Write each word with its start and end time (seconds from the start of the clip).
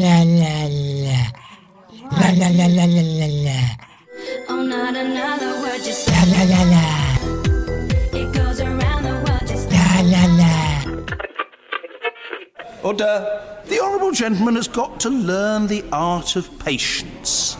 la 0.00 0.22
la 0.40 0.54
la. 1.04 1.18
La 2.20 2.28
la 2.40 2.48
la 2.58 2.66
la 2.66 2.84
la 2.96 3.02
la 3.20 3.28
la. 3.46 3.60
Oh, 4.48 4.62
not 4.62 4.96
another 4.96 5.52
word, 5.62 5.80
just 5.84 6.08
La 6.08 6.22
la 6.32 6.42
la 6.52 6.62
la. 6.74 6.84
it 8.18 8.32
goes 8.32 8.60
around 8.60 9.02
the 9.04 9.14
world, 9.24 9.46
just 9.46 9.70
La 9.70 10.00
la 10.12 10.24
la. 10.40 10.54
Order. 12.82 13.46
The 13.66 13.78
Honourable 13.80 14.12
Gentleman 14.12 14.56
has 14.56 14.66
got 14.66 14.98
to 15.00 15.10
learn 15.10 15.68
the 15.68 15.84
art 15.92 16.34
of 16.34 16.58
patience. 16.58 17.56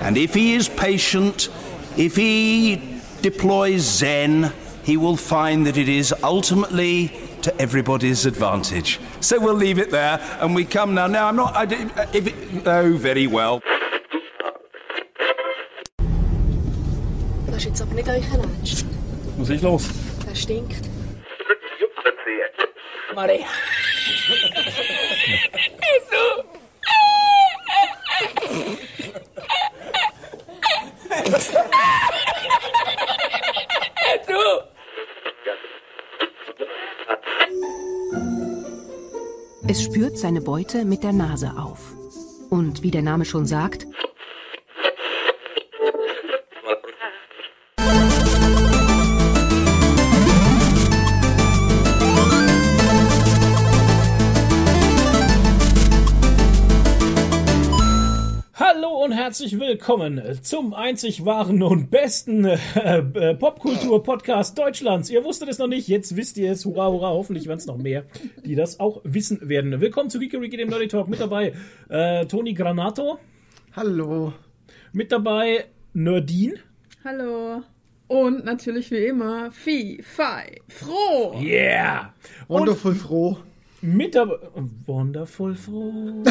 And 0.00 0.16
if 0.16 0.32
he 0.32 0.54
is 0.54 0.68
patient, 0.70 1.48
if 1.96 2.16
he 2.16 3.00
deploys 3.20 3.82
Zen, 3.82 4.52
he 4.84 4.96
will 4.96 5.16
find 5.16 5.66
that 5.66 5.76
it 5.76 5.88
is 5.88 6.14
ultimately 6.22 7.12
to 7.48 7.62
everybody's 7.62 8.26
advantage. 8.26 9.00
So 9.20 9.40
we'll 9.40 9.54
leave 9.54 9.78
it 9.78 9.90
there, 9.90 10.20
and 10.40 10.54
we 10.54 10.64
come 10.64 10.94
now. 10.94 11.06
Now, 11.06 11.28
I'm 11.28 11.36
not. 11.36 11.56
I, 11.56 11.64
do- 11.64 11.90
uh, 11.96 12.06
if 12.12 12.26
it, 12.26 12.34
oh, 12.66 12.96
very 12.96 13.26
well. 13.26 13.60
Das 17.46 17.56
ist 17.56 17.64
jetzt 17.64 17.82
aber 17.82 17.94
nicht 17.94 18.08
euch 18.08 18.24
Ernst. 18.32 18.84
Was 19.38 19.48
ist 19.48 19.62
los? 19.62 19.88
Der 20.26 20.34
stinkt. 20.34 20.88
Maria. 23.14 23.46
Es 39.70 39.82
spürt 39.82 40.16
seine 40.16 40.40
Beute 40.40 40.86
mit 40.86 41.02
der 41.02 41.12
Nase 41.12 41.58
auf. 41.58 41.92
Und 42.48 42.82
wie 42.82 42.90
der 42.90 43.02
Name 43.02 43.26
schon 43.26 43.44
sagt, 43.44 43.86
herzlich 59.48 59.66
willkommen 59.66 60.20
zum 60.42 60.74
einzig 60.74 61.24
wahren 61.24 61.62
und 61.62 61.90
besten 61.90 62.44
äh, 62.44 62.58
äh, 62.98 63.34
Popkultur-Podcast 63.34 64.58
Deutschlands. 64.58 65.08
Ihr 65.08 65.24
wusstet 65.24 65.48
es 65.48 65.56
noch 65.56 65.68
nicht, 65.68 65.88
jetzt 65.88 66.16
wisst 66.16 66.36
ihr 66.36 66.52
es. 66.52 66.66
Hurra, 66.66 66.90
hurra, 66.90 67.08
hoffentlich 67.08 67.46
werden 67.46 67.58
es 67.58 67.64
noch 67.64 67.78
mehr, 67.78 68.04
die 68.44 68.56
das 68.56 68.78
auch 68.78 69.00
wissen 69.04 69.48
werden. 69.48 69.80
Willkommen 69.80 70.10
zu 70.10 70.18
Geeky 70.18 70.50
dem 70.50 70.68
Nerdy 70.68 70.88
Talk. 70.88 71.08
Mit 71.08 71.20
dabei 71.20 71.54
äh, 71.88 72.26
Toni 72.26 72.52
Granato, 72.52 73.18
Hallo. 73.74 74.34
mit 74.92 75.12
dabei 75.12 75.64
Nerdin. 75.94 76.58
Hallo. 77.02 77.62
Und 78.06 78.44
natürlich 78.44 78.90
wie 78.90 79.06
immer, 79.06 79.50
Fi, 79.50 80.02
Fi, 80.02 80.60
Froh. 80.68 81.40
Yeah! 81.40 82.12
Und 82.48 82.60
Wonderful 82.60 82.94
froh. 82.94 83.38
mit 83.80 84.14
dabei... 84.14 84.36
Wonderful 84.84 85.54
froh. 85.54 86.22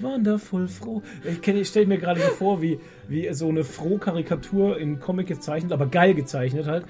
Wonderful 0.00 0.68
froh. 0.68 1.02
Ich, 1.24 1.46
ich 1.46 1.68
stelle 1.68 1.86
mir 1.86 1.98
gerade 1.98 2.20
so 2.20 2.28
vor, 2.28 2.62
wie, 2.62 2.78
wie 3.08 3.32
so 3.32 3.48
eine 3.48 3.64
Froh-Karikatur 3.64 4.78
in 4.78 5.00
Comic 5.00 5.26
gezeichnet, 5.26 5.72
aber 5.72 5.86
geil 5.86 6.14
gezeichnet 6.14 6.66
halt, 6.66 6.84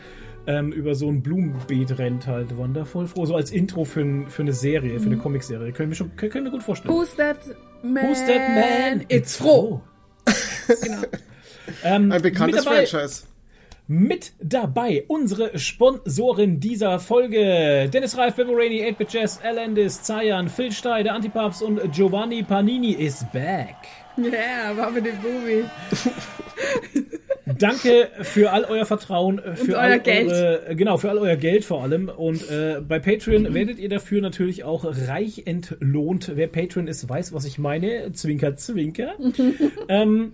ähm, 0.47 0.72
über 0.72 0.94
so 0.94 1.08
ein 1.08 1.22
Blumenbeet 1.22 1.98
rennt 1.98 2.27
halt. 2.27 2.56
Wonderful 2.56 3.06
froh. 3.06 3.27
So 3.27 3.36
als 3.36 3.50
Intro 3.50 3.84
für, 3.84 4.00
ein, 4.00 4.28
für 4.28 4.42
eine 4.42 4.52
Serie, 4.52 4.98
für 5.00 5.06
eine 5.06 5.19
Comicserie. 5.19 5.72
Können 5.72 5.91
wir 5.91 5.97
schon 5.97 6.17
können, 6.17 6.33
können 6.33 6.44
wir 6.47 6.52
gut 6.52 6.62
vorstellen. 6.62 6.94
Who's 6.94 7.14
that 7.17 7.39
man? 7.83 8.08
Who's 8.08 8.25
that 8.27 8.48
man? 8.48 9.05
It's 9.08 9.36
Froh. 9.36 9.83
genau. 10.83 11.02
ähm, 11.84 12.12
Ein 12.12 12.22
bekanntes 12.22 12.64
dabei, 12.64 12.86
Franchise. 12.86 13.24
Mit 13.92 14.34
dabei 14.40 15.02
unsere 15.08 15.58
Sponsoren 15.58 16.61
dieser 16.61 17.01
Folge. 17.01 17.90
Dennis 17.92 18.17
Reif, 18.17 18.36
Bebo 18.36 18.52
Rainey, 18.52 18.84
8-Bit 18.84 19.12
Jazz, 19.12 19.40
Alandis, 19.42 20.01
Zayan, 20.05 20.48
Phil 20.48 20.70
Stey, 20.70 21.02
der 21.02 21.12
Antipapst 21.12 21.61
und 21.61 21.80
Giovanni 21.92 22.45
Panini 22.45 22.92
is 22.92 23.27
back. 23.33 23.74
Yeah, 24.17 24.77
war 24.77 24.92
mit 24.92 25.06
dem 25.06 25.17
Bubi. 25.17 25.64
Danke 27.58 28.11
für 28.20 28.52
all 28.52 28.64
euer 28.67 28.86
Vertrauen, 28.86 29.40
für 29.56 29.73
euer 29.73 29.80
all 29.80 29.98
Geld. 29.98 30.30
eure, 30.30 30.77
genau, 30.77 30.96
für 30.96 31.11
all 31.11 31.18
euer 31.18 31.34
Geld 31.34 31.64
vor 31.64 31.83
allem. 31.83 32.08
Und 32.08 32.48
äh, 32.48 32.80
bei 32.86 33.01
Patreon 33.01 33.55
werdet 33.55 33.80
ihr 33.80 33.89
dafür 33.89 34.20
natürlich 34.20 34.62
auch 34.62 34.84
reich 34.84 35.48
entlohnt. 35.48 36.30
Wer 36.36 36.46
Patreon 36.46 36.86
ist, 36.86 37.08
weiß, 37.08 37.33
was 37.33 37.45
ich 37.45 37.58
meine. 37.58 38.12
Zwinker, 38.12 38.55
zwinker. 38.55 39.14
ähm, 39.89 40.30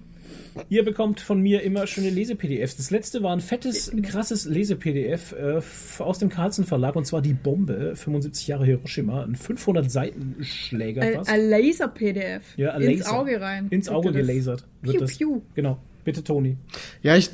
ihr 0.69 0.85
bekommt 0.85 1.21
von 1.21 1.41
mir 1.41 1.63
immer 1.63 1.87
schöne 1.87 2.11
Lese-PDFs. 2.11 2.77
Das 2.77 2.91
letzte 2.91 3.23
war 3.23 3.33
ein 3.33 3.41
fettes, 3.41 3.93
krasses 4.03 4.45
Lese-PDF 4.47 5.33
äh, 5.33 5.61
aus 6.03 6.19
dem 6.19 6.29
Carlsen 6.29 6.65
Verlag 6.65 6.97
und 6.97 7.07
zwar 7.07 7.23
die 7.23 7.35
Bombe, 7.35 7.95
75 7.97 8.47
Jahre 8.49 8.65
Hiroshima, 8.65 9.25
ein 9.25 9.37
500 9.37 9.91
Seiten 9.91 10.37
Schläger 10.43 11.03
Ein, 11.03 11.15
fast. 11.15 11.31
ein 11.31 11.49
Laser-PDF. 11.49 12.43
Ja, 12.57 12.73
ein 12.73 12.83
Ins 12.83 13.05
Laser. 13.05 13.19
Auge 13.19 13.41
rein. 13.41 13.67
Ins 13.71 13.89
Auge 13.89 14.13
das. 14.13 14.27
gelasert. 14.27 14.65
Wird 14.83 14.97
Piu, 14.97 15.01
das. 15.01 15.17
piu. 15.17 15.43
Genau. 15.55 15.79
Bitte, 16.05 16.23
Toni. 16.23 16.57
Ja, 17.03 17.17
ich, 17.17 17.31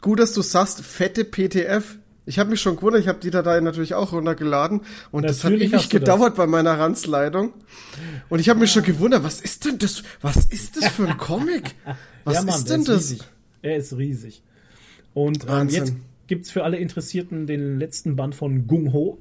gut, 0.00 0.20
dass 0.20 0.32
du 0.34 0.42
sagst, 0.42 0.82
fette 0.82 1.24
PTF. 1.24 1.97
Ich 2.28 2.38
habe 2.38 2.50
mich 2.50 2.60
schon 2.60 2.76
gewundert, 2.76 3.00
ich 3.00 3.08
habe 3.08 3.18
die 3.20 3.30
Datei 3.30 3.58
natürlich 3.60 3.94
auch 3.94 4.12
runtergeladen 4.12 4.82
und 5.10 5.22
das 5.24 5.44
hat 5.44 5.52
Natürlich 5.52 5.72
ewig 5.72 5.88
du 5.88 5.98
das. 5.98 6.00
gedauert 6.00 6.36
bei 6.36 6.46
meiner 6.46 6.78
Ranzleitung. 6.78 7.54
Und 8.28 8.38
ich 8.38 8.50
habe 8.50 8.60
mich 8.60 8.70
schon 8.70 8.82
gewundert, 8.82 9.24
was 9.24 9.40
ist 9.40 9.64
denn 9.64 9.78
das? 9.78 10.02
Was 10.20 10.44
ist 10.44 10.76
das 10.76 10.88
für 10.88 11.08
ein 11.08 11.16
Comic? 11.16 11.74
Was 12.24 12.34
ja, 12.34 12.42
Mann, 12.42 12.54
ist 12.54 12.68
denn 12.68 12.80
ist 12.80 12.88
das? 12.90 12.96
Riesig. 13.10 13.22
Er 13.62 13.76
ist 13.76 13.96
riesig. 13.96 14.42
Und 15.14 15.46
ähm, 15.48 15.70
jetzt 15.70 15.94
gibt's 16.26 16.50
für 16.50 16.64
alle 16.64 16.76
Interessierten 16.76 17.46
den 17.46 17.78
letzten 17.78 18.14
Band 18.14 18.34
von 18.34 18.66
Gung 18.66 18.92
Ho. 18.92 19.18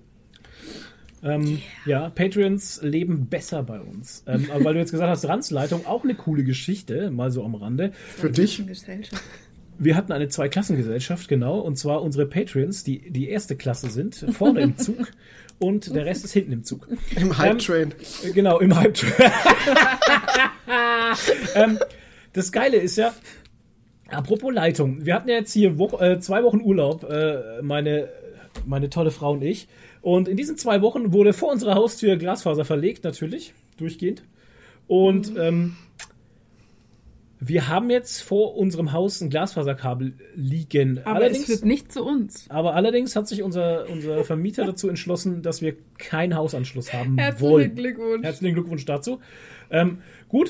Ähm, 1.23 1.62
Ja, 1.85 2.09
Patreons 2.09 2.81
leben 2.84 3.28
besser 3.28 3.63
bei 3.63 3.79
uns. 3.79 4.23
Ähm, 4.28 4.47
aber 4.53 4.66
weil 4.66 4.73
du 4.73 4.79
jetzt 4.81 4.91
gesagt 4.91 5.09
hast, 5.09 5.25
Ranzleitung, 5.25 5.85
auch 5.85 6.03
eine 6.03 6.16
coole 6.16 6.44
Geschichte, 6.44 7.09
mal 7.09 7.31
so 7.31 7.46
am 7.46 7.56
Rande. 7.56 7.94
Für 7.94 8.29
dich? 8.29 8.62
Wir 9.79 9.95
hatten 9.95 10.11
eine 10.11 10.27
Zweiklassengesellschaft, 10.27 11.27
genau, 11.27 11.59
und 11.59 11.77
zwar 11.77 12.01
unsere 12.01 12.25
Patreons, 12.25 12.83
die 12.83 13.11
die 13.11 13.29
erste 13.29 13.55
Klasse 13.55 13.89
sind, 13.89 14.25
vorne 14.31 14.61
im 14.61 14.77
Zug 14.77 15.07
und 15.59 15.93
der 15.93 16.05
Rest 16.05 16.25
ist 16.25 16.33
hinten 16.33 16.51
im 16.51 16.63
Zug. 16.63 16.88
Im 17.15 17.38
Hype 17.38 17.59
Train. 17.59 17.93
Äh, 18.23 18.31
Genau, 18.31 18.59
im 18.59 18.75
Hype 18.75 18.95
Train. 18.95 19.31
ähm, 21.55 21.79
das 22.33 22.51
Geile 22.51 22.77
ist 22.77 22.97
ja, 22.97 23.13
apropos 24.09 24.53
Leitung, 24.53 25.05
wir 25.05 25.13
hatten 25.13 25.29
ja 25.29 25.35
jetzt 25.35 25.53
hier 25.53 25.77
Woche, 25.77 26.03
äh, 26.03 26.19
zwei 26.19 26.43
Wochen 26.43 26.61
Urlaub, 26.61 27.03
äh, 27.03 27.61
meine, 27.61 28.09
meine 28.66 28.89
tolle 28.89 29.11
Frau 29.11 29.33
und 29.33 29.43
ich. 29.43 29.67
Und 30.01 30.27
in 30.27 30.37
diesen 30.37 30.57
zwei 30.57 30.81
Wochen 30.81 31.13
wurde 31.13 31.33
vor 31.33 31.51
unserer 31.51 31.75
Haustür 31.75 32.17
Glasfaser 32.17 32.66
verlegt, 32.66 33.03
natürlich, 33.03 33.53
durchgehend. 33.77 34.23
Und 34.87 35.33
ähm, 35.37 35.75
wir 37.39 37.67
haben 37.67 37.89
jetzt 37.89 38.21
vor 38.21 38.55
unserem 38.55 38.93
Haus 38.93 39.21
ein 39.21 39.29
Glasfaserkabel 39.29 40.13
liegen. 40.35 41.01
Aber 41.05 41.29
es 41.29 41.45
führt 41.45 41.65
nicht 41.65 41.91
zu 41.91 42.03
uns. 42.03 42.49
aber 42.49 42.73
allerdings 42.73 43.15
hat 43.15 43.27
sich 43.27 43.43
unser, 43.43 43.87
unser 43.89 44.23
Vermieter 44.23 44.65
dazu 44.65 44.89
entschlossen, 44.89 45.43
dass 45.43 45.61
wir 45.61 45.75
keinen 45.97 46.35
Hausanschluss 46.35 46.93
haben 46.93 47.17
Herzlichen 47.17 47.51
wollen. 47.51 47.75
Glückwunsch. 47.75 48.23
Herzlichen 48.23 48.55
Glückwunsch 48.55 48.85
dazu. 48.85 49.19
Ähm, 49.69 49.99
gut, 50.29 50.49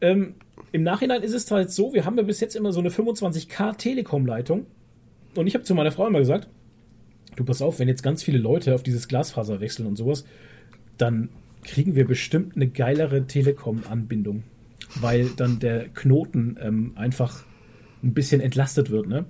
ähm, 0.00 0.34
im 0.72 0.82
Nachhinein 0.82 1.22
ist 1.22 1.34
es 1.34 1.46
zwar 1.46 1.60
jetzt 1.60 1.74
so, 1.74 1.92
wir 1.92 2.06
haben 2.06 2.16
ja 2.16 2.22
bis 2.22 2.40
jetzt 2.40 2.56
immer 2.56 2.72
so 2.72 2.80
eine 2.80 2.88
25k 2.88 3.76
Telekom-Leitung. 3.76 4.66
Und 5.34 5.46
ich 5.46 5.54
habe 5.54 5.64
zu 5.64 5.74
meiner 5.74 5.92
Frau 5.92 6.06
immer 6.06 6.18
gesagt, 6.18 6.48
du 7.36 7.44
pass 7.44 7.60
auf, 7.60 7.78
wenn 7.78 7.88
jetzt 7.88 8.02
ganz 8.02 8.22
viele 8.22 8.38
Leute 8.38 8.74
auf 8.74 8.82
dieses 8.82 9.06
Glasfaser 9.06 9.60
wechseln 9.60 9.86
und 9.86 9.96
sowas, 9.96 10.24
dann 10.96 11.28
kriegen 11.62 11.94
wir 11.94 12.06
bestimmt 12.06 12.56
eine 12.56 12.68
geilere 12.68 13.26
Telekom-Anbindung. 13.26 14.44
Weil 15.00 15.30
dann 15.36 15.58
der 15.58 15.88
Knoten 15.88 16.58
ähm, 16.60 16.92
einfach 16.96 17.44
ein 18.02 18.14
bisschen 18.14 18.40
entlastet 18.40 18.90
wird, 18.90 19.06
ne? 19.08 19.26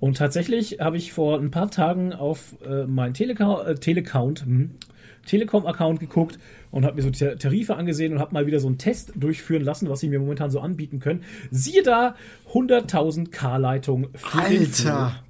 Und 0.00 0.16
tatsächlich 0.16 0.78
habe 0.80 0.96
ich 0.96 1.12
vor 1.12 1.38
ein 1.38 1.52
paar 1.52 1.70
Tagen 1.70 2.12
auf 2.12 2.56
äh, 2.66 2.86
meinen 2.86 3.14
Teleka 3.14 3.62
äh, 3.62 3.74
Telecount, 3.76 4.44
hm, 4.44 4.72
Telekom-Account 5.26 6.00
geguckt 6.00 6.40
und 6.72 6.84
habe 6.84 6.96
mir 6.96 7.02
so 7.02 7.10
die 7.10 7.36
Tarife 7.36 7.76
angesehen 7.76 8.12
und 8.12 8.18
habe 8.18 8.32
mal 8.34 8.46
wieder 8.46 8.58
so 8.58 8.66
einen 8.66 8.78
Test 8.78 9.12
durchführen 9.14 9.62
lassen, 9.62 9.88
was 9.88 10.00
sie 10.00 10.08
mir 10.08 10.18
momentan 10.18 10.50
so 10.50 10.58
anbieten 10.58 10.98
können. 10.98 11.22
Siehe 11.52 11.84
da, 11.84 12.16
100.000 12.52 13.30
K-Leitung 13.30 14.08
für 14.14 14.48
den 14.48 14.60
Alter. 14.62 15.22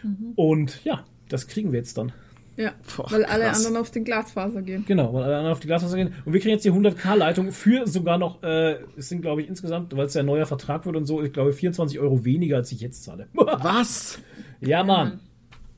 Flo. 0.00 0.08
Und 0.36 0.84
ja, 0.84 1.04
das 1.28 1.48
kriegen 1.48 1.72
wir 1.72 1.78
jetzt 1.78 1.98
dann. 1.98 2.12
Ja, 2.56 2.72
Boah, 2.96 3.10
weil 3.10 3.24
alle 3.24 3.44
krass. 3.44 3.58
anderen 3.58 3.76
auf 3.80 3.90
den 3.90 4.04
Glasfaser 4.04 4.60
gehen. 4.62 4.84
Genau, 4.86 5.12
weil 5.14 5.22
alle 5.24 5.36
anderen 5.36 5.52
auf 5.52 5.60
die 5.60 5.66
Glasfaser 5.68 5.96
gehen. 5.96 6.14
Und 6.24 6.32
wir 6.32 6.40
kriegen 6.40 6.52
jetzt 6.52 6.64
die 6.64 6.70
100k-Leitung 6.72 7.50
für 7.52 7.86
sogar 7.86 8.18
noch, 8.18 8.42
äh, 8.42 8.76
es 8.96 9.08
sind 9.08 9.22
glaube 9.22 9.42
ich 9.42 9.48
insgesamt, 9.48 9.96
weil 9.96 10.06
es 10.06 10.14
ja 10.14 10.20
ein 10.20 10.26
neuer 10.26 10.46
Vertrag 10.46 10.84
wird 10.84 10.96
und 10.96 11.06
so, 11.06 11.22
ich 11.22 11.32
glaube 11.32 11.52
24 11.52 11.98
Euro 11.98 12.24
weniger, 12.24 12.56
als 12.56 12.70
ich 12.72 12.80
jetzt 12.80 13.04
zahle. 13.04 13.28
Was? 13.34 14.18
ja, 14.60 14.84
Mann. 14.84 15.20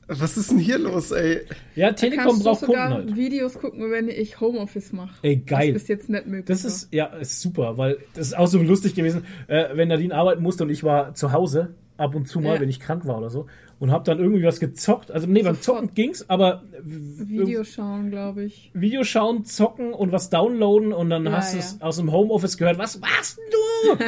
Was 0.07 0.37
ist 0.37 0.51
denn 0.51 0.59
hier 0.59 0.77
los, 0.77 1.09
ey? 1.11 1.41
Ja, 1.75 1.91
Telekom 1.91 2.37
braucht 2.37 2.59
Kunden 2.59 2.65
sogar 2.73 2.89
halt. 2.91 3.15
Videos 3.15 3.55
gucken, 3.55 3.89
wenn 3.89 4.07
ich 4.07 4.39
Homeoffice 4.39 4.93
mache. 4.93 5.15
Ey, 5.23 5.37
geil. 5.37 5.73
Das 5.73 5.81
ist 5.83 5.87
jetzt 5.89 6.09
nicht 6.09 6.27
möglich. 6.27 6.45
Das 6.45 6.63
ist, 6.63 6.93
ja, 6.93 7.05
ist 7.07 7.41
super, 7.41 7.79
weil 7.79 7.97
das 8.13 8.27
ist 8.27 8.37
auch 8.37 8.45
so 8.45 8.61
lustig 8.61 8.93
gewesen, 8.93 9.25
äh, 9.47 9.69
wenn 9.73 9.87
Nadine 9.87 10.13
arbeiten 10.13 10.43
musste 10.43 10.63
und 10.63 10.69
ich 10.69 10.83
war 10.83 11.15
zu 11.15 11.31
Hause, 11.31 11.73
ab 11.97 12.13
und 12.13 12.27
zu 12.27 12.39
mal, 12.39 12.55
Ja. 12.55 12.61
wenn 12.61 12.69
ich 12.69 12.79
krank 12.79 13.07
war 13.07 13.17
oder 13.17 13.31
so, 13.31 13.47
und 13.79 13.91
hab 13.91 14.05
dann 14.05 14.19
irgendwie 14.19 14.43
was 14.43 14.59
gezockt. 14.59 15.11
Also, 15.11 15.27
nee, 15.27 15.43
beim. 15.43 15.59
Zocken 15.61 15.91
ging's, 15.93 16.29
aber 16.29 16.63
Video 16.83 17.63
schauen, 17.63 18.09
glaube 18.09 18.43
ich. 18.45 18.71
Video 18.73 19.03
schauen, 19.03 19.43
zocken 19.45 19.93
und 19.93 20.11
was 20.11 20.29
downloaden 20.29 20.93
und 20.93 21.09
dann 21.09 21.25
Ja, 21.25 21.31
hast 21.33 21.53
du 21.53 21.57
ja. 21.57 21.63
es 21.63 21.81
aus 21.81 21.97
dem 21.97 22.11
Homeoffice 22.11 22.57
gehört, 22.57 22.77
was 22.77 22.99
machst 22.99 23.37
du? 23.37 23.57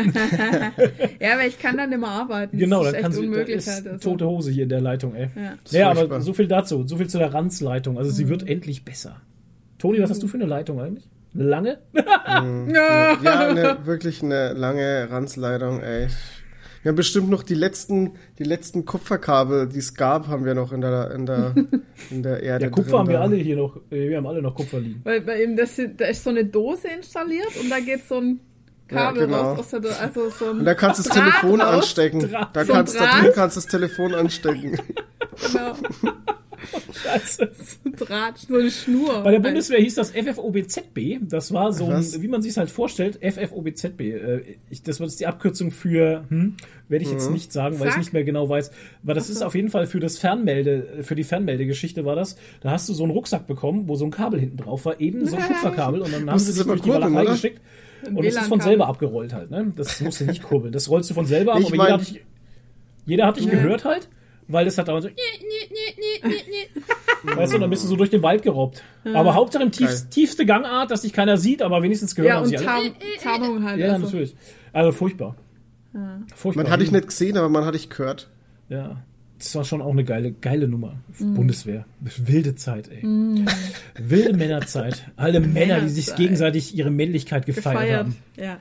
Ja, 1.19 1.33
aber 1.33 1.45
ich 1.45 1.59
kann 1.59 1.77
dann 1.77 1.91
immer 1.91 2.07
arbeiten. 2.09 2.57
genau, 2.57 2.83
das 2.83 2.93
dann 2.93 2.95
ist 2.95 3.01
kann 3.01 3.11
echt 3.11 3.19
sie, 3.19 3.21
da 3.25 3.27
unmöglich 3.31 3.55
ist 3.57 3.67
halt. 3.67 3.87
Also. 3.87 4.09
tote 4.09 4.25
Hose 4.27 4.51
hier 4.51 4.63
in 4.63 4.69
der 4.69 4.81
Leitung, 4.81 5.13
ey. 5.15 5.29
Ja. 5.71 5.79
Ja, 5.79 5.91
aber 5.91 6.21
so 6.21 6.33
viel 6.33 6.47
dazu, 6.47 6.87
so 6.87 6.97
viel 6.97 7.07
zu 7.07 7.17
der 7.19 7.33
Ranzleitung. 7.33 7.97
Also, 7.97 8.09
sie 8.11 8.25
Mhm. 8.25 8.29
wird 8.29 8.47
endlich 8.47 8.85
besser. 8.85 9.21
Toni, 9.77 10.01
was 10.01 10.09
hast 10.09 10.23
du 10.23 10.27
für 10.27 10.37
eine 10.37 10.45
Leitung 10.45 10.79
eigentlich? 10.79 11.07
Eine 11.35 11.43
lange? 11.43 11.77
Ja. 11.93 13.17
Ja, 13.23 13.47
eine, 13.49 13.77
wirklich 13.85 14.23
eine 14.23 14.53
lange 14.53 15.07
Ranzleitung, 15.11 15.79
ey. 15.81 16.07
Wir 16.83 16.89
haben 16.89 16.95
bestimmt 16.95 17.29
noch 17.29 17.43
die 17.43 17.55
letzten, 17.55 18.11
die 18.39 18.43
letzten 18.43 18.85
Kupferkabel, 18.85 19.67
die 19.67 19.79
es 19.79 19.93
gab, 19.93 20.27
haben 20.27 20.45
wir 20.45 20.53
noch 20.53 20.71
in 20.71 20.81
der, 20.81 21.11
in 21.11 21.25
der, 21.25 21.53
in 22.11 22.23
der 22.23 22.43
Erde. 22.43 22.65
Ja, 22.65 22.71
Kupfer 22.71 22.89
drin 22.91 22.99
haben 22.99 23.09
wir 23.09 23.21
alle 23.21 23.35
hier 23.35 23.57
noch, 23.57 23.77
äh, 23.91 24.09
wir 24.09 24.17
haben 24.17 24.27
alle 24.27 24.41
noch 24.41 24.55
Kupfer 24.55 24.79
liegen. 24.79 25.01
Weil 25.03 25.21
bei 25.21 25.43
ihm, 25.43 25.55
das, 25.57 25.75
da 25.97 26.05
ist 26.05 26.23
so 26.23 26.29
eine 26.29 26.45
Dose 26.45 26.87
installiert 26.95 27.49
und 27.61 27.69
da 27.69 27.79
geht 27.79 28.07
so 28.07 28.15
ein 28.19 28.39
Kabel 28.87 29.21
Ja, 29.21 29.25
genau. 29.25 29.41
raus 29.41 29.59
aus 29.59 29.69
der 29.71 29.79
Dose. 29.81 29.99
Also 29.99 30.29
so 30.29 30.45
ein 30.51 30.59
Und 30.59 30.65
da 30.65 30.73
kannst 30.75 30.99
du 30.99 31.03
das 31.09 31.13
Telefon 31.13 31.59
raus. 31.61 31.73
anstecken. 31.73 32.19
Draht. 32.31 32.55
Da 32.55 32.63
So 32.65 32.73
kannst, 32.73 32.95
da 32.99 33.19
drin 33.19 33.31
kannst 33.35 33.57
du 33.57 33.61
das 33.61 33.67
Telefon 33.69 34.13
anstecken. 34.15 34.77
Genau. 35.51 35.73
Scheiße. 37.03 37.49
So 37.53 37.89
ein 37.89 37.95
Draht, 37.95 38.37
so 38.39 38.55
eine 38.55 38.71
Schnur. 38.71 39.23
Bei 39.23 39.31
der 39.31 39.39
Bundeswehr 39.39 39.79
hieß 39.79 39.95
das 39.95 40.11
FFOBZB. 40.11 41.19
Das 41.21 41.53
war 41.53 41.71
so, 41.73 41.85
ein, 41.87 42.03
wie 42.21 42.27
man 42.27 42.41
sich 42.41 42.57
halt 42.57 42.69
vorstellt, 42.69 43.19
FFOBZB. 43.21 43.99
Äh, 44.01 44.41
ich, 44.69 44.83
das 44.83 44.99
war 44.99 45.07
jetzt 45.07 45.19
die 45.19 45.27
Abkürzung 45.27 45.71
für, 45.71 46.25
hm, 46.29 46.55
werde 46.89 47.03
ich 47.03 47.09
Mhm. 47.09 47.17
jetzt 47.17 47.31
nicht 47.31 47.51
sagen, 47.53 47.79
weil 47.79 47.87
ich 47.87 47.93
Sag. 47.93 47.99
nicht 48.01 48.13
mehr 48.13 48.23
genau 48.23 48.47
weiß. 48.49 48.71
Aber 49.03 49.13
das 49.13 49.29
ist 49.29 49.41
auf 49.41 49.55
jeden 49.55 49.69
Fall 49.69 49.85
für 49.87 49.99
das 49.99 50.17
Fernmelde, 50.17 51.03
für 51.03 51.15
die 51.15 51.23
Fernmeldegeschichte 51.23 52.05
war 52.05 52.15
das. 52.15 52.37
Da 52.61 52.71
hast 52.71 52.87
du 52.89 52.93
so 52.93 53.03
einen 53.03 53.11
Rucksack 53.11 53.47
bekommen, 53.47 53.87
wo 53.87 53.95
so 53.95 54.05
ein 54.05 54.11
Kabel 54.11 54.39
hinten 54.39 54.57
drauf 54.57 54.85
war, 54.85 54.99
eben 54.99 55.25
so 55.25 55.35
ein 55.37 55.43
Kupferkabel 55.43 56.01
und 56.01 56.13
dann 56.13 56.29
haben 56.29 56.39
sie 56.39 56.51
dich 56.53 56.61
immer 56.61 56.73
durch 56.75 56.81
die 56.81 56.89
Walachei 56.89 57.25
geschickt. 57.25 57.61
Und 58.13 58.23
es 58.23 58.35
ist 58.35 58.47
von 58.47 58.59
selber 58.61 58.87
abgerollt 58.87 59.33
halt, 59.33 59.49
ne? 59.49 59.73
Das 59.75 59.99
musst 60.01 60.21
du 60.21 60.25
nicht 60.25 60.43
kurbeln. 60.43 60.71
Das 60.71 60.87
rollst 60.89 61.09
du 61.09 61.13
von 61.15 61.25
selber 61.25 61.53
ab, 61.53 61.59
Ich 61.61 61.67
aber 61.67 61.77
mein- 61.77 61.87
jeder 61.87 61.93
hat 61.97 62.07
dich, 62.07 62.21
jeder 63.05 63.25
hat 63.25 63.37
dich 63.37 63.45
Ja. 63.45 63.51
gehört 63.51 63.85
halt, 63.85 64.07
weil 64.47 64.65
das 64.65 64.77
hat 64.77 64.87
dauernd 64.87 65.03
so, 65.03 65.09
weißt 67.35 67.53
du, 67.53 67.59
dann 67.59 67.69
bist 67.69 67.83
du 67.83 67.87
so 67.87 67.95
durch 67.95 68.09
den 68.09 68.21
Wald 68.23 68.43
gerobbt. 68.43 68.83
Aber 69.13 69.35
Hauptsache 69.35 69.63
im 69.63 69.71
tief, 69.71 69.87
Geil. 69.87 70.01
tiefste 70.09 70.45
Gangart, 70.45 70.91
dass 70.91 71.01
dich 71.01 71.13
keiner 71.13 71.37
sieht, 71.37 71.61
aber 71.61 71.81
wenigstens 71.83 72.15
gehört 72.15 72.31
Ja, 72.33 72.39
und 72.39 72.45
sie 72.47 72.57
alle. 72.57 72.65
Tarn 72.65 72.91
Tarnung 73.21 73.63
halt. 73.63 73.79
Ja, 73.79 73.93
also. 73.93 74.05
natürlich. 74.05 74.35
Also 74.73 74.91
furchtbar. 74.91 75.35
Furchtbar. 76.35 76.63
Man 76.63 76.71
hat 76.71 76.81
dich 76.81 76.91
nicht 76.91 77.07
gesehen, 77.07 77.37
aber 77.37 77.49
man 77.49 77.65
hat 77.65 77.73
dich 77.75 77.89
gehört. 77.89 78.29
Ja. 78.69 78.97
Das 79.39 79.53
war 79.55 79.63
schon 79.63 79.81
auch 79.83 79.91
eine 79.91 80.03
geile, 80.03 80.31
geile 80.31 80.67
Nummer. 80.67 80.95
Bundeswehr. 81.19 81.85
Wilde 81.99 82.55
Zeit, 82.55 82.89
ey. 82.89 83.03
Wilde 83.99 84.33
Männerzeit. 84.35 85.05
Alle 85.15 85.39
Männer, 85.39 85.81
die 85.81 85.89
sich 85.89 86.15
gegenseitig 86.15 86.75
ihre 86.75 86.89
Männlichkeit 86.89 87.45
gefeiert, 87.45 87.75
Gefeiert. 87.81 87.99
haben. 87.99 88.15
Ja, 88.35 88.57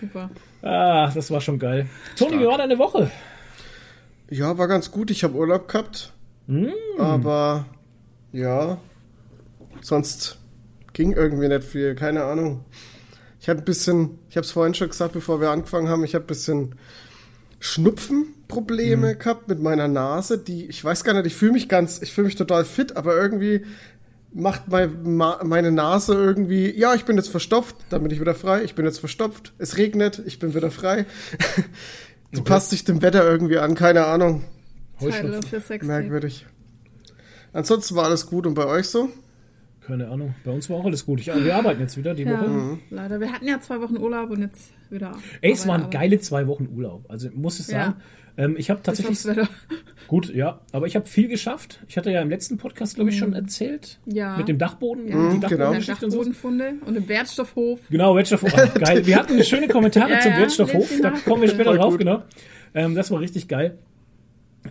super. 0.00 0.30
Ah, 0.62 1.10
das 1.12 1.30
war 1.32 1.40
schon 1.40 1.58
geil. 1.58 1.86
Toni, 2.16 2.38
wie 2.38 2.46
war 2.46 2.56
deine 2.58 2.78
Woche? 2.78 3.10
Ja, 4.32 4.56
war 4.56 4.66
ganz 4.66 4.90
gut. 4.90 5.10
Ich 5.10 5.24
habe 5.24 5.34
Urlaub 5.34 5.68
gehabt. 5.68 6.14
Aber 6.98 7.66
ja, 8.32 8.78
sonst 9.82 10.38
ging 10.94 11.12
irgendwie 11.12 11.48
nicht 11.48 11.64
viel. 11.64 11.94
Keine 11.94 12.24
Ahnung. 12.24 12.64
Ich 13.40 13.50
hatte 13.50 13.60
ein 13.60 13.66
bisschen, 13.66 14.18
ich 14.30 14.36
habe 14.36 14.46
es 14.46 14.50
vorhin 14.50 14.72
schon 14.72 14.88
gesagt, 14.88 15.12
bevor 15.12 15.42
wir 15.42 15.50
angefangen 15.50 15.88
haben, 15.88 16.02
ich 16.02 16.14
habe 16.14 16.24
ein 16.24 16.28
bisschen 16.28 16.76
Schnupfenprobleme 17.60 19.16
gehabt 19.16 19.48
mit 19.48 19.60
meiner 19.60 19.86
Nase. 19.86 20.38
Die, 20.38 20.64
ich 20.64 20.82
weiß 20.82 21.04
gar 21.04 21.12
nicht, 21.12 21.26
ich 21.26 21.36
fühle 21.36 21.52
mich 21.52 21.68
ganz, 21.68 22.00
ich 22.00 22.12
fühle 22.12 22.26
mich 22.26 22.36
total 22.36 22.64
fit, 22.64 22.96
aber 22.96 23.14
irgendwie 23.14 23.66
macht 24.32 24.68
mein, 24.68 25.14
ma, 25.14 25.40
meine 25.44 25.72
Nase 25.72 26.14
irgendwie, 26.14 26.70
ja, 26.74 26.94
ich 26.94 27.04
bin 27.04 27.16
jetzt 27.16 27.28
verstopft, 27.28 27.76
dann 27.90 28.02
bin 28.02 28.10
ich 28.10 28.20
wieder 28.20 28.34
frei, 28.34 28.62
ich 28.62 28.74
bin 28.74 28.86
jetzt 28.86 28.98
verstopft, 28.98 29.52
es 29.58 29.76
regnet, 29.76 30.22
ich 30.24 30.38
bin 30.38 30.54
wieder 30.54 30.70
frei. 30.70 31.04
Die 32.34 32.40
passt 32.40 32.70
sich 32.70 32.84
dem 32.84 33.02
Wetter 33.02 33.24
irgendwie 33.28 33.58
an, 33.58 33.74
keine 33.74 34.06
Ahnung. 34.06 34.42
Merkwürdig. 35.82 36.46
Ansonsten 37.52 37.94
war 37.96 38.04
alles 38.04 38.26
gut 38.26 38.46
und 38.46 38.54
bei 38.54 38.66
euch 38.66 38.88
so? 38.88 39.08
Keine 39.86 40.08
Ahnung. 40.08 40.34
Bei 40.44 40.52
uns 40.52 40.70
war 40.70 40.76
auch 40.78 40.84
alles 40.84 41.04
gut. 41.04 41.20
Ich, 41.20 41.26
wir 41.26 41.56
arbeiten 41.56 41.80
jetzt 41.80 41.96
wieder 41.96 42.14
die 42.14 42.22
Ja, 42.22 42.40
Woche. 42.40 42.78
leider. 42.90 43.20
Wir 43.20 43.32
hatten 43.32 43.46
ja 43.48 43.60
zwei 43.60 43.80
Wochen 43.80 43.96
Urlaub 43.98 44.30
und 44.30 44.40
jetzt 44.40 44.72
wieder. 44.90 45.12
Ey, 45.40 45.52
es 45.52 45.66
waren 45.66 45.90
geile 45.90 46.20
zwei 46.20 46.46
Wochen 46.46 46.68
Urlaub. 46.72 47.04
Also 47.08 47.28
muss 47.34 47.58
ich 47.58 47.66
sagen. 47.66 47.94
Ähm, 48.36 48.54
ich 48.56 48.70
habe 48.70 48.80
tatsächlich 48.82 49.18
gut, 50.08 50.34
ja, 50.34 50.60
aber 50.72 50.86
ich 50.86 50.96
habe 50.96 51.06
viel 51.06 51.28
geschafft. 51.28 51.80
Ich 51.88 51.96
hatte 51.98 52.10
ja 52.10 52.22
im 52.22 52.30
letzten 52.30 52.56
Podcast, 52.56 52.94
glaube 52.94 53.10
ich, 53.10 53.18
schon 53.18 53.34
erzählt. 53.34 53.98
Mhm. 54.06 54.14
Ja. 54.14 54.36
Mit 54.36 54.48
dem 54.48 54.58
Dachboden, 54.58 55.06
Ja. 55.06 55.12
die 55.12 55.16
Mhm, 55.18 55.28
genau. 55.28 55.38
Der 55.40 55.48
Dachbodengeschichte 55.58 56.04
und 56.06 56.10
so. 56.10 56.16
Dachbodenfunde 56.18 56.74
und 56.86 56.96
im 56.96 57.08
Wertstoffhof. 57.08 57.80
Genau, 57.90 58.16
Wertstoffhof. 58.16 58.54
Ah, 58.56 58.66
geil. 58.78 59.06
Wir 59.06 59.16
hatten 59.16 59.42
schöne 59.44 59.68
Kommentare 59.68 60.10
Ja, 60.12 60.20
zum 60.20 60.32
ja, 60.32 60.38
Wertstoffhof. 60.38 60.90
Da 61.02 61.10
kommen 61.10 61.42
wir 61.42 61.48
später 61.48 61.74
drauf, 61.74 61.98
genau. 61.98 62.22
Ähm, 62.74 62.94
das 62.94 63.10
war 63.10 63.20
richtig 63.20 63.48
geil. 63.48 63.78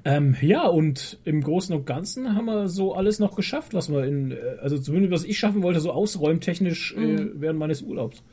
Ähm, 0.06 0.38
ja, 0.42 0.66
und 0.68 1.20
im 1.26 1.42
Großen 1.44 1.76
und 1.76 1.86
Ganzen 1.86 2.34
haben 2.36 2.46
wir 2.46 2.70
so 2.70 2.94
alles 2.96 3.20
noch 3.20 3.36
geschafft, 3.36 3.74
was 3.74 3.92
wir 3.92 4.06
in, 4.06 4.32
äh, 4.32 4.38
also 4.62 4.78
zumindest 4.80 5.12
was 5.14 5.24
ich 5.26 5.38
schaffen 5.38 5.62
wollte, 5.64 5.82
so 5.82 5.92
ausräumtechnisch 5.92 6.96
Mhm. 6.96 7.04
äh, 7.18 7.28
während 7.42 7.60
meines 7.60 7.82
Urlaubs. 7.82 8.24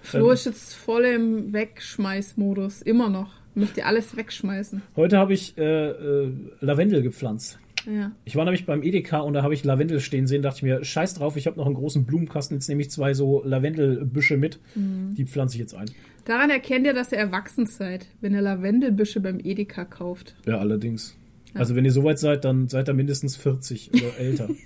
Flo 0.00 0.28
Ähm. 0.28 0.32
ist 0.32 0.46
jetzt 0.46 0.74
voll 0.74 1.04
im 1.04 1.52
Wegschmeißmodus. 1.52 2.82
Immer 2.82 3.10
noch. 3.10 3.30
Möchte 3.54 3.84
alles 3.84 4.16
wegschmeißen. 4.16 4.82
Heute 4.96 5.18
habe 5.18 5.34
ich 5.34 5.56
äh, 5.58 5.62
äh, 5.90 6.32
Lavendel 6.60 7.02
gepflanzt. 7.02 7.58
Ja. 7.86 8.12
Ich 8.24 8.36
war 8.36 8.44
nämlich 8.44 8.64
beim 8.64 8.82
Edeka 8.82 9.20
und 9.20 9.34
da 9.34 9.42
habe 9.42 9.54
ich 9.54 9.64
Lavendel 9.64 9.98
stehen 10.00 10.26
sehen, 10.28 10.40
dachte 10.42 10.58
ich 10.58 10.62
mir, 10.62 10.84
scheiß 10.84 11.14
drauf, 11.14 11.36
ich 11.36 11.46
habe 11.48 11.56
noch 11.58 11.66
einen 11.66 11.74
großen 11.74 12.04
Blumenkasten, 12.04 12.56
jetzt 12.56 12.68
nehme 12.68 12.80
ich 12.82 12.90
zwei 12.90 13.12
so 13.12 13.42
Lavendelbüsche 13.44 14.36
mit, 14.36 14.60
Mhm. 14.76 15.14
die 15.16 15.24
pflanze 15.26 15.56
ich 15.56 15.60
jetzt 15.60 15.74
ein. 15.74 15.90
Daran 16.24 16.50
erkennt 16.50 16.86
ihr, 16.86 16.94
dass 16.94 17.10
ihr 17.10 17.18
erwachsen 17.18 17.66
seid, 17.66 18.06
wenn 18.20 18.34
ihr 18.34 18.40
Lavendelbüsche 18.40 19.18
beim 19.20 19.40
Edeka 19.42 19.84
kauft. 19.84 20.36
Ja, 20.46 20.58
allerdings. 20.58 21.16
Also 21.54 21.74
wenn 21.74 21.84
ihr 21.84 21.90
soweit 21.92 22.18
seid, 22.20 22.44
dann 22.44 22.68
seid 22.68 22.88
ihr 22.88 22.94
mindestens 22.94 23.36
40 23.36 23.90
oder 23.94 24.16
älter. 24.18 24.48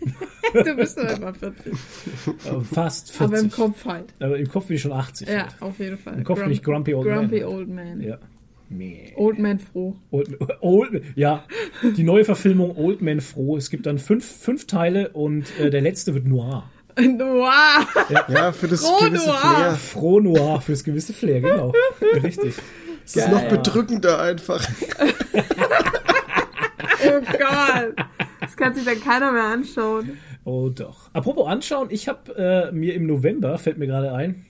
Du 0.64 0.74
bist 0.76 0.96
doch 0.96 1.18
immer 1.18 1.34
40. 1.34 1.72
Äh, 1.72 1.74
Fast 2.72 3.10
40. 3.12 3.20
Aber 3.20 3.38
im 3.40 3.50
Kopf 3.50 3.84
halt. 3.84 4.14
Aber 4.20 4.38
im 4.38 4.48
Kopf 4.48 4.68
bin 4.68 4.76
ich 4.76 4.82
schon 4.82 4.92
80. 4.92 5.28
Ja, 5.28 5.42
halt. 5.42 5.54
auf 5.60 5.78
jeden 5.78 5.98
Fall. 5.98 6.14
Im 6.16 6.24
Kopf 6.24 6.40
bin 6.40 6.50
ich 6.50 6.62
Grumpy 6.62 6.94
Old 6.94 7.06
Grumpy 7.06 7.40
Man. 7.40 7.48
Old 7.48 7.68
Man. 7.68 8.00
Ja. 8.00 8.16
Nee. 8.68 9.12
Old 9.16 9.38
Man 9.38 9.58
froh. 9.58 9.96
Old, 10.10 10.36
Old, 10.60 11.02
ja, 11.14 11.44
die 11.96 12.02
neue 12.02 12.24
Verfilmung 12.24 12.76
Old 12.76 13.00
Man 13.00 13.20
Froh. 13.20 13.56
Es 13.56 13.70
gibt 13.70 13.86
dann 13.86 13.98
fünf, 13.98 14.24
fünf 14.24 14.66
Teile 14.66 15.10
und 15.10 15.46
äh, 15.60 15.70
der 15.70 15.80
letzte 15.82 16.14
wird 16.14 16.26
Noir. 16.26 16.68
Noir. 16.98 17.86
Ja, 18.28 18.52
für 18.52 18.68
das 18.68 18.84
Froh 18.84 19.04
gewisse 19.04 19.26
Noir. 19.28 19.38
Flair. 19.38 19.74
Froh 19.74 20.20
Noir 20.20 20.60
fürs 20.60 20.82
gewisse 20.82 21.12
Flair, 21.12 21.40
genau. 21.40 21.72
Richtig. 22.22 22.54
Es 23.04 23.16
ist 23.16 23.30
noch 23.30 23.46
bedrückender 23.48 24.20
einfach. 24.20 24.66
Oh 27.04 27.20
Gott. 27.20 27.94
Das 28.40 28.56
kann 28.56 28.74
sich 28.74 28.84
dann 28.84 29.00
keiner 29.00 29.30
mehr 29.32 29.44
anschauen. 29.44 30.18
Oh 30.44 30.70
doch. 30.70 31.10
Apropos 31.12 31.46
anschauen, 31.46 31.88
ich 31.90 32.08
habe 32.08 32.34
äh, 32.36 32.72
mir 32.72 32.94
im 32.94 33.06
November, 33.06 33.58
fällt 33.58 33.78
mir 33.78 33.86
gerade 33.86 34.12
ein, 34.12 34.46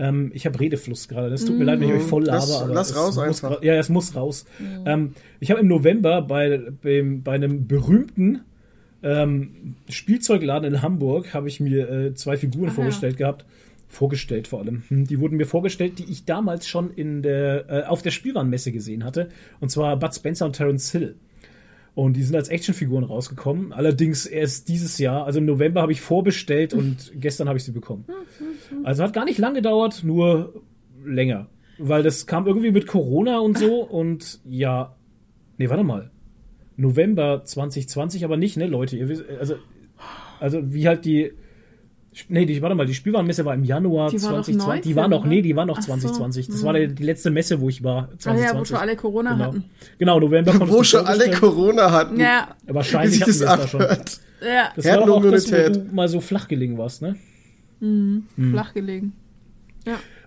ähm, 0.00 0.32
ich 0.34 0.46
habe 0.46 0.58
Redefluss 0.58 1.06
gerade. 1.08 1.30
Das 1.30 1.44
tut 1.44 1.56
mir 1.58 1.64
leid, 1.64 1.78
wenn 1.80 1.88
ich 1.90 1.94
euch 1.94 2.02
voll 2.02 2.24
laber. 2.24 2.38
Lass- 2.38 2.62
aber 2.62 2.74
lass 2.74 2.90
es 2.90 2.96
raus 2.96 3.16
muss, 3.16 3.44
einfach. 3.44 3.62
Ja, 3.62 3.74
es 3.74 3.88
muss 3.88 4.16
raus. 4.16 4.46
Ähm, 4.86 5.12
ich 5.38 5.50
habe 5.50 5.60
im 5.60 5.68
November 5.68 6.22
bei, 6.22 6.58
beim, 6.82 7.22
bei 7.22 7.32
einem 7.32 7.66
berühmten 7.68 8.40
ähm, 9.02 9.76
Spielzeugladen 9.88 10.74
in 10.74 10.82
Hamburg 10.82 11.32
habe 11.34 11.48
ich 11.48 11.60
mir 11.60 11.88
äh, 11.88 12.14
zwei 12.14 12.36
Figuren 12.36 12.64
Ach 12.66 12.72
ja. 12.72 12.74
vorgestellt 12.76 13.16
gehabt. 13.16 13.44
Vorgestellt 13.88 14.46
vor 14.46 14.60
allem. 14.60 14.84
Hm, 14.88 15.06
Die 15.06 15.18
wurden 15.20 15.36
mir 15.36 15.46
vorgestellt, 15.46 15.98
die 15.98 16.04
ich 16.04 16.24
damals 16.24 16.68
schon 16.68 16.90
in 16.94 17.22
der, 17.22 17.64
äh, 17.68 17.82
auf 17.84 18.02
der 18.02 18.10
Spielwarenmesse 18.12 18.72
gesehen 18.72 19.04
hatte. 19.04 19.28
Und 19.60 19.70
zwar 19.70 19.96
Bud 19.98 20.14
Spencer 20.14 20.46
und 20.46 20.54
Terence 20.54 20.92
Hill. 20.92 21.16
Und 21.94 22.14
die 22.14 22.22
sind 22.22 22.36
als 22.36 22.48
Actionfiguren 22.48 23.04
rausgekommen. 23.04 23.72
Allerdings 23.72 24.26
erst 24.26 24.68
dieses 24.68 24.98
Jahr, 24.98 25.24
also 25.26 25.38
im 25.38 25.46
November 25.46 25.82
habe 25.82 25.92
ich 25.92 26.00
vorbestellt 26.00 26.72
und 26.72 27.12
gestern 27.14 27.48
habe 27.48 27.58
ich 27.58 27.64
sie 27.64 27.72
bekommen. 27.72 28.04
Also 28.84 29.02
hat 29.02 29.12
gar 29.12 29.24
nicht 29.24 29.38
lang 29.38 29.54
gedauert, 29.54 30.02
nur 30.04 30.62
länger. 31.04 31.48
Weil 31.78 32.02
das 32.02 32.26
kam 32.26 32.46
irgendwie 32.46 32.70
mit 32.70 32.86
Corona 32.86 33.38
und 33.40 33.58
so 33.58 33.82
und 33.82 34.40
ja. 34.48 34.94
Nee, 35.58 35.68
warte 35.68 35.84
mal. 35.84 36.10
November 36.76 37.44
2020 37.44 38.24
aber 38.24 38.36
nicht, 38.36 38.56
ne, 38.56 38.66
Leute? 38.66 38.96
Ihr 38.96 39.08
wisst, 39.08 39.24
also, 39.28 39.56
also 40.38 40.72
wie 40.72 40.86
halt 40.86 41.04
die 41.04 41.32
Nee, 42.28 42.44
die, 42.44 42.60
warte 42.60 42.74
mal, 42.74 42.86
die 42.86 42.94
Spielwarenmesse 42.94 43.44
war 43.44 43.54
im 43.54 43.64
Januar 43.64 44.10
Die 44.10 44.20
war 44.22 44.30
doch 44.30 44.44
2020. 44.44 44.82
die 44.82 44.94
19, 44.94 44.96
war 44.96 45.08
noch, 45.08 45.24
nee, 45.24 45.42
die 45.42 45.54
war 45.54 45.64
noch 45.64 45.78
Ach 45.78 45.82
so, 45.82 45.92
2020. 45.92 46.48
Das 46.48 46.62
war 46.64 46.72
die, 46.74 46.88
die 46.88 47.04
letzte 47.04 47.30
Messe, 47.30 47.60
wo 47.60 47.68
ich 47.68 47.84
war. 47.84 48.08
Ah 48.12 48.18
2020. 48.18 48.44
ja, 48.44 48.60
wo 48.60 48.64
schon 48.64 48.76
alle 48.76 48.96
Corona 48.96 49.32
genau. 49.32 49.44
hatten. 49.44 49.64
Genau, 49.98 50.20
November 50.20 50.52
konntest 50.52 50.72
Wo 50.72 50.82
schon 50.82 51.06
alle. 51.06 51.30
Corona 51.30 51.92
hatten. 51.92 52.18
Ja, 52.18 52.48
Wahrscheinlich 52.66 53.20
hatten 53.20 53.30
das 53.30 53.40
wir 53.40 53.48
es 53.48 53.60
da 53.60 53.68
schon. 53.68 53.80
ja, 53.80 54.72
Das 54.74 54.84
war 54.86 55.06
doch 55.06 55.16
auch 55.16 55.30
das, 55.30 55.52
wo 55.52 55.56
du 55.56 55.86
mal 55.92 56.08
so 56.08 56.20
flach 56.20 56.48
gelegen 56.48 56.78
warst, 56.78 57.02
ne? 57.02 57.16
flach 58.50 58.74
gelegen. 58.74 59.12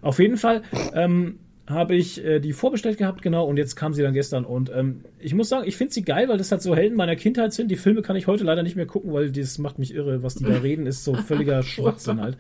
Auf 0.02 0.20
jeden 0.20 0.38
Fall 0.38 0.63
ähm, 0.94 1.40
habe 1.65 1.96
ich 1.96 2.24
äh, 2.24 2.39
die 2.39 2.51
vorbestellt 2.51 2.98
gehabt, 2.98 3.22
genau, 3.22 3.46
und 3.46 3.55
jetzt 3.58 3.75
kam 3.75 3.93
sie 3.93 4.01
dann 4.01 4.13
gestern. 4.13 4.43
Und 4.43 4.70
ähm, 4.75 5.05
ich 5.20 5.34
muss 5.34 5.48
sagen, 5.50 5.65
ich 5.67 5.77
finde 5.77 5.93
sie 5.93 6.03
geil, 6.03 6.27
weil 6.27 6.38
das 6.38 6.51
halt 6.51 6.62
so 6.62 6.75
Helden 6.75 6.98
meiner 6.98 7.15
Kindheit 7.15 7.53
sind. 7.53 7.72
Die 7.72 7.77
Filme 7.77 8.01
kann 8.01 8.15
ich 8.17 8.27
heute 8.27 8.43
leider 8.43 8.63
nicht 8.63 8.75
mehr 8.75 8.86
gucken, 8.86 9.13
weil 9.13 9.32
das 9.32 9.58
macht 9.60 9.79
mich 9.79 9.93
irre, 9.93 10.24
was 10.24 10.36
die 10.36 10.43
da 10.43 10.58
reden, 10.63 10.86
ist 10.88 11.03
so 11.05 11.13
völliger 11.13 11.63
Schwachsinn 11.63 12.20
halt. 12.22 12.38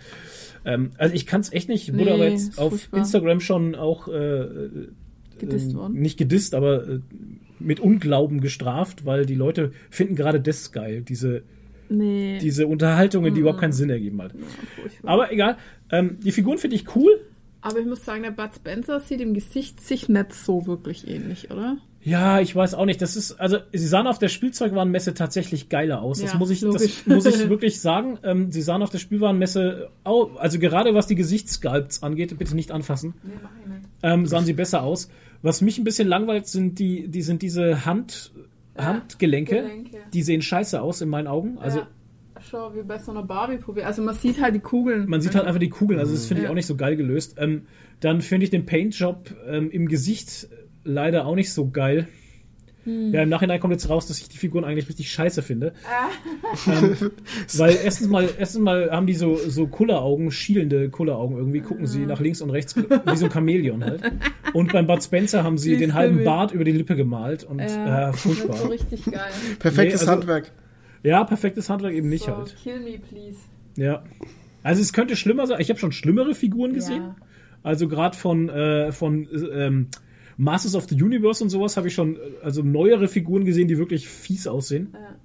Ähm, 0.65 0.91
also 0.97 1.15
ich 1.15 1.25
kann 1.25 1.39
es 1.41 1.53
echt 1.53 1.69
nicht. 1.69 1.87
Ich 1.87 1.93
wurde 1.93 2.03
Nee, 2.05 2.11
aber 2.11 2.27
jetzt 2.29 2.59
auf 2.59 2.71
furchtbar. 2.71 2.97
Instagram 2.99 3.39
schon 3.39 3.75
auch 3.75 4.07
äh, 4.09 4.45
Gedisst 5.39 5.71
äh, 5.71 5.75
worden. 5.75 5.93
nicht 6.01 6.17
gedisst, 6.17 6.53
aber 6.53 6.87
äh, 6.87 6.99
mit 7.59 7.79
Unglauben 7.79 8.41
gestraft, 8.41 9.05
weil 9.05 9.25
die 9.25 9.35
Leute 9.35 9.71
finden 9.89 10.15
gerade 10.15 10.41
das 10.41 10.73
geil, 10.73 11.01
diese, 11.01 11.43
Nee. 11.87 12.39
diese 12.41 12.67
Unterhaltungen, 12.67 13.33
die 13.33 13.39
überhaupt 13.39 13.61
keinen 13.61 13.71
Sinn 13.73 13.89
ergeben 13.89 14.21
halt. 14.21 14.33
Aber 15.03 15.31
egal, 15.31 15.57
ähm, 15.91 16.17
die 16.23 16.31
Figuren 16.31 16.57
finde 16.57 16.75
ich 16.75 16.93
cool. 16.95 17.21
Aber 17.63 17.79
ich 17.79 17.85
muss 17.85 18.03
sagen, 18.03 18.23
der 18.23 18.31
Bud 18.31 18.49
Spencer 18.55 18.99
sieht 18.99 19.21
im 19.21 19.33
Gesicht 19.33 19.79
sich 19.81 20.09
nicht 20.09 20.33
so 20.33 20.67
wirklich 20.67 21.07
ähnlich, 21.07 21.49
oder? 21.49 21.77
Ja, 22.01 22.41
ich 22.41 22.53
weiß 22.53 22.73
auch 22.73 22.83
nicht. 22.85 23.01
Das 23.01 23.15
ist, 23.15 23.39
also 23.39 23.59
sie 23.71 23.87
sahen 23.87 24.07
auf 24.07 24.19
der 24.19 24.27
Spielzeugwarenmesse 24.27 25.13
tatsächlich 25.13 25.69
geiler 25.69 26.01
aus. 26.01 26.19
Das 26.19 26.33
Ja, 26.33 26.37
muss 26.37 26.49
ich, 26.49 26.59
das 26.59 26.73
logisch. 26.73 27.07
muss 27.07 27.25
ich 27.25 27.37
wirklich 27.49 27.79
sagen. 27.79 28.19
Ähm, 28.23 28.51
sie 28.51 28.61
sahen 28.61 28.83
auf 28.83 28.89
der 28.89 28.97
Spielwarenmesse, 28.99 29.89
au, 30.03 30.31
also 30.35 30.59
gerade 30.59 30.93
was 30.93 31.07
die 31.07 31.15
Gesichtssculpts 31.15 32.03
angeht, 32.03 32.37
bitte 32.37 32.53
nicht 32.55 32.71
anfassen, 32.71 33.13
ähm, 34.03 34.25
sahen 34.25 34.43
sie 34.43 34.51
besser 34.53 34.83
aus. 34.83 35.09
Was 35.41 35.61
mich 35.61 35.77
ein 35.77 35.85
bisschen 35.85 36.09
langweilt, 36.09 36.47
sind 36.47 36.77
die, 36.79 37.07
die 37.07 37.21
sind 37.21 37.41
diese 37.41 37.85
Hand, 37.85 38.33
Handgelenke. 38.77 39.55
Gelenke. 39.61 39.97
Die 40.13 40.23
sehen 40.23 40.41
scheiße 40.41 40.81
aus 40.81 40.99
in 40.99 41.07
meinen 41.07 41.27
Augen. 41.27 41.57
Also 41.59 41.79
ja. 41.79 41.87
Schau, 42.53 42.75
wie 42.75 42.83
bei 42.83 42.99
so 42.99 43.09
einer 43.11 43.23
Barbie-Puppe. 43.23 43.83
Also 43.83 44.03
man 44.03 44.13
sieht 44.13 44.39
halt 44.39 44.53
die 44.53 44.59
Kugeln. 44.59 45.09
man 45.09 45.21
sieht 45.21 45.33
halt 45.33 45.47
einfach 45.47 45.59
die 45.59 45.69
Kugeln. 45.69 45.99
Also 45.99 46.13
das 46.13 46.27
finde 46.27 46.41
ich 46.41 46.45
Ja. 46.45 46.51
auch 46.51 46.55
nicht 46.55 46.67
so 46.67 46.75
geil 46.75 46.95
gelöst. 46.95 47.35
Ähm, 47.39 47.63
dann 47.99 48.21
finde 48.21 48.43
ich 48.43 48.51
den 48.51 48.67
Paintjob 48.67 49.33
ähm, 49.47 49.71
im 49.71 49.87
Gesicht 49.87 50.47
leider 50.83 51.25
auch 51.25 51.33
nicht 51.35 51.51
so 51.51 51.69
geil. 51.71 52.07
Hm. 52.83 53.11
Ja, 53.13 53.23
im 53.23 53.29
Nachhinein 53.29 53.59
kommt 53.61 53.71
jetzt 53.71 53.89
raus, 53.89 54.05
dass 54.07 54.19
ich 54.19 54.27
die 54.29 54.37
Figuren 54.37 54.65
eigentlich 54.65 54.87
richtig 54.87 55.09
scheiße 55.11 55.41
finde. 55.41 55.73
Ah. 55.85 56.69
ähm, 56.71 57.11
weil 57.57 57.75
erstens 57.83 58.07
mal, 58.09 58.29
erstens 58.37 58.61
mal 58.61 58.91
haben 58.91 59.07
die 59.07 59.15
so, 59.15 59.35
so 59.35 59.65
Kulleraugen, 59.67 60.29
schielende 60.31 60.89
Kulleraugen 60.91 61.35
irgendwie, 61.37 61.61
gucken 61.61 61.85
Ah. 61.85 61.87
sie 61.87 62.05
nach 62.05 62.19
links 62.19 62.41
und 62.41 62.51
rechts 62.51 62.75
wie 62.75 63.15
so 63.15 63.25
ein 63.25 63.31
Chamäleon 63.31 63.83
halt. 63.83 64.01
Und 64.53 64.71
beim 64.71 64.85
Bud 64.85 65.01
Spencer 65.01 65.43
haben 65.43 65.57
sie 65.57 65.77
den 65.77 65.95
halben. 65.95 66.23
Bart 66.23 66.51
über 66.51 66.63
die 66.63 66.73
Lippe 66.73 66.95
gemalt 66.95 67.43
und 67.43 67.57
Ja. 67.59 68.09
äh, 68.09 68.11
Das 68.11 68.23
wird 68.27 68.37
so 68.37 68.43
furchtbar. 68.47 68.69
richtig 68.69 69.05
geil. 69.05 69.21
Perfektes 69.57 70.01
Nee, 70.01 70.07
also- 70.07 70.11
Handwerk. 70.11 70.51
Ja, 71.03 71.23
perfektes 71.23 71.69
Handwerk 71.69 71.93
eben 71.93 72.09
nicht 72.09 72.25
so, 72.25 72.35
halt. 72.35 72.55
kill 72.63 72.79
me, 72.79 72.97
please. 72.97 73.37
Ja. 73.75 74.03
Also 74.63 74.81
es 74.81 74.93
könnte 74.93 75.15
schlimmer 75.15 75.45
sein. 75.45 75.59
Ich 75.59 75.69
habe 75.69 75.79
schon 75.79 75.91
schlimmere 75.91 76.33
Figuren 76.33 76.73
gesehen. 76.73 77.03
Ja. 77.03 77.15
Also 77.63 77.87
gerade 77.87 78.17
von, 78.17 78.49
äh, 78.49 78.91
von 78.91 79.27
ähm, 79.53 79.87
Masters 80.37 80.75
of 80.75 80.87
the 80.89 81.01
Universe 81.01 81.43
und 81.43 81.49
sowas 81.49 81.77
habe 81.77 81.89
ich 81.89 81.93
schon, 81.93 82.15
äh, 82.15 82.19
also 82.41 82.63
neuere 82.63 83.07
Figuren 83.07 83.45
gesehen, 83.45 83.67
die 83.67 83.77
wirklich 83.77 84.07
fies 84.07 84.47
aussehen. 84.47 84.89
Ja. 84.93 85.15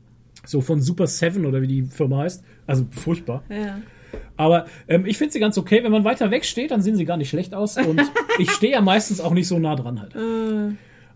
So 0.45 0.61
von 0.61 0.81
Super 0.81 1.07
Seven 1.07 1.47
oder 1.47 1.63
wie 1.63 1.67
die 1.67 1.83
Firma 1.83 2.19
heißt. 2.19 2.45
Also 2.67 2.87
furchtbar. 2.91 3.45
Ja. 3.49 3.81
Aber 4.37 4.67
ähm, 4.89 5.05
ich 5.07 5.19
finde 5.19 5.33
sie 5.33 5.41
ganz 5.41 5.59
okay. 5.59 5.83
Wenn 5.83 5.93
man 5.93 6.05
weiter 6.05 6.31
weg 6.31 6.45
steht, 6.45 6.71
dann 6.71 6.83
sehen 6.83 6.97
sie 6.97 7.05
gar 7.05 7.17
nicht 7.17 7.29
schlecht 7.29 7.55
aus. 7.55 7.77
Und 7.77 8.01
ich 8.39 8.51
stehe 8.51 8.73
ja 8.73 8.81
meistens 8.81 9.21
auch 9.21 9.33
nicht 9.33 9.49
so 9.49 9.59
nah 9.59 9.77
dran 9.77 10.01
halt. 10.01 10.15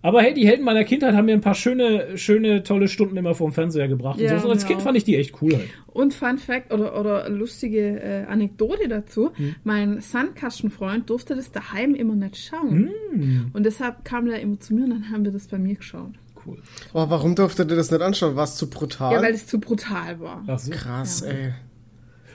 Aber 0.02 0.20
hey, 0.20 0.34
die 0.34 0.46
Helden 0.46 0.64
meiner 0.64 0.84
Kindheit 0.84 1.14
haben 1.14 1.26
mir 1.26 1.32
ein 1.32 1.40
paar 1.40 1.54
schöne, 1.54 2.18
schöne, 2.18 2.64
tolle 2.64 2.88
Stunden 2.88 3.16
immer 3.16 3.34
vorm 3.34 3.52
Fernseher 3.52 3.86
gebracht. 3.86 4.20
Ja, 4.20 4.34
und 4.34 4.40
so. 4.40 4.46
Und 4.46 4.52
als 4.52 4.64
mir 4.64 4.70
Kind 4.70 4.82
fand 4.82 4.96
ich 4.96 5.04
die 5.04 5.16
echt 5.16 5.40
cool 5.40 5.56
halt. 5.56 5.68
Und 5.86 6.12
Fun 6.12 6.38
Fact 6.38 6.72
oder, 6.72 6.98
oder 6.98 7.28
lustige 7.28 8.02
äh, 8.02 8.24
Anekdote 8.24 8.88
dazu: 8.88 9.30
Hm. 9.34 9.54
Mein 9.62 10.00
Sandkastenfreund 10.00 11.08
durfte 11.08 11.36
das 11.36 11.52
daheim 11.52 11.94
immer 11.94 12.16
nicht 12.16 12.36
schauen. 12.36 12.90
Hm. 13.12 13.50
Und 13.52 13.64
deshalb 13.64 14.04
kam 14.04 14.26
der 14.26 14.40
immer 14.40 14.58
zu 14.58 14.74
mir 14.74 14.84
und 14.84 14.90
dann 14.90 15.10
haben 15.10 15.24
wir 15.24 15.32
das 15.32 15.46
bei 15.46 15.58
mir 15.58 15.76
geschaut. 15.76 16.12
Cool. 16.44 16.58
Oh, 16.92 17.06
warum 17.08 17.36
durfte 17.36 17.62
ihr 17.62 17.76
das 17.76 17.92
nicht 17.92 18.02
anschauen? 18.02 18.34
War 18.34 18.44
es 18.44 18.56
zu 18.56 18.68
brutal? 18.68 19.12
Ja, 19.12 19.22
weil 19.22 19.34
es 19.34 19.46
zu 19.46 19.60
brutal 19.60 20.18
war. 20.18 20.42
Ach 20.48 20.58
so. 20.58 20.72
Krass, 20.72 21.22
ey. 21.22 21.52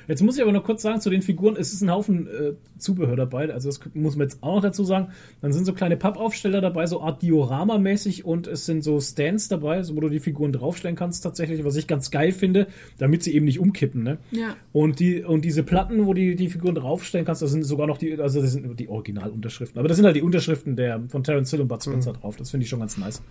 Jetzt 0.08 0.22
muss 0.22 0.38
ich 0.38 0.42
aber 0.42 0.52
noch 0.52 0.64
kurz 0.64 0.82
sagen 0.82 1.02
zu 1.02 1.10
den 1.10 1.22
Figuren, 1.22 1.56
es 1.58 1.74
ist 1.74 1.82
ein 1.82 1.92
Haufen 1.92 2.28
äh, 2.28 2.54
Zubehör 2.78 3.16
dabei, 3.16 3.52
also 3.52 3.70
das 3.70 3.80
muss 3.94 4.16
man 4.16 4.28
jetzt 4.28 4.42
auch 4.42 4.56
noch 4.56 4.62
dazu 4.62 4.84
sagen. 4.84 5.10
Dann 5.42 5.52
sind 5.52 5.66
so 5.66 5.74
kleine 5.74 5.98
Pappaufsteller 5.98 6.62
dabei, 6.62 6.86
so 6.86 7.02
Art 7.02 7.22
Diorama-mäßig 7.22 8.26
und 8.26 8.48
es 8.48 8.66
sind 8.66 8.84
so 8.84 9.00
Stands 9.00 9.48
dabei, 9.48 9.84
so, 9.84 9.96
wo 9.96 10.00
du 10.00 10.10
die 10.10 10.20
Figuren 10.20 10.52
draufstellen 10.52 10.96
kannst 10.96 11.24
tatsächlich, 11.24 11.64
was 11.66 11.76
ich 11.76 11.88
ganz 11.88 12.12
geil 12.12 12.32
finde, 12.32 12.68
damit 12.98 13.24
sie 13.24 13.34
eben 13.34 13.46
nicht 13.46 13.60
umkippen, 13.60 14.04
ne? 14.04 14.18
Ja. 14.32 14.56
Und 14.72 15.00
die 15.00 15.24
und 15.24 15.44
diese 15.44 15.64
Platten, 15.64 16.06
wo 16.06 16.14
die 16.14 16.36
die 16.36 16.50
Figuren 16.50 16.76
draufstellen 16.76 17.26
kannst, 17.26 17.42
da 17.42 17.48
sind 17.48 17.64
sogar 17.64 17.88
noch 17.88 17.98
die, 17.98 18.20
also 18.20 18.42
das 18.42 18.52
sind 18.52 18.66
nur 18.66 18.76
die 18.76 18.90
Originalunterschriften, 18.90 19.80
aber 19.80 19.88
das 19.88 19.98
sind 19.98 20.06
halt 20.06 20.16
die 20.16 20.22
Unterschriften 20.22 20.76
der 20.76 21.02
von 21.10 21.24
Terence 21.24 21.52
Hill 21.52 21.62
und 21.62 21.68
Bud 21.68 21.84
Spencer 21.84 22.14
drauf. 22.14 22.38
Das 22.38 22.52
finde 22.52 22.64
ich 22.64 22.70
schon 22.70 22.80
ganz 22.80 22.98
nice. 22.98 23.22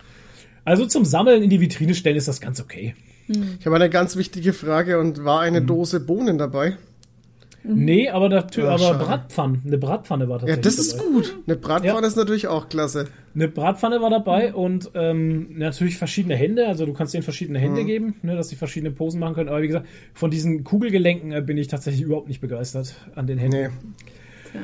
Also 0.63 0.85
zum 0.85 1.05
Sammeln 1.05 1.43
in 1.43 1.49
die 1.49 1.61
Vitrine 1.61 1.95
stellen 1.95 2.17
ist 2.17 2.27
das 2.27 2.41
ganz 2.41 2.59
okay. 2.59 2.93
Ich 3.27 3.65
habe 3.65 3.75
eine 3.75 3.89
ganz 3.89 4.15
wichtige 4.15 4.53
Frage 4.53 4.99
und 4.99 5.23
war 5.25 5.41
eine 5.41 5.59
Hm. 5.59 5.67
Dose 5.67 5.99
Bohnen 5.99 6.37
dabei? 6.37 6.77
Nee, 7.69 8.07
aber, 8.09 8.29
dafür, 8.29 8.69
Ah, 8.69 8.75
aber 8.75 8.79
schade. 8.79 9.03
Bratpfannen. 9.03 9.61
Eine 9.65 9.77
Bratpfanne 9.77 10.29
war 10.29 10.35
Ja, 10.47 10.55
tatsächlich 10.55 10.63
das 10.63 10.77
ist 10.79 10.93
dabei. 10.93 11.03
gut. 11.11 11.37
Eine 11.45 11.55
Bratpfanne 11.57 12.01
Ja. 12.01 12.07
ist 12.07 12.15
natürlich 12.15 12.47
auch 12.47 12.69
klasse. 12.69 13.07
Eine 13.35 13.49
Bratpfanne 13.49 14.01
war 14.01 14.09
dabei 14.09 14.53
und 14.53 14.89
ähm, 14.93 15.57
natürlich 15.57 15.97
verschiedene 15.97 16.35
Hände. 16.37 16.65
Also 16.67 16.85
du 16.85 16.93
kannst 16.93 17.13
denen 17.13 17.23
verschiedene 17.23 17.59
Hände 17.59 17.83
geben, 17.83 18.15
ne, 18.21 18.37
dass 18.37 18.47
sie 18.47 18.55
verschiedene 18.55 18.91
Posen 18.91 19.19
machen 19.19 19.35
können. 19.35 19.49
Aber 19.49 19.61
wie 19.61 19.67
gesagt, 19.67 19.85
von 20.13 20.31
diesen 20.31 20.63
Kugelgelenken 20.63 21.33
äh, 21.33 21.41
bin 21.41 21.57
ich 21.57 21.67
tatsächlich 21.67 22.03
überhaupt 22.03 22.29
nicht 22.29 22.39
begeistert 22.39 22.95
an 23.15 23.27
den 23.27 23.37
Händen. 23.37 23.57
Nee. 24.53 24.59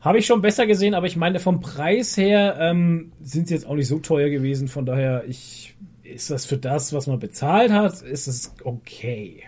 Habe 0.00 0.18
ich 0.18 0.26
schon 0.26 0.40
besser 0.40 0.66
gesehen, 0.66 0.94
aber 0.94 1.06
ich 1.06 1.16
meine, 1.16 1.40
vom 1.40 1.60
Preis 1.60 2.16
her 2.16 2.56
ähm, 2.60 3.12
sind 3.20 3.48
sie 3.48 3.54
jetzt 3.54 3.66
auch 3.66 3.74
nicht 3.74 3.88
so 3.88 3.98
teuer 3.98 4.30
gewesen. 4.30 4.68
Von 4.68 4.86
daher, 4.86 5.24
ich, 5.28 5.74
ist 6.12 6.30
das 6.30 6.46
für 6.46 6.56
das, 6.56 6.92
was 6.92 7.06
man 7.06 7.18
bezahlt 7.18 7.70
hat, 7.70 8.02
ist 8.02 8.26
es 8.26 8.52
okay. 8.64 9.42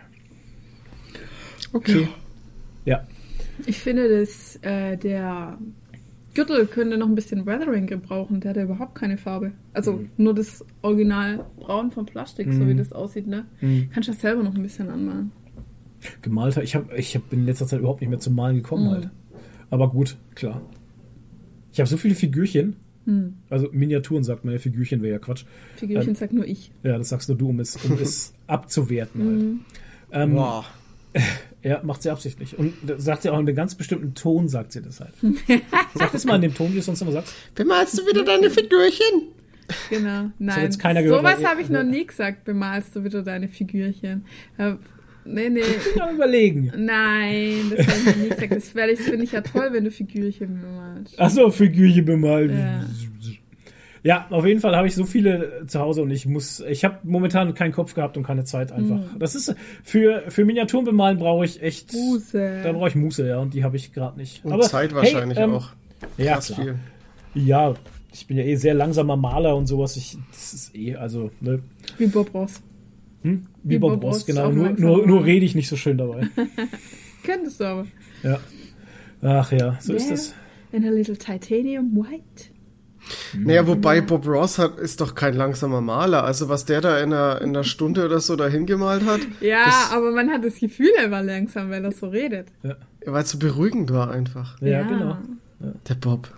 Okay. 1.72 2.08
Ja. 2.84 3.06
Ich 3.66 3.78
finde, 3.78 4.20
dass 4.20 4.56
äh, 4.62 4.96
der 4.96 5.58
Gürtel 6.34 6.66
könnte 6.66 6.96
noch 6.96 7.08
ein 7.08 7.14
bisschen 7.14 7.46
Weathering 7.46 7.86
gebrauchen. 7.86 8.40
Der 8.40 8.50
hat 8.50 8.56
ja 8.56 8.62
überhaupt 8.64 8.94
keine 8.94 9.18
Farbe. 9.18 9.52
Also 9.72 9.92
Mhm. 9.94 10.10
nur 10.16 10.34
das 10.34 10.64
Original 10.82 11.44
Braun 11.58 11.90
von 11.90 12.06
Plastik, 12.06 12.52
so 12.52 12.66
wie 12.66 12.74
das 12.74 12.92
aussieht, 12.92 13.26
ne? 13.26 13.46
Mhm. 13.60 13.90
Kannst 13.92 14.08
du 14.08 14.12
das 14.12 14.20
selber 14.20 14.42
noch 14.42 14.54
ein 14.54 14.62
bisschen 14.62 14.88
anmalen. 14.90 15.32
Gemalt 16.22 16.56
habe 16.56 16.64
ich, 16.64 16.74
hab, 16.74 16.92
ich 16.94 17.14
hab 17.14 17.32
in 17.32 17.44
letzter 17.46 17.66
Zeit 17.66 17.80
überhaupt 17.80 18.00
nicht 18.00 18.10
mehr 18.10 18.18
zum 18.20 18.34
Malen 18.34 18.56
gekommen 18.56 18.86
Mhm. 18.86 18.90
halt. 18.90 19.10
Aber 19.70 19.90
gut, 19.90 20.16
klar. 20.34 20.62
Ich 21.72 21.78
habe 21.80 21.88
so 21.88 21.96
viele 21.96 22.14
Figürchen. 22.14 22.76
Mhm. 23.10 23.34
Also 23.48 23.68
Miniaturen 23.72 24.22
sagt 24.24 24.44
man 24.44 24.52
ja, 24.54 24.58
Figürchen 24.60 25.02
wäre 25.02 25.12
ja 25.14 25.18
Quatsch. 25.18 25.44
Figürchen 25.76 26.10
Ähm, 26.10 26.14
sagt 26.14 26.32
nur 26.32 26.46
ich. 26.46 26.70
Ja, 26.82 26.96
das 26.98 27.08
sagst 27.08 27.28
nur 27.28 27.38
du, 27.38 27.48
um 27.50 27.60
es, 27.60 27.76
um 27.84 27.98
es 28.00 28.32
abzuwerten 28.46 29.22
halt. 29.24 29.38
Mhm. 29.42 29.60
Ähm, 30.12 30.34
Wow. 30.36 30.64
Ja, 31.62 31.82
macht 31.82 32.00
sie 32.02 32.08
absichtlich. 32.08 32.58
Und 32.58 32.72
sagt 32.96 33.20
sie 33.22 33.28
auch 33.28 33.38
in 33.38 33.46
einem 33.46 33.54
ganz 33.54 33.74
bestimmten 33.74 34.14
Ton, 34.14 34.48
sagt 34.48 34.72
sie 34.72 34.80
das 34.80 35.00
halt. 35.00 35.12
Sag 35.94 36.10
das 36.12 36.24
mal 36.24 36.36
in 36.36 36.40
dem 36.40 36.54
Ton, 36.54 36.70
wie 36.70 36.74
du 36.74 36.78
es 36.78 36.86
sonst 36.86 37.02
immer 37.02 37.12
sagst. 37.12 37.34
Bemalst 37.54 37.98
du 37.98 38.06
wieder 38.06 38.24
deine 38.24 38.48
Figürchen? 38.48 39.28
Genau. 39.90 40.30
Nein. 40.38 40.62
jetzt 40.62 40.78
keiner 40.78 41.02
gehört, 41.02 41.20
Sowas 41.20 41.38
weil- 41.38 41.46
habe 41.46 41.60
ich 41.60 41.68
noch 41.68 41.82
nie 41.82 42.06
gesagt. 42.06 42.44
Bemalst 42.44 42.96
du 42.96 43.04
wieder 43.04 43.22
deine 43.22 43.46
Figürchen. 43.48 44.24
Nee, 45.24 45.48
nee. 45.48 45.60
Ja, 45.96 46.10
überlegen. 46.10 46.72
Nein, 46.76 47.72
das 47.76 47.86
habe 47.86 47.98
ich 47.98 48.06
noch 48.06 48.16
nie 48.16 48.28
gesagt. 48.30 48.52
Das, 48.52 48.72
das 48.72 49.06
finde 49.06 49.24
ich 49.24 49.32
ja 49.32 49.40
toll, 49.40 49.68
wenn 49.72 49.84
du 49.84 49.90
Figürchen 49.90 50.60
bemalst. 50.60 51.20
Achso, 51.20 51.50
Figürchen 51.50 52.04
bemalt. 52.04 52.50
Ja. 52.50 52.84
Ja, 54.02 54.26
auf 54.30 54.46
jeden 54.46 54.60
Fall 54.60 54.74
habe 54.74 54.86
ich 54.88 54.94
so 54.94 55.04
viele 55.04 55.66
zu 55.66 55.78
Hause 55.78 56.02
und 56.02 56.10
ich 56.10 56.24
muss, 56.24 56.60
ich 56.60 56.84
habe 56.84 56.98
momentan 57.02 57.52
keinen 57.52 57.72
Kopf 57.72 57.94
gehabt 57.94 58.16
und 58.16 58.22
keine 58.22 58.44
Zeit 58.44 58.72
einfach. 58.72 58.96
Mhm. 58.96 59.18
Das 59.18 59.34
ist 59.34 59.54
für 59.82 60.22
für 60.28 60.46
Miniaturen 60.46 60.86
bemalen 60.86 61.18
brauche 61.18 61.44
ich 61.44 61.62
echt 61.62 61.92
Muße. 61.92 62.62
Da 62.64 62.72
brauche 62.72 62.88
ich 62.88 62.94
Muße, 62.94 63.28
ja, 63.28 63.38
und 63.38 63.52
die 63.52 63.62
habe 63.62 63.76
ich 63.76 63.92
gerade 63.92 64.16
nicht. 64.16 64.42
Und 64.44 64.62
Zeit 64.64 64.94
wahrscheinlich 64.94 65.36
hey, 65.36 65.44
ähm, 65.44 65.54
auch. 65.54 65.70
Ja, 66.16 66.34
Krass 66.34 66.46
klar. 66.46 66.62
viel. 66.62 66.74
Ja, 67.34 67.74
ich 68.12 68.26
bin 68.26 68.38
ja 68.38 68.44
eh 68.44 68.56
sehr 68.56 68.74
langsamer 68.74 69.16
Maler 69.16 69.54
und 69.54 69.66
sowas. 69.66 69.96
Ich, 69.96 70.16
das 70.30 70.54
ist 70.54 70.74
eh, 70.74 70.96
also, 70.96 71.30
ne? 71.40 71.60
Wie 71.98 72.06
Bob 72.06 72.32
Ross. 72.32 72.62
Hm? 73.22 73.46
Wie 73.62 73.74
Wie 73.74 73.78
Bob 73.78 74.00
Bob 74.00 74.04
Ross, 74.12 74.24
genau. 74.26 74.50
Nur, 74.50 74.70
nur, 74.70 75.06
nur 75.06 75.24
rede 75.24 75.44
ich 75.44 75.54
nicht 75.54 75.68
so 75.68 75.76
schön 75.76 75.98
dabei. 75.98 76.28
Könntest 77.24 77.60
du 77.60 77.64
aber. 77.64 77.86
ja. 78.22 78.38
Ach 79.22 79.52
ja, 79.52 79.76
so 79.80 79.92
ist 79.92 80.04
Yeah. 80.04 80.10
das. 80.12 80.34
In 80.72 80.84
a 80.86 80.90
little 80.90 81.16
titanium 81.18 81.94
white. 81.96 82.50
Naja, 83.36 83.66
wobei 83.66 84.00
Bob 84.00 84.26
Ross 84.26 84.58
hat, 84.58 84.78
ist 84.78 85.00
doch 85.00 85.14
kein 85.14 85.34
langsamer 85.34 85.80
Maler. 85.80 86.22
Also 86.24 86.48
was 86.48 86.64
der 86.64 86.80
da 86.80 86.98
in 87.00 87.12
einer, 87.12 87.40
in 87.42 87.48
einer 87.50 87.64
Stunde 87.64 88.04
oder 88.06 88.20
so 88.20 88.36
da 88.36 88.46
hingemalt 88.48 89.04
hat, 89.04 89.20
Ja, 89.40 89.64
Das- 89.66 89.92
aber 89.92 90.12
man 90.12 90.30
hat 90.30 90.44
das 90.44 90.58
Gefühl, 90.60 90.90
er 90.96 91.10
war 91.10 91.22
langsam, 91.22 91.70
weil 91.70 91.84
er 91.84 91.92
so 91.92 92.08
redet. 92.08 92.48
weil 92.62 93.22
es 93.22 93.30
so 93.30 93.38
beruhigend 93.38 93.90
war 93.92 94.10
einfach. 94.10 94.60
Ja, 94.62 94.82
genau. 94.82 95.18
Der 95.88 95.94
Bob. 95.96 96.32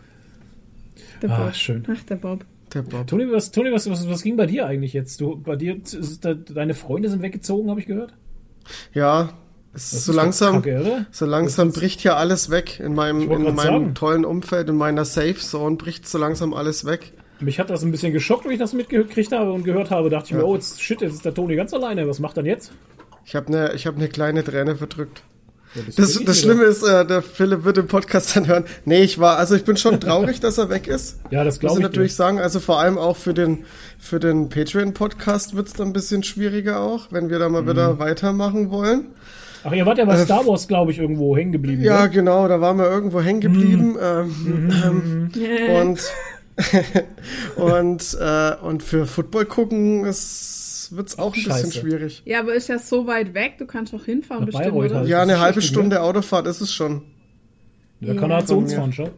Der 1.20 1.30
Ah, 1.30 1.44
Bob. 1.44 1.54
schön. 1.54 1.84
Ach, 1.88 2.02
der 2.04 2.16
Bob. 2.16 2.44
Der 2.74 2.82
Bob. 2.82 3.06
Toni, 3.06 3.30
was, 3.30 3.50
Toni 3.52 3.72
was, 3.72 3.88
was, 3.90 4.08
was 4.08 4.22
ging 4.22 4.36
bei 4.36 4.46
dir 4.46 4.66
eigentlich 4.66 4.92
jetzt? 4.92 5.20
Du, 5.20 5.36
bei 5.36 5.56
dir, 5.56 5.76
ist 5.76 6.24
da, 6.24 6.34
deine 6.34 6.74
Freunde 6.74 7.08
sind 7.08 7.22
weggezogen, 7.22 7.70
habe 7.70 7.80
ich 7.80 7.86
gehört? 7.86 8.14
Ja, 8.94 9.30
es 9.74 9.92
ist 9.92 10.04
so 10.04 10.12
langsam, 10.12 10.56
kacke, 10.62 11.06
so 11.10 11.24
langsam 11.26 11.72
bricht 11.72 12.00
hier 12.00 12.16
alles 12.16 12.50
weg. 12.50 12.78
In 12.80 12.94
meinem, 12.94 13.22
in 13.30 13.42
meinem 13.42 13.54
sagen. 13.56 13.94
tollen 13.94 14.24
Umfeld, 14.24 14.68
in 14.68 14.76
meiner 14.76 15.04
Safe 15.04 15.34
Zone 15.36 15.76
bricht 15.76 16.06
so 16.08 16.18
langsam 16.18 16.54
alles 16.54 16.84
weg. 16.84 17.12
Mich 17.40 17.58
hat 17.58 17.70
das 17.70 17.82
ein 17.82 17.90
bisschen 17.90 18.12
geschockt, 18.12 18.44
wenn 18.44 18.52
ich 18.52 18.58
das 18.58 18.72
mitgekriegt 18.72 19.32
habe 19.32 19.52
und 19.52 19.64
gehört 19.64 19.90
habe. 19.90 20.10
Dachte 20.10 20.26
ich 20.28 20.32
mir, 20.34 20.40
Ja. 20.40 20.44
oh, 20.46 20.54
jetzt, 20.54 20.80
shit, 20.80 21.00
jetzt 21.00 21.14
ist 21.14 21.24
der 21.24 21.34
Toni 21.34 21.56
ganz 21.56 21.74
alleine. 21.74 22.06
Was 22.06 22.20
macht 22.20 22.36
er 22.36 22.42
denn 22.42 22.52
jetzt? 22.52 22.72
Ich 23.24 23.34
habe 23.34 23.48
eine 23.48 23.72
ich 23.74 23.86
hab 23.86 23.96
ne 23.96 24.08
kleine 24.08 24.44
Träne 24.44 24.76
verdrückt. 24.76 25.22
Ja, 25.74 25.82
Das, 25.96 26.20
das. 26.24 26.38
Schlimme 26.40 26.64
ist, 26.64 26.82
äh, 26.82 27.06
der 27.06 27.22
Philipp 27.22 27.64
wird 27.64 27.78
den 27.78 27.86
Podcast 27.86 28.36
dann 28.36 28.46
hören. 28.46 28.64
Nee, 28.84 29.02
ich 29.02 29.18
war, 29.18 29.38
also 29.38 29.54
ich 29.54 29.64
bin 29.64 29.76
schon 29.76 30.00
traurig, 30.00 30.38
dass 30.40 30.58
er 30.58 30.68
weg 30.68 30.86
ist. 30.86 31.18
Ja, 31.30 31.44
das 31.44 31.54
Muss 31.54 31.60
glaube 31.60 31.74
ich 31.74 31.78
ich. 31.78 31.90
natürlich 31.90 32.14
sagen. 32.14 32.38
Also 32.40 32.60
vor 32.60 32.78
allem 32.78 32.98
auch 32.98 33.16
für 33.16 33.32
den, 33.34 33.64
für 33.98 34.20
den 34.20 34.48
Patreon-Podcast 34.50 35.56
wird's 35.56 35.72
dann 35.72 35.88
ein 35.88 35.92
bisschen 35.92 36.22
schwieriger 36.22 36.80
auch, 36.80 37.08
wenn 37.10 37.30
wir 37.30 37.38
da 37.38 37.48
mal 37.48 37.62
Mhm. 37.62 37.68
wieder 37.70 37.98
weitermachen 37.98 38.70
wollen. 38.70 39.06
Ach, 39.64 39.72
ihr 39.72 39.86
wart 39.86 39.96
ja 39.98 40.04
bei 40.04 40.16
Star 40.16 40.44
Wars, 40.46 40.66
glaube 40.66 40.90
ich, 40.90 40.98
irgendwo 40.98 41.36
hängen 41.36 41.52
geblieben. 41.52 41.82
Äh, 41.82 41.86
Ja, 41.86 42.02
ne? 42.02 42.10
genau, 42.10 42.48
da 42.48 42.60
waren 42.60 42.76
wir 42.78 42.90
irgendwo 42.90 43.20
hängen 43.20 43.40
geblieben. 43.40 43.92
Mhm. 43.92 44.70
Ähm, 44.82 45.30
ähm, 45.34 45.80
und 45.80 46.00
und, 47.56 48.16
äh, 48.20 48.52
und 48.62 48.82
für 48.82 49.06
Football 49.06 49.46
gucken 49.46 50.04
ist, 50.04 50.61
wird's 50.96 51.18
auch 51.18 51.26
ein 51.28 51.32
bisschen 51.32 51.52
Scheiße. 51.52 51.72
schwierig. 51.72 52.22
Ja, 52.24 52.40
aber 52.40 52.54
ist 52.54 52.68
ja 52.68 52.78
so 52.78 53.06
weit 53.06 53.34
weg, 53.34 53.54
du 53.58 53.66
kannst 53.66 53.92
doch 53.92 54.04
hinfahren 54.04 54.42
Nach 54.44 54.46
bestimmt, 54.46 54.66
Bayreuth 54.74 54.90
oder? 54.90 55.00
halt. 55.00 55.08
Ja, 55.08 55.22
eine 55.22 55.40
halbe 55.40 55.60
schlecht? 55.60 55.68
Stunde 55.74 56.02
Autofahrt 56.02 56.46
ist 56.46 56.60
es 56.60 56.72
schon. 56.72 57.02
Da 58.00 58.14
kann 58.14 58.30
er 58.30 58.40
zu 58.44 58.54
Von 58.54 58.64
uns 58.64 58.72
mir. 58.72 58.78
fahren, 58.78 58.92
schau. 58.92 59.10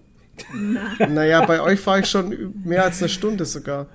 Naja, 1.08 1.44
bei 1.46 1.60
euch 1.60 1.80
fahre 1.80 2.00
ich 2.00 2.06
schon 2.06 2.52
mehr 2.64 2.84
als 2.84 3.00
eine 3.00 3.08
Stunde 3.08 3.44
sogar. 3.44 3.86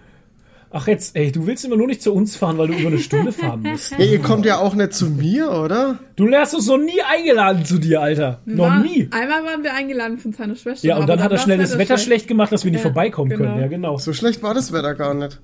Ach 0.72 0.88
jetzt, 0.88 1.16
ey, 1.16 1.32
du 1.32 1.48
willst 1.48 1.66
immer 1.66 1.78
nur 1.78 1.88
nicht 1.88 2.02
zu 2.04 2.14
uns 2.14 2.36
fahren, 2.36 2.60
weil 2.60 2.68
du 2.68 2.74
über 2.76 2.90
eine 2.90 3.00
Stunde 3.00 3.32
fahren 3.32 3.64
musst. 3.64 3.92
Ja, 3.94 4.06
ihr 4.06 4.20
kommt 4.20 4.46
ja 4.46 4.60
auch 4.60 4.76
nicht 4.76 4.94
zu 4.94 5.10
mir, 5.10 5.52
oder? 5.52 5.98
Du 6.16 6.28
lärst 6.28 6.54
uns 6.54 6.68
noch 6.68 6.78
nie 6.78 7.02
eingeladen 7.12 7.66
zu 7.66 7.80
dir, 7.80 8.02
Alter. 8.02 8.40
Noch 8.46 8.66
War- 8.70 8.80
nie. 8.84 9.08
Einmal 9.12 9.44
waren 9.46 9.64
wir 9.64 9.74
eingeladen 9.74 10.20
von 10.20 10.32
seiner 10.32 10.56
Schwester. 10.56 10.88
Ja, 10.88 10.96
und 10.98 11.04
aber 11.04 11.14
dann 11.16 11.24
hat 11.24 11.32
er 11.32 11.40
schnell 11.40 11.58
das 11.58 11.78
Wetter 11.80 11.98
schlecht 11.98 12.28
gemacht, 12.28 12.52
dass 12.52 12.66
wir 12.66 12.72
nicht 12.72 12.82
Ja, 12.82 12.92
vorbeikommen 12.92 13.32
genau. 13.32 13.46
können. 13.46 13.62
Ja, 13.62 13.68
genau. 13.68 13.98
So 13.98 14.14
schlecht 14.14 14.44
war 14.44 14.54
das 14.54 14.72
Wetter 14.72 14.94
gar 14.94 15.16
nicht. 15.16 15.42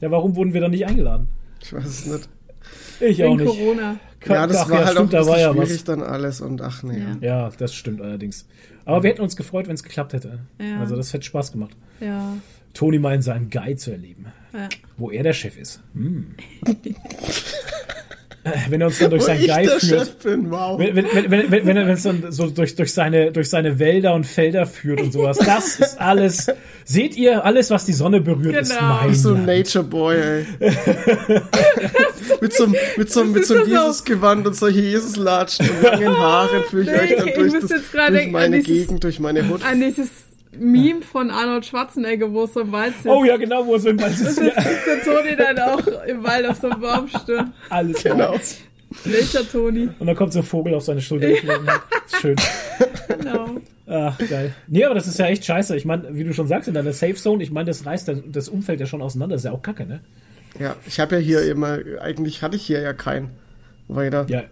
Ja, 0.00 0.10
warum 0.10 0.34
wurden 0.34 0.52
wir 0.54 0.60
dann 0.60 0.72
nicht 0.72 0.86
eingeladen? 0.86 1.28
Ich 1.68 1.74
weiß 1.74 1.84
es 1.84 2.06
nicht. 2.06 2.28
Ich 3.00 3.22
auch 3.24 3.36
nicht. 3.36 3.46
Corona. 3.46 4.00
Ja, 4.26 4.46
das 4.46 4.56
Ach, 4.56 4.70
war 4.70 4.86
halt 4.86 4.96
auch 4.96 5.02
ein 5.02 5.08
stimmt, 5.08 5.12
da 5.12 5.18
war 5.18 5.34
bisschen 5.34 5.40
ja 5.40 5.52
schwierig 5.52 5.70
was. 5.70 5.84
dann 5.84 6.02
alles 6.02 6.40
und 6.40 6.62
ach 6.62 6.82
nee. 6.82 6.98
Ja. 6.98 7.16
Ja, 7.20 7.50
das 7.58 7.74
stimmt 7.74 8.00
allerdings. 8.00 8.46
Aber 8.86 9.02
wir 9.02 9.10
hätten 9.10 9.20
uns 9.20 9.36
gefreut, 9.36 9.68
wenn 9.68 9.74
es 9.74 9.82
geklappt 9.82 10.14
hätte. 10.14 10.38
Ja. 10.58 10.80
Also 10.80 10.96
das 10.96 11.12
hätte 11.12 11.26
Spaß 11.26 11.52
gemacht. 11.52 11.76
Ja. 12.00 12.38
Toni 12.72 12.98
mal 12.98 13.14
in 13.14 13.20
seinen 13.20 13.50
Guide 13.50 13.76
zu 13.76 13.90
erleben, 13.90 14.26
ja. 14.54 14.70
wo 14.96 15.10
er 15.10 15.22
der 15.22 15.34
Chef 15.34 15.58
ist. 15.58 15.82
Hm. 15.92 16.34
Wenn 18.70 18.80
er 18.80 18.86
uns 18.86 18.98
dann 18.98 19.10
durch 19.10 19.24
seinen 19.24 19.40
ich 19.40 19.46
der 19.46 19.80
führt. 19.80 20.14
Wow. 20.24 20.78
Wenn, 20.78 20.94
wenn, 20.96 21.06
wenn, 21.30 21.50
wenn, 21.50 21.66
wenn, 21.66 21.76
er 21.76 21.88
es 21.88 22.02
dann 22.04 22.30
so 22.30 22.46
durch, 22.48 22.76
durch, 22.76 22.92
seine, 22.94 23.30
durch 23.32 23.50
seine 23.50 23.78
Wälder 23.78 24.14
und 24.14 24.24
Felder 24.24 24.64
führt 24.64 25.00
und 25.02 25.12
sowas, 25.12 25.38
das 25.38 25.78
ist 25.80 26.00
alles. 26.00 26.46
Seht 26.84 27.16
ihr, 27.16 27.44
alles, 27.44 27.70
was 27.70 27.84
die 27.84 27.92
Sonne 27.92 28.20
berührt, 28.20 28.56
ist 28.56 28.70
Genau. 28.78 29.00
mein 29.02 29.14
so 29.14 29.34
ein. 29.34 29.44
Nature 29.44 29.84
Boy, 29.84 30.16
ey. 30.16 30.46
mit 32.40 32.52
so, 32.54 32.64
einem- 32.64 32.74
mit 32.96 33.10
so, 33.10 33.24
mit 33.24 33.44
so 33.46 33.54
ist 33.56 33.68
Jesusgewand 33.68 34.46
und 34.46 34.54
solche 34.56 34.80
Jesuslatschen 34.80 35.68
und 35.68 35.82
langen 35.82 36.16
Haaren 36.16 36.64
führe 36.64 36.82
ich 36.84 36.88
Nee, 36.90 36.96
euch 36.98 37.16
dann 37.18 37.28
ich 37.28 37.34
durch, 37.34 37.52
muss 37.52 37.62
das, 37.62 37.70
jetzt 37.70 37.92
gerade 37.92 38.12
durch 38.12 38.30
meine 38.30 38.60
dieses- 38.62 38.66
Gegend, 38.86 39.04
durch 39.04 39.20
meine 39.20 39.48
Hut. 39.48 39.64
An 39.64 39.80
dieses 39.80 40.08
Meme 40.52 41.02
von 41.02 41.30
Arnold 41.30 41.66
Schwarzenegger, 41.66 42.32
wo 42.32 42.44
es 42.44 42.54
so 42.54 42.60
im 42.60 42.72
Wald 42.72 42.94
sitzt. 42.94 43.06
Oh 43.06 43.24
ja, 43.24 43.36
genau, 43.36 43.66
wo 43.66 43.74
es 43.76 43.84
im 43.84 44.00
Wald 44.00 44.12
ist. 44.12 44.24
Das 44.24 44.36
Ja, 44.38 44.46
ist 44.46 44.86
der 44.86 45.02
Toni 45.02 45.36
dann 45.36 45.58
auch 45.58 45.86
im 46.06 46.24
Wald 46.24 46.46
auf 46.46 46.56
so 46.58 46.70
einem 46.70 46.80
Baum 46.80 47.08
steht. 47.08 47.44
alles 47.68 48.02
Genau. 48.02 48.34
Welcher 49.04 49.46
Toni? 49.46 49.90
Und 49.98 50.06
dann 50.06 50.16
kommt 50.16 50.32
so 50.32 50.38
ein 50.38 50.44
Vogel 50.44 50.74
auf 50.74 50.82
seine 50.82 51.02
Schulter 51.02 51.28
geflogen. 51.28 51.68
Schön. 52.20 52.36
Genau. 53.08 53.56
Ach, 53.86 54.18
geil. 54.18 54.54
Nee, 54.66 54.84
aber 54.84 54.94
das 54.94 55.06
ist 55.06 55.18
ja 55.18 55.26
echt 55.26 55.44
scheiße. 55.44 55.76
Ich 55.76 55.84
meine, 55.84 56.14
wie 56.14 56.24
du 56.24 56.32
schon 56.32 56.46
sagst, 56.46 56.68
in 56.68 56.74
deiner 56.74 56.92
Safe 56.92 57.14
Zone, 57.14 57.42
ich 57.42 57.50
meine, 57.50 57.66
das 57.66 57.84
reißt 57.84 58.08
das, 58.08 58.18
das 58.26 58.48
Umfeld 58.48 58.80
ja 58.80 58.86
schon 58.86 59.02
auseinander. 59.02 59.34
Das 59.34 59.42
ist 59.42 59.46
ja 59.46 59.52
auch 59.52 59.62
kacke, 59.62 59.84
ne? 59.86 60.00
Ja, 60.58 60.76
ich 60.86 61.00
habe 61.00 61.16
ja 61.16 61.20
hier 61.20 61.42
immer, 61.42 61.78
eigentlich 62.00 62.42
hatte 62.42 62.56
ich 62.56 62.64
hier 62.64 62.80
ja 62.80 62.92
keinen 62.94 63.30
weiter 63.88 64.26
Ja, 64.28 64.42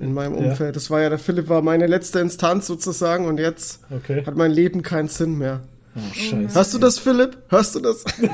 in 0.00 0.12
meinem 0.12 0.34
Ja. 0.34 0.50
Umfeld. 0.50 0.76
Das 0.76 0.90
war 0.90 1.00
ja, 1.00 1.08
der 1.08 1.18
Philipp 1.18 1.48
war 1.48 1.62
meine 1.62 1.86
letzte 1.86 2.18
Instanz 2.20 2.66
sozusagen 2.66 3.26
und 3.26 3.38
jetzt 3.38 3.80
okay. 3.90 4.22
hat 4.26 4.36
mein 4.36 4.50
Leben 4.50 4.82
keinen 4.82 5.08
Sinn 5.08 5.38
mehr. 5.38 5.60
Oh, 5.96 6.00
scheiße. 6.12 6.54
Hörst 6.54 6.74
du 6.74 6.78
das, 6.78 6.98
Philipp? 6.98 7.38
Hörst 7.48 7.74
du 7.76 7.80
das? 7.80 8.04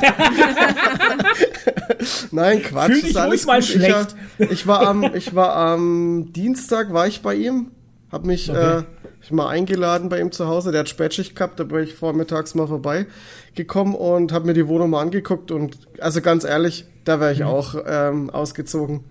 Nein, 2.30 2.62
Quatsch. 2.62 2.86
Fühl 2.86 2.96
ist 2.96 3.08
dich 3.08 3.20
alles 3.20 3.46
mal 3.46 3.62
schlecht. 3.62 4.14
Ich, 4.38 4.50
ich 4.50 4.66
war 4.66 4.86
am, 4.86 5.14
ich 5.14 5.34
war 5.34 5.54
am 5.56 6.32
Dienstag 6.32 6.92
war 6.92 7.06
ich 7.06 7.22
bei 7.22 7.34
ihm, 7.34 7.70
hab 8.10 8.24
mich 8.24 8.50
Okay. 8.50 8.78
äh, 8.78 8.82
ich 9.22 9.30
mal 9.30 9.48
eingeladen 9.48 10.08
bei 10.08 10.20
ihm 10.20 10.32
zu 10.32 10.48
Hause. 10.48 10.72
Der 10.72 10.80
hat 10.80 10.88
Spätschicht 10.88 11.36
gehabt, 11.36 11.60
da 11.60 11.64
bin 11.64 11.82
ich 11.82 11.94
vormittags 11.94 12.54
mal 12.54 12.66
vorbei 12.66 13.06
gekommen 13.54 13.94
und 13.94 14.32
habe 14.32 14.46
mir 14.46 14.54
die 14.54 14.66
Wohnung 14.66 14.90
mal 14.90 15.02
angeguckt 15.02 15.50
und 15.50 15.76
also 16.00 16.22
ganz 16.22 16.44
ehrlich, 16.44 16.86
da 17.04 17.20
wäre 17.20 17.32
ich 17.32 17.44
auch 17.44 17.74
ähm, 17.86 18.30
ausgezogen. 18.30 19.04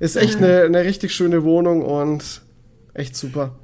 Ist 0.00 0.16
echt 0.16 0.38
eine, 0.38 0.62
eine 0.62 0.84
richtig 0.84 1.12
schöne 1.14 1.44
Wohnung 1.44 1.82
und 1.82 2.42
echt 2.94 3.16
super. 3.16 3.54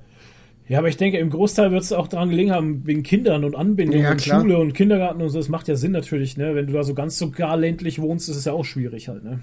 Ja, 0.68 0.78
aber 0.78 0.88
ich 0.88 0.96
denke, 0.96 1.18
im 1.18 1.30
Großteil 1.30 1.72
wird 1.72 1.82
es 1.82 1.92
auch 1.92 2.06
daran 2.06 2.30
gelegen 2.30 2.52
haben, 2.52 2.86
wegen 2.86 3.02
Kindern 3.02 3.42
und 3.44 3.56
Anbindung 3.56 4.00
Ja, 4.00 4.12
und 4.12 4.20
klar. 4.20 4.40
Schule 4.40 4.58
und 4.58 4.72
Kindergarten 4.72 5.20
und 5.20 5.28
so. 5.30 5.38
Das 5.38 5.48
macht 5.48 5.66
ja 5.66 5.74
Sinn 5.74 5.90
natürlich, 5.90 6.36
ne? 6.36 6.54
Wenn 6.54 6.68
du 6.68 6.72
da 6.74 6.84
so 6.84 6.94
ganz 6.94 7.18
so 7.18 7.30
gar 7.32 7.56
ländlich 7.56 8.00
wohnst, 8.00 8.28
ist 8.28 8.36
es 8.36 8.44
ja 8.44 8.52
auch 8.52 8.64
schwierig 8.64 9.08
halt, 9.08 9.24
ne? 9.24 9.40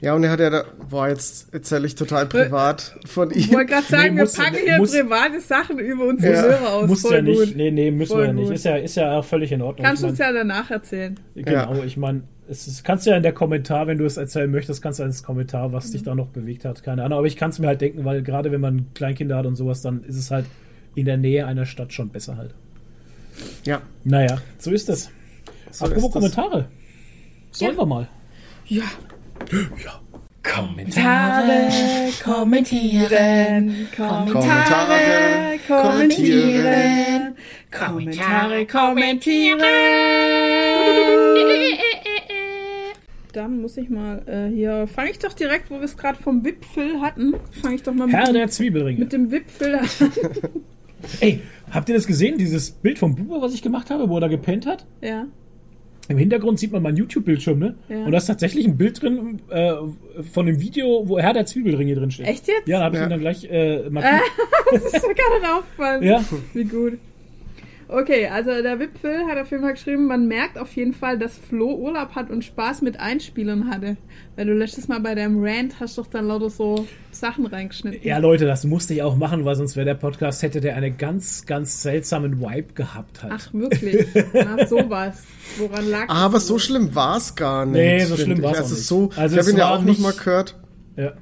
Ja, 0.00 0.14
und 0.14 0.24
er 0.24 0.30
hat 0.30 0.40
ja 0.40 0.50
da, 0.50 0.64
boah, 0.90 1.08
jetzt 1.08 1.52
erzähle 1.54 1.86
ich 1.86 1.94
total 1.94 2.26
privat 2.26 2.96
von 3.06 3.30
ihm. 3.30 3.38
Ich 3.38 3.52
wollte 3.52 3.72
gerade 3.72 3.86
sagen, 3.86 4.10
Nee, 4.14 4.16
wir 4.16 4.22
muss- 4.24 4.32
packen 4.34 4.56
hier 4.64 4.78
muss- 4.78 4.92
private 4.92 5.40
Sachen 5.40 5.78
über 5.78 6.06
unsere 6.06 6.32
Ja. 6.34 6.42
Hörer 6.42 6.72
aus. 6.74 7.00
Voll 7.00 7.12
ja 7.14 7.22
nicht. 7.22 7.38
gut. 7.38 7.56
Nee, 7.56 7.70
nee, 7.70 7.90
müssen 7.90 8.12
Voll 8.12 8.20
wir 8.22 8.26
ja 8.28 8.32
nicht. 8.32 8.50
Ist 8.50 8.64
ja, 8.64 8.76
ist 8.76 8.94
ja 8.96 9.18
auch 9.18 9.24
völlig 9.24 9.52
in 9.52 9.62
Ordnung. 9.62 9.84
Kannst 9.86 10.02
Ich 10.02 10.08
uns 10.10 10.18
ja 10.18 10.32
danach 10.32 10.70
erzählen. 10.70 11.18
Genau, 11.34 11.82
ich 11.84 11.96
meine, 11.96 12.22
es 12.48 12.66
ist, 12.66 12.84
kannst 12.84 13.06
ja 13.06 13.16
in 13.16 13.22
der 13.22 13.32
Kommentar, 13.32 13.86
wenn 13.86 13.98
du 13.98 14.04
es 14.04 14.16
erzählen 14.16 14.50
möchtest, 14.50 14.82
kannst 14.82 14.98
du 14.98 15.04
ins 15.04 15.22
Kommentar, 15.22 15.72
was 15.72 15.90
dich 15.90 16.02
da 16.02 16.14
noch 16.14 16.28
bewegt 16.28 16.64
hat. 16.64 16.82
Keine 16.82 17.04
Ahnung, 17.04 17.18
aber 17.18 17.26
ich 17.26 17.36
kann 17.36 17.50
es 17.50 17.58
mir 17.58 17.68
halt 17.68 17.80
denken, 17.80 18.04
weil 18.04 18.22
gerade 18.22 18.50
wenn 18.52 18.60
man 18.60 18.86
Kleinkinder 18.94 19.36
hat 19.36 19.46
und 19.46 19.56
sowas, 19.56 19.80
dann 19.82 20.04
ist 20.04 20.16
es 20.16 20.30
halt 20.30 20.46
in 20.94 21.06
der 21.06 21.16
Nähe 21.16 21.46
einer 21.46 21.64
Stadt 21.66 21.92
schon 21.92 22.10
besser 22.10 22.36
halt. 22.36 22.54
Ja, 23.64 23.80
Naja, 24.04 24.38
so 24.58 24.70
ist 24.70 24.88
es. 24.90 25.10
so 25.70 25.84
Apropos 25.86 26.04
ist 26.04 26.04
das. 26.04 26.12
Kommentare. 26.12 26.68
Sollen 27.50 27.76
wir 27.76 27.86
mal? 27.86 28.08
Ja. 28.66 28.82
Kommentare. 30.42 31.68
kommentieren, 32.24 33.86
Kommentare, 33.94 35.58
kommentieren. 35.68 37.36
Kommentare, 37.70 38.66
kommentieren. 38.66 39.60
Dann 43.34 43.60
muss 43.60 43.76
ich 43.76 43.90
mal 43.90 44.22
äh, 44.26 44.48
hier, 44.54 44.86
fange 44.86 45.10
ich 45.10 45.18
doch 45.18 45.34
direkt, 45.34 45.70
wo 45.70 45.74
wir 45.76 45.84
es 45.84 45.98
gerade 45.98 46.22
vom 46.22 46.42
Wipfel 46.44 47.02
hatten, 47.02 47.34
fange 47.62 47.74
ich 47.74 47.82
doch 47.82 47.92
mal 47.92 48.06
mit, 48.06 48.16
Herr 48.16 48.24
dem, 48.24 48.34
der 48.34 48.48
Zwiebelringe. 48.48 49.00
mit 49.00 49.12
dem 49.12 49.30
Wipfel 49.30 49.74
an. 49.74 49.88
Ey, 51.20 51.40
habt 51.70 51.90
ihr 51.90 51.94
das 51.94 52.06
gesehen, 52.06 52.38
dieses 52.38 52.70
Bild 52.70 52.98
vom 52.98 53.14
Buber, 53.14 53.42
was 53.42 53.52
ich 53.52 53.60
gemacht 53.60 53.90
habe, 53.90 54.08
wo 54.08 54.16
er 54.16 54.22
da 54.22 54.28
gepennt 54.28 54.64
hat? 54.64 54.86
ja. 55.02 55.26
Im 56.08 56.18
Hintergrund 56.18 56.58
sieht 56.58 56.72
man 56.72 56.82
meinen 56.82 56.96
YouTube-Bildschirm, 56.96 57.58
ne? 57.58 57.74
Ja. 57.88 58.04
Und 58.04 58.10
da 58.12 58.18
ist 58.18 58.26
tatsächlich 58.26 58.66
ein 58.66 58.76
Bild 58.76 59.00
drin 59.00 59.40
äh, 59.50 59.72
von 60.32 60.46
dem 60.46 60.60
Video, 60.60 61.08
wo 61.08 61.18
Herr 61.18 61.32
der 61.32 61.46
Zwiebelringe 61.46 61.94
drin 61.94 62.10
steht. 62.10 62.26
Echt 62.26 62.48
jetzt? 62.48 62.66
Ja, 62.66 62.78
da 62.80 62.84
habe 62.86 62.96
ich 62.96 63.00
Ja. 63.00 63.06
ihn 63.06 63.10
dann 63.10 63.20
gleich 63.20 63.44
äh, 63.50 63.88
markiert. 63.88 64.22
Das 64.72 64.84
ist 64.84 65.06
mir 65.06 65.14
gerade 65.14 65.40
nicht 65.40 65.52
aufgefallen. 65.58 66.02
Ja. 66.02 66.24
Wie 66.54 66.64
gut. 66.64 66.98
Okay, 67.92 68.26
also 68.26 68.50
der 68.62 68.78
Wipfel 68.78 69.26
hat 69.26 69.36
auf 69.38 69.50
jeden 69.50 69.62
Fall 69.62 69.72
geschrieben, 69.74 70.06
man 70.06 70.26
merkt 70.26 70.56
auf 70.58 70.74
jeden 70.76 70.94
Fall, 70.94 71.18
dass 71.18 71.36
Flo 71.36 71.74
Urlaub 71.74 72.14
hat 72.14 72.30
und 72.30 72.42
Spaß 72.42 72.80
mit 72.82 72.98
Einspielern 72.98 73.68
hatte. 73.70 73.96
Weil 74.34 74.46
du 74.46 74.54
letztes 74.54 74.88
Mal 74.88 75.00
bei 75.00 75.14
deinem 75.14 75.44
Rant 75.44 75.78
hast 75.78 75.98
doch 75.98 76.06
dann 76.06 76.26
lauter 76.26 76.48
so 76.48 76.86
Sachen 77.10 77.44
reingeschnitten. 77.44 78.00
Ja, 78.02 78.16
Leute, 78.18 78.46
das 78.46 78.64
musste 78.64 78.94
ich 78.94 79.02
auch 79.02 79.14
machen, 79.16 79.44
weil 79.44 79.56
sonst 79.56 79.76
wäre 79.76 79.84
der 79.84 79.94
Podcast, 79.94 80.42
hätte 80.42 80.60
der 80.62 80.74
einen 80.76 80.96
ganz, 80.96 81.44
ganz 81.44 81.82
seltsamen 81.82 82.40
Vibe 82.40 82.72
gehabt 82.72 83.22
halt. 83.22 83.32
Ach, 83.36 83.52
wirklich? 83.52 84.06
Na, 84.32 84.66
sowas. 84.66 85.24
Woran 85.58 85.86
lag 85.90 86.06
das 86.06 86.16
Aber 86.16 86.40
so 86.40 86.58
schlimm 86.58 86.94
war 86.94 87.18
es 87.18 87.34
gar 87.34 87.66
nicht. 87.66 87.74
Nee, 87.74 88.04
so 88.06 88.16
schlimm 88.16 88.42
war's 88.42 88.56
auch 88.56 88.62
also 88.62 88.74
nicht. 88.74 88.86
So, 88.86 89.10
Also 89.16 89.34
ich 89.36 89.40
es 89.40 89.46
habe 89.46 89.50
ihn 89.50 89.58
ja 89.58 89.64
war 89.70 89.78
auch 89.78 89.82
nicht- 89.82 90.00
noch 90.00 90.06
mal 90.14 90.18
gehört. 90.18 90.58
Ja. 90.96 91.12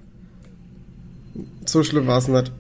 So 1.67 1.83
schlimm 1.83 2.07
war 2.07 2.19
es 2.19 2.29
nicht. 2.29 2.53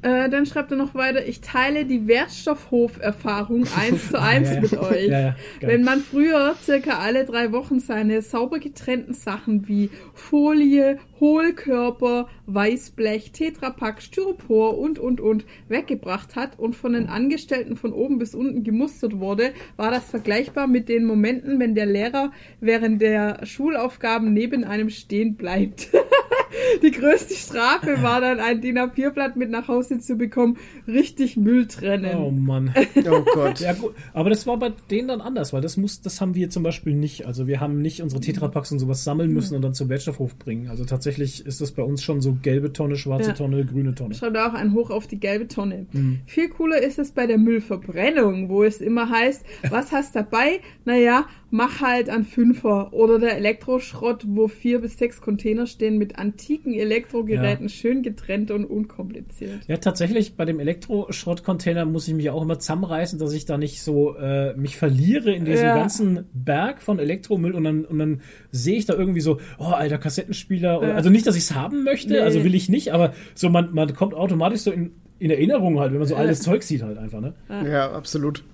Äh, 0.00 0.28
dann 0.28 0.46
schreibt 0.46 0.70
er 0.70 0.76
noch 0.76 0.94
weiter, 0.94 1.26
ich 1.26 1.40
teile 1.40 1.84
die 1.84 2.06
Wertstoffhof-Erfahrung 2.06 3.66
eins 3.76 4.10
zu 4.10 4.20
eins 4.20 4.48
Ja, 4.48 4.54
ja. 4.54 4.60
mit 4.60 4.76
euch. 4.78 5.06
Ja, 5.08 5.20
ja, 5.20 5.36
geil. 5.60 5.70
Wenn 5.70 5.84
man 5.84 6.00
früher 6.00 6.54
circa 6.62 6.98
alle 6.98 7.24
drei 7.24 7.50
Wochen 7.52 7.80
seine 7.80 8.22
sauber 8.22 8.60
getrennten 8.60 9.12
Sachen 9.12 9.66
wie 9.66 9.90
Folie, 10.14 10.98
Hohlkörper, 11.18 12.28
Weißblech, 12.46 13.32
Tetrapack, 13.32 14.00
Styropor 14.00 14.78
und, 14.78 15.00
und, 15.00 15.20
und 15.20 15.44
weggebracht 15.68 16.36
hat 16.36 16.58
und 16.58 16.76
von 16.76 16.92
den 16.92 17.08
Angestellten 17.08 17.76
von 17.76 17.92
oben 17.92 18.18
bis 18.18 18.34
unten 18.34 18.62
gemustert 18.62 19.18
wurde, 19.18 19.52
war 19.76 19.90
das 19.90 20.04
vergleichbar 20.08 20.68
mit 20.68 20.88
den 20.88 21.04
Momenten, 21.04 21.58
wenn 21.58 21.74
der 21.74 21.86
Lehrer 21.86 22.30
während 22.60 23.02
der 23.02 23.44
Schulaufgaben 23.44 24.32
neben 24.32 24.62
einem 24.62 24.90
stehen 24.90 25.34
bleibt. 25.34 25.88
Die 26.82 26.90
größte 26.90 27.34
Strafe 27.34 28.02
war 28.02 28.20
dann, 28.20 28.40
ein 28.40 28.60
DIN 28.60 28.78
A4-Blatt 28.78 29.36
mit 29.36 29.50
nach 29.50 29.68
Hause 29.68 29.98
zu 29.98 30.16
bekommen, 30.16 30.56
richtig 30.86 31.36
Müll 31.36 31.66
trennen. 31.66 32.16
Oh 32.16 32.30
Mann. 32.30 32.74
Oh 33.10 33.24
Gott. 33.34 33.60
Ja, 33.60 33.72
gut. 33.72 33.94
Aber 34.12 34.28
das 34.28 34.46
war 34.46 34.58
bei 34.58 34.72
denen 34.90 35.08
dann 35.08 35.20
anders, 35.20 35.52
weil 35.52 35.60
das 35.62 35.76
muss, 35.76 36.02
das 36.02 36.20
haben 36.20 36.34
wir 36.34 36.50
zum 36.50 36.62
Beispiel 36.62 36.94
nicht. 36.94 37.26
Also 37.26 37.46
wir 37.46 37.60
haben 37.60 37.80
nicht 37.80 38.02
unsere 38.02 38.20
Tetrapacks 38.20 38.70
und 38.72 38.80
sowas 38.80 39.02
sammeln 39.04 39.32
müssen 39.32 39.54
und 39.54 39.62
dann 39.62 39.72
zum 39.72 39.88
Wertstoffhof 39.88 40.36
bringen. 40.36 40.68
Also 40.68 40.84
tatsächlich 40.84 41.46
ist 41.46 41.60
das 41.60 41.72
bei 41.72 41.82
uns 41.82 42.02
schon 42.02 42.20
so 42.20 42.36
gelbe 42.42 42.72
Tonne, 42.72 42.96
schwarze 42.96 43.30
Ja. 43.30 43.34
Tonne, 43.34 43.64
grüne 43.64 43.94
Tonne. 43.94 44.14
Schreibt 44.14 44.36
auch 44.36 44.54
ein 44.54 44.74
Hoch 44.74 44.90
auf 44.90 45.06
die 45.06 45.18
gelbe 45.18 45.48
Tonne. 45.48 45.86
Mhm. 45.92 46.20
Viel 46.26 46.48
cooler 46.50 46.82
ist 46.82 46.98
es 46.98 47.12
bei 47.12 47.26
der 47.26 47.38
Müllverbrennung, 47.38 48.48
wo 48.48 48.62
es 48.62 48.80
immer 48.80 49.08
heißt, 49.08 49.44
was 49.70 49.92
hast 49.92 50.14
dabei? 50.16 50.60
Naja, 50.84 51.26
mach 51.50 51.80
halt 51.80 52.10
an 52.10 52.24
Fünfer. 52.24 52.92
Oder 52.92 53.18
der 53.18 53.36
Elektroschrott, 53.36 54.24
wo 54.28 54.48
vier 54.48 54.80
bis 54.80 54.98
sechs 54.98 55.20
Container 55.20 55.66
stehen 55.66 55.96
mit 55.98 56.18
antiken 56.18 56.74
Elektrogeräten, 56.74 57.68
schön 57.68 58.02
getrennt 58.02 58.50
und 58.50 58.64
unkompliziert. 58.64 59.60
Ja, 59.66 59.76
tatsächlich, 59.78 60.36
bei 60.36 60.44
dem 60.44 60.60
Elektroschrottcontainer 60.60 61.84
muss 61.86 62.06
ich 62.08 62.14
mich 62.14 62.30
auch 62.30 62.42
immer 62.42 62.58
zusammenreißen, 62.58 63.18
dass 63.18 63.32
ich 63.32 63.44
da 63.44 63.56
nicht 63.58 63.82
so 63.82 64.14
äh, 64.16 64.54
mich 64.56 64.76
verliere 64.76 65.32
in 65.32 65.44
diesem 65.44 65.68
Ja. 65.68 65.74
ganzen 65.74 66.26
Berg 66.34 66.82
von 66.82 66.98
Elektromüll 66.98 67.52
und 67.52 67.64
dann, 67.64 67.84
und 67.84 67.98
dann 67.98 68.20
sehe 68.50 68.76
ich 68.76 68.86
da 68.86 68.94
irgendwie 68.94 69.20
so, 69.20 69.38
oh, 69.58 69.64
alter 69.64 69.98
Kassettenspieler. 69.98 70.78
Oder, 70.78 70.88
Ja. 70.88 70.94
also 70.94 71.10
nicht, 71.10 71.26
dass 71.26 71.36
ich 71.36 71.44
es 71.44 71.54
haben 71.54 71.82
möchte, 71.84 72.14
Nee. 72.14 72.18
also 72.20 72.44
will 72.44 72.54
ich 72.54 72.68
nicht, 72.68 72.92
aber 72.92 73.14
so 73.34 73.48
man, 73.48 73.72
man 73.74 73.92
kommt 73.94 74.14
automatisch 74.14 74.60
so 74.60 74.70
in, 74.70 74.92
in 75.18 75.30
Erinnerung 75.30 75.78
halt, 75.80 75.92
wenn 75.92 75.98
man 75.98 76.06
so 76.08 76.14
Ja. 76.14 76.20
altes 76.20 76.40
Zeug 76.40 76.62
sieht 76.62 76.82
halt 76.82 76.98
einfach, 76.98 77.20
ne? 77.20 77.34
Ja, 77.48 77.90
absolut. 77.92 78.44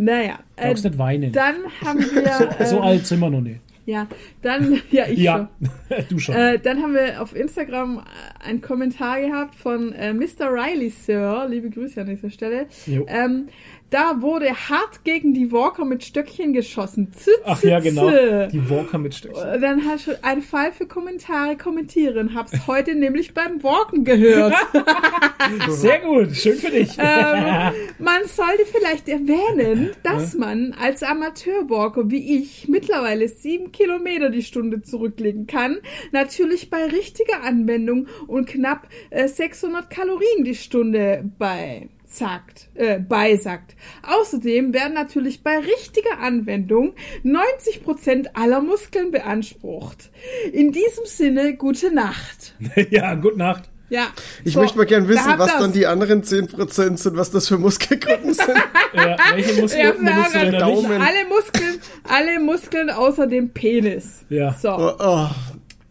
Naja, 0.00 0.38
äh, 0.56 0.68
Brauchst 0.68 0.84
nicht 0.84 0.98
weinen. 0.98 1.30
dann 1.32 1.56
haben 1.84 2.00
wir... 2.14 2.66
so 2.66 2.76
ähm, 2.76 2.82
alt 2.82 3.06
sind 3.06 3.20
wir 3.20 3.28
noch 3.28 3.42
nicht. 3.42 3.60
Ja, 3.84 4.06
dann... 4.40 4.80
Ja, 4.90 5.04
ich 5.06 5.16
schon. 5.16 5.22
Ja, 5.22 5.48
du 6.08 6.18
schon. 6.18 6.34
Äh, 6.34 6.58
dann 6.58 6.82
haben 6.82 6.94
wir 6.94 7.20
auf 7.20 7.34
Instagram 7.34 7.98
äh, 7.98 8.44
einen 8.44 8.62
Kommentar 8.62 9.20
gehabt 9.20 9.54
von 9.56 9.92
äh, 9.92 10.14
Mr. 10.14 10.48
Riley 10.50 10.88
Sir. 10.88 11.46
Liebe 11.50 11.68
Grüße 11.68 12.00
an 12.00 12.06
dieser 12.06 12.30
Stelle. 12.30 12.66
Jo. 12.86 13.04
Ähm, 13.08 13.48
da 13.90 14.22
wurde 14.22 14.50
hart 14.68 15.04
gegen 15.04 15.34
die 15.34 15.50
Walker 15.52 15.84
mit 15.84 16.04
Stöckchen 16.04 16.52
geschossen. 16.52 17.12
Zü, 17.12 17.30
Ach 17.44 17.62
ja, 17.62 17.80
genau. 17.80 18.08
Die 18.48 18.70
Walker 18.70 18.98
mit 18.98 19.14
Stöckchen. 19.14 19.48
Äh, 19.48 19.60
Dann 19.60 19.84
hast 19.84 20.06
du 20.06 20.24
einen 20.24 20.42
Fall 20.42 20.72
für 20.72 20.86
Kommentare 20.86 21.56
kommentieren. 21.56 22.34
Hab's 22.34 22.66
heute 22.66 22.94
nämlich 22.96 23.34
beim 23.34 23.62
Walken 23.62 24.04
gehört. 24.04 24.54
Sehr 25.68 25.98
gut, 26.00 26.36
schön 26.36 26.56
für 26.56 26.70
dich. 26.70 26.96
ähm, 26.98 27.72
man 27.98 28.24
sollte 28.26 28.64
vielleicht 28.66 29.08
erwähnen, 29.08 29.90
dass 30.02 30.34
man 30.34 30.74
als 30.80 31.02
Amateurwalker 31.02 32.10
wie 32.10 32.38
ich 32.38 32.68
mittlerweile 32.68 33.28
sieben 33.28 33.72
Kilometer 33.72 34.30
die 34.30 34.42
Stunde 34.42 34.82
zurücklegen 34.82 35.46
kann. 35.46 35.78
Natürlich 36.12 36.70
bei 36.70 36.84
richtiger 36.84 37.42
Anwendung 37.42 38.06
und 38.26 38.46
knapp 38.46 38.88
äh, 39.10 39.26
600 39.28 39.90
Kalorien 39.90 40.44
die 40.44 40.54
Stunde 40.54 41.30
bei 41.38 41.88
sagt, 42.10 42.68
äh, 42.74 42.98
beisagt. 42.98 43.76
Außerdem 44.02 44.74
werden 44.74 44.94
natürlich 44.94 45.42
bei 45.42 45.58
richtiger 45.58 46.18
Anwendung 46.20 46.94
90% 47.24 48.30
aller 48.34 48.60
Muskeln 48.60 49.10
beansprucht. 49.12 50.10
In 50.52 50.72
diesem 50.72 51.04
Sinne, 51.06 51.54
gute 51.56 51.94
Nacht. 51.94 52.54
ja, 52.90 53.14
gute 53.14 53.38
Nacht. 53.38 53.70
Ja. 53.90 54.06
Ich 54.44 54.54
so, 54.54 54.60
möchte 54.60 54.76
mal 54.78 54.86
gern 54.86 55.04
da 55.04 55.08
wissen, 55.08 55.26
habt 55.26 55.38
was 55.40 55.50
ihr's. 55.50 55.60
dann 55.60 55.72
die 55.72 55.86
anderen 55.86 56.22
10% 56.22 56.96
sind, 56.96 57.16
was 57.16 57.30
das 57.32 57.48
für 57.48 57.58
Muskelgruppen 57.58 58.34
sind. 58.34 58.48
Ja, 58.92 59.16
welche 59.34 59.60
Muskeln 59.60 59.84
Ja, 59.86 59.92
benutzt 59.92 60.34
du 60.34 60.50
da 60.50 60.58
Daumen. 60.58 61.00
Alle 61.00 61.24
Muskeln, 61.28 61.80
alle 62.08 62.40
Muskeln 62.40 62.90
außer 62.90 63.28
dem 63.28 63.50
Penis. 63.50 64.24
Ja. 64.28 64.52
So, 64.54 64.70
Oh, 64.70 64.92
oh. 64.98 65.28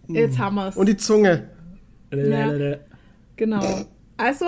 jetzt 0.09 0.37
haben 0.37 0.55
wir's. 0.55 0.75
Und 0.75 0.87
die 0.87 0.97
Zunge. 0.97 1.49
Lalalala. 2.11 2.77
genau. 3.37 3.85
Also, 4.17 4.45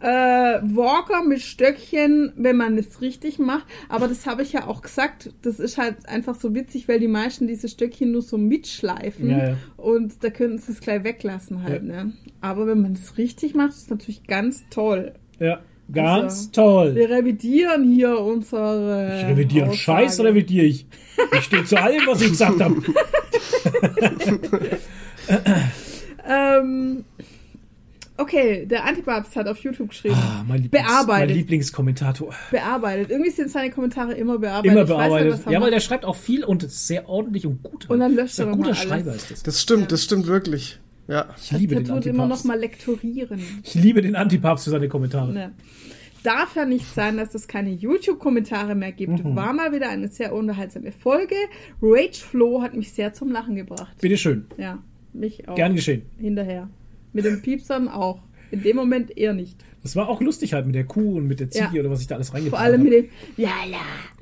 äh, 0.00 0.06
Walker 0.06 1.24
mit 1.24 1.40
Stöckchen, 1.40 2.32
wenn 2.36 2.56
man 2.56 2.76
es 2.78 3.00
richtig 3.00 3.38
macht. 3.38 3.64
Aber 3.88 4.08
das 4.08 4.26
habe 4.26 4.42
ich 4.42 4.52
ja 4.52 4.66
auch 4.66 4.82
gesagt. 4.82 5.32
Das 5.42 5.58
ist 5.58 5.78
halt 5.78 6.08
einfach 6.08 6.34
so 6.34 6.54
witzig, 6.54 6.86
weil 6.88 7.00
die 7.00 7.08
meisten 7.08 7.46
diese 7.46 7.68
Stöckchen 7.68 8.12
nur 8.12 8.22
so 8.22 8.36
mitschleifen. 8.38 9.30
Ja, 9.30 9.48
ja. 9.50 9.56
Und 9.76 10.22
da 10.22 10.30
könnten 10.30 10.58
sie 10.58 10.72
es 10.72 10.80
gleich 10.80 11.02
weglassen 11.04 11.62
halt, 11.62 11.82
Ja. 11.84 12.04
ne? 12.04 12.12
Aber 12.40 12.66
wenn 12.66 12.82
man 12.82 12.92
es 12.92 13.16
richtig 13.18 13.54
macht, 13.54 13.70
ist 13.70 13.82
es 13.84 13.90
natürlich 13.90 14.26
ganz 14.26 14.64
toll. 14.70 15.14
Ja, 15.38 15.60
ganz 15.92 16.34
Also, 16.34 16.50
toll. 16.52 16.94
Wir 16.94 17.08
revidieren 17.10 17.84
hier 17.92 18.18
unsere. 18.20 19.18
Ich 19.20 19.26
revidiere 19.26 19.66
Aussage. 19.66 19.78
Scheiß, 19.78 20.20
revidiere 20.20 20.66
ich. 20.66 20.86
Ich 21.38 21.44
stehe 21.44 21.64
zu 21.64 21.76
allem, 21.80 22.02
was 22.06 22.20
ich 22.20 22.30
gesagt 22.30 22.60
habe. 22.60 22.76
Ähm, 26.28 27.04
okay, 28.18 28.66
der 28.66 28.84
Antibabs 28.84 29.34
hat 29.36 29.48
auf 29.48 29.58
YouTube 29.58 29.88
geschrieben. 29.90 30.14
Ah, 30.16 30.44
mein, 30.46 30.62
Lieblings, 30.62 30.86
Bearbeitet. 30.86 31.28
mein 31.28 31.36
Lieblingskommentator. 31.36 32.34
Bearbeitet. 32.50 33.10
Irgendwie 33.10 33.30
sind 33.30 33.50
seine 33.50 33.70
Kommentare 33.70 34.14
immer 34.14 34.38
bearbeitet. 34.38 34.72
Immer 34.72 34.82
Ich 34.82 34.88
weiß 34.88 34.98
nicht, 34.98 35.08
bearbeitet. 35.08 35.46
er 35.46 35.52
ja, 35.52 35.60
weil 35.60 35.70
der 35.70 35.80
schreibt 35.80 36.04
auch 36.04 36.16
viel 36.16 36.44
und 36.44 36.70
sehr 36.70 37.08
ordentlich 37.08 37.46
und 37.46 37.62
gut. 37.62 37.88
Und 37.88 38.00
dann 38.00 38.14
löscht 38.14 38.38
ein 38.40 38.46
er 38.48 38.50
noch 38.50 38.56
guter 38.56 38.70
mal 38.70 38.76
alles. 38.76 38.88
Schreiber 38.88 39.14
ist 39.14 39.30
das. 39.30 39.42
Das 39.42 39.62
stimmt, 39.62 39.92
das 39.92 40.04
stimmt 40.04 40.26
wirklich. 40.26 40.80
Ja. 41.08 41.26
Ich 41.40 41.52
liebe 41.52 41.74
der 41.76 41.84
den 41.84 41.94
tut 41.94 42.06
immer 42.06 42.26
noch 42.26 42.36
Antipapst. 42.36 42.44
mal 42.46 42.58
lektorieren. 42.58 43.40
Ich 43.62 43.74
liebe 43.74 44.02
den 44.02 44.16
Antipapst 44.16 44.64
für 44.64 44.70
seine 44.70 44.88
Kommentare. 44.88 45.32
Ne. 45.32 45.52
Darf 46.24 46.56
ja 46.56 46.64
nicht 46.64 46.86
sein, 46.92 47.18
dass 47.18 47.34
es 47.36 47.46
keine 47.46 47.70
YouTube-Kommentare 47.70 48.74
mehr 48.74 48.90
gibt. 48.90 49.24
Mhm. 49.24 49.36
War 49.36 49.52
mal 49.52 49.72
wieder 49.72 49.88
eine 49.88 50.08
sehr 50.08 50.34
unterhaltsame 50.34 50.90
Folge. 50.90 51.36
Rage 51.80 52.18
Flow 52.20 52.60
hat 52.62 52.74
mich 52.74 52.92
sehr 52.92 53.12
zum 53.12 53.30
Lachen 53.30 53.54
gebracht. 53.54 53.96
Bitteschön. 54.00 54.46
Ja, 54.58 54.82
mich 55.12 55.48
auch. 55.48 55.54
Gern 55.54 55.76
geschehen. 55.76 56.02
Hinterher. 56.18 56.68
Mit 57.16 57.24
den 57.24 57.42
Piepsern 57.42 57.88
auch. 57.88 58.20
In 58.52 58.62
dem 58.62 58.76
Moment 58.76 59.16
eher 59.16 59.32
nicht. 59.34 59.56
Das 59.82 59.96
war 59.96 60.08
auch 60.08 60.20
lustig 60.20 60.52
halt 60.52 60.66
mit 60.66 60.74
der 60.74 60.84
Kuh 60.84 61.16
und 61.16 61.26
mit 61.26 61.40
der 61.40 61.50
Ziege 61.50 61.68
Ja. 61.74 61.80
oder 61.80 61.90
was 61.90 62.00
ich 62.00 62.06
da 62.06 62.14
alles 62.16 62.28
Vor 62.28 62.36
reingebracht 62.38 62.62
allem 62.62 62.80
habe. 62.82 62.90
mit 62.90 63.04
dem 63.04 63.10
Ja, 63.36 63.50
ja, 63.68 63.78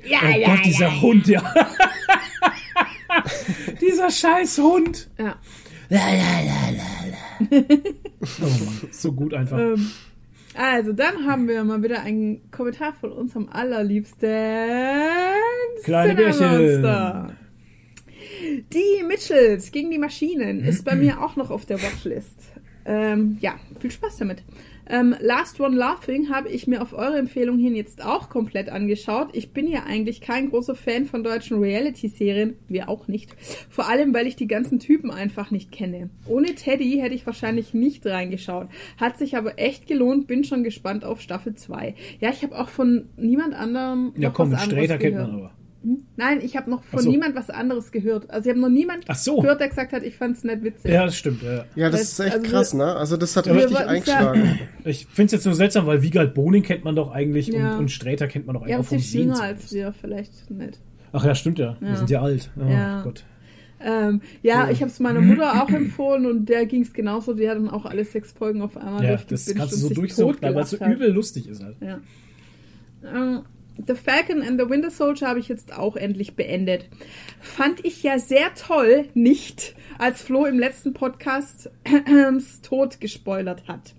ja, 0.09 0.19
Oh 0.23 0.37
ja, 0.39 0.55
Gott, 0.55 0.65
dieser 0.65 0.87
ja. 0.87 1.01
Hund, 1.01 1.27
ja. 1.27 1.41
dieser 3.81 4.09
scheiß 4.11 4.57
Hund. 4.59 5.09
ja. 5.19 5.35
Oh 7.51 7.55
Mann, 8.41 8.81
so 8.91 9.11
gut 9.11 9.33
einfach. 9.33 9.59
Ähm, 9.59 9.91
also, 10.55 10.93
dann 10.93 11.25
haben 11.27 11.47
wir 11.47 11.63
mal 11.63 11.83
wieder 11.83 12.01
einen 12.01 12.49
Kommentar 12.49 12.93
von 12.93 13.11
unserem 13.11 13.49
allerliebsten 13.49 14.29
Kleine 15.83 16.31
Cinnamonster. 16.31 17.33
Die 18.73 19.03
Mitchells 19.07 19.71
gegen 19.71 19.91
die 19.91 19.97
Maschinen 19.97 20.61
ist 20.61 20.85
bei 20.85 20.95
mir 20.95 21.21
auch 21.21 21.35
noch 21.35 21.51
auf 21.51 21.65
der 21.65 21.81
Watchlist. 21.81 22.39
Ähm, 22.85 23.37
ja, 23.41 23.55
viel 23.79 23.91
Spaß 23.91 24.17
damit. 24.17 24.43
Ähm, 24.87 25.15
Last 25.19 25.59
One 25.59 25.75
Laughing 25.75 26.29
habe 26.29 26.49
ich 26.49 26.67
mir 26.67 26.81
auf 26.81 26.93
eure 26.93 27.17
Empfehlung 27.17 27.57
hin 27.57 27.75
jetzt 27.75 28.05
auch 28.05 28.29
komplett 28.29 28.69
angeschaut. 28.69 29.29
Ich 29.33 29.51
bin 29.51 29.67
ja 29.67 29.83
eigentlich 29.83 30.21
kein 30.21 30.51
großer 30.51 30.75
Fan 30.75 31.05
von 31.05 31.23
deutschen 31.23 31.59
Reality-Serien, 31.59 32.55
wir 32.67 32.87
auch 32.87 33.07
nicht. 33.07 33.35
Vor 33.69 33.89
allem, 33.89 34.13
weil 34.13 34.27
ich 34.27 34.35
die 34.35 34.47
ganzen 34.47 34.79
Typen 34.79 35.09
einfach 35.09 35.49
nicht 35.49 35.71
kenne. 35.71 36.09
Ohne 36.27 36.53
Teddy 36.53 36.99
hätte 37.01 37.15
ich 37.15 37.25
wahrscheinlich 37.25 37.73
nicht 37.73 38.05
reingeschaut. 38.05 38.67
Hat 38.97 39.17
sich 39.17 39.35
aber 39.35 39.57
echt 39.57 39.87
gelohnt, 39.87 40.27
bin 40.27 40.43
schon 40.43 40.63
gespannt 40.63 41.03
auf 41.03 41.19
Staffel 41.19 41.55
2. 41.55 41.95
Ja, 42.19 42.29
ich 42.29 42.43
habe 42.43 42.57
auch 42.57 42.69
von 42.69 43.09
niemand 43.17 43.55
anderem 43.55 44.13
ja, 44.17 44.29
komm, 44.29 44.55
Sträter 44.55 44.99
kennt 44.99 45.17
man 45.17 45.31
aber. 45.31 45.51
Nein, 46.17 46.39
ich 46.41 46.57
habe 46.57 46.69
noch 46.69 46.83
von 46.83 46.99
so. 46.99 47.09
niemand 47.09 47.35
was 47.35 47.49
anderes 47.49 47.91
gehört. 47.91 48.29
Also 48.31 48.49
ich 48.49 48.55
habe 48.55 48.59
noch 48.59 48.69
niemand 48.69 49.05
so. 49.15 49.39
gehört, 49.41 49.59
der 49.59 49.69
gesagt 49.69 49.93
hat, 49.93 50.03
ich 50.03 50.15
fand's 50.15 50.43
nicht 50.43 50.63
witzig. 50.63 50.91
Ja, 50.91 51.05
das 51.05 51.15
stimmt. 51.15 51.43
Ja. 51.43 51.65
Ja, 51.75 51.89
das 51.89 51.99
Das- 52.01 52.11
ist 52.13 52.19
echt 52.21 52.33
also 52.37 52.49
krass, 52.51 52.73
wir- 52.73 52.85
ne? 52.85 52.95
Also 52.95 53.17
das 53.17 53.35
hat 53.37 53.47
richtig 53.47 53.77
wollten's 53.77 54.07
ja- 54.07 54.31
eingeschlagen. 54.31 54.59
Ich 54.85 55.05
finde 55.05 55.25
es 55.27 55.31
jetzt 55.33 55.45
nur 55.45 55.53
seltsam, 55.55 55.85
weil 55.85 56.01
Wiegald 56.01 56.33
Boning 56.33 56.63
kennt 56.63 56.83
man 56.83 56.95
doch 56.95 57.11
eigentlich 57.11 57.47
Ja. 57.47 57.73
und, 57.73 57.79
und 57.81 57.91
Sträter 57.91 58.27
kennt 58.27 58.45
man 58.47 58.55
doch 58.55 58.61
Ja, 58.67 58.75
eigentlich 58.77 58.85
auch 58.85 58.89
vom 58.89 58.97
ist 58.97 59.13
jünger 59.13 59.35
Sehen. 59.35 59.43
als 59.45 59.73
wir, 59.73 59.93
vielleicht 59.93 60.49
nicht. 60.51 60.79
Ach 61.11 61.23
ja, 61.23 61.35
stimmt 61.35 61.59
ja. 61.59 61.77
Wir 61.79 61.89
Ja. 61.89 61.95
sind 61.95 62.09
ja 62.09 62.21
alt. 62.21 62.51
Oh 62.59 62.67
Ja. 62.67 63.01
Gott. 63.03 63.23
Ähm, 63.79 64.21
ja, 64.41 64.69
ich 64.71 64.81
habe 64.81 64.89
es 64.89 64.99
meiner 64.99 65.21
Mutter 65.21 65.61
auch 65.61 65.69
empfohlen 65.69 66.25
und 66.25 66.47
der 66.49 66.65
ging's 66.65 66.93
genauso. 66.93 67.33
Die 67.33 67.47
hat 67.47 67.57
dann 67.57 67.69
auch 67.69 67.85
alle 67.85 68.05
sechs 68.05 68.31
Folgen 68.31 68.61
auf 68.61 68.75
einmal 68.77 69.03
Ja, 69.03 69.17
das 69.17 69.45
kannst 69.53 69.73
du 69.73 69.87
und 69.87 69.89
so 69.89 69.89
durchsuchen, 69.93 70.37
weil 70.41 70.57
es 70.57 70.69
so 70.71 70.77
übel 70.77 71.11
lustig 71.11 71.47
ist 71.47 71.61
halt. 71.63 71.75
Ja. 71.81 71.99
Ähm, 73.03 73.41
The 73.87 73.93
Falcon 73.95 74.41
and 74.41 74.59
the 74.59 74.69
Winter 74.69 74.89
Soldier 74.89 75.27
habe 75.27 75.39
ich 75.39 75.47
jetzt 75.47 75.73
auch 75.77 75.95
endlich 75.95 76.35
beendet. 76.35 76.87
Fand 77.41 77.83
ich 77.83 78.03
ja 78.03 78.17
sehr 78.19 78.53
toll, 78.55 79.05
nicht, 79.13 79.75
als 79.97 80.21
Flo 80.21 80.45
im 80.45 80.57
letzten 80.59 80.93
Podcast 80.93 81.69
Tod 82.63 82.99
gespoilert 83.01 83.67
hat. 83.67 83.93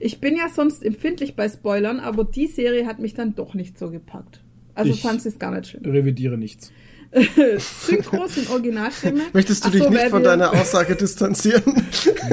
Ich 0.00 0.20
bin 0.20 0.36
ja 0.36 0.48
sonst 0.48 0.84
empfindlich 0.84 1.36
bei 1.36 1.48
Spoilern, 1.48 2.00
aber 2.00 2.24
die 2.24 2.46
Serie 2.46 2.86
hat 2.86 2.98
mich 2.98 3.14
dann 3.14 3.34
doch 3.34 3.54
nicht 3.54 3.78
so 3.78 3.90
gepackt. 3.90 4.40
Also 4.74 4.92
Ich- 4.92 5.02
fand 5.02 5.24
es 5.24 5.38
gar 5.38 5.50
nicht 5.52 5.68
schlimm. 5.70 5.84
Revidiere 5.84 6.36
nichts. 6.38 6.72
Synchros 7.58 8.36
in 8.36 8.46
Originalstimme. 8.48 9.22
Möchtest 9.32 9.64
du 9.64 9.68
Ach 9.68 9.72
dich 9.72 9.82
so, 9.82 9.90
nicht 9.90 10.08
von 10.08 10.22
deiner 10.22 10.52
Aussage 10.52 10.96
distanzieren? 10.96 11.62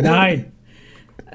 Nein. 0.02 0.52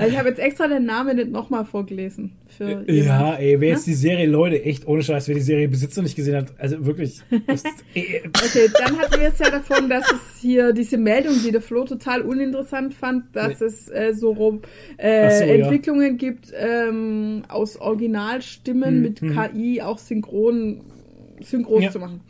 Ich 0.06 0.16
habe 0.16 0.28
jetzt 0.28 0.38
extra 0.38 0.68
den 0.68 0.84
Namen 0.84 1.16
nicht 1.16 1.30
nochmal 1.30 1.64
vorgelesen. 1.64 2.32
Für 2.46 2.84
Ja, 2.88 3.34
ey, 3.34 3.60
wer 3.60 3.70
jetzt 3.70 3.86
die 3.86 3.94
Serie, 3.94 4.26
Leute, 4.26 4.62
echt 4.64 4.86
ohne 4.86 5.02
Scheiß, 5.02 5.26
wer 5.26 5.34
die 5.34 5.40
Serie 5.40 5.66
besitzt 5.68 5.98
und 5.98 6.04
nicht 6.04 6.14
gesehen 6.14 6.36
hat, 6.36 6.52
also 6.58 6.86
wirklich. 6.86 7.20
Das, 7.48 7.64
äh, 7.94 8.20
Okay, 8.26 8.68
dann 8.78 8.96
hatten 8.98 9.20
wir 9.20 9.28
es 9.28 9.38
ja 9.40 9.50
davon, 9.50 9.88
dass 9.90 10.04
es 10.12 10.40
hier 10.40 10.72
diese 10.72 10.98
Meldung, 10.98 11.34
die 11.44 11.50
der 11.50 11.60
Flo 11.62 11.84
total 11.84 12.22
uninteressant 12.22 12.94
fand, 12.94 13.34
dass 13.34 13.60
es 13.60 13.88
äh, 13.88 14.12
so 14.14 14.30
rum, 14.32 14.62
äh, 14.98 15.30
so, 15.36 15.44
ja. 15.44 15.54
Entwicklungen 15.54 16.16
gibt 16.16 16.52
ähm, 16.56 17.42
aus 17.48 17.76
Originalstimmen 17.80 18.94
Hm, 18.94 19.02
mit 19.02 19.20
KI 19.20 19.82
auch 19.82 19.98
synchron 19.98 20.82
synchron 21.40 21.82
Ja. 21.82 21.90
zu 21.90 21.98
machen. 22.00 22.20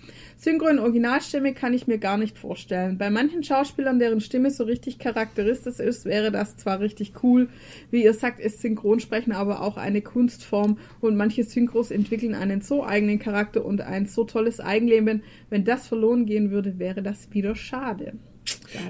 Synchro 0.41 0.69
in 0.69 0.79
Originalstimme 0.79 1.53
kann 1.53 1.75
ich 1.75 1.89
mir 1.89 1.99
gar 1.99 2.17
nicht 2.17 2.39
vorstellen. 2.39 2.97
Bei 2.97 3.11
manchen 3.11 3.43
Schauspielern, 3.43 3.99
deren 3.99 4.21
Stimme 4.21 4.53
so 4.53 4.63
richtig 4.63 5.01
charakteristisch 5.01 5.81
ist, 5.81 6.05
wäre 6.05 6.31
das 6.31 6.57
zwar 6.57 6.79
richtig 6.79 7.25
cool. 7.25 7.49
Wie 7.91 8.05
ihr 8.05 8.15
sagt, 8.15 8.39
ist 8.39 8.61
Synchronsprechen 8.61 9.33
aber 9.33 9.63
auch 9.63 9.77
eine 9.77 10.01
Kunstform 10.01 10.79
und 11.01 11.17
manche 11.17 11.43
Synchros 11.43 11.91
entwickeln 11.91 12.37
einen 12.37 12.61
so 12.61 12.85
eigenen 12.85 13.19
Charakter 13.19 13.65
und 13.65 13.81
ein 13.81 14.07
so 14.07 14.23
tolles 14.23 14.61
Eigenleben. 14.61 15.25
Wenn 15.51 15.65
das 15.65 15.89
verloren 15.89 16.25
gehen 16.25 16.53
würde, 16.53 16.79
wäre 16.79 17.03
das 17.03 17.33
wieder 17.33 17.57
schade. 17.57 18.13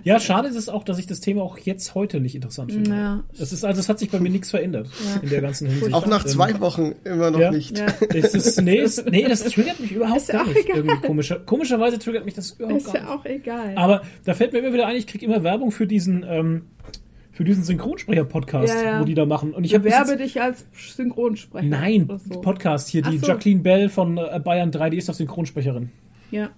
Ja, 0.05 0.19
schade 0.21 0.49
ist 0.49 0.57
es 0.57 0.69
auch, 0.69 0.83
dass 0.85 0.99
ich 0.99 1.07
das 1.07 1.21
Thema 1.21 1.43
auch 1.43 1.59
jetzt 1.59 1.95
heute 1.95 2.21
nicht 2.21 2.35
interessant 2.35 2.73
finde. 2.73 2.91
Ja. 2.91 3.25
Es 3.39 3.53
ist, 3.53 3.65
also 3.65 3.81
es 3.81 3.89
hat 3.89 3.99
sich 3.99 4.11
bei 4.11 4.19
mir 4.21 4.31
nichts 4.31 4.51
verändert 4.51 4.89
in 5.23 5.29
der 5.31 5.41
ganzen 5.41 5.69
Hinsicht. 5.69 5.95
Auch 5.95 6.07
nach 6.07 6.25
Ähm, 6.25 6.31
zwei 6.31 6.61
Wochen 6.61 6.95
immer 7.05 7.31
noch 7.31 7.41
ja. 7.41 7.51
nicht. 7.51 7.79
Ja. 7.79 7.87
Es 8.15 8.35
ist, 8.35 8.61
nee, 8.63 8.79
es, 8.79 9.05
nee, 9.05 9.25
das 9.29 9.45
triggert 9.45 9.81
mich 9.81 9.93
überhaupt 9.93 10.19
Ist 10.19 10.29
ja 10.29 10.35
gar 10.35 10.43
auch 10.45 10.47
nicht. 10.49 10.65
egal. 10.65 10.77
Irgendwie 10.79 11.07
komischer, 11.07 11.39
komischerweise 11.41 11.99
triggert 11.99 12.25
mich 12.25 12.35
das 12.35 12.53
überhaupt 12.53 12.77
Ist 12.79 12.87
gar 12.87 12.95
ja 12.97 13.01
nicht. 13.03 13.11
auch 13.11 13.25
egal. 13.25 13.73
Aber 13.77 14.03
da 14.25 14.35
fällt 14.35 14.53
mir 14.53 14.61
immer 14.61 14.73
wieder 14.73 14.87
ein, 14.87 14.97
ich 14.97 15.07
kriege 15.07 15.25
immer 15.27 15.43
Werbung 15.43 15.71
für 15.71 15.87
diesen, 15.87 16.25
ähm, 16.29 16.63
für 17.33 17.45
diesen 17.45 17.63
Synchronsprecher-Podcast, 17.63 18.75
Ja, 18.75 18.83
ja. 18.83 19.01
wo 19.01 19.05
die 19.05 19.15
da 19.15 19.25
machen. 19.27 19.55
Und 19.55 19.63
ich 19.65 19.75
habe 19.75 19.85
Bewerbe 19.85 20.17
dich 20.17 20.41
als 20.43 20.67
Synchronsprecher. 20.73 21.67
Nein, 21.67 22.09
so. 22.29 22.41
Podcast 22.41 22.89
hier, 22.89 23.03
die 23.03 23.19
so. 23.19 23.27
Jacqueline 23.29 23.61
Bell 23.61 23.89
von 23.89 24.19
äh, 24.19 24.41
Bayern 24.43 24.73
3, 24.73 24.91
die 24.91 24.97
ist 24.97 25.09
doch 25.09 25.15
Synchronsprecherin. 25.15 25.91
Ja. 26.33 26.51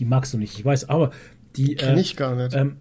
Die 0.00 0.04
magst 0.04 0.34
du 0.34 0.38
nicht, 0.38 0.58
ich 0.58 0.64
weiß, 0.64 0.88
aber 0.88 1.12
die. 1.56 1.74
Kenn 1.76 1.96
äh, 1.96 2.00
ich 2.00 2.16
gar 2.16 2.34
nicht. 2.34 2.54
Ähm, 2.54 2.76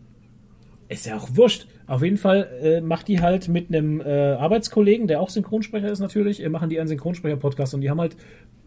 ist 0.90 1.06
ja 1.06 1.18
auch 1.18 1.30
wurscht. 1.34 1.68
Auf 1.88 2.02
jeden 2.04 2.18
Fall 2.18 2.48
äh, 2.62 2.82
macht 2.82 3.08
die 3.08 3.22
halt 3.22 3.48
mit 3.50 3.68
einem 3.68 4.00
äh, 4.02 4.34
Arbeitskollegen, 4.34 5.08
der 5.08 5.20
auch 5.20 5.30
Synchronsprecher 5.30 5.90
ist 5.90 6.00
natürlich, 6.00 6.42
äh, 6.44 6.50
machen 6.50 6.70
die 6.70 6.80
einen 6.80 6.88
Synchronsprecher-Podcast 6.88 7.74
und 7.74 7.82
die 7.82 7.90
haben 7.90 8.00
halt 8.00 8.16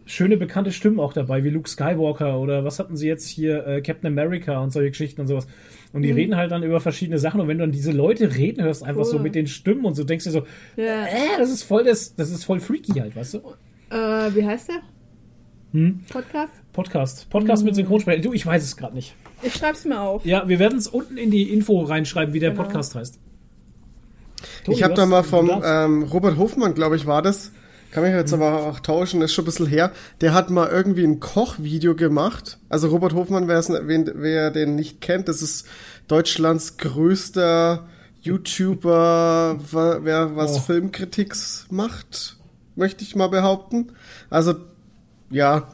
schöne 0.05 0.37
bekannte 0.37 0.71
Stimmen 0.71 0.99
auch 0.99 1.13
dabei, 1.13 1.43
wie 1.43 1.49
Luke 1.49 1.67
Skywalker 1.67 2.39
oder 2.39 2.63
was 2.63 2.79
hatten 2.79 2.95
sie 2.95 3.07
jetzt 3.07 3.27
hier, 3.27 3.65
äh, 3.67 3.81
Captain 3.81 4.07
America 4.07 4.59
und 4.59 4.71
solche 4.71 4.91
Geschichten 4.91 5.21
und 5.21 5.27
sowas. 5.27 5.47
Und 5.93 6.03
die 6.03 6.11
reden 6.11 6.35
halt 6.37 6.51
dann 6.51 6.63
über 6.63 6.79
verschiedene 6.79 7.17
Sachen 7.17 7.41
und 7.41 7.47
wenn 7.47 7.57
du 7.57 7.63
dann 7.63 7.71
diese 7.71 7.91
Leute 7.91 8.35
reden 8.35 8.63
hörst, 8.63 8.83
einfach 8.83 9.03
so 9.03 9.17
Cool. 9.17 9.23
mit 9.23 9.35
den 9.35 9.47
Stimmen 9.47 9.85
und 9.85 9.95
so, 9.95 10.03
denkst 10.03 10.25
du 10.25 10.31
so, 10.31 10.43
Ja. 10.75 11.05
äh, 11.05 11.37
das 11.37 11.49
ist 11.49 11.63
voll 11.63 11.83
das, 11.83 12.15
das 12.15 12.29
ist 12.29 12.43
voll 12.45 12.59
freaky 12.59 12.99
halt, 12.99 13.15
weißt 13.15 13.33
du? 13.35 13.37
Äh, 13.89 14.35
wie 14.35 14.45
heißt 14.45 14.69
der? 14.69 14.81
Hm? 15.73 16.01
Podcast? 16.09 16.53
Podcast. 16.71 17.29
Podcast 17.29 17.65
mit 17.65 17.75
Synchronsprecher. 17.75 18.21
Du, 18.21 18.33
ich 18.33 18.45
weiß 18.45 18.63
es 18.63 18.77
gerade 18.77 18.95
nicht. 18.95 19.15
Ich 19.43 19.53
schreib's 19.55 19.85
mir 19.85 19.99
auf. 20.01 20.25
Ja, 20.25 20.47
wir 20.47 20.59
werden 20.59 20.77
es 20.77 20.87
unten 20.87 21.17
in 21.17 21.29
die 21.31 21.51
Info 21.53 21.81
reinschreiben, 21.81 22.33
wie 22.33 22.39
der 22.39 22.51
Genau. 22.51 22.63
Podcast 22.63 22.95
heißt. 22.95 23.19
Toni, 24.65 24.77
Ich 24.77 24.83
habe 24.83 24.93
da 24.93 25.05
mal 25.05 25.23
vom 25.23 25.49
ähm, 25.63 26.03
Robert 26.03 26.37
Hofmann, 26.37 26.73
glaube 26.73 26.95
ich, 26.95 27.05
war 27.05 27.21
das. 27.21 27.51
Kann 27.91 28.03
mich 28.03 28.11
jetzt 28.13 28.33
aber 28.33 28.65
auch 28.67 28.79
tauschen, 28.81 29.21
ist 29.21 29.33
schon 29.33 29.43
ein 29.43 29.45
bisschen 29.45 29.65
her. 29.67 29.91
Der 30.21 30.33
hat 30.33 30.49
mal 30.49 30.67
irgendwie 30.67 31.03
ein 31.05 31.19
Kochvideo 31.21 31.95
gemacht. 31.95 32.59
Also 32.67 32.89
Robert 32.89 33.13
Hofmann, 33.13 33.47
wer's- 33.47 33.69
wen- 33.69 34.11
wer 34.15 34.51
den 34.51 34.75
nicht 34.75 34.99
kennt, 35.01 35.27
das 35.29 35.41
ist 35.41 35.65
Deutschlands 36.07 36.77
größter 36.77 37.87
YouTuber, 38.21 39.57
wer 40.03 40.35
was 40.35 40.57
Oh. 40.57 40.59
Filmkritiks 40.59 41.67
macht, 41.69 42.35
möchte 42.75 43.03
ich 43.03 43.15
mal 43.15 43.27
behaupten. 43.27 43.93
Also 44.29 44.55
ja, 45.29 45.69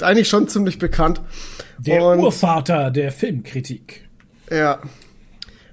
eigentlich 0.00 0.28
schon 0.28 0.48
ziemlich 0.48 0.78
bekannt. 0.78 1.20
Der 1.78 2.04
Und- 2.04 2.20
Urvater 2.20 2.90
der 2.90 3.12
Filmkritik. 3.12 4.08
Ja. 4.50 4.80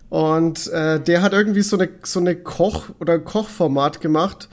Und 0.09 0.67
äh, 0.67 0.99
der 0.99 1.21
hat 1.21 1.33
irgendwie 1.33 1.61
so 1.61 1.77
eine, 1.77 1.89
so 2.03 2.19
eine 2.19 2.35
Koch- 2.35 2.89
oder 2.99 3.19
Kochformat 3.19 4.01
gemacht 4.01 4.49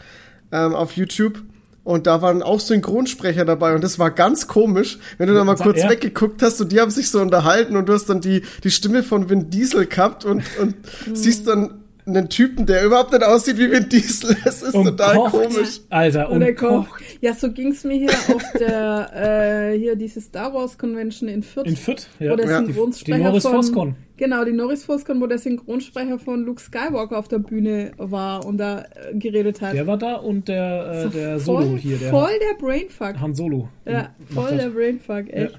ähm, 0.51 0.75
auf 0.75 0.97
YouTube. 0.97 1.43
Und 1.85 2.07
da 2.07 2.23
waren 2.23 2.43
auch 2.43 2.61
Synchronsprecher 2.61 3.45
dabei 3.45 3.75
und 3.75 3.83
das 3.83 3.99
war 3.99 4.12
ganz 4.12 4.47
komisch, 4.47 5.01
wenn 5.19 5.27
du 5.27 5.35
da 5.35 5.43
mal 5.43 5.57
kurz 5.57 5.83
ja. 5.83 5.91
weggeguckt 5.91 6.41
hast 6.41 6.61
und 6.61 6.71
die 6.71 6.81
haben 6.81 6.93
sich 6.93 7.11
so 7.11 7.21
unterhalten 7.21 7.75
und 7.75 7.88
du 7.88 7.93
hast 7.93 8.07
dann 8.07 8.21
die, 8.21 8.43
die 8.62 8.71
Stimme 8.71 9.03
von 9.03 9.29
Vin 9.29 9.51
Diesel 9.51 9.87
gehabt 9.87 10.25
und, 10.25 10.45
und 10.61 10.77
siehst 11.12 11.49
dann 11.49 11.82
einen 12.05 12.29
Typen, 12.29 12.67
der 12.67 12.85
überhaupt 12.85 13.12
nicht 13.12 13.23
aussieht 13.23 13.59
wie 13.59 13.71
Vin 13.71 13.88
Diesel. 13.88 14.37
Das 14.45 14.62
ist 14.62 14.75
Und 14.75 14.85
total 14.87 15.17
kocht. 15.17 15.33
komisch. 15.33 15.81
Alter, 15.88 16.31
und 16.31 16.38
Oder 16.43 16.53
Koch. 16.53 16.88
kocht. 16.88 17.03
Ja, 17.21 17.33
so 17.35 17.51
ging's 17.53 17.85
mir 17.85 17.95
hier 17.99 18.11
auf 18.11 18.43
der, 18.59 19.71
äh, 19.73 19.79
hier 19.79 19.95
diese 19.97 20.21
Star 20.21 20.53
Wars 20.53 20.77
Convention 20.77 21.29
in 21.29 21.43
Fürth. 21.43 21.67
In 21.67 21.77
Fürth, 21.77 22.09
ja. 22.19 22.33
Wo 22.33 22.37
der 22.37 22.47
Ja. 22.51 22.59
Synchronsprecher 22.59 23.19
Die 23.19 23.25
Norris 23.25 23.43
von, 23.45 23.53
Foscon. 23.53 23.95
Genau, 24.17 24.45
die 24.45 24.53
Norris 24.53 24.85
Foscon, 24.85 25.21
wo 25.21 25.27
der 25.27 25.38
Synchronsprecher 25.38 26.19
von 26.19 26.43
Luke 26.45 26.61
Skywalker 26.61 27.19
auf 27.19 27.29
der 27.29 27.38
Bühne 27.38 27.93
war 27.99 28.45
und 28.45 28.59
da 28.59 28.81
äh, 28.83 29.15
geredet 29.17 29.61
hat. 29.61 29.75
Der 29.75 29.87
war 29.87 29.97
da 29.99 30.17
und 30.17 30.49
der, 30.49 30.91
äh, 30.93 31.03
So 31.05 31.09
der 31.11 31.38
voll, 31.41 31.65
Solo 31.65 31.77
hier, 31.77 31.99
der 31.99 32.11
Voll 32.11 32.31
der 32.41 32.59
Brainfuck. 32.65 33.21
Han 33.21 33.35
Solo. 33.35 33.69
Ja, 33.85 34.11
voll 34.33 34.57
der 34.57 34.69
Brainfuck, 34.71 35.29
echt. 35.33 35.59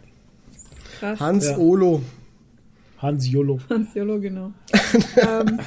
Krass. 1.00 1.20
Hans 1.20 1.46
Ja. 1.50 1.58
Olo. 1.58 2.02
Hans 3.00 3.30
Jolo. 3.30 3.60
Hans 3.70 3.94
Jolo, 3.94 4.20
genau. 4.20 4.52
ähm, 5.18 5.60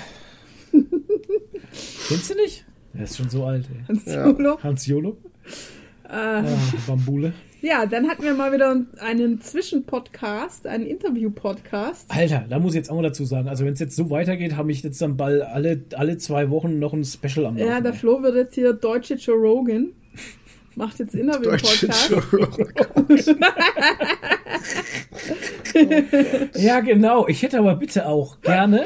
Kennst 2.08 2.30
du 2.30 2.34
nicht? 2.34 2.64
Der 2.94 3.04
ist 3.04 3.16
schon 3.16 3.28
so 3.28 3.44
alt, 3.44 3.66
ey. 3.70 3.84
Hans 3.88 4.04
Ja. 4.06 4.26
Jolo. 4.26 4.58
Hans 4.62 4.86
Jolo. 4.86 5.16
Äh, 6.08 6.12
Ah, 6.12 6.44
Bambule. 6.86 7.32
ja, 7.62 7.84
dann 7.84 8.08
hatten 8.08 8.22
wir 8.22 8.34
mal 8.34 8.52
wieder 8.52 8.80
einen 9.00 9.40
Zwischenpodcast, 9.40 10.66
einen 10.66 10.86
Interview-Podcast. 10.86 12.06
Alter, 12.10 12.44
da 12.48 12.58
muss 12.58 12.72
ich 12.72 12.76
jetzt 12.76 12.90
auch 12.90 12.94
mal 12.96 13.02
dazu 13.02 13.24
sagen, 13.24 13.48
also 13.48 13.64
wenn 13.64 13.72
es 13.72 13.80
jetzt 13.80 13.96
so 13.96 14.08
weitergeht, 14.10 14.56
habe 14.56 14.70
ich 14.70 14.82
jetzt 14.82 15.02
am 15.02 15.16
Ball 15.16 15.42
alle, 15.42 15.82
alle 15.94 16.16
zwei 16.18 16.48
Wochen 16.50 16.78
noch 16.78 16.92
ein 16.92 17.04
Special 17.04 17.46
am 17.46 17.56
Ja, 17.58 17.66
Laufen, 17.66 17.82
der 17.84 17.92
ey. 17.92 17.98
Flo 17.98 18.22
wird 18.22 18.36
jetzt 18.36 18.54
hier 18.54 18.72
deutsche 18.72 19.14
Joe 19.14 19.36
Rogan. 19.36 19.88
Macht 20.76 20.98
jetzt 20.98 21.14
Interview-Podcast. 21.14 22.10
Joe. 22.10 22.48
Ja, 26.54 26.80
genau. 26.80 27.26
Ich 27.28 27.42
hätte 27.42 27.58
aber 27.58 27.74
bitte 27.74 28.06
auch 28.06 28.40
gerne 28.40 28.84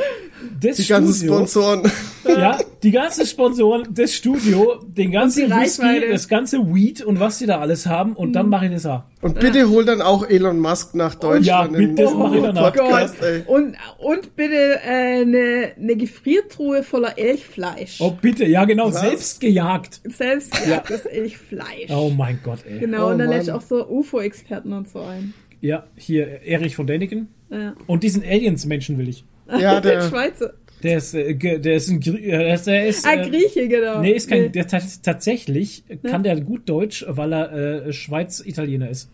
das 0.61 0.76
Die 0.76 0.87
ganzen 0.87 1.14
Studio, 1.14 1.35
Sponsoren. 1.35 1.92
ja, 2.26 2.59
die 2.83 2.90
ganzen 2.90 3.26
Sponsoren, 3.26 3.88
das 3.90 4.14
Studio, 4.14 4.81
den 4.87 5.11
ganzen 5.12 5.50
Whisky, 5.50 6.00
das 6.11 6.29
ganze 6.29 6.59
Weed 6.74 7.03
und 7.03 7.20
was 7.20 7.38
die 7.38 7.46
da 7.46 7.61
alles 7.61 7.87
haben 7.87 8.14
und 8.14 8.33
dann 8.33 8.48
mache 8.48 8.66
ich 8.66 8.72
das 8.72 8.87
auch. 8.87 9.03
Und 9.22 9.38
bitte 9.38 9.68
hol 9.68 9.85
dann 9.85 10.00
auch 10.00 10.26
Elon 10.26 10.59
Musk 10.59 10.94
nach 10.94 11.14
Deutschland. 11.14 11.44
Ja, 11.44 11.64
in 11.66 11.72
bitte, 11.94 12.05
das 12.05 12.14
mach 12.14 12.33
ich 12.33 12.40
den 12.40 12.55
danach. 12.55 12.72
Podcast. 12.72 13.16
Und, 13.46 13.76
und 13.98 14.35
bitte 14.35 14.81
äh, 14.83 15.20
eine, 15.20 15.72
eine 15.79 15.96
Gefriertruhe 15.96 16.83
voller 16.83 17.18
Elchfleisch. 17.18 18.00
Oh, 18.00 18.12
bitte, 18.18 18.46
ja 18.46 18.64
genau, 18.64 18.87
Was? 18.87 19.00
selbst 19.00 19.40
gejagt. 19.40 20.00
Selbst 20.05 20.55
ja. 20.66 20.83
das 20.88 21.05
Elchfleisch. 21.05 21.79
Oh 21.88 22.10
mein 22.10 22.38
Gott, 22.42 22.60
ey. 22.68 22.78
Genau, 22.80 23.06
Oh 23.08 23.10
und 23.12 23.18
dann 23.18 23.28
Mann. 23.28 23.36
lädt 23.38 23.46
ich 23.48 23.52
auch 23.52 23.60
so 23.62 23.86
UFO-Experten 23.88 24.72
und 24.72 24.88
so 24.88 25.00
ein. 25.00 25.32
Ja, 25.60 25.84
hier 25.96 26.42
Erich 26.42 26.76
von 26.76 26.86
Däniken. 26.86 27.28
Ja. 27.50 27.74
Und 27.86 28.02
diesen 28.02 28.22
Aliens-Menschen 28.22 28.98
will 28.98 29.08
ich. 29.08 29.24
Ja, 29.58 29.80
der, 29.80 30.08
Schweizer. 30.08 30.54
Der 30.82 30.96
ist, 30.98 31.12
äh, 31.14 31.34
der 31.34 31.74
ist 31.74 31.90
ein 31.90 32.00
Grie 32.00 32.22
der 32.22 32.54
ist, 32.54 32.66
der 32.66 32.86
ist, 32.86 33.04
Ah, 33.06 33.14
äh, 33.14 33.28
Grieche, 33.28 33.68
genau. 33.68 34.00
Nee, 34.00 34.12
ist 34.12 34.28
kein, 34.30 34.42
Nee. 34.42 34.48
der 34.50 34.66
tats- 34.68 35.02
tatsächlich 35.02 35.82
kann 36.04 36.22
der 36.22 36.40
gut 36.40 36.68
Deutsch, 36.68 37.04
weil 37.08 37.32
er 37.34 37.52
äh, 37.88 37.92
Schweiz-Italiener 37.92 38.88
ist. 38.88 39.10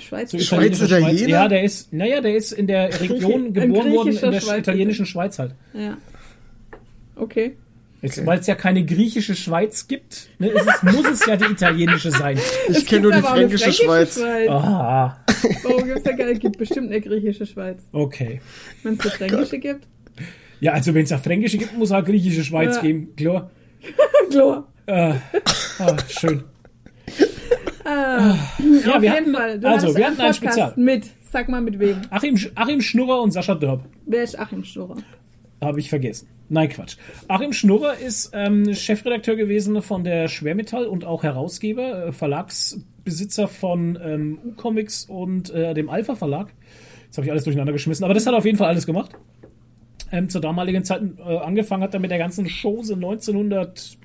Schweizer. 0.00 0.38
So 0.38 0.44
Schweiz- 0.44 0.80
Italiener? 0.82 1.28
Ja, 1.28 1.48
der 1.48 1.62
ist, 1.62 1.92
naja, 1.92 2.20
der 2.20 2.34
ist 2.34 2.52
in 2.52 2.66
der 2.66 2.88
Region 3.00 3.52
geboren 3.54 3.92
worden, 3.94 4.08
in 4.16 4.20
der 4.32 4.40
Schweizer. 4.40 4.58
italienischen 4.58 5.06
Schweiz 5.06 5.38
halt. 5.38 5.54
Ja. 5.74 5.96
Okay. 7.16 7.56
Jetzt, 8.00 8.24
Weil 8.24 8.38
es 8.38 8.46
ja 8.46 8.54
keine 8.54 8.84
griechische 8.84 9.34
Schweiz 9.34 9.88
gibt, 9.88 10.28
ne, 10.38 10.48
ist 10.48 10.66
es, 10.66 10.82
muss 10.92 11.04
es 11.08 11.26
ja 11.26 11.36
die 11.36 11.46
italienische 11.46 12.12
sein. 12.12 12.38
ich 12.68 12.86
kenne 12.86 13.02
nur 13.02 13.12
die 13.12 13.22
fränkische 13.22 13.72
Schweiz. 13.72 14.20
Ah, 14.48 15.16
Warum 15.64 15.84
gibt's 15.84 16.04
da 16.04 16.12
gar 16.12 16.32
gibt 16.34 16.58
bestimmt 16.58 16.90
eine 16.92 17.00
griechische 17.00 17.44
Schweiz. 17.44 17.80
okay. 17.92 18.40
Wenn 18.84 18.94
es 18.94 19.00
eine 19.00 19.10
fränkische 19.10 19.58
gibt. 19.58 19.86
Ja, 20.60 20.72
also 20.74 20.94
wenn 20.94 21.04
es 21.04 21.12
eine 21.12 21.20
fränkische 21.22 21.58
gibt, 21.58 21.76
muss 21.76 21.88
es 21.88 21.92
auch 21.92 21.96
eine 21.98 22.06
griechische 22.06 22.44
Schweiz 22.44 22.76
Ja. 22.76 22.82
geben, 22.82 23.14
klar. 23.16 23.50
Klar. 24.30 24.66
Äh, 24.86 25.14
ah, 25.78 25.96
schön. 26.08 26.44
Ah, 27.84 27.88
Ja, 27.88 28.34
Ja, 28.90 28.96
auf 28.96 29.02
wir 29.02 29.02
jeden 29.02 29.10
hatten- 29.10 29.34
Fall. 29.34 29.58
Du 29.60 29.68
also, 29.68 29.88
wir 29.88 29.94
einen 29.96 30.04
hatten 30.04 30.20
ein 30.20 30.26
Podcast 30.34 30.36
Spezial. 30.36 30.72
mit. 30.76 31.06
Sag 31.30 31.48
mal 31.48 31.60
mit 31.60 31.78
wem. 31.78 32.00
Achim, 32.10 32.38
Achim 32.54 32.80
Schnurrer 32.80 33.20
und 33.22 33.32
Sascha 33.32 33.54
Dörp. 33.54 33.82
Wer 34.06 34.22
ist 34.24 34.38
Achim 34.38 34.64
Schnurrer? 34.64 34.96
Habe 35.60 35.80
ich 35.80 35.88
vergessen. 35.88 36.28
Nein, 36.48 36.68
Quatsch. 36.70 36.96
Achim 37.26 37.52
Schnurrer 37.52 37.98
ist 37.98 38.30
ähm, 38.32 38.72
Chefredakteur 38.72 39.36
gewesen 39.36 39.82
von 39.82 40.04
der 40.04 40.28
Schwermetall 40.28 40.86
und 40.86 41.04
auch 41.04 41.22
Herausgeber, 41.22 42.06
äh, 42.06 42.12
Verlagsbesitzer 42.12 43.48
von 43.48 43.98
ähm, 44.02 44.38
U-Comics 44.44 45.04
und 45.04 45.50
äh, 45.50 45.74
dem 45.74 45.90
Alpha 45.90 46.14
Verlag. 46.14 46.54
Jetzt 47.04 47.18
habe 47.18 47.26
ich 47.26 47.30
alles 47.30 47.44
durcheinander 47.44 47.72
geschmissen, 47.72 48.04
aber 48.04 48.14
das 48.14 48.26
hat 48.26 48.34
er 48.34 48.38
auf 48.38 48.44
jeden 48.44 48.56
Fall 48.56 48.68
alles 48.68 48.86
gemacht. 48.86 49.12
Ähm, 50.10 50.28
zur 50.30 50.40
damaligen 50.40 50.84
Zeit 50.84 51.02
äh, 51.18 51.36
angefangen 51.38 51.82
hat 51.82 51.92
er 51.92 52.00
mit 52.00 52.10
der 52.10 52.18
ganzen 52.18 52.46
Chose 52.46 52.94
1980 52.94 53.98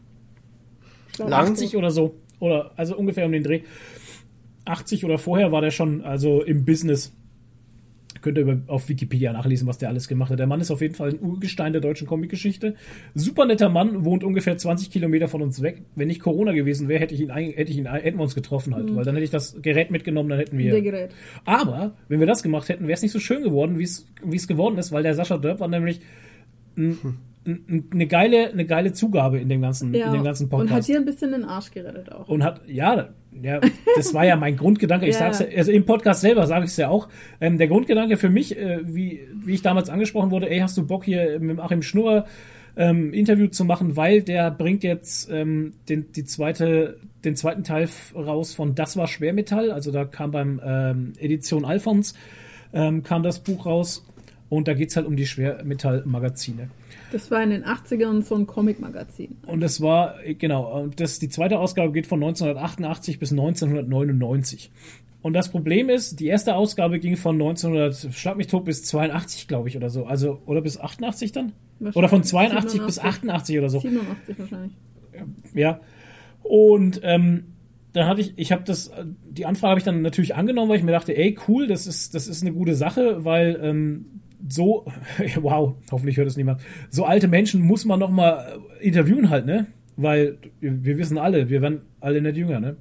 Lang. 1.20 1.56
oder 1.76 1.92
so. 1.92 2.16
Oder 2.40 2.72
also 2.76 2.98
ungefähr 2.98 3.26
um 3.26 3.32
den 3.32 3.44
Dreh. 3.44 3.62
80 4.66 5.06
oder 5.06 5.18
vorher 5.18 5.52
war 5.52 5.62
der 5.62 5.72
schon 5.72 6.02
also 6.04 6.42
im 6.42 6.66
Business. 6.66 7.14
Könnt 8.24 8.38
ihr 8.40 8.62
auf 8.68 8.90
Wikipedia 8.90 9.34
nachlesen, 9.34 9.68
was 9.68 9.78
der 9.78 9.90
alles 9.90 10.08
gemacht 10.08 10.32
hat. 10.32 10.40
Der 10.40 10.48
Mann 10.48 10.62
ist 10.62 10.72
auf 10.72 10.82
jeden 10.82 10.96
Fall 10.96 11.10
ein 11.10 11.20
Urgestein 11.20 11.74
der 11.74 11.82
deutschen 11.82 12.08
Comicgeschichte. 12.08 12.74
Super 13.14 13.46
netter 13.46 13.70
Mann, 13.70 14.06
wohnt 14.06 14.24
ungefähr 14.24 14.58
20 14.58 14.90
Kilometer 14.90 15.28
von 15.28 15.42
uns 15.42 15.62
weg. 15.62 15.84
Wenn 15.96 16.08
nicht 16.08 16.22
Corona 16.22 16.54
gewesen 16.54 16.88
wäre, 16.88 17.02
hätte 17.02 17.14
ich 17.14 17.22
ihn, 17.22 17.30
hätte 17.30 17.70
ich 17.70 17.78
ihn, 17.78 17.86
hätten 17.86 18.18
wir 18.18 18.24
uns 18.24 18.34
getroffen 18.34 18.74
halt, 18.74 18.96
weil 18.96 19.04
dann 19.06 19.14
hätte 19.16 19.26
ich 19.26 19.30
das 19.30 19.62
Gerät 19.62 19.92
mitgenommen, 19.92 20.30
dann 20.30 20.40
hätten 20.40 20.58
wir. 20.58 20.72
Der 20.72 20.82
Gerät. 20.82 21.12
Aber 21.46 21.92
wenn 22.08 22.20
wir 22.20 22.28
das 22.28 22.42
gemacht 22.42 22.70
hätten, 22.70 22.84
wäre 22.88 22.94
es 22.96 23.02
nicht 23.02 23.12
so 23.12 23.20
schön 23.20 23.44
geworden, 23.44 23.78
wie 23.78 23.84
es 23.84 24.08
wie 24.24 24.38
es 24.38 24.48
geworden 24.48 24.78
ist, 24.78 24.92
weil 24.94 25.04
der 25.04 25.14
Sascha 25.14 25.38
Dörp 25.38 25.60
war 25.60 25.68
nämlich 25.68 26.00
ein, 26.78 26.98
ein, 27.46 27.90
eine 27.92 28.08
geile 28.08 28.52
eine 28.52 28.66
geile 28.66 28.94
Zugabe 28.94 29.40
in 29.40 29.50
dem 29.50 29.62
ganzen 29.62 29.94
Ja. 29.94 30.08
in 30.08 30.14
dem 30.14 30.24
ganzen 30.24 30.46
Und 30.46 30.54
hat 30.54 30.68
Podcast 30.70 30.88
dir 30.90 30.98
ein 30.98 31.06
bisschen 31.06 31.32
den 31.32 31.44
Arsch 31.44 31.72
gerettet 31.72 32.12
auch. 32.12 32.28
und 32.30 32.44
hat 32.44 32.62
ja 32.68 33.10
ja 33.42 33.60
das 33.96 34.14
war 34.14 34.26
ja 34.26 34.36
mein 34.36 34.56
Grundgedanke. 34.58 35.06
Ich 35.08 35.14
Ja. 35.16 35.20
sag's 35.32 35.40
ja, 35.40 35.48
also 35.58 35.72
im 35.72 35.86
Podcast 35.86 36.22
selber 36.22 36.46
sage 36.48 36.66
ich 36.66 36.72
es 36.72 36.78
ja 36.78 36.90
auch. 36.90 37.10
Ähm, 37.42 37.58
der 37.58 37.68
Grundgedanke 37.68 38.18
für 38.18 38.30
mich 38.30 38.58
äh, 38.58 38.80
wie 38.84 39.22
wie 39.44 39.54
ich 39.54 39.62
damals 39.62 39.90
angesprochen 39.90 40.32
wurde 40.32 40.50
ey 40.50 40.60
hast 40.60 40.78
du 40.78 40.86
Bock 40.86 41.06
hier 41.06 41.40
mit 41.40 41.60
Achim 41.60 41.82
Schnurrer 41.82 42.26
ähm, 42.76 43.14
Interview 43.14 43.48
zu 43.48 43.66
machen? 43.66 43.96
Weil 43.98 44.22
der 44.22 44.52
bringt 44.52 44.84
jetzt 44.84 45.30
ähm, 45.32 45.74
den 45.90 46.12
die 46.12 46.26
zweite 46.26 46.98
den 47.24 47.36
zweiten 47.36 47.64
Teil 47.64 47.88
raus 48.16 48.54
von 48.54 48.76
das 48.76 48.98
war 48.98 49.08
Schwermetall. 49.08 49.72
Also 49.72 49.92
da 49.92 50.06
kam 50.06 50.32
beim 50.32 50.62
ähm, 50.64 51.14
Edition 51.20 51.66
Alphons 51.66 52.14
ähm, 52.74 53.04
kam 53.04 53.24
das 53.24 53.40
Buch 53.40 53.66
raus. 53.66 54.06
Und 54.50 54.68
da 54.68 54.76
geht's 54.76 54.96
halt 54.96 55.08
um 55.08 55.16
die 55.16 55.26
Schwermetallmagazine 55.26 56.70
Das 57.14 57.32
war 57.32 57.42
in 57.44 57.52
den 57.52 57.64
80ern 57.64 58.24
so 58.24 58.36
ein 58.36 58.48
Comic-Magazin. 58.48 59.38
und 59.48 59.62
das 59.62 59.82
war, 59.82 60.16
genau, 60.38 60.88
das, 60.96 61.20
die 61.20 61.30
zweite 61.30 61.60
Ausgabe 61.60 61.92
geht 61.92 62.08
von 62.08 62.22
1988 62.22 63.20
bis 63.20 63.32
1999. 63.32 64.72
Und 65.24 65.34
das 65.34 65.50
Problem 65.50 65.90
ist, 65.90 66.20
die 66.20 66.28
erste 66.28 66.54
Ausgabe 66.54 67.00
ging 67.00 67.16
von 67.16 67.36
1900, 67.36 68.14
schlag 68.14 68.36
mich 68.36 68.48
tot, 68.48 68.66
bis 68.66 68.84
82, 68.84 69.48
glaube 69.48 69.70
ich, 69.70 69.78
oder 69.78 69.90
so. 69.90 70.06
Also, 70.06 70.42
oder 70.46 70.60
bis 70.60 70.78
88 70.78 71.32
dann? 71.32 71.54
Oder 71.94 72.10
von 72.10 72.24
82 72.24 72.86
bis 72.86 73.00
88 73.00 73.58
oder 73.58 73.70
so. 73.70 73.80
87 73.80 74.40
wahrscheinlich. 74.40 74.74
Ja. 75.54 75.80
Und 76.44 77.00
ähm, 77.04 77.54
dann 77.94 78.08
hatte 78.08 78.20
ich, 78.20 78.34
ich 78.36 78.52
habe 78.52 78.64
das, 78.66 78.92
die 79.30 79.46
Anfrage 79.46 79.70
habe 79.70 79.80
ich 79.80 79.86
dann 79.86 80.02
natürlich 80.02 80.36
angenommen, 80.36 80.70
weil 80.70 80.78
ich 80.78 80.84
mir 80.84 80.92
dachte, 80.92 81.16
ey, 81.16 81.38
cool, 81.48 81.68
das 81.68 81.88
ist, 81.88 82.16
das 82.16 82.28
ist 82.28 82.42
eine 82.42 82.52
gute 82.52 82.76
Sache, 82.76 83.24
weil 83.24 83.60
ähm, 83.62 84.23
so, 84.48 84.86
wow, 85.36 85.76
hoffentlich 85.92 86.18
hört 86.18 86.28
es 86.28 86.38
niemand, 86.38 86.62
so 86.90 87.06
alte 87.06 87.28
Menschen 87.28 87.62
muss 87.62 87.86
man 87.86 88.00
noch 88.00 88.10
mal 88.10 88.60
äh, 88.80 88.86
interviewen 88.86 89.30
halt, 89.30 89.46
ne? 89.46 89.68
Weil 89.96 90.38
wir, 90.60 90.98
wissen 90.98 91.18
alle, 91.18 91.50
wir 91.50 91.62
werden 91.62 91.82
alle 92.00 92.22
nicht 92.22 92.36
jünger, 92.36 92.60
ne? 92.60 92.78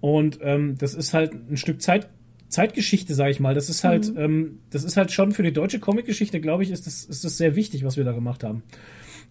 Und 0.00 0.38
ähm, 0.42 0.76
das 0.78 0.94
ist 0.94 1.14
halt 1.14 1.32
ein 1.32 1.56
Stück 1.56 1.80
Zeit, 1.80 2.08
Zeitgeschichte, 2.48 3.14
sage 3.14 3.30
ich 3.30 3.40
mal. 3.40 3.54
Das 3.54 3.70
ist 3.70 3.82
halt, 3.82 4.12
ähm, 4.16 4.58
das 4.70 4.84
ist 4.84 4.96
halt 4.96 5.10
schon 5.10 5.32
für 5.32 5.42
die 5.42 5.52
deutsche 5.52 5.80
Comicgeschichte, 5.80 6.40
glaube 6.40 6.62
ich, 6.62 6.70
ist 6.70 6.86
das, 6.86 7.04
ist 7.04 7.24
das 7.24 7.38
sehr 7.38 7.56
wichtig, 7.56 7.84
was 7.84 7.96
wir 7.96 8.04
da 8.04 8.12
gemacht 8.12 8.44
haben. 8.44 8.62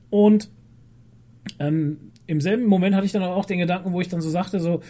Und 0.09 0.49
ähm, 1.59 2.11
im 2.25 2.41
selben 2.41 2.65
Moment 2.65 2.95
hatte 2.95 3.05
ich 3.05 3.11
dann 3.11 3.23
auch 3.23 3.45
den 3.45 3.59
Gedanken, 3.59 3.93
wo 3.93 4.01
ich 4.01 4.09
dann 4.09 4.21
so 4.21 4.29
sagte, 4.29 4.59
so, 4.59 4.81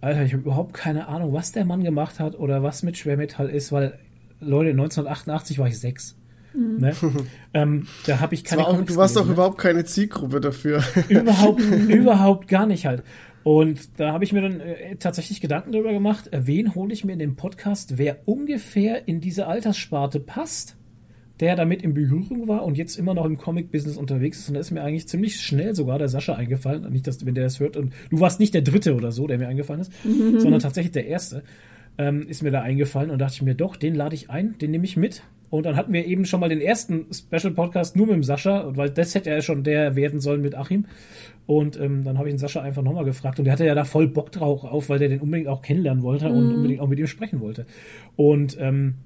Alter, 0.00 0.24
ich 0.24 0.32
habe 0.32 0.42
überhaupt 0.42 0.74
keine 0.74 1.08
Ahnung, 1.08 1.32
was 1.32 1.52
der 1.52 1.64
Mann 1.64 1.82
gemacht 1.82 2.20
hat 2.20 2.38
oder 2.38 2.62
was 2.62 2.82
mit 2.82 2.96
Schwermetall 2.96 3.50
ist, 3.50 3.72
weil, 3.72 3.98
Leute, 4.40 4.70
1988 4.70 5.58
war 5.58 5.68
ich 5.68 5.78
sechs. 5.78 6.16
Ne? 6.54 6.94
ähm, 7.54 7.86
da 8.06 8.20
habe 8.20 8.34
ich 8.34 8.44
keine 8.44 8.62
war 8.62 8.68
auch, 8.68 8.82
du 8.82 8.96
warst 8.96 9.16
doch 9.16 9.26
ne? 9.26 9.32
überhaupt 9.32 9.58
keine 9.58 9.84
Zielgruppe 9.84 10.40
dafür. 10.40 10.82
überhaupt, 11.08 11.60
überhaupt 11.60 12.48
gar 12.48 12.66
nicht 12.66 12.86
halt. 12.86 13.02
Und 13.44 13.98
da 13.98 14.12
habe 14.12 14.24
ich 14.24 14.32
mir 14.32 14.42
dann 14.42 14.60
äh, 14.60 14.96
tatsächlich 14.96 15.40
Gedanken 15.40 15.72
darüber 15.72 15.92
gemacht, 15.92 16.32
äh, 16.32 16.46
wen 16.46 16.74
hole 16.74 16.92
ich 16.92 17.04
mir 17.04 17.12
in 17.12 17.18
den 17.18 17.36
Podcast, 17.36 17.96
wer 17.96 18.18
ungefähr 18.26 19.06
in 19.08 19.20
diese 19.20 19.46
Alterssparte 19.46 20.20
passt, 20.20 20.76
der 21.40 21.54
damit 21.54 21.82
in 21.82 21.94
Berührung 21.94 22.48
war 22.48 22.64
und 22.64 22.76
jetzt 22.76 22.98
immer 22.98 23.14
noch 23.14 23.24
im 23.24 23.38
Comic-Business 23.38 23.96
unterwegs 23.96 24.38
ist. 24.38 24.48
Und 24.48 24.54
da 24.54 24.60
ist 24.60 24.70
mir 24.70 24.82
eigentlich 24.82 25.06
ziemlich 25.06 25.40
schnell 25.40 25.74
sogar 25.74 25.98
der 25.98 26.08
Sascha 26.08 26.34
eingefallen. 26.34 26.90
Nicht, 26.90 27.06
dass 27.06 27.24
wenn 27.24 27.34
der 27.34 27.44
das 27.44 27.60
hört. 27.60 27.76
Und 27.76 27.92
du 28.10 28.18
warst 28.18 28.40
nicht 28.40 28.54
der 28.54 28.62
Dritte 28.62 28.94
oder 28.94 29.12
so, 29.12 29.26
der 29.26 29.38
mir 29.38 29.46
eingefallen 29.46 29.82
ist, 29.82 29.92
sondern 30.02 30.60
tatsächlich 30.60 30.92
der 30.92 31.06
Erste. 31.06 31.44
Ähm, 31.98 32.28
ist 32.28 32.42
mir 32.42 32.50
da 32.50 32.62
eingefallen 32.62 33.10
und 33.10 33.18
dachte 33.18 33.34
ich 33.34 33.42
mir, 33.42 33.54
doch, 33.54 33.76
den 33.76 33.94
lade 33.94 34.14
ich 34.14 34.30
ein, 34.30 34.56
den 34.58 34.70
nehme 34.70 34.84
ich 34.84 34.96
mit. 34.96 35.24
Und 35.50 35.64
dann 35.66 35.76
hatten 35.76 35.92
wir 35.92 36.06
eben 36.06 36.24
schon 36.24 36.40
mal 36.40 36.48
den 36.48 36.60
ersten 36.60 37.06
Special 37.12 37.52
Podcast 37.52 37.96
nur 37.96 38.06
mit 38.06 38.16
dem 38.16 38.22
Sascha, 38.22 38.60
und 38.60 38.76
weil 38.76 38.90
das 38.90 39.14
hätte 39.14 39.30
er 39.30 39.40
schon 39.40 39.64
der 39.64 39.96
werden 39.96 40.20
sollen 40.20 40.42
mit 40.42 40.54
Achim. 40.54 40.86
Und 41.46 41.80
ähm, 41.80 42.04
dann 42.04 42.18
habe 42.18 42.28
ich 42.28 42.34
den 42.34 42.38
Sascha 42.38 42.60
einfach 42.60 42.82
nochmal 42.82 43.04
gefragt 43.04 43.38
und 43.38 43.46
der 43.46 43.52
hatte 43.52 43.64
ja 43.64 43.74
da 43.74 43.84
voll 43.84 44.06
Bock 44.06 44.30
drauf 44.30 44.64
auf, 44.64 44.90
weil 44.90 44.98
der 44.98 45.08
den 45.08 45.20
unbedingt 45.20 45.48
auch 45.48 45.62
kennenlernen 45.62 46.02
wollte 46.02 46.28
und 46.28 46.54
unbedingt 46.54 46.80
auch 46.80 46.88
mit 46.88 46.98
ihm 46.98 47.06
sprechen 47.06 47.40
wollte. 47.40 47.64
Und 48.16 48.58
ähm, 48.60 48.96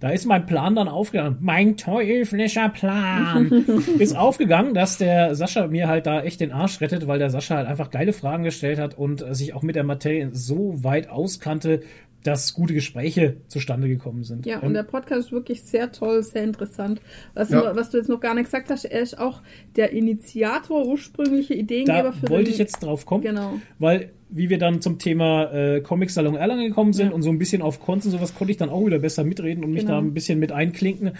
da 0.00 0.08
ist 0.08 0.24
mein 0.24 0.46
Plan 0.46 0.74
dann 0.74 0.88
aufgegangen. 0.88 1.36
Mein 1.40 1.76
teuflischer 1.76 2.70
Plan 2.70 3.52
ist 3.98 4.16
aufgegangen, 4.16 4.72
dass 4.72 4.96
der 4.96 5.34
Sascha 5.34 5.66
mir 5.66 5.88
halt 5.88 6.06
da 6.06 6.22
echt 6.22 6.40
den 6.40 6.52
Arsch 6.52 6.80
rettet, 6.80 7.06
weil 7.06 7.18
der 7.18 7.28
Sascha 7.28 7.56
halt 7.56 7.68
einfach 7.68 7.90
geile 7.90 8.14
Fragen 8.14 8.42
gestellt 8.42 8.78
hat 8.78 8.96
und 8.96 9.22
sich 9.36 9.52
auch 9.52 9.62
mit 9.62 9.76
der 9.76 9.84
Materie 9.84 10.30
so 10.32 10.82
weit 10.82 11.10
auskannte, 11.10 11.82
dass 12.22 12.52
gute 12.52 12.74
Gespräche 12.74 13.36
zustande 13.48 13.88
gekommen 13.88 14.24
sind. 14.24 14.44
Ja, 14.46 14.58
Ähm, 14.60 14.68
und 14.68 14.74
der 14.74 14.82
Podcast 14.82 15.26
ist 15.28 15.32
wirklich 15.32 15.62
sehr 15.62 15.90
toll, 15.90 16.22
sehr 16.22 16.44
interessant. 16.44 17.00
Was, 17.34 17.48
Ja. 17.50 17.70
du, 17.72 17.76
was 17.76 17.90
du 17.90 17.96
jetzt 17.98 18.08
noch 18.08 18.20
gar 18.20 18.34
nicht 18.34 18.44
gesagt 18.44 18.68
hast, 18.70 18.84
er 18.84 19.00
ist 19.00 19.18
auch 19.18 19.40
der 19.76 19.92
Initiator, 19.92 20.84
ursprüngliche 20.86 21.54
Ideengeber 21.54 22.02
da 22.02 22.12
für 22.12 22.28
wollte 22.28 22.44
den, 22.44 22.52
ich 22.52 22.58
jetzt 22.58 22.80
drauf 22.80 23.06
kommen, 23.06 23.22
Genau. 23.24 23.54
weil 23.78 24.10
wie 24.28 24.48
wir 24.48 24.58
dann 24.58 24.80
zum 24.80 24.98
Thema 24.98 25.52
äh, 25.52 25.80
Comic 25.80 26.10
Salon 26.10 26.36
Erlangen 26.36 26.68
gekommen 26.68 26.92
sind 26.92 27.08
Ja. 27.08 27.14
und 27.14 27.22
so 27.22 27.30
ein 27.30 27.38
bisschen 27.38 27.62
auf 27.62 27.80
Cons 27.80 28.04
und 28.04 28.12
sowas 28.12 28.34
konnte 28.34 28.52
ich 28.52 28.58
dann 28.58 28.68
auch 28.68 28.84
wieder 28.86 28.98
besser 29.00 29.24
mitreden 29.24 29.64
und 29.64 29.72
mich 29.72 29.80
Genau. 29.82 29.94
da 29.94 29.98
ein 29.98 30.14
bisschen 30.14 30.38
mit 30.38 30.52
einklinken 30.52 31.12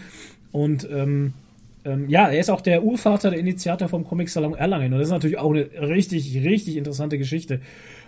und 0.52 0.88
ähm, 0.92 1.32
ähm, 1.84 2.10
ja, 2.10 2.28
er 2.28 2.38
ist 2.38 2.50
auch 2.50 2.60
der 2.60 2.84
Urvater, 2.84 3.30
der 3.30 3.40
Initiator 3.40 3.88
vom 3.88 4.04
Comic 4.04 4.28
Salon 4.28 4.54
Erlangen 4.54 4.92
und 4.92 4.98
das 4.98 5.08
ist 5.08 5.12
natürlich 5.12 5.38
auch 5.38 5.50
eine 5.50 5.66
richtig, 5.80 6.36
richtig 6.44 6.76
interessante 6.76 7.16
Geschichte 7.18 7.60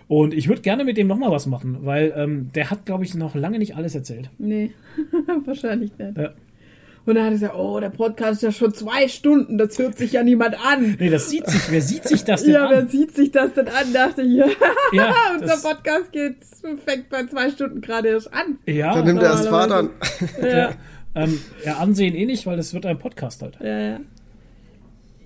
und 0.07 0.33
ich 0.33 0.47
würde 0.49 0.61
gerne 0.61 0.83
mit 0.83 0.97
dem 0.97 1.07
nochmal 1.07 1.31
was 1.31 1.45
machen, 1.45 1.79
weil 1.81 2.13
ähm, 2.15 2.51
der 2.55 2.69
hat, 2.69 2.85
glaube 2.85 3.03
ich, 3.03 3.15
noch 3.15 3.35
lange 3.35 3.59
nicht 3.59 3.75
alles 3.75 3.95
erzählt. 3.95 4.29
Nee, 4.37 4.71
wahrscheinlich 5.45 5.91
nicht. 5.97 6.17
Ja. 6.17 6.31
Und 7.05 7.15
dann 7.15 7.23
hat 7.25 7.31
er 7.31 7.33
gesagt, 7.33 7.55
oh, 7.57 7.79
der 7.81 7.89
Podcast 7.89 8.35
ist 8.35 8.41
ja 8.43 8.51
schon 8.53 8.73
zwei 8.73 9.09
Stunden, 9.09 9.57
das 9.57 9.77
hört 9.77 9.97
sich 9.97 10.13
ja 10.13 10.23
niemand 10.23 10.55
an. 10.65 10.95
Nee, 10.97 11.09
das 11.09 11.29
sieht 11.29 11.45
sich, 11.47 11.69
wer 11.69 11.81
sieht 11.81 12.05
sich 12.07 12.23
das 12.23 12.43
denn 12.45 12.53
Ja, 12.53 12.69
wer 12.69 12.79
an? 12.79 12.87
sieht 12.87 13.13
sich 13.13 13.29
das 13.31 13.53
denn 13.53 13.67
an? 13.67 13.91
Dachte 13.93 14.21
ich, 14.21 14.33
ja, 14.37 14.45
Ja, 14.93 15.13
unser 15.37 15.57
Podcast 15.57 16.13
geht, 16.13 16.37
fängt 16.85 17.09
bei 17.09 17.25
zwei 17.25 17.49
Stunden 17.49 17.81
gerade 17.81 18.07
erst 18.07 18.33
an. 18.33 18.57
ja, 18.65 18.93
Dann 18.93 19.05
nimmt 19.05 19.21
er 19.21 19.31
erst 19.31 19.45
normalerweise. 19.45 19.89
Vater. 20.39 20.47
Ja, 20.57 20.71
ähm, 21.15 21.39
ja, 21.65 21.77
ansehen 21.77 22.15
eh 22.15 22.25
nicht, 22.25 22.45
weil 22.45 22.55
das 22.55 22.73
wird 22.73 22.85
ein 22.85 22.97
Podcast 22.97 23.41
halt. 23.41 23.57
ja, 23.61 23.79
ja. 23.79 23.99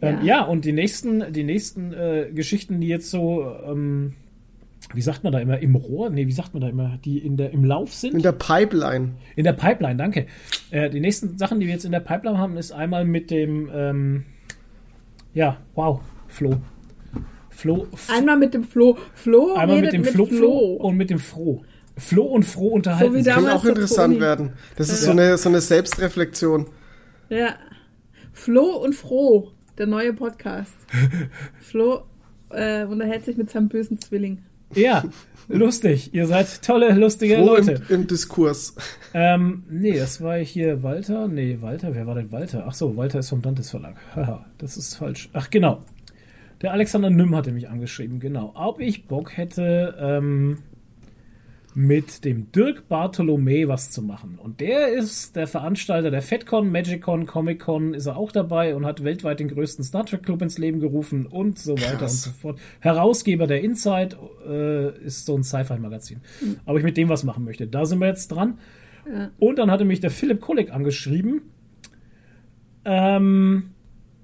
Ähm, 0.02 0.18
Ja. 0.18 0.24
ja, 0.24 0.42
und 0.46 0.66
die 0.66 0.74
nächsten, 0.74 1.32
die 1.32 1.44
nächsten 1.44 1.94
äh, 1.94 2.32
Geschichten, 2.34 2.82
die 2.82 2.88
jetzt 2.88 3.10
so, 3.12 3.52
ähm, 3.68 4.14
wie 4.94 5.02
sagt 5.02 5.24
man 5.24 5.34
da 5.34 5.40
immer, 5.40 5.60
im 5.60 5.76
Rohr? 5.76 6.10
Nee, 6.10 6.28
wie 6.28 6.32
sagt 6.32 6.54
man 6.54 6.62
da 6.62 6.70
immer, 6.70 6.98
die 7.04 7.18
in 7.20 7.36
der, 7.38 7.52
im 7.52 7.66
Lauf 7.66 7.94
sind? 7.94 8.14
In 8.14 8.22
der 8.22 8.32
Pipeline. 8.32 9.14
In 9.36 9.44
der 9.44 9.54
Pipeline, 9.54 9.98
danke. 9.98 10.28
Äh, 10.72 10.90
die 10.90 11.00
nächsten 11.00 11.38
Sachen, 11.38 11.60
die 11.60 11.66
wir 11.68 11.74
jetzt 11.74 11.86
in 11.86 11.92
der 11.92 12.00
Pipeline 12.00 12.38
haben, 12.38 12.58
ist 12.58 12.72
einmal 12.72 13.04
mit 13.06 13.30
dem, 13.32 13.70
ähm, 13.74 14.26
ja, 15.34 15.58
wow, 15.76 16.00
Flo. 16.28 16.58
Flo, 17.50 17.88
Einmal 18.08 18.38
mit 18.38 18.54
dem 18.54 18.64
Flo. 18.64 18.98
Flo 19.16 19.56
einmal 19.56 19.82
mit 19.82 19.92
dem 19.92 20.06
Flo, 20.06 20.28
Flo 20.28 20.58
und 20.76 20.96
mit 20.96 21.10
dem 21.10 21.18
Fro. 21.18 21.64
Flo 21.98 22.24
und 22.26 22.44
Fro 22.44 22.68
unterhalten 22.68 23.14
So 23.18 23.22
sich. 23.24 23.34
Kann 23.34 23.48
auch 23.48 23.66
interessant 23.66 24.14
Toni. 24.14 24.22
werden. 24.22 24.54
Das 24.76 24.90
ist 24.90 25.00
Ja. 25.02 25.06
so, 25.08 25.12
eine, 25.12 25.38
so 25.40 25.50
eine 25.50 25.60
Selbstreflexion. 25.62 26.68
Ja. 27.30 27.56
Flo 28.32 28.76
und 28.78 28.94
Froh, 28.94 29.50
der 29.80 29.88
neue 29.88 30.14
Podcast. 30.14 30.76
Flo 31.60 32.04
äh, 32.52 32.86
unterhält 32.86 33.26
sich 33.26 33.38
mit 33.38 33.50
seinem 33.50 33.70
bösen 33.70 34.00
Zwilling. 34.00 34.44
Ja, 34.76 35.04
lustig. 35.48 36.14
Ihr 36.14 36.28
seid 36.28 36.62
tolle, 36.62 36.94
lustige 36.94 37.36
Froh 37.38 37.46
Leute. 37.46 37.82
im, 37.90 38.02
im 38.02 38.08
Diskurs. 38.08 38.76
Ähm, 39.14 39.64
nee, 39.70 39.98
das 39.98 40.22
war 40.22 40.38
hier 40.38 40.84
Walter. 40.84 41.28
Nee, 41.28 41.58
Walter, 41.62 41.96
wer 41.96 42.06
war 42.06 42.16
denn 42.16 42.32
Walter? 42.32 42.66
Ach 42.68 42.74
so, 42.74 42.98
Walter 42.98 43.20
ist 43.20 43.30
vom 43.30 43.42
Dantes 43.42 43.70
Verlag. 43.70 43.96
Haha, 44.16 44.46
das 44.58 44.78
ist 44.78 44.96
falsch. 44.96 45.30
Ach, 45.34 45.50
genau. 45.50 45.82
Der 46.62 46.74
Alexander 46.74 47.10
Nimm 47.10 47.36
hatte 47.36 47.52
mich 47.52 47.70
angeschrieben, 47.70 48.20
genau. 48.20 48.52
Ob 48.56 48.80
ich 48.80 49.08
Bock 49.08 49.38
hätte, 49.38 49.96
ähm, 50.00 50.60
mit 51.78 52.26
dem 52.26 52.52
Dirk 52.52 52.88
Bartholomä 52.88 53.68
was 53.68 53.92
zu 53.92 54.02
machen. 54.02 54.40
Und 54.42 54.62
der 54.62 54.88
ist 54.88 55.36
der 55.36 55.46
Veranstalter 55.46 56.10
der 56.10 56.24
FedCon, 56.24 56.72
MagicCon, 56.72 57.28
Comic-Con, 57.28 57.94
ist 57.94 58.08
er 58.08 58.18
auch 58.18 58.32
dabei 58.32 58.76
und 58.76 58.84
hat 58.84 59.04
weltweit 59.04 59.40
den 59.40 59.48
größten 59.48 59.86
Star 59.86 60.04
Trek 60.04 60.24
Club 60.24 60.42
ins 60.42 60.58
Leben 60.58 60.80
gerufen 60.80 61.28
und 61.28 61.60
so 61.60 61.74
weiter 61.74 61.98
Krass. 61.98 62.26
und 62.26 62.34
so 62.34 62.40
fort. 62.40 62.60
Herausgeber 62.80 63.46
der 63.46 63.62
Inside 63.62 64.18
äh, 64.50 65.06
ist 65.06 65.28
so 65.28 65.38
ein 65.38 65.44
Sci-Fi-Magazin. 65.44 66.22
Ob 66.66 66.80
ich 66.80 66.84
mit 66.84 66.98
dem 66.98 67.10
was 67.10 67.24
machen 67.24 67.46
möchte. 67.46 67.68
Da 67.68 67.86
sind 67.86 68.00
wir 68.00 68.08
jetzt 68.08 68.30
dran. 68.30 68.58
Und 69.38 69.60
dann 69.60 69.70
hatte 69.70 69.86
mich 69.86 70.00
der 70.00 70.10
Philipp 70.10 70.42
Kolleg 70.42 70.74
angeschrieben. 70.74 71.44
Ähm, 72.86 73.70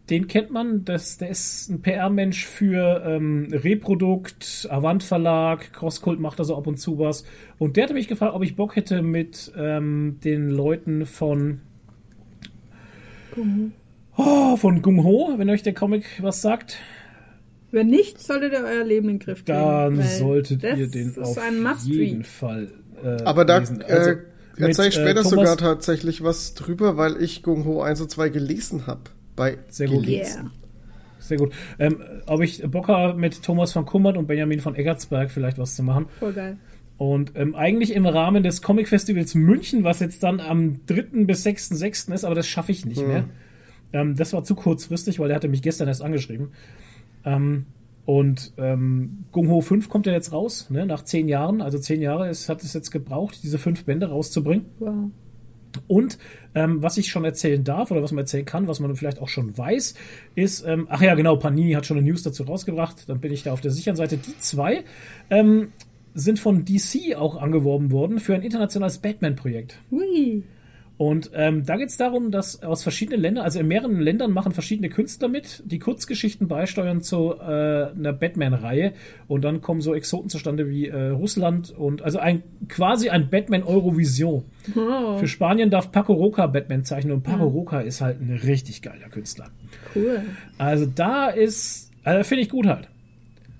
den 0.09 0.27
kennt 0.27 0.51
man, 0.51 0.83
das, 0.83 1.17
der 1.17 1.29
ist 1.29 1.69
ein 1.69 1.81
PR-Mensch 1.81 2.45
für 2.45 3.03
ähm, 3.05 3.47
Reprodukt, 3.51 4.67
Avant 4.69 5.01
Verlag, 5.01 5.71
Crosskult 5.71 6.19
macht 6.19 6.39
da 6.39 6.43
so 6.43 6.57
ab 6.57 6.67
und 6.67 6.77
zu 6.77 6.99
was. 6.99 7.23
Und 7.57 7.77
der 7.77 7.85
hatte 7.85 7.93
mich 7.93 8.07
gefragt, 8.09 8.33
ob 8.35 8.43
ich 8.43 8.55
Bock 8.57 8.75
hätte 8.75 9.01
mit 9.01 9.51
ähm, 9.55 10.19
den 10.23 10.49
Leuten 10.49 11.05
von 11.05 11.61
oh, 14.17 14.57
von 14.57 14.81
Gung 14.81 15.03
Ho, 15.03 15.33
wenn 15.37 15.49
euch 15.49 15.63
der 15.63 15.73
Comic 15.73 16.05
was 16.21 16.41
sagt, 16.41 16.77
Wenn 17.71 17.87
nicht, 17.87 18.21
solltet 18.21 18.53
ihr 18.53 18.63
euer 18.63 18.83
Leben 18.83 19.09
in 19.09 19.15
den 19.17 19.19
Griff 19.25 19.45
kriegen. 19.45 19.57
dann 19.57 20.01
solltet 20.01 20.63
das 20.63 20.77
ihr 20.79 20.87
den 20.89 21.09
ist 21.09 21.19
auf 21.19 21.37
ein 21.37 21.65
jeden. 21.83 22.23
Fall 22.23 22.71
äh, 23.03 23.21
Aber 23.23 23.45
da 23.45 23.59
lesen. 23.59 23.81
äh, 23.81 23.85
Also, 23.85 24.11
erzähle 24.57 24.87
ich 24.89 24.97
äh, 24.97 25.01
später 25.01 25.23
Thomas- 25.23 25.29
sogar 25.29 25.57
tatsächlich 25.57 26.23
was 26.23 26.53
drüber, 26.53 26.97
weil 26.97 27.21
ich 27.21 27.41
Gung 27.41 27.65
Ho 27.65 27.81
1 27.81 28.01
und 28.01 28.11
2 28.11 28.29
gelesen 28.29 28.85
habe. 28.85 29.01
Bei 29.35 29.57
Sehr 29.69 29.87
gut. 29.87 30.07
Yeah. 30.07 30.51
Sehr 31.19 31.37
gut. 31.37 31.53
Ähm, 31.79 32.01
ob 32.25 32.41
ich 32.41 32.61
Bock 32.69 32.89
habe, 32.89 33.17
mit 33.17 33.43
Thomas 33.43 33.71
von 33.71 33.85
Kummert 33.85 34.17
und 34.17 34.27
Benjamin 34.27 34.59
von 34.59 34.75
Eggertsberg 34.75 35.31
vielleicht 35.31 35.57
was 35.57 35.75
zu 35.75 35.83
machen. 35.83 36.07
Voll 36.19 36.33
geil. 36.33 36.57
Und 36.97 37.31
ähm, 37.35 37.55
eigentlich 37.55 37.93
im 37.93 38.05
Rahmen 38.05 38.43
des 38.43 38.61
Comic 38.61 38.87
Festivals 38.87 39.33
München, 39.33 39.83
was 39.83 39.99
jetzt 39.99 40.21
dann 40.23 40.39
am 40.39 40.85
3. 40.85 41.25
bis 41.25 41.45
6.6. 41.45 42.13
ist, 42.13 42.23
aber 42.23 42.35
das 42.35 42.47
schaffe 42.47 42.71
ich 42.71 42.85
nicht 42.85 43.05
mehr. 43.05 43.25
Ähm, 43.93 44.15
das 44.15 44.33
war 44.33 44.43
zu 44.43 44.55
kurzfristig, 44.55 45.19
weil 45.19 45.29
er 45.29 45.35
hatte 45.37 45.47
mich 45.47 45.61
gestern 45.61 45.87
erst 45.87 46.01
angeschrieben. 46.01 46.49
Ähm, 47.25 47.65
und 48.05 48.53
ähm, 48.57 49.25
Gung 49.31 49.49
Ho 49.49 49.61
5 49.61 49.87
kommt 49.87 50.05
ja 50.07 50.13
jetzt 50.13 50.33
raus, 50.33 50.69
ne, 50.69 50.85
nach 50.85 51.03
zehn 51.03 51.29
Jahren. 51.29 51.61
Also 51.61 51.79
zehn 51.79 52.01
Jahre 52.01 52.29
ist, 52.29 52.49
hat 52.49 52.63
es 52.63 52.73
jetzt 52.73 52.91
gebraucht, 52.91 53.39
diese 53.43 53.57
fünf 53.57 53.85
Bände 53.85 54.09
rauszubringen. 54.09 54.65
Wow. 54.79 55.11
Und 55.87 56.17
ähm, 56.55 56.81
was 56.81 56.97
ich 56.97 57.09
schon 57.09 57.25
erzählen 57.25 57.63
darf 57.63 57.91
oder 57.91 58.03
was 58.03 58.11
man 58.11 58.23
erzählen 58.23 58.45
kann, 58.45 58.67
was 58.67 58.79
man 58.79 58.95
vielleicht 58.95 59.19
auch 59.19 59.29
schon 59.29 59.57
weiß, 59.57 59.95
ist, 60.35 60.65
ähm, 60.65 60.87
ach 60.89 61.01
ja, 61.01 61.15
genau, 61.15 61.35
Panini 61.35 61.73
hat 61.73 61.85
schon 61.85 61.97
eine 61.97 62.05
News 62.07 62.23
dazu 62.23 62.43
rausgebracht, 62.43 63.09
dann 63.09 63.19
bin 63.19 63.33
ich 63.33 63.43
da 63.43 63.53
auf 63.53 63.61
der 63.61 63.71
sicheren 63.71 63.95
Seite. 63.95 64.17
Die 64.17 64.37
zwei 64.39 64.83
ähm, 65.29 65.71
sind 66.13 66.39
von 66.39 66.65
DC 66.65 67.15
auch 67.15 67.37
angeworben 67.41 67.91
worden 67.91 68.19
für 68.19 68.35
ein 68.35 68.43
internationales 68.43 68.99
Batman-Projekt. 68.99 69.79
Hui. 69.91 70.43
Und 70.97 71.31
ähm, 71.33 71.65
da 71.65 71.77
geht 71.77 71.89
es 71.89 71.97
darum, 71.97 72.29
dass 72.29 72.61
aus 72.61 72.83
verschiedenen 72.83 73.19
Ländern, 73.19 73.43
also 73.43 73.59
in 73.59 73.67
mehreren 73.67 73.99
Ländern 73.99 74.31
machen 74.31 74.51
verschiedene 74.51 74.89
Künstler 74.89 75.27
mit, 75.27 75.63
die 75.65 75.79
Kurzgeschichten 75.79 76.47
beisteuern 76.47 77.01
zu 77.01 77.33
äh, 77.33 77.91
einer 77.91 78.13
Batman-Reihe. 78.13 78.93
Und 79.27 79.43
dann 79.43 79.61
kommen 79.61 79.81
so 79.81 79.95
Exoten 79.95 80.29
zustande 80.29 80.69
wie 80.69 80.87
äh, 80.87 81.09
Russland 81.09 81.71
und 81.71 82.03
also 82.03 82.19
ein 82.19 82.43
quasi 82.69 83.09
ein 83.09 83.29
Batman-Eurovision. 83.29 84.43
Oh, 84.75 85.17
Für 85.17 85.27
Spanien 85.27 85.71
darf 85.71 85.91
Paco 85.91 86.13
Roca 86.13 86.45
Batman 86.45 86.83
zeichnen 86.83 87.13
und 87.13 87.23
Paco 87.23 87.47
Roca 87.47 87.81
ist 87.81 88.01
halt 88.01 88.21
ein 88.21 88.29
richtig 88.43 88.81
geiler 88.83 89.09
Künstler. 89.09 89.49
cool. 89.95 90.21
Also 90.59 90.85
da 90.85 91.27
ist, 91.29 91.91
also 92.03 92.23
finde 92.23 92.43
ich 92.43 92.49
gut 92.49 92.67
halt. 92.67 92.87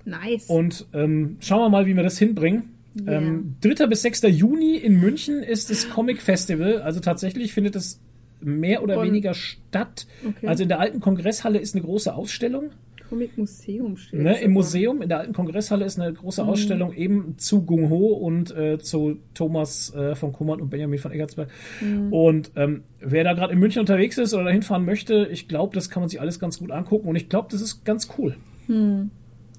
Nice. 0.04 0.46
Und 0.48 0.86
ähm, 0.92 1.36
schauen 1.40 1.60
wir 1.60 1.68
mal, 1.68 1.86
wie 1.86 1.96
wir 1.96 2.02
das 2.02 2.18
hinbringen. 2.18 2.73
Ähm, 3.06 3.56
3. 3.60 3.86
bis 3.86 4.02
6. 4.02 4.22
Juni 4.22 4.76
in 4.76 5.00
München 5.00 5.42
ist 5.42 5.70
das 5.70 5.88
Comic 5.90 6.22
Festival. 6.22 6.82
Also 6.82 7.00
tatsächlich 7.00 7.52
findet 7.52 7.76
es 7.76 8.00
mehr 8.40 8.82
oder 8.82 8.98
Und- 8.98 9.06
weniger 9.06 9.34
statt. 9.34 10.06
Okay. 10.26 10.46
Also 10.46 10.62
in 10.64 10.68
der 10.68 10.80
alten 10.80 11.00
Kongresshalle 11.00 11.58
ist 11.58 11.74
eine 11.74 11.84
große 11.84 12.14
Ausstellung. 12.14 12.70
Comic 13.08 13.36
Museum 13.36 13.96
steht. 13.98 14.20
Ne. 14.20 14.40
Im 14.40 14.52
Museum, 14.52 15.02
in 15.02 15.08
der 15.10 15.18
alten 15.20 15.34
Kongresshalle 15.34 15.84
ist 15.84 16.00
eine 16.00 16.12
große 16.12 16.42
Mhm. 16.42 16.48
Ausstellung 16.48 16.92
eben 16.94 17.34
zu 17.36 17.62
Gung 17.62 17.90
Ho 17.90 18.06
und 18.14 18.50
äh, 18.56 18.78
zu 18.78 19.18
Thomas 19.34 19.94
äh, 19.94 20.14
von 20.14 20.32
Kummert 20.32 20.60
und 20.62 20.70
Benjamin 20.70 20.98
von 20.98 21.12
Eggertsberg. 21.12 21.48
Mhm. 21.82 22.12
Und 22.12 22.52
ähm, 22.56 22.82
wer 23.00 23.22
da 23.22 23.34
gerade 23.34 23.52
in 23.52 23.58
München 23.58 23.80
unterwegs 23.80 24.16
ist 24.18 24.32
oder 24.34 24.44
dahin 24.44 24.62
fahren 24.62 24.84
möchte, 24.86 25.28
ich 25.30 25.48
glaube, 25.48 25.74
das 25.74 25.90
kann 25.90 26.00
man 26.02 26.08
sich 26.08 26.20
alles 26.20 26.40
ganz 26.40 26.58
gut 26.58 26.70
angucken 26.70 27.06
und 27.08 27.16
ich 27.16 27.28
glaube, 27.28 27.48
das 27.50 27.60
ist 27.60 27.84
ganz 27.84 28.08
cool. 28.18 28.36
Hm. 28.66 29.10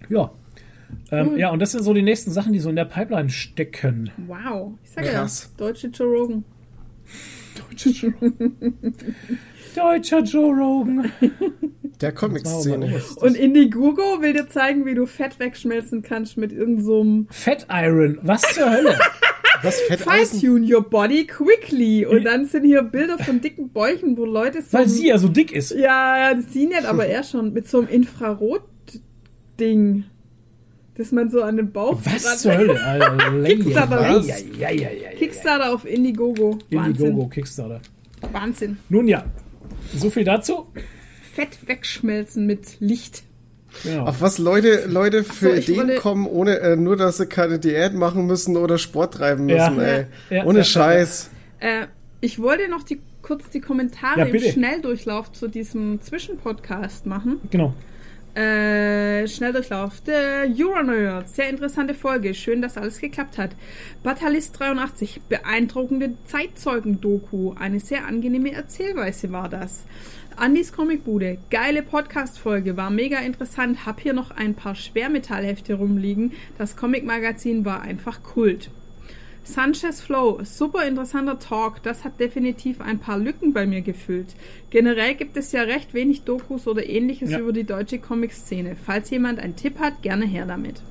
Ja. 0.09 0.31
Ähm, 1.11 1.37
Ja, 1.37 1.51
und 1.51 1.59
das 1.59 1.71
sind 1.71 1.83
so 1.83 1.93
die 1.93 2.01
nächsten 2.01 2.31
Sachen, 2.31 2.51
die 2.53 2.59
so 2.59 2.69
in 2.69 2.75
der 2.75 2.85
Pipeline 2.85 3.29
stecken. 3.29 4.09
Wow. 4.27 4.73
Ich 4.83 4.91
sag 4.91 5.05
Krass. 5.05 5.51
ja, 5.51 5.57
deutsche 5.65 5.87
Joe 5.87 6.07
Rogan. 6.07 6.43
Deutscher 9.75 10.19
Joe 10.21 10.53
Rogan. 10.55 11.11
Der 12.01 12.11
Comic-Szene. 12.11 13.01
Und 13.17 13.35
Indiegogo 13.35 14.21
will 14.21 14.33
dir 14.33 14.47
zeigen, 14.49 14.85
wie 14.85 14.95
du 14.95 15.05
Fett 15.05 15.39
wegschmelzen 15.39 16.01
kannst 16.01 16.35
mit 16.37 16.51
irgendeinem 16.51 16.85
so 16.85 17.25
Fat 17.33 17.67
Iron, 17.69 18.17
was 18.21 18.41
zur 18.53 18.69
Hölle? 18.71 18.97
Das 19.63 19.79
Fetteisen. 19.81 20.39
Fine-tune 20.41 20.75
your 20.75 20.83
body 20.87 21.25
quickly. 21.25 22.05
Und 22.05 22.25
dann 22.25 22.45
sind 22.45 22.65
hier 22.65 22.83
Bilder 22.83 23.17
von 23.17 23.39
dicken 23.41 23.69
Bäuchen, 23.69 24.15
wo 24.17 24.25
Leute 24.25 24.61
so. 24.61 24.77
Weil 24.77 24.87
sie 24.87 25.07
ja 25.07 25.17
so 25.17 25.27
dick 25.29 25.51
ist. 25.53 25.71
Ja, 25.71 26.33
das 26.35 26.51
sie 26.53 26.67
nicht, 26.67 26.85
aber 26.85 27.05
er 27.07 27.23
schon 27.23 27.51
mit 27.53 27.67
so 27.67 27.79
einem 27.79 27.87
Infrarot-Ding. 27.87 30.03
Das 30.97 31.11
man 31.11 31.29
so 31.29 31.41
an 31.43 31.57
den 31.57 31.71
Bauch 31.71 31.99
Was 32.03 32.23
dran- 32.23 32.37
zur 32.37 32.57
Hölle? 32.57 32.81
Alter, 32.83 33.17
Kickstarter. 33.43 34.15
was? 34.15 34.27
Ja, 34.27 34.35
ja, 34.57 34.69
ja, 34.71 34.89
ja, 34.89 34.89
ja. 35.11 35.17
Kickstarter 35.17 35.73
auf 35.73 35.85
Indiegogo. 35.85 36.59
Wahnsinn. 36.71 37.05
Indiegogo, 37.07 37.27
Kickstarter. 37.27 37.81
Wahnsinn. 38.31 38.77
Nun 38.89 39.07
ja, 39.07 39.25
so 39.95 40.09
viel 40.09 40.23
dazu. 40.23 40.67
Fett 41.33 41.57
wegschmelzen 41.67 42.45
mit 42.45 42.79
Licht. 42.79 43.23
Genau. 43.83 44.05
Auf 44.05 44.21
was 44.21 44.37
Leute, 44.37 44.85
Leute 44.87 45.25
für 45.25 45.61
so, 45.61 45.73
Ideen 45.73 45.97
kommen, 45.99 46.25
ohne 46.27 46.59
äh, 46.59 46.75
nur, 46.77 46.95
dass 46.95 47.17
sie 47.17 47.25
keine 47.25 47.59
Diät 47.59 47.93
machen 47.93 48.25
müssen 48.25 48.55
oder 48.55 48.77
Sport 48.77 49.15
treiben 49.15 49.49
Ja. 49.49 49.69
müssen, 49.69 49.83
ey. 49.83 50.05
Ja, 50.29 50.45
ohne 50.45 50.59
ja, 50.59 50.63
Scheiß. 50.63 51.29
Äh, 51.59 51.87
ich 52.21 52.39
wollte 52.41 52.69
noch 52.69 52.83
die, 52.83 53.01
kurz 53.21 53.49
die 53.49 53.59
Kommentare 53.59 54.19
Ja, 54.21 54.25
im. 54.27 54.39
Schnelldurchlauf 54.39 55.33
zu 55.33 55.49
diesem 55.49 55.99
Zwischenpodcast 56.01 57.05
machen. 57.05 57.41
Genau. 57.51 57.73
Äh, 58.35 59.27
Schnelldurchlauf. 59.29 60.01
Der 60.01 60.45
Euronerd. 60.57 61.29
Sehr 61.29 61.49
interessante 61.49 61.93
Folge. 61.93 62.33
Schön, 62.33 62.61
dass 62.61 62.77
alles 62.77 62.99
geklappt 62.99 63.37
hat. 63.37 63.51
Batalist 64.03 64.59
83. 64.59 65.21
Beeindruckende 65.29 66.15
Zeitzeugen-Doku. 66.25 67.53
Eine 67.57 67.79
sehr 67.79 68.05
angenehme 68.05 68.51
Erzählweise 68.51 69.31
war 69.31 69.47
das. 69.47 69.85
Andys 70.35 70.73
Comicbude. 70.73 71.37
Geile 71.49 71.81
Podcast-Folge. 71.81 72.75
War 72.75 72.89
mega 72.89 73.19
interessant. 73.19 73.85
Hab 73.85 74.01
hier 74.01 74.13
noch 74.13 74.31
ein 74.31 74.53
paar 74.53 74.75
Schwermetallhefte 74.75 75.75
rumliegen. 75.75 76.33
Das 76.57 76.75
Comic-Magazin 76.75 77.63
war 77.63 77.81
einfach 77.83 78.21
Kult. 78.21 78.69
Sanchez 79.45 80.01
Flow, 80.01 80.39
super 80.43 80.85
interessanter 80.87 81.37
Talk. 81.39 81.81
Das 81.83 82.03
hat 82.03 82.19
definitiv 82.19 82.81
ein 82.81 82.99
paar 82.99 83.17
Lücken 83.17 83.53
bei 83.53 83.65
mir 83.65 83.81
gefüllt. 83.81 84.35
Generell 84.71 85.13
gibt 85.15 85.37
es 85.37 85.51
ja 85.51 85.61
recht 85.61 85.93
wenig 85.93 86.23
Dokus 86.23 86.67
oder 86.67 86.85
ähnliches 86.87 87.29
Ja. 87.29 87.39
über 87.39 87.53
die 87.53 87.63
deutsche 87.63 87.99
Comic-Szene. 87.99 88.75
Falls 88.75 89.09
jemand 89.11 89.39
einen 89.39 89.55
Tipp 89.55 89.79
hat, 89.79 90.01
gerne 90.01 90.25
her 90.25 90.45
damit. 90.45 90.81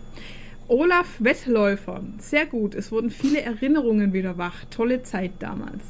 Olaf 0.68 1.06
Wettläufer, 1.18 2.02
sehr 2.18 2.46
gut. 2.46 2.74
Es 2.74 2.90
wurden 2.92 3.10
viele 3.10 3.42
Erinnerungen 3.42 4.12
wieder 4.12 4.38
wach. 4.38 4.64
Tolle 4.70 5.02
Zeit 5.02 5.32
damals. 5.40 5.82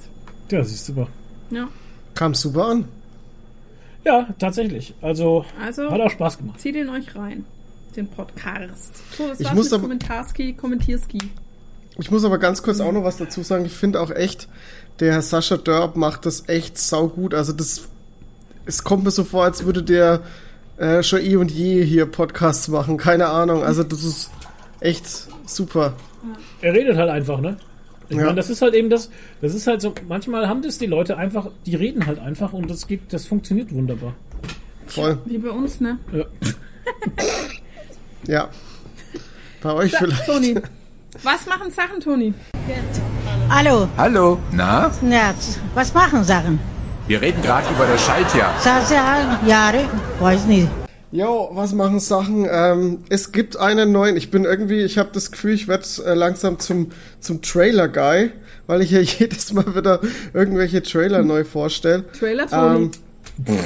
Ja, 0.50 0.58
das 0.58 0.72
ist 0.72 0.86
super. 0.86 1.08
Ja, 1.50 1.68
Kam 2.14 2.34
super 2.34 2.64
an. 2.66 2.88
Ja, 4.04 4.28
tatsächlich. 4.38 4.94
Also, 5.02 5.44
also 5.60 5.90
hat 5.90 6.00
auch 6.00 6.10
Spaß 6.10 6.38
gemacht. 6.38 6.60
zieht 6.60 6.76
ihn 6.76 6.88
euch 6.88 7.14
rein. 7.14 7.44
Den 7.96 8.08
Podcast. 8.08 8.96
So, 9.16 9.28
das 9.28 9.40
Ich 9.40 9.46
war's 9.46 9.54
muss 9.54 9.70
mit 9.70 9.80
Kommentarski, 9.80 10.52
Kommentierski. 10.54 11.18
Ich 11.98 12.10
muss 12.10 12.24
aber 12.24 12.38
ganz 12.38 12.62
kurz 12.62 12.80
auch 12.80 12.92
noch 12.92 13.04
was 13.04 13.16
dazu 13.18 13.42
sagen. 13.42 13.64
Ich 13.64 13.72
finde 13.72 14.00
auch 14.00 14.10
echt, 14.10 14.48
der 15.00 15.22
Sascha 15.22 15.56
Dörb 15.56 15.96
macht 15.96 16.26
das 16.26 16.48
echt 16.48 16.76
saugut. 16.78 17.34
Also 17.34 17.52
das, 17.52 17.82
es 18.66 18.82
kommt 18.84 19.04
mir 19.04 19.10
so 19.10 19.22
vor, 19.24 19.44
als 19.44 19.64
würde 19.64 19.82
der 19.82 20.20
äh, 20.76 21.02
schon 21.04 21.20
eh 21.20 21.36
und 21.36 21.50
je 21.52 21.84
hier 21.84 22.06
Podcasts 22.06 22.66
machen. 22.68 22.96
Keine 22.96 23.26
Ahnung. 23.28 23.62
Also 23.62 23.84
das 23.84 24.02
ist 24.02 24.30
echt 24.80 25.06
super. 25.46 25.92
Er 26.62 26.72
redet 26.72 26.96
halt 26.96 27.10
einfach, 27.10 27.40
ne? 27.40 27.56
Ich 28.08 28.16
Ja. 28.16 28.24
meine, 28.24 28.36
das 28.36 28.50
ist 28.50 28.60
halt 28.60 28.74
eben 28.74 28.90
das, 28.90 29.08
das 29.40 29.54
ist 29.54 29.66
halt 29.66 29.80
so, 29.80 29.94
manchmal 30.08 30.48
haben 30.48 30.62
das 30.62 30.78
die 30.78 30.86
Leute 30.86 31.16
einfach, 31.16 31.48
die 31.64 31.74
reden 31.76 32.06
halt 32.06 32.18
einfach 32.18 32.52
und 32.52 32.68
das 32.70 32.86
geht, 32.86 33.12
das 33.12 33.26
funktioniert 33.26 33.72
wunderbar. 33.72 34.14
Voll. 34.86 35.18
Wie 35.24 35.38
bei 35.38 35.50
uns, 35.50 35.80
ne? 35.80 35.98
Ja. 36.12 36.24
Ja. 38.26 38.48
Bei 39.62 39.72
euch 39.72 39.92
So, 39.92 39.98
vielleicht. 39.98 40.26
Toni. 40.26 40.54
Was 41.22 41.46
machen 41.46 41.70
Sachen, 41.70 42.00
Toni? 42.00 42.34
Hallo, 43.48 43.88
Hallo, 43.96 44.38
na? 44.52 44.90
ja, 45.08 45.34
was 45.74 45.94
machen 45.94 46.24
Sachen? 46.24 46.58
Wir 47.06 47.20
reden 47.20 47.40
gerade 47.42 47.66
über 47.72 47.86
das 47.86 48.04
Schaltjahr. 48.04 48.52
Sasa, 48.60 49.38
Jahre, 49.46 49.84
weiß 50.18 50.46
nicht. 50.46 50.68
Jo, 51.12 51.50
was 51.52 51.72
machen 51.72 52.00
Sachen? 52.00 52.46
Ähm, 52.50 53.04
es 53.10 53.30
gibt 53.30 53.56
einen 53.56 53.92
neuen. 53.92 54.16
Ich 54.16 54.30
bin 54.32 54.44
irgendwie, 54.44 54.80
ich 54.82 54.98
habe 54.98 55.10
das 55.12 55.30
Gefühl, 55.30 55.52
ich 55.52 55.68
werde 55.68 55.84
äh, 56.04 56.14
langsam 56.14 56.58
zum, 56.58 56.90
zum 57.20 57.40
Trailer-Guy, 57.42 58.32
weil 58.66 58.82
ich 58.82 58.90
ja 58.90 58.98
jedes 59.00 59.52
Mal 59.52 59.76
wieder 59.76 60.00
irgendwelche 60.32 60.82
Trailer 60.82 61.22
neu 61.22 61.44
vorstelle. 61.44 62.04
Trailer 62.18 62.48
Tony. 62.48 62.84
Ähm, 62.86 62.90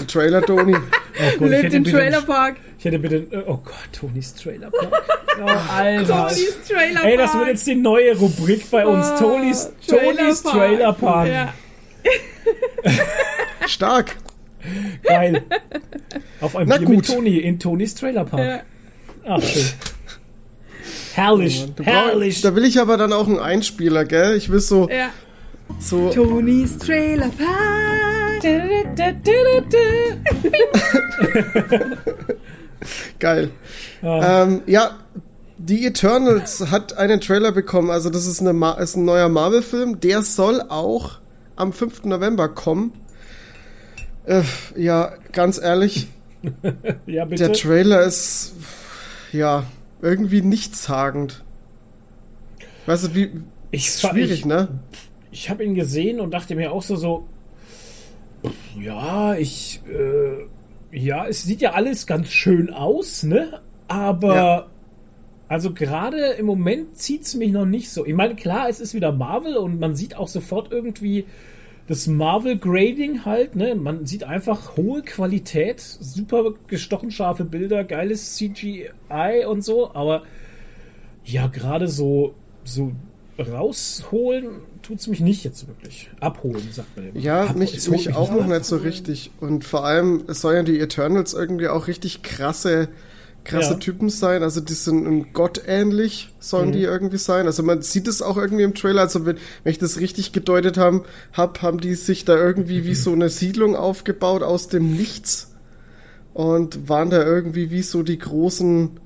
Trailer 0.07 0.43
Tony. 0.43 0.75
Oh 0.75 1.39
Gott, 1.39 1.49
Lebt 1.51 1.75
im 1.75 1.85
Trailerpark. 1.85 2.57
Ich 2.79 2.85
hätte 2.85 2.99
bitte. 2.99 3.27
Oh 3.47 3.59
Gott, 3.65 3.75
Tonys 3.93 4.35
Trailer 4.35 4.71
Park. 4.71 4.93
Oh, 5.41 5.47
Alter. 5.47 6.29
Tonys 6.31 6.57
Trailerpark. 6.67 7.05
Ey, 7.05 7.17
das 7.17 7.33
wird 7.35 7.47
jetzt 7.47 7.67
die 7.69 7.77
neue 7.77 8.17
Rubrik 8.17 8.69
bei 8.73 8.85
uns. 8.85 9.07
Oh, 9.15 9.19
Tonys, 9.19 9.71
Tonys 9.87 10.43
Trailer 10.43 10.93
Park. 10.93 11.29
Ja. 11.29 11.55
Stark. 13.69 14.17
Geil. 15.05 15.45
Auf 16.41 16.57
einem 16.57 16.69
Na 16.69 16.79
Bier 16.79 16.87
gut. 16.87 16.97
mit 16.97 17.07
Toni 17.07 17.39
in 17.39 17.61
Tonys 17.61 17.95
Trailer 17.95 18.25
Park. 18.25 18.41
Ja. 18.43 18.61
Ach, 19.29 19.41
schön. 19.41 19.65
Herrlich, 21.15 21.67
brauch, 21.77 21.87
herrlich. 21.87 22.41
da 22.41 22.55
will 22.55 22.65
ich 22.65 22.81
aber 22.81 22.97
dann 22.97 23.13
auch 23.13 23.27
einen 23.27 23.39
Einspieler, 23.39 24.05
gell? 24.05 24.37
Ich 24.37 24.51
will 24.51 24.61
so, 24.61 24.89
ja. 24.89 25.11
So 25.79 26.11
Tonys 26.11 26.79
Trailerpark. 26.79 28.41
geil. 33.19 33.51
Ah. 34.03 34.45
Ähm, 34.45 34.63
ja, 34.67 34.97
die 35.59 35.87
Eternals 35.87 36.71
hat 36.71 36.97
einen 36.97 37.21
Trailer 37.21 37.53
bekommen. 37.53 37.91
Also 37.91 38.11
das 38.11 38.27
ist, 38.27 38.41
eine 38.41 38.77
ist 38.81 38.97
ein 38.97 39.05
neuer 39.05 39.29
Marvel-Film. 39.29 40.01
Der 40.01 40.23
soll 40.23 40.63
auch 40.69 41.19
am 41.57 41.73
5. 41.73 42.05
November 42.05 42.49
kommen. 42.49 42.93
Äh, 44.25 44.43
ja, 44.77 45.13
ganz 45.33 45.59
ehrlich, 45.59 46.09
Ja, 47.07 47.25
bitte. 47.25 47.45
der 47.45 47.53
Trailer 47.55 48.03
ist 48.03 48.55
ja 49.33 49.65
irgendwie 50.01 50.43
nichtssagend. 50.43 51.43
Weißt 52.87 53.05
du, 53.05 53.15
wie 53.15 53.33
ich, 53.71 53.91
schwierig, 53.91 54.31
ich, 54.31 54.45
ne? 54.45 54.69
Ich 55.31 55.51
habe 55.51 55.65
ihn 55.65 55.75
gesehen 55.75 56.21
und 56.21 56.33
dachte 56.33 56.55
mir 56.55 56.73
auch 56.73 56.83
so, 56.83 56.97
so 56.97 57.27
ja, 58.79 59.35
ich, 59.35 59.81
äh, 59.89 60.97
ja, 60.97 61.27
es 61.27 61.43
sieht 61.43 61.61
ja 61.61 61.73
alles 61.73 62.07
ganz 62.07 62.29
schön 62.29 62.71
aus, 62.71 63.23
ne? 63.25 63.61
Aber, 63.89 64.35
Ja. 64.35 64.67
also 65.49 65.73
gerade 65.73 66.19
im 66.39 66.47
Moment 66.47 66.97
zieht's 66.97 67.35
mich 67.35 67.51
noch 67.53 67.67
nicht 67.67 67.91
so. 67.91 68.07
Ich 68.07 68.15
meine, 68.15 68.37
klar, 68.37 68.69
es 68.69 68.81
ist 68.81 68.95
wieder 68.95 69.13
Marvel 69.13 69.57
und 69.57 69.81
man 69.81 69.97
sieht 69.97 70.17
auch 70.17 70.29
sofort 70.29 70.71
irgendwie 70.71 71.25
das 71.89 72.07
Marvel-Grading 72.07 73.25
halt, 73.25 73.57
ne? 73.57 73.75
Man 73.75 74.07
sieht 74.07 74.23
einfach 74.25 74.77
hohe 74.77 75.03
Qualität, 75.03 75.81
super 75.81 76.53
gestochen 76.67 77.11
scharfe 77.11 77.45
Bilder, 77.45 77.83
geiles 77.83 78.37
CGI 78.37 79.47
und 79.49 79.63
so, 79.63 79.93
aber 79.95 80.23
ja, 81.25 81.47
gerade 81.49 81.89
so, 81.89 82.35
so 82.65 82.93
rausholen 83.39 84.61
tut's 84.89 85.07
mich 85.07 85.21
nicht 85.21 85.45
jetzt 85.45 85.69
wirklich. 85.69 86.11
Abholen, 86.19 86.67
sagt 86.73 86.97
man 86.97 87.09
immer. 87.11 87.19
Ja, 87.21 87.43
Abholen. 87.43 87.59
mich, 87.59 87.77
Es 87.77 87.89
holt 87.89 87.99
mich 87.99 88.15
auch 88.17 88.33
noch 88.33 88.47
nicht 88.47 88.65
so 88.65 88.77
richtig. 88.77 89.31
Und 89.41 89.65
vor 89.65 89.85
allem, 89.85 90.25
es 90.29 90.41
sollen 90.41 90.57
ja 90.57 90.63
die 90.63 90.81
Eternals 90.81 91.35
irgendwie 91.35 91.69
auch 91.69 91.87
richtig 91.89 92.23
krasse, 92.23 92.89
krasse 93.45 93.73
Ja. 93.75 93.79
Typen 93.79 94.09
sein. 94.09 94.43
Also 94.43 94.61
die 94.63 94.73
sind 94.73 95.07
einem 95.07 95.33
Gott 95.35 95.63
ähnlich, 95.67 96.31
sollen 96.41 96.69
Mhm. 96.71 96.73
die 96.73 96.83
irgendwie 96.85 97.19
sein. 97.19 97.45
Also 97.47 97.63
man 97.63 97.83
sieht 97.83 98.09
es 98.09 98.23
auch 98.23 98.37
irgendwie 98.39 98.63
im 98.65 98.75
Trailer. 98.75 99.03
Also 99.03 99.27
wenn, 99.27 99.37
wenn 99.63 99.71
ich 99.73 99.79
das 99.79 100.01
richtig 100.01 100.33
gedeutet 100.33 100.79
habe, 100.79 101.05
hab, 101.35 101.61
haben 101.63 101.81
die 101.81 101.95
sich 101.95 102.25
da 102.25 102.37
irgendwie 102.37 102.85
wie 102.87 102.95
so 102.95 103.13
eine 103.13 103.29
Siedlung 103.29 103.77
aufgebaut 103.77 104.43
aus 104.43 104.69
dem 104.69 104.97
Nichts. 104.97 105.53
Und 106.33 106.89
waren 106.89 107.11
da 107.11 107.23
irgendwie 107.25 107.71
wie 107.71 107.83
so 107.83 108.03
die 108.03 108.19
großen 108.19 108.99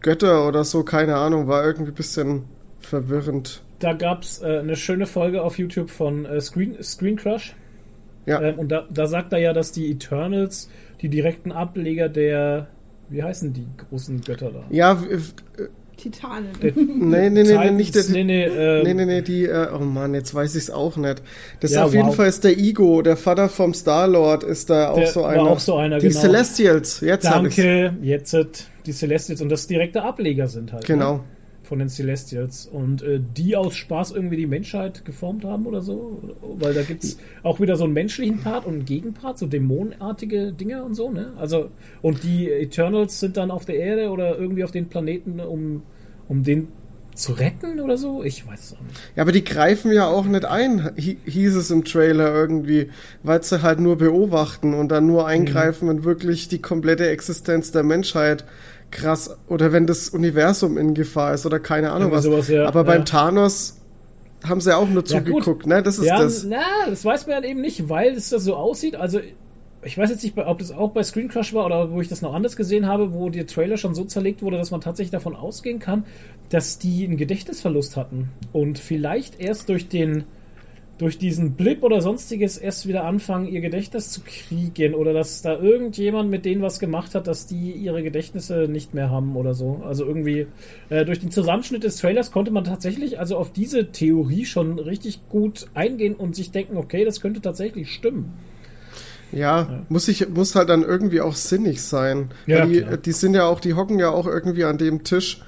Götter 0.00 0.46
oder 0.48 0.64
so, 0.64 0.82
keine 0.82 1.16
Ahnung, 1.16 1.46
war 1.46 1.64
irgendwie 1.64 1.90
ein 1.90 1.94
bisschen 1.96 2.44
verwirrend. 2.80 3.62
Da 3.78 3.92
gab's 3.92 4.40
äh, 4.42 4.58
eine 4.60 4.76
schöne 4.76 5.06
Folge 5.06 5.42
auf 5.42 5.58
YouTube 5.58 5.90
von 5.90 6.24
äh, 6.24 6.40
Screen, 6.40 6.82
Screen 6.82 7.16
Crush. 7.16 7.54
Ja. 8.24 8.40
Ähm, 8.42 8.58
und 8.58 8.68
da, 8.72 8.86
da 8.92 9.06
sagt 9.06 9.32
er 9.32 9.38
ja, 9.38 9.52
dass 9.52 9.72
die 9.72 9.90
Eternals 9.90 10.68
die 11.02 11.08
direkten 11.08 11.52
Ableger 11.52 12.08
der, 12.08 12.68
wie 13.08 13.22
heißen 13.22 13.52
die 13.52 13.66
großen 13.88 14.20
Götter 14.22 14.50
da? 14.50 14.64
Ja, 14.70 15.00
Titanen. 15.96 16.48
Der- 16.62 16.72
nee, 16.76 17.30
nee, 17.30 17.42
nee, 17.42 17.56
nee, 17.58 17.70
nicht 17.70 17.94
der, 17.94 18.04
nee, 18.10 18.24
nee, 18.24 18.44
ähm, 18.44 18.82
Nee, 18.82 18.94
nee, 18.94 19.04
nee, 19.06 19.22
die, 19.22 19.44
äh, 19.46 19.68
oh 19.74 19.78
Mann, 19.78 20.14
jetzt 20.14 20.34
weiß 20.34 20.54
ich 20.54 20.64
es 20.64 20.70
auch 20.70 20.96
nicht. 20.96 21.22
Das 21.60 21.72
Ja, 21.72 21.84
auf 21.84 21.94
jeden 21.94 22.08
wow. 22.08 22.16
Fall 22.16 22.28
ist 22.28 22.44
der 22.44 22.58
Ego, 22.58 23.00
der 23.02 23.16
Vater 23.16 23.48
vom 23.48 23.72
Star-Lord, 23.74 24.42
ist 24.44 24.68
da 24.70 24.90
auch 24.90 24.96
Der 24.98 25.06
so 25.06 25.22
war 25.22 25.30
einer. 25.30 25.42
auch 25.42 25.58
so 25.60 25.76
einer, 25.76 25.98
die 25.98 26.08
genau. 26.08 26.20
Celestials, 26.20 27.00
jetzt 27.00 27.28
hab 27.30 27.44
ich's. 27.46 27.56
Danke, 27.56 27.94
jetzt 28.02 28.30
sind 28.30 28.68
die 28.84 28.92
Celestials 28.92 29.40
und 29.40 29.48
das 29.48 29.66
direkte 29.66 30.02
Ableger 30.02 30.48
sind 30.48 30.72
halt. 30.72 30.84
Genau. 30.84 31.14
Ne? 31.14 31.20
Von 31.66 31.80
den 31.80 31.88
Celestials. 31.88 32.66
Und 32.66 33.02
äh, 33.02 33.20
die 33.36 33.56
aus 33.56 33.74
Spaß 33.74 34.12
irgendwie 34.12 34.36
die 34.36 34.46
Menschheit 34.46 35.04
geformt 35.04 35.44
haben 35.44 35.66
oder 35.66 35.82
so. 35.82 36.22
Weil 36.60 36.74
da 36.74 36.82
gibt's 36.82 37.18
auch 37.42 37.58
wieder 37.60 37.76
so 37.76 37.84
einen 37.84 37.92
menschlichen 37.92 38.38
Part 38.38 38.66
und 38.66 38.74
einen 38.74 38.84
Gegenpart, 38.84 39.36
so 39.38 39.46
dämonenartige 39.46 40.52
Dinge 40.52 40.84
und 40.84 40.94
so, 40.94 41.10
ne? 41.10 41.32
Also, 41.36 41.70
und 42.02 42.22
die 42.22 42.48
Eternals 42.50 43.18
sind 43.18 43.36
dann 43.36 43.50
auf 43.50 43.64
der 43.64 43.76
Erde 43.76 44.10
oder 44.10 44.38
irgendwie 44.38 44.62
auf 44.62 44.70
den 44.70 44.86
Planeten, 44.88 45.40
um, 45.40 45.82
um 46.28 46.44
den 46.44 46.68
zu 47.14 47.32
retten 47.32 47.80
oder 47.80 47.96
so? 47.96 48.22
Ich 48.22 48.46
weiß 48.46 48.60
es 48.62 48.72
auch 48.74 48.82
nicht. 48.82 49.00
Ja, 49.16 49.22
aber 49.22 49.32
die 49.32 49.42
greifen 49.42 49.90
ja 49.90 50.06
auch 50.06 50.26
nicht 50.26 50.44
ein, 50.44 50.84
hi- 50.84 51.16
hieß 51.24 51.56
es 51.56 51.70
im 51.70 51.82
Trailer 51.82 52.34
irgendwie, 52.34 52.90
weil 53.22 53.42
sie 53.42 53.62
halt 53.62 53.80
nur 53.80 53.96
beobachten 53.96 54.74
und 54.74 54.90
dann 54.90 55.06
nur 55.06 55.26
eingreifen, 55.26 55.88
wenn 55.88 56.04
wirklich 56.04 56.48
die 56.48 56.60
komplette 56.60 57.08
Existenz 57.08 57.72
der 57.72 57.84
Menschheit 57.84 58.44
krass 58.90 59.36
oder 59.48 59.72
wenn 59.72 59.86
das 59.86 60.08
Universum 60.10 60.78
in 60.78 60.94
Gefahr 60.94 61.34
ist 61.34 61.44
oder 61.46 61.58
keine 61.60 61.90
Ahnung 61.90 62.12
Irgendwie 62.12 62.16
was. 62.16 62.24
sowas, 62.24 62.48
ja, 62.48 62.66
aber 62.66 62.84
beim 62.84 63.00
ja. 63.00 63.04
Thanos 63.04 63.78
haben 64.44 64.60
sie 64.60 64.76
auch 64.76 64.88
nur 64.88 65.02
Ja, 65.02 65.04
zugeguckt, 65.04 65.66
ne? 65.66 65.82
Das 65.82 65.98
ist 65.98 66.06
ja, 66.06 66.18
das. 66.18 66.44
na, 66.44 66.62
das 66.88 67.04
weiß 67.04 67.26
man 67.26 67.36
halt 67.36 67.44
eben 67.46 67.60
nicht, 67.60 67.88
weil 67.88 68.12
es 68.12 68.30
das 68.30 68.44
so 68.44 68.54
aussieht. 68.54 68.94
Also, 68.96 69.20
ich 69.82 69.96
weiß 69.98 70.10
jetzt 70.10 70.22
nicht, 70.24 70.36
ob 70.36 70.58
das 70.58 70.72
auch 70.72 70.90
bei 70.90 71.02
Screen 71.02 71.28
Crush 71.28 71.54
war 71.54 71.66
oder 71.66 71.90
wo 71.90 72.00
ich 72.00 72.08
das 72.08 72.22
noch 72.22 72.34
anders 72.34 72.56
gesehen 72.56 72.86
habe, 72.86 73.12
wo 73.12 73.28
der 73.28 73.46
Trailer 73.46 73.76
schon 73.76 73.94
so 73.94 74.04
zerlegt 74.04 74.42
wurde, 74.42 74.56
dass 74.56 74.70
man 74.70 74.80
tatsächlich 74.80 75.10
davon 75.12 75.36
ausgehen 75.36 75.78
kann, 75.78 76.04
dass 76.48 76.78
die 76.78 77.04
einen 77.04 77.16
Gedächtnisverlust 77.16 77.96
hatten 77.96 78.30
und 78.52 78.78
vielleicht 78.78 79.40
erst 79.40 79.68
durch 79.68 79.88
den 79.88 80.24
durch 80.98 81.18
diesen 81.18 81.52
Blip 81.52 81.82
oder 81.82 82.00
sonstiges 82.00 82.56
erst 82.56 82.86
wieder 82.86 83.04
anfangen, 83.04 83.46
ihr 83.46 83.60
Gedächtnis 83.60 84.10
zu 84.10 84.22
kriegen 84.22 84.94
oder 84.94 85.12
dass 85.12 85.42
da 85.42 85.58
irgendjemand 85.58 86.30
mit 86.30 86.44
denen 86.44 86.62
was 86.62 86.78
gemacht 86.78 87.14
hat, 87.14 87.26
dass 87.26 87.46
die 87.46 87.72
ihre 87.72 88.02
Gedächtnisse 88.02 88.66
nicht 88.68 88.94
mehr 88.94 89.10
haben 89.10 89.36
oder 89.36 89.52
so. 89.52 89.82
Also 89.84 90.06
irgendwie 90.06 90.46
äh, 90.88 91.04
durch 91.04 91.20
den 91.20 91.30
Zusammenschnitt 91.30 91.84
des 91.84 91.96
Trailers 91.96 92.30
konnte 92.30 92.50
man 92.50 92.64
tatsächlich 92.64 93.18
also 93.18 93.36
auf 93.36 93.52
diese 93.52 93.92
Theorie 93.92 94.46
schon 94.46 94.78
richtig 94.78 95.20
gut 95.28 95.66
eingehen 95.74 96.14
und 96.14 96.34
sich 96.34 96.50
denken, 96.50 96.76
okay, 96.78 97.04
das 97.04 97.20
könnte 97.20 97.40
tatsächlich 97.42 97.92
stimmen. 97.92 98.32
Ja, 99.32 99.82
muss 99.88 100.08
ich 100.08 100.28
muss 100.28 100.54
halt 100.54 100.68
dann 100.68 100.82
irgendwie 100.82 101.20
auch 101.20 101.34
sinnig 101.34 101.82
sein. 101.82 102.30
Ja, 102.46 102.64
die, 102.64 102.80
klar. 102.80 102.96
die 102.96 103.12
sind 103.12 103.34
ja 103.34 103.44
auch, 103.44 103.60
die 103.60 103.74
hocken 103.74 103.98
ja 103.98 104.10
auch 104.10 104.26
irgendwie 104.26 104.64
an 104.64 104.78
dem 104.78 105.04
Tisch 105.04 105.42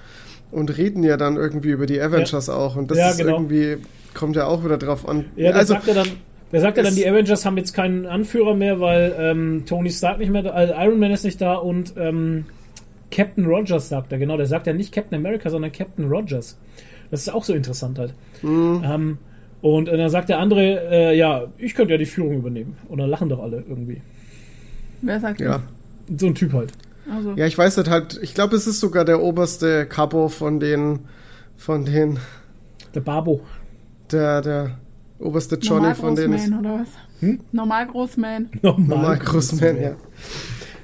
und 0.51 0.77
reden 0.77 1.03
ja 1.05 1.17
dann 1.17 1.37
irgendwie 1.37 1.71
über 1.71 1.87
die 1.87 2.01
Avengers 2.01 2.49
auch. 2.49 2.77
Und 2.77 2.91
das 2.91 2.99
Ja, 2.99 3.11
ist 3.11 3.19
genau. 3.19 3.37
irgendwie, 3.37 3.77
kommt 4.15 4.37
ja 4.37 4.47
auch 4.47 4.65
wieder 4.65 4.79
drauf 4.79 5.09
an. 5.09 5.27
Ja, 5.37 5.53
also, 5.53 5.75
sagt 5.75 5.89
er 5.89 5.95
dann, 5.95 6.09
der 6.53 6.61
sagt 6.61 6.77
ja 6.77 6.83
dann, 6.83 6.95
die 6.95 7.07
Avengers 7.07 7.45
haben 7.45 7.57
jetzt 7.57 7.73
keinen 7.73 8.07
Anführer 8.07 8.55
mehr, 8.55 8.81
weil 8.81 9.15
ähm, 9.19 9.65
Tony 9.67 9.91
Stark 9.91 10.19
nicht 10.19 10.31
mehr 10.31 10.43
da, 10.43 10.51
also 10.51 10.75
Iron 10.75 10.99
Man 10.99 11.11
ist 11.11 11.25
nicht 11.25 11.41
da 11.41 11.55
und 11.55 11.95
ähm, 11.97 12.47
Captain 13.11 13.47
Rogers 13.47 13.89
sagt 13.89 14.13
er, 14.13 14.19
genau, 14.19 14.37
der 14.37 14.47
sagt 14.47 14.67
ja 14.67 14.73
nicht 14.73 14.93
Captain 14.93 15.19
America, 15.19 15.51
sondern 15.51 15.73
Captain 15.73 16.09
Rogers. 16.09 16.59
Das 17.11 17.21
ist 17.21 17.29
auch 17.31 17.45
so 17.45 17.55
interessant 17.55 17.99
halt. 17.99 18.15
Mhm. 18.43 18.83
Ähm, 18.85 19.19
und 19.61 19.89
äh, 19.89 19.97
dann 19.97 20.11
sagt 20.11 20.29
der 20.29 20.39
andere, 20.39 20.89
äh, 20.91 21.17
ja, 21.17 21.47
ich 21.57 21.75
könnte 21.75 21.93
ja 21.93 21.99
die 21.99 22.07
Führung 22.07 22.37
übernehmen. 22.37 22.77
Und 22.89 22.99
dann 22.99 23.11
lachen 23.11 23.29
doch 23.29 23.43
alle 23.43 23.65
irgendwie. 23.69 24.03
Wer 25.03 25.21
sagt 25.21 25.41
ja. 25.41 25.63
So 26.17 26.27
ein 26.27 26.35
Typ 26.35 26.53
halt. 26.53 26.71
das? 26.71 27.17
Also, 27.17 27.33
ja, 27.33 27.47
ich 27.47 27.57
weiß 27.57 27.77
nicht 27.79 27.91
halt, 27.91 28.19
ich 28.23 28.35
glaube, 28.35 28.57
es 28.57 28.67
ist 28.67 28.81
sogar 28.81 29.05
der 29.05 29.23
oberste 29.23 29.87
Capo 29.87 30.29
von 30.29 30.61
den, 30.61 31.01
von 31.57 31.85
den, 31.85 32.19
Der 32.95 33.01
Babo. 33.01 33.41
Der, 34.13 34.41
der 34.43 34.71
oberste 35.19 35.57
Johnny 35.57 35.95
von 35.95 36.15
denen 36.15 36.35
ist. 36.35 36.49
Normalgroßman 36.49 36.61
oder 36.75 36.81
was? 36.83 37.23
Hm? 37.23 37.41
Normalgroßman. 37.53 38.51
Normal 38.63 39.19
Großman, 39.19 39.81
ja. 39.81 39.97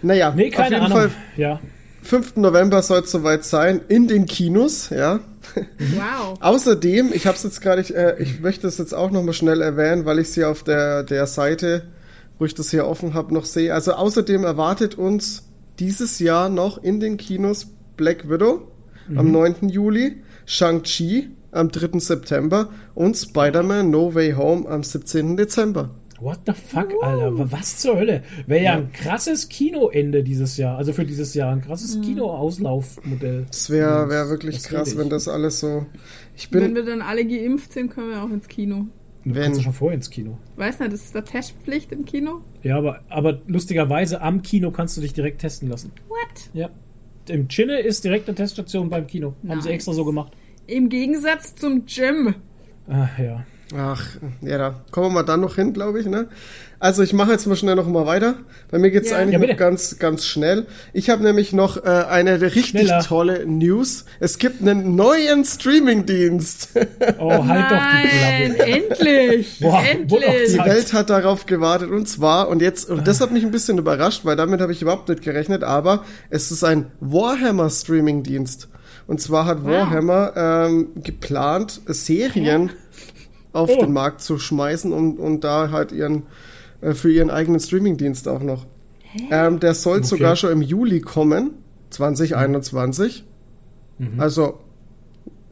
Naja, 0.03 0.33
Nee, 0.35 0.51
keine 0.51 0.66
auf 0.66 0.83
jeden 0.83 0.93
Ahnung. 0.93 1.11
Fall, 1.11 1.11
Ja. 1.37 1.61
5. 2.03 2.37
November 2.37 2.83
soll 2.83 3.01
es 3.01 3.11
soweit 3.11 3.45
sein, 3.45 3.81
in 3.89 4.09
den 4.09 4.27
Kinos, 4.27 4.91
ja. 4.91 5.20
Wow. 5.79 6.37
Außerdem, 6.41 7.12
ich 7.14 7.27
habe 7.27 7.37
es 7.37 7.45
jetzt 7.45 7.62
gerade, 7.62 7.81
ich, 7.81 7.95
äh, 7.97 8.16
ich 8.18 8.41
möchte 8.41 8.66
es 8.66 8.77
jetzt 8.77 8.93
auch 8.95 9.11
noch 9.11 9.22
mal 9.22 9.33
schnell 9.33 9.62
erwähnen, 9.62 10.05
weil 10.05 10.18
ich 10.18 10.31
sie 10.31 10.45
auf 10.45 10.62
der, 10.64 11.03
der 11.03 11.27
Seite, 11.27 11.85
wo 12.39 12.45
ich 12.45 12.55
das 12.55 12.70
hier 12.70 12.87
offen 12.87 13.14
habe, 13.14 13.33
noch 13.33 13.47
sehe. 13.47 13.72
Also 13.72 13.93
außerdem 13.95 14.45
erwartet 14.45 14.97
uns 14.97 15.49
dieses 15.79 16.18
Jahr 16.18 16.51
noch 16.51 16.83
in 16.83 17.01
den 17.01 17.16
Kinos 17.16 17.68
Black 17.97 18.29
Widow 18.29 18.68
am 19.16 19.31
9. 19.33 19.68
Juli, 19.70 20.22
Shang-Chi 20.47 21.31
am 21.55 21.70
3. 21.70 21.98
September 21.98 22.68
und 22.94 23.16
Spider-Man 23.16 23.90
No 23.90 24.14
Way 24.14 24.32
Home 24.32 24.68
am 24.68 24.82
17. 24.82 25.36
Dezember. 25.36 25.90
What 26.20 26.40
the 26.46 26.52
fuck, 26.52 26.88
Alter? 27.02 27.36
Wa- 27.38 27.46
Was 27.50 27.78
zur 27.78 27.96
Hölle? 27.96 28.22
Wäre 28.46 28.64
ja 28.64 28.72
ein 28.74 28.92
krasses 28.92 29.48
Kinoende 29.48 30.22
dieses 30.22 30.57
Jahr. 30.57 30.78
Also 30.78 30.92
für 30.92 31.05
dieses 31.05 31.34
Jahr 31.34 31.52
ein 31.52 31.61
krasses 31.61 32.00
Kinoauslaufmodell. 32.00 33.46
Das 33.48 33.68
wäre 33.70 34.09
wär 34.09 34.28
wirklich 34.28 34.57
Das 34.57 34.64
krass, 34.64 34.96
wenn 34.96 35.11
das 35.11 35.28
alles 35.28 35.61
so. 35.61 35.86
Ich 36.36 36.52
Wenn 36.52 36.62
bin. 36.62 36.74
wir 36.76 36.84
dann 36.84 37.02
alle 37.02 37.24
geimpft 37.26 37.72
sind, 37.72 37.90
können 37.90 38.11
wir 38.11 38.22
auch 38.22 38.30
ins 38.30 38.48
Kino. 38.48 38.86
Du 39.24 39.34
Wenn- 39.34 39.42
kannst 39.42 39.59
ja 39.61 39.64
schon 39.64 39.72
vorher 39.72 39.96
ins 39.96 40.11
Kino. 40.11 40.38
Weiß 40.57 40.78
nicht, 40.80 40.92
das 40.92 41.02
ist 41.02 41.14
da 41.14 41.22
Testpflicht 41.22 41.92
im 41.92 42.05
Kino? 42.05 42.42
Ja, 42.62 42.76
aber, 42.76 43.00
aber 43.09 43.40
lustigerweise 43.46 44.20
am 44.20 44.42
Kino 44.42 44.70
kannst 44.70 44.96
du 44.96 45.00
dich 45.00 45.14
direkt 45.14 45.40
testen 45.40 45.68
lassen. 45.68 45.92
What? 46.09 46.50
Ja. 46.52 46.70
Im 47.28 47.48
Chinne 47.48 47.80
ist 47.80 48.05
direkt 48.05 48.28
eine 48.28 48.34
Teststation 48.34 48.90
beim 48.90 49.07
Kino. 49.07 49.28
Haben 49.48 49.61
sie 49.62 49.68
Nice. 49.68 49.74
extra 49.76 49.92
so 49.94 50.05
gemacht. 50.05 50.32
Im 50.66 50.88
Gegensatz 50.88 51.54
zum 51.56 51.84
Gym. 51.86 52.34
Ach 52.88 53.18
ja. 53.18 53.44
Ach, 53.76 54.04
ja, 54.42 54.58
da 54.58 54.74
kommen 54.90 55.06
wir 55.08 55.10
mal 55.14 55.22
dann 55.24 55.40
noch 55.40 55.56
hin, 55.56 55.72
glaube 55.72 55.98
ich, 55.98 56.06
ne? 56.06 56.28
Also 56.78 57.02
ich 57.02 57.12
mache 57.14 57.32
jetzt 57.32 57.46
mal 57.46 57.56
schnell 57.56 57.74
noch 57.76 57.88
mal 57.88 58.04
weiter. 58.06 58.34
Bei 58.70 58.78
mir 58.78 58.90
geht's 58.90 59.10
Ja. 59.10 59.16
eigentlich 59.16 59.48
Ja, 59.48 59.54
ganz, 59.56 59.98
ganz 59.98 60.26
schnell. 60.26 60.66
Ich 60.92 61.08
habe 61.08 61.24
nämlich 61.24 61.52
noch 61.54 61.78
äh, 61.82 61.88
eine 61.88 62.40
richtig 62.42 62.66
Schneller. 62.68 63.00
tolle 63.02 63.46
News. 63.46 64.04
Es 64.20 64.38
gibt 64.38 64.60
einen 64.60 64.94
neuen 64.94 65.44
Streamingdienst. 65.44 66.68
Oh, 67.18 67.46
halt 67.46 67.70
doch 67.70 67.78
die 67.78 68.22
Nein, 68.22 68.54
Klappe. 68.54 68.70
endlich! 68.70 69.58
Boah, 69.60 69.82
endlich! 69.82 70.52
Die. 70.52 70.58
Welt 70.58 70.92
hat 70.92 71.08
darauf 71.10 71.46
gewartet 71.46 71.90
und 71.90 72.06
zwar, 72.06 72.48
und 72.48 72.60
jetzt, 72.60 72.90
und 72.90 73.08
das 73.08 73.20
hat 73.22 73.30
mich 73.32 73.44
ein 73.44 73.50
bisschen 73.50 73.78
überrascht, 73.78 74.24
weil 74.24 74.36
damit 74.36 74.60
habe 74.60 74.72
ich 74.72 74.82
überhaupt 74.82 75.08
nicht 75.08 75.22
gerechnet, 75.22 75.64
aber 75.64 76.04
es 76.28 76.50
ist 76.50 76.62
ein 76.64 76.92
Warhammer-Streaming-Dienst. 77.00 78.68
Und 79.07 79.20
zwar 79.20 79.44
hat 79.46 79.62
Wow. 79.64 79.70
Warhammer 79.70 80.32
ähm, 80.36 80.88
geplant, 81.02 81.80
Serien 81.86 82.70
auf 83.52 83.70
Oh. 83.70 83.80
den 83.80 83.92
Markt 83.92 84.20
zu 84.22 84.38
schmeißen 84.38 84.92
und, 84.92 85.18
und 85.18 85.44
da 85.44 85.70
halt 85.70 85.92
ihren, 85.92 86.24
äh, 86.80 86.92
für 86.94 87.11
ihren 87.12 87.30
eigenen 87.30 87.61
Streaming-Dienst 87.61 88.26
auch 88.28 88.42
noch. 88.42 88.66
Ähm, 89.30 89.61
der 89.61 89.74
soll 89.74 89.98
Okay. 89.98 90.07
sogar 90.07 90.36
schon 90.36 90.50
im 90.52 90.62
Juli 90.62 91.00
kommen, 91.00 91.50
2021. 91.90 93.24
Mhm. 93.98 94.18
Also, 94.20 94.59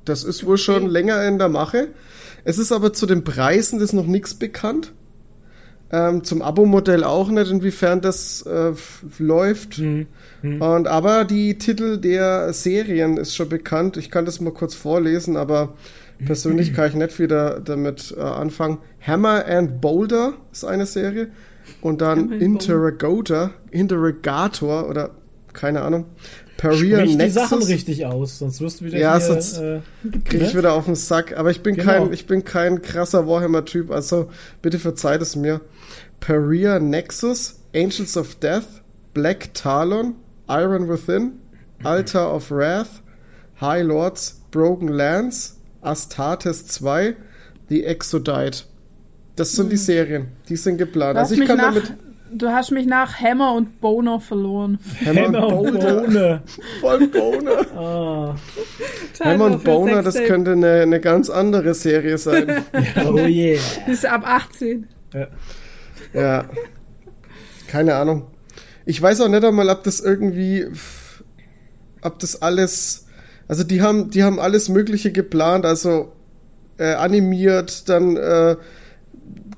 das 0.05 0.25
ist 0.25 0.45
wohl 0.47 0.59
schon 0.59 0.89
länger 0.89 1.23
in 1.29 1.39
der 1.39 1.49
Mache. 1.49 1.89
Es 2.45 2.59
ist 2.59 2.73
aber 2.73 2.93
zu 2.93 3.07
den 3.07 3.23
Preisen 3.23 3.81
ist 3.81 3.93
noch 3.93 4.07
nichts 4.07 4.35
bekannt. 4.35 4.93
Ähm, 5.95 6.25
zum 6.25 6.41
Abo-Modell 6.41 7.05
auch 7.05 7.29
nicht, 7.29 7.51
inwiefern 7.51 8.01
das 8.01 8.43
äh, 8.43 8.73
läuft. 9.19 9.79
Mhm. 9.79 10.07
Und 10.43 10.89
aber 10.89 11.25
die 11.25 11.59
Titel 11.59 11.99
der 11.99 12.53
Serien 12.55 13.19
ist 13.19 13.37
schon 13.37 13.51
bekannt. 13.51 13.99
Ich 13.99 14.11
kann 14.11 14.25
das 14.25 14.41
mal 14.41 14.53
kurz 14.53 14.75
vorlesen, 14.75 15.37
aber 15.37 15.75
persönlich 16.25 16.73
kann 16.75 16.89
ich 16.89 16.95
nicht 16.95 17.19
wieder 17.19 17.61
damit 17.61 18.15
äh, 18.17 18.21
anfangen. 18.23 18.79
Hammer 19.07 19.45
and 19.47 19.83
Boulder 19.83 20.33
ist 20.51 20.65
eine 20.65 20.87
Serie. 20.87 21.29
Und 21.81 22.01
dann 22.01 22.33
Interrogator, 22.33 23.51
Interrogator 23.71 24.89
oder 24.89 25.11
keine 25.53 25.83
Ahnung. 25.83 26.07
Paria 26.63 26.99
Sprich 26.99 27.11
die 27.11 27.17
Nexus. 27.17 27.35
Sachen 27.51 27.63
richtig 27.65 28.07
aus, 28.07 28.39
sonst 28.39 28.61
wirst 28.61 28.81
du 28.81 28.85
wieder 28.85 28.99
Ja, 28.99 29.19
hier, 29.19 29.27
sonst- 29.27 29.59
äh, 29.59 29.81
Krieg 30.25 30.43
ich 30.43 30.53
ne? 30.55 30.59
wieder 30.61 30.73
auf 30.75 30.85
den 30.85 30.95
Sack. 30.95 31.37
Aber 31.37 31.51
ich 31.51 31.63
bin 31.63 31.75
Genau. 31.75 31.91
kein, 31.91 32.13
ich 32.13 32.27
bin 32.27 32.45
kein 32.45 32.81
krasser 32.83 33.27
Warhammer-Typ, 33.27 33.91
also 33.91 34.31
bitte 34.63 34.79
verzeiht 34.79 35.21
es 35.23 35.35
mir. 35.35 35.61
Paria 36.21 36.79
Nexus, 36.79 37.57
Angels 37.75 38.17
of 38.17 38.37
Death, 38.37 38.63
Black 39.13 39.53
Talon, 39.55 40.15
Iron 40.49 40.89
Within, 40.89 41.33
Altar 41.83 42.33
of 42.33 42.51
Wrath, 42.53 43.03
High 43.61 43.83
Lords, 43.85 44.41
Broken 44.53 44.87
Lands, 44.89 45.59
Astartes 45.81 46.67
2, 46.69 47.17
The 47.69 47.85
Exodite. 47.85 48.65
Das 49.35 49.53
sind 49.53 49.73
die 49.73 49.77
Serien, 49.77 50.29
die 50.49 50.57
sind 50.57 50.77
geplant. 50.79 51.19
Hast, 51.19 51.31
Also 51.33 51.43
ich 51.43 51.49
kann 51.49 51.57
nach, 51.57 51.75
damit 51.75 51.93
du 52.33 52.49
hast 52.49 52.71
mich 52.71 52.87
nach 52.87 53.21
Hammer 53.21 53.55
und 53.55 53.81
Boner 53.81 54.21
verloren. 54.21 54.79
Hammer, 55.05 55.23
Hammer 55.23 55.57
und 55.59 55.81
Boner, 55.81 56.43
voll 56.81 57.07
Boner. 57.09 57.67
Ah. 57.77 58.37
Hammer 59.23 59.45
und 59.47 59.65
Boner, 59.65 60.03
das 60.03 60.17
könnte 60.25 60.53
eine, 60.53 60.83
eine 60.83 61.01
ganz 61.01 61.31
andere 61.31 61.75
Serie 61.75 62.19
sein. 62.19 62.65
Oh 63.05 63.17
yeah. 63.17 63.61
Das 63.87 63.95
ist 63.95 64.07
ab 64.07 64.23
18. 64.25 64.87
Ja. 65.13 65.27
Ja. 66.15 66.45
Keine 67.69 67.95
Ahnung. 67.95 68.27
Ich 68.85 69.01
weiß 69.01 69.21
auch 69.21 69.29
nicht 69.29 69.45
einmal, 69.45 69.69
ob 69.69 69.83
das 69.85 70.01
irgendwie, 70.01 70.67
ob 72.03 72.19
das 72.19 72.43
alles, 72.43 73.07
also 73.49 73.65
die 73.65 73.83
haben, 73.83 74.11
die 74.11 74.23
haben 74.23 74.41
alles 74.41 74.69
Mögliche 74.69 75.13
geplant, 75.13 75.65
also 75.65 76.13
äh, 76.79 76.95
animiert, 76.95 77.89
dann 77.89 78.17
äh, 78.17 78.57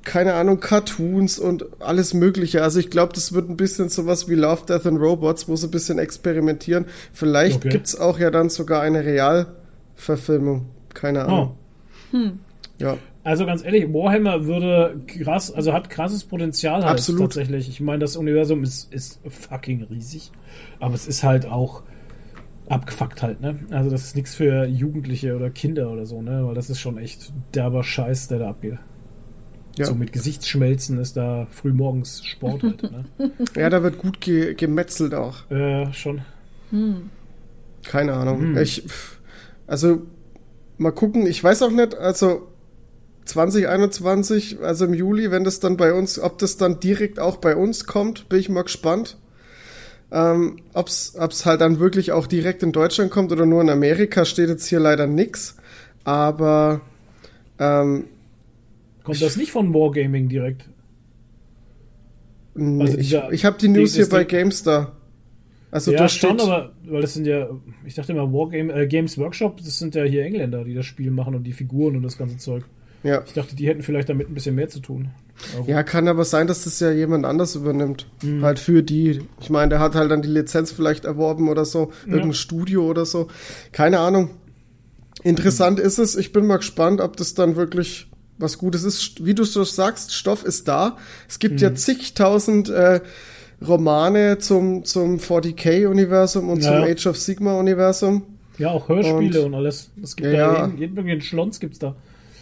keine 0.03 0.35
Ahnung, 0.35 0.61
Cartoons 0.61 1.39
und 1.39 1.65
alles 1.81 2.15
Mögliche. 2.15 2.63
Also 2.63 2.79
ich 2.79 2.91
glaube, 2.91 3.13
das 3.15 3.33
wird 3.33 3.49
ein 3.49 3.57
bisschen 3.57 3.89
sowas 3.89 4.29
wie 4.29 4.35
Love, 4.35 4.67
Death 4.67 4.87
and 4.87 5.01
Robots, 5.01 5.49
wo 5.49 5.57
sie 5.57 5.67
ein 5.67 5.71
bisschen 5.71 5.99
experimentieren. 5.99 6.85
Vielleicht 7.13 7.57
Okay. 7.57 7.71
gibt's 7.71 7.99
auch 7.99 8.19
ja 8.19 8.31
dann 8.31 8.51
sogar 8.51 8.83
eine 8.83 9.05
Realverfilmung. 9.05 10.67
Keine 10.93 11.25
Ahnung. 11.25 11.57
Oh. 12.13 12.19
Ja. 12.79 12.97
Also 13.25 13.47
ganz 13.47 13.65
ehrlich, 13.65 13.93
Warhammer 13.93 14.45
würde 14.45 15.01
krass, 15.07 15.51
also 15.51 15.73
hat 15.73 15.89
krasses 15.89 16.25
Potenzial 16.25 16.85
halt 16.85 16.99
Absolut. 16.99 17.23
tatsächlich. 17.23 17.71
Ich 17.71 17.81
meine, 17.81 18.01
das 18.01 18.17
Universum 18.17 18.63
ist, 18.63 18.93
ist 18.93 19.21
fucking 19.27 19.85
riesig, 19.85 20.31
aber 20.79 20.95
es 20.95 21.07
ist 21.07 21.23
halt 21.23 21.47
auch 21.47 21.83
abgefuckt 22.69 23.23
halt, 23.23 23.41
ne? 23.41 23.61
Also 23.71 23.91
das 23.91 24.05
ist 24.05 24.17
nichts 24.17 24.35
für 24.35 24.67
Jugendliche 24.67 25.35
oder 25.37 25.49
Kinder 25.51 25.91
oder 25.91 26.05
so, 26.05 26.21
ne? 26.21 26.47
Weil 26.47 26.55
das 26.55 26.69
ist 26.69 26.81
schon 26.81 26.99
echt 26.99 27.33
derber 27.55 27.83
Scheiß, 27.83 28.29
der 28.29 28.41
da 28.41 28.51
abgeht. 28.51 28.79
Ja. 29.77 29.87
So 29.87 29.95
mit 29.95 30.13
Gesichtsschmelzen 30.13 30.99
ist 30.99 31.17
da 31.17 31.47
frühmorgens 31.51 32.25
Sport 32.25 32.63
halt, 32.63 32.83
ne? 32.83 33.05
ja, 33.57 33.71
da 33.71 33.83
wird 33.83 33.99
gut 33.99 34.21
ge 34.21 34.55
gemetzelt 34.55 35.15
auch. 35.15 35.51
äh, 35.51 35.93
schon. 35.93 36.23
Keine 37.85 38.15
Ahnung. 38.15 38.41
Hm. 38.41 38.59
Ich, 38.59 38.85
also, 39.67 40.03
mal 40.79 40.93
gucken. 40.93 41.27
Ich 41.27 41.43
weiß 41.43 41.63
auch 41.63 41.71
nicht, 41.71 41.97
also 41.97 42.49
2021, 43.25 44.59
also 44.61 44.85
im 44.85 44.95
Juli, 44.95 45.31
wenn 45.31 45.45
das 45.45 45.61
dann 45.61 45.77
bei 45.77 45.93
uns, 45.93 46.19
ob 46.19 46.39
das 46.39 46.57
dann 46.57 46.81
direkt 46.81 47.19
auch 47.19 47.37
bei 47.37 47.57
uns 47.57 47.87
kommt, 47.87 48.29
bin 48.29 48.39
ich 48.39 48.49
mal 48.49 48.63
gespannt. 48.63 49.17
Ähm, 50.13 50.59
ob's, 50.75 51.15
ob's 51.19 51.47
halt 51.47 51.61
dann 51.61 51.81
wirklich 51.81 52.13
auch 52.13 52.27
direkt 52.27 52.63
in 52.63 52.73
Deutschland 52.73 53.11
kommt 53.11 53.33
oder 53.33 53.47
nur 53.47 53.63
in 53.63 53.71
Amerika, 53.71 54.25
steht 54.25 54.49
jetzt 54.49 54.67
hier 54.67 54.81
leider 54.81 55.07
nix. 55.07 55.57
Aber 56.05 56.83
ähm, 57.59 58.05
Kommt 59.05 59.23
das 59.23 59.37
nicht 59.37 59.53
von 59.53 59.73
Wargaming 59.73 60.29
direkt? 60.29 60.69
nee, 62.55 62.83
Also 62.83 62.99
ich, 62.99 63.09
dieser- 63.09 63.33
ich 63.33 63.45
habe 63.45 63.59
die 63.59 63.69
News 63.69 63.93
die- 63.93 63.99
hier 64.01 64.09
bei 64.09 64.25
GameStar. 64.25 64.97
Also 65.71 65.91
ja, 65.91 65.99
da 65.99 66.09
schon, 66.09 66.41
aber 66.41 66.73
weil 66.87 67.01
das 67.03 67.15
sind 67.15 67.27
ja, 67.27 67.49
ich 67.85 67.95
dachte 67.95 68.13
immer 68.13 68.33
Wargame, 68.33 68.73
äh, 68.73 68.87
Games 68.87 69.19
Workshop, 69.19 69.57
das 69.57 69.77
sind 69.79 69.95
ja 69.97 70.05
hier 70.05 70.23
Engländer, 70.25 70.63
die 70.65 70.73
das 70.75 70.87
Spiel 70.87 71.11
machen 71.11 71.35
und 71.35 71.43
die 71.45 71.53
Figuren 71.53 71.97
und 71.97 72.05
das 72.05 72.17
ganze 72.17 72.37
Zeug. 72.37 72.65
ja. 73.03 73.23
Ich 73.27 73.33
dachte, 73.33 73.57
die 73.57 73.67
hätten 73.67 73.83
vielleicht 73.83 74.09
damit 74.09 74.29
ein 74.31 74.35
bisschen 74.35 74.55
mehr 74.55 74.69
zu 74.69 74.79
tun. 74.79 75.09
Aber 75.59 75.69
Ja, 75.69 75.83
kann 75.83 76.07
aber 76.07 76.25
sein, 76.25 76.47
dass 76.47 76.63
das 76.63 76.79
ja 76.79 76.93
jemand 76.93 77.25
anders 77.27 77.57
übernimmt. 77.57 78.07
Mhm. 78.23 78.43
Halt 78.45 78.61
für 78.61 78.85
die. 78.85 79.23
Ich 79.41 79.51
meine, 79.51 79.69
der 79.71 79.81
hat 79.81 79.97
halt 79.97 80.13
dann 80.13 80.23
die 80.23 80.29
Lizenz 80.29 80.71
vielleicht 80.71 81.05
erworben 81.07 81.49
oder 81.49 81.65
so. 81.65 81.91
Irgendein 82.07 82.35
Studio 82.35 82.89
oder 82.89 83.05
so. 83.05 83.27
Keine 83.73 83.99
Ahnung. 83.99 84.31
Interessant 85.25 85.81
Mhm. 85.81 85.85
ist 85.87 85.99
es. 85.99 86.15
Ich 86.15 86.33
bin 86.33 86.47
mal 86.47 86.59
gespannt, 86.59 87.01
ob 87.01 87.17
das 87.17 87.35
dann 87.35 87.57
wirklich 87.57 88.09
was 88.39 88.59
Gutes 88.59 88.85
ist. 88.85 89.25
Wie 89.25 89.35
du 89.35 89.45
so 89.45 89.65
sagst, 89.65 90.13
Stoff 90.13 90.45
ist 90.45 90.67
da. 90.69 90.97
Es 91.29 91.39
gibt 91.39 91.55
Mhm. 91.57 91.61
ja 91.61 91.75
zigtausend 91.75 92.69
äh, 92.69 93.01
Romane 93.67 94.39
zum, 94.39 94.85
zum 94.85 95.19
40k-Universum 95.19 96.49
und 96.49 96.63
Ja. 96.63 96.73
zum 96.73 96.83
Age 96.91 97.07
of 97.07 97.17
Sigma-Universum. 97.19 98.23
Ja, 98.59 98.71
auch 98.71 98.89
Hörspiele 98.89 99.41
Und- 99.41 99.47
und, 99.47 99.55
alles. 99.55 99.91
Es 100.03 100.15
gibt 100.17 100.29
Ja, 100.33 100.53
da 100.55 100.67
jeden, 100.67 100.79
jeden 100.79 100.95
möglichen 100.95 101.21
Schlons 101.23 101.61
gibt's 101.61 101.79
da. 101.79 101.95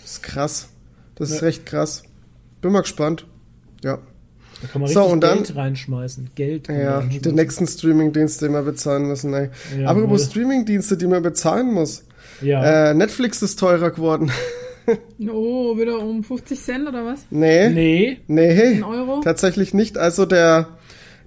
Das 0.02 0.12
ist 0.12 0.22
krass. 0.22 0.68
Das 1.14 1.30
ist 1.30 1.40
Ja. 1.40 1.46
recht 1.46 1.66
krass. 1.66 2.02
Bin 2.60 2.72
mal 2.72 2.80
gespannt. 2.82 3.26
Ja. 3.82 3.98
Da 4.60 4.68
kann 4.68 4.80
man 4.80 4.90
So, 4.90 5.00
richtig 5.00 5.12
und 5.14 5.20
dann- 5.22 5.38
Geld 5.38 5.56
reinschmeißen. 5.56 6.30
Geld. 6.34 6.68
Ja, 6.68 6.98
reinschmeißen. 6.98 7.22
den 7.22 7.34
nächsten 7.34 7.66
Streaming-Dienst, 7.66 8.42
den 8.42 8.52
wir 8.52 8.62
bezahlen 8.62 9.08
müssen, 9.08 9.32
ey. 9.34 9.50
Ja, 9.78 9.88
Aber 9.88 10.00
über. 10.00 10.18
Streaming-Dienste, 10.18 10.96
die 10.96 11.06
man 11.06 11.22
bezahlen 11.22 11.72
muss. 11.72 12.04
Ja. 12.40 12.90
Äh, 12.90 12.94
Netflix 12.94 13.42
ist 13.42 13.58
teurer 13.58 13.90
geworden. 13.90 14.30
Oh, 15.30 15.76
wieder 15.78 15.98
um 16.00 16.22
50 16.24 16.60
Cent 16.60 16.88
oder 16.88 17.04
was? 17.04 17.26
nee. 17.30 17.68
nee. 17.70 18.20
Nee. 18.26 18.74
Ein 18.76 18.84
Euro? 18.84 19.20
Tatsächlich 19.20 19.74
nicht. 19.74 19.96
Also 19.98 20.26
der, 20.26 20.68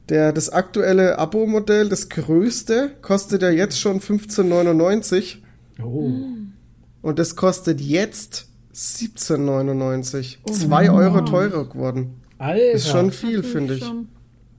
der, 0.09 0.33
das 0.33 0.49
aktuelle 0.49 1.17
Abo-Modell, 1.17 1.89
das 1.89 2.09
größte, 2.09 2.91
kostet 3.01 3.41
ja 3.41 3.49
jetzt 3.49 3.79
schon 3.79 3.99
15,99 3.99 5.37
Oh. 5.83 6.11
und 7.01 7.19
das 7.19 7.35
kostet 7.35 7.81
jetzt 7.81 8.47
17,99. 8.73 10.37
Zwei 10.51 10.89
Euro 10.89 11.21
teurer 11.21 11.67
geworden. 11.67 12.21
Alter. 12.37 12.71
Ist 12.71 12.87
schon 12.89 13.11
viel, 13.11 13.43
finde 13.43 13.75
ich. 13.75 13.83
schon. 13.85 14.07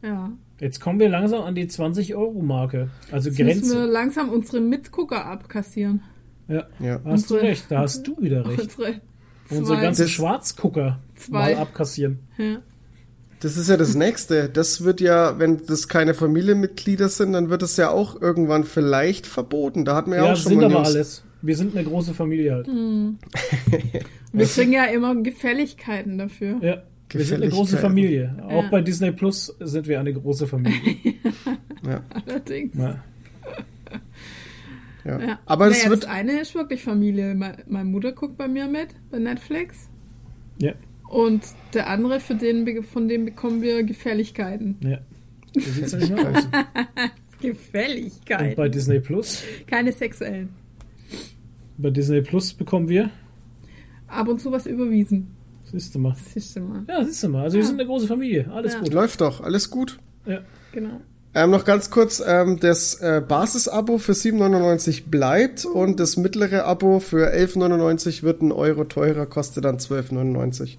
Ja. 0.02 0.30
Jetzt 0.58 0.80
kommen 0.80 0.98
wir 0.98 1.08
langsam 1.10 1.42
an 1.42 1.54
die 1.54 1.66
20-Euro-Marke. 1.68 2.88
Also 3.12 3.28
Jetzt 3.28 3.38
müssen 3.38 3.62
wir 3.72 3.80
Grenze. 3.80 3.92
langsam 3.92 4.28
unsere 4.30 4.60
Mitgucker 4.60 5.26
abkassieren. 5.26 6.02
Ja. 6.48 6.64
Ja. 6.80 6.98
Da 6.98 7.10
hast 7.10 7.30
du 7.30 7.34
Unsere- 7.34 7.42
recht. 7.42 7.64
Da 7.68 7.78
hast 7.80 8.06
du 8.06 8.16
wieder 8.20 8.46
recht. 8.48 8.60
Unsere 8.60 9.00
Unsere 9.50 9.80
ganzen 9.80 10.02
Das- 10.02 10.10
Schwarzgucker 10.10 11.00
Zwei. 11.14 11.54
mal 11.54 11.54
abkassieren. 11.56 12.18
Ja. 12.38 12.58
Das 13.40 13.56
ist 13.58 13.68
ja 13.68 13.76
das 13.76 13.94
Nächste. 13.94 14.48
Das 14.48 14.82
wird 14.82 15.00
ja, 15.00 15.38
wenn 15.38 15.60
das 15.66 15.88
keine 15.88 16.14
Familienmitglieder 16.14 17.08
sind, 17.10 17.32
dann 17.34 17.50
wird 17.50 17.62
es 17.62 17.76
ja 17.76 17.90
auch 17.90 18.20
irgendwann 18.20 18.64
vielleicht 18.64 19.26
verboten. 19.26 19.84
Da 19.84 19.94
hatten 19.94 20.10
wir 20.10 20.18
ja, 20.18 20.24
Ja, 20.26 20.32
auch 20.32 20.36
schon 20.36 20.50
sind 20.52 20.58
mal 20.60 20.64
aber 20.66 20.78
News. 20.80 20.88
alles. 20.88 21.24
Wir 21.42 21.54
sind 21.56 21.76
eine 21.76 21.86
große 21.86 22.14
Familie 22.14 22.54
halt. 22.54 22.66
Wir 24.32 24.46
kriegen 24.46 24.72
ja 24.72 24.84
immer 24.86 25.14
Gefälligkeiten 25.22 26.18
dafür. 26.18 26.56
Ja. 26.62 26.82
Wir 27.10 27.24
sind 27.24 27.42
eine 27.42 27.50
große. 27.50 27.76
Familie. 27.76 28.36
Auch 28.48 28.64
Ja. 28.64 28.68
bei 28.70 28.80
Disney 28.80 29.12
Plus 29.12 29.54
sind 29.60 29.86
wir 29.86 30.00
eine 30.00 30.12
große 30.12 30.46
Familie. 30.46 30.80
Allerdings. 32.26 32.74
ja. 32.76 32.96
Ja. 35.06 35.20
Ja. 35.20 35.38
Aber 35.46 35.68
es 35.68 35.78
naja, 35.78 35.90
wird 35.90 36.02
das 36.04 36.10
eine 36.10 36.40
ist 36.40 36.54
wirklich 36.54 36.82
Familie. 36.82 37.34
Me- 37.34 37.56
Meine 37.68 37.88
Mutter 37.88 38.12
guckt 38.12 38.36
bei 38.36 38.48
mir 38.48 38.66
mit, 38.66 38.88
bei 39.10 39.18
Netflix. 39.18 39.88
ja. 40.58 40.72
Und 41.08 41.44
der 41.72 41.88
andere, 41.88 42.18
für 42.18 42.34
den, 42.34 42.82
von 42.82 43.06
dem 43.06 43.26
bekommen 43.26 43.62
wir 43.62 43.84
Gefälligkeiten. 43.84 44.76
Ja. 44.80 44.98
Mal 46.16 46.36
aus. 46.36 46.44
Und 46.46 47.40
Gefälligkeiten. 47.40 48.56
bei 48.56 48.68
Disney 48.68 48.98
Plus, 48.98 49.42
Keine 49.68 49.92
sexuellen. 49.92 50.48
bei 51.78 51.90
Disney 51.90 52.22
Plus 52.22 52.52
bekommen 52.52 52.88
wir, 52.88 53.10
Ab 54.08 54.26
und 54.28 54.40
zu 54.40 54.50
was 54.50 54.66
überwiesen. 54.66 55.28
siehst 55.70 55.94
du 55.94 55.98
mal. 56.00 56.16
Siehst 56.32 56.56
du 56.56 56.60
mal. 56.60 56.84
Ja, 56.88 57.04
siehst 57.04 57.22
du 57.22 57.28
mal. 57.28 57.42
Also 57.42 57.56
wir 57.58 57.64
sind 57.64 57.78
eine 57.78 57.86
große 57.86 58.06
Familie. 58.08 58.50
Alles 58.52 58.72
Ja. 58.74 58.80
gut. 58.80 58.92
läuft 58.92 59.20
doch, 59.20 59.40
alles 59.40 59.70
gut. 59.70 59.98
Ja. 60.26 60.40
Genau. 60.72 61.00
Ähm, 61.36 61.50
noch 61.50 61.66
ganz 61.66 61.90
kurz, 61.90 62.22
ähm, 62.26 62.58
das 62.60 62.94
äh, 62.94 63.20
Basisabo 63.20 63.98
für 63.98 64.12
7,99 64.12 65.10
bleibt 65.10 65.66
und 65.66 66.00
das 66.00 66.16
mittlere 66.16 66.64
Abo 66.64 66.98
für 66.98 67.30
11,99 67.30 68.22
wird 68.22 68.40
ein 68.40 68.52
Euro 68.52 68.84
teurer, 68.84 69.26
kostet 69.26 69.66
dann 69.66 69.76
12,99. 69.76 70.78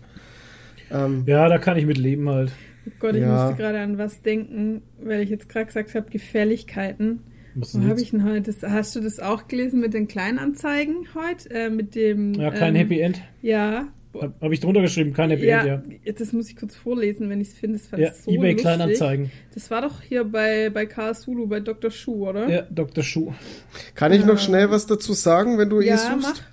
Ähm, 0.90 1.26
ja, 1.28 1.48
da 1.48 1.60
kann 1.60 1.78
ich 1.78 1.86
mit 1.86 2.00
leben 2.00 2.28
halt. 2.28 2.54
Oh 2.88 2.92
Gott, 2.98 3.14
ich 3.14 3.22
Ja. 3.22 3.44
musste 3.44 3.62
gerade 3.62 3.82
an 3.82 4.00
was 4.00 4.24
denken, 4.24 4.82
weil 5.00 5.22
ich 5.22 5.30
jetzt 5.30 5.48
gerade 5.48 5.68
gesagt 5.68 5.94
habe, 5.94 6.10
Gefälligkeiten. 6.10 7.20
Was 7.54 7.80
Wo 7.80 7.88
habe 7.88 8.02
ich 8.02 8.10
denn 8.10 8.24
heute? 8.24 8.52
Das, 8.52 8.64
hast 8.64 8.96
du 8.96 9.00
das 9.00 9.20
auch 9.20 9.48
gelesen 9.48 9.80
mit 9.80 9.94
den 9.94 10.08
Kleinanzeigen 10.08 11.08
heute? 11.14 11.50
Äh, 11.52 11.70
mit 11.70 11.94
dem. 11.94 12.34
Ja, 12.34 12.50
kein 12.50 12.74
ähm, 12.76 12.82
Happy 12.82 13.00
End. 13.00 13.22
Ja. 13.44 13.90
Habe 14.22 14.34
hab 14.42 14.52
ich 14.52 14.60
drunter 14.60 14.82
geschrieben, 14.82 15.14
kein 15.14 15.30
Happy 15.30 15.46
Ja, 15.46 15.66
ja. 15.66 15.82
das 16.18 16.32
muss 16.34 16.50
ich 16.50 16.56
kurz 16.56 16.76
vorlesen, 16.76 17.30
wenn 17.30 17.42
ich 17.42 17.50
es 17.50 17.54
finde. 17.56 17.78
Das 17.78 17.88
fand 17.88 18.02
Ja, 18.02 18.14
so 18.14 18.32
eBay 18.32 18.52
lustig. 18.52 18.62
Kleinanzeigen. 18.62 19.32
Das 19.54 19.70
war 19.72 19.82
doch 19.82 20.02
hier 20.02 20.24
bei, 20.24 20.70
bei 20.70 20.86
Karl 20.86 21.14
Sulu, 21.16 21.48
bei 21.48 21.60
Dr. 21.60 21.92
Schuh, 21.92 22.30
oder? 22.30 22.48
Ja, 22.50 22.62
Dr. 22.70 23.04
Schuh. 23.04 23.34
kann 23.96 24.12
ich 24.14 24.26
noch 24.26 24.40
schnell 24.40 24.70
was 24.72 24.86
dazu 24.86 25.14
sagen, 25.14 25.58
wenn 25.58 25.70
du 25.70 25.82
eh 25.82 25.88
Ja, 25.88 25.98
suchst? 25.98 26.44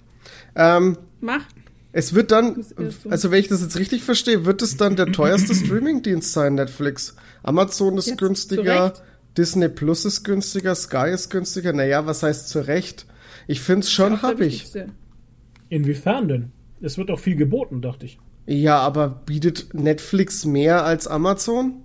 Ähm, 0.56 0.96
Mach. 1.20 1.44
es 1.92 2.14
wird 2.14 2.30
dann, 2.30 2.62
so- 2.62 3.10
also 3.10 3.30
wenn 3.30 3.40
ich 3.40 3.48
das 3.48 3.60
jetzt 3.62 3.78
richtig 3.78 4.02
verstehe, 4.02 4.44
wird 4.46 4.62
es 4.62 4.76
dann 4.76 4.96
der 4.96 5.06
teuerste 5.12 5.54
Streamingdienst 5.54 6.32
sein, 6.32 6.54
Netflix. 6.54 7.16
Amazon 7.42 7.98
ist 7.98 8.06
Jetzt 8.08 8.18
günstiger. 8.18 8.94
Disney 9.36 9.68
Plus 9.68 10.04
ist 10.04 10.22
günstiger, 10.22 10.76
Sky 10.76 11.10
ist 11.12 11.28
günstiger. 11.28 11.72
Naja, 11.72 12.06
was 12.06 12.22
heißt 12.22 12.48
zu 12.48 12.60
Recht? 12.60 13.06
Ich 13.48 13.60
find's 13.60 13.90
schon 13.90 14.14
Auch 14.14 14.20
der 14.20 14.30
happig. 14.30 14.64
Inwiefern 15.68 16.28
denn? 16.28 16.52
Es 16.84 16.98
wird 16.98 17.10
auch 17.10 17.18
viel 17.18 17.36
geboten, 17.36 17.80
dachte 17.80 18.06
ich. 18.06 18.18
Ja, 18.46 18.78
aber 18.78 19.08
bietet 19.08 19.72
Netflix 19.74 20.44
mehr 20.44 20.84
als 20.84 21.06
Amazon? 21.06 21.76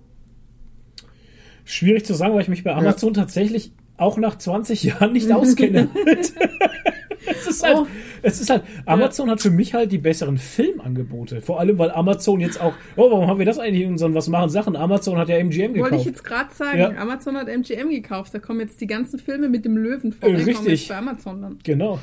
Schwierig 1.66 2.06
zu 2.06 2.14
sagen, 2.14 2.34
weil 2.34 2.42
ich 2.42 2.48
mich 2.50 2.64
bei 2.64 2.74
Amazon 2.74 3.14
tatsächlich 3.14 3.72
auch 3.98 4.18
nach 4.18 4.38
20 4.38 4.84
Jahren 4.84 5.14
nicht 5.14 5.32
auskenne. 5.32 5.88
es 7.28 7.48
ist 7.48 7.64
halt, 7.64 7.78
Oh. 7.78 7.88
es 8.24 8.42
ist 8.42 8.50
halt, 8.50 8.64
Amazon 8.86 9.30
hat 9.30 9.42
für 9.42 9.52
mich 9.52 9.74
halt 9.74 9.92
die 9.92 9.98
besseren 10.00 10.38
Filmangebote. 10.38 11.42
Vor 11.42 11.60
allem, 11.60 11.78
weil 11.78 11.92
Amazon 11.92 12.40
jetzt 12.40 12.60
auch, 12.60 12.74
oh, 12.96 13.12
warum 13.12 13.28
haben 13.28 13.40
wir 13.40 13.46
das 13.46 13.60
eigentlich 13.60 13.84
in 13.84 13.92
unseren 13.92 14.16
Was 14.16 14.28
machen 14.30 14.50
Sachen? 14.50 14.76
Amazon 14.76 15.18
hat 15.18 15.30
ja 15.30 15.38
MGM 15.38 15.76
Wollte 15.78 15.78
ich 15.78 15.84
gekauft. 15.90 16.06
jetzt 16.06 16.24
gerade 16.24 16.54
sagen, 16.56 16.78
Ja. 16.80 16.90
Amazon 16.98 17.36
hat 17.38 17.48
MGM 17.48 17.90
gekauft. 17.90 18.34
Da 18.34 18.40
kommen 18.40 18.62
jetzt 18.62 18.82
die 18.82 18.88
ganzen 18.88 19.20
Filme 19.20 19.48
mit 19.50 19.64
dem 19.66 19.78
Löwen 19.78 20.12
vor. 20.12 20.28
Äh, 20.30 20.32
Die 20.38 20.44
kommen 20.44 20.48
richtig. 20.58 20.80
jetzt 20.82 20.90
bei 20.90 20.98
Amazon 20.98 21.42
dann. 21.42 21.58
Genau. 21.64 22.00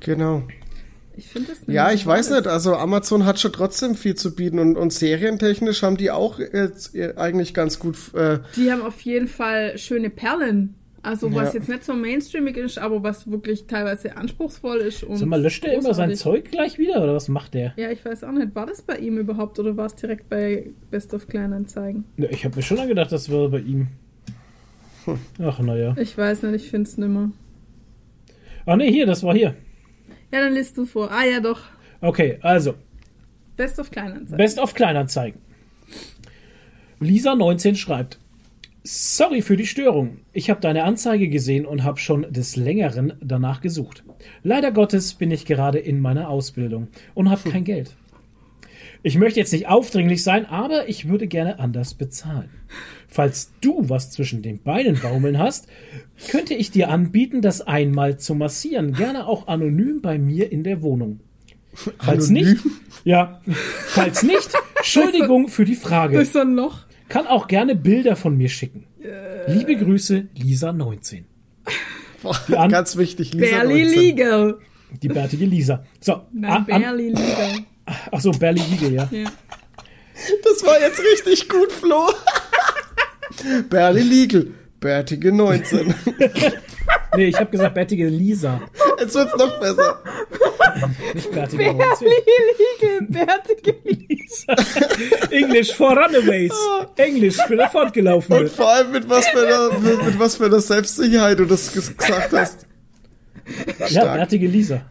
Genau. 0.00 0.42
Ich 1.18 1.26
finde 1.26 1.48
das 1.48 1.58
Ja, 1.66 1.90
ich 1.90 2.06
weiß 2.06 2.30
nicht. 2.30 2.46
Also 2.46 2.76
Amazon 2.76 3.24
hat 3.26 3.40
schon 3.40 3.52
trotzdem 3.52 3.96
viel 3.96 4.14
zu 4.14 4.34
bieten 4.36 4.58
und, 4.60 4.76
und 4.76 4.92
serientechnisch 4.92 5.82
haben 5.82 5.96
die 5.96 6.12
auch 6.12 6.38
jetzt 6.38 6.94
äh, 6.94 7.14
eigentlich 7.16 7.54
ganz 7.54 7.80
gut. 7.80 7.96
Äh, 8.14 8.38
Die 8.56 8.70
haben 8.70 8.82
auf 8.82 9.00
jeden 9.00 9.26
Fall 9.26 9.76
schöne 9.78 10.10
Perlen. 10.10 10.74
Also 11.02 11.32
was 11.34 11.54
Ja. 11.54 11.58
jetzt 11.60 11.68
nicht 11.68 11.84
so 11.84 11.94
mainstreamig 11.94 12.56
ist, 12.56 12.78
aber 12.78 13.02
was 13.02 13.28
wirklich 13.30 13.66
teilweise 13.66 14.16
anspruchsvoll 14.16 14.78
ist. 14.78 15.02
Und 15.02 15.16
Sag 15.16 15.28
mal, 15.28 15.40
löscht 15.42 15.64
der 15.64 15.74
immer 15.74 15.92
sein. 15.94 16.14
Zeug 16.14 16.50
gleich 16.52 16.78
wieder 16.78 17.02
oder 17.02 17.14
was 17.14 17.28
macht 17.28 17.54
der? 17.54 17.72
Ja, 17.76 17.90
ich 17.90 18.04
weiß 18.04 18.22
auch 18.24 18.32
nicht. 18.32 18.54
War 18.54 18.66
das 18.66 18.82
bei 18.82 18.96
ihm 18.98 19.18
überhaupt 19.18 19.58
oder 19.58 19.76
war 19.76 19.86
es 19.86 19.94
direkt 19.96 20.28
bei 20.28 20.70
Best 20.90 21.14
of 21.14 21.26
Kleinanzeigen? 21.26 22.04
Ne, 22.16 22.28
Ich 22.30 22.44
habe 22.44 22.54
mir 22.56 22.62
schon 22.62 22.86
gedacht, 22.86 23.10
das 23.10 23.28
wäre 23.28 23.48
bei 23.48 23.58
ihm. 23.60 23.88
Ach, 25.42 25.58
naja. 25.60 25.96
Ich 25.98 26.16
weiß 26.16 26.42
nicht, 26.44 26.64
ich 26.64 26.70
finde 26.70 26.88
es 26.88 26.96
nimmer. 26.98 27.30
Ach 28.66 28.76
nee, 28.76 28.90
hier, 28.92 29.06
das 29.06 29.22
war 29.22 29.34
hier. 29.34 29.54
Ja, 30.30 30.40
dann 30.40 30.54
liest 30.54 30.76
du 30.76 30.84
vor. 30.84 31.10
Ah 31.10 31.24
ja, 31.24 31.40
doch. 31.40 31.60
Okay, 32.00 32.38
also, 32.42 32.74
Best 33.56 33.78
of 33.78 33.90
Kleinanzeigen. 33.90 34.36
Best 34.36 34.58
of 34.58 34.74
Kleinanzeigen. 34.74 35.40
Lisa19 37.00 37.76
schreibt: 37.76 38.18
Sorry 38.84 39.42
für 39.42 39.56
die 39.56 39.66
Störung. 39.66 40.20
Ich 40.32 40.48
habe 40.48 40.60
deine 40.60 40.84
Anzeige 40.84 41.28
gesehen 41.28 41.66
und 41.66 41.84
habe 41.84 41.98
schon 41.98 42.30
des 42.32 42.56
Längeren 42.56 43.14
danach 43.20 43.60
gesucht. 43.60 44.04
Leider 44.42 44.70
Gottes 44.70 45.14
bin 45.14 45.30
ich 45.30 45.44
gerade 45.44 45.78
in 45.78 46.00
meiner 46.00 46.28
Ausbildung 46.28 46.88
und 47.14 47.30
habe 47.30 47.50
kein 47.50 47.64
Geld. 47.64 47.96
Ich 49.02 49.16
möchte 49.16 49.38
jetzt 49.40 49.52
nicht 49.52 49.68
aufdringlich 49.68 50.22
sein, 50.24 50.46
aber 50.46 50.88
ich 50.88 51.08
würde 51.08 51.26
gerne 51.28 51.58
anders 51.60 51.94
bezahlen. 51.94 52.50
Falls 53.06 53.52
du 53.60 53.88
was 53.88 54.10
zwischen 54.10 54.42
den 54.42 54.62
Beinen 54.62 54.98
baumeln 55.00 55.38
hast, 55.38 55.66
könnte 56.30 56.54
ich 56.54 56.70
dir 56.70 56.90
anbieten, 56.90 57.40
das 57.40 57.60
einmal 57.62 58.18
zu 58.18 58.34
massieren. 58.34 58.92
Gerne 58.92 59.26
auch 59.26 59.46
anonym 59.48 60.00
bei 60.02 60.18
mir 60.18 60.50
in 60.52 60.64
der 60.64 60.82
Wohnung. 60.82 61.20
Falls 61.98 62.28
Anonym? 62.28 62.44
nicht, 62.54 62.64
ja, 63.04 63.40
falls 63.86 64.22
nicht, 64.24 64.50
Entschuldigung 64.76 65.48
für 65.48 65.64
die 65.64 65.76
Frage. 65.76 66.24
So 66.24 66.40
ein 66.40 66.54
Loch. 66.54 66.80
Kann 67.08 67.26
auch 67.26 67.46
gerne 67.46 67.74
Bilder 67.76 68.16
von 68.16 68.36
mir 68.36 68.48
schicken. 68.48 68.84
Liebe 69.46 69.76
Grüße, 69.76 70.26
Lisa19. 70.36 71.22
An- 72.56 72.70
ganz 72.70 72.96
wichtig, 72.96 73.32
Lisa 73.32 73.56
Barely 73.58 73.84
19. 73.84 74.00
legal. 74.02 74.58
Die 75.02 75.08
bärtige 75.08 75.44
Lisa. 75.46 75.84
So, 76.00 76.22
Nein, 76.32 76.64
barely 76.66 77.10
legal. 77.10 77.58
Ach 78.12 78.20
so, 78.20 78.30
Barely 78.32 78.62
Legal, 78.70 78.92
ja. 78.92 79.08
Ja. 79.10 79.30
Das 80.44 80.64
war 80.64 80.80
jetzt 80.80 81.00
richtig 81.00 81.48
gut, 81.48 81.70
Flo. 81.72 82.10
Barely 83.70 84.02
Legal. 84.02 84.46
Bärtige 84.80 85.32
19. 85.32 85.94
Nee, 87.16 87.26
ich 87.26 87.36
habe 87.36 87.50
gesagt 87.50 87.74
bärtige 87.74 88.06
Lisa, 88.08 88.60
Jetzt 89.00 89.14
wird's 89.14 89.34
noch 89.36 89.58
besser. 89.60 90.02
nicht 91.14 91.30
bärtige 91.32 91.64
19. 91.72 91.76
Barely 91.80 93.06
legal. 93.08 93.26
Bärtige 93.26 93.74
Lisa. 93.84 94.54
Englisch 95.30 95.72
for 95.74 95.90
Runaways. 95.96 96.52
Englisch 96.96 97.36
für 97.46 97.56
der 97.56 97.68
Fortgelaufene. 97.70 98.40
Und 98.40 98.50
vor 98.50 98.68
allem 98.70 98.92
mit 98.92 99.08
was 99.08 99.26
für 99.28 99.46
einer, 99.46 99.78
mit, 99.80 100.04
mit 100.04 100.18
was 100.18 100.36
für 100.36 100.46
einer 100.46 100.60
Selbstsicherheit 100.60 101.38
du 101.38 101.44
das 101.46 101.74
ges- 101.74 101.96
gesagt 101.96 102.32
hast. 102.32 102.66
Ja, 103.78 103.86
stark. 103.88 104.14
bärtige 104.16 104.46
Lisa. 104.46 104.82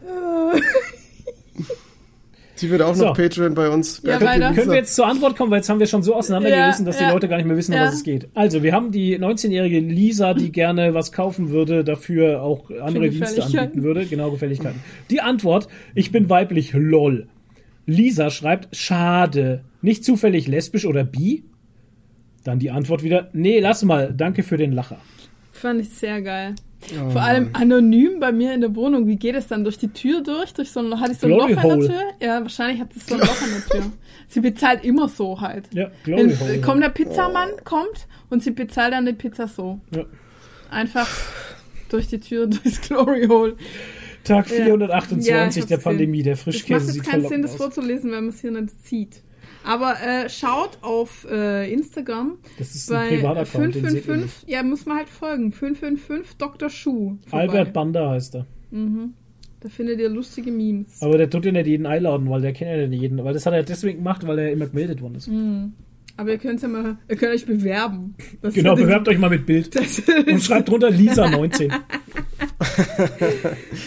Sie 2.58 2.70
wird 2.70 2.82
auch 2.82 2.94
So. 2.94 3.06
noch 3.06 3.16
Patreon 3.16 3.54
bei 3.54 3.68
uns. 3.70 4.02
Ja. 4.04 4.18
Lisa. 4.18 4.52
Können 4.52 4.70
wir 4.70 4.76
jetzt 4.76 4.94
zur 4.94 5.06
Antwort 5.06 5.36
kommen, 5.36 5.50
weil 5.50 5.58
jetzt 5.58 5.68
haben 5.68 5.78
wir 5.80 5.86
schon 5.86 6.02
so 6.02 6.14
auseinandergerissen, 6.14 6.84
Ja, 6.84 6.90
dass 6.90 6.98
die 6.98 7.04
ja. 7.04 7.12
Leute 7.12 7.28
gar 7.28 7.36
nicht 7.36 7.46
mehr 7.46 7.56
wissen, 7.56 7.72
um 7.72 7.78
Ja. 7.80 7.86
was 7.86 7.94
es 7.94 8.02
geht. 8.04 8.28
Also, 8.34 8.62
wir 8.62 8.72
haben 8.72 8.90
die 8.90 9.18
19-jährige 9.18 9.78
Lisa, 9.80 10.34
die 10.34 10.50
gerne 10.52 10.92
was 10.94 11.12
kaufen 11.12 11.50
würde, 11.50 11.84
dafür 11.84 12.42
auch 12.42 12.70
andere 12.82 13.08
Dienste 13.10 13.42
anbieten 13.44 13.82
würde. 13.82 14.06
Genau, 14.06 14.30
Gefälligkeiten. 14.30 14.80
Die 15.10 15.20
Antwort, 15.20 15.68
ich 15.94 16.10
bin 16.12 16.28
weiblich, 16.28 16.72
lol. 16.74 17.28
Lisa 17.86 18.30
schreibt, 18.30 18.74
schade. 18.76 19.64
Nicht 19.80 20.04
zufällig 20.04 20.46
lesbisch 20.48 20.84
oder 20.84 21.04
bi? 21.04 21.44
Dann 22.44 22.58
die 22.58 22.70
Antwort 22.70 23.02
wieder, 23.02 23.28
nee, 23.32 23.60
lass 23.60 23.82
mal, 23.84 24.12
danke 24.16 24.42
für 24.42 24.56
den 24.56 24.72
Lacher. 24.72 24.98
Fand 25.60 25.80
ich 25.80 25.90
sehr 25.90 26.22
geil. 26.22 26.54
Oh 27.04 27.10
Vor 27.10 27.22
allem 27.22 27.50
anonym 27.54 28.20
bei 28.20 28.30
mir 28.30 28.54
in 28.54 28.60
der 28.60 28.74
Wohnung. 28.76 29.08
Wie 29.08 29.16
geht 29.16 29.34
es 29.34 29.48
dann? 29.48 29.64
Durch 29.64 29.78
die 29.78 29.88
Tür 29.88 30.22
durch? 30.22 30.54
Durch 30.54 30.70
so 30.70 30.78
ein, 30.80 31.00
hatte 31.00 31.12
ich 31.12 31.18
so 31.18 31.26
ein 31.26 31.32
Glory 31.32 31.54
Loch 31.54 31.62
Hole. 31.64 31.78
der 31.78 31.88
Tür? 31.88 32.02
Ja, 32.20 32.40
wahrscheinlich 32.42 32.80
hat 32.80 32.90
es 32.96 33.06
so 33.06 33.14
ein 33.14 33.20
Loch 33.20 33.42
in 33.42 33.50
der 33.52 33.80
Tür. 33.80 33.92
Sie 34.28 34.40
bezahlt 34.40 34.84
immer 34.84 35.08
so 35.08 35.40
halt. 35.40 35.64
Ja, 35.74 35.90
Glory 36.04 36.30
Wenn, 36.30 36.40
Hole. 36.40 36.60
kommt 36.60 36.82
der 36.82 36.90
Pizzamann, 36.90 37.48
kommt 37.64 38.06
und 38.30 38.42
sie 38.42 38.50
bezahlt 38.52 38.92
dann 38.92 39.06
die 39.06 39.14
Pizza 39.14 39.48
so. 39.48 39.80
Ja. 39.90 40.04
Einfach 40.70 41.08
durch 41.88 42.08
die 42.08 42.20
Tür, 42.20 42.46
durchs 42.46 42.80
Glory 42.82 43.26
Hole. 43.26 43.56
Tag 44.24 44.48
Ja. 44.50 44.64
428 44.66 45.62
Ja, 45.62 45.66
der. 45.66 45.76
Pandemie. 45.78 46.22
Der 46.22 46.34
Das 46.34 46.40
macht 46.46 46.54
Frischkäse 46.56 46.96
jetzt 46.98 47.08
keinen 47.10 47.26
Sinn, 47.26 47.42
das 47.42 47.56
vorzulesen, 47.56 48.10
wenn 48.12 48.24
man 48.24 48.28
es 48.34 48.40
hier 48.40 48.50
nicht 48.50 48.86
sieht. 48.86 49.22
Aber 49.64 49.94
äh, 50.00 50.28
schaut 50.28 50.78
auf 50.82 51.26
äh, 51.30 51.72
Instagram. 51.72 52.38
Das 52.58 52.74
ist 52.74 52.90
ein 52.90 53.10
bei 53.10 53.16
Privataccount, 53.16 53.74
den 53.74 53.84
seht 53.84 53.94
ihr 53.94 54.02
555, 54.02 54.48
ja, 54.48 54.62
muss 54.62 54.86
man 54.86 54.98
halt 54.98 55.08
folgen. 55.08 55.52
555 55.52 56.36
Dr. 56.36 56.70
Schuh. 56.70 57.18
vorbei. 57.26 57.42
Albert 57.42 57.72
Banda 57.72 58.10
heißt 58.10 58.36
er. 58.36 58.46
Da 59.60 59.68
findet 59.68 59.98
ihr 59.98 60.08
lustige 60.08 60.52
Memes. 60.52 61.02
Aber 61.02 61.18
der 61.18 61.28
tut 61.28 61.44
ja 61.44 61.52
nicht 61.52 61.66
jeden 61.66 61.86
einladen, 61.86 62.30
weil 62.30 62.40
der 62.40 62.52
kennt 62.52 62.70
ja 62.70 62.86
nicht 62.86 63.00
jeden. 63.00 63.22
Weil 63.24 63.34
das 63.34 63.44
hat 63.44 63.54
er 63.54 63.62
deswegen 63.64 63.98
gemacht, 63.98 64.26
weil 64.26 64.38
er 64.38 64.52
immer 64.52 64.66
gemeldet 64.66 65.02
worden 65.02 65.16
ist. 65.16 65.28
Aber 66.18 66.30
ihr 66.32 66.38
könnt 66.38 66.60
ja 66.60 66.68
mal, 66.68 66.98
ihr 67.08 67.16
könnt 67.16 67.32
euch 67.32 67.46
bewerben. 67.46 68.14
Das 68.42 68.52
Genau, 68.52 68.74
bewerbt 68.74 69.08
euch 69.08 69.18
mal 69.18 69.30
mit 69.30 69.46
Bild. 69.46 69.74
Und 70.26 70.42
schreibt 70.42 70.68
drunter 70.68 70.90
Lisa 70.90 71.30
19. 71.30 71.72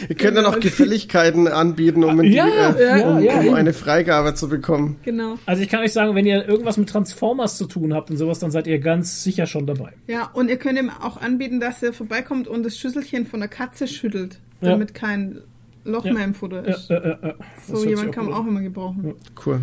Ihr 0.09 0.15
könnt 0.15 0.37
dann 0.37 0.45
auch 0.45 0.59
Gefälligkeiten 0.59 1.47
anbieten, 1.47 2.03
um, 2.03 2.19
in 2.21 2.31
die, 2.31 2.37
Ja, 2.37 2.71
äh, 2.71 2.99
ja, 3.01 3.09
um, 3.09 3.19
ja, 3.21 3.39
um 3.41 3.53
eine 3.53 3.73
Freigabe 3.73 4.33
zu 4.33 4.47
bekommen. 4.49 4.97
Genau. 5.03 5.35
Also 5.45 5.61
ich 5.61 5.69
kann 5.69 5.81
euch 5.81 5.91
sagen, 5.93 6.15
wenn 6.15 6.25
ihr 6.25 6.47
irgendwas 6.47 6.77
mit 6.77 6.89
Transformers 6.89 7.57
zu 7.57 7.65
tun 7.65 7.93
habt 7.93 8.09
und 8.11 8.17
sowas, 8.17 8.39
dann 8.39 8.51
seid 8.51 8.65
ihr 8.67 8.79
ganz 8.79 9.23
sicher 9.23 9.45
schon 9.45 9.67
dabei. 9.67 9.91
Ja, 10.07 10.29
und 10.33 10.49
ihr 10.49 10.57
könnt 10.57 10.79
ihm 10.79 10.89
auch 10.89 11.17
anbieten, 11.21 11.59
dass 11.59 11.83
er 11.83 11.91
vorbeikommt 11.93 12.47
und 12.47 12.63
das 12.63 12.77
Schüsselchen 12.77 13.25
von 13.25 13.41
der 13.41 13.49
Katze 13.49 13.87
schüttelt, 13.87 14.39
Ja. 14.61 14.69
damit 14.69 14.93
kein 14.93 15.39
Loch 15.83 16.05
Ja. 16.05 16.13
mehr 16.13 16.23
im 16.23 16.33
Futter 16.33 16.65
Ja, 16.67 16.75
ist. 16.75 16.89
äh, 16.91 16.95
äh, 16.95 17.27
äh. 17.29 17.33
So 17.67 17.85
jemand 17.85 18.13
kann 18.13 18.25
man 18.25 18.33
auch 18.35 18.47
immer 18.47 18.61
gebrauchen. 18.61 19.15
Cool. 19.45 19.61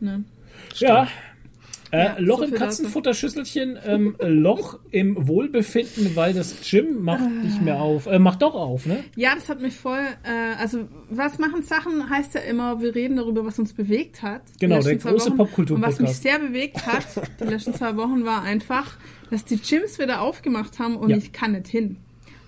Ne? 0.00 0.24
Ja. 0.76 1.06
Äh, 1.90 2.04
Ja, 2.04 2.16
Loch 2.18 2.38
so 2.38 2.44
im. 2.44 2.54
Katzenfutterschüsselchen, 2.54 3.78
ähm, 3.86 4.16
Loch 4.20 4.78
im 4.90 5.28
Wohlbefinden, 5.28 6.16
weil 6.16 6.32
das 6.34 6.56
Gym 6.68 7.02
macht 7.02 7.28
nicht 7.42 7.62
mehr 7.62 7.80
auf. 7.80 8.06
Äh, 8.06 8.18
macht 8.18 8.42
doch 8.42 8.54
auf, 8.54 8.86
ne? 8.86 9.04
Ja, 9.16 9.34
das 9.34 9.48
hat 9.48 9.60
mich 9.60 9.74
voll. 9.76 10.00
Äh, 10.24 10.60
also, 10.60 10.88
was 11.10 11.38
machen 11.38 11.62
Sachen 11.62 12.08
heißt 12.10 12.34
ja 12.34 12.40
immer, 12.40 12.80
wir 12.80 12.94
reden 12.94 13.16
darüber, 13.16 13.44
was 13.44 13.58
uns 13.58 13.72
bewegt 13.72 14.22
hat. 14.22 14.42
Genau, 14.60 14.80
der 14.80 14.96
große. 14.96 15.30
Popkultur-Podcast. 15.32 16.00
Und 16.00 16.06
was 16.06 16.10
mich 16.10 16.18
sehr 16.18 16.38
bewegt 16.38 16.86
hat, 16.86 17.06
die 17.40 17.44
letzten 17.44 17.74
zwei 17.74 17.96
Wochen, 17.96 18.24
war 18.24 18.42
einfach, 18.42 18.96
dass 19.30 19.44
die 19.44 19.56
Gyms 19.58 19.98
wieder 19.98 20.20
aufgemacht 20.20 20.78
haben 20.78 20.96
und 20.96 21.10
Ja. 21.10 21.16
ich 21.16 21.32
kann 21.32 21.52
nicht 21.52 21.68
hin. 21.68 21.96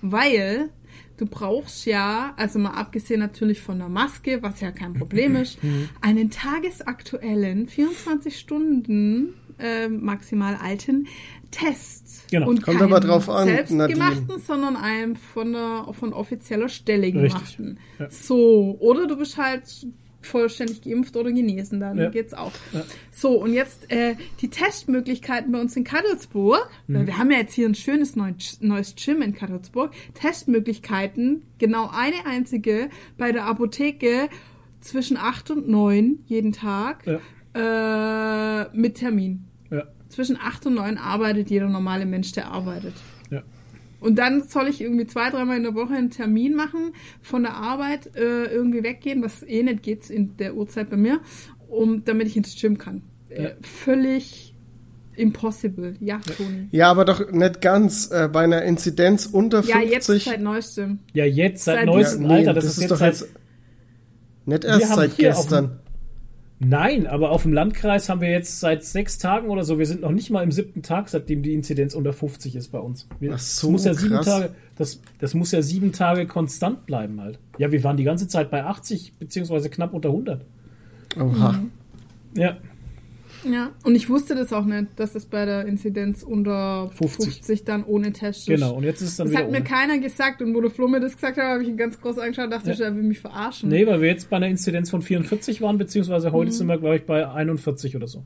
Weil 0.03 0.71
du 1.17 1.27
brauchst 1.27 1.87
ja, 1.87 2.35
also 2.37 2.59
mal 2.59 2.71
abgesehen 2.73 3.21
natürlich 3.21 3.61
von 3.61 3.79
der 3.79 3.89
Maske, 3.89 4.43
was 4.43 4.61
ja 4.61 4.71
kein 4.73 4.95
Problem 4.95 5.37
ist, 5.43 5.63
Mhm. 5.63 5.89
einen 6.01 6.31
tagesaktuellen, 6.31 7.69
24 7.69 8.39
Stunden 8.39 9.35
äh, 9.59 9.89
maximal 9.89 10.57
alten 10.57 11.07
Test. 11.51 12.25
Genau. 12.31 12.49
Und 12.49 12.63
Kommt 12.63 12.83
aber 12.83 13.01
keinen 13.01 13.09
drauf 13.09 13.31
an, 13.31 13.47
selbstgemachten, 13.49 14.27
Nadine. 14.27 14.39
sondern 14.41 14.77
einem 14.77 15.17
von, 15.17 15.53
der, 15.53 15.87
von 15.93 16.13
offizieller 16.13 16.69
Stelle 16.69 17.11
gemachten. 17.13 17.79
Ja. 17.99 18.11
So, 18.11 18.77
oder 18.81 19.07
du 19.07 19.17
bist 19.17 19.39
halt 19.39 19.63
vollständig 20.27 20.83
geimpft 20.83 21.17
oder 21.17 21.31
genesen, 21.33 21.81
dann 21.81 21.99
Ja. 21.99 22.11
geht's 22.11 22.35
auch. 22.35 22.53
So, 23.13 23.41
und 23.43 23.53
jetzt 23.53 23.91
äh, 23.91 24.15
die 24.41 24.51
Testmöglichkeiten 24.51 25.53
bei 25.53 25.61
uns 25.61 25.77
in 25.77 25.85
Kadelsburg. 25.85 26.69
Mhm. 26.87 27.07
Wir 27.07 27.19
haben 27.19 27.31
ja 27.31 27.39
jetzt 27.39 27.55
hier 27.55 27.69
ein 27.69 27.75
schönes 27.75 28.17
neu, 28.17 28.33
neues 28.61 28.95
Gym 28.97 29.23
in 29.23 29.35
Kadelsburg. 29.35 29.93
Testmöglichkeiten, 30.15 31.43
genau 31.59 31.91
eine 31.93 32.27
einzige 32.27 32.89
bei 33.19 33.33
der 33.33 33.45
Apotheke 33.47 34.29
zwischen 34.81 35.17
8 35.17 35.51
und 35.51 35.69
9 35.69 36.21
jeden 36.27 36.53
Tag 36.53 37.05
äh, 37.55 38.65
mit 38.77 38.97
Termin. 38.97 39.45
Ja. 39.71 39.85
Zwischen 40.09 40.37
8 40.41 40.67
und 40.67 40.75
9 40.75 40.99
arbeitet 40.99 41.51
jeder 41.51 41.69
normale 41.69 42.07
Mensch, 42.07 42.33
der 42.33 42.49
arbeitet. 42.51 42.95
Ja. 43.31 43.43
Und 44.07 44.17
dann 44.21 44.45
soll 44.45 44.69
ich 44.69 44.81
irgendwie 44.81 45.07
zwei, 45.09 45.31
dreimal 45.31 45.57
in 45.57 45.65
der 45.65 45.75
Woche 45.75 45.95
einen 45.95 46.11
Termin 46.11 46.55
machen, 46.55 46.93
von 47.23 47.43
der 47.43 47.55
Arbeit 47.55 48.15
äh, 48.15 48.45
irgendwie 48.45 48.85
weggehen, 48.85 49.21
was 49.21 49.43
eh 49.43 49.65
nicht 49.65 49.83
geht 49.83 50.09
in 50.11 50.37
der 50.37 50.55
Uhrzeit 50.55 50.91
bei 50.91 50.97
mir, 50.97 51.19
um, 51.69 52.05
damit 52.05 52.29
ich 52.29 52.37
ins 52.37 52.55
Gym 52.61 52.79
kann. 52.79 53.03
Äh, 53.31 53.51
völlig 53.63 54.55
impossible. 55.17 55.97
Ja, 55.99 56.21
Toni. 56.37 56.69
Ja, 56.71 56.89
aber 56.89 57.05
doch 57.05 57.33
nicht 57.33 57.61
ganz. 57.61 58.09
Äh, 58.13 58.29
bei 58.33 58.45
einer 58.45 58.63
Inzidenz 58.63 59.27
unter 59.27 59.65
Ja, 59.65 59.79
50. 59.79 59.91
jetzt 59.91 60.25
seit 60.31 60.41
neuestem. 60.41 60.99
Ja, 61.13 61.25
jetzt 61.25 61.65
seit, 61.65 61.79
Seit- 61.79 61.87
neuestem 61.87 62.23
Ja, 62.23 62.29
nee, 62.29 62.35
Alter. 62.35 62.55
Das, 62.55 62.65
ist, 62.65 62.81
jetzt 62.81 62.91
doch 62.93 62.99
seit, 62.99 63.15
jetzt 63.15 63.29
nicht 64.45 64.65
erst 64.65 64.95
seit 64.95 65.17
gestern. 65.17 65.81
Nein, 66.59 67.07
aber 67.07 67.33
auf 67.33 67.43
dem 67.43 67.53
Landkreis 67.53 68.09
haben 68.09 68.23
wir 68.23 68.31
jetzt 68.31 68.61
seit 68.61 68.83
sechs 68.83 69.19
Tagen 69.19 69.49
oder 69.51 69.63
so, 69.63 69.79
wir 69.79 69.85
sind 69.85 70.01
noch 70.01 70.11
nicht 70.11 70.31
mal 70.31 70.43
im 70.43 70.53
siebten 70.53 70.83
Tag, 70.83 71.11
seitdem 71.11 71.43
die 71.43 71.53
Inzidenz 71.53 71.95
unter 71.95 72.15
50 72.15 72.57
ist 72.57 72.73
bei 72.73 72.79
uns. 72.79 73.07
Wir, 73.21 73.35
Ach 73.35 73.39
so, 73.39 73.67
das 73.67 73.73
muss 73.73 73.85
ja 73.85 73.95
sieben 73.95 74.15
krass. 74.15 74.27
Tage, 74.27 74.51
das, 74.77 75.01
das 75.19 75.35
muss 75.35 75.53
ja 75.53 75.61
sieben 75.61 75.93
Tage 75.93 76.27
konstant 76.27 76.87
bleiben 76.87 77.21
halt. 77.21 77.39
Ja, 77.59 77.73
wir 77.73 77.85
waren 77.85 77.99
die 77.99 78.05
ganze 78.05 78.27
Zeit 78.27 78.51
bei 78.51 78.65
80 78.65 79.15
beziehungsweise 79.19 79.69
knapp 79.69 79.93
unter 79.93 80.09
100. 80.09 80.47
Oha. 81.19 81.53
Mhm. 81.53 81.71
Ja, 82.35 82.57
Ja, 83.45 83.71
und 83.85 83.95
ich 83.95 84.09
wusste 84.09 84.35
das 84.35 84.53
auch 84.53 84.65
nicht, 84.65 84.87
dass 84.97 85.15
es 85.15 85.27
bei 85.27 85.45
der 85.45 85.67
Inzidenz 85.67 86.23
unter 86.23 86.91
50, 86.95 87.35
50. 87.35 87.65
dann 87.65 87.85
ohne 87.85 88.13
Test 88.13 88.41
ist. 88.41 88.47
genau. 88.47 88.75
Und 88.75 88.83
jetzt 88.85 89.01
ist 89.03 89.11
es 89.11 89.17
dann 89.17 89.27
Das 89.27 89.33
wieder 89.33 89.45
hat 89.45 89.51
mir 89.51 89.59
ohne. 89.59 89.65
keiner 89.65 89.99
gesagt 89.99 90.43
und 90.43 90.55
wo 90.55 90.61
der 90.61 90.71
Flo 90.71 90.89
mir 90.89 91.01
das 91.01 91.15
gesagt 91.15 91.37
hat, 91.37 91.45
habe 91.45 91.63
ich 91.63 91.69
ihn 91.69 91.77
ganz 91.77 92.01
groß 92.01 92.19
angeschaut 92.19 92.47
und 92.47 92.51
dachte, 92.53 92.73
Ja. 92.73 92.87
er 92.87 92.97
will 92.97 93.03
mich 93.05 93.21
verarschen. 93.21 93.69
Nee, 93.69 93.87
weil 93.87 94.01
wir 94.01 94.09
jetzt 94.09 94.29
bei 94.31 94.37
einer 94.37 94.49
Inzidenz 94.49 94.91
von 94.91 95.03
44 95.03 95.61
waren, 95.63 95.79
beziehungsweise 95.79 96.29
Mhm. 96.31 96.33
heute 96.35 96.53
sind 96.53 96.67
wir, 96.67 96.79
glaube 96.79 96.97
ich, 96.97 97.05
bei 97.05 97.29
41 97.29 97.95
oder 97.95 98.09
so. 98.09 98.25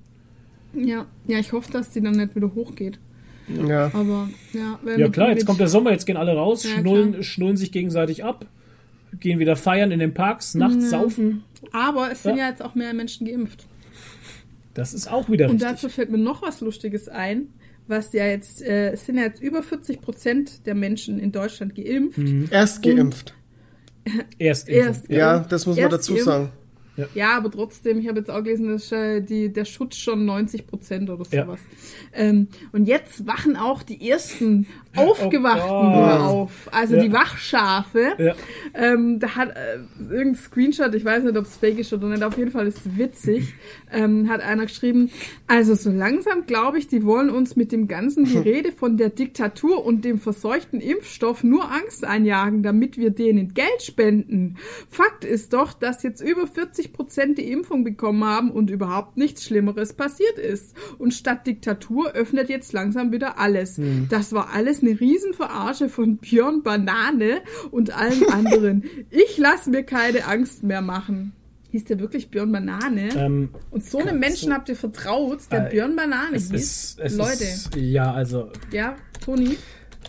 Ja. 0.73 1.07
ja, 1.27 1.39
ich 1.39 1.53
hoffe, 1.53 1.71
dass 1.73 1.91
die 1.91 2.01
dann 2.01 2.15
nicht 2.15 2.35
wieder 2.37 2.55
hochgeht. 2.55 2.99
Ja. 3.67 3.87
Aber 3.93 4.29
ja, 4.53 4.79
wenn 4.85 5.01
Ja 5.01 5.09
klar, 5.09 5.31
jetzt 5.31 5.45
kommt 5.45 5.59
der 5.59 5.67
Sommer, 5.69 5.91
jetzt 5.91 6.07
gehen 6.07 6.17
alle 6.17 6.33
raus, 6.35 6.63
Ja, 6.65 6.79
schnullen, 6.81 7.11
klar. 7.13 7.23
schnullen 7.25 7.57
sich 7.57 7.73
gegenseitig 7.73 8.23
ab, 8.25 8.47
gehen 9.19 9.41
wieder 9.41 9.57
feiern 9.57 9.91
in 9.91 9.99
den 9.99 10.15
Parks, 10.15 10.55
nachts 10.55 10.89
saufen. 10.91 11.43
Aber 11.73 12.13
es 12.13 12.23
sind 12.23 12.37
Ja. 12.37 12.45
ja. 12.45 12.51
jetzt 12.51 12.63
auch 12.63 12.77
mehr 12.77 12.95
Menschen 12.95 13.27
geimpft. 13.27 13.67
Das 14.75 14.95
ist 14.95 15.11
auch 15.11 15.29
wieder 15.29 15.47
Und 15.47 15.57
richtig. 15.57 15.71
dazu 15.71 15.89
fällt 15.89 16.11
mir 16.11 16.19
noch 16.19 16.43
was 16.43 16.61
Lustiges 16.61 17.09
ein, 17.09 17.49
was 17.89 18.13
ja 18.13 18.27
jetzt, 18.27 18.63
äh, 18.63 18.93
es 18.93 19.07
sind 19.07 19.17
ja 19.19 19.25
jetzt 19.25 19.43
über 19.43 19.63
40 19.63 20.01
Prozent 20.01 20.67
der 20.67 20.75
Menschen 20.75 21.19
in 21.19 21.33
Deutschland 21.33 21.75
geimpft. 21.75 22.19
Mhm. 22.19 22.49
Erst 22.51 22.83
geimpft. 22.85 23.35
Erst, 24.39 24.69
Erst, 24.69 25.09
Ja, 25.11 25.41
das 25.41 25.67
muss 25.67 25.77
man 25.77 25.85
Erst 25.85 25.93
dazu 25.95 26.13
geimpft. 26.15 26.27
sagen. 26.27 26.49
Ja, 27.15 27.35
aber 27.39 27.51
trotzdem, 27.51 27.99
ich 27.99 28.09
habe 28.09 28.19
jetzt 28.19 28.31
auch 28.31 28.43
gelesen, 28.43 28.69
dass 28.69 28.93
äh, 28.93 29.23
die, 29.23 29.51
der 29.51 29.65
Schutz 29.65 29.97
schon 29.97 30.27
90 30.27 30.67
Prozent 30.67 31.09
oder 31.09 31.25
Ja. 31.31 31.45
sowas. 31.47 31.61
Ähm, 32.13 32.49
und 32.73 32.87
jetzt 32.87 33.27
wachen 33.27 33.57
auch 33.57 33.83
die 33.83 34.11
ersten 34.11 34.67
Aufgewachten 34.97 35.71
Oh 35.71 35.93
Gott. 35.93 36.21
auf. 36.21 36.69
Also 36.73 36.97
Ja. 36.97 37.03
die 37.03 37.13
Wachschafe. 37.13 38.13
Ja. 38.19 38.35
Ähm, 38.75 39.21
da 39.21 39.37
hat 39.37 39.51
äh, 39.51 39.79
irgendein 40.13 40.35
Screenshot, 40.35 40.95
ich 40.95 41.05
weiß 41.05 41.25
nicht, 41.25 41.37
ob 41.37 41.45
es 41.45 41.57
fake 41.57 41.79
ist 41.79 41.93
oder 41.93 42.09
nicht, 42.09 42.23
auf 42.23 42.37
jeden 42.37 42.51
Fall 42.51 42.67
ist 42.67 42.85
es 42.85 42.99
witzig, 42.99 43.55
ähm, 43.93 44.29
hat 44.29 44.41
einer 44.43 44.65
geschrieben, 44.67 45.11
also 45.47 45.75
so 45.75 45.91
langsam 45.91 46.45
glaube 46.47 46.79
ich, 46.79 46.89
die 46.89 47.05
wollen 47.05 47.31
uns 47.31 47.55
mit 47.57 47.71
dem 47.73 47.87
ganzen 47.89 48.25
Gerede 48.25 48.73
von 48.77 48.97
der 48.97 49.11
Diktatur 49.11 49.85
und 49.85 50.05
dem 50.05 50.19
verseuchten 50.19 50.81
Impfstoff 50.81 51.45
nur 51.45 51.71
Angst 51.71 52.05
einjagen, 52.05 52.63
damit 52.63 52.97
wir 52.99 53.11
denen 53.11 53.55
Geld 53.55 53.83
spenden. 53.83 54.57
Fakt 54.89 55.25
ist 55.25 55.53
doch, 55.53 55.73
dass 55.73 56.03
jetzt 56.03 56.21
über 56.21 56.47
40 56.49 56.93
Prozent 56.93 57.39
die 57.39 57.51
Impfung 57.51 57.85
bekommen 57.85 58.25
haben 58.25 58.51
und 58.51 58.71
überhaupt 58.71 59.17
nichts 59.17 59.45
Schlimmeres 59.45 59.93
passiert 59.93 60.39
ist. 60.39 60.75
Und 60.99 61.15
statt 61.15 61.47
Diktatur 61.47 62.13
öffnet 62.13 62.49
jetzt 62.49 62.73
langsam 62.73 63.13
wieder 63.13 63.39
alles. 63.39 63.81
Das 64.09 64.33
war 64.33 64.51
alles 64.53 64.80
eine 64.83 64.99
Riesenverarsche 64.99 65.89
von 65.89 66.17
Björn 66.19 66.63
Banane 66.63 67.41
und 67.71 67.91
allen 67.97 68.23
anderen. 68.31 68.85
Ich 69.11 69.39
lasse 69.39 69.71
mir 69.71 69.83
keine 69.83 70.27
Angst 70.27 70.63
mehr 70.63 70.83
machen. 70.83 71.33
Hieß 71.71 71.85
der 71.85 72.01
wirklich 72.01 72.31
Björn 72.31 72.51
Banane? 72.51 73.11
Ähm, 73.17 73.49
und 73.71 73.85
so 73.85 73.99
einem 73.99 74.19
Menschen 74.19 74.53
habt 74.53 74.69
ihr 74.69 74.77
vertraut, 74.77 75.39
der 75.53 75.67
Äh, 75.67 75.71
Björn 75.71 75.95
Banane 75.95 76.37
es 76.37 76.51
hieß? 76.51 76.61
ist, 76.61 76.99
es 76.99 77.17
Leute, 77.17 77.45
Ist, 77.45 77.77
ja, 77.77 78.13
also. 78.13 78.51
ja, 78.73 78.97
Toni? 79.25 79.57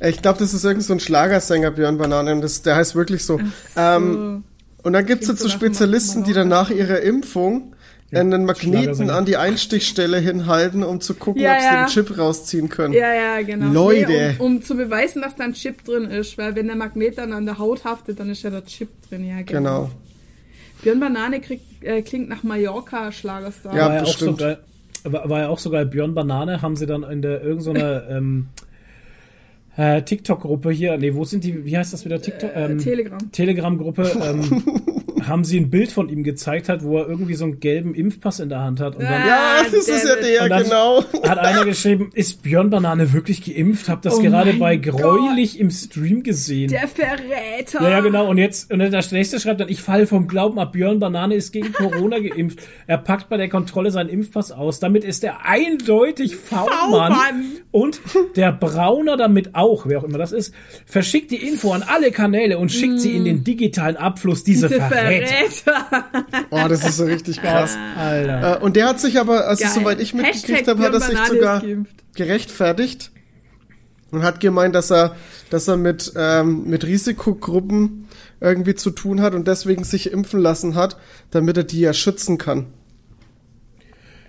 Ich 0.03 0.22
glaube, 0.24 0.39
das 0.39 0.53
ist 0.55 0.63
irgend 0.63 0.84
so 0.84 0.93
ein 0.93 0.99
Schlagersänger, 0.99 1.69
Björn 1.72 1.97
Banane. 1.99 2.34
und 2.34 2.41
Das, 2.41 2.63
der 2.63 2.76
heißt 2.78 2.95
wirklich 2.95 3.24
so. 3.24 3.39
Ähm, 3.76 4.43
und 4.82 4.93
dann 4.93 5.05
gibt's 5.05 5.26
Klingt 5.28 5.39
jetzt 5.39 5.43
so 5.43 5.47
so 5.49 5.53
Spezialisten, 5.53 6.24
die 6.24 6.34
dann 6.34 6.47
nach 6.47 6.72
ihrer 6.72 7.01
Impfung 7.01 7.76
einen 8.14 8.45
Magneten 8.45 8.74
Schlagersänger. 8.82 9.16
an 9.16 9.26
die 9.26 9.38
Einstichstelle 9.38 10.18
hinhalten, 10.20 10.84
um 10.84 10.99
zu 10.99 11.14
gucken, 11.14 11.41
Ja, 11.41 11.53
ob 11.53 11.59
sie 11.59 11.66
ja. 11.66 11.86
den 11.86 11.89
Chip 11.89 12.18
rausziehen 12.18 12.70
können. 12.70 12.93
Ja, 12.93 13.14
ja, 13.14 13.41
genau. 13.41 13.72
Leute. 13.72 14.07
Nee, 14.12 14.36
um, 14.39 14.57
um 14.57 14.62
zu 14.62 14.76
beweisen, 14.76 15.22
dass 15.22 15.36
da 15.36 15.45
ein 15.45 15.53
Chip 15.53 15.84
drin 15.86 16.05
ist, 16.05 16.38
weil 16.38 16.55
wenn 16.55 16.68
der 16.68 16.76
Magnet 16.76 17.18
dann 17.18 17.32
an 17.34 17.45
der 17.45 17.57
Haut 17.57 17.86
haftet, 17.86 18.20
dann 18.20 18.30
ist 18.30 18.43
ja 18.43 18.49
der 18.49 18.66
Chip 18.66 18.89
drin. 19.09 19.26
Ja, 19.26 19.38
genau. 19.41 19.62
Genau. 19.84 19.91
Björn 20.84 20.99
Banane 20.99 21.39
kriegt, 21.41 21.84
äh, 21.84 22.01
klingt 22.01 22.28
nach 22.28 22.43
Mallorca-Schlagerstar. 22.43 23.76
Ja, 23.76 23.86
war 23.86 23.93
ja 23.95 24.01
auch 24.01 24.05
bestimmt. 24.05 24.39
sogar, 24.39 24.57
war, 25.03 25.30
war 25.30 25.39
ja 25.41 25.49
auch 25.49 25.59
sogar 25.59 25.86
Björn 25.86 26.14
Banane, 26.16 26.62
haben 26.62 26.76
sie 26.76 26.88
dann 26.88 27.03
in 27.03 27.22
der 27.22 27.41
irgendeiner 27.43 28.07
ähm, 28.09 28.47
äh, 29.78 30.01
TikTok-Gruppe 30.01 30.72
hier, 30.72 30.97
nee, 30.97 31.14
wo 31.14 31.24
sind 31.24 31.43
die, 31.43 31.66
wie 31.66 31.78
heißt 31.78 31.93
das 31.93 32.03
wieder? 32.03 32.22
TikTok? 32.22 32.53
Äh, 32.55 32.66
ähm, 32.66 32.78
Telegram. 32.80 33.32
Telegram-Gruppe, 33.32 34.12
ähm, 34.24 34.64
haben 35.28 35.43
sie 35.43 35.59
ein 35.59 35.69
Bild 35.69 35.91
von 35.91 36.09
ihm 36.09 36.24
gezeigt 36.24 36.69
hat, 36.69 36.84
wo 36.84 36.97
er 36.97 37.07
irgendwie 37.07 37.34
so 37.36 37.45
einen 37.45 37.59
gelben 37.59 37.93
Impfpass 37.95 38.39
in 38.39 38.49
der 38.49 38.59
Hand 38.61 38.80
hat. 38.80 38.95
Und 38.95 39.03
dann 39.03 39.28
Ja, 39.28 39.61
das 39.63 39.74
ist 39.88 40.05
ja 40.05 40.15
der, 40.15 40.43
Und 40.43 40.49
dann- 40.49 40.63
genau. 40.63 41.03
hat 41.28 41.38
einer 41.39 41.65
geschrieben, 41.65 42.09
ist 42.13 42.41
Björn 42.43 42.69
Banane 42.69 43.13
wirklich 43.13 43.43
geimpft? 43.43 43.89
Hab 43.89 44.01
das 44.01 44.15
Oh 44.17 44.22
gerade 44.22 44.53
bei 44.53 44.78
Gott. 44.78 44.99
Gräulich 45.01 45.59
im 45.59 45.69
Stream 45.72 46.24
gesehen. 46.24 46.69
Der 46.69 46.88
Verräter. 46.88 47.82
Ja, 47.82 47.89
ja, 47.89 47.99
genau. 48.01 48.30
Und 48.30 48.38
jetzt, 48.38 48.72
und 48.72 48.80
der 48.80 48.89
nächste 49.11 49.39
schreibt 49.39 49.59
dann, 49.61 49.69
ich 49.69 49.82
falle 49.82 50.07
vom 50.07 50.28
Glauben 50.28 50.59
ab. 50.59 50.72
Björn 50.74 50.99
Banane 50.99 51.36
ist 51.36 51.51
gegen 51.51 51.72
Corona 51.74 52.19
geimpft. 52.19 52.59
Er 52.88 52.97
packt 52.97 53.30
bei 53.30 53.38
der 53.38 53.49
Kontrolle 53.49 53.91
seinen 53.91 54.09
Impfpass 54.09 54.51
aus. 54.51 54.80
Damit 54.80 55.03
ist 55.03 55.24
er 55.24 55.45
eindeutig 55.45 56.36
V-Mann. 56.36 57.15
Und 57.72 57.99
der 58.36 58.51
Brauner 58.51 59.17
damit 59.17 59.55
auch, 59.55 59.86
wer 59.88 59.99
auch 59.99 60.03
immer 60.03 60.17
das 60.17 60.32
ist, 60.32 60.53
verschickt 60.86 61.32
die 61.32 61.47
Info 61.47 61.72
an 61.72 61.84
alle 61.88 62.11
Kanäle 62.11 62.57
und 62.57 62.72
schickt 62.72 62.99
sie 62.99 63.15
in 63.15 63.26
den 63.26 63.43
digitalen 63.43 63.97
Abfluss. 63.97 64.43
Diese, 64.43 64.67
Diese 64.67 64.80
Verräter. 64.80 65.11
Verräter. 65.12 65.88
Oh, 66.49 66.68
das 66.68 66.88
ist 66.88 66.97
so 66.97 67.05
richtig 67.05 67.38
krass. 67.41 67.78
Alter. 67.97 68.57
Äh, 68.59 68.64
und 68.64 68.76
der 68.76 68.88
hat 68.88 68.99
sich 68.99 69.20
aber, 69.20 69.47
also 69.47 69.64
Geil. 69.64 69.74
soweit 69.74 69.99
ich 69.99 70.14
mitgekriegt 70.14 70.68
habe, 70.68 70.84
hat 70.84 70.93
er 70.93 71.01
sich 71.01 71.18
sogar 71.28 71.64
gerechtfertigt 72.16 73.12
und 74.12 74.24
hat 74.24 74.39
gemeint, 74.39 74.76
dass 74.76 74.91
er, 74.91 75.16
dass 75.49 75.68
er 75.68 75.78
mit, 75.78 76.14
ähm, 76.16 76.66
mit 76.66 76.86
Risikogruppen 76.86 78.07
irgendwie 78.39 78.76
zu 78.76 78.91
tun 78.91 79.22
hat 79.22 79.34
und 79.34 79.47
deswegen 79.47 79.84
sich 79.84 80.12
impfen 80.12 80.41
lassen 80.41 80.76
hat, 80.76 80.97
damit 81.30 81.57
er 81.57 81.64
die 81.64 81.80
ja 81.80 81.93
schützen 81.93 82.38
kann. 82.38 82.68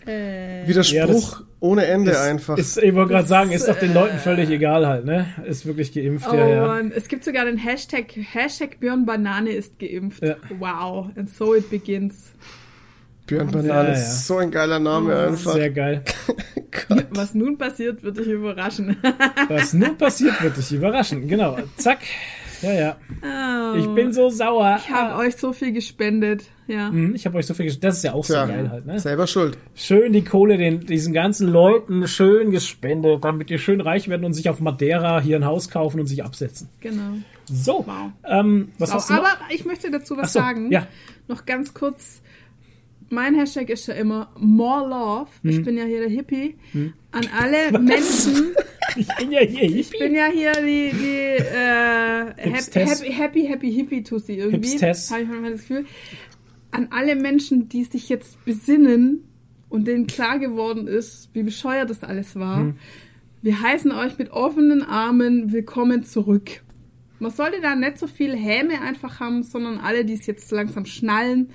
Äh, 0.07 0.67
Widerspruch 0.67 1.41
Ja, 1.41 1.47
ohne 1.61 1.87
Ende 1.87 2.11
Ist- 2.13 2.19
einfach. 2.21 2.59
Ist, 2.59 2.77
ich 2.79 2.95
wollte 2.95 3.13
gerade 3.13 3.29
sagen, 3.29 3.53
ist 3.53 3.69
doch 3.69 3.79
den 3.79 3.95
Leuten 3.95 4.19
völlig 4.19 4.51
egal 4.51 4.87
halt, 4.87 5.05
ne? 5.05 5.27
Ist 5.47 5.65
wirklich 5.67 5.93
geimpft, 5.93 6.27
Oh 6.31 6.35
ja, 6.35 6.49
ja. 6.49 6.67
Mann, 6.67 6.93
es 6.95 7.09
gibt 7.09 7.25
sogar 7.25 7.45
den 7.45 7.57
Hashtag, 7.59 8.07
Hashtag 8.17 8.81
Björn 8.81 9.07
Banane 9.07 9.51
ist 9.51 9.79
geimpft. 9.79 10.23
Ja. 10.23 10.37
Wow, 10.59 11.09
and 11.17 11.31
so 11.31 11.55
it 11.55 11.71
begins. 11.71 12.33
Björn 13.27 13.51
Banane 13.51 13.69
Ja, 13.69 13.85
ja. 13.85 13.93
ist 13.93 14.27
so 14.27 14.39
ein 14.39 14.51
geiler 14.51 14.79
Name 14.81 15.17
einfach. 15.17 15.53
Sehr 15.53 15.71
geil. 15.71 16.03
Was 17.11 17.35
nun 17.35 17.57
passiert, 17.59 18.03
wird 18.03 18.19
dich 18.19 18.27
überraschen. 18.27 18.97
Was 19.49 19.73
nun 19.75 19.97
passiert, 19.97 20.43
wird 20.43 20.57
dich 20.57 20.73
überraschen. 20.73 21.29
Genau. 21.29 21.59
Zack. 21.77 21.99
Ja, 22.63 22.73
ja. 22.73 23.75
Ich 23.77 23.87
bin 23.95 24.13
so 24.13 24.29
sauer. 24.31 24.79
Ich 24.79 24.91
habe 24.91 25.17
euch 25.17 25.37
so 25.37 25.53
viel 25.53 25.73
gespendet. 25.73 26.45
Ja. 26.69 26.89
Hm, 26.89 27.15
Ich 27.15 27.27
habe 27.27 27.37
euch 27.39 27.47
so 27.47 27.55
viel 27.55 27.67
gesch- 27.67 27.81
Das 27.81 27.97
ist 27.99 28.05
ja 28.05 28.13
auch 28.15 28.25
Tja, 28.25 28.47
so 28.47 28.53
geil 28.53 28.71
halt, 28.71 28.87
ne? 28.87 28.99
selber 29.01 29.27
schuld. 29.27 29.59
Schön 29.75 30.13
die 30.13 30.23
Kohle 30.25 30.57
den, 30.57 30.87
diesen 30.87 31.13
ganzen 31.13 31.49
Leuten 31.49 32.07
schön 32.09 32.51
gespendet, 32.51 33.25
damit 33.25 33.51
die 33.51 33.59
schön 33.59 33.81
reich 33.81 34.09
werden 34.09 34.25
und 34.25 34.33
sich 34.33 34.49
auf 34.49 34.61
Madeira 34.61 35.21
hier 35.21 35.37
ein 35.37 35.45
Haus 35.45 35.69
kaufen 35.69 36.01
und 36.01 36.07
sich 36.07 36.25
absetzen. 36.25 36.69
Genau. 36.81 37.19
So. 37.47 37.85
Wow. 37.87 38.13
Ähm, 38.25 38.69
was 38.79 38.91
So, 38.91 38.95
hast 38.95 39.11
du 39.11 39.15
noch? 39.15 39.21
aber 39.21 39.31
ich 39.51 39.65
möchte 39.65 39.91
dazu 39.91 40.17
was 40.17 40.33
so, 40.33 40.39
sagen. 40.39 40.71
ja. 40.71 40.87
Noch 41.29 41.45
ganz 41.47 41.75
kurz. 41.75 42.22
Mein 43.13 43.35
Hashtag 43.35 43.69
ist 43.69 43.89
ja 43.89 43.95
immer 43.95 44.33
More 44.39 44.89
Love. 44.89 45.29
Hm. 45.43 45.51
Ich 45.51 45.63
bin 45.63 45.77
ja 45.77 45.85
hier 45.85 46.01
der 46.01 46.09
Hippie. 46.09 46.57
An 47.11 47.29
alle 47.39 47.79
Menschen. 47.79 48.55
Ich 48.95 49.09
bin 49.17 49.33
ja 49.33 49.41
hier 49.41 49.63
Ich 49.63 49.91
bin 49.91 50.15
ja 50.15 50.27
hier 50.27 50.53
die, 50.53 50.91
die 50.93 51.43
äh, 51.43 52.27
happy, 52.37 53.11
happy, 53.11 53.47
happy, 53.47 53.73
Hippie 53.73 54.03
Tussi 54.03 54.35
irgendwie. 54.35 54.77
Habe 54.79 55.23
ich 55.23 55.29
manchmal 55.29 55.53
das 55.53 55.61
Gefühl. 55.63 55.87
An 56.73 56.89
alle 56.91 57.17
Menschen, 57.17 57.71
die 57.71 57.85
sich 57.85 58.11
jetzt 58.11 58.45
besinnen 58.45 59.25
und 59.71 59.87
denen 59.87 60.07
klar 60.07 60.39
geworden 60.39 60.89
ist, 60.89 61.31
wie 61.33 61.43
bescheuert 61.43 61.89
das 61.89 62.03
alles 62.03 62.37
war. 62.37 62.59
Hm. 62.59 62.75
Wir 63.41 63.63
heißen 63.63 63.93
euch 63.93 64.19
mit 64.19 64.31
offenen 64.31 64.83
Armen 64.83 65.53
willkommen 65.53 66.05
zurück. 66.05 66.63
Man 67.19 67.31
sollte 67.31 67.63
da 67.63 67.75
nicht 67.75 67.97
so 67.97 68.07
viel 68.07 68.37
Häme 68.37 68.83
einfach 68.83 69.21
haben, 69.21 69.43
sondern 69.43 69.79
alle, 69.79 70.05
die 70.05 70.15
es 70.15 70.27
jetzt 70.27 70.51
langsam 70.51 70.85
schnallen, 70.85 71.49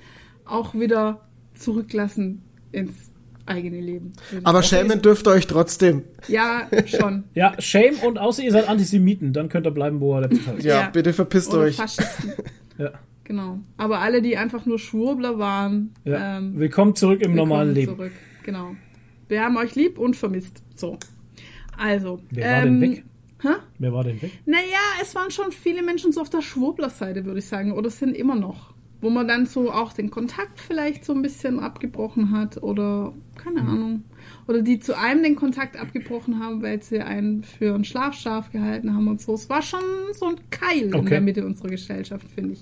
auch 0.44 0.74
wieder 0.74 1.27
zurücklassen 1.58 2.42
ins 2.72 3.10
eigene 3.46 3.80
Leben. 3.80 4.12
Aber 4.44 4.62
schämen 4.62 5.00
dürft 5.00 5.26
ihr 5.26 5.30
euch 5.30 5.46
trotzdem. 5.46 6.02
Ja, 6.28 6.68
schon. 6.86 7.24
Ja, 7.34 7.54
Shame 7.60 7.96
und 8.06 8.18
außer 8.18 8.42
ihr 8.42 8.52
seid 8.52 8.68
Antisemiten, 8.68 9.32
dann 9.32 9.48
könnt 9.48 9.66
ihr 9.66 9.70
bleiben, 9.70 10.00
wo 10.00 10.14
ihr 10.16 10.22
letztes 10.22 10.46
Mal 10.46 10.58
ist. 10.58 10.64
Ja, 10.64 10.80
Ja. 10.82 10.90
bitte 10.90 11.12
verpisst 11.12 11.50
Oder 11.54 11.62
euch. 11.62 11.76
Faschisten. 11.76 12.32
Ja. 12.76 12.92
Genau. 13.24 13.58
Aber 13.76 14.00
alle, 14.00 14.22
die 14.22 14.36
einfach 14.36 14.64
nur 14.66 14.78
Schwurbler 14.78 15.38
waren, 15.38 15.94
Ja. 16.04 16.38
ähm, 16.38 16.58
Willkommen 16.58 16.94
zurück 16.94 17.20
im 17.20 17.32
willkommen 17.32 17.36
normalen 17.36 17.74
Leben. 17.74 17.96
Zurück. 17.96 18.12
Genau. 18.44 18.76
Wir 19.28 19.42
haben 19.42 19.56
euch 19.56 19.74
lieb 19.74 19.98
und 19.98 20.14
vermisst. 20.16 20.62
So. 20.76 20.98
Also. 21.76 22.20
Wer 22.30 22.56
war 22.56 22.62
denn 22.64 22.80
weg? 22.80 23.04
Hä? 23.42 23.48
Wer 23.78 23.92
war 23.92 24.04
denn 24.04 24.20
weg? 24.20 24.32
Naja, 24.46 24.60
es 25.02 25.14
waren 25.14 25.30
schon 25.30 25.52
viele 25.52 25.82
Menschen 25.82 26.12
so 26.12 26.20
auf 26.20 26.30
der 26.30 26.42
Schwurbler-Seite, 26.42 27.24
würde 27.24 27.38
ich 27.38 27.46
sagen. 27.46 27.72
Oder 27.72 27.88
es 27.88 27.98
sind 27.98 28.16
immer 28.16 28.34
noch. 28.34 28.74
Wo 29.00 29.10
man 29.10 29.28
dann 29.28 29.46
so 29.46 29.70
auch 29.70 29.92
den 29.92 30.10
Kontakt 30.10 30.58
vielleicht 30.60 31.04
so 31.04 31.12
ein 31.14 31.22
bisschen 31.22 31.60
abgebrochen 31.60 32.32
hat. 32.32 32.62
Oder 32.62 33.12
keine 33.36 33.62
Mhm. 33.62 33.68
Ahnung. 33.68 34.02
Oder 34.48 34.62
die 34.62 34.80
zu 34.80 34.96
einem 34.98 35.22
den 35.22 35.36
Kontakt 35.36 35.78
abgebrochen 35.80 36.40
haben, 36.40 36.62
weil 36.62 36.82
sie 36.82 37.00
einen 37.00 37.44
für 37.44 37.74
ein 37.74 37.84
Schlafschaf 37.84 38.50
gehalten 38.50 38.92
haben 38.94 39.06
und 39.06 39.20
so. 39.20 39.34
Es 39.34 39.48
war 39.48 39.62
schon 39.62 39.80
so 40.14 40.26
ein 40.26 40.36
Keil 40.50 40.82
in 40.88 40.94
Okay. 40.94 41.10
der 41.10 41.20
Mitte 41.20 41.46
unserer 41.46 41.68
Gesellschaft, 41.68 42.26
finde 42.34 42.54
ich. 42.54 42.60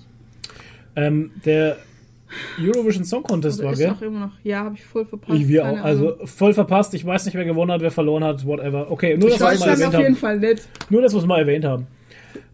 Ähm, 0.94 1.30
der 1.44 1.78
Eurovision 2.60 3.04
Song 3.04 3.22
Contest 3.22 3.60
Oder 3.60 3.68
war, 3.68 3.74
gell? 3.76 3.90
auch 3.90 4.02
immer 4.02 4.20
noch. 4.20 4.32
Ja, 4.42 4.64
habe 4.64 4.74
ich 4.74 4.84
voll 4.84 5.04
verpasst. 5.04 5.38
Ich 5.40 5.48
wir 5.48 5.64
auch. 5.66 5.78
Also 5.78 6.16
voll 6.24 6.52
verpasst. 6.54 6.92
Ich 6.94 7.04
weiß 7.04 7.24
nicht, 7.26 7.34
wer 7.34 7.44
gewonnen 7.44 7.70
hat, 7.70 7.80
wer 7.80 7.90
verloren 7.90 8.24
hat, 8.24 8.44
whatever. 8.44 8.90
Okay, 8.90 9.16
nur, 9.16 9.28
Ich 9.28 9.38
dass 9.38 9.40
wir 9.42 9.52
es 9.52 9.52
weiß 9.52 9.60
mal 9.60 9.68
erwähnt 9.72 9.94
auf 9.94 10.00
jeden 10.00 10.14
haben. 10.16 10.20
Nur, 10.90 11.02
dass 11.02 11.12
wir 11.14 11.20
es 11.20 11.26
mal 11.26 11.38
erwähnt 11.38 11.64
haben. 11.64 11.86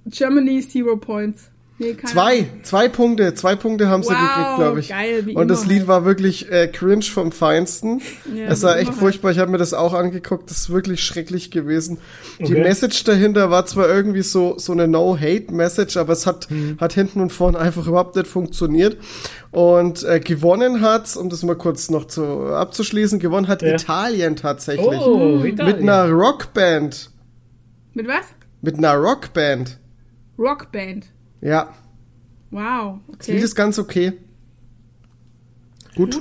Germany 0.07 0.61
Zero 0.61 0.97
Points. 0.97 1.51
Nee, 1.83 1.97
Zwei, 2.07 2.47
zwei 2.62 2.89
Punkte, 2.89 3.35
zwei 3.35 3.57
Punkte 3.57 3.89
haben 3.89 4.03
sie 4.03 4.11
Wow, 4.11 4.18
gekriegt, 4.18 4.57
glaube 4.57 4.80
ich. 4.80 4.89
geil, 4.89 5.26
wie 5.26 5.35
Und 5.35 5.49
das 5.49 5.66
Lied 5.66 5.80
halt. 5.80 5.89
war 5.89 6.05
wirklich 6.05 6.51
äh, 6.51 6.68
cringe 6.68 7.03
vom 7.03 7.33
Feinsten. 7.33 8.01
Ja, 8.35 8.47
es 8.47 8.62
war 8.62 8.76
echt 8.78 8.91
immer 8.91 8.99
furchtbar. 8.99 9.30
Ich 9.33 9.39
habe 9.39 9.51
mir 9.51 9.59
das 9.59 9.74
auch 9.74 9.93
angeguckt. 9.93 10.49
Das 10.51 10.59
ist 10.59 10.70
wirklich 10.70 11.03
schrecklich 11.05 11.51
gewesen. 11.51 11.99
Die 12.39 12.45
Okay. 12.53 12.62
Message 12.62 13.03
dahinter 13.05 13.51
war 13.51 13.66
zwar 13.66 13.89
irgendwie 13.89 14.22
so 14.22 14.55
so 14.59 14.72
eine 14.72 14.87
No-Hate-Message, 14.89 15.97
aber 15.97 16.12
es 16.12 16.26
hat 16.26 16.49
Hm. 16.51 16.76
hat 16.80 16.93
hinten 16.93 17.20
und 17.20 17.33
vorne 17.33 17.59
einfach 17.59 17.87
überhaupt 17.87 18.14
nicht 18.16 18.26
funktioniert. 18.28 18.97
Und 19.51 20.03
äh, 20.05 20.20
gewonnen 20.20 20.80
hat, 20.80 21.16
um 21.16 21.28
das 21.30 21.43
mal 21.43 21.57
kurz 21.57 21.91
noch 21.91 22.07
zu 22.07 22.22
abzuschließen, 22.47 23.18
gewonnen 23.18 23.49
hat 23.49 23.62
Ja. 23.62 23.74
Italien 23.74 24.37
tatsächlich 24.37 24.87
Oh, 24.87 25.37
mit 25.39 25.55
Italien. 25.55 25.89
einer 25.89 26.11
Rockband. 26.11 27.11
Mit 27.95 28.07
was? 28.09 28.24
Mit 28.62 28.78
einer 28.78 28.95
Rockband. 28.95 29.78
Rockband. 30.39 31.07
Ja, 31.43 31.74
Wow. 32.51 33.01
das 33.09 33.16
Okay. 33.16 33.32
Lied 33.32 33.43
ist 33.45 33.55
ganz 33.55 33.78
okay. 33.78 34.12
Gut. 35.95 36.20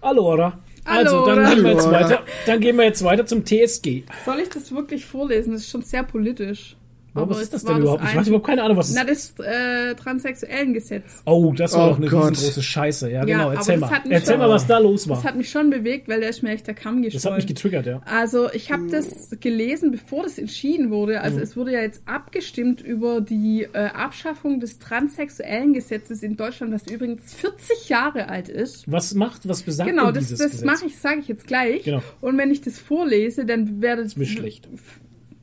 Allora. 0.00 0.58
Also, 0.84 1.26
dann 1.26 1.38
Allora. 1.40 1.54
gehen 1.54 1.64
wir 1.64 1.72
jetzt 1.72 1.90
weiter. 1.90 2.22
Dann 2.46 2.60
gehen 2.60 2.76
wir 2.76 2.84
jetzt 2.84 3.04
weiter 3.04 3.26
zum 3.26 3.44
TSG. 3.44 4.04
Soll 4.24 4.38
ich 4.40 4.48
das 4.48 4.72
wirklich 4.72 5.04
vorlesen? 5.04 5.52
Das 5.52 5.62
ist 5.62 5.70
schon 5.70 5.82
sehr 5.82 6.02
politisch. 6.02 6.76
Oh, 7.14 7.28
was 7.28 7.42
ist 7.42 7.52
das 7.52 7.64
denn 7.64 7.78
überhaupt? 7.78 8.04
Ich 8.04 8.16
weiß 8.16 8.28
überhaupt 8.28 8.46
keine 8.46 8.62
Ahnung, 8.62 8.76
was 8.76 8.88
es 8.90 8.94
Na, 8.94 9.02
ist. 9.02 9.38
das 9.38 9.46
äh, 9.46 9.94
transsexuellen 9.96 10.72
Gesetz. 10.72 11.22
Oh, 11.26 11.52
das 11.56 11.72
war 11.74 11.86
Oh 11.86 11.90
doch 11.90 11.96
eine 11.98 12.06
Gott. 12.08 12.30
riesengroße 12.30 12.62
Scheiße. 12.62 13.08
Ja, 13.10 13.18
Ja, 13.20 13.24
genau. 13.24 13.44
aber 13.46 13.54
Erzähl 13.54 13.80
das 13.80 13.90
mal. 13.90 13.96
hat 13.96 14.04
mich 14.04 14.12
Erzähl 14.14 14.32
schon- 14.34 14.38
mal, 14.38 14.48
was 14.50 14.66
da 14.66 14.78
los 14.78 15.02
Das 15.04 15.10
war. 15.10 15.24
hat 15.24 15.36
mich 15.36 15.50
schon 15.50 15.70
bewegt, 15.70 16.08
weil 16.08 16.20
der 16.20 16.30
ist 16.30 16.42
mir 16.42 16.50
echt 16.50 16.66
der 16.66 16.74
Kamm 16.74 17.02
Das 17.02 17.06
hat 17.08 17.12
geschwollen. 17.14 17.36
mich 17.36 17.46
getriggert, 17.46 17.86
ja. 17.86 18.00
Also 18.04 18.50
ich 18.52 18.70
habe 18.70 18.86
das 18.90 19.30
gelesen, 19.40 19.90
bevor 19.90 20.22
das 20.22 20.38
entschieden 20.38 20.90
wurde. 20.90 21.20
Also 21.20 21.38
Mhm. 21.38 21.42
es 21.42 21.56
wurde 21.56 21.72
ja 21.72 21.80
jetzt 21.80 22.02
abgestimmt 22.06 22.80
über 22.80 23.20
die 23.20 23.66
äh, 23.72 23.78
Abschaffung 23.86 24.60
des 24.60 24.78
transsexuellen 24.78 25.72
Gesetzes 25.72 26.22
in 26.22 26.36
Deutschland, 26.36 26.72
das 26.72 26.86
übrigens 26.86 27.34
40 27.34 27.88
Jahre 27.88 28.28
alt 28.28 28.48
ist. 28.48 28.90
Was 28.90 29.14
macht, 29.14 29.48
was 29.48 29.62
besagt 29.62 29.90
Genau, 29.90 30.12
denn 30.12 30.24
das, 30.28 30.38
das 30.38 30.62
mache 30.64 30.86
ich, 30.86 30.96
sage 30.98 31.20
ich 31.20 31.28
jetzt 31.28 31.46
gleich. 31.46 31.82
Genau. 31.84 32.02
Und 32.20 32.38
wenn 32.38 32.50
ich 32.50 32.60
das 32.60 32.78
vorlese, 32.78 33.44
dann 33.44 33.82
werde 33.82 34.04
Das 34.04 34.14
ist 34.14 34.28
schlecht. 34.28 34.68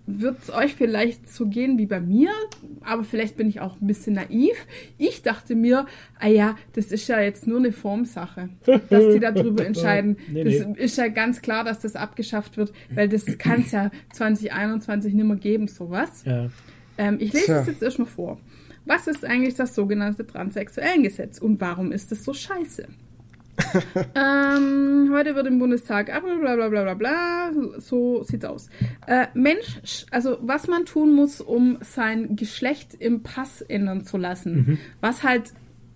Wird 0.08 0.42
es 0.42 0.50
euch 0.50 0.74
vielleicht 0.74 1.30
so 1.30 1.48
gehen 1.48 1.78
wie 1.78 1.86
bei 1.86 2.00
mir, 2.00 2.32
aber 2.82 3.04
vielleicht 3.04 3.36
bin 3.36 3.50
ich 3.50 3.60
auch 3.60 3.80
ein 3.80 3.88
bisschen 3.88 4.14
naiv. 4.14 4.56
Ich 4.98 5.22
dachte 5.22 5.54
mir, 5.54 5.86
ah 6.20 6.28
ja, 6.28 6.56
das 6.74 6.88
ist 6.88 7.08
ja 7.10 7.20
jetzt 7.20 7.46
nur 7.46 7.60
eine 7.60 7.74
Formsache, 7.74 8.50
dass 8.66 9.14
die 9.14 9.20
darüber 9.20 9.66
entscheiden. 9.66 10.18
Nee, 10.32 10.46
das 10.46 10.66
nee. 10.66 10.80
ist 10.80 10.98
ja 10.98 11.10
ganz 11.10 11.42
klar, 11.42 11.66
dass 11.66 11.82
das 11.82 11.98
abgeschafft 11.98 12.56
wird, 12.56 12.72
weil 12.90 13.10
das 13.10 13.26
kann 13.38 13.62
es 13.62 13.72
ja 13.72 13.92
2021 14.14 15.14
nicht 15.14 15.26
mehr 15.26 15.36
geben, 15.36 15.68
sowas. 15.68 16.24
Ja. 16.26 16.50
Ähm, 16.98 17.18
ich 17.20 17.34
lese 17.34 17.56
es 17.56 17.68
jetzt 17.68 17.84
erstmal 17.84 18.08
vor. 18.08 18.40
Was 18.86 19.08
ist 19.08 19.26
eigentlich 19.26 19.56
das 19.56 19.76
sogenannte 19.76 20.26
Transsexuellengesetz 20.26 21.40
und 21.40 21.60
warum 21.60 21.92
ist 21.92 22.14
es 22.14 22.24
so 22.24 22.34
scheiße? 22.34 22.88
ähm, 24.16 25.10
heute 25.12 25.36
wird 25.36 25.48
im 25.48 25.60
Bundestag 25.60 26.14
ab, 26.14 26.24
bla 26.24 26.56
bla 26.56 26.70
bla 26.70 26.84
bla 26.84 26.94
bla, 26.94 27.52
so 27.80 28.24
sieht's 28.24 28.46
aus. 28.46 28.70
Äh, 29.08 29.28
Mensch, 29.34 30.06
also 30.12 30.38
was 30.42 30.68
man 30.68 30.86
tun 30.86 31.14
muss, 31.14 31.42
um 31.42 31.78
sein 31.82 32.36
Geschlecht 32.36 32.94
im 32.94 33.24
Pass 33.24 33.62
ändern 33.62 34.06
zu 34.06 34.18
lassen, 34.18 34.80
was 35.02 35.24
halt 35.24 35.54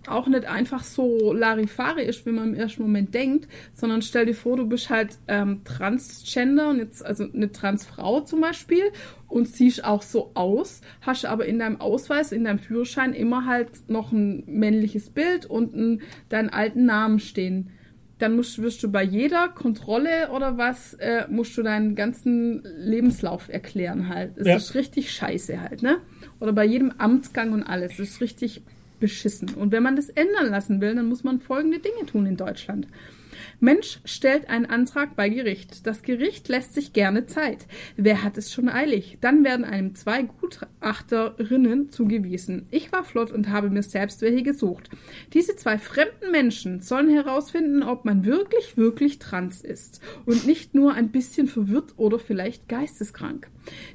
auch 0.07 0.27
nicht 0.27 0.45
einfach 0.45 0.83
so 0.83 1.31
Larifari 1.33 2.03
ist, 2.03 2.25
wie 2.25 2.31
man 2.31 2.49
im 2.49 2.55
ersten 2.55 2.81
Moment 2.81 3.13
denkt, 3.13 3.47
sondern 3.73 4.01
stell 4.01 4.25
dir 4.25 4.33
vor, 4.33 4.57
du 4.57 4.65
bist 4.67 4.89
halt 4.89 5.17
ähm, 5.27 5.61
Transgender 5.63 6.69
und 6.69 6.79
jetzt 6.79 7.05
also 7.05 7.25
eine 7.31 7.51
Transfrau 7.51 8.21
zum 8.21 8.41
Beispiel 8.41 8.83
und 9.27 9.47
siehst 9.47 9.83
auch 9.83 10.01
so 10.01 10.31
aus, 10.33 10.81
hast 11.01 11.25
aber 11.25 11.45
in 11.45 11.59
deinem 11.59 11.79
Ausweis, 11.79 12.31
in 12.31 12.43
deinem 12.43 12.59
Führerschein 12.59 13.13
immer 13.13 13.45
halt 13.45 13.69
noch 13.89 14.11
ein 14.11 14.43
männliches 14.47 15.09
Bild 15.09 15.45
und 15.45 15.73
einen, 15.73 16.01
deinen 16.29 16.49
alten 16.49 16.85
Namen 16.85 17.19
stehen. 17.19 17.69
Dann 18.17 18.35
musst, 18.35 18.61
wirst 18.61 18.83
du 18.83 18.91
bei 18.91 19.03
jeder 19.03 19.49
Kontrolle 19.49 20.29
oder 20.31 20.57
was, 20.57 20.93
äh, 20.95 21.25
musst 21.29 21.57
du 21.57 21.63
deinen 21.63 21.95
ganzen 21.95 22.61
Lebenslauf 22.77 23.49
erklären 23.49 24.09
halt. 24.09 24.37
Das 24.37 24.47
Ja. 24.47 24.55
ist 24.57 24.75
richtig 24.75 25.11
scheiße 25.11 25.59
halt, 25.59 25.81
ne? 25.81 25.97
Oder 26.39 26.53
bei 26.53 26.65
jedem 26.65 26.91
Amtsgang 26.99 27.51
und 27.51 27.63
alles. 27.63 27.97
Das 27.97 28.09
ist 28.09 28.21
richtig 28.21 28.61
beschissen. 29.01 29.53
Und 29.55 29.73
wenn 29.73 29.83
man 29.83 29.97
das 29.97 30.07
ändern 30.07 30.49
lassen 30.49 30.79
will, 30.79 30.95
dann 30.95 31.09
muss 31.09 31.25
man 31.25 31.41
folgende 31.41 31.79
Dinge 31.79 32.05
tun 32.05 32.25
in 32.25 32.37
Deutschland. 32.37 32.87
Mensch 33.59 33.99
stellt 34.05 34.49
einen 34.49 34.65
Antrag 34.65 35.15
bei 35.15 35.29
Gericht. 35.29 35.85
Das 35.85 36.01
Gericht 36.01 36.47
lässt 36.47 36.73
sich 36.73 36.93
gerne 36.93 37.25
Zeit. 37.27 37.67
Wer 37.95 38.23
hat 38.23 38.37
es 38.37 38.51
schon 38.51 38.69
eilig? 38.69 39.17
Dann 39.21 39.43
werden 39.43 39.65
einem 39.65 39.95
zwei 39.95 40.23
Gutachterinnen 40.23 41.91
zugewiesen. 41.91 42.67
Ich 42.71 42.91
war 42.91 43.03
flott 43.03 43.31
und 43.31 43.49
habe 43.49 43.69
mir 43.69 43.83
selbst 43.83 44.21
welche 44.21 44.43
gesucht. 44.43 44.89
Diese 45.33 45.55
zwei 45.55 45.77
fremden 45.77 46.31
Menschen 46.31 46.81
sollen 46.81 47.09
herausfinden, 47.09 47.83
ob 47.83 48.05
man 48.05 48.25
wirklich, 48.25 48.77
wirklich 48.77 49.19
trans 49.19 49.61
ist 49.61 50.01
und 50.25 50.45
nicht 50.45 50.73
nur 50.73 50.93
ein 50.93 51.09
bisschen 51.09 51.47
verwirrt 51.47 51.93
oder 51.97 52.19
vielleicht 52.19 52.67
geisteskrank. 52.67 53.47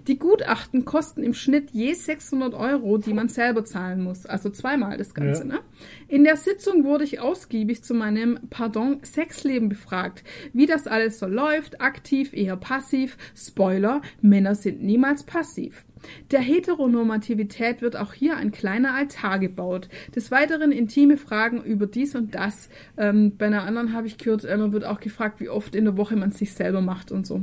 Die 0.06 0.18
Gutachten 0.18 0.84
kosten 0.84 1.22
im 1.22 1.34
Schnitt 1.34 1.70
je 1.72 1.92
600 1.94 2.54
Euro, 2.54 2.98
die 2.98 3.12
man 3.12 3.28
selber 3.28 3.64
zahlen 3.64 4.02
muss. 4.02 4.26
Also 4.26 4.50
zweimal 4.50 4.96
das 4.96 5.14
Ganze. 5.14 5.42
Ja. 5.42 5.48
Ne? 5.48 5.60
In 6.08 6.24
der 6.24 6.36
Sitzung 6.36 6.84
wurde 6.84 7.04
ich 7.04 7.20
ausgiebig 7.20 7.82
zu 7.82 7.94
meinem, 7.94 8.38
pardon, 8.50 9.00
Sexleben 9.02 9.68
befragt. 9.68 10.24
Wie 10.52 10.66
das 10.66 10.86
alles 10.86 11.18
so 11.18 11.26
läuft, 11.26 11.80
aktiv, 11.80 12.32
eher 12.32 12.56
passiv. 12.56 13.16
Spoiler, 13.34 14.02
Männer 14.20 14.54
sind 14.54 14.82
niemals 14.82 15.24
passiv. 15.24 15.84
Der 16.30 16.40
Heteronormativität 16.40 17.82
wird 17.82 17.96
auch 17.96 18.12
hier 18.12 18.36
ein 18.36 18.52
kleiner 18.52 18.94
Altar 18.94 19.38
gebaut. 19.38 19.88
Des 20.14 20.30
Weiteren 20.30 20.70
intime 20.70 21.16
Fragen 21.16 21.62
über 21.62 21.86
dies 21.86 22.14
und 22.14 22.34
das. 22.34 22.68
Ähm, 22.96 23.36
bei 23.36 23.46
einer 23.46 23.64
anderen 23.64 23.92
habe 23.92 24.06
ich 24.06 24.18
gehört, 24.18 24.44
äh, 24.44 24.56
man 24.56 24.72
wird 24.72 24.84
auch 24.84 25.00
gefragt, 25.00 25.40
wie 25.40 25.48
oft 25.48 25.74
in 25.74 25.84
der 25.84 25.96
Woche 25.96 26.16
man 26.16 26.30
sich 26.30 26.52
selber 26.52 26.80
macht 26.80 27.10
und 27.10 27.26
so. 27.26 27.42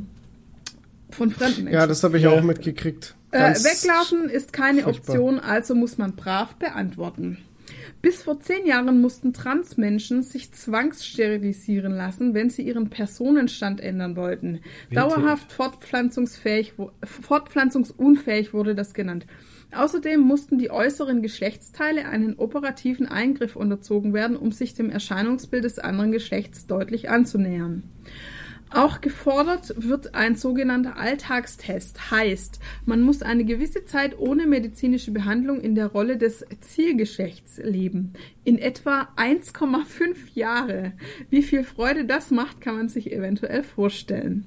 Von 1.13 1.31
fremden 1.31 1.65
Menschen. 1.65 1.79
Ja, 1.79 1.87
das 1.87 2.03
habe 2.03 2.17
ich 2.17 2.27
auch 2.27 2.41
mitgekriegt. 2.41 3.15
Äh, 3.31 3.53
weglaufen 3.55 4.29
ist 4.29 4.53
keine 4.53 4.83
furchtbar. 4.83 5.15
Option, 5.15 5.39
also 5.39 5.75
muss 5.75 5.97
man 5.97 6.15
brav 6.15 6.55
beantworten. 6.55 7.39
Bis 8.01 8.21
vor 8.21 8.39
zehn 8.41 8.65
Jahren 8.65 8.99
mussten 9.01 9.31
Transmenschen 9.31 10.23
sich 10.23 10.51
zwangssterilisieren 10.51 11.93
lassen, 11.93 12.33
wenn 12.33 12.49
sie 12.49 12.61
ihren 12.63 12.89
Personenstand 12.89 13.79
ändern 13.79 14.15
wollten. 14.17 14.59
Dauerhaft 14.91 15.53
fortpflanzungsfähig, 15.53 16.73
fortpflanzungsunfähig 17.03 18.53
wurde 18.53 18.75
das 18.75 18.93
genannt. 18.93 19.25
Außerdem 19.73 20.19
mussten 20.19 20.59
die 20.59 20.69
äußeren 20.69 21.21
Geschlechtsteile 21.21 22.05
einen 22.07 22.35
operativen 22.35 23.07
Eingriff 23.07 23.55
unterzogen 23.55 24.13
werden, 24.13 24.35
um 24.35 24.51
sich 24.51 24.73
dem 24.73 24.89
Erscheinungsbild 24.89 25.63
des 25.63 25.79
anderen 25.79 26.11
Geschlechts 26.11 26.67
deutlich 26.67 27.09
anzunähern. 27.09 27.83
Auch 28.73 29.01
gefordert 29.01 29.75
wird 29.77 30.15
ein 30.15 30.35
sogenannter 30.35 30.97
Alltagstest. 30.97 32.09
Heißt, 32.09 32.59
man 32.85 33.03
muss 33.03 33.21
eine 33.21 33.45
gewisse 33.45 33.85
Zeit 33.85 34.17
ohne 34.17 34.47
medizinische 34.47 35.11
Behandlung 35.11 35.61
in 35.61 35.75
der 35.75 35.87
Rolle 35.87 36.17
des 36.17 36.43
Zielgeschlechts 36.61 37.59
leben. 37.59 38.13
In 38.45 38.57
etwa 38.57 39.07
1,5 39.15 40.15
Jahre. 40.33 40.93
Wie 41.29 41.43
viel 41.43 41.63
Freude 41.63 42.03
das 42.03 42.29
macht, 42.29 42.59
kann 42.59 42.75
man 42.75 42.89
sich 42.89 43.11
eventuell 43.11 43.63
vorstellen. 43.63 44.45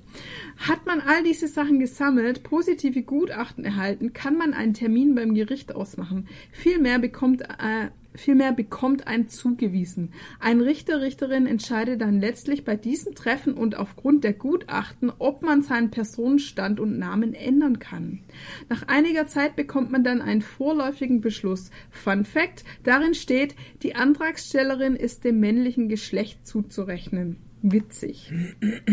Hat 0.59 0.84
man 0.84 1.01
all 1.01 1.22
diese 1.22 1.49
Sachen 1.49 1.78
gesammelt, 1.78 2.42
positive 2.42 3.03
Gutachten 3.03 3.64
erhalten, 3.64 4.12
kann 4.12 4.36
man 4.36 4.53
einen 4.53 4.74
Termin 4.74 5.14
beim 5.14 5.34
Gericht 5.34 5.74
ausmachen. 5.74 6.28
Vielmehr 6.53 6.99
bekommt 6.99 7.42
äh, 7.42 7.88
Vielmehr 8.16 8.53
bekommt 8.53 9.07
ein 9.07 9.28
zugewiesen. 9.28 10.12
Ein 10.40 10.61
Richter, 10.61 11.01
Richterin 11.03 11.47
entscheidet 11.47 12.01
dann 12.01 12.20
letztlich 12.20 12.64
bei 12.64 12.76
diesem 12.76 13.14
Treffen 13.14 13.55
und 13.55 13.76
aufgrund 13.76 14.24
der 14.24 14.32
Gutachten, 14.32 15.12
ob 15.18 15.42
man 15.42 15.62
seinen 15.62 15.90
Personenstand 15.90 16.80
und 16.80 16.99
Namen 16.99 17.34
ändern 17.34 17.78
kann. 17.78 18.20
Nach 18.68 18.88
einiger 18.88 19.26
Zeit 19.26 19.55
bekommt 19.55 19.90
man 19.90 20.03
dann 20.03 20.22
einen 20.22 20.42
vorläufigen 20.42 21.20
Beschluss. 21.20 21.70
Fun 21.90 22.24
Fact, 22.24 22.64
darin 22.84 23.14
steht, 23.14 23.55
die 23.87 23.95
Antragstellerin 23.95 24.97
ist 24.97 25.22
dem 25.22 25.39
männlichen 25.39 25.89
Geschlecht 25.89 26.45
zuzurechnen. 26.45 27.37
Witzig. 27.62 28.32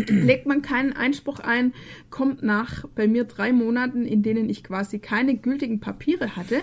Legt 0.07 0.45
man 0.45 0.61
keinen 0.61 0.93
Einspruch 0.93 1.39
ein, 1.39 1.73
kommt 2.11 2.43
nach 2.43 2.87
bei 2.89 3.07
mir 3.07 3.23
drei 3.23 3.51
Monaten, 3.53 4.05
in 4.05 4.21
denen 4.21 4.49
ich 4.49 4.63
quasi 4.63 4.99
keine 4.99 5.35
gültigen 5.35 5.79
Papiere 5.79 6.35
hatte, 6.35 6.61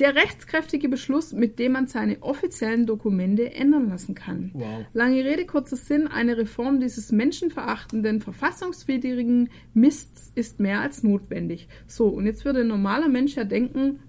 der 0.00 0.16
rechtskräftige 0.16 0.88
Beschluss, 0.88 1.32
mit 1.32 1.60
dem 1.60 1.72
man 1.72 1.86
seine 1.86 2.20
offiziellen 2.20 2.84
Dokumente 2.84 3.54
ändern 3.54 3.88
lassen 3.88 4.16
kann. 4.16 4.50
Wow. 4.54 4.84
Lange 4.92 5.24
Rede, 5.24 5.46
kurzer 5.46 5.76
Sinn, 5.76 6.08
eine 6.08 6.36
Reform 6.36 6.80
dieses 6.80 7.12
menschenverachtenden, 7.12 8.20
verfassungswidrigen 8.20 9.50
Mists 9.72 10.32
ist 10.34 10.58
mehr 10.58 10.80
als 10.80 11.04
notwendig. 11.04 11.68
So, 11.86 12.08
und 12.08 12.26
jetzt 12.26 12.44
würde 12.44 12.62
ein 12.62 12.68
normaler 12.68 13.08
Mensch 13.08 13.36
ja 13.36 13.44
denken, 13.44 14.00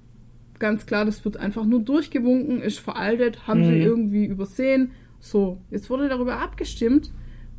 ganz 0.59 0.85
klar, 0.85 1.05
das 1.05 1.23
wird 1.25 1.37
einfach 1.37 1.65
nur 1.65 1.81
durchgewunken, 1.81 2.61
ist 2.61 2.79
veraltet, 2.79 3.47
haben 3.47 3.63
sie 3.65 3.71
Mhm. 3.77 3.81
irgendwie 3.81 4.25
übersehen. 4.25 4.91
So, 5.19 5.59
jetzt 5.71 5.89
wurde 5.89 6.07
darüber 6.09 6.39
abgestimmt 6.39 7.11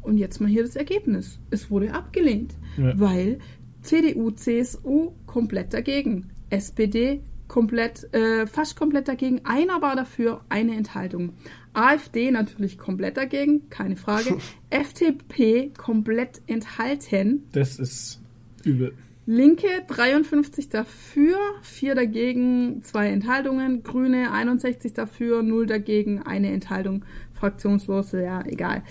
und 0.03 0.17
jetzt 0.19 0.41
mal 0.41 0.49
hier 0.49 0.63
das 0.63 0.77
Ergebnis. 0.77 1.39
Es 1.51 1.71
wurde 1.71 1.93
abgelehnt, 1.95 2.55
Ja. 2.79 2.99
weil 2.99 3.39
CDU, 3.83 4.31
CSU 4.31 5.13
komplett 5.27 5.73
dagegen, 5.75 6.31
SPD 6.51 7.21
komplett, 7.49 8.13
äh, 8.15 8.47
fast 8.47 8.77
komplett 8.77 9.09
dagegen, 9.09 9.41
einer 9.45 9.83
war 9.83 9.97
dafür, 9.97 10.43
eine 10.49 10.77
Enthaltung. 10.77 11.33
AfD 11.73 12.31
natürlich 12.31 12.79
komplett 12.79 13.17
dagegen, 13.17 13.69
keine 13.71 13.97
Frage. 13.97 14.37
FDP 14.71 15.71
komplett 15.77 16.43
enthalten. 16.47 17.45
Das 17.53 17.79
ist 17.79 18.21
übel. 18.65 18.93
Linke 19.31 19.69
53 19.87 20.71
dafür, 20.71 21.37
4 21.63 21.95
dagegen, 21.95 22.83
2 22.83 23.11
Enthaltungen. 23.11 23.85
Grüne 23.85 24.33
61 24.33 24.93
dafür, 24.93 25.45
0 25.45 25.67
dagegen, 25.67 26.21
eine 26.21 26.51
Enthaltung. 26.51 27.05
Fraktionslose, 27.35 28.25
ja, 28.25 28.45
egal. 28.45 28.83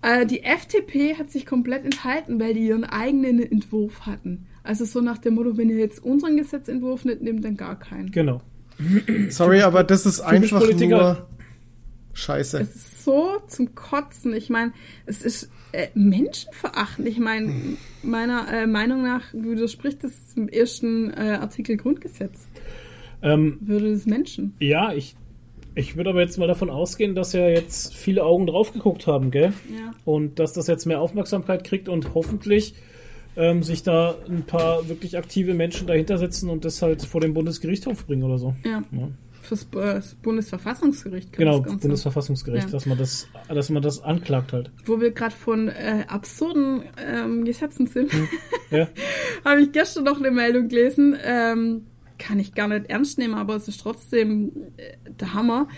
Äh, 0.00 0.26
die 0.26 0.44
FDP 0.44 1.16
hat 1.16 1.32
sich 1.32 1.44
komplett 1.44 1.84
enthalten, 1.84 2.38
weil 2.38 2.54
die 2.54 2.68
ihren 2.68 2.84
eigenen 2.84 3.42
Entwurf 3.42 4.06
hatten. 4.06 4.46
Also 4.62 4.84
so 4.84 5.00
nach 5.00 5.18
dem 5.18 5.34
Motto, 5.34 5.56
wenn 5.56 5.70
ihr 5.70 5.78
jetzt 5.78 6.04
unseren 6.04 6.36
Gesetzentwurf 6.36 7.04
nicht 7.04 7.22
nehmt, 7.22 7.44
dann 7.44 7.56
gar 7.56 7.76
keinen. 7.76 8.12
Genau. 8.12 8.42
Sorry, 9.30 9.62
aber 9.62 9.82
das 9.82 10.06
ist 10.06 10.20
einfach 10.20 10.60
Politiker. 10.60 10.96
nur 10.96 11.28
Scheiße. 12.12 12.60
Es 12.60 12.76
ist 12.76 13.04
so 13.04 13.42
zum 13.48 13.74
Kotzen. 13.74 14.34
Ich 14.34 14.50
meine, 14.50 14.72
es 15.04 15.22
ist 15.22 15.50
äh, 15.74 15.88
menschenverachtend. 15.94 17.08
Ich 17.08 17.18
meine, 17.18 17.52
meiner 18.02 18.46
äh, 18.52 18.66
Meinung 18.66 19.02
nach 19.02 19.22
widerspricht 19.32 20.04
das 20.04 20.34
dem 20.34 20.48
ersten 20.48 21.10
äh, 21.10 21.38
Artikel 21.40 21.76
Grundgesetz. 21.76 22.46
Ähm, 23.22 23.58
Würde 23.60 23.90
des 23.90 24.06
Menschen. 24.06 24.54
ja, 24.60 24.92
ich, 24.92 25.16
ich 25.74 25.96
würde 25.96 26.10
aber 26.10 26.20
jetzt 26.20 26.38
mal 26.38 26.46
davon 26.46 26.70
ausgehen, 26.70 27.14
dass 27.14 27.32
ja 27.32 27.48
jetzt 27.48 27.94
viele 27.94 28.22
Augen 28.22 28.46
drauf 28.46 28.72
geguckt 28.72 29.06
haben, 29.06 29.30
gell? 29.30 29.52
Ja. 29.70 29.92
Und 30.04 30.38
dass 30.38 30.52
das 30.52 30.66
jetzt 30.68 30.86
mehr 30.86 31.00
Aufmerksamkeit 31.00 31.64
kriegt 31.64 31.88
und 31.88 32.14
hoffentlich 32.14 32.74
ähm, 33.36 33.62
sich 33.62 33.82
da 33.82 34.14
ein 34.28 34.44
paar 34.44 34.88
wirklich 34.88 35.18
aktive 35.18 35.54
Menschen 35.54 35.86
dahinter 35.86 36.18
setzen 36.18 36.50
und 36.50 36.64
das 36.64 36.82
halt 36.82 37.02
vor 37.02 37.20
den 37.20 37.34
Bundesgerichtshof 37.34 38.06
bringen 38.06 38.22
oder 38.22 38.38
so. 38.38 38.54
Ja. 38.64 38.82
Ja. 38.92 39.08
Fürs 39.44 39.64
Bundesverfassungsgericht. 40.22 41.32
Genau, 41.32 41.60
das. 41.60 41.76
Bundesverfassungsgericht, 41.78 42.66
Ja. 42.66 42.70
dass 42.72 42.86
man 42.86 42.98
das, 42.98 43.28
dass 43.48 43.70
man 43.70 43.82
das 43.82 44.02
anklagt 44.02 44.52
halt. 44.52 44.70
Wo 44.84 45.00
wir 45.00 45.10
gerade 45.12 45.34
von 45.34 45.68
äh, 45.68 46.04
absurden 46.08 46.82
ähm, 46.98 47.44
Gesetzen 47.44 47.86
sind, 47.86 48.10
Ja. 48.70 48.88
habe 49.44 49.62
ich 49.62 49.72
gestern 49.72 50.04
noch 50.04 50.18
eine 50.18 50.30
Meldung 50.30 50.68
gelesen. 50.68 51.16
Ähm, 51.22 51.86
kann 52.18 52.38
ich 52.38 52.54
gar 52.54 52.68
nicht 52.68 52.86
ernst 52.90 53.18
nehmen, 53.18 53.34
aber 53.34 53.56
es 53.56 53.68
ist 53.68 53.80
trotzdem 53.80 54.52
äh, 54.76 55.10
der 55.10 55.34
Hammer. 55.34 55.68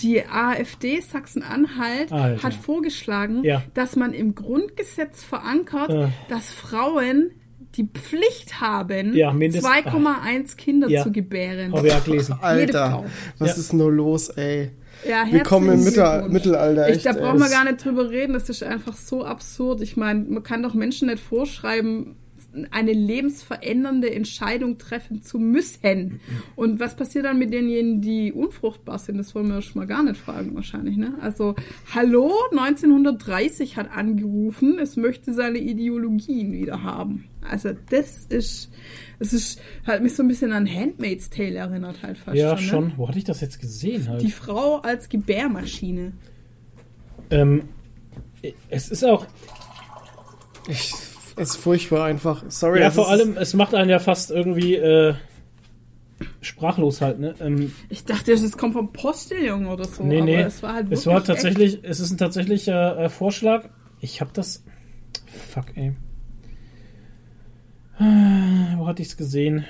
Die 0.00 0.24
AfD 0.26 1.00
Sachsen-Anhalt 1.00 2.10
Alter. 2.10 2.42
hat 2.42 2.54
vorgeschlagen, 2.54 3.44
Ja. 3.44 3.62
dass 3.74 3.94
man 3.94 4.14
im 4.14 4.34
Grundgesetz 4.34 5.22
verankert, 5.22 5.90
Äh. 5.90 6.08
dass 6.28 6.50
Frauen 6.50 7.30
die 7.76 7.88
Pflicht 7.92 8.60
haben, 8.60 9.14
Ja, 9.14 9.32
mindest- 9.32 9.64
2,1 9.64 10.56
Kinder 10.56 10.88
Ja. 10.88 11.02
zu 11.02 11.10
gebären. 11.12 11.72
Habe 11.72 11.86
ich 11.88 11.94
auch 11.94 12.04
gelesen. 12.04 12.36
Alter, 12.40 13.04
was 13.38 13.50
Ja. 13.50 13.56
ist 13.56 13.72
nur 13.72 13.90
los, 13.92 14.28
ey? 14.30 14.70
Ja, 15.08 15.24
Wir 15.30 15.42
kommen 15.42 15.68
im 15.72 15.82
Mittel. 15.82 16.28
Mittelalter 16.28 16.88
Ich, 16.88 16.96
echt. 16.96 17.06
da 17.06 17.12
brauchen 17.12 17.40
wir 17.40 17.48
gar 17.48 17.64
nicht 17.64 17.84
drüber 17.84 18.10
reden, 18.10 18.34
das 18.34 18.48
ist 18.48 18.62
einfach 18.62 18.94
so 18.94 19.24
absurd. 19.24 19.80
Ich 19.80 19.96
meine, 19.96 20.20
man 20.28 20.42
kann 20.42 20.62
doch 20.62 20.74
Menschen 20.74 21.08
nicht 21.08 21.20
vorschreiben, 21.20 22.14
eine 22.70 22.92
lebensverändernde 22.92 24.12
Entscheidung 24.14 24.78
treffen 24.78 25.22
zu 25.22 25.38
müssen. 25.38 26.20
Und 26.56 26.80
was 26.80 26.96
passiert 26.96 27.24
dann 27.24 27.38
mit 27.38 27.52
denjenigen, 27.52 28.00
die 28.00 28.32
unfruchtbar 28.32 28.98
sind? 28.98 29.18
Das 29.18 29.34
wollen 29.34 29.48
wir 29.48 29.62
schon 29.62 29.80
mal 29.80 29.86
gar 29.86 30.02
nicht 30.02 30.16
fragen, 30.16 30.54
wahrscheinlich. 30.54 30.96
Ne? 30.96 31.14
Also, 31.20 31.54
hallo, 31.94 32.32
1930 32.52 33.76
hat 33.76 33.90
angerufen, 33.90 34.78
es 34.78 34.96
möchte 34.96 35.32
seine 35.32 35.58
Ideologien 35.58 36.52
wieder 36.52 36.82
haben. 36.82 37.24
Also, 37.48 37.70
das 37.90 38.26
ist, 38.26 38.70
es 39.18 39.32
ist, 39.32 39.60
hat 39.84 40.02
mich 40.02 40.14
so 40.14 40.22
ein 40.22 40.28
bisschen 40.28 40.52
an 40.52 40.66
Handmaid's 40.72 41.28
Tale 41.30 41.56
erinnert, 41.56 42.02
halt 42.02 42.18
fast 42.18 42.36
Ja, 42.36 42.56
schon. 42.56 42.66
schon. 42.68 42.84
Ne? 42.88 42.92
Wo 42.96 43.08
hatte 43.08 43.18
ich 43.18 43.24
das 43.24 43.40
jetzt 43.40 43.60
gesehen 43.60 44.08
halt? 44.08 44.22
Die 44.22 44.30
Frau 44.30 44.76
als 44.78 45.08
Gebärmaschine. 45.08 46.12
Ähm, 47.30 47.62
es 48.68 48.88
ist 48.90 49.04
auch, 49.04 49.26
Ich, 50.68 50.92
ist 51.36 51.56
furchtbar 51.56 52.04
einfach. 52.04 52.44
Sorry. 52.48 52.80
ja, 52.80 52.90
vor 52.90 53.08
allem, 53.08 53.36
es 53.36 53.54
macht 53.54 53.74
einen 53.74 53.90
ja 53.90 53.98
fast 53.98 54.30
irgendwie 54.30 54.76
äh, 54.76 55.14
sprachlos 56.40 57.00
halt, 57.00 57.18
ne? 57.18 57.34
Ähm, 57.40 57.72
Ich 57.88 58.04
dachte, 58.04 58.32
das 58.32 58.56
kommt 58.56 58.74
vom 58.74 58.92
Postillon 58.92 59.66
oder 59.66 59.84
so. 59.84 60.02
nee, 60.04 60.16
aber 60.18 60.24
nee. 60.26 60.40
es 60.42 60.62
war 60.62 60.74
halt 60.74 60.92
es 60.92 61.06
war 61.06 61.22
tatsächlich, 61.24 61.80
es 61.82 62.00
ist 62.00 62.10
ein 62.12 62.18
tatsächlicher 62.18 62.98
äh, 62.98 63.08
Vorschlag 63.08 63.68
ich 64.02 64.20
habe 64.20 64.32
das. 64.34 64.64
Fuck, 65.50 65.76
ey. 65.76 65.92
Ah, 67.98 68.74
Wo 68.76 68.86
hatte 68.88 69.00
ich 69.00 69.08
es 69.08 69.16
gesehen? 69.16 69.64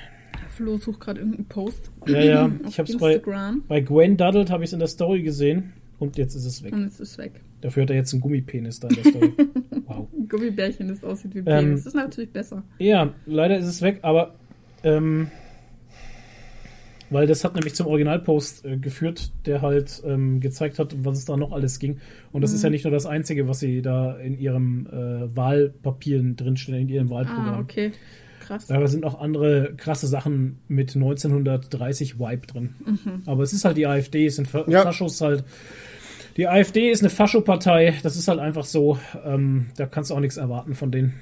Flo 0.49 0.77
sucht 0.77 0.99
gerade 1.01 1.19
irgendeinen 1.19 1.47
Post. 1.47 1.91
Ja, 2.07 2.19
ja. 2.19 2.45
Auf 2.45 2.51
Ich 2.67 2.79
habe 2.79 2.91
es 2.91 2.97
bei, 2.97 3.13
Instagram. 3.13 3.63
bei 3.67 3.79
Gwen 3.81 4.17
Duddelt 4.17 4.49
habe 4.49 4.63
ich 4.63 4.69
es 4.69 4.73
in 4.73 4.79
der 4.79 4.87
Story 4.87 5.21
gesehen 5.21 5.73
und 6.03 6.17
jetzt 6.17 6.35
ist 6.35 6.45
es 6.45 6.63
weg. 6.63 6.73
Und 6.73 6.85
es 6.85 6.99
ist 6.99 7.17
weg. 7.17 7.41
Dafür 7.61 7.83
hat 7.83 7.89
er 7.89 7.95
jetzt 7.95 8.13
einen 8.13 8.21
Gummipenis 8.21 8.79
da 8.79 8.87
in 8.89 8.95
der 8.95 9.05
Story. 9.05 9.33
wow. 9.85 10.07
Ein 10.13 10.27
Gummibärchen, 10.27 10.87
das 10.89 11.03
aussieht 11.03 11.33
wie 11.33 11.39
Ähm, 11.39 11.45
Penis. 11.45 11.83
Das 11.83 11.87
ist 11.87 11.95
natürlich 11.95 12.31
besser. 12.31 12.63
Ja, 12.77 13.13
leider 13.25 13.57
ist 13.57 13.67
es 13.67 13.81
weg, 13.81 13.99
aber 14.01 14.35
ähm, 14.83 15.27
weil 17.09 17.27
das 17.27 17.43
hat 17.43 17.53
nämlich 17.53 17.75
zum 17.75 17.87
Originalpost 17.87 18.65
äh, 18.65 18.77
geführt, 18.77 19.31
der 19.45 19.61
halt 19.61 20.01
ähm, 20.05 20.39
gezeigt 20.39 20.79
hat, 20.79 20.95
was 21.05 21.19
es 21.19 21.25
da 21.25 21.37
noch 21.37 21.51
alles 21.51 21.79
ging. 21.79 21.99
Und 22.31 22.41
das 22.41 22.53
ist 22.53 22.63
ja 22.63 22.69
nicht 22.69 22.85
nur 22.85 22.91
das 22.91 23.05
Einzige, 23.05 23.47
was 23.47 23.59
sie 23.59 23.81
da 23.81 24.17
in 24.17 24.37
ihrem 24.37 24.87
äh, 24.87 25.35
Wahlpapieren 25.35 26.35
drinstehen, 26.35 26.79
in 26.79 26.89
ihrem 26.89 27.09
Wahlprogramm. 27.09 27.55
Ah, 27.55 27.59
okay. 27.59 27.91
Krass. 28.39 28.67
Da 28.67 28.85
sind 28.87 29.05
auch 29.05 29.21
andere 29.21 29.73
krasse 29.77 30.07
Sachen 30.07 30.59
mit 30.67 30.95
1930 30.95 32.19
Vibe 32.19 32.47
drin. 32.47 32.75
Aber 33.25 33.43
es 33.43 33.53
ist 33.53 33.63
halt 33.63 33.77
die 33.77 33.87
AfD, 33.87 34.25
es 34.25 34.35
sind 34.35 34.47
Fa 34.47 34.65
Ja. 34.67 34.81
Faschos 34.81 35.21
halt. 35.21 35.45
Die 36.37 36.47
AfD 36.47 36.89
ist 36.89 37.01
eine 37.01 37.09
Faschopartei, 37.09 37.95
das 38.03 38.15
ist 38.15 38.27
halt 38.27 38.39
einfach 38.39 38.65
so. 38.65 38.97
Ähm, 39.23 39.67
da 39.77 39.85
kannst 39.85 40.09
du 40.09 40.15
auch 40.15 40.19
nichts 40.19 40.37
erwarten 40.37 40.73
von 40.73 40.91
denen. 40.91 41.13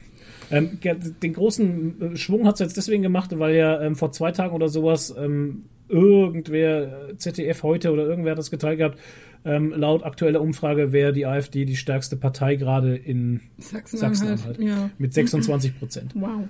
Ähm, 0.50 0.80
den 1.22 1.34
großen 1.34 2.14
äh, 2.14 2.18
Schwung 2.18 2.46
hat 2.46 2.56
es 2.56 2.60
jetzt 2.60 2.78
deswegen 2.78 3.04
gemacht, 3.04 3.38
weil 3.38 3.56
ja 3.56 3.82
ähm, 3.82 3.96
vor 3.96 4.12
zwei 4.12 4.32
Tagen 4.32 4.54
oder 4.54 4.68
sowas 4.68 5.14
ähm, 5.18 5.64
irgendwer, 5.88 7.10
äh, 7.10 7.18
ZDF 7.18 7.64
heute 7.64 7.92
oder 7.92 8.04
irgendwer 8.06 8.32
hat 8.32 8.38
das 8.38 8.52
geteilt 8.52 8.78
gehabt, 8.78 9.00
ähm, 9.44 9.74
laut 9.76 10.04
aktueller 10.04 10.42
Umfrage 10.42 10.92
wäre 10.92 11.14
die 11.14 11.26
AfD 11.26 11.66
die 11.66 11.76
stärkste 11.76 12.16
Partei 12.16 12.56
gerade 12.56 12.96
in 12.96 13.42
Sachsen-Anhalt. 13.58 14.18
Sachsen-Anhalt. 14.18 14.60
Ja. 14.60 14.90
mit 14.98 15.14
26 15.14 15.80
Prozent. 15.80 16.14
Wow. 16.16 16.48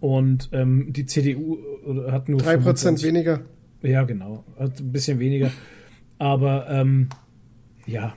Und 0.00 0.50
ähm, 0.52 0.92
die 0.92 1.06
CDU 1.06 1.58
äh, 1.86 2.12
hat 2.12 2.28
nur 2.28 2.40
3% 2.40 2.44
25. 2.44 3.06
weniger. 3.06 3.40
Ja, 3.82 4.04
genau. 4.04 4.44
Hat 4.58 4.80
ein 4.80 4.92
bisschen 4.92 5.18
weniger. 5.18 5.50
Aber 6.18 6.68
ähm, 6.70 7.08
ja, 7.86 8.16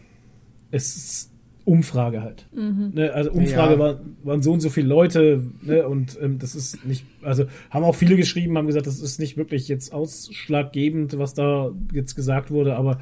es 0.72 0.96
ist 0.96 1.32
Umfrage 1.66 2.22
halt. 2.22 2.48
Ne, 2.54 3.12
also 3.12 3.30
Umfrage 3.32 3.74
Ja. 3.74 3.80
war, 3.80 4.00
waren 4.24 4.42
so 4.42 4.54
und 4.54 4.62
so 4.62 4.70
viele 4.70 4.88
Leute 4.88 5.44
ne, 5.62 5.86
und 5.86 6.18
ähm, 6.22 6.40
das 6.40 6.56
ist 6.56 6.86
nicht, 6.86 7.06
also 7.22 7.46
haben 7.70 7.84
auch 7.84 7.96
viele 7.96 8.16
geschrieben, 8.16 8.58
haben 8.58 8.68
gesagt, 8.68 8.88
das 8.88 9.02
ist 9.02 9.20
nicht 9.20 9.36
wirklich 9.36 9.68
jetzt 9.68 9.92
ausschlaggebend, 9.94 11.18
was 11.20 11.34
da 11.34 11.72
jetzt 11.94 12.16
gesagt 12.16 12.52
wurde, 12.52 12.78
aber 12.78 13.00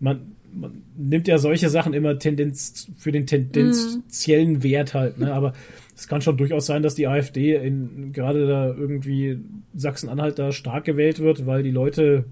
man, 0.00 0.32
man 0.52 0.82
nimmt 0.96 1.28
ja 1.28 1.38
solche 1.38 1.68
Sachen 1.68 1.94
immer 1.94 2.18
Tendenz 2.18 2.88
für 2.96 3.12
den 3.12 3.26
tendenziellen 3.26 4.62
Wert 4.64 4.94
halt, 4.94 5.18
ne? 5.18 5.32
Aber 5.32 5.52
es 5.94 6.08
kann 6.08 6.20
schon 6.22 6.36
durchaus 6.36 6.66
sein, 6.66 6.82
dass 6.82 6.94
die 6.94 7.06
AfD 7.06 7.54
in 7.54 8.12
gerade 8.12 8.46
da 8.46 8.66
irgendwie 8.66 9.38
Sachsen-Anhalt 9.74 10.38
da 10.38 10.50
stark 10.52 10.84
gewählt 10.84 11.20
wird, 11.20 11.46
weil 11.46 11.62
die 11.62 11.70
Leute 11.72 12.24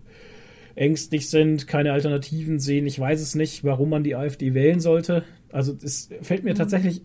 ängstlich 0.76 1.28
sind, 1.28 1.66
keine 1.66 1.92
Alternativen 1.92 2.60
sehen. 2.60 2.86
Ich 2.86 2.98
weiß 2.98 3.20
es 3.20 3.34
nicht, 3.34 3.64
warum 3.64 3.90
man 3.90 4.04
die 4.04 4.14
AfD 4.14 4.54
wählen 4.54 4.78
sollte. 4.78 5.24
Also 5.50 5.76
es 5.82 6.10
fällt 6.20 6.44
mir 6.44 6.54
tatsächlich 6.54 7.00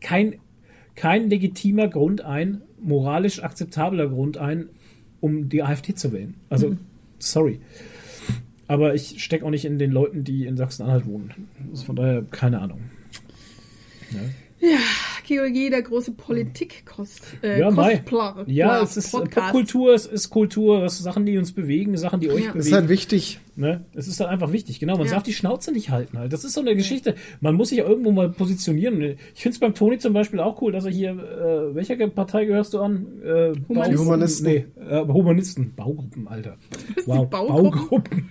kein, 0.00 0.34
kein 0.96 1.30
legitimer 1.30 1.88
Grund 1.88 2.20
ein, 2.20 2.62
moralisch 2.80 3.42
akzeptabler 3.42 4.08
Grund 4.08 4.36
ein, 4.36 4.68
um 5.20 5.48
die 5.48 5.62
AfD 5.62 5.94
zu 5.94 6.12
wählen. 6.12 6.34
Also, 6.50 6.76
sorry. 7.18 7.60
Aber 8.66 8.94
ich 8.94 9.22
stecke 9.22 9.44
auch 9.46 9.50
nicht 9.50 9.64
in 9.64 9.78
den 9.78 9.92
Leuten, 9.92 10.24
die 10.24 10.46
in 10.46 10.56
Sachsen-Anhalt 10.56 11.06
wohnen. 11.06 11.48
Also 11.70 11.84
von 11.84 11.96
daher 11.96 12.22
keine 12.22 12.60
Ahnung. 12.60 12.80
Georgie, 15.26 15.70
der 15.70 15.82
große 15.82 16.12
Politik-Kost. 16.12 17.22
Äh, 17.42 17.60
Ja, 17.60 17.70
Mai. 17.70 18.02
Kostpla- 18.06 18.44
Ja, 18.46 18.82
es 18.82 18.96
ist 18.96 19.10
Podcast. 19.12 19.52
Popkultur, 19.52 19.94
es 19.94 20.06
ist 20.06 20.30
Kultur, 20.30 20.84
es 20.84 20.96
sind 20.96 21.04
Sachen, 21.04 21.26
die 21.26 21.38
uns 21.38 21.52
bewegen, 21.52 21.96
Sachen, 21.96 22.20
die 22.20 22.28
euch 22.28 22.34
Ja. 22.44 22.52
bewegen. 22.52 22.58
Das 22.58 22.66
ist 22.66 22.72
halt 22.72 22.88
wichtig. 22.88 23.40
Ne? 23.54 23.84
Es 23.94 24.08
ist 24.08 24.18
halt 24.18 24.30
einfach 24.30 24.50
wichtig, 24.52 24.80
genau. 24.80 24.96
Man 24.96 25.06
Ja. 25.06 25.12
darf 25.14 25.22
die 25.24 25.32
Schnauze 25.34 25.72
nicht 25.72 25.90
halten 25.90 26.18
halt. 26.18 26.32
Das 26.32 26.42
ist 26.44 26.54
so 26.54 26.60
eine 26.62 26.74
Geschichte. 26.74 27.14
Man 27.40 27.54
muss 27.54 27.68
sich 27.68 27.78
ja 27.78 27.84
irgendwo 27.84 28.10
mal 28.10 28.30
positionieren. 28.30 29.00
Ich 29.34 29.42
finde 29.42 29.54
es 29.54 29.58
beim 29.58 29.74
Toni 29.74 29.98
zum 29.98 30.12
Beispiel 30.14 30.40
auch 30.40 30.60
cool, 30.62 30.72
dass 30.72 30.84
er 30.86 30.90
hier, 30.90 31.10
äh, 31.10 31.74
welcher 31.74 31.96
Partei 32.08 32.46
gehörst 32.46 32.72
du 32.74 32.80
an? 32.80 33.06
Äh, 33.22 33.52
Humanisten. 33.68 33.90
Die 33.92 33.98
Humanisten. 33.98 34.46
Nee, 34.46 34.64
äh, 34.88 35.06
Humanisten. 35.06 35.74
Baugruppen, 35.76 36.28
Alter. 36.28 36.56
Wow, 37.06 37.28
Baugruppen? 37.28 37.80
Baugruppen. 37.80 38.30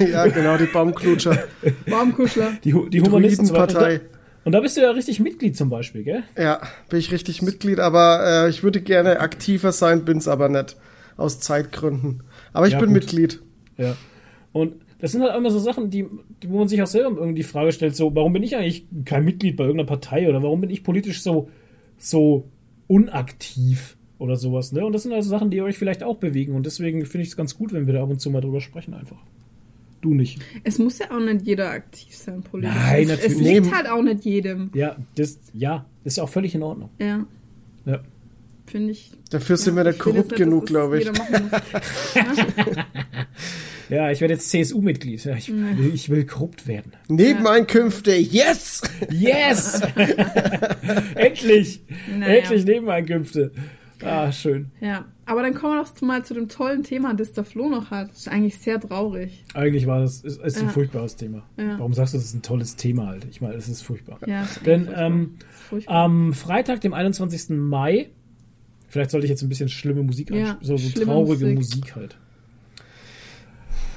ja, 0.10 0.26
genau, 0.26 0.56
die 0.56 0.66
Baumklutscher. 0.66 1.38
Warmkuschler. 1.86 2.52
Die, 2.64 2.72
die 2.90 3.00
Humanisten. 3.00 3.46
Druidenpartei. 3.46 4.00
Und 4.48 4.52
da 4.52 4.60
bist 4.60 4.78
du 4.78 4.80
ja 4.80 4.92
richtig 4.92 5.20
Mitglied 5.20 5.58
zum 5.58 5.68
Beispiel, 5.68 6.04
gell? 6.04 6.22
Ja, 6.34 6.62
bin 6.88 6.98
ich 6.98 7.12
richtig 7.12 7.42
Mitglied, 7.42 7.80
aber 7.80 8.46
äh, 8.46 8.48
ich 8.48 8.62
würde 8.62 8.80
gerne 8.80 9.20
aktiver 9.20 9.72
sein, 9.72 10.06
bin's 10.06 10.26
aber 10.26 10.48
nicht. 10.48 10.78
Aus 11.18 11.38
Zeitgründen. 11.38 12.22
Aber 12.54 12.66
ich 12.66 12.72
Ja, 12.72 12.78
bin 12.78 12.88
gut. 12.88 12.94
Mitglied. 12.94 13.42
Ja. 13.76 13.94
Und 14.52 14.76
das 15.00 15.12
sind 15.12 15.20
halt 15.20 15.36
immer 15.36 15.50
so 15.50 15.58
Sachen, 15.58 15.90
die, 15.90 16.06
die, 16.42 16.48
wo 16.48 16.56
man 16.56 16.66
sich 16.66 16.80
auch 16.80 16.86
selber 16.86 17.10
irgendwie 17.10 17.34
die 17.34 17.42
Frage 17.42 17.72
stellt, 17.72 17.94
so, 17.94 18.14
warum 18.14 18.32
bin 18.32 18.42
ich 18.42 18.56
eigentlich 18.56 18.86
kein 19.04 19.26
Mitglied 19.26 19.58
bei 19.58 19.64
irgendeiner 19.64 19.86
Partei 19.86 20.26
oder 20.30 20.42
warum 20.42 20.62
bin 20.62 20.70
ich 20.70 20.82
politisch 20.82 21.20
so, 21.20 21.50
so 21.98 22.48
unaktiv 22.86 23.98
oder 24.18 24.36
sowas, 24.36 24.72
ne? 24.72 24.82
Und 24.82 24.94
das 24.94 25.02
sind 25.02 25.12
also 25.12 25.28
Sachen, 25.28 25.50
die 25.50 25.60
euch 25.60 25.76
vielleicht 25.76 26.02
auch 26.02 26.16
bewegen 26.16 26.54
und 26.54 26.64
deswegen 26.64 27.04
finde 27.04 27.24
ich 27.24 27.28
es 27.28 27.36
ganz 27.36 27.54
gut, 27.54 27.74
wenn 27.74 27.86
wir 27.86 27.92
da 27.92 28.02
ab 28.02 28.08
und 28.08 28.22
zu 28.22 28.30
mal 28.30 28.40
drüber 28.40 28.62
sprechen 28.62 28.94
einfach. 28.94 29.18
Du 30.00 30.14
nicht. 30.14 30.40
Es 30.64 30.78
muss 30.78 30.98
ja 31.00 31.10
auch 31.10 31.18
nicht 31.20 31.44
jeder 31.46 31.70
aktiv 31.70 32.14
sein, 32.14 32.42
politisch. 32.42 32.74
Nein, 32.76 33.02
es, 33.02 33.08
natürlich 33.08 33.32
Es 33.32 33.40
liegt 33.40 33.64
nicht. 33.64 33.74
halt 33.74 33.88
auch 33.88 34.02
nicht 34.02 34.24
jedem. 34.24 34.70
Ja, 34.74 34.96
das, 35.16 35.38
ja, 35.52 35.86
das 36.04 36.12
ist 36.12 36.16
ja 36.18 36.22
auch 36.24 36.28
völlig 36.28 36.54
in 36.54 36.62
Ordnung. 36.62 36.90
Ja, 37.00 37.26
Ja. 37.84 38.00
finde 38.66 38.92
ich. 38.92 39.10
Dafür 39.30 39.56
sind 39.56 39.74
wir 39.74 39.80
ja, 39.80 39.86
will 39.86 39.92
jetzt 39.92 40.00
korrupt 40.00 40.30
nicht, 40.30 40.36
genug, 40.38 40.66
glaube 40.66 41.00
ich. 41.00 41.10
Ja, 43.90 44.10
ich 44.10 44.20
werde 44.20 44.34
jetzt 44.34 44.50
CSU-Mitglied. 44.50 45.24
Ich, 45.24 45.48
will, 45.50 45.90
ich 45.94 46.10
will 46.10 46.26
korrupt 46.26 46.66
werden. 46.66 46.92
Nebeneinkünfte, 47.08 48.12
yes! 48.16 48.82
Yes! 49.10 49.80
Endlich! 51.14 51.80
Naja. 52.18 52.34
Endlich 52.34 52.64
Nebeneinkünfte. 52.66 53.50
Ah, 54.02 54.30
schön. 54.32 54.70
Ja, 54.80 55.04
aber 55.26 55.42
dann 55.42 55.54
kommen 55.54 55.74
wir 55.76 55.82
doch 55.84 56.00
mal 56.02 56.24
zu 56.24 56.34
dem 56.34 56.48
tollen 56.48 56.82
Thema, 56.84 57.14
das 57.14 57.32
der 57.32 57.42
Flo 57.44 57.68
noch 57.68 57.90
hat. 57.90 58.10
Das 58.10 58.18
ist 58.18 58.28
eigentlich 58.28 58.58
sehr 58.58 58.78
traurig. 58.80 59.44
Eigentlich 59.54 59.86
war 59.86 60.00
das 60.00 60.20
ist, 60.20 60.40
ist 60.40 60.58
ein 60.58 60.66
Ja. 60.66 60.70
furchtbares 60.70 61.16
Thema. 61.16 61.42
Ja. 61.56 61.78
Warum 61.78 61.92
sagst 61.94 62.14
du, 62.14 62.18
das 62.18 62.26
ist 62.26 62.34
ein 62.34 62.42
tolles 62.42 62.76
Thema 62.76 63.08
halt? 63.08 63.26
Ich 63.30 63.40
meine, 63.40 63.54
es 63.54 63.68
ist 63.68 63.82
furchtbar. 63.82 64.18
Ja, 64.26 64.42
ist 64.44 64.64
Denn 64.64 64.84
furchtbar. 64.84 65.06
ähm, 65.06 65.34
ist 65.38 65.46
furchtbar. 65.68 66.04
am 66.04 66.32
Freitag, 66.32 66.80
dem 66.80 66.94
21. 66.94 67.50
Mai, 67.56 68.10
vielleicht 68.88 69.10
sollte 69.10 69.26
ich 69.26 69.30
jetzt 69.30 69.42
ein 69.42 69.48
bisschen 69.48 69.68
schlimme 69.68 70.02
Musik 70.04 70.30
Ja, 70.30 70.56
so, 70.60 70.76
so 70.76 70.88
schlimme 70.90 71.12
traurige 71.12 71.46
Musik. 71.46 71.56
Musik. 71.80 71.96
halt. 71.96 72.16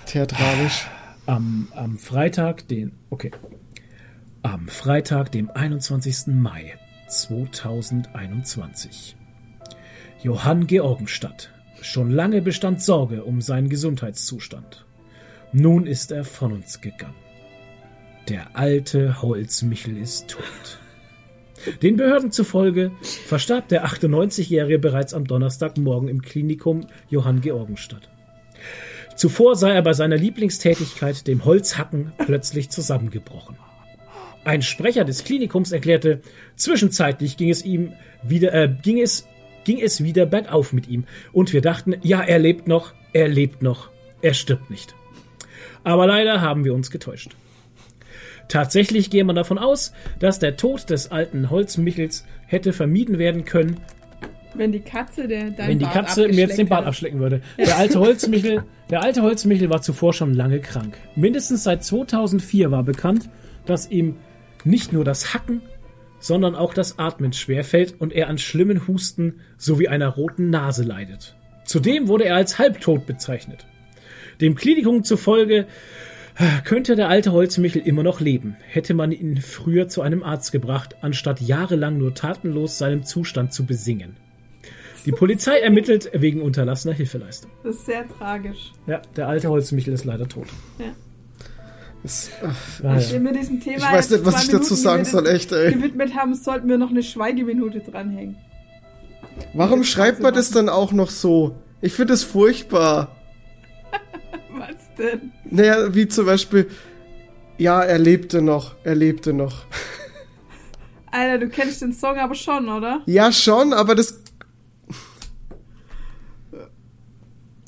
Theatralisch. 0.08 0.88
Am, 1.28 1.68
am 1.76 2.00
Freitag, 2.00 2.68
den, 2.68 2.94
okay. 3.12 3.30
Am 4.42 4.68
Freitag, 4.68 5.32
dem 5.32 5.52
21. 5.52 6.34
Mai 6.34 6.74
2021. 7.08 9.16
Johann 10.24 10.68
Georgenstadt. 10.68 11.50
Schon 11.82 12.12
lange 12.12 12.44
bestand 12.44 12.82
Sorge 12.82 13.24
um 13.24 13.42
seinen 13.42 13.70
Gesundheitszustand. 13.70 14.86
Nun 15.52 15.88
ist 15.88 16.12
er 16.12 16.24
von 16.24 16.54
uns 16.54 16.80
gegangen. 16.80 17.16
Der 18.30 18.56
alte 18.56 19.24
Holzmichel 19.24 19.98
ist 19.98 20.28
tot. 20.28 20.80
Den 21.82 21.98
Behörden 21.98 22.32
zufolge 22.32 22.92
verstarb 23.02 23.68
der 23.70 23.86
98-Jährige 23.86 24.78
bereits 24.78 25.16
am 25.16 25.26
Donnerstagmorgen 25.26 26.08
im 26.08 26.22
Klinikum 26.22 26.82
Johann 27.10 27.42
Georgenstadt. 27.42 28.08
Zuvor 29.16 29.56
sei 29.56 29.72
er 29.72 29.82
bei 29.82 29.94
seiner 29.94 30.18
Lieblingstätigkeit, 30.18 31.26
dem 31.28 31.46
Holzhacken, 31.46 32.14
plötzlich 32.18 32.70
zusammengebrochen. 32.70 33.58
Ein 34.44 34.62
Sprecher 34.62 35.04
des 35.04 35.24
Klinikums 35.24 35.72
erklärte, 35.72 36.22
zwischenzeitlich 36.56 37.38
ging 37.38 37.50
es 37.50 37.64
ihm 37.64 37.94
wieder, 38.24 38.54
äh, 38.54 38.74
ging 38.82 39.00
es, 39.00 39.28
ging 39.64 39.80
es 39.82 40.04
wieder 40.04 40.26
bergauf 40.26 40.74
mit 40.74 40.88
ihm. 40.88 41.06
Und 41.32 41.54
wir 41.54 41.62
dachten, 41.62 41.96
ja, 42.02 42.22
er 42.22 42.40
lebt 42.40 42.68
noch, 42.68 42.94
er 43.14 43.28
lebt 43.28 43.62
noch, 43.62 43.90
er 44.22 44.34
stirbt 44.34 44.70
nicht. 44.70 44.96
Aber 45.84 46.08
leider 46.08 46.42
haben 46.42 46.66
wir 46.66 46.74
uns 46.74 46.92
getäuscht. 46.92 47.32
Tatsächlich 48.48 49.10
gehe 49.10 49.24
man 49.24 49.36
davon 49.36 49.58
aus, 49.58 49.94
dass 50.20 50.40
der 50.40 50.58
Tod 50.58 50.90
des 50.90 51.10
alten 51.10 51.50
Holzmichels 51.50 52.26
hätte 52.48 52.74
vermieden 52.74 53.18
werden 53.18 53.46
können, 53.46 53.80
Wenn 54.54 54.74
die 54.74 54.82
Katze 54.82 55.28
der 55.28 55.58
wenn 55.58 55.80
die 55.80 55.86
Bart 55.86 55.94
Katze 55.94 56.28
mir 56.28 56.42
jetzt 56.42 56.58
den 56.58 56.68
Bart 56.68 56.86
abschlecken 56.86 57.22
würde. 57.22 57.42
Der 57.58 57.78
alte 57.78 58.00
Holzmichel, 58.00 58.64
der 58.90 59.02
alte 59.02 59.22
Holzmichel 59.22 59.70
war 59.70 59.82
zuvor 59.82 60.14
schon 60.14 60.34
lange 60.34 60.60
krank. 60.60 60.98
Mindestens 61.16 61.64
seit 61.64 61.86
2004 61.86 62.72
war 62.72 62.84
bekannt, 62.84 63.30
dass 63.66 63.90
ihm 63.90 64.18
nicht 64.66 64.92
nur 64.92 65.06
das 65.06 65.34
Hacken, 65.34 65.62
sondern 66.22 66.56
auch 66.56 66.74
das 66.74 66.98
Atmen 66.98 67.34
schwerfällt 67.34 67.96
und 68.00 68.14
er 68.14 68.30
an 68.30 68.38
schlimmen 68.38 68.88
Husten 68.88 69.42
sowie 69.58 69.90
einer 69.90 70.08
roten 70.08 70.50
Nase 70.50 70.84
leidet. 70.84 71.36
Zudem 71.66 72.08
wurde 72.08 72.26
er 72.26 72.36
als 72.38 72.58
halbtot 72.58 73.06
bezeichnet. 73.06 73.66
Dem 74.40 74.56
Klinikum 74.56 75.04
zufolge 75.04 75.68
Könnte 76.64 76.96
der 76.96 77.10
alte 77.10 77.34
Holzmichel 77.34 77.82
immer 77.82 78.04
noch 78.04 78.22
leben, 78.22 78.56
hätte 78.68 78.94
man 78.94 79.12
ihn 79.12 79.38
früher 79.38 79.88
zu 79.88 80.02
einem 80.02 80.24
Arzt 80.24 80.52
gebracht, 80.52 80.96
anstatt 81.02 81.42
jahrelang 81.42 81.98
nur 81.98 82.16
tatenlos 82.16 82.78
seinem 82.78 83.04
Zustand 83.04 83.54
zu 83.54 83.66
besingen. 83.66 84.16
Die 85.06 85.12
Polizei 85.12 85.60
ermittelt 85.60 86.10
wegen 86.14 86.42
unterlassener 86.42 86.94
Hilfeleistung. 86.94 87.52
Das 87.64 87.76
ist 87.76 87.86
sehr 87.86 88.08
tragisch. 88.08 88.72
Ja, 88.86 89.02
der 89.16 89.28
alte 89.28 89.50
Holzmichel 89.50 89.94
ist 89.94 90.06
leider 90.06 90.28
tot. 90.28 90.48
Ja. 90.80 90.94
Das, 92.04 92.30
ach, 92.44 92.84
ja. 92.84 93.24
wir 93.24 93.32
diesem 93.34 93.60
Thema 93.60 93.78
Ich 93.78 93.84
weiß 93.92 94.10
nicht, 94.10 94.26
was 94.26 94.44
ich 94.44 94.50
dazu 94.50 94.74
Minuten 94.74 94.76
sagen 94.76 95.04
gewidmet- 95.04 95.12
soll, 95.12 95.28
echt, 95.28 95.52
ey. 95.52 95.72
gewidmet 95.74 96.16
haben, 96.16 96.34
sollten 96.34 96.68
wir 96.68 96.78
noch 96.78 96.90
eine 96.90 97.04
Schweigeminute 97.04 97.80
dranhängen. 97.80 98.38
warum 99.54 99.84
schreibt 99.84 100.20
man 100.22 100.34
das 100.34 100.50
dann 100.52 100.68
auch 100.70 100.92
noch 100.92 101.10
so? 101.12 101.56
Ich 101.82 101.94
finde 101.94 102.14
es 102.14 102.24
furchtbar. 102.24 103.16
Was 104.54 104.76
denn? 104.98 105.32
Naja, 105.50 105.94
wie 105.94 106.08
zum 106.08 106.26
Beispiel, 106.26 106.68
ja, 107.58 107.82
er 107.82 107.98
lebte 108.00 108.42
noch, 108.42 108.76
er 108.84 108.96
lebte 108.96 109.34
noch. 109.34 109.66
Alter, 111.12 111.38
du 111.40 111.50
kennst 111.50 111.82
den 111.82 111.94
Song 111.94 112.18
aber 112.18 112.36
schon, 112.36 112.68
oder? 112.70 113.02
Ja, 113.06 113.32
schon, 113.32 113.74
aber 113.74 113.96
das, 113.96 114.22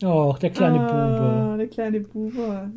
Oh, 0.06 0.36
der 0.42 0.50
kleine 0.50 0.80
ah, 0.82 1.48
Bube. 1.48 1.58
Der 1.60 1.68
kleine 1.68 2.00
Bube 2.02 2.72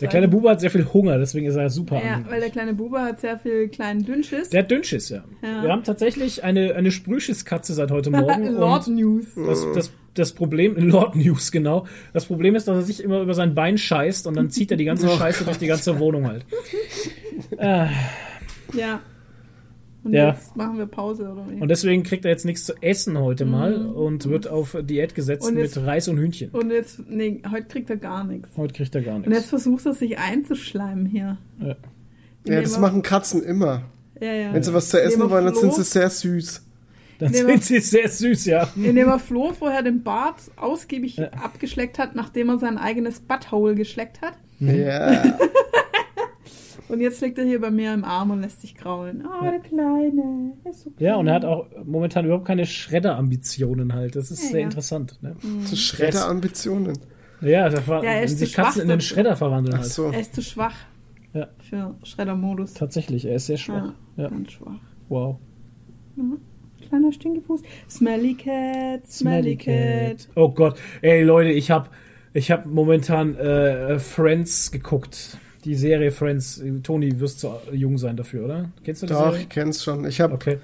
Der 0.00 0.08
kleine 0.08 0.26
Bube 0.28 0.50
hat 0.50 0.60
sehr 0.60 0.70
viel 0.70 0.84
Hunger, 0.92 1.18
deswegen 1.18 1.46
ist 1.46 1.54
er 1.54 1.70
super 1.70 1.96
Ja, 1.96 2.14
angenehm. 2.14 2.26
weil 2.32 2.40
der 2.40 2.50
kleine 2.50 2.74
Bube 2.74 3.00
hat 3.00 3.20
sehr 3.20 3.38
viel 3.38 3.68
kleinen 3.68 4.04
Dünnschiss. 4.04 4.50
Der 4.50 4.62
hat 4.62 4.70
Dünnschiss, 4.70 5.08
ja. 5.10 5.22
Ja. 5.42 5.62
Wir 5.62 5.70
haben 5.70 5.84
tatsächlich 5.84 6.42
eine, 6.42 6.74
eine 6.74 6.90
Sprühschisskatze 6.90 7.74
seit 7.74 7.90
heute 7.92 8.10
Morgen. 8.10 8.46
Lord 8.56 8.88
und 8.88 8.96
News. 8.96 9.26
das, 9.36 9.64
das, 9.74 9.92
das 10.14 10.32
Problem, 10.32 10.74
Lord 10.88 11.14
News, 11.14 11.52
genau. 11.52 11.86
Das 12.12 12.26
Problem 12.26 12.56
ist, 12.56 12.66
dass 12.66 12.76
er 12.76 12.82
sich 12.82 13.02
immer 13.02 13.20
über 13.20 13.34
sein 13.34 13.54
Bein 13.54 13.78
scheißt 13.78 14.26
und 14.26 14.36
dann 14.36 14.50
zieht 14.50 14.70
er 14.72 14.76
die 14.76 14.84
ganze 14.84 15.06
Oh 15.12 15.16
Scheiße 15.16 15.44
durch 15.44 15.58
die 15.58 15.66
ganze 15.68 15.98
Wohnung 16.00 16.26
halt. 16.26 16.44
Ah, 17.58 17.88
Ja. 18.72 19.00
Und 20.04 20.12
Ja. 20.12 20.30
jetzt 20.30 20.56
machen 20.56 20.78
wir 20.78 20.86
Pause, 20.86 21.30
oder 21.30 21.46
wie? 21.48 21.60
und 21.60 21.68
deswegen 21.68 22.02
kriegt 22.02 22.24
er 22.24 22.32
jetzt 22.32 22.44
nichts 22.44 22.64
zu 22.64 22.72
essen 22.82 23.18
heute 23.18 23.44
mal 23.44 23.86
und 23.86 24.28
wird 24.28 24.48
auf 24.48 24.76
Diät 24.82 25.14
gesetzt 25.14 25.42
Mhm. 25.44 25.48
Und 25.48 25.54
mit 25.54 25.64
jetzt- 25.64 25.78
Reis 25.78 26.08
und 26.08 26.18
Hühnchen. 26.18 26.50
Und 26.50 26.70
jetzt, 26.72 27.08
nee, 27.08 27.40
heute 27.50 27.66
kriegt 27.68 27.88
er 27.88 27.96
gar 27.98 28.24
nichts. 28.24 28.48
Heute 28.56 28.74
kriegt 28.74 28.94
er 28.96 29.02
gar 29.02 29.14
Und 29.16 29.22
jetzt 29.24 29.30
nichts. 29.32 29.48
versucht 29.48 29.86
er 29.86 29.94
sich 29.94 30.18
einzuschleimen 30.18 31.06
hier. 31.06 31.38
Ja. 31.60 31.76
ja, 32.46 32.60
das 32.60 32.78
machen 32.80 33.02
Katzen 33.02 33.42
immer. 33.44 33.82
Ja, 34.20 34.32
ja. 34.32 34.52
Wenn 34.54 34.62
sie 34.62 34.74
was 34.74 34.88
zu 34.88 35.00
essen 35.00 35.18
Nehmen 35.18 35.30
wir 35.30 35.34
wollen, 35.36 35.44
dann 35.46 35.54
sind 35.54 35.74
sie 35.74 35.82
sehr 35.84 36.10
süß. 36.10 36.66
Dann 37.18 37.30
Nee, 37.30 37.38
sind 37.38 37.62
sie 37.64 37.78
sehr 37.78 38.08
süß, 38.08 38.46
ja. 38.46 38.68
Indem 38.74 39.06
er 39.06 39.20
Flo 39.20 39.52
vorher 39.52 39.82
den 39.82 40.02
Bart 40.02 40.36
ausgiebig 40.56 41.16
Ja. 41.18 41.28
abgeschleckt 41.30 42.00
hat, 42.00 42.16
nachdem 42.16 42.48
er 42.48 42.58
sein 42.58 42.76
eigenes 42.78 43.20
Butthole 43.20 43.76
geschleckt 43.76 44.20
hat. 44.20 44.34
Mhm. 44.58 44.74
Ja. 44.80 45.22
Und 46.92 47.00
jetzt 47.00 47.22
liegt 47.22 47.38
er 47.38 47.44
hier 47.44 47.58
bei 47.60 47.70
mir 47.70 47.94
im 47.94 48.04
Arm 48.04 48.30
und 48.32 48.42
lässt 48.42 48.60
sich 48.60 48.74
kraulen. 48.74 49.24
Oh, 49.26 49.42
der 49.42 49.60
Kleine. 49.60 50.52
Ist 50.68 50.82
so 50.82 50.90
klein. 50.90 51.06
Ja, 51.08 51.16
und 51.16 51.26
er 51.26 51.34
hat 51.34 51.44
auch 51.46 51.66
momentan 51.84 52.26
überhaupt 52.26 52.44
keine 52.46 52.66
Schredderambitionen 52.66 53.94
halt. 53.94 54.14
Das 54.14 54.30
ist 54.30 54.42
Ja, 54.44 54.48
sehr 54.50 54.60
ja. 54.60 54.66
interessant. 54.66 55.18
Ne? 55.22 55.34
So 55.64 55.74
Schredderambitionen. 55.74 56.98
Ja, 57.40 57.68
das 57.70 57.88
war, 57.88 58.04
Ja, 58.04 58.10
er 58.10 58.16
wenn 58.18 58.24
ist 58.24 58.38
sich 58.38 58.50
zu 58.50 58.54
schwach 58.56 58.64
Katzen 58.66 58.82
in 58.82 58.88
den. 58.88 59.00
Schredder 59.00 59.36
verwandeln 59.36 59.78
halt. 59.78 59.86
so. 59.86 60.10
Er 60.10 60.20
ist 60.20 60.34
zu 60.34 60.42
schwach 60.42 60.74
Ja. 61.32 61.48
für 61.68 61.94
Schreddermodus. 62.02 62.74
Tatsächlich, 62.74 63.24
er 63.24 63.36
ist 63.36 63.46
sehr 63.46 63.56
schwach. 63.56 63.94
Ja, 64.16 64.24
Ja. 64.24 64.28
ganz 64.28 64.52
schwach. 64.52 64.78
Wow. 65.08 65.38
Kleiner 66.88 67.10
Stinkefuß. 67.12 67.62
Smelly 67.88 68.34
Cat, 68.34 69.06
Smelly 69.10 69.56
Cat. 69.56 70.28
Oh 70.36 70.50
Gott. 70.50 70.78
Ey, 71.00 71.22
Leute, 71.22 71.50
ich 71.50 71.70
hab, 71.70 71.90
ich 72.34 72.50
hab 72.50 72.66
momentan 72.66 73.34
äh, 73.36 73.98
Friends 73.98 74.70
geguckt. 74.70 75.38
Die 75.64 75.74
Serie 75.74 76.10
Friends. 76.10 76.60
Toni, 76.82 77.20
wirst 77.20 77.40
zu 77.40 77.52
jung 77.72 77.98
sein 77.98 78.16
dafür, 78.16 78.44
oder? 78.44 78.70
Kennst 78.84 79.02
du 79.02 79.06
die 79.06 79.12
Doch, 79.12 79.30
Serie? 79.30 79.40
ich 79.42 79.48
kenn's 79.48 79.82
schon. 79.84 80.04
Ich 80.06 80.20
habe 80.20 80.34
Okay. 80.34 80.58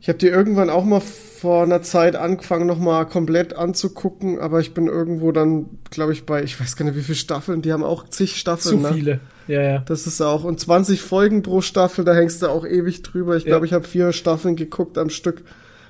ich 0.00 0.08
hab 0.08 0.18
die 0.18 0.26
irgendwann 0.28 0.68
auch 0.70 0.84
mal 0.84 1.00
vor 1.00 1.62
einer 1.62 1.82
Zeit 1.82 2.16
angefangen, 2.16 2.66
nochmal 2.66 3.06
komplett 3.06 3.54
anzugucken, 3.54 4.38
aber 4.40 4.60
ich 4.60 4.74
bin 4.74 4.86
irgendwo 4.88 5.30
dann, 5.32 5.66
glaube 5.90 6.12
ich, 6.12 6.26
bei, 6.26 6.42
ich 6.42 6.58
weiß 6.58 6.76
gar 6.76 6.84
nicht, 6.86 6.96
wie 6.96 7.02
viele 7.02 7.16
Staffeln, 7.16 7.62
die 7.62 7.72
haben 7.72 7.84
auch 7.84 8.08
zig 8.08 8.32
Zu 8.32 8.38
Staffeln, 8.38 8.82
ne? 8.82 8.92
viele. 8.92 9.20
Ja, 9.46 9.62
ja. 9.62 9.78
Das 9.80 10.06
ist 10.06 10.20
auch, 10.22 10.42
und 10.44 10.58
20 10.58 11.00
Folgen 11.02 11.42
pro 11.42 11.60
Staffel, 11.60 12.04
da 12.04 12.14
hängst 12.14 12.42
du 12.42 12.48
auch 12.48 12.66
ewig 12.66 13.02
drüber. 13.02 13.36
Ich 13.36 13.44
Ja. 13.44 13.50
glaube, 13.50 13.66
ich 13.66 13.72
habe 13.72 13.86
vier 13.86 14.12
Staffeln 14.12 14.56
geguckt 14.56 14.96
am 14.98 15.10
Stück 15.10 15.42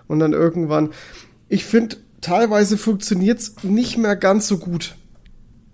und 0.09 0.19
dann 0.19 0.33
irgendwann. 0.33 0.91
Ich 1.49 1.65
finde, 1.65 1.97
teilweise 2.21 2.77
funktioniert's 2.77 3.55
nicht 3.63 3.97
mehr 3.97 4.17
ganz 4.17 4.47
so 4.49 4.59
gut. 4.59 4.97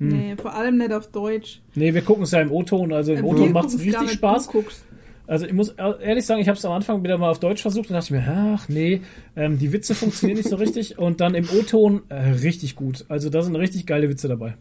Hm. 0.00 0.08
Nee, 0.08 0.36
vor 0.40 0.54
allem 0.54 0.78
nicht 0.78 0.92
auf 0.92 1.08
Deutsch. 1.08 1.60
Nee, 1.74 1.92
wir 1.92 2.00
gucken 2.02 2.24
es 2.24 2.30
ja 2.30 2.40
im 2.40 2.50
O-Ton. 2.50 2.92
Also 2.92 3.12
im 3.12 3.24
O-Ton 3.24 3.52
gucken's 3.52 3.76
gar 3.76 3.84
richtig 3.84 4.00
nicht, 4.00 4.14
Spaß. 4.14 4.48
Also 5.26 5.46
ich 5.46 5.52
muss 5.52 5.68
ehrlich 5.68 6.26
sagen, 6.26 6.40
ich 6.40 6.48
habe 6.48 6.58
es 6.58 6.64
am 6.64 6.72
Anfang 6.72 7.04
wieder 7.04 7.16
mal 7.16 7.30
auf 7.30 7.38
Deutsch 7.38 7.62
versucht 7.62 7.88
und 7.90 7.94
dachte 7.94 8.06
ich 8.06 8.10
mir, 8.10 8.26
ach 8.26 8.68
nee, 8.68 9.02
ähm, 9.36 9.58
die 9.58 9.72
Witze 9.72 9.94
funktionieren 9.94 10.38
nicht 10.38 10.48
so 10.48 10.56
richtig. 10.56 10.98
Und 10.98 11.20
dann 11.20 11.36
im 11.36 11.44
O-Ton 11.44 12.02
äh, 12.08 12.30
richtig 12.30 12.74
gut. 12.74 13.04
Also 13.08 13.30
da 13.30 13.40
sind 13.42 13.54
richtig 13.54 13.86
geile 13.86 14.08
Witze 14.08 14.26
dabei. 14.26 14.56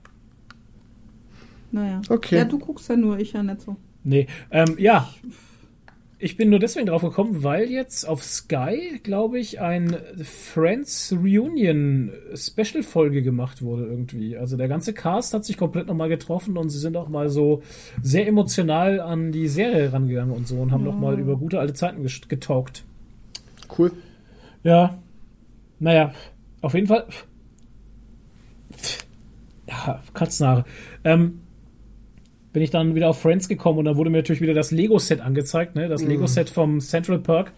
Naja. 1.72 2.02
Okay. 2.08 2.38
Ja, 2.38 2.44
du 2.44 2.60
guckst 2.60 2.88
ja 2.88 2.98
nur, 2.98 3.18
ich 3.18 3.34
ja 3.34 3.42
nicht 3.42 3.62
so. 3.62 3.78
Nee, 4.04 4.28
ähm, 4.52 4.76
ja. 4.78 5.10
Ich 6.22 6.36
bin 6.36 6.50
nur 6.50 6.60
deswegen 6.60 6.86
drauf 6.86 7.02
gekommen, 7.02 7.44
weil 7.44 7.72
jetzt 7.72 8.06
auf 8.06 8.22
Sky, 8.22 9.00
glaube 9.02 9.40
ich, 9.40 9.62
ein 9.62 9.96
Friends 10.22 11.16
Reunion 11.18 12.12
Special 12.36 12.84
Folge 12.84 13.24
gemacht 13.24 13.62
wurde 13.62 13.86
irgendwie. 13.86 14.36
Also 14.36 14.58
der 14.58 14.68
ganze 14.68 14.94
Cast 14.94 15.34
hat 15.34 15.46
sich 15.46 15.56
komplett 15.56 15.88
nochmal 15.88 16.10
getroffen 16.10 16.58
und 16.58 16.72
sie 16.72 16.80
sind 16.80 16.98
auch 16.98 17.08
mal 17.08 17.30
so 17.30 17.64
sehr 18.02 18.28
emotional 18.28 19.00
an 19.00 19.32
die 19.32 19.48
Serie 19.48 19.94
rangegangen 19.94 20.36
und 20.36 20.46
so 20.46 20.58
und 20.58 20.74
haben 20.74 20.84
noch 20.84 21.00
mal 21.00 21.18
über 21.18 21.38
gute 21.38 21.58
alte 21.58 21.74
Zeiten 21.74 22.06
getalkt. 22.28 22.84
Cool. 23.78 23.94
Ja. 24.64 25.00
Naja, 25.80 26.14
auf 26.60 26.74
jeden 26.74 26.88
Fall. 26.88 27.06
Ja, 29.70 30.02
Katzenhaare. 30.14 30.66
Ähm, 31.06 31.40
bin 32.60 32.66
ich 32.66 32.72
dann 32.72 32.94
wieder 32.94 33.08
auf 33.08 33.22
Friends 33.22 33.48
gekommen 33.48 33.80
und 33.80 33.86
dann 33.86 33.96
wurde 33.96 34.10
mir 34.10 34.18
natürlich 34.18 34.42
wieder 34.42 34.54
das 34.54 34.72
Lego-Set 34.72 35.22
angezeigt, 35.22 35.76
ne? 35.76 35.88
Das 35.88 36.04
Lego-Set 36.04 36.50
vom 36.50 36.82
Central 36.82 37.20
Park, 37.20 37.54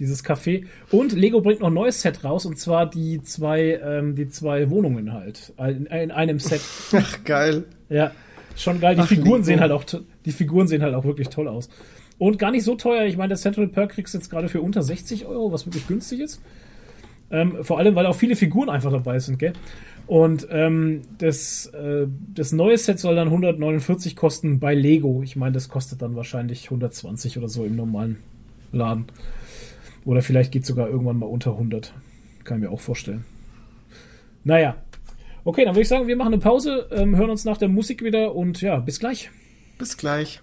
dieses 0.00 0.24
Café. 0.24 0.64
Und 0.90 1.12
Lego 1.12 1.40
bringt 1.40 1.60
noch 1.60 1.68
ein 1.68 1.74
neues 1.74 2.02
Set 2.02 2.24
raus 2.24 2.44
und 2.44 2.58
zwar 2.58 2.90
die 2.90 3.22
zwei, 3.22 3.80
ähm, 3.80 4.16
die 4.16 4.28
zwei 4.30 4.68
Wohnungen 4.68 5.12
halt. 5.12 5.52
In, 5.60 5.86
in 5.86 6.10
einem 6.10 6.40
Set. 6.40 6.60
Ach, 6.92 7.22
geil. 7.22 7.66
Ja, 7.88 8.10
schon 8.56 8.80
geil. 8.80 8.96
Die 8.96 9.02
Ach, 9.02 9.06
Figuren 9.06 9.42
Lego. 9.42 9.44
sehen 9.44 9.60
halt 9.60 9.70
auch, 9.70 9.84
die 10.24 10.32
Figuren 10.32 10.66
sehen 10.66 10.82
halt 10.82 10.96
auch 10.96 11.04
wirklich 11.04 11.28
toll 11.28 11.46
aus. 11.46 11.68
Und 12.18 12.40
gar 12.40 12.50
nicht 12.50 12.64
so 12.64 12.74
teuer. 12.74 13.04
Ich 13.04 13.16
meine, 13.16 13.28
der 13.28 13.38
Central 13.38 13.68
Perk 13.68 13.92
kriegst 13.92 14.12
du 14.12 14.18
jetzt 14.18 14.28
gerade 14.28 14.48
für 14.48 14.60
unter 14.60 14.82
60 14.82 15.24
Euro, 15.24 15.52
was 15.52 15.66
wirklich 15.66 15.86
günstig 15.86 16.18
ist. 16.18 16.42
Ähm, 17.32 17.64
vor 17.64 17.78
allem, 17.78 17.94
weil 17.94 18.06
auch 18.06 18.14
viele 18.14 18.36
Figuren 18.36 18.68
einfach 18.68 18.92
dabei 18.92 19.18
sind, 19.18 19.38
gell? 19.38 19.54
Und 20.06 20.46
ähm, 20.50 21.02
das, 21.18 21.66
äh, 21.66 22.06
das 22.34 22.52
neue 22.52 22.76
Set 22.76 22.98
soll 22.98 23.16
dann 23.16 23.28
149 23.28 24.14
kosten 24.14 24.60
bei 24.60 24.74
Lego. 24.74 25.22
Ich 25.22 25.36
meine, 25.36 25.52
das 25.52 25.68
kostet 25.68 26.02
dann 26.02 26.14
wahrscheinlich 26.14 26.64
120 26.66 27.38
oder 27.38 27.48
so 27.48 27.64
im 27.64 27.76
normalen 27.76 28.18
Laden. 28.72 29.06
Oder 30.04 30.22
vielleicht 30.22 30.52
geht 30.52 30.66
sogar 30.66 30.88
irgendwann 30.88 31.18
mal 31.18 31.26
unter 31.26 31.52
100. 31.52 31.94
Kann 32.44 32.58
ich 32.58 32.64
mir 32.64 32.70
auch 32.70 32.80
vorstellen. 32.80 33.24
Naja. 34.44 34.76
Okay, 35.44 35.64
dann 35.64 35.74
würde 35.74 35.82
ich 35.82 35.88
sagen, 35.88 36.06
wir 36.06 36.16
machen 36.16 36.34
eine 36.34 36.42
Pause, 36.42 36.86
ähm, 36.92 37.16
hören 37.16 37.30
uns 37.30 37.44
nach 37.44 37.56
der 37.56 37.68
Musik 37.68 38.04
wieder 38.04 38.34
und 38.34 38.60
ja, 38.60 38.78
bis 38.78 39.00
gleich. 39.00 39.30
Bis 39.78 39.96
gleich. 39.96 40.40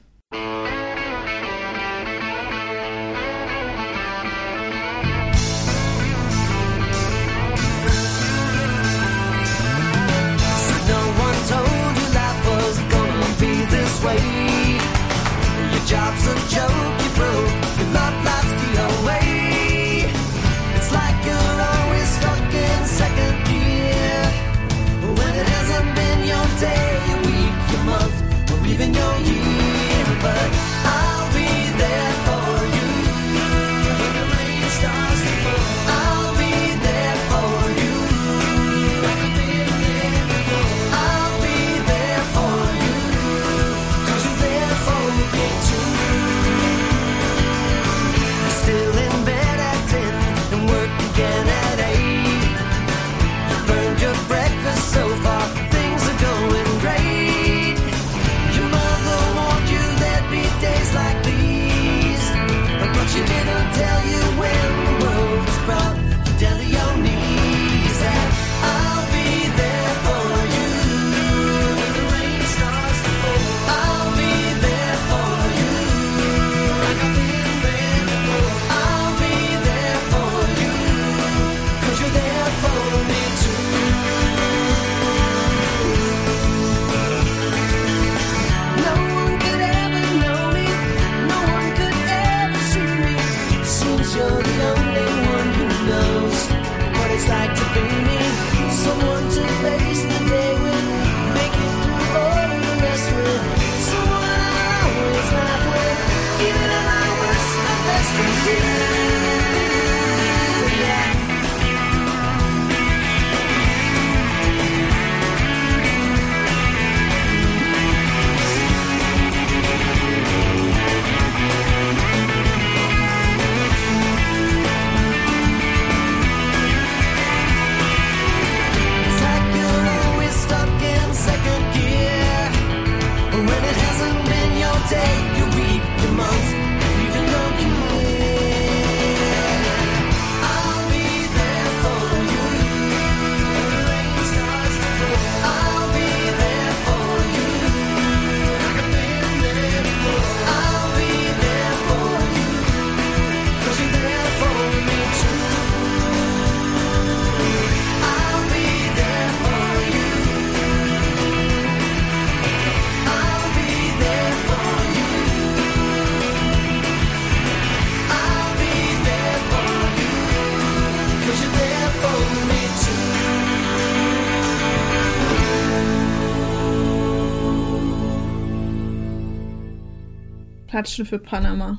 Klatschen 180.80 181.06
für 181.06 181.20
Panama. 181.20 181.78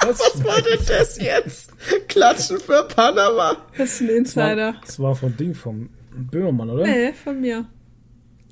Was 0.00 0.42
war 0.42 0.62
denn 0.62 0.78
das 0.88 1.18
jetzt? 1.18 1.70
Klatschen 2.08 2.58
für 2.60 2.82
Panama. 2.84 3.58
Das 3.76 3.92
ist 3.92 4.00
ein 4.00 4.08
Insider. 4.08 4.74
Das 4.80 4.98
war 4.98 5.14
von 5.14 5.36
Ding, 5.36 5.54
vom 5.54 5.90
Böhmermann, 6.14 6.70
oder? 6.70 6.86
Nee, 6.86 7.12
von 7.12 7.38
mir. 7.42 7.66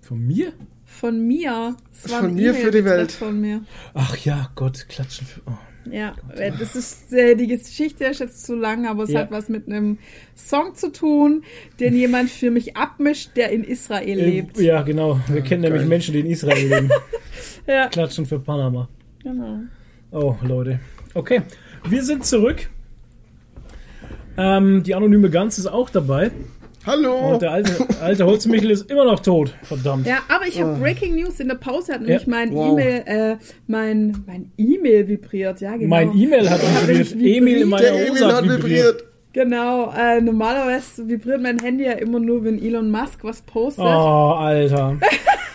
Von 0.03 0.19
mir? 0.27 0.53
Von 0.85 1.27
mir. 1.27 1.75
Das 2.03 2.13
war 2.13 2.21
Von 2.21 2.35
mir 2.35 2.55
für 2.55 2.71
die 2.71 2.85
Welt. 2.85 3.11
Von 3.11 3.41
mir. 3.41 3.65
Ach 3.95 4.19
ja, 4.19 4.51
Gott, 4.55 4.87
klatschen 4.91 5.27
für. 5.27 5.41
Oh. 5.47 5.52
Ja, 5.93 6.15
äh, 6.35 6.51
das 6.59 6.75
ist, 6.75 7.13
äh, 7.13 7.35
die 7.35 7.47
Geschichte 7.47 8.05
ist 8.07 8.21
jetzt 8.21 8.45
zu 8.47 8.57
lang, 8.57 8.87
aber 8.87 9.03
es 9.05 9.11
Ja. 9.11 9.21
hat 9.21 9.31
was 9.31 9.49
mit 9.51 9.67
einem 9.69 9.99
Song 10.35 10.75
zu 10.75 10.91
tun, 10.91 11.43
den 11.81 11.95
jemand 11.95 12.31
für 12.31 12.51
mich 12.51 12.77
abmischt, 12.77 13.37
der 13.37 13.51
in 13.51 13.63
Israel 13.63 14.19
lebt. 14.19 14.59
Äh, 14.59 14.63
Ja, 14.65 14.83
genau. 14.83 15.21
Wir 15.29 15.43
kennen 15.43 15.61
nämlich 15.63 15.83
geil. 15.83 15.89
Menschen, 15.89 16.15
die 16.15 16.21
in 16.21 16.27
Israel 16.27 16.67
leben. 16.69 16.91
Ja, 17.67 17.87
Klatschen 17.89 18.27
für 18.27 18.41
Panama. 18.41 18.89
genau. 19.23 19.61
Oh, 20.11 20.35
Leute. 20.43 20.81
Okay, 21.15 21.43
wir 21.89 22.03
sind 22.03 22.25
zurück. 22.27 22.69
Ähm, 24.37 24.83
die 24.83 24.95
anonyme 24.95 25.31
Gans 25.31 25.59
ist 25.59 25.67
auch 25.67 25.91
dabei. 25.91 26.31
Hallo. 26.85 27.35
Und 27.35 27.43
der 27.43 27.53
alte, 27.53 27.87
alte 28.01 28.27
Holzmichel 28.27 28.71
ist 28.71 28.91
immer 28.91 29.05
noch 29.05 29.21
tot. 29.21 29.55
Verdammt. 29.63 30.07
Ja, 30.07 30.19
aber 30.29 30.47
ich 30.49 30.61
habe 30.61 30.75
Breaking 30.81 31.15
News 31.15 31.39
in 31.39 31.49
der 31.49 31.55
Pause, 31.55 31.95
hat 31.95 32.03
nämlich 32.03 32.27
mein 32.27 32.53
Wow. 32.53 32.73
E-Mail, 32.73 33.03
äh, 33.07 33.37
mein, 33.69 34.25
mein 34.27 34.53
E-Mail 34.59 35.07
vibriert, 35.09 35.61
ja, 35.61 35.77
genau. 35.77 35.89
Mein 35.89 36.17
E-Mail 36.17 36.51
hat 36.51 36.61
Ja, 36.83 36.89
vibriert. 36.89 37.13
Emil 37.37 37.61
in 37.63 37.69
meiner 37.69 37.83
Der 37.83 37.93
Emil 37.95 38.11
Hose 38.11 38.27
hat 38.27 38.35
hat 38.35 38.43
vibriert. 38.45 38.63
vibriert. 38.65 39.05
Genau, 39.35 39.93
äh, 39.97 40.21
normalerweise 40.21 41.09
vibriert 41.09 41.41
mein 41.41 41.59
Handy 41.59 41.85
ja 41.85 41.93
immer 41.93 42.21
nur, 42.21 42.45
wenn 42.45 42.61
Elon 42.63 42.91
Musk 42.91 43.23
was 43.23 43.41
postet. 43.43 43.85
Oh, 43.85 43.89
Alter. 44.39 44.99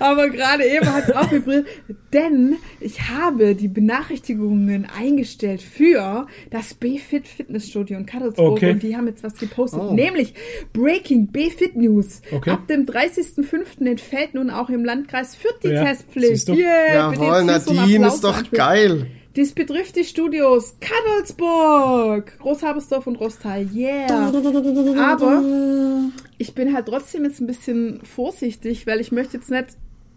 Aber 0.00 0.28
gerade 0.30 0.64
eben 0.64 0.92
hat 0.92 1.08
es 1.08 1.14
auch 1.14 1.30
vibriert, 1.30 1.66
denn 2.12 2.56
ich 2.80 3.08
habe 3.10 3.54
die 3.54 3.68
Benachrichtigungen 3.68 4.86
eingestellt 4.86 5.62
für 5.62 6.26
das 6.50 6.74
B-Fit 6.74 7.26
Fitnessstudio 7.28 7.96
in 7.98 8.06
Karlsruhe 8.06 8.50
Okay. 8.52 8.72
und 8.72 8.82
die 8.82 8.96
haben 8.96 9.06
jetzt 9.06 9.22
was 9.22 9.34
gepostet, 9.34 9.80
Oh. 9.82 9.92
nämlich 9.94 10.34
Breaking 10.72 11.28
B-Fit 11.28 11.76
News. 11.76 12.22
Okay. 12.32 12.50
Ab 12.50 12.66
dem 12.68 12.86
30.05. 12.86 13.86
entfällt 13.86 14.34
nun 14.34 14.50
auch 14.50 14.68
im 14.70 14.84
Landkreis 14.84 15.34
Fürth 15.36 15.60
die 15.62 15.68
Ja, 15.68 15.84
Testpflicht. 15.84 16.48
Yeah, 16.48 17.12
Jawohl, 17.12 17.44
Nadine, 17.44 18.06
ist 18.08 18.22
doch 18.24 18.38
einspielen. 18.38 18.56
geil. 18.58 19.06
Dies 19.36 19.52
betrifft 19.52 19.96
die 19.96 20.04
Studios 20.04 20.76
Kadolsburg, 20.80 22.38
Großhabersdorf 22.38 23.06
und 23.08 23.16
Rostal. 23.16 23.66
Yeah. 23.74 24.32
Aber 25.12 25.42
ich 26.38 26.54
bin 26.54 26.72
halt 26.74 26.86
trotzdem 26.86 27.24
jetzt 27.24 27.40
ein 27.40 27.46
bisschen 27.48 28.00
vorsichtig, 28.04 28.86
weil 28.86 29.00
ich 29.00 29.10
möchte 29.12 29.36
jetzt 29.36 29.50
nicht, 29.50 29.66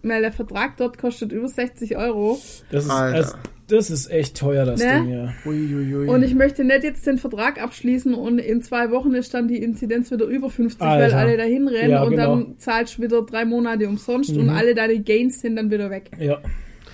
weil 0.10 0.22
der 0.22 0.32
Vertrag 0.32 0.78
dort 0.78 0.98
kostet 0.98 1.32
über 1.32 1.48
60 1.48 1.98
Euro. 1.98 2.40
Das 2.72 2.86
ist, 2.86 2.90
Alter. 2.92 3.16
also, 3.18 3.36
das 3.68 3.90
ist 3.90 4.10
echt 4.10 4.38
teuer, 4.38 4.66
das 4.66 4.80
Ne? 4.82 4.94
Ding, 5.04 5.10
ja. 5.10 5.34
Uiuiui. 5.46 6.08
Und 6.08 6.24
ich 6.24 6.34
möchte 6.36 6.64
nicht 6.64 6.84
jetzt 6.84 7.06
den 7.06 7.18
Vertrag 7.18 7.62
abschließen 7.62 8.14
und 8.14 8.40
in 8.40 8.62
zwei 8.62 8.92
Wochen 8.92 9.14
ist 9.14 9.34
dann 9.34 9.48
die 9.50 9.58
Inzidenz 9.62 10.10
wieder 10.10 10.26
über 10.26 10.50
50, 10.50 10.80
weil 10.80 11.04
Alter. 11.04 11.18
alle 11.18 11.36
dahin 11.38 11.68
rennen 11.68 11.90
Ja, 11.92 12.04
und 12.04 12.12
genau. 12.12 12.36
dann 12.38 12.56
zahlst 12.60 12.98
du 12.98 13.02
wieder 13.04 13.22
drei 13.24 13.44
Monate 13.46 13.88
umsonst 13.90 14.32
Mhm. 14.34 14.40
und 14.42 14.50
alle 14.50 14.74
deine 14.74 15.00
Gains 15.02 15.42
sind 15.42 15.58
dann 15.58 15.70
wieder 15.70 15.90
weg. 15.90 16.12
Ja, 16.18 16.40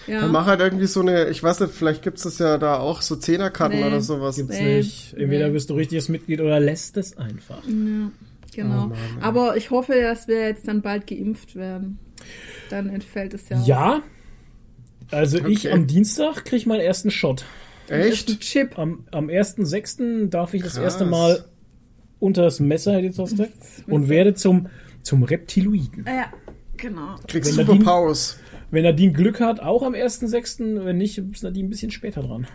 Ja. 0.08 0.20
Dann 0.22 0.32
mach 0.32 0.48
halt 0.48 0.60
irgendwie 0.60 0.88
so 0.88 1.00
eine, 1.02 1.30
ich 1.30 1.42
weiß 1.44 1.60
nicht, 1.62 1.74
vielleicht 1.74 2.02
gibt's 2.02 2.24
das 2.24 2.38
ja 2.40 2.58
da 2.58 2.78
auch, 2.80 3.02
so 3.04 3.16
Zehnerkarten 3.16 3.80
Nee. 3.80 3.86
oder 3.86 4.02
sowas. 4.02 4.36
gibt's 4.36 4.60
Nee, 4.60 4.78
nicht. 4.78 5.14
Entweder 5.18 5.48
nee. 5.48 5.54
bist 5.54 5.70
du 5.70 5.76
richtiges 5.76 6.10
Mitglied 6.10 6.42
oder 6.42 6.60
lässt 6.60 6.98
es 6.98 7.16
einfach. 7.18 7.62
Ja, 7.68 8.12
genau. 8.54 8.84
Oh 8.84 8.88
Mann. 8.88 8.92
Aber 9.22 9.56
ich 9.56 9.70
hoffe, 9.72 9.94
dass 10.02 10.28
wir 10.28 10.42
jetzt 10.42 10.68
dann 10.68 10.82
bald 10.82 11.08
geimpft 11.08 11.56
werden. 11.56 12.00
Dann 12.74 12.90
entfällt 12.90 13.36
es 13.36 13.50
ja. 13.50 13.58
auch. 13.60 13.68
Ja. 13.68 14.02
Also 15.12 15.38
ich 15.46 15.68
Okay. 15.68 15.72
am 15.72 15.86
Dienstag 15.86 16.44
kriege 16.44 16.68
meinen 16.68 16.80
ersten 16.82 17.12
Shot. 17.12 17.46
Das 17.88 18.06
Echt? 18.08 18.40
Chip. 18.40 18.80
Am, 18.80 19.06
am 19.12 19.28
1.6. 19.30 20.30
darf 20.30 20.54
ich 20.56 20.64
das 20.64 20.74
Krass. 20.74 20.84
erste 20.84 21.06
Mal 21.06 21.46
unter 22.20 22.42
das 22.42 22.60
Messer, 22.60 22.94
hätte 22.94 23.02
ich 23.02 23.06
jetzt 23.10 23.20
was 23.20 23.32
gesagt, 23.32 23.52
und 23.88 24.10
werde 24.10 24.34
zum, 24.34 24.70
zum 25.04 25.22
Reptiloiden. 25.24 26.06
Ja, 26.08 26.34
genau. 26.78 27.16
Kriegst 27.28 27.52
Wenn 27.58 27.66
Nadine- 27.66 27.80
Superpowers. 27.82 28.40
Wenn 28.72 28.84
Nadine 28.86 29.14
Glück 29.14 29.40
hat, 29.40 29.60
auch 29.60 29.84
am 29.84 29.94
1.6., 29.94 30.84
wenn 30.84 30.98
nicht, 30.98 31.20
ist 31.20 31.44
Nadine 31.44 31.68
ein 31.68 31.70
bisschen 31.70 31.92
später 31.92 32.24
dran. 32.24 32.48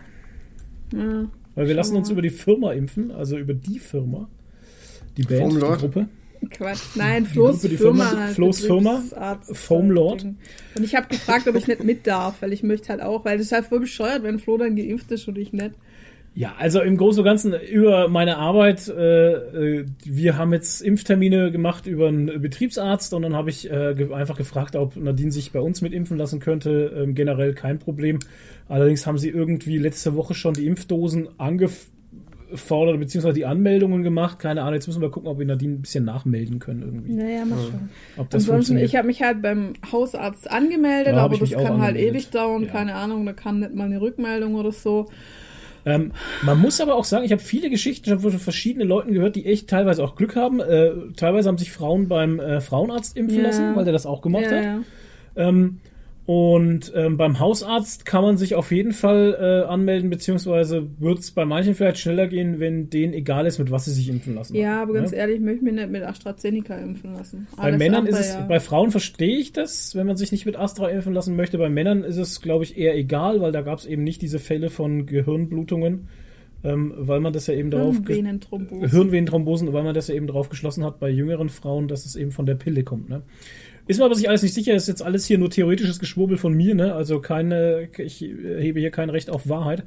Ja. 0.93 1.29
Weil 1.55 1.67
wir 1.67 1.75
lassen 1.75 1.95
uns 1.95 2.09
über 2.09 2.21
die 2.21 2.29
Firma 2.29 2.73
impfen, 2.73 3.11
also 3.11 3.37
über 3.37 3.53
die 3.53 3.79
Firma. 3.79 4.27
Die 5.15 5.23
Band, 5.23 5.53
die 5.53 5.57
Lord? 5.57 5.79
Gruppe. 5.79 6.09
Quatsch. 6.49 6.79
Nein, 6.95 7.25
Flo's 7.25 7.61
die 7.61 7.69
Firma. 7.69 8.05
Firma- 8.05 8.21
halt, 8.23 8.35
Flo's 8.35 8.59
Firma, 8.61 9.03
Foam 9.53 9.91
Lord. 9.91 10.23
Und 10.23 10.83
ich 10.83 10.95
habe 10.95 11.07
gefragt, 11.07 11.47
ob 11.47 11.55
ich 11.55 11.67
nicht 11.67 11.83
mit 11.83 12.07
darf, 12.07 12.41
weil 12.41 12.53
ich 12.53 12.63
möchte 12.63 12.89
halt 12.89 13.01
auch, 13.01 13.25
weil 13.25 13.37
das 13.37 13.47
ist 13.47 13.51
halt 13.51 13.65
voll 13.65 13.81
bescheuert, 13.81 14.23
wenn 14.23 14.39
Flo 14.39 14.57
dann 14.57 14.75
geimpft 14.75 15.11
ist 15.11 15.27
und 15.27 15.37
ich 15.37 15.51
nicht. 15.53 15.75
Ja, 16.35 16.53
also 16.57 16.79
im 16.81 16.95
Großen 16.95 17.19
und 17.19 17.25
Ganzen 17.25 17.53
über 17.53 18.07
meine 18.07 18.37
Arbeit, 18.37 18.87
äh, 18.87 19.31
äh, 19.33 19.85
wir 20.05 20.37
haben 20.37 20.53
jetzt 20.53 20.81
Impftermine 20.81 21.51
gemacht 21.51 21.87
über 21.87 22.07
einen 22.07 22.41
Betriebsarzt 22.41 23.13
und 23.13 23.23
dann 23.23 23.35
habe 23.35 23.49
ich 23.49 23.69
äh, 23.69 23.95
ge 23.95 24.13
einfach 24.13 24.37
gefragt, 24.37 24.75
ob 24.75 24.95
Nadine 24.95 25.31
sich 25.31 25.51
bei 25.51 25.59
uns 25.59 25.81
mit 25.81 25.91
impfen 25.91 26.17
lassen 26.17 26.39
könnte. 26.39 26.93
Ähm, 26.95 27.15
generell 27.15 27.53
kein 27.55 27.79
Problem. 27.79 28.19
Allerdings 28.69 29.07
haben 29.07 29.17
sie 29.17 29.29
irgendwie 29.29 29.79
letzte 29.79 30.15
Woche 30.15 30.35
schon 30.35 30.53
die 30.53 30.67
Impfdosen 30.67 31.27
angefordert, 32.49 32.99
beziehungsweise 32.99 33.35
die 33.35 33.45
Anmeldungen 33.45 34.03
gemacht. 34.03 34.39
Keine 34.39 34.61
Ahnung, 34.61 34.73
jetzt 34.75 34.87
müssen 34.87 35.01
wir 35.01 35.09
gucken, 35.09 35.29
ob 35.29 35.39
wir 35.39 35.45
Nadine 35.45 35.75
ein 35.75 35.81
bisschen 35.81 36.05
nachmelden 36.05 36.59
können 36.59 36.81
irgendwie. 36.81 37.13
Naja, 37.13 37.45
mal 37.45 37.57
schauen. 37.57 37.89
Ob 38.17 38.29
das 38.29 38.43
Ansonsten, 38.43 38.51
funktioniert. 38.53 38.87
ich 38.89 38.95
habe 38.95 39.07
mich 39.07 39.21
halt 39.21 39.41
beim 39.41 39.73
Hausarzt 39.91 40.49
angemeldet, 40.49 41.15
hab 41.15 41.25
aber 41.25 41.37
das 41.37 41.51
kann 41.51 41.59
halt 41.63 41.71
angemeldet. 41.71 42.01
ewig 42.09 42.29
dauern, 42.29 42.63
Ja. 42.63 42.69
keine 42.69 42.95
Ahnung, 42.95 43.25
da 43.25 43.33
kam 43.33 43.59
nicht 43.59 43.73
mal 43.73 43.85
eine 43.85 44.01
Rückmeldung 44.01 44.55
oder 44.55 44.71
so. 44.71 45.07
Ähm, 45.85 46.11
man 46.43 46.59
muss 46.59 46.81
aber 46.81 46.95
auch 46.95 47.05
sagen, 47.05 47.23
ich 47.23 47.31
habe 47.31 47.41
viele 47.41 47.69
Geschichten 47.69 48.05
ich 48.05 48.11
habe 48.11 48.21
von 48.21 48.37
verschiedenen 48.39 48.87
Leuten 48.87 49.13
gehört, 49.13 49.35
die 49.37 49.45
echt 49.45 49.69
teilweise 49.69 50.03
auch 50.03 50.15
Glück 50.15 50.35
haben. 50.35 50.59
Äh, 50.59 50.91
teilweise 51.15 51.47
haben 51.47 51.57
sich 51.57 51.71
Frauen 51.71 52.07
beim 52.09 52.39
äh, 52.39 52.59
Frauenarzt 52.59 53.15
impfen 53.15 53.37
Ja. 53.39 53.43
lassen, 53.45 53.75
weil 53.75 53.85
der 53.85 53.93
das 53.93 54.05
auch 54.05 54.21
gemacht 54.21 54.43
Ja, 54.51 54.57
hat. 54.57 54.63
ja. 54.63 54.79
Ähm, 55.37 55.79
und 56.29 56.93
ähm, 56.95 57.17
beim 57.17 57.39
Hausarzt 57.39 58.05
kann 58.05 58.21
man 58.21 58.37
sich 58.37 58.53
auf 58.53 58.69
jeden 58.71 58.91
Fall 58.91 59.35
äh, 59.41 59.67
anmelden, 59.67 60.11
beziehungsweise 60.11 60.87
wird 60.99 61.17
es 61.17 61.31
bei 61.31 61.43
manchen 61.43 61.73
vielleicht 61.73 61.97
schneller 61.97 62.27
gehen, 62.27 62.59
wenn 62.59 62.91
denen 62.91 63.13
egal 63.13 63.47
ist, 63.47 63.57
mit 63.57 63.71
was 63.71 63.85
sie 63.85 63.91
sich 63.93 64.09
impfen 64.09 64.35
lassen. 64.35 64.55
Ja, 64.55 64.83
aber 64.83 64.93
ganz 64.93 65.09
Ne? 65.09 65.17
ehrlich, 65.17 65.37
ich 65.37 65.41
möchte 65.41 65.63
mich 65.63 65.73
nicht 65.73 65.89
mit 65.89 66.03
AstraZeneca 66.03 66.75
impfen 66.75 67.15
lassen. 67.15 67.47
Bei 67.57 67.63
Alles 67.63 67.79
Männern 67.79 68.01
andere, 68.01 68.19
ist 68.19 68.27
es, 68.27 68.33
ja. 68.35 68.45
bei 68.45 68.59
Frauen 68.59 68.91
verstehe 68.91 69.39
ich 69.39 69.53
das, 69.53 69.95
wenn 69.95 70.05
man 70.05 70.17
sich 70.17 70.31
nicht 70.31 70.45
mit 70.45 70.55
Astra 70.55 70.89
impfen 70.89 71.15
lassen 71.15 71.35
möchte. 71.35 71.57
Bei 71.57 71.67
Männern 71.67 72.03
ist 72.03 72.17
es, 72.17 72.41
glaube 72.41 72.63
ich, 72.63 72.77
eher 72.77 72.95
egal, 72.95 73.41
weil 73.41 73.51
da 73.51 73.61
gab 73.61 73.79
es 73.79 73.87
eben 73.87 74.03
nicht 74.03 74.21
diese 74.21 74.37
Fälle 74.37 74.69
von 74.69 75.07
Gehirnblutungen, 75.07 76.09
ähm, 76.63 76.93
weil 76.95 77.21
man 77.21 77.33
das 77.33 77.47
ja 77.47 77.55
eben 77.55 77.71
darauf 77.71 77.95
Hirnvenenthrombosen. 77.95 78.87
Hirnvenenthrombosen, 78.87 79.73
weil 79.73 79.81
man 79.81 79.95
das 79.95 80.09
ja 80.09 80.13
eben 80.13 80.27
darauf 80.27 80.49
geschlossen 80.49 80.83
hat 80.83 80.99
bei 80.99 81.09
jüngeren 81.09 81.49
Frauen, 81.49 81.87
dass 81.87 82.05
es 82.05 82.15
eben 82.15 82.31
von 82.31 82.45
der 82.45 82.53
Pille 82.53 82.83
kommt. 82.83 83.09
Ne? 83.09 83.23
Ist 83.89 83.97
mir 83.97 84.05
aber 84.05 84.13
sich 84.13 84.29
alles 84.29 84.43
nicht 84.43 84.53
sicher, 84.53 84.75
ist 84.75 84.87
jetzt 84.87 85.01
alles 85.01 85.25
hier 85.25 85.39
nur 85.39 85.49
theoretisches 85.49 85.97
Geschwurbel 85.97 86.37
von 86.37 86.53
mir, 86.53 86.75
ne? 86.75 86.93
Also 86.93 87.19
keine, 87.21 87.89
ich 87.97 88.21
hebe 88.21 88.79
hier 88.79 88.91
kein 88.91 89.09
Recht 89.09 89.31
auf 89.31 89.49
Wahrheit. 89.49 89.83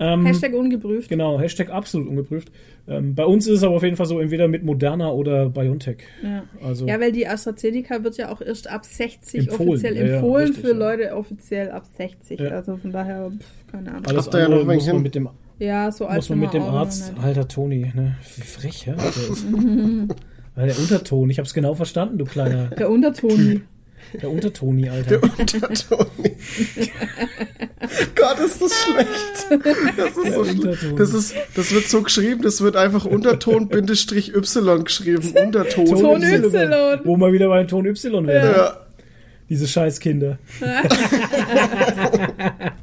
Ähm, 0.00 0.26
Hashtag 0.26 0.52
ungeprüft. 0.52 1.10
Genau, 1.10 1.38
Hashtag 1.38 1.70
absolut 1.70 2.08
ungeprüft. 2.08 2.50
Ähm, 2.88 3.14
bei 3.14 3.24
uns 3.24 3.46
ist 3.46 3.58
es 3.58 3.62
aber 3.62 3.76
auf 3.76 3.84
jeden 3.84 3.94
Fall 3.94 4.06
so, 4.06 4.18
entweder 4.18 4.48
mit 4.48 4.64
Moderna 4.64 5.12
oder 5.12 5.48
BioNTech. 5.48 5.98
Ja. 6.24 6.42
Also, 6.60 6.88
Ja, 6.88 6.98
weil 6.98 7.12
die 7.12 7.28
AstraZeneca 7.28 8.02
wird 8.02 8.16
ja 8.16 8.32
auch 8.32 8.40
erst 8.40 8.68
ab 8.68 8.84
60 8.84 9.42
Empfohlen, 9.48 9.68
offiziell 9.68 9.96
ja, 9.96 10.04
ja, 10.06 10.14
empfohlen 10.16 10.46
richtig, 10.48 10.64
für 10.64 10.72
ja. 10.72 10.76
Leute 10.76 11.14
offiziell 11.14 11.70
ab 11.70 11.86
60. 11.96 12.40
Ja. 12.40 12.48
Also 12.48 12.76
von 12.76 12.90
daher, 12.90 13.30
pff, 13.30 13.70
keine 13.70 13.90
Ahnung. 13.90 14.06
alles 14.06 14.24
Habt 14.24 14.34
ihr 14.34 14.40
ja 14.40 14.48
noch 14.48 14.64
muss 14.64 14.66
man 14.66 14.80
hin. 14.80 15.02
mit 15.04 15.14
dem, 15.14 15.28
ja, 15.60 15.92
so 15.92 16.06
alt 16.06 16.16
muss 16.16 16.30
man 16.30 16.40
mit 16.40 16.52
dem 16.52 16.64
Arzt, 16.64 17.12
alter 17.22 17.46
Toni, 17.46 17.92
ne? 17.94 18.16
Wie 18.34 18.42
frech, 18.42 18.86
ja? 18.86 18.96
Der, 20.56 20.62
Weil 20.62 20.68
der 20.68 20.78
Unterton, 20.78 21.30
ich 21.30 21.38
hab's 21.38 21.54
genau 21.54 21.74
verstanden, 21.74 22.18
du 22.18 22.24
kleiner, 22.24 22.66
Der 22.78 22.90
Unterton. 22.90 23.62
der 24.20 24.30
Untertoni, 24.30 24.88
Alter. 24.88 25.22
Untertoni. 25.22 26.08
Gott, 28.14 28.38
ist 28.44 28.62
das 28.62 28.72
schlecht. 28.84 29.46
Das 29.96 30.16
ist, 30.16 30.34
so 30.34 30.44
Der. 30.44 30.60
Unterton. 30.60 30.96
das 30.96 31.14
ist, 31.14 31.34
das 31.54 31.72
wird 31.74 31.86
so 31.88 32.02
geschrieben, 32.02 32.42
das 32.42 32.60
wird 32.60 32.76
einfach 32.76 33.04
Unterton 33.04 33.68
Bindestrich 33.68 34.34
Y 34.34 34.84
geschrieben. 34.84 35.32
Unterton. 35.44 35.86
Ton 35.86 36.22
Y. 36.22 37.00
Wo 37.04 37.16
wir 37.16 37.32
wieder 37.32 37.48
bei 37.48 37.64
Ton 37.64 37.86
Y 37.86 38.26
werden. 38.26 38.54
Ja. 38.56 38.80
Diese 39.48 39.66
Scheißkinder. 39.68 40.38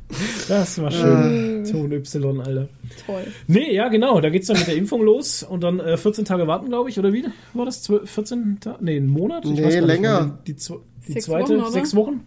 das 0.47 0.81
war 0.81 0.91
schön. 0.91 1.65
Ton 1.69 1.91
Y, 1.91 2.41
Alter. 2.41 2.67
Toll. 3.05 3.23
Nee, 3.47 3.73
ja, 3.73 3.87
genau. 3.89 4.19
Da 4.21 4.29
geht's 4.29 4.47
dann 4.47 4.57
mit 4.57 4.67
der 4.67 4.75
Impfung 4.75 5.01
los 5.01 5.43
und 5.43 5.61
dann 5.63 5.79
äh, 5.79 5.97
14 5.97 6.25
Tage 6.25 6.47
warten, 6.47 6.67
glaube 6.67 6.89
ich, 6.89 6.99
oder 6.99 7.13
wie? 7.13 7.25
War 7.53 7.65
das 7.65 7.83
12, 7.83 8.09
14 8.09 8.57
Tage? 8.59 8.83
Nee, 8.83 8.97
einen 8.97 9.07
Monat? 9.07 9.45
Nee, 9.45 9.61
gar 9.61 9.69
nicht, 9.69 9.81
länger. 9.81 10.19
wann 10.19 10.39
Die, 10.47 10.53
die 10.53 11.13
Sechs 11.13 11.25
zweite, 11.25 11.59
Wochen, 11.59 11.71
sechs 11.71 11.95
Wochen? 11.95 12.21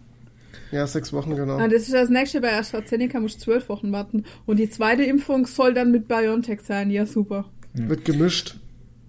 Ja, 0.71 0.87
sechs 0.87 1.13
Wochen, 1.13 1.35
genau. 1.35 1.57
Ah, 1.57 1.67
das 1.67 1.83
ist 1.83 1.93
das 1.93 2.09
nächste 2.09 2.41
bei 2.41 2.57
AstraZeneca, 2.57 3.19
muss 3.19 3.37
zwölf 3.37 3.69
Wochen 3.69 3.91
warten. 3.91 4.25
Und 4.45 4.57
die 4.59 4.69
zweite 4.69 5.03
Impfung 5.03 5.45
soll 5.45 5.73
dann 5.73 5.91
mit 5.91 6.07
BioNTech 6.07 6.61
sein. 6.61 6.89
Ja, 6.91 7.05
super. 7.05 7.45
Wird 7.73 8.05
gemischt. 8.05 8.57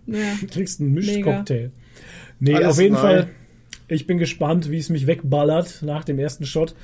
Ja. 0.06 0.18
Du 0.40 0.46
kriegst 0.46 0.80
einen 0.80 0.92
Mischcocktail. 0.92 1.72
Nee, 2.38 2.54
Alles 2.54 2.68
auf 2.68 2.80
jeden 2.80 2.94
neu. 2.94 3.00
Fall 3.00 3.30
Ich 3.88 4.06
bin 4.06 4.18
gespannt, 4.18 4.70
wie 4.70 4.78
es 4.78 4.88
mich 4.88 5.06
wegballert 5.06 5.82
nach 5.82 6.04
dem 6.04 6.18
ersten 6.18 6.44
Shot. 6.46 6.74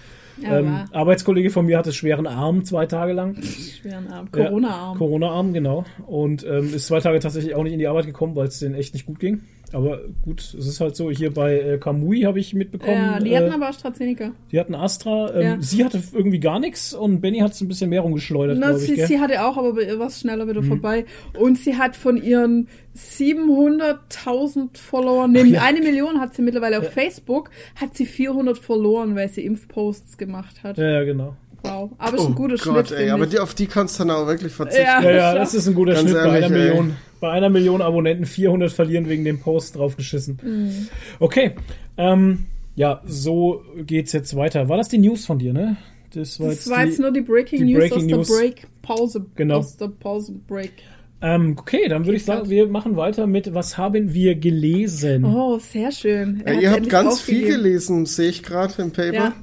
Ähm. 0.43 0.85
Arbeitskollege 0.93 1.51
von 1.51 1.67
mir 1.67 1.79
hatte 1.79 1.93
schweren 1.93 2.27
Arm 2.27 2.65
zwei 2.65 2.87
Tage 2.87 3.13
lang. 3.13 3.37
Schweren 3.43 4.09
Arm. 4.09 4.31
Corona-Arm. 4.33 4.99
Corona-Arm, 4.99 5.53
genau. 5.53 5.85
Und 6.07 6.45
ähm, 6.45 6.75
ist 6.75 6.87
zwei 6.87 7.01
Tage 7.01 7.19
tatsächlich 7.21 7.55
auch 7.55 7.63
nicht 7.65 7.73
in 7.73 7.79
die 7.79 7.87
Arbeit 7.87 8.07
gekommen, 8.07 8.35
weil 8.37 8.49
es 8.49 8.59
denen 8.59 8.75
echt 8.75 8.95
nicht 8.95 9.07
gut 9.07 9.21
ging. 9.21 9.43
Aber 9.75 10.01
gut, 10.23 10.41
es 10.41 10.67
ist 10.67 10.81
halt 10.81 10.97
so, 10.97 11.11
hier 11.11 11.33
bei 11.33 11.59
äh, 11.59 11.79
Kamui 11.79 12.23
habe 12.23 12.39
ich 12.39 12.53
mitbekommen. 12.53 12.93
ja, 12.93 13.19
die 13.19 13.33
äh, 13.33 13.39
hatten 13.39 13.53
aber 13.53 13.69
AstraZeneca. 13.69 14.33
die 14.51 14.61
hatten 14.61 14.75
Astra. 14.75 15.35
Ähm, 15.35 15.43
Ja. 15.43 15.57
Sie 15.61 15.83
hatte 15.85 16.03
irgendwie 16.13 16.41
gar 16.41 16.61
nichts 16.61 16.93
und 16.93 17.21
Benny 17.21 17.39
hat 17.39 17.53
es 17.53 17.61
ein 17.63 17.69
bisschen 17.69 17.89
mehr 17.89 18.03
rumgeschleudert, 18.03 18.59
Na, 18.61 18.69
glaube 18.69 18.81
ich. 18.83 18.87
sie? 18.91 19.01
Mhm. 19.01 19.07
sie 19.07 19.19
hatte 19.21 19.43
auch, 19.45 19.57
aber 19.57 20.07
es 20.07 20.21
schneller 20.21 20.47
wieder 20.47 20.63
vorbei. 20.63 21.07
Und 21.39 21.59
sie 21.59 21.77
hat 21.77 21.97
von 21.97 22.23
ihren 22.23 22.69
700.000 22.97 24.77
Followern, 24.77 25.33
nee, 25.33 25.43
ja. 25.45 25.63
eine 25.63 25.81
Million 25.81 26.21
hat 26.21 26.35
sie 26.35 26.43
mittlerweile 26.43 26.79
auf 26.79 26.93
Facebook, 26.93 27.51
hat 27.77 27.97
sie 27.97 28.07
400 28.07 28.59
verloren, 28.59 29.17
weil 29.17 29.29
sie 29.29 29.45
Impfposts 29.45 30.19
gemacht 30.19 30.63
hat. 30.63 30.79
ja, 30.79 30.91
ja, 30.91 31.05
genau. 31.05 31.37
Wow. 31.65 31.91
Aber 31.99 32.17
ist 32.17 32.27
ein 32.27 32.35
guter 32.35 32.59
Schnitt, 32.59 32.73
Oh 32.73 32.75
Gott, 32.75 32.91
ey, 32.91 32.97
finde 32.97 33.13
aber 33.15 33.27
die, 33.27 33.39
auf 33.39 33.55
die 33.55 33.67
kannst 33.67 33.99
du 33.99 34.05
dann 34.05 34.11
auch 34.11 34.27
wirklich 34.27 34.53
verzichten. 34.53 34.85
Ja. 34.85 35.01
Ja, 35.01 35.11
ja, 35.11 35.35
das 35.35 35.55
ist 35.55 35.69
ein 35.69 35.75
guter 35.75 35.93
Ganz 35.93 36.11
Schnitt 36.11 36.23
bei 36.23 36.29
ehrlich, 36.29 36.45
einer 36.47 36.57
ey. 36.57 36.69
Million. 36.69 36.97
Bei 37.21 37.31
einer 37.31 37.51
Million 37.51 37.83
Abonnenten 37.83 38.27
400 38.27 38.73
verlieren 38.73 39.09
wegen 39.09 39.25
dem 39.25 39.39
Post 39.39 39.77
draufgeschissen. 39.77 40.41
Mhm. 40.43 40.89
Okay. 41.21 41.53
Ähm, 41.97 42.47
ja, 42.75 43.01
so 43.07 43.63
geht's 43.87 44.13
jetzt 44.13 44.35
weiter. 44.35 44.69
War 44.69 44.77
das 44.77 44.89
die 44.89 44.99
News 44.99 45.25
von 45.25 45.39
dir, 45.39 45.53
ne? 45.53 45.77
Das 46.15 46.41
war 46.41 46.49
Das 46.49 46.69
war 46.69 46.85
jetzt 46.85 46.99
die, 46.99 47.03
nur 47.03 47.13
die 47.13 47.21
Breaking 47.21 47.65
die 47.65 47.75
News 47.75 47.91
Breaking 47.91 48.15
aus 48.15 48.29
News. 48.29 48.29
der 48.29 48.35
Break-Pause. 48.35 49.27
Genau. 49.37 49.59
Aus 49.59 49.77
der 49.77 49.89
Pause-Break. 49.89 50.73
Ähm, 51.23 51.57
okay, 51.59 51.89
dann 51.89 52.05
würde 52.05 52.17
ich 52.17 52.25
sagen, 52.25 52.51
wir 52.51 52.67
machen 52.67 52.97
weiter 52.97 53.27
mit 53.27 53.55
Was 53.55 53.79
haben 53.79 54.13
wir 54.13 54.35
gelesen? 54.35 55.25
Oh, 55.25 55.59
sehr 55.59 55.93
schön. 55.93 56.43
Ja, 56.47 56.53
ihr 56.53 56.71
habt 56.73 56.89
ganz 56.89 57.21
viel 57.21 57.47
gelesen, 57.47 58.07
sehe 58.07 58.29
ich 58.29 58.43
gerade 58.43 58.75
im 58.83 58.91
Paper. 58.91 59.13
Ja, 59.15 59.35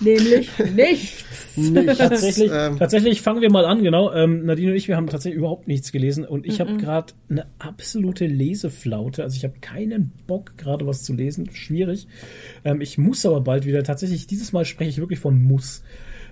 nämlich 0.00 0.50
nichts. 0.74 1.24
Tatsächlich, 1.98 2.50
ähm, 2.52 2.78
tatsächlich 2.78 3.22
fangen 3.22 3.40
wir 3.40 3.50
mal 3.50 3.64
an, 3.64 3.82
genau. 3.82 4.12
Ähm, 4.12 4.44
Nadine 4.46 4.70
und 4.70 4.76
ich, 4.76 4.88
wir 4.88 4.96
haben 4.96 5.06
tatsächlich 5.08 5.38
überhaupt 5.38 5.68
nichts 5.68 5.92
gelesen 5.92 6.24
und 6.24 6.44
ich 6.46 6.58
Mhm. 6.58 6.62
habe 6.62 6.76
gerade 6.76 7.12
eine 7.30 7.46
absolute 7.58 8.26
Leseflaute. 8.26 9.22
Also 9.22 9.36
ich 9.36 9.44
habe 9.44 9.54
keinen 9.60 10.12
Bock, 10.26 10.56
gerade 10.56 10.86
was 10.86 11.02
zu 11.02 11.14
lesen. 11.14 11.50
Schwierig. 11.52 12.06
Ähm, 12.64 12.80
ich 12.80 12.98
muss 12.98 13.24
aber 13.26 13.40
bald 13.40 13.64
wieder. 13.66 13.82
Tatsächlich, 13.84 14.26
dieses 14.26 14.52
Mal 14.52 14.64
spreche 14.64 14.90
ich 14.90 14.98
wirklich 14.98 15.20
von 15.20 15.40
muss. 15.42 15.82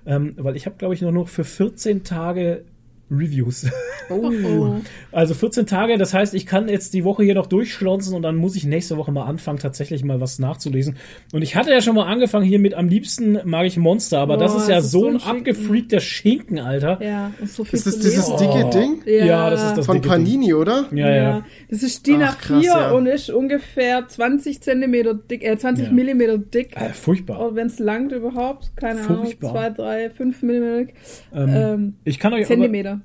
Ähm, 0.05 0.35
weil 0.37 0.57
ich 0.57 0.67
habe, 0.67 0.77
glaube 0.79 0.95
ich, 0.95 1.03
nur 1.03 1.11
noch 1.13 1.29
für 1.29 1.43
14 1.45 2.05
Tage 2.05 2.65
Reviews. 3.11 3.67
Oh, 4.11 4.31
oh. 4.45 4.75
Also 5.13 5.35
14 5.35 5.67
Tage, 5.67 5.97
das 5.99 6.13
heißt, 6.15 6.35
ich 6.35 6.47
kann 6.47 6.69
jetzt 6.69 6.95
die 6.95 7.05
Woche 7.05 7.23
hier 7.25 7.35
noch 7.35 7.47
durchschlonzen 7.47 8.15
und 8.15 8.23
dann 8.23 8.37
muss 8.37 8.57
ich 8.57 8.65
nächste 8.65 8.97
Woche 8.97 9.13
mal 9.13 9.25
anfangen, 9.25 9.59
tatsächlich 9.59 10.05
mal 10.05 10.21
was 10.21 10.39
nachzulesen. 10.39 10.97
Und 11.33 11.43
ich 11.43 11.57
hatte 11.57 11.71
ja 11.71 11.81
schon 11.81 11.95
mal 11.95 12.07
angefangen 12.07 12.45
hier 12.45 12.59
mit 12.59 12.75
am 12.75 12.89
liebsten 12.89 13.39
mag 13.45 13.67
ich 13.67 13.77
Monster, 13.77 14.19
aber 14.21 14.37
das 14.37 14.53
Boah, 14.53 14.61
ist 14.63 14.69
ja 14.69 14.75
das 14.77 14.85
ist 14.87 14.91
so 14.93 15.01
so 15.01 15.07
ein 15.09 15.15
ein 15.15 15.21
Schinken. 15.21 15.39
abgefreakter 15.39 16.01
Schinken, 16.01 16.59
Alter. 16.59 16.99
Ja, 17.03 17.33
und 17.41 17.49
so 17.51 17.65
viel 17.65 17.75
Ist 17.79 17.87
das 17.87 17.99
dieses 18.01 18.29
lesen. 18.29 18.39
dicke 18.39 18.71
Ding? 18.71 19.03
Ja, 19.27 19.51
das 19.51 19.63
ist 19.65 19.77
das 19.79 19.87
Von 19.87 19.97
dicke 19.97 20.09
Panini, 20.09 20.55
oder? 20.55 20.85
Ding. 20.91 20.99
Ja, 20.99 21.11
ja. 21.15 21.45
Das 21.71 21.83
ist 21.83 22.07
DIN 22.07 22.23
Ach, 22.23 22.37
A4 22.37 22.41
krass, 22.41 22.65
ja. 22.65 22.91
und 22.91 23.07
ist 23.07 23.31
ungefähr 23.31 24.07
20 24.09 24.61
Zentimeter 24.61 25.15
dick, 25.15 25.45
äh, 25.45 25.57
20 25.57 25.87
Ja. 25.87 25.93
Millimeter 25.93 26.39
dick. 26.39 26.77
Äh, 26.77 26.91
furchtbar. 26.93 27.41
Oder 27.41 27.55
wenn 27.57 27.67
es 27.69 27.79
langt 27.79 28.13
überhaupt, 28.13 28.77
keine 28.77 29.01
Furchtbar. 29.01 29.51
Ahnung, 29.57 29.75
2, 29.77 29.83
3, 29.83 30.11
5 30.11 30.43
Millimeter 30.43 30.79
dick. 30.85 30.95
Ähm, 31.35 31.49
Ähm, 31.57 31.95
ich 32.05 32.19
kann 32.19 32.33
euch 32.35 32.47
aber 32.47 32.57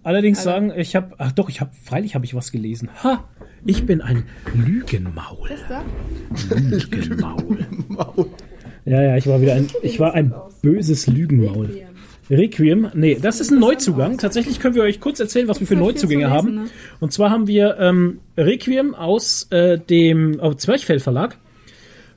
Allerdings 0.03 0.39
Alter. 0.39 0.51
sagen, 0.51 0.73
ich 0.79 0.95
habe, 0.95 1.15
ach 1.17 1.31
doch, 1.31 1.49
ich 1.49 1.61
habe, 1.61 1.71
freilich 1.83 2.15
habe 2.15 2.25
ich 2.25 2.35
was 2.35 2.51
gelesen. 2.51 2.89
Ha, 3.03 3.23
ich 3.65 3.85
bin 3.85 4.01
ein 4.01 4.25
Lügenmaul. 4.53 5.49
ist 5.49 5.63
da? 5.69 5.83
Lügenmaul. 6.55 8.27
Ja, 8.85 9.01
ja, 9.01 9.17
ich 9.17 9.27
war 9.27 9.41
wieder 9.41 9.53
ein, 9.53 9.67
ich 9.83 9.99
war 9.99 10.13
ein 10.13 10.33
böses 10.61 11.07
Lügenmaul. 11.07 11.69
Requiem, 12.29 12.89
nee, 12.93 13.17
das 13.21 13.41
ist 13.41 13.51
ein 13.51 13.59
Neuzugang. 13.59 14.17
Tatsächlich 14.17 14.59
können 14.61 14.73
wir 14.75 14.83
euch 14.83 15.01
kurz 15.01 15.19
erzählen, 15.19 15.49
was 15.49 15.59
wir 15.59 15.67
für 15.67 15.75
Neuzugänge 15.75 16.23
zu 16.23 16.29
lesen, 16.29 16.37
haben. 16.37 16.55
ne? 16.55 16.69
Und 17.01 17.11
zwar 17.11 17.29
haben 17.29 17.47
wir 17.47 17.77
ähm, 17.77 18.19
Requiem 18.37 18.95
aus 18.95 19.47
äh, 19.51 19.77
dem 19.77 20.39
oh, 20.41 20.53
Zwerchfell 20.53 20.99
Verlag. 20.99 21.37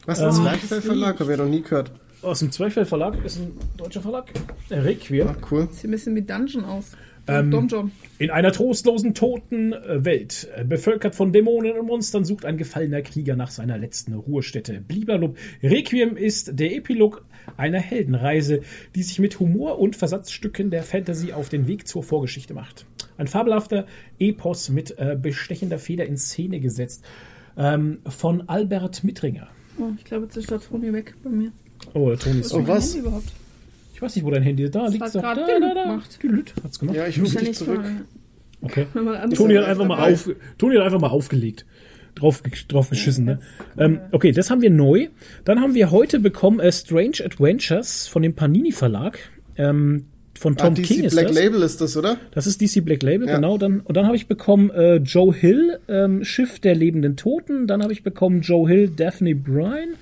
Was, 0.07 0.21
Ähm, 0.21 0.27
ein 0.27 0.33
Zwerchfell-Verlag? 0.35 1.19
Hab 1.19 1.29
ich 1.29 1.37
noch 1.37 1.49
nie 1.49 1.63
gehört. 1.63 1.91
Aus 2.23 2.39
dem 2.39 2.53
Zwerchfell 2.53 2.85
Verlag 2.85 3.23
ist 3.25 3.39
ein 3.39 3.53
deutscher 3.77 4.01
Verlag. 4.03 4.27
Äh, 4.71 4.79
Requiem. 4.81 5.29
Ah, 5.29 5.37
cool. 5.51 5.69
Sieht 5.73 5.87
ein 5.87 5.91
bisschen 5.91 6.15
wie 6.15 6.23
Dungeon 6.23 6.65
aus. 6.65 6.93
Ähm. 7.27 7.91
In 8.19 8.31
einer 8.31 8.53
trostlosen, 8.53 9.15
toten 9.15 9.73
äh, 9.73 10.05
Welt, 10.05 10.49
äh, 10.57 10.65
bevölkert 10.65 11.15
von 11.15 11.33
Dämonen 11.33 11.79
und 11.79 11.87
Monstern, 11.87 12.25
sucht 12.25 12.45
ein 12.45 12.57
gefallener 12.57 13.03
Krieger 13.03 13.35
nach 13.37 13.51
seiner 13.51 13.79
letzten 13.79 14.13
Ruhestätte. 14.13 14.81
Blieberlub 14.87 15.37
Requiem 15.63 16.17
ist 16.17 16.59
der 16.59 16.75
Epilog 16.75 17.25
einer 17.57 17.81
Heldenreise, 17.81 18.61
die 18.95 19.03
sich 19.03 19.19
mit 19.19 19.39
Humor 19.41 19.79
und 19.79 19.97
Versatzstücken 19.97 20.71
der 20.71 20.83
Fantasy 20.83 21.33
auf 21.33 21.49
den 21.49 21.67
Weg 21.67 21.87
zur 21.89 22.03
Vorgeschichte 22.03 22.55
macht. 22.55 22.87
Ein 23.17 23.27
fabelhafter 23.27 23.87
Epos 24.19 24.69
mit 24.71 24.99
äh, 24.99 25.17
bestechender 25.21 25.79
Feder 25.79 26.05
in 26.07 26.17
Szene 26.17 26.61
gesetzt. 26.61 27.05
Ähm, 27.57 28.01
von 28.07 28.49
Albert 28.49 29.05
Mittringer. 29.05 29.49
Oh, 29.79 29.85
ich 29.97 30.05
glaube, 30.05 30.25
jetzt 30.25 30.37
ist 30.37 30.51
der 30.51 30.61
Toni 30.61 30.93
weg 30.93 31.15
bei 31.23 31.31
mir. 31.31 31.53
Oh, 31.95 32.09
der 32.09 32.19
Toni 32.19 32.41
ist 32.41 32.53
Oh, 32.53 32.59
weg. 32.59 32.69
was? 32.69 32.97
Weiß 34.05 34.15
nicht, 34.17 34.25
wo 34.25 34.31
dein 34.31 34.43
Handy 34.43 34.65
ist. 34.65 34.75
Da 34.75 34.87
liegt 34.89 35.05
es. 35.05 35.13
Da, 35.13 35.21
grad 35.21 35.39
da, 35.39 35.47
da, 35.61 35.75
da. 35.75 36.01
hat's 36.63 36.79
gemacht. 36.79 36.97
Ja, 36.97 37.07
ich 37.07 37.19
rufe 37.21 37.39
dich 37.39 37.49
nicht 37.49 37.59
zurück. 37.59 37.83
mal- 37.83 38.05
Okay. 38.61 38.87
Toni 39.35 39.55
hat 39.57 39.65
einfach 39.65 39.85
mal 39.87 40.13
auf, 40.13 40.31
Toni 40.59 40.77
hat 40.77 40.85
einfach 40.85 41.01
mal 41.01 41.09
aufgelegt. 41.09 41.67
Drauf, 42.15 42.43
drauf 42.69 42.91
geschissen, 42.91 43.25
ne? 43.25 43.41
Ähm, 43.77 43.99
okay, 44.13 44.31
das 44.33 44.51
haben 44.51 44.63
wir 44.63 44.71
neu. 44.71 45.09
Dann 45.45 45.61
haben 45.61 45.75
wir 45.75 45.91
heute 45.91 46.21
bekommen 46.21 46.61
äh, 46.61 46.71
Strange 46.71 47.17
Adventures 47.25 48.07
von 48.07 48.23
dem 48.23 48.35
Panini 48.35 48.73
Verlag. 48.73 49.19
Ähm, 49.57 50.07
von 50.39 50.55
Ah, 50.55 50.65
Tom 50.65 50.74
DC 50.74 50.85
King 50.86 51.05
ist 51.05 51.12
Black 51.15 51.28
das. 51.28 51.36
Label 51.36 51.62
ist 51.62 51.81
das, 51.81 51.97
oder? 51.97 52.16
Das 52.32 52.47
ist 52.47 52.61
DC 52.61 52.85
Black 52.85 53.02
Label, 53.02 53.28
Ja. 53.28 53.36
genau. 53.36 53.56
Dann, 53.59 53.81
und 53.81 53.97
dann 53.97 54.06
habe 54.06 54.16
ich 54.16 54.27
bekommen 54.27 54.70
äh, 54.70 54.97
Joe 54.97 55.32
Hill, 55.35 55.78
ähm, 55.89 56.24
Schiff 56.24 56.59
der 56.61 56.74
lebenden 56.74 57.16
Toten. 57.16 57.66
Dann 57.66 57.82
habe 57.82 57.93
ich 57.93 58.02
bekommen 58.02 58.40
Joe 58.43 58.69
Hill, 58.69 58.89
Daphne 58.89 59.35
Bryan. 59.35 59.94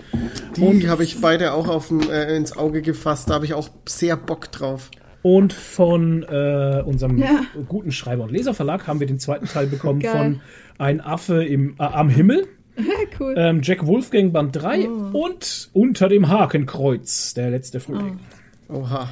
Die 0.57 0.89
habe 0.89 1.05
ich 1.05 1.21
beide 1.21 1.53
auch 1.53 1.69
auf 1.69 1.89
dem, 1.89 2.01
äh, 2.11 2.37
ins 2.37 2.57
Auge 2.57 2.83
gefasst. 2.83 3.31
Da 3.31 3.35
habe 3.35 3.45
ich 3.45 3.55
auch 3.55 3.69
sehr 3.87 4.17
Bock 4.17 4.51
drauf. 4.53 4.91
Und 5.23 5.53
von 5.53 6.25
äh, 6.25 6.83
unserem 6.85 7.19
Ja. 7.19 7.43
guten 7.69 7.93
Schreiber- 7.93 8.25
und 8.25 8.33
Leserverlag 8.33 8.87
haben 8.89 8.99
wir 9.01 9.07
den 9.07 9.19
zweiten 9.21 9.47
Teil 9.47 9.67
bekommen 9.69 10.01
Geil. 10.01 10.13
von 10.13 10.41
Ein 10.79 11.01
Affe 11.01 11.45
im, 11.45 11.75
äh, 11.79 11.83
am 11.85 12.09
Himmel. 12.09 12.47
cool. 13.21 13.35
Ähm, 13.37 13.61
Jack 13.63 13.87
Wolfgang 13.87 14.33
Band 14.33 14.57
3 14.57 14.89
Oh. 14.89 15.25
und 15.27 15.69
Unter 15.75 16.09
dem 16.09 16.29
Hakenkreuz, 16.29 17.35
der 17.35 17.51
letzte 17.51 17.79
Frühling. 17.81 18.19
Oha. 18.69 19.11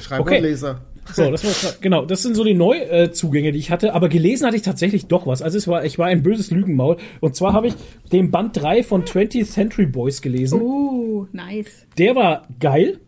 Schreiber 0.00 0.22
Okay. 0.22 0.36
und 0.38 0.42
Leser. 0.44 0.80
So, 1.12 1.30
das 1.30 1.64
war 1.64 1.72
genau, 1.80 2.04
das 2.04 2.22
sind 2.22 2.36
so 2.36 2.44
die 2.44 2.54
Neuzugänge, 2.54 3.50
die 3.52 3.58
ich 3.58 3.70
hatte, 3.70 3.94
aber 3.94 4.08
gelesen 4.08 4.46
hatte 4.46 4.56
ich 4.56 4.62
tatsächlich 4.62 5.06
doch 5.06 5.26
was. 5.26 5.42
Also 5.42 5.58
es 5.58 5.66
war, 5.66 5.84
ich 5.84 5.98
war 5.98 6.06
ein 6.06 6.22
böses 6.22 6.50
Lügenmaul. 6.50 6.98
Und 7.20 7.34
zwar 7.34 7.52
habe 7.52 7.68
ich 7.68 7.74
den 8.12 8.30
Band 8.30 8.56
3 8.60 8.82
von 8.84 9.04
20th 9.04 9.46
Century 9.46 9.86
Boys 9.86 10.22
gelesen. 10.22 10.60
Uh, 10.60 11.26
nice. 11.32 11.86
Der 11.98 12.14
war 12.14 12.46
geil. 12.60 12.98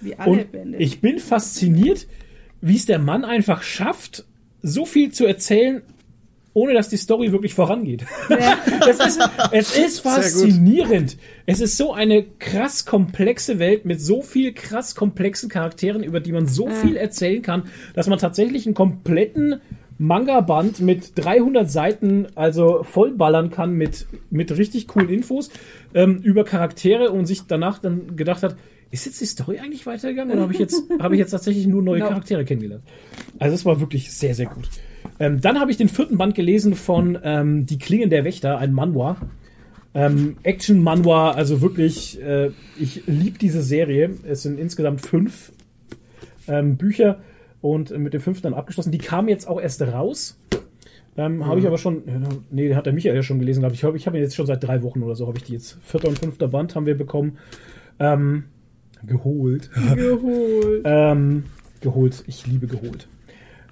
Wie 0.00 0.14
alle 0.16 0.30
Und 0.30 0.52
Bände. 0.52 0.78
ich 0.78 1.00
bin 1.00 1.18
fasziniert, 1.18 2.06
wie 2.60 2.76
es 2.76 2.86
der 2.86 2.98
Mann 2.98 3.24
einfach 3.24 3.62
schafft, 3.62 4.24
so 4.62 4.86
viel 4.86 5.12
zu 5.12 5.26
erzählen, 5.26 5.82
ohne 6.54 6.72
dass 6.72 6.88
die 6.88 6.96
Story 6.96 7.32
wirklich 7.32 7.52
vorangeht. 7.52 8.04
es, 8.88 9.00
ist, 9.00 9.20
es 9.50 9.76
ist 9.76 10.00
faszinierend. 10.00 11.16
Es 11.46 11.60
ist 11.60 11.76
so 11.76 11.92
eine 11.92 12.24
krass 12.38 12.86
komplexe 12.86 13.58
Welt 13.58 13.84
mit 13.84 14.00
so 14.00 14.22
viel 14.22 14.52
krass 14.52 14.94
komplexen 14.94 15.48
Charakteren, 15.48 16.02
über 16.02 16.20
die 16.20 16.32
man 16.32 16.46
so 16.46 16.68
viel 16.68 16.96
erzählen 16.96 17.42
kann, 17.42 17.64
dass 17.94 18.06
man 18.06 18.18
tatsächlich 18.18 18.66
einen 18.66 18.74
kompletten 18.74 19.60
Manga-Band 19.98 20.80
mit 20.80 21.12
300 21.16 21.70
Seiten 21.70 22.26
also 22.34 22.82
vollballern 22.82 23.50
kann 23.50 23.74
mit, 23.74 24.06
mit 24.30 24.56
richtig 24.56 24.88
coolen 24.88 25.08
Infos 25.08 25.50
ähm, 25.94 26.18
über 26.18 26.44
Charaktere 26.44 27.10
und 27.10 27.26
sich 27.26 27.42
danach 27.46 27.78
dann 27.78 28.16
gedacht 28.16 28.42
hat, 28.42 28.56
ist 28.90 29.06
jetzt 29.06 29.20
die 29.20 29.26
Story 29.26 29.58
eigentlich 29.58 29.86
weitergegangen 29.86 30.32
oder 30.32 30.42
habe 30.42 30.52
ich 30.52 30.58
jetzt 30.58 30.84
habe 31.00 31.14
ich 31.14 31.18
jetzt 31.18 31.30
tatsächlich 31.30 31.66
nur 31.66 31.82
neue 31.82 32.00
No. 32.00 32.08
Charaktere 32.08 32.44
kennengelernt? 32.44 32.84
Also 33.38 33.54
es 33.54 33.64
war 33.64 33.80
wirklich 33.80 34.12
sehr 34.12 34.34
sehr 34.34 34.46
gut. 34.46 34.68
Ähm, 35.18 35.40
dann 35.40 35.60
habe 35.60 35.70
ich 35.70 35.76
den 35.76 35.88
vierten 35.88 36.18
Band 36.18 36.34
gelesen 36.34 36.74
von 36.74 37.18
ähm, 37.22 37.66
Die 37.66 37.78
Klingen 37.78 38.10
der 38.10 38.24
Wächter, 38.24 38.58
ein 38.58 38.72
Manhwa. 38.72 39.16
Ähm, 39.94 40.36
Action 40.42 40.82
Manhwa, 40.82 41.30
also 41.30 41.62
wirklich, 41.62 42.20
äh, 42.20 42.50
ich 42.78 43.04
liebe 43.06 43.38
diese 43.38 43.62
Serie. 43.62 44.10
Es 44.24 44.42
sind 44.42 44.58
insgesamt 44.58 45.02
fünf 45.02 45.52
ähm, 46.48 46.76
Bücher 46.76 47.20
und 47.60 47.96
mit 47.96 48.12
dem 48.12 48.20
fünften 48.20 48.42
dann 48.44 48.54
abgeschlossen. 48.54 48.90
Die 48.90 48.98
kamen 48.98 49.28
jetzt 49.28 49.46
auch 49.46 49.60
erst 49.60 49.80
raus. 49.82 50.36
Ähm, 51.16 51.46
Habe 51.46 51.60
ich 51.60 51.66
aber 51.66 51.78
schon, 51.78 52.02
nee, 52.50 52.68
den 52.68 52.76
hat 52.76 52.86
der 52.86 52.92
Michael 52.92 53.14
ja 53.14 53.22
schon 53.22 53.38
gelesen, 53.38 53.60
glaube 53.60 53.74
ich. 53.74 53.80
Ich 53.80 53.84
habe 53.84 53.96
ich 53.96 54.06
hab 54.06 54.14
ihn 54.14 54.20
jetzt 54.20 54.34
schon 54.34 54.46
seit 54.46 54.64
drei 54.64 54.82
Wochen 54.82 55.02
oder 55.02 55.14
so, 55.14 55.28
habe 55.28 55.38
ich 55.38 55.44
die 55.44 55.52
jetzt. 55.52 55.78
Vierter 55.82 56.08
und 56.08 56.18
fünfter 56.18 56.48
Band 56.48 56.74
haben 56.74 56.86
wir 56.86 56.98
bekommen. 56.98 57.38
Ähm, 58.00 58.44
geholt. 59.06 59.70
Geholt. 59.94 60.82
Ähm, 60.84 61.44
geholt. 61.80 62.24
Ich 62.26 62.46
liebe 62.46 62.66
geholt. 62.66 63.06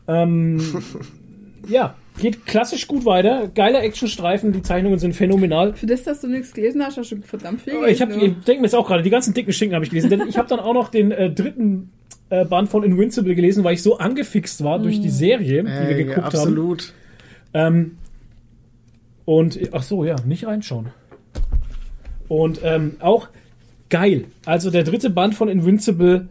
Ähm, 0.06 0.60
ja, 1.68 1.94
geht 2.20 2.44
klassisch 2.46 2.86
gut 2.86 3.04
weiter. 3.04 3.48
Geiler 3.54 3.82
Actionstreifen, 3.82 4.52
die 4.52 4.62
Zeichnungen 4.62 4.98
sind 4.98 5.14
phänomenal. 5.14 5.74
Für 5.74 5.86
das, 5.86 6.02
dass 6.04 6.20
du 6.20 6.28
nichts 6.28 6.52
gelesen 6.52 6.82
hast, 6.84 6.96
hast 6.98 7.10
du 7.12 7.16
verdammt 7.22 7.62
viel 7.62 7.76
Oh, 7.76 7.84
Ich, 7.84 8.00
hab- 8.02 8.10
ich 8.10 8.34
denke 8.44 8.60
mir 8.60 8.66
jetzt 8.66 8.74
auch 8.74 8.86
gerade, 8.86 9.02
die 9.02 9.10
ganzen 9.10 9.32
dicken 9.34 9.52
Schinken 9.52 9.74
habe 9.74 9.84
ich 9.84 9.90
gelesen. 9.90 10.10
Denn 10.10 10.22
ich 10.28 10.36
habe 10.38 10.48
dann 10.48 10.60
auch 10.60 10.74
noch 10.74 10.88
den 10.88 11.10
äh, 11.12 11.30
dritten 11.30 11.90
äh, 12.30 12.44
Band 12.44 12.68
von 12.68 12.82
Invincible 12.82 13.34
gelesen, 13.34 13.64
weil 13.64 13.74
ich 13.74 13.82
so 13.82 13.98
angefixt 13.98 14.62
war 14.64 14.78
durch 14.78 15.00
die 15.00 15.10
Serie, 15.10 15.62
die 15.64 15.68
wir 15.88 15.96
geguckt 15.96 16.18
haben. 16.18 16.24
absolut. 16.26 16.92
Ähm, 17.54 17.96
und 19.24 19.58
ach 19.72 19.82
so, 19.82 20.04
ja, 20.04 20.16
nicht 20.26 20.46
reinschauen. 20.46 20.88
Und 22.28 22.60
ähm, 22.64 22.96
auch 23.00 23.28
geil. 23.88 24.24
Also 24.46 24.70
der 24.70 24.84
dritte 24.84 25.10
Band 25.10 25.34
von 25.34 25.48
Invincible. 25.48 26.28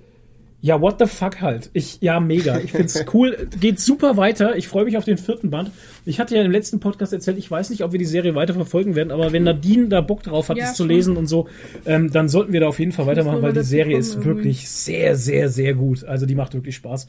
Ja, 0.63 0.79
what 0.79 0.99
the 0.99 1.07
fuck 1.07 1.41
halt. 1.41 1.71
Ich, 1.73 2.01
ja, 2.01 2.19
mega. 2.19 2.59
Ich 2.59 2.71
find's 2.71 3.03
cool. 3.15 3.47
Geht 3.59 3.79
super 3.79 4.15
weiter. 4.15 4.55
Ich 4.55 4.67
freue 4.67 4.85
mich 4.85 4.95
auf 4.95 5.05
den 5.05 5.17
vierten 5.17 5.49
Band. 5.49 5.71
Ich 6.05 6.19
hatte 6.19 6.35
ja 6.35 6.43
im 6.43 6.51
letzten 6.51 6.79
Podcast 6.79 7.13
erzählt, 7.13 7.39
ich 7.39 7.49
weiß 7.49 7.71
nicht, 7.71 7.83
ob 7.83 7.93
wir 7.93 7.99
die 7.99 8.05
Serie 8.05 8.35
weiter 8.35 8.53
verfolgen 8.53 8.95
werden, 8.95 9.09
aber 9.11 9.31
wenn 9.31 9.41
Nadine 9.43 9.87
da 9.89 10.01
Bock 10.01 10.21
drauf 10.21 10.49
hat, 10.49 10.57
Ja, 10.57 10.65
das 10.65 10.75
zu 10.75 10.85
lesen 10.85 11.17
und 11.17 11.25
so, 11.25 11.47
ähm, 11.87 12.11
dann 12.11 12.29
sollten 12.29 12.53
wir 12.53 12.59
da 12.59 12.67
auf 12.67 12.77
jeden 12.77 12.91
Fall 12.91 13.07
weitermachen, 13.07 13.41
weil 13.41 13.53
die 13.53 13.63
Serie 13.63 13.97
ist 13.97 14.11
irgendwie. 14.17 14.27
wirklich 14.29 14.69
sehr, 14.69 15.15
sehr, 15.15 15.49
sehr 15.49 15.73
gut. 15.73 16.03
Also 16.03 16.27
die 16.27 16.35
macht 16.35 16.53
wirklich 16.53 16.75
Spaß. 16.75 17.07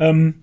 Ähm, 0.00 0.34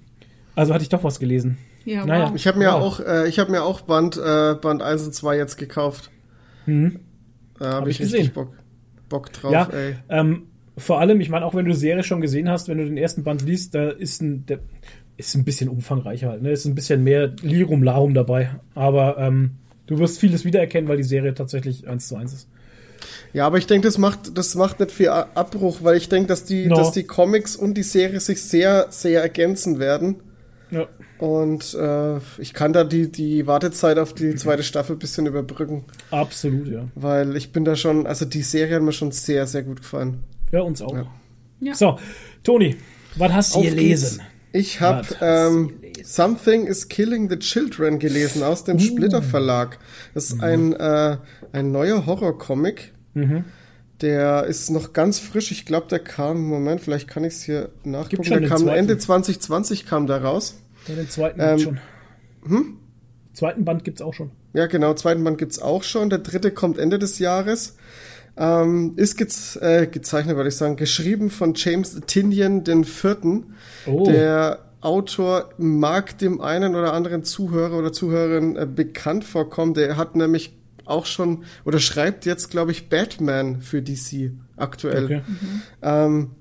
also 0.55 0.73
hatte 0.73 0.83
ich 0.83 0.89
doch 0.89 1.03
was 1.03 1.19
gelesen. 1.19 1.57
Ja, 1.83 2.05
Naja. 2.05 2.27
wow. 2.29 2.35
Ich 2.35 2.47
habe 2.47 2.57
mir 2.59 2.67
Wow. 2.67 2.81
auch, 2.81 2.99
äh, 3.01 3.27
ich 3.27 3.37
habe 3.39 3.51
mir 3.51 3.63
auch 3.63 3.81
Band, 3.81 4.15
äh, 4.17 4.55
Band 4.55 4.81
1 4.81 5.03
und 5.05 5.13
2 5.13 5.35
jetzt 5.37 5.57
gekauft. 5.57 6.09
Mhm. 6.65 6.99
Da 7.57 7.65
habe 7.65 7.75
Hab 7.81 7.87
ich 7.87 7.95
ich 7.99 8.05
richtig 8.05 8.19
gesehen. 8.19 8.33
Bock, 8.33 8.53
Bock 9.09 9.33
drauf, 9.33 9.51
Ja, 9.51 9.67
ey. 9.73 9.95
ähm, 10.09 10.43
vor 10.79 10.99
allem, 10.99 11.21
ich 11.21 11.29
meine, 11.29 11.45
auch 11.45 11.53
wenn 11.55 11.65
du 11.65 11.71
die 11.71 11.77
Serie 11.77 12.03
schon 12.03 12.21
gesehen 12.21 12.49
hast, 12.49 12.67
wenn 12.67 12.77
du 12.77 12.85
den 12.85 12.97
ersten 12.97 13.23
Band 13.23 13.41
liest, 13.41 13.75
da 13.75 13.89
ist 13.89 14.21
ein, 14.21 14.45
der 14.45 14.59
ist 15.17 15.35
ein 15.35 15.43
bisschen 15.43 15.69
umfangreicher 15.69 16.29
halt, 16.29 16.41
ne? 16.41 16.51
Ist 16.51 16.65
ein 16.65 16.75
bisschen 16.75 17.03
mehr 17.03 17.33
Lirum 17.41 17.83
Larum 17.83 18.13
dabei. 18.13 18.51
Aber 18.73 19.17
ähm, 19.17 19.51
du 19.87 19.99
wirst 19.99 20.19
vieles 20.19 20.45
wiedererkennen, 20.45 20.87
weil 20.89 20.97
die 20.97 21.03
Serie 21.03 21.33
tatsächlich 21.33 21.87
eins 21.87 22.07
zu 22.07 22.15
eins 22.15 22.33
ist. 22.33 22.47
Ja, 23.33 23.45
aber 23.45 23.57
ich 23.57 23.67
denke, 23.67 23.87
das 23.87 23.97
macht, 23.97 24.37
das 24.37 24.55
macht 24.55 24.79
nicht 24.79 24.91
viel 24.91 25.09
Abbruch, 25.09 25.79
weil 25.83 25.97
ich 25.97 26.09
denke, 26.09 26.27
dass 26.27 26.45
die, 26.45 26.67
No. 26.67 26.75
dass 26.75 26.91
die 26.91 27.03
Comics 27.03 27.55
und 27.55 27.75
die 27.75 27.83
Serie 27.83 28.19
sich 28.19 28.41
sehr, 28.41 28.87
sehr 28.89 29.21
ergänzen 29.21 29.79
werden. 29.79 30.15
Ja. 30.71 30.87
Und 31.17 31.73
äh, 31.73 32.17
ich 32.37 32.53
kann 32.53 32.71
da 32.73 32.83
die, 32.83 33.11
die 33.11 33.45
Wartezeit 33.45 33.97
auf 33.99 34.13
die 34.13 34.35
zweite 34.35 34.63
Staffel 34.63 34.95
ein 34.95 34.99
bisschen 34.99 35.25
überbrücken, 35.25 35.83
Absolut, 36.11 36.67
ja. 36.67 36.87
weil 36.95 37.35
ich 37.35 37.51
bin 37.51 37.65
da 37.65 37.75
schon, 37.75 38.07
also 38.07 38.23
die 38.23 38.41
Serie 38.41 38.75
hat 38.77 38.83
mir 38.83 38.93
schon 38.93 39.11
sehr, 39.11 39.45
sehr 39.45 39.63
gut 39.63 39.81
gefallen. 39.81 40.23
Ja, 40.51 40.61
uns 40.61 40.81
auch. 40.81 40.93
Ja. 40.95 41.05
Ja. 41.61 41.73
So, 41.75 41.99
Toni, 42.43 42.75
was 43.15 43.31
hast 43.33 43.55
du 43.55 43.61
gelesen? 43.61 44.21
Ich 44.51 44.81
habe 44.81 45.05
ähm? 45.21 45.73
Something 46.03 46.65
is 46.65 46.87
Killing 46.87 47.29
the 47.29 47.37
Children 47.37 47.99
gelesen 47.99 48.41
aus 48.41 48.61
Uh. 48.61 48.65
dem 48.67 48.79
Splitter 48.79 49.21
Verlag. 49.21 49.77
Das 50.13 50.29
Mhm. 50.29 50.35
ist 50.37 50.43
ein, 50.43 50.73
äh, 50.73 51.17
ein 51.51 51.71
neuer 51.71 52.05
Horror-Comic. 52.05 52.93
Mhm. 53.13 53.43
Der 54.01 54.45
ist 54.45 54.69
noch 54.69 54.93
ganz 54.93 55.19
frisch. 55.19 55.51
Ich 55.51 55.65
glaube, 55.65 55.87
der 55.87 55.99
kam, 55.99 56.41
Moment, 56.47 56.79
vielleicht 56.79 57.09
kann 57.09 57.25
ich 57.25 57.33
es 57.33 57.43
hier 57.43 57.69
nachgucken. 57.83 58.23
schon 58.23 58.39
Der 58.39 58.49
kam 58.49 58.59
zweiten. 58.59 58.77
Ende 58.79 58.97
2020 58.97 59.85
kam 59.85 60.07
der 60.07 60.23
raus. 60.23 60.61
Ja, 60.87 60.95
den 60.95 61.09
zweiten 61.09 61.39
Ähm, 61.41 61.59
schon. 61.59 61.79
Zweiten 63.33 63.65
Band 63.65 63.83
gibt's 63.83 64.01
auch 64.01 64.13
schon. 64.13 64.31
Ja, 64.53 64.65
genau, 64.67 64.93
zweiten 64.93 65.23
Band 65.23 65.37
gibt's 65.37 65.59
auch 65.59 65.83
schon. 65.83 66.09
Der 66.09 66.19
dritte 66.19 66.51
kommt 66.51 66.77
Ende 66.77 66.97
des 66.97 67.19
Jahres. 67.19 67.75
Ähm, 68.39 68.93
ist 68.95 69.17
gez 69.17 69.57
äh, 69.61 69.85
gezeichnet, 69.85 70.37
würde 70.37 70.47
ich 70.47 70.55
sagen, 70.55 70.77
geschrieben 70.77 71.29
von 71.29 71.53
James 71.55 71.99
Tinian 72.07 72.63
den 72.63 72.85
Vierten. 72.85 73.55
Oh. 73.85 74.05
Der 74.05 74.59
Autor 74.79 75.49
mag 75.57 76.17
dem 76.19 76.39
einen 76.39 76.75
oder 76.75 76.93
anderen 76.93 77.25
Zuhörer 77.25 77.77
oder 77.77 77.91
Zuhörerin 77.91 78.55
äh, 78.55 78.65
bekannt 78.65 79.25
vorkommen. 79.25 79.73
Der 79.73 79.97
hat 79.97 80.15
nämlich 80.15 80.53
auch 80.85 81.05
schon 81.05 81.43
oder 81.65 81.79
schreibt 81.79 82.25
jetzt, 82.25 82.49
glaube 82.49 82.71
ich, 82.71 82.87
Batman 82.87 83.61
für 83.61 83.81
DC 83.81 84.31
aktuell. 84.55 85.05
Okay. 85.05 85.21
Ähm, 85.81 86.31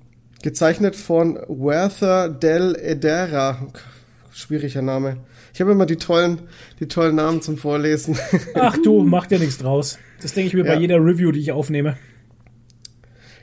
gezeichnet 0.43 0.95
von 0.95 1.35
Werther 1.49 2.29
del 2.29 2.77
Edera. 2.77 3.67
Schwieriger 4.31 4.83
Name. 4.83 5.17
Ich 5.53 5.61
habe 5.61 5.73
immer 5.73 5.87
die 5.87 5.97
tollen, 5.97 6.43
die 6.79 6.87
tollen 6.87 7.17
Namen 7.17 7.43
zum 7.43 7.59
Vorlesen. 7.59 8.17
Ach 8.55 8.77
du, 8.85 9.03
mach 9.05 9.27
dir 9.27 9.41
nichts 9.41 9.59
draus. 9.59 9.99
Das 10.21 10.35
denke 10.35 10.49
ich 10.49 10.55
mir 10.55 10.65
bei 10.65 10.75
Ja. 10.75 10.81
jeder 10.81 10.97
Review, 10.97 11.33
die 11.33 11.41
ich 11.41 11.53
aufnehme. 11.53 11.97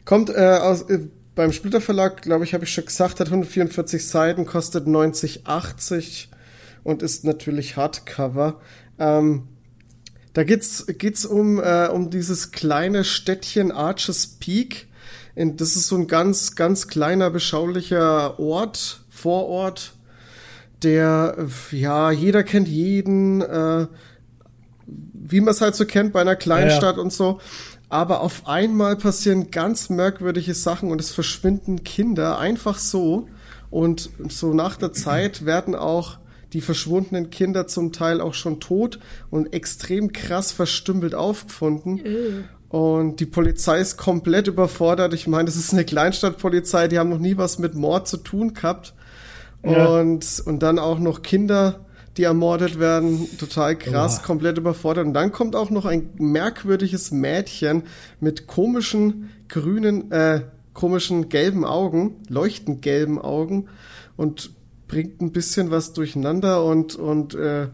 Kommt 0.04 0.30
äh, 0.30 0.34
aus, 0.62 0.84
äh, 0.84 1.08
beim 1.36 1.52
Splitter 1.52 1.82
Verlag, 1.82 2.22
glaube 2.22 2.46
ich, 2.46 2.54
habe 2.54 2.64
ich 2.64 2.74
schon 2.74 2.86
gesagt, 2.86 3.20
hat 3.20 3.28
144 3.28 4.08
Seiten, 4.08 4.46
kostet 4.46 4.88
90,80 4.88 6.28
und 6.84 7.02
ist 7.02 7.24
natürlich 7.26 7.76
Hardcover. 7.78 8.60
Ähm, 9.00 9.48
da 10.34 10.44
geht's 10.44 10.86
geht's 10.98 11.26
um 11.26 11.60
äh, 11.60 11.88
um 11.88 12.10
dieses 12.10 12.52
kleine 12.52 13.04
Städtchen 13.04 13.72
Arches 13.72 14.28
Peak. 14.28 14.88
In, 15.34 15.58
das 15.58 15.76
ist 15.76 15.88
so 15.88 15.96
ein 15.98 16.08
ganz 16.08 16.56
ganz 16.56 16.88
kleiner 16.88 17.30
beschaulicher 17.30 18.40
Ort, 18.40 19.02
Vorort, 19.10 19.94
der 20.84 21.38
äh, 21.72 21.76
ja 21.76 22.12
jeder 22.12 22.44
kennt 22.44 22.68
jeden. 22.68 23.42
Äh, 23.42 23.88
wie 25.28 25.42
man 25.42 25.54
es 25.54 25.62
halt 25.62 25.76
so 25.76 25.86
kennt 25.86 26.14
bei 26.14 26.22
einer 26.22 26.36
Kleinstadt 26.36 26.98
und 26.98 27.12
so. 27.12 27.40
Aber 27.90 28.22
auf 28.22 28.48
einmal 28.48 28.96
passieren 28.96 29.52
ganz 29.52 29.90
merkwürdige 29.90 30.54
Sachen 30.54 30.92
und 30.92 31.00
es 31.00 31.12
verschwinden 31.12 31.84
Kinder 31.84 32.40
einfach 32.40 32.78
so. 32.78 33.28
Und 33.70 34.10
so 34.30 34.54
nach 34.54 34.78
der 34.78 34.94
Zeit 34.94 35.46
werden 35.46 35.76
auch 35.76 36.18
die 36.54 36.62
verschwundenen 36.62 37.30
Kinder 37.30 37.68
zum 37.68 37.92
Teil 37.92 38.22
auch 38.22 38.34
schon 38.34 38.60
tot 38.60 39.00
und 39.30 39.54
extrem 39.54 40.14
krass 40.14 40.52
verstümmelt 40.52 41.14
aufgefunden. 41.14 42.02
Und 42.70 43.20
die 43.20 43.26
Polizei 43.26 43.80
ist 43.80 43.98
komplett 43.98 44.48
überfordert. 44.48 45.14
Ich 45.14 45.28
meine, 45.28 45.46
das 45.46 45.56
ist 45.56 45.74
eine 45.74 45.86
Kleinstadtpolizei, 45.86 46.88
die 46.88 47.00
haben 47.00 47.10
noch 47.10 47.20
nie 47.20 47.38
was 47.38 47.60
mit 47.60 47.76
Mord 47.76 48.08
zu 48.08 48.18
tun 48.18 48.54
gehabt. 48.54 48.94
Ja. 49.64 49.86
Und, 49.86 50.44
und 50.46 50.60
dann 50.60 50.80
auch 50.80 51.00
noch 51.00 51.22
Kinder, 51.22 51.85
die 52.18 52.24
ermordet 52.24 52.80
werden, 52.80 53.28
total 53.38 53.78
krass, 53.78 54.20
Oha. 54.20 54.26
komplett 54.26 54.58
überfordert. 54.58 55.06
Und 55.06 55.14
dann 55.14 55.32
kommt 55.32 55.56
auch 55.56 55.70
noch 55.70 55.86
ein 55.86 56.12
merkwürdiges 56.18 57.12
Mädchen 57.12 57.84
mit 58.20 58.48
komischen 58.48 59.30
grünen, 59.50 60.12
äh, 60.12 60.42
komischen 60.74 61.30
gelben 61.30 61.66
Augen, 61.66 62.16
leuchtend 62.30 62.82
gelben 62.82 63.20
Augen 63.20 63.68
und 64.16 64.52
bringt 64.88 65.22
ein 65.22 65.32
bisschen 65.32 65.72
was 65.72 65.94
durcheinander 65.94 66.64
und, 66.64 66.96
und 66.96 67.34
äh, 67.34 67.68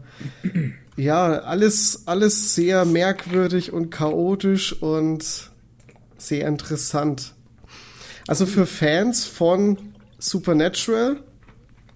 ja, 0.96 1.38
alles, 1.40 2.02
alles 2.06 2.54
sehr 2.54 2.84
merkwürdig 2.84 3.72
und 3.72 3.90
chaotisch 3.90 4.72
und 4.82 5.50
sehr 6.18 6.46
interessant. 6.46 7.34
Also 8.28 8.46
für 8.46 8.66
Fans 8.66 9.24
von 9.24 9.78
Supernatural 10.18 11.18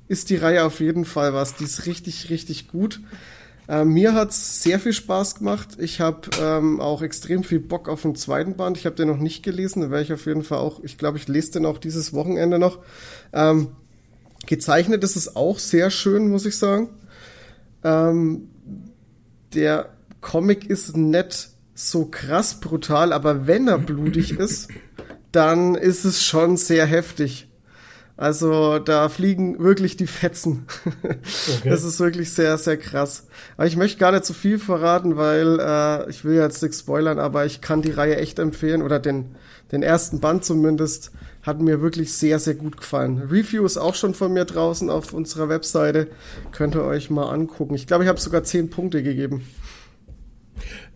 ist 0.09 0.31
die 0.31 0.37
Reihe 0.37 0.65
auf 0.65 0.81
jeden 0.81 1.05
Fall 1.05 1.35
was. 1.35 1.57
Die 1.57 1.65
ist 1.65 1.87
richtig, 1.87 2.31
richtig 2.31 2.69
gut. 2.69 3.01
Äh, 3.69 3.85
mir 3.85 4.15
hat's 4.15 4.63
sehr 4.63 4.79
viel 4.79 4.93
Spaß 4.93 5.37
gemacht. 5.37 5.77
Ich 5.79 6.01
habe 6.01 6.29
ähm, 6.41 6.81
auch 6.81 7.03
extrem 7.03 7.43
viel 7.43 7.59
Bock 7.59 7.89
auf 7.89 8.03
den 8.03 8.15
zweiten 8.15 8.57
Band. 8.57 8.77
Ich 8.77 8.87
habe 8.87 8.97
den 8.97 9.09
noch 9.09 9.19
nicht 9.19 9.43
gelesen. 9.43 9.83
Da 9.83 9.91
werde 9.91 10.05
ich 10.05 10.13
auf 10.13 10.27
jeden 10.27 10.45
Fall 10.45 10.59
auch, 10.59 10.83
ich 10.85 10.99
glaube, 10.99 11.19
ich 11.19 11.27
lese 11.27 11.53
den 11.53 11.67
auch 11.67 11.79
dieses 11.79 12.13
Wochenende 12.13 12.59
noch. 12.59 12.79
Ähm, 13.33 13.69
gezeichnet 14.47 15.03
ist 15.03 15.17
es 15.17 15.35
auch 15.35 15.59
sehr 15.59 15.91
schön, 15.91 16.29
muss 16.29 16.47
ich 16.47 16.57
sagen. 16.57 16.91
Ähm, 17.83 18.49
der 19.55 19.91
Comic 20.21 20.71
ist 20.71 20.97
nicht 20.97 21.51
so 21.75 22.07
krass 22.07 22.61
brutal, 22.61 23.13
aber 23.13 23.47
wenn 23.47 23.69
er 23.69 23.79
blutig 23.79 24.33
ist, 24.39 24.69
dann 25.33 25.75
ist 25.75 26.05
es 26.05 26.25
schon 26.25 26.57
sehr 26.57 26.87
heftig. 26.87 27.46
Also 28.17 28.79
da 28.79 29.11
fliegen 29.11 29.59
wirklich 29.59 29.97
die 29.97 30.07
Fetzen. 30.07 30.67
Okay. 31.59 31.71
Das 31.71 31.85
ist 31.85 32.01
wirklich 32.01 32.33
sehr, 32.33 32.57
sehr 32.59 32.77
krass. 32.77 33.27
Aber 33.57 33.67
ich 33.67 33.77
möchte 33.77 33.99
gar 33.99 34.13
nicht 34.13 34.25
zu 34.25 34.33
viel 34.33 34.59
verraten, 34.59 35.17
weil 35.17 35.59
äh, 35.61 36.09
ich 36.11 36.25
will 36.25 36.37
jetzt 36.37 36.63
nichts 36.63 36.81
spoilern, 36.81 37.19
aber 37.19 37.45
ich 37.45 37.61
kann 37.61 37.83
die 37.83 37.91
Reihe 37.91 38.17
echt 38.17 38.39
empfehlen 38.39 38.83
oder 38.83 38.99
den, 38.99 39.37
den 39.71 39.83
ersten 39.83 40.21
Band 40.21 40.45
zumindest 40.45 41.13
hat 41.43 41.61
mir 41.61 41.81
wirklich 41.81 42.13
sehr, 42.13 42.39
sehr 42.39 42.55
gut 42.55 42.77
gefallen. 42.77 43.29
Review 43.31 43.65
ist 43.65 43.77
auch 43.77 43.95
schon 43.95 44.15
von 44.15 44.33
mir 44.33 44.45
draußen 44.45 44.91
auf 44.91 45.13
unserer 45.13 45.49
Webseite. 45.49 46.09
Könnt 46.53 46.75
ihr 46.75 46.83
euch 46.83 47.09
mal 47.11 47.31
angucken. 47.31 47.75
Ich 47.75 47.87
glaube, 47.87 48.05
ich 48.05 48.09
habe 48.09 48.19
sogar 48.19 48.43
zehn 48.43 48.69
Punkte 48.69 49.03
gegeben. 49.03 49.47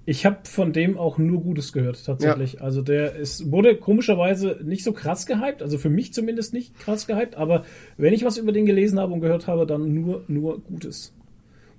Ich 0.07 0.25
habe 0.27 0.39
von 0.45 0.73
dem 0.73 0.97
auch 0.99 1.19
nur 1.19 1.41
Gutes 1.43 1.73
gehört, 1.73 2.05
tatsächlich. 2.05 2.63
Also 2.63 2.83
der 2.83 3.15
ist, 3.17 3.53
wurde 3.53 3.77
komischerweise 3.77 4.59
nicht 4.65 4.83
so 4.83 4.93
krass 4.93 5.27
gehypt, 5.27 5.63
also 5.63 5.79
für 5.79 5.91
mich 5.91 6.13
zumindest 6.13 6.53
nicht 6.55 6.79
krass 6.81 7.07
gehypt, 7.07 7.37
aber 7.37 7.65
wenn 7.97 8.13
ich 8.15 8.25
was 8.25 8.37
über 8.39 8.51
den 8.53 8.67
gelesen 8.67 8.99
habe 8.99 9.13
und 9.13 9.21
gehört 9.21 9.47
habe, 9.47 9.67
dann 9.67 9.95
nur, 9.95 10.25
nur 10.27 10.61
Gutes. 10.63 11.13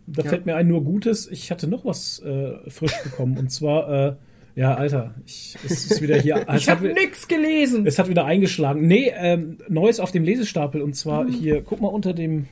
Da 0.07 0.23
Ja. 0.23 0.30
fällt 0.30 0.45
mir 0.45 0.56
ein 0.56 0.68
nur 0.68 0.84
Gutes. 0.84 1.30
Ich 1.31 1.52
hatte 1.52 1.68
noch 1.68 1.84
was 1.84 2.19
äh, 2.19 2.53
frisch 2.69 2.95
bekommen 3.03 3.38
und 3.38 3.52
zwar, 3.52 3.89
äh, 4.10 4.15
ja, 4.56 4.76
Alter, 4.76 5.15
ich, 5.26 5.56
es 5.65 5.89
ist 5.91 6.02
wieder 6.02 6.18
hier. 6.19 6.45
Ich 6.56 6.69
habe 6.69 6.89
nix 6.93 7.27
gelesen. 7.27 7.85
es 7.88 7.98
hat 7.99 8.07
wieder 8.10 8.26
eingeschlagen. 8.26 8.85
Nee, 8.88 9.11
ähm, 9.15 9.57
Neues 9.68 9.99
auf 9.99 10.11
dem 10.11 10.23
Lesestapel 10.23 10.81
und 10.81 10.95
zwar 10.95 11.27
hier, 11.27 11.61
guck 11.64 11.81
mal 11.81 11.88
unter 11.88 12.14
dem, 12.14 12.48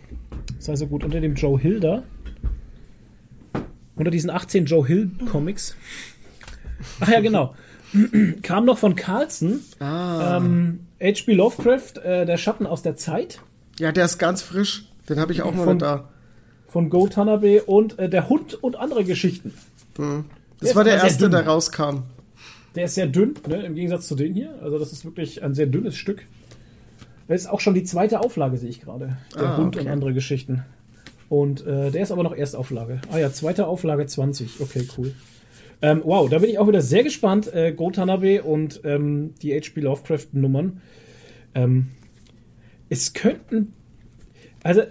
sei 0.57 0.75
so 0.75 0.87
gut, 0.87 1.03
unter 1.03 1.19
dem 1.21 1.35
Joe 1.35 1.59
Hilda. 1.59 2.03
Unter 3.99 4.09
diesen 4.09 4.29
18 4.31 4.65
Joe 4.65 4.85
Hill 4.87 5.11
Comics. 5.31 5.75
Ach 6.99 7.09
ja, 7.09 7.19
genau. 7.19 7.53
Kam 8.41 8.65
noch 8.65 8.77
von 8.77 8.95
Carlson. 8.95 9.59
Ah. 9.79 10.37
Ähm, 10.37 10.79
H.P. 11.01 11.33
Lovecraft, 11.33 11.97
äh, 12.03 12.25
der 12.25 12.37
Schatten 12.37 12.65
aus 12.65 12.81
der 12.81 12.95
Zeit. 12.95 13.41
Ja, 13.79 13.91
der 13.91 14.05
ist 14.05 14.17
ganz 14.17 14.41
frisch. 14.41 14.85
Den 15.07 15.19
habe 15.19 15.31
ich 15.33 15.41
auch 15.41 15.53
mal 15.53 15.65
Von- 15.65 15.79
da. 15.79 16.09
Von 16.67 16.89
Go 16.91 17.07
Tanabe 17.07 17.63
und 17.63 17.97
äh, 17.97 18.09
der 18.09 18.29
Hund 18.29 18.53
und 18.63 18.75
andere 18.75 19.03
Geschichten. 19.03 19.53
Das 19.95 20.69
ist 20.69 20.75
war 20.75 20.83
der 20.83 20.95
erste, 20.95 21.29
der 21.29 21.47
rauskam. 21.47 22.03
Der 22.75 22.85
ist 22.85 22.93
sehr 22.93 23.07
dünn, 23.07 23.33
ne, 23.47 23.63
im 23.65 23.73
Gegensatz 23.73 24.07
zu 24.07 24.15
den 24.15 24.35
hier. 24.35 24.53
Also 24.61 24.77
das 24.77 24.91
ist 24.91 25.03
wirklich 25.03 25.41
ein 25.43 25.55
sehr 25.55 25.65
dünnes 25.65 25.95
Stück. 25.97 26.25
Das 27.27 27.41
ist 27.41 27.47
auch 27.47 27.59
schon 27.59 27.73
die 27.73 27.83
zweite 27.83 28.19
Auflage, 28.19 28.57
sehe 28.57 28.69
ich 28.69 28.81
gerade. 28.81 29.17
Der 29.35 29.49
Ah, 29.49 29.57
Hund 29.57 29.75
okay. 29.75 29.85
und 29.85 29.91
andere 29.91 30.13
Geschichten. 30.13 30.63
Und 31.29 31.65
äh, 31.65 31.91
der 31.91 32.01
ist 32.01 32.11
aber 32.11 32.23
noch 32.23 32.35
Erstauflage. 32.35 33.01
Ah 33.11 33.19
ja, 33.19 33.31
zweite 33.31 33.67
Auflage 33.67 34.05
20. 34.05 34.61
Okay, 34.61 34.87
cool. 34.97 35.13
Ähm, 35.81 36.01
wow, 36.03 36.29
da 36.29 36.39
bin 36.39 36.49
ich 36.49 36.59
auch 36.59 36.67
wieder 36.67 36.81
sehr 36.81 37.03
gespannt. 37.03 37.53
Äh, 37.53 37.71
Go 37.71 37.91
Tanabe 37.91 38.43
und 38.43 38.81
ähm, 38.83 39.35
die 39.41 39.53
H.P. 39.53 39.81
Lovecraft-Nummern. 39.81 40.81
Ähm, 41.55 41.87
es 42.89 43.13
könnten, 43.13 43.73
also 44.63 44.81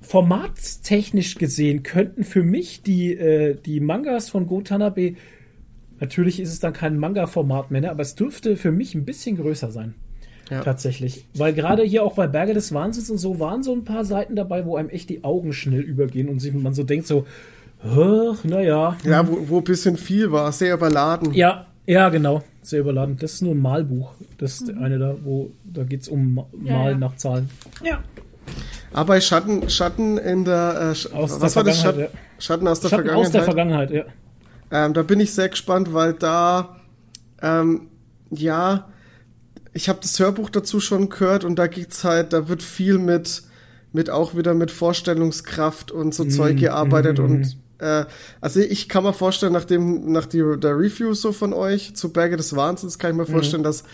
formatstechnisch 0.00 1.36
gesehen, 1.36 1.82
könnten 1.82 2.24
für 2.24 2.42
mich 2.42 2.82
die, 2.82 3.14
äh, 3.14 3.54
die 3.54 3.80
Mangas 3.80 4.30
von 4.30 4.46
Go 4.46 4.62
Tanabe 4.62 5.14
Natürlich 6.00 6.40
ist 6.40 6.52
es 6.52 6.60
dann 6.60 6.72
kein 6.72 6.98
Manga-Format 6.98 7.70
mehr, 7.70 7.80
ne? 7.80 7.90
aber 7.90 8.02
es 8.02 8.14
dürfte 8.14 8.56
für 8.56 8.72
mich 8.72 8.94
ein 8.94 9.04
bisschen 9.04 9.36
größer 9.36 9.70
sein. 9.70 9.94
Ja. 10.50 10.62
Tatsächlich. 10.62 11.26
Weil 11.34 11.54
gerade 11.54 11.82
hier 11.84 12.04
auch 12.04 12.14
bei 12.14 12.26
Berge 12.26 12.52
des 12.54 12.72
Wahnsinns 12.74 13.08
und 13.10 13.16
so 13.18 13.40
waren 13.40 13.62
so 13.62 13.72
ein 13.72 13.84
paar 13.84 14.04
Seiten 14.04 14.36
dabei, 14.36 14.66
wo 14.66 14.76
einem 14.76 14.90
echt 14.90 15.08
die 15.08 15.24
Augen 15.24 15.52
schnell 15.54 15.80
übergehen 15.80 16.28
und 16.28 16.40
sich 16.40 16.52
man 16.52 16.74
so 16.74 16.82
denkt 16.84 17.06
so, 17.06 17.24
naja. 18.44 18.96
Ja, 19.04 19.28
wo, 19.28 19.38
wo 19.48 19.58
ein 19.58 19.64
bisschen 19.64 19.96
viel 19.96 20.30
war, 20.32 20.50
sehr 20.52 20.74
überladen. 20.74 21.32
Ja, 21.34 21.66
ja, 21.86 22.08
genau. 22.08 22.42
Sehr 22.62 22.80
überladen. 22.80 23.16
Das 23.20 23.34
ist 23.34 23.42
nur 23.42 23.52
ein 23.54 23.60
Malbuch. 23.60 24.12
Das 24.38 24.60
ist 24.60 24.70
eine 24.74 24.98
da, 24.98 25.14
wo 25.22 25.50
da 25.64 25.84
geht 25.84 26.02
es 26.02 26.08
um 26.08 26.34
Ma- 26.34 26.46
Ja, 26.62 26.72
Malen 26.78 27.00
ja. 27.00 27.08
nach 27.08 27.16
Zahlen. 27.16 27.50
Ja. 27.82 28.02
Aber 28.92 29.08
bei 29.08 29.20
Schatten, 29.20 29.68
Schatten 29.68 30.18
in 30.18 30.44
der, 30.44 30.76
äh, 30.78 30.84
Sch- 30.94 31.12
Aus 31.12 31.40
was 31.40 31.52
der 31.52 31.56
war 31.56 31.64
das? 31.64 31.80
Schatten, 31.80 31.98
Vergangenheit, 31.98 32.10
Schatten 32.38 32.68
aus 32.68 32.80
der 32.80 32.88
Schatten 32.88 33.02
Vergangenheit. 33.04 33.26
aus 33.26 33.32
der 33.32 33.42
Vergangenheit, 33.42 33.90
ja. 33.90 34.04
Ähm, 34.70 34.94
da 34.94 35.02
bin 35.02 35.20
ich 35.20 35.32
sehr 35.34 35.48
gespannt, 35.48 35.92
weil 35.92 36.12
da, 36.14 36.76
ähm, 37.42 37.88
ja, 38.30 38.88
ich 39.74 39.88
habe 39.88 39.98
das 40.00 40.18
Hörbuch 40.18 40.50
dazu 40.50 40.80
schon 40.80 41.08
gehört 41.08 41.44
und 41.44 41.56
da 41.56 41.66
geht's 41.66 42.04
halt, 42.04 42.32
da 42.32 42.48
wird 42.48 42.62
viel 42.62 42.98
mit, 42.98 43.42
mit 43.92 44.08
auch 44.08 44.36
wieder 44.36 44.54
mit 44.54 44.70
Vorstellungskraft 44.70 45.90
und 45.90 46.14
so 46.14 46.24
Zeug 46.24 46.58
gearbeitet 46.58 47.18
und 47.18 47.56
äh, 47.78 48.04
also 48.40 48.60
ich 48.60 48.88
kann 48.88 49.04
mir 49.04 49.12
vorstellen, 49.12 49.52
nach 49.52 49.64
dem, 49.64 50.10
nach 50.12 50.26
die, 50.26 50.42
der 50.58 50.78
Review 50.78 51.12
so 51.14 51.32
von 51.32 51.52
euch 51.52 51.94
zu 51.94 52.12
Berge 52.12 52.36
des 52.36 52.54
Wahnsinns, 52.56 52.98
kann 52.98 53.10
ich 53.10 53.16
mir 53.16 53.26
vorstellen, 53.26 53.62
dass 53.62 53.84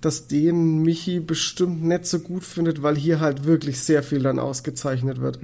dass 0.00 0.28
den 0.28 0.82
Michi 0.82 1.18
bestimmt 1.18 1.82
nicht 1.82 2.06
so 2.06 2.20
gut 2.20 2.44
findet, 2.44 2.84
weil 2.84 2.96
hier 2.96 3.18
halt 3.18 3.44
wirklich 3.44 3.80
sehr 3.80 4.04
viel 4.04 4.22
dann 4.22 4.38
ausgezeichnet 4.38 5.20
wird. 5.20 5.42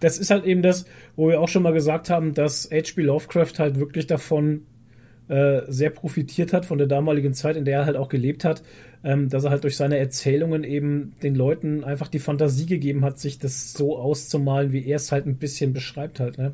das 0.00 0.18
ist 0.18 0.30
halt 0.30 0.44
eben 0.44 0.62
das, 0.62 0.84
wo 1.16 1.28
wir 1.28 1.40
auch 1.40 1.48
schon 1.48 1.62
mal 1.62 1.72
gesagt 1.72 2.10
haben, 2.10 2.34
dass 2.34 2.70
H.P. 2.70 3.02
Lovecraft 3.02 3.58
halt 3.58 3.78
wirklich 3.78 4.06
davon 4.06 4.62
äh, 5.28 5.62
sehr 5.68 5.90
profitiert 5.90 6.52
hat, 6.52 6.66
von 6.66 6.78
der 6.78 6.86
damaligen 6.86 7.34
Zeit, 7.34 7.56
in 7.56 7.64
der 7.64 7.80
er 7.80 7.86
halt 7.86 7.96
auch 7.96 8.08
gelebt 8.08 8.44
hat, 8.44 8.62
ähm, 9.04 9.28
dass 9.28 9.44
er 9.44 9.50
halt 9.50 9.64
durch 9.64 9.76
seine 9.76 9.98
Erzählungen 9.98 10.64
eben 10.64 11.14
den 11.22 11.34
Leuten 11.34 11.84
einfach 11.84 12.08
die 12.08 12.18
Fantasie 12.18 12.66
gegeben 12.66 13.04
hat, 13.04 13.18
sich 13.18 13.38
das 13.38 13.72
so 13.72 13.96
auszumalen, 13.96 14.72
wie 14.72 14.86
er 14.86 14.96
es 14.96 15.12
halt 15.12 15.26
ein 15.26 15.36
bisschen 15.36 15.72
beschreibt 15.72 16.20
halt. 16.20 16.38
Ne? 16.38 16.52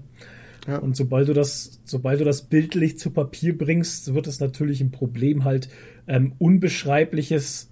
Ja. 0.67 0.79
Und 0.79 0.97
sobald 0.97 1.29
du 1.29 1.33
das, 1.33 1.81
sobald 1.85 2.21
du 2.21 2.25
das 2.25 2.43
bildlich 2.43 2.99
zu 2.99 3.11
Papier 3.11 3.57
bringst, 3.57 4.15
wird 4.15 4.27
es 4.27 4.41
natürlich 4.41 4.81
ein 4.81 4.91
Problem 4.91 5.45
halt 5.45 5.69
ähm, 6.07 6.33
unbeschreibliches 6.39 7.71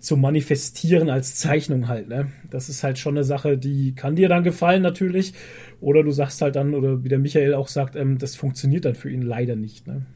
zu 0.00 0.16
manifestieren 0.16 1.10
als 1.10 1.34
Zeichnung 1.36 1.88
halt, 1.88 2.08
ne? 2.08 2.28
Das 2.50 2.68
ist 2.68 2.84
halt 2.84 2.98
schon 2.98 3.16
eine 3.16 3.24
Sache, 3.24 3.58
die 3.58 3.94
kann 3.94 4.14
dir 4.16 4.28
dann 4.28 4.44
gefallen 4.44 4.82
natürlich. 4.82 5.34
Oder 5.80 6.02
du 6.04 6.10
sagst 6.12 6.40
halt 6.40 6.54
dann, 6.56 6.74
oder 6.74 7.02
wie 7.04 7.08
der 7.08 7.18
Michael 7.18 7.54
auch 7.54 7.68
sagt, 7.68 7.96
ähm, 7.96 8.18
das 8.18 8.36
funktioniert 8.36 8.84
dann 8.84 8.94
für 8.94 9.10
ihn 9.10 9.22
leider 9.22 9.56
nicht, 9.56 9.86
ne? 9.86 10.06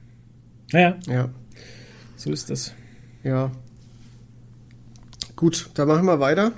Naja, 0.72 0.96
Ja. 1.08 1.30
so 2.16 2.30
ist 2.32 2.48
das. 2.50 2.74
Ja. 3.24 3.50
Gut, 5.36 5.70
dann 5.74 5.88
machen 5.88 6.06
wir 6.06 6.20
weiter. 6.20 6.52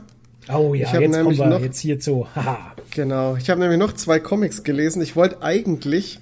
Oh 0.52 0.74
ja, 0.74 0.92
jetzt 1.00 1.12
kommen 1.22 1.36
wir 1.38 1.46
noch- 1.46 1.60
jetzt 1.60 1.78
hier 1.80 1.98
zu. 1.98 2.26
Haha. 2.34 2.74
Genau. 2.90 3.36
Ich 3.36 3.48
habe 3.48 3.60
nämlich 3.60 3.78
noch 3.78 3.92
zwei 3.94 4.20
Comics 4.20 4.62
gelesen. 4.62 5.00
Ich 5.00 5.16
wollte 5.16 5.42
eigentlich, 5.42 6.20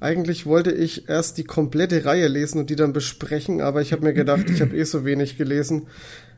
eigentlich 0.00 0.46
wollte 0.46 0.72
ich 0.72 1.08
erst 1.08 1.38
die 1.38 1.44
komplette 1.44 2.04
Reihe 2.04 2.28
lesen 2.28 2.58
und 2.58 2.70
die 2.70 2.76
dann 2.76 2.92
besprechen, 2.92 3.60
aber 3.60 3.80
ich 3.80 3.92
habe 3.92 4.04
mir 4.04 4.12
gedacht, 4.12 4.48
ich 4.50 4.60
habe 4.60 4.76
eh 4.76 4.84
so 4.84 5.04
wenig 5.04 5.36
gelesen 5.36 5.88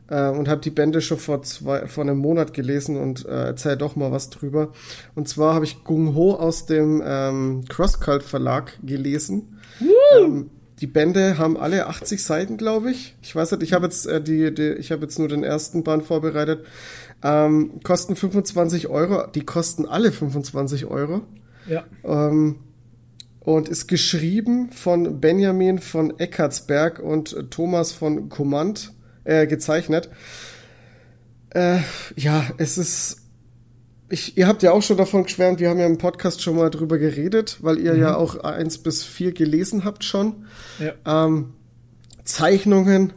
äh, 0.09 0.29
und 0.29 0.47
habe 0.47 0.61
die 0.61 0.71
Bände 0.71 1.01
schon 1.01 1.17
vor 1.17 1.41
zwei, 1.43 1.87
vor 1.87 2.03
einem 2.03 2.17
Monat 2.17 2.53
gelesen 2.53 2.97
und 2.97 3.25
äh, 3.25 3.45
erzähl 3.45 3.77
doch 3.77 3.95
mal 3.95 4.11
was 4.11 4.29
drüber. 4.29 4.71
Und 5.15 5.27
zwar 5.27 5.53
habe 5.53 5.65
ich 5.65 5.83
Gung 5.83 6.15
Ho 6.15 6.33
aus 6.33 6.65
dem 6.65 7.01
ähm, 7.05 7.63
Crosscult 7.69 8.23
Verlag 8.23 8.77
gelesen. 8.83 9.59
Ähm, 10.17 10.49
die 10.79 10.87
Bände 10.87 11.37
haben 11.37 11.57
alle 11.57 11.87
80 11.87 12.23
Seiten, 12.23 12.57
glaube 12.57 12.89
ich. 12.89 13.15
Ich 13.21 13.35
weiß 13.35 13.51
nicht, 13.51 13.63
ich 13.63 13.73
habe 13.73 13.85
jetzt 13.85 14.07
äh, 14.07 14.21
die, 14.21 14.53
die, 14.53 14.71
ich 14.73 14.91
habe 14.91 15.03
jetzt 15.03 15.19
nur 15.19 15.27
den 15.27 15.43
ersten 15.43 15.83
Band 15.83 16.03
vorbereitet. 16.03 16.65
Ähm, 17.23 17.79
kosten 17.83 18.15
25 18.15 18.87
Euro. 18.87 19.27
Die 19.27 19.45
kosten 19.45 19.85
alle 19.85 20.11
25 20.11 20.87
Euro. 20.87 21.21
Ja. 21.67 21.83
Ähm, 22.03 22.55
und 23.41 23.67
ist 23.67 23.87
geschrieben 23.87 24.71
von 24.71 25.19
Benjamin 25.19 25.79
von 25.79 26.17
Eckartsberg 26.19 26.99
und 26.99 27.49
Thomas 27.49 27.91
von 27.91 28.29
Command 28.29 28.93
äh, 29.23 29.47
gezeichnet. 29.47 30.09
Äh, 31.49 31.79
ja, 32.15 32.45
es 32.57 32.77
ist. 32.77 33.17
Ich, 34.09 34.37
ihr 34.37 34.47
habt 34.47 34.61
ja 34.61 34.73
auch 34.73 34.83
schon 34.83 34.97
davon 34.97 35.23
geschwärmt, 35.23 35.61
wir 35.61 35.69
haben 35.69 35.79
ja 35.79 35.85
im 35.85 35.97
Podcast 35.97 36.41
schon 36.41 36.57
mal 36.57 36.69
drüber 36.69 36.97
geredet, 36.97 37.59
weil 37.61 37.79
ihr 37.79 37.95
ja 37.95 38.15
auch 38.15 38.35
eins 38.43 38.77
bis 38.77 39.05
vier 39.05 39.31
gelesen 39.31 39.85
habt 39.85 40.03
schon. 40.03 40.45
Ja. 40.79 41.25
Ähm, 41.25 41.53
Zeichnungen, 42.25 43.13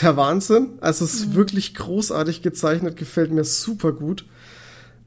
der 0.00 0.16
Wahnsinn. 0.18 0.78
Also 0.82 1.06
es 1.06 1.14
ist 1.14 1.34
wirklich 1.34 1.74
großartig 1.74 2.42
gezeichnet, 2.42 2.96
gefällt 2.96 3.32
mir 3.32 3.44
super 3.44 3.92
gut. 3.92 4.26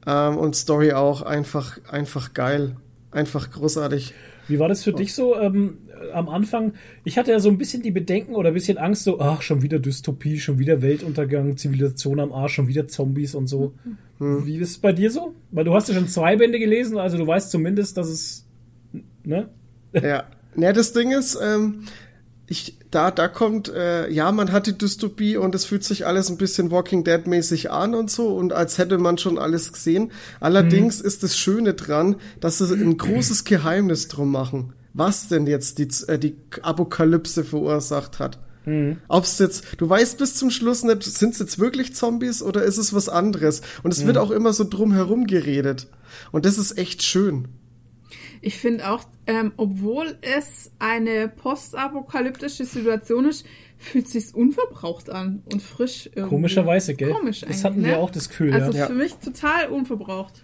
Ähm, 0.04 0.36
und 0.36 0.56
Story 0.56 0.92
auch 0.92 1.22
einfach, 1.22 1.78
einfach 1.88 2.34
geil. 2.34 2.76
Einfach 3.12 3.50
großartig. 3.52 4.14
Wie 4.50 4.58
war 4.58 4.68
das 4.68 4.82
für 4.82 4.92
dich 4.92 5.14
so 5.14 5.38
ähm, 5.38 5.78
äh, 5.88 6.12
am 6.12 6.28
Anfang? 6.28 6.74
Ich 7.04 7.16
hatte 7.16 7.30
ja 7.30 7.40
so 7.40 7.48
ein 7.48 7.58
bisschen 7.58 7.82
die 7.82 7.90
Bedenken 7.90 8.34
oder 8.34 8.48
ein 8.48 8.54
bisschen 8.54 8.78
Angst, 8.78 9.04
so, 9.04 9.20
ach, 9.20 9.42
schon 9.42 9.62
wieder 9.62 9.78
Dystopie, 9.78 10.38
schon 10.38 10.58
wieder 10.58 10.82
Weltuntergang, 10.82 11.56
Zivilisation 11.56 12.20
am 12.20 12.32
Arsch, 12.32 12.54
schon 12.54 12.68
wieder 12.68 12.88
Zombies 12.88 13.34
und 13.34 13.46
so. 13.46 13.74
Wie 14.18 14.58
ist 14.58 14.70
es 14.70 14.78
bei 14.78 14.92
dir 14.92 15.10
so? 15.10 15.34
Weil 15.50 15.64
du 15.64 15.72
hast 15.72 15.88
ja 15.88 15.94
schon 15.94 16.06
zwei 16.06 16.36
Bände 16.36 16.58
gelesen, 16.58 16.98
also 16.98 17.16
du 17.16 17.26
weißt 17.26 17.50
zumindest, 17.50 17.96
dass 17.96 18.08
es, 18.08 18.46
ne? 19.24 19.48
ja. 19.94 20.24
Ja, 20.56 20.72
das 20.72 20.92
Ding 20.92 21.12
ist, 21.12 21.38
ähm, 21.40 21.84
ich, 22.48 22.76
da, 22.90 23.10
da 23.10 23.28
kommt, 23.28 23.68
äh, 23.68 24.10
ja, 24.10 24.32
man 24.32 24.50
hat 24.52 24.66
die 24.66 24.76
Dystopie 24.76 25.36
und 25.36 25.54
es 25.54 25.64
fühlt 25.64 25.84
sich 25.84 26.06
alles 26.06 26.28
ein 26.28 26.38
bisschen 26.38 26.70
Walking 26.70 27.04
Dead 27.04 27.26
mäßig 27.26 27.70
an 27.70 27.94
und 27.94 28.10
so 28.10 28.36
und 28.36 28.52
als 28.52 28.78
hätte 28.78 28.98
man 28.98 29.16
schon 29.18 29.38
alles 29.38 29.72
gesehen. 29.72 30.10
Allerdings 30.40 31.00
ist 31.00 31.22
das 31.22 31.36
Schöne 31.36 31.74
dran, 31.74 32.16
dass 32.40 32.58
sie 32.58 32.72
ein 32.74 32.96
großes 32.96 33.44
Geheimnis 33.44 34.08
drum 34.08 34.30
machen, 34.32 34.72
was 34.92 35.28
denn 35.28 35.46
jetzt 35.46 35.78
die, 35.78 35.88
äh, 36.08 36.18
die 36.18 36.36
Apokalypse 36.62 37.44
verursacht 37.44 38.18
hat. 38.18 38.38
Ob's 39.08 39.38
jetzt, 39.38 39.64
du 39.78 39.88
weißt 39.88 40.18
bis 40.18 40.34
zum 40.34 40.50
Schluss 40.50 40.82
nicht, 40.84 41.02
sind 41.02 41.32
es 41.32 41.38
jetzt 41.38 41.58
wirklich 41.58 41.94
Zombies 41.94 42.42
oder 42.42 42.62
ist 42.62 42.76
es 42.76 42.92
was 42.92 43.08
anderes? 43.08 43.62
Und 43.82 43.92
es 43.92 44.04
wird 44.04 44.18
auch 44.18 44.30
immer 44.30 44.52
so 44.52 44.64
drum 44.64 44.92
herum 44.92 45.26
geredet. 45.26 45.86
Und 46.30 46.44
das 46.44 46.58
ist 46.58 46.76
echt 46.76 47.02
schön. 47.02 47.48
Ich 48.40 48.56
finde 48.56 48.90
auch, 48.90 49.04
ähm, 49.26 49.52
obwohl 49.56 50.16
es 50.22 50.72
eine 50.78 51.28
postapokalyptische 51.28 52.64
Situation 52.64 53.26
ist, 53.26 53.46
fühlt 53.76 54.08
sich's 54.08 54.32
unverbraucht 54.32 55.10
an 55.10 55.42
und 55.52 55.62
frisch. 55.62 56.06
Irgendwie. 56.06 56.36
Komischerweise, 56.36 56.94
gell? 56.94 57.12
Komisch 57.12 57.40
Das 57.40 57.64
hatten 57.64 57.82
wir 57.82 57.92
ne? 57.92 57.98
auch 57.98 58.10
das 58.10 58.28
Gefühl, 58.28 58.52
Also 58.54 58.76
ja. 58.76 58.86
für 58.86 58.94
mich 58.94 59.14
total 59.14 59.68
unverbraucht. 59.68 60.42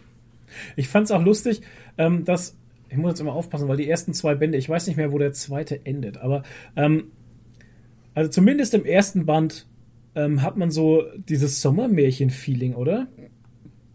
Ich 0.77 0.89
fand 0.89 1.06
es 1.06 1.10
auch 1.10 1.23
lustig, 1.23 1.62
ähm, 1.98 2.24
dass, 2.24 2.56
ich 2.89 2.97
muss 2.97 3.12
jetzt 3.12 3.20
immer 3.20 3.35
aufpassen, 3.35 3.68
weil 3.68 3.77
die 3.77 3.89
ersten 3.89 4.14
zwei 4.14 4.35
Bände, 4.35 4.59
ich 4.59 4.68
weiß 4.68 4.86
nicht 4.86 4.97
mehr, 4.97 5.12
wo 5.12 5.18
der 5.18 5.32
zweite 5.32 5.85
endet, 5.85 6.18
aber 6.18 6.43
ähm, 6.77 7.12
also 8.14 8.31
zumindest 8.31 8.73
im 8.73 8.85
ersten 8.85 9.27
Band 9.27 9.66
ähm, 10.14 10.43
hat 10.43 10.56
man 10.56 10.70
so 10.70 11.05
dieses 11.28 11.60
Sommermärchen-Feeling, 11.60 12.74
oder? 12.74 13.09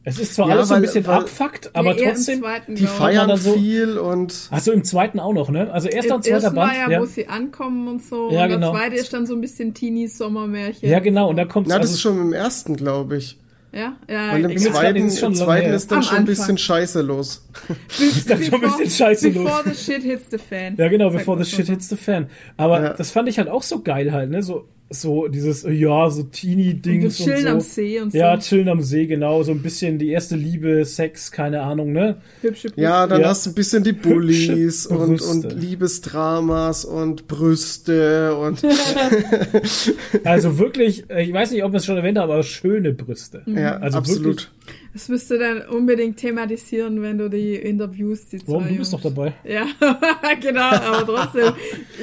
Es 0.03 0.17
ist 0.19 0.33
zwar 0.33 0.47
Ja, 0.47 0.55
alles 0.55 0.69
so 0.69 0.73
ein 0.73 0.81
bisschen 0.81 1.05
abfuckt, 1.05 1.69
aber 1.75 1.95
im 1.95 2.03
trotzdem. 2.07 2.39
zweiten, 2.41 2.73
Die 2.75 2.83
ich. 2.85 2.89
feiern 2.89 3.27
dann 3.27 3.37
so- 3.37 3.53
viel 3.53 3.97
und 3.99 4.47
Achso, 4.49 4.71
im 4.71 4.83
zweiten 4.83 5.19
auch 5.19 5.33
noch, 5.33 5.49
ne? 5.49 5.71
Also 5.71 5.89
erster 5.89 6.09
Im 6.09 6.15
und 6.15 6.23
zweiter 6.25 6.41
Band. 6.51 6.55
war 6.55 6.73
ja, 6.75 6.89
ja. 6.89 7.01
wo 7.01 7.05
sie 7.05 7.27
ankommen 7.27 7.87
und 7.87 8.03
so. 8.03 8.31
Ja, 8.31 8.43
und 8.45 8.49
genau. 8.49 8.71
der 8.71 8.81
zweite 8.81 8.95
ist 8.95 9.13
dann 9.13 9.27
so 9.27 9.35
ein 9.35 9.41
bisschen 9.41 9.73
Teenies-Sommermärchen. 9.75 10.89
ja, 10.89 10.99
genau, 10.99 11.29
und 11.29 11.35
da 11.35 11.45
kommt 11.45 11.67
Na, 11.67 11.75
das 11.75 11.81
also, 11.83 11.93
ist 11.95 12.01
schon 12.01 12.19
im 12.19 12.33
ersten, 12.33 12.75
glaube 12.77 13.17
ich. 13.17 13.37
Ja, 13.73 13.95
ja. 14.09 14.33
Weil 14.33 14.41
im 14.41 14.47
mir 14.49 14.57
zweiten, 14.59 15.03
das 15.05 15.13
ist 15.13 15.19
schon 15.21 15.31
im 15.31 15.37
zweiten 15.37 15.69
ist 15.73 15.89
dann 15.91 15.99
Am 15.99 16.03
schon 16.03 16.17
ein 16.17 16.25
bisschen. 16.25 16.57
Scheiße 16.57 17.01
los. 17.01 17.47
Ist 17.99 18.29
dann 18.29 18.43
schon 18.43 18.55
ein 18.55 18.61
bisschen 18.77 18.89
scheiße 18.89 19.29
los. 19.29 19.43
Before 19.45 19.63
the 19.69 19.75
shit 19.81 20.03
hits 20.03 20.25
the 20.29 20.37
fan. 20.37 20.75
Ja, 20.77 20.89
genau, 20.89 21.09
before 21.09 21.41
the 21.41 21.49
shit 21.49 21.67
hits 21.67 21.87
the 21.87 21.95
fan. 21.95 22.27
Aber 22.57 22.81
Ja. 22.83 22.93
das 22.95 23.11
fand 23.11 23.29
ich 23.29 23.37
halt 23.37 23.47
auch 23.47 23.63
so 23.63 23.81
geil 23.81 24.11
halt, 24.11 24.29
ne? 24.29 24.43
So, 24.43 24.67
so 24.93 25.27
dieses, 25.27 25.63
äh, 25.63 25.71
ja, 25.71 26.09
so 26.09 26.23
Teenie-Dings 26.23 27.19
Und 27.21 27.25
wir 27.27 27.35
chillen 27.35 27.37
und 27.37 27.43
so. 27.45 27.49
am 27.49 27.59
See 27.61 27.99
und 28.01 28.11
so. 28.11 28.17
Ja, 28.17 28.37
chillen 28.37 28.69
am 28.69 28.81
See, 28.81 29.05
genau. 29.07 29.41
So 29.43 29.51
ein 29.51 29.61
bisschen 29.61 29.97
die 29.97 30.09
erste 30.09 30.35
Liebe, 30.35 30.83
Sex, 30.85 31.31
keine 31.31 31.61
Ahnung, 31.61 31.91
ne? 31.93 32.17
Hübsche 32.41 32.67
Brüste. 32.67 32.81
Ja, 32.81 33.07
dann 33.07 33.21
Ja. 33.21 33.29
hast 33.29 33.45
du 33.45 33.51
ein 33.51 33.55
bisschen 33.55 33.83
die 33.83 33.93
Bullies 33.93 34.85
und, 34.85 35.21
und 35.21 35.53
Liebesdramas 35.59 36.85
und 36.85 37.27
Brüste 37.27 38.35
und 38.35 38.61
Also 40.23 40.57
wirklich, 40.59 41.05
ich 41.09 41.33
weiß 41.33 41.51
nicht, 41.51 41.63
ob 41.63 41.71
wir 41.71 41.77
es 41.77 41.85
schon 41.85 41.97
erwähnt 41.97 42.17
haben, 42.17 42.29
aber 42.31 42.43
schöne 42.43 42.93
Brüste. 42.93 43.43
ja, 43.45 43.77
Also 43.77 43.97
absolut. 43.97 44.25
wirklich- 44.25 44.47
Das 44.93 45.07
müsst 45.07 45.31
du 45.31 45.39
dann 45.39 45.61
unbedingt 45.67 46.17
thematisieren, 46.17 47.01
wenn 47.01 47.17
du 47.17 47.29
die 47.29 47.55
Interviews 47.55 48.27
die 48.27 48.39
Warum, 48.45 48.63
zwei 48.63 48.71
du 48.71 48.77
bist 48.79 48.91
doch 48.93 49.01
dabei. 49.01 49.33
Ja, 49.45 49.65
genau, 50.41 50.69
aber 50.69 51.05
trotzdem. 51.05 51.53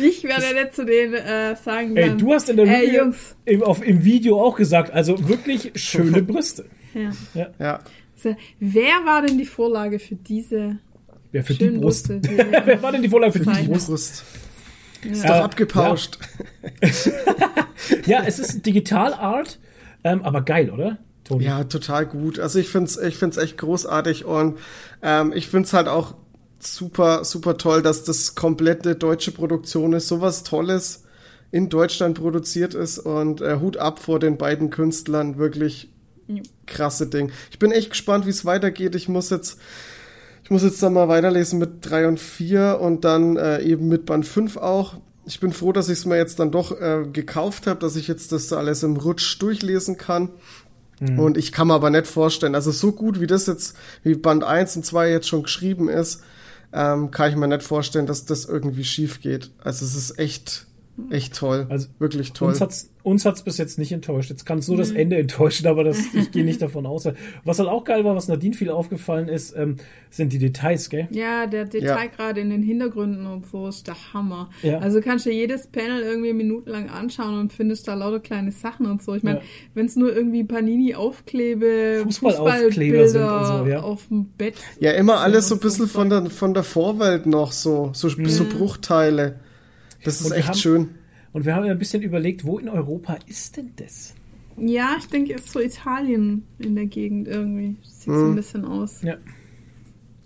Ich 0.02 0.24
werde 0.24 0.44
ja 0.55 0.62
nicht 0.65 0.74
zu 0.74 0.86
denen 0.86 1.12
äh, 1.15 1.55
sagen 1.56 1.94
Ey, 1.97 2.09
dann, 2.09 2.19
du 2.19 2.32
hast 2.32 2.48
in 2.48 2.56
der 2.56 2.66
Ey, 2.66 2.86
Review 2.86 2.97
Jungs. 3.05 3.36
im, 3.44 3.62
auf, 3.62 3.85
im 3.86 4.05
Video 4.05 4.40
auch 4.43 4.56
gesagt, 4.56 4.90
also 4.93 5.28
wirklich 5.28 5.73
schöne 5.74 6.23
Brüste. 6.23 6.65
Ja. 7.35 7.47
Ja. 7.59 7.81
So, 8.16 8.35
wer 8.59 9.05
war 9.05 9.20
denn 9.23 9.36
die 9.36 9.44
Vorlage 9.44 9.98
für 9.98 10.15
diese 10.16 10.78
Ja, 11.32 11.43
für 11.43 11.52
die 11.52 11.59
schönen 11.66 11.81
Brust. 11.82 12.09
Brüste? 12.09 12.20
Die, 12.28 12.39
Wer 12.65 12.82
war 12.82 12.90
denn 12.93 13.02
die 13.02 13.09
Vorlage 13.10 13.32
für 13.35 13.40
die. 13.40 13.66
Brust? 13.69 13.89
Brust. 13.89 14.24
Ist 15.09 15.24
Äh, 15.24 15.28
doch 15.28 15.35
abgepauscht. 15.36 16.19
Ja, 18.06 18.24
es 18.27 18.39
ist 18.39 18.66
Digital-Art, 18.66 19.59
ähm, 20.05 20.23
aber 20.23 20.43
geil, 20.43 20.70
oder? 20.70 20.98
Toni? 21.28 21.44
Ja, 21.44 21.64
total 21.64 22.06
gut. 22.06 22.38
Also 22.38 22.59
ich 22.59 22.68
find's, 22.68 22.96
ich 22.96 23.16
find's 23.16 23.36
echt 23.36 23.59
großartig 23.59 24.24
und 24.24 24.59
ähm, 25.02 25.32
ich 25.34 25.48
find's 25.48 25.72
halt 25.72 25.88
auch 25.88 26.14
super, 26.59 27.24
super 27.24 27.56
toll, 27.56 27.82
dass 27.82 28.05
das 28.05 28.34
komplette 28.34 28.96
deutsche 28.96 29.30
Produktion 29.30 29.92
ist, 29.92 30.09
sowas 30.09 30.42
Tolles 30.42 31.05
in 31.50 31.68
Deutschland 31.68 32.18
produziert 32.20 32.74
ist 32.74 32.98
und 32.98 33.40
äh, 33.40 33.59
Hut 33.60 33.76
ab 33.76 34.00
vor 34.00 34.18
den 34.18 34.36
beiden 34.36 34.70
Künstlern, 34.70 35.38
wirklich 35.38 35.90
krasse 36.66 37.06
Ding. 37.06 37.30
Ich 37.50 37.59
bin 37.59 37.72
echt 37.72 37.90
gespannt, 37.90 38.26
wie 38.26 38.30
es 38.30 38.44
weitergeht. 38.44 38.94
Ich 38.94 39.09
muss 39.09 39.30
jetzt, 39.30 39.59
ich 40.44 40.50
muss 40.50 40.62
jetzt 40.62 40.82
dann 40.82 40.92
mal 40.92 41.09
weiterlesen 41.09 41.59
mit 41.59 41.88
drei 41.88 42.06
und 42.06 42.20
vier 42.20 42.78
und 42.80 43.05
dann 43.05 43.36
äh, 43.36 43.62
eben 43.62 43.88
mit 43.88 44.05
Band 44.05 44.26
5 44.26 44.59
auch. 44.59 44.96
Ich 45.26 45.40
bin 45.40 45.52
froh, 45.52 45.72
dass 45.72 45.88
ich 45.88 45.98
es 45.98 46.06
mir 46.06 46.16
jetzt 46.16 46.38
dann 46.38 46.50
doch 46.50 46.78
äh, 46.78 47.05
gekauft 47.12 47.66
habe, 47.66 47.80
dass 47.80 47.96
ich 47.96 48.09
jetzt 48.09 48.32
das 48.32 48.52
alles 48.52 48.82
im 48.82 48.96
Rutsch 48.96 49.40
durchlesen 49.40 49.96
kann. 49.96 50.30
Und 51.00 51.36
ich 51.36 51.52
kann 51.52 51.68
mir 51.68 51.74
aber 51.74 51.90
nicht 51.90 52.06
vorstellen, 52.06 52.54
also 52.54 52.70
so 52.70 52.92
gut 52.92 53.20
wie 53.20 53.26
das 53.26 53.46
jetzt, 53.46 53.76
wie 54.02 54.14
Band 54.14 54.44
1 54.44 54.76
und 54.76 54.84
2 54.84 55.10
jetzt 55.10 55.28
schon 55.28 55.44
geschrieben 55.44 55.88
ist, 55.88 56.22
ähm, 56.72 57.10
kann 57.10 57.30
ich 57.30 57.36
mir 57.36 57.48
nicht 57.48 57.62
vorstellen, 57.62 58.06
dass 58.06 58.24
das 58.24 58.44
irgendwie 58.44 58.84
schief 58.84 59.20
geht. 59.20 59.50
Also 59.62 59.84
es 59.84 59.94
ist 59.94 60.18
echt, 60.18 60.66
echt 61.10 61.34
toll. 61.36 61.66
Also 61.68 61.88
wirklich 61.98 62.32
toll. 62.32 62.48
Uns 62.48 62.60
hat's, 62.60 62.90
uns 63.02 63.24
hat's 63.24 63.42
bis 63.42 63.56
jetzt 63.58 63.78
nicht 63.78 63.92
enttäuscht. 63.92 64.30
Jetzt 64.30 64.44
kann 64.44 64.58
es 64.58 64.68
nur 64.68 64.76
das 64.76 64.90
Ende 64.90 65.16
enttäuschen, 65.16 65.66
aber 65.66 65.84
das, 65.84 65.98
ich 66.14 66.30
gehe 66.32 66.44
nicht 66.44 66.60
davon 66.60 66.86
aus. 66.86 67.08
Was 67.44 67.58
halt 67.58 67.68
auch 67.68 67.84
geil 67.84 68.04
war, 68.04 68.14
was 68.16 68.28
Nadine 68.28 68.54
viel 68.54 68.70
aufgefallen 68.70 69.28
ist, 69.28 69.54
ähm, 69.56 69.76
sind 70.10 70.32
die 70.32 70.38
Details, 70.38 70.90
gell? 70.90 71.08
Ja, 71.10 71.46
der 71.46 71.64
Detail 71.66 72.08
gerade 72.08 72.40
in 72.40 72.50
den 72.50 72.62
Hintergründen 72.62 73.26
und 73.26 73.46
so 73.46 73.68
ist 73.68 73.86
der 73.86 73.96
Hammer. 74.12 74.50
Ja. 74.62 74.78
Also 74.78 75.00
kannst 75.00 75.26
du 75.26 75.30
jedes 75.30 75.66
Panel 75.66 76.02
irgendwie 76.02 76.32
minutenlang 76.32 76.88
anschauen 76.88 77.38
und 77.38 77.52
findest 77.52 77.88
da 77.88 77.94
lauter 77.94 78.20
kleine 78.20 78.52
Sachen 78.52 78.86
und 78.86 79.02
so. 79.02 79.14
Ich 79.14 79.22
meine, 79.22 79.38
Ja. 79.38 79.44
wenn 79.74 79.86
es 79.86 79.96
nur 79.96 80.14
irgendwie 80.14 80.44
Panini-Aufklebe, 80.44 82.00
Fußballaufkleber 82.04 83.08
sind 83.08 83.22
und 83.22 83.28
Fußballbilder 83.28 83.64
so, 83.64 83.70
ja. 83.70 83.80
auf 83.80 84.06
dem 84.08 84.26
Bett. 84.36 84.54
Ja, 84.80 84.92
immer 84.92 85.20
alles 85.20 85.48
so 85.48 85.54
ein 85.54 85.60
so 85.60 85.62
bisschen 85.68 85.88
von 85.88 86.10
der, 86.10 86.26
von 86.26 86.54
der 86.54 86.62
Vorwelt 86.62 87.26
noch, 87.26 87.52
so, 87.52 87.90
so, 87.94 88.08
so 88.08 88.44
Bruchteile. 88.44 89.36
Das 90.04 90.20
ist 90.20 90.26
Und 90.30 90.36
echt 90.36 90.48
haben- 90.48 90.56
schön. 90.58 90.88
Und 91.32 91.44
wir 91.44 91.54
haben 91.54 91.64
ja 91.66 91.72
ein 91.72 91.78
bisschen 91.78 92.02
überlegt, 92.02 92.44
wo 92.44 92.58
in 92.58 92.68
Europa 92.68 93.18
ist 93.26 93.56
denn 93.56 93.70
das? 93.76 94.14
Ja, 94.56 94.96
ich 94.98 95.06
denke, 95.06 95.34
es 95.34 95.44
ist 95.46 95.52
so 95.52 95.60
Italien 95.60 96.44
in 96.58 96.74
der 96.74 96.86
Gegend 96.86 97.28
irgendwie. 97.28 97.76
Sieht 97.82 98.08
Mhm. 98.08 98.18
so 98.18 98.24
ein 98.26 98.34
bisschen 98.34 98.64
aus. 98.64 99.02
Ja. 99.02 99.16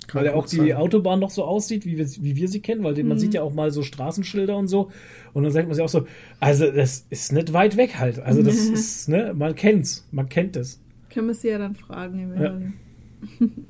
Kann 0.06 0.20
Weil 0.20 0.26
ja 0.26 0.34
auch 0.34 0.46
die 0.46 0.56
sein. 0.56 0.72
Autobahn 0.74 1.20
noch 1.20 1.30
so 1.30 1.44
aussieht, 1.44 1.86
wie 1.86 1.96
wir, 1.96 2.06
wie 2.20 2.36
wir 2.36 2.48
sie 2.48 2.60
kennen, 2.60 2.82
weil 2.82 3.02
man 3.04 3.18
sieht 3.18 3.34
ja 3.34 3.42
auch 3.42 3.52
mal 3.54 3.70
so 3.70 3.82
Straßenschilder 3.82 4.56
und 4.56 4.68
so. 4.68 4.90
Und 5.32 5.42
dann 5.44 5.52
sagt 5.52 5.68
man 5.68 5.74
sich 5.74 5.82
auch 5.84 5.88
so, 5.88 6.06
also 6.40 6.70
das 6.70 7.06
ist 7.10 7.32
nicht 7.32 7.52
weit 7.52 7.76
weg 7.76 7.98
halt. 7.98 8.18
Also 8.20 8.42
das 8.42 8.56
ist, 8.68 9.08
ne, 9.08 9.32
man 9.36 9.54
kennt's, 9.54 10.06
man 10.12 10.28
kennt 10.28 10.56
es. 10.56 10.80
Können 11.10 11.28
wir 11.28 11.34
sie 11.34 11.48
ja 11.48 11.58
dann 11.58 11.74
fragen. 11.76 12.32
Ja. 12.40 12.60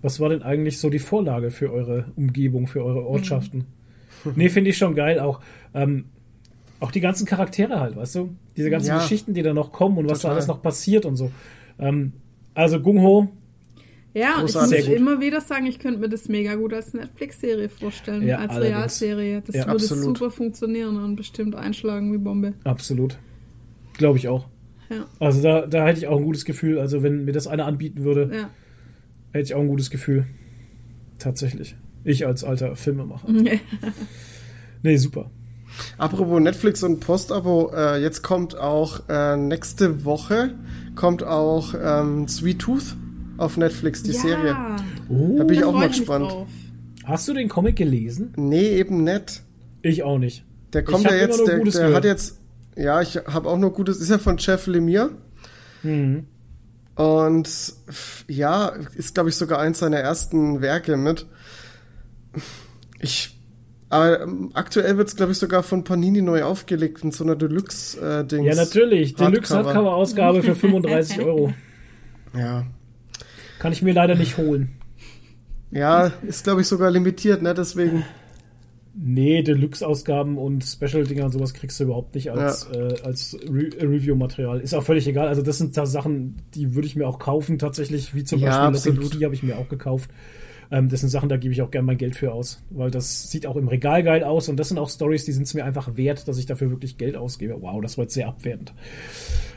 Was 0.01 0.21
war 0.21 0.31
denn 0.31 0.43
eigentlich 0.43 0.79
so 0.79 0.91
die 0.91 0.99
Vorlage 0.99 1.51
für 1.51 1.71
eure 1.73 2.07
Umgebung, 2.17 2.67
für 2.67 2.83
eure 2.85 3.05
Ortschaften? 3.07 3.67
Nee, 4.37 4.49
finde 4.49 4.71
ich 4.71 4.77
schon 4.79 4.95
geil. 4.95 5.21
Auch, 5.21 5.41
ähm, 5.75 6.05
auch 6.81 6.91
die 6.91 7.01
ganzen 7.01 7.27
Charaktere 7.27 7.81
halt, 7.81 7.97
weißt 7.97 8.15
du? 8.17 8.35
Diese 8.57 8.71
ganzen 8.71 8.89
Ja. 8.89 8.99
Geschichten, 8.99 9.35
die 9.35 9.43
da 9.43 9.55
noch 9.55 9.73
kommen 9.73 9.99
und 9.99 10.11
was 10.11 10.21
da 10.21 10.31
alles 10.31 10.47
noch 10.47 10.63
passiert 10.63 11.05
und 11.07 11.17
so. 11.17 11.31
Ähm, 11.79 12.13
also 12.55 12.81
Gung-Ho, 12.81 13.29
Ja, 14.15 14.41
und 14.41 14.47
ich 14.47 14.53
Großartig. 14.53 14.89
muss 14.89 14.97
immer 14.97 15.21
wieder 15.21 15.41
sagen, 15.41 15.65
ich 15.67 15.79
könnte 15.79 15.99
mir 16.01 16.09
das 16.11 16.29
mega 16.29 16.55
gut 16.57 16.75
als 16.75 16.93
Netflix-Serie 16.93 17.69
vorstellen, 17.71 18.27
Ja, 18.27 18.39
als 18.39 18.51
allerdings. 18.51 19.01
Realserie. 19.01 19.43
Das 19.47 19.55
Ja, 19.55 19.63
würde 19.63 19.73
absolut. 19.85 20.05
super 20.19 20.31
funktionieren 20.31 21.03
und 21.03 21.17
bestimmt 21.17 21.55
einschlagen 21.55 22.13
wie 22.13 22.19
Bombe. 22.19 22.53
absolut. 22.65 23.19
Glaube 23.97 24.19
ich 24.19 24.29
auch. 24.29 24.49
Ja, 24.91 25.07
Also 25.19 25.43
da, 25.43 25.67
da 25.67 25.87
hätte 25.87 25.99
ich 26.01 26.09
auch 26.09 26.19
ein 26.19 26.25
gutes 26.25 26.45
Gefühl. 26.45 26.79
Also 26.79 27.03
wenn 27.03 27.25
mir 27.25 27.33
das 27.33 27.47
einer 27.47 27.65
anbieten 27.65 28.05
würde, 28.05 28.31
ja. 28.35 28.51
hätte 29.33 29.45
ich 29.45 29.55
auch 29.55 29.61
ein 29.61 29.69
gutes 29.69 29.89
Gefühl. 29.89 30.27
Tatsächlich. 31.19 31.75
Ich 32.05 32.27
als 32.27 32.45
alter 32.45 32.77
Filmemacher. 32.77 33.29
Nee, 34.85 34.97
super. 34.97 35.31
Apropos 35.97 36.41
Netflix 36.41 36.83
und 36.83 36.99
Postabo, 36.99 37.73
äh, 37.73 38.03
jetzt 38.03 38.23
kommt 38.23 38.59
auch 38.59 39.09
äh, 39.09 39.37
nächste 39.37 40.05
Woche 40.05 40.55
kommt 40.95 41.23
auch 41.23 41.75
ähm, 41.81 42.29
Sweet 42.29 42.59
Tooth 42.59 42.97
auf 43.39 43.57
Netflix, 43.57 44.03
die 44.03 44.13
ja, 44.13 44.21
Serie. 44.21 44.57
Oh. 45.09 45.37
Da 45.39 45.45
bin 45.45 45.59
ich 45.59 45.65
auch 45.65 45.73
mal 45.73 45.89
mich 45.89 45.99
gespannt. 45.99 46.31
drauf. 46.31 46.49
Hast 47.05 47.29
du 47.29 47.33
den 47.33 47.49
Comic 47.49 47.77
gelesen? 47.77 48.33
Nee, 48.37 48.77
eben 48.77 49.05
nicht. 49.05 49.43
Ich 49.83 50.03
auch 50.03 50.19
nicht. 50.19 50.45
Der 50.73 50.85
kommt 50.85 51.05
Ich 51.05 51.11
ja 51.11 51.17
jetzt, 51.17 51.39
nur 51.39 51.47
der, 51.47 51.59
Gutes 51.59 51.75
der 51.75 51.95
hat 51.95 52.05
jetzt, 52.05 52.41
ja, 52.77 53.01
ich 53.01 53.17
habe 53.17 53.49
auch 53.49 53.59
nur 53.59 53.73
Gutes, 53.73 53.99
ist 53.99 54.11
ja 54.11 54.19
von 54.19 54.37
Jeff 54.39 54.67
Lemire. 54.67 55.11
Mhm. 55.83 56.27
Und 56.95 57.49
ja, 58.29 58.69
ist, 58.97 59.15
glaube 59.15 59.31
ich, 59.31 59.37
sogar 59.37 59.59
eins 59.59 59.79
seiner 59.79 59.99
ersten 59.99 60.61
Werke 60.61 60.97
mit. 60.97 61.27
Ich, 63.01 63.37
aber 63.89 64.23
ähm, 64.23 64.51
aktuell 64.55 64.97
wird 64.97 65.09
es, 65.09 65.17
glaube 65.17 65.33
ich, 65.33 65.39
sogar 65.39 65.63
von 65.63 65.85
Panini 65.85 66.23
neu 66.23 66.45
aufgelegt 66.45 67.05
in 67.05 67.11
so 67.11 67.25
einer 67.25 67.37
Deluxe-Dings. 67.37 68.47
Ja, 68.47 68.55
natürlich. 68.55 69.15
Deluxe 69.15 69.55
Hardcover. 69.55 69.75
Hardcover-Ausgabe 69.75 70.43
für 70.43 70.55
35 70.55 71.21
Euro. 71.25 71.53
Ja. 72.37 72.67
Kann 73.59 73.73
ich 73.73 73.83
mir 73.83 73.93
leider 73.93 74.15
nicht 74.15 74.39
holen. 74.39 74.71
Ja, 75.71 76.13
ist, 76.27 76.45
glaube 76.45 76.61
ich, 76.61 76.67
sogar 76.67 76.91
limitiert, 76.91 77.43
ne? 77.43 77.55
Deswegen. 77.55 78.05
Nee, 78.95 79.43
Deluxe-Ausgaben 79.43 80.37
und 80.37 80.65
Special-Dinger 80.65 81.25
und 81.25 81.31
sowas 81.33 81.55
kriegst 81.55 81.81
du 81.81 81.85
überhaupt 81.85 82.15
nicht 82.15 82.31
als, 82.31 82.69
äh, 82.73 82.95
als 83.05 83.35
Re 83.49 83.71
Review-Material. 83.81 84.61
Ist 84.61 84.75
auch 84.75 84.83
völlig 84.83 85.07
egal. 85.07 85.29
Also 85.29 85.41
das 85.41 85.57
sind 85.57 85.75
da 85.79 85.87
Sachen, 85.87 86.37
die 86.55 86.75
würde 86.75 86.87
ich 86.87 86.95
mir 86.95 87.09
auch 87.09 87.19
kaufen 87.19 87.59
tatsächlich, 87.59 88.15
wie 88.15 88.25
zum 88.25 88.41
Ja, 88.41 88.69
Beispiel 88.71 88.93
absolut. 88.93 89.19
die 89.19 89.25
habe 89.25 89.35
ich 89.35 89.43
mir 89.43 89.57
auch 89.57 89.69
gekauft. 89.71 90.11
Ähm, 90.73 90.89
das 90.89 91.01
sind 91.01 91.11
Sachen, 91.11 91.29
da 91.29 91.37
gebe 91.37 91.53
ich 91.53 91.61
auch 91.63 91.71
gerne 91.71 91.85
mein 91.87 91.99
Geld 91.99 92.17
für 92.17 92.33
aus, 92.33 92.63
weil 92.71 92.91
das 92.91 93.31
sieht 93.31 93.47
auch 93.47 93.57
im 93.57 93.69
Regal 93.69 94.03
geil 94.03 94.25
aus 94.25 94.49
und 94.49 94.57
das 94.57 94.69
sind 94.71 94.79
auch 94.79 94.89
Stories, 94.89 95.25
die 95.27 95.33
sind 95.33 95.43
es 95.43 95.53
mir 95.55 95.65
einfach 95.67 95.97
wert, 95.97 96.27
dass 96.27 96.39
ich 96.39 96.47
dafür 96.47 96.71
wirklich 96.71 96.97
Geld 96.97 97.15
ausgebe. 97.17 97.57
Wow, 97.61 97.81
das 97.83 97.99
war 97.99 98.05
jetzt 98.05 98.15
sehr 98.15 98.27
abwertend. 98.27 98.73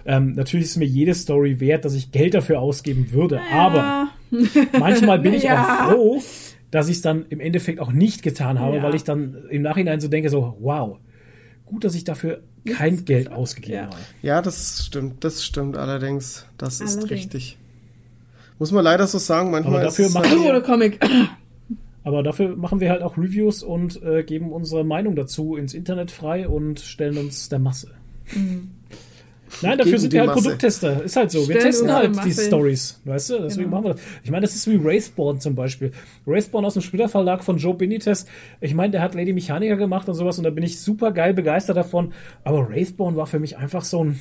Ähm, 0.05 0.33
natürlich 0.33 0.65
ist 0.65 0.75
mir 0.77 0.85
jede 0.85 1.13
Story 1.15 1.59
wert, 1.59 1.85
dass 1.85 1.93
ich 1.95 2.11
Geld 2.11 2.33
dafür 2.33 2.59
ausgeben 2.59 3.11
würde, 3.11 3.39
aber 3.51 4.09
manchmal 4.77 5.19
bin 5.19 5.33
ich 5.33 5.43
Ja. 5.43 5.87
auch 5.87 5.91
froh, 5.93 6.21
dass 6.69 6.89
ich 6.89 6.97
es 6.97 7.01
dann 7.01 7.25
im 7.29 7.39
Endeffekt 7.39 7.79
auch 7.79 7.93
nicht 7.93 8.21
getan 8.21 8.59
habe, 8.59 8.77
Ja. 8.77 8.83
weil 8.83 8.93
ich 8.95 9.03
dann 9.05 9.37
im 9.49 9.61
Nachhinein 9.61 10.01
so 10.01 10.09
denke, 10.09 10.29
so, 10.29 10.57
wow, 10.59 10.97
gut, 11.65 11.85
dass 11.85 11.95
ich 11.95 12.03
dafür 12.03 12.43
kein 12.69 13.05
Geld 13.05 13.31
ausgegeben 13.31 13.75
Ja. 13.77 13.85
habe. 13.85 13.95
Ja, 14.21 14.41
das 14.41 14.83
stimmt, 14.85 15.23
das 15.23 15.43
stimmt 15.45 15.77
allerdings. 15.77 16.45
Das 16.57 16.81
ist 16.81 16.97
Allerdings. 16.97 17.11
richtig. 17.11 17.57
Muss 18.59 18.71
man 18.71 18.83
leider 18.83 19.05
so 19.07 19.17
sagen, 19.17 19.51
manchmal 19.51 19.75
Aber 19.75 19.83
dafür 19.85 20.05
ist 20.05 20.09
es 20.09 20.15
machen 20.15 20.29
halt, 20.29 20.39
wir- 20.41 20.49
Oder 20.49 20.61
Comic. 20.61 20.99
Aber 22.03 22.21
dafür 22.23 22.55
machen 22.55 22.79
wir 22.79 22.91
halt 22.91 23.01
auch 23.01 23.17
Reviews 23.17 23.63
und 23.63 24.01
äh, 24.03 24.23
geben 24.23 24.51
unsere 24.51 24.83
Meinung 24.83 25.15
dazu 25.15 25.55
ins 25.55 25.73
Internet 25.73 26.11
frei 26.11 26.47
und 26.47 26.79
stellen 26.79 27.17
uns 27.17 27.49
der 27.49 27.57
Masse. 27.59 27.89
Nein, 29.61 29.77
dafür 29.77 29.83
Gegen 29.85 29.97
sind 29.99 30.13
die 30.13 30.17
wir 30.17 30.21
halt 30.21 30.29
Masse. 30.31 30.41
Produkttester. 30.43 31.03
Ist 31.03 31.15
halt 31.15 31.31
so. 31.31 31.39
Wir 31.39 31.45
Stellen 31.45 31.61
testen 31.63 31.89
uns 31.89 32.17
halt 32.19 32.25
die. 32.25 32.31
Stories. 32.33 33.01
Weißt 33.05 33.29
du? 33.29 33.39
Deswegen 33.39 33.65
Genau. 33.65 33.77
machen 33.77 33.85
wir 33.85 33.93
das. 33.93 34.01
Ich 34.23 34.29
meine, 34.31 34.41
das 34.45 34.53
ist 34.55 34.67
wie 34.69 34.83
Wraithborn 34.83 35.39
zum 35.39 35.55
Beispiel. 35.55 35.91
Wraithborn 36.25 36.65
aus 36.65 36.73
dem 36.73 36.81
Splitter 36.83 37.09
Verlag 37.09 37.43
von 37.43 37.57
Joe 37.57 37.73
Benitez. 37.73 38.25
Ich 38.61 38.73
meine, 38.73 38.91
der 38.91 39.01
hat 39.01 39.15
Lady 39.15 39.33
Mechanica 39.33 39.75
gemacht 39.75 40.07
und 40.09 40.15
sowas 40.15 40.37
und 40.37 40.43
da 40.43 40.49
bin 40.49 40.63
ich 40.63 40.79
super 40.79 41.11
geil 41.11 41.33
begeistert 41.33 41.77
davon. 41.77 42.13
Aber 42.43 42.69
Wraithborn 42.69 43.15
war 43.15 43.27
für 43.27 43.39
mich 43.39 43.57
einfach 43.57 43.83
so 43.83 44.03
ein. 44.03 44.19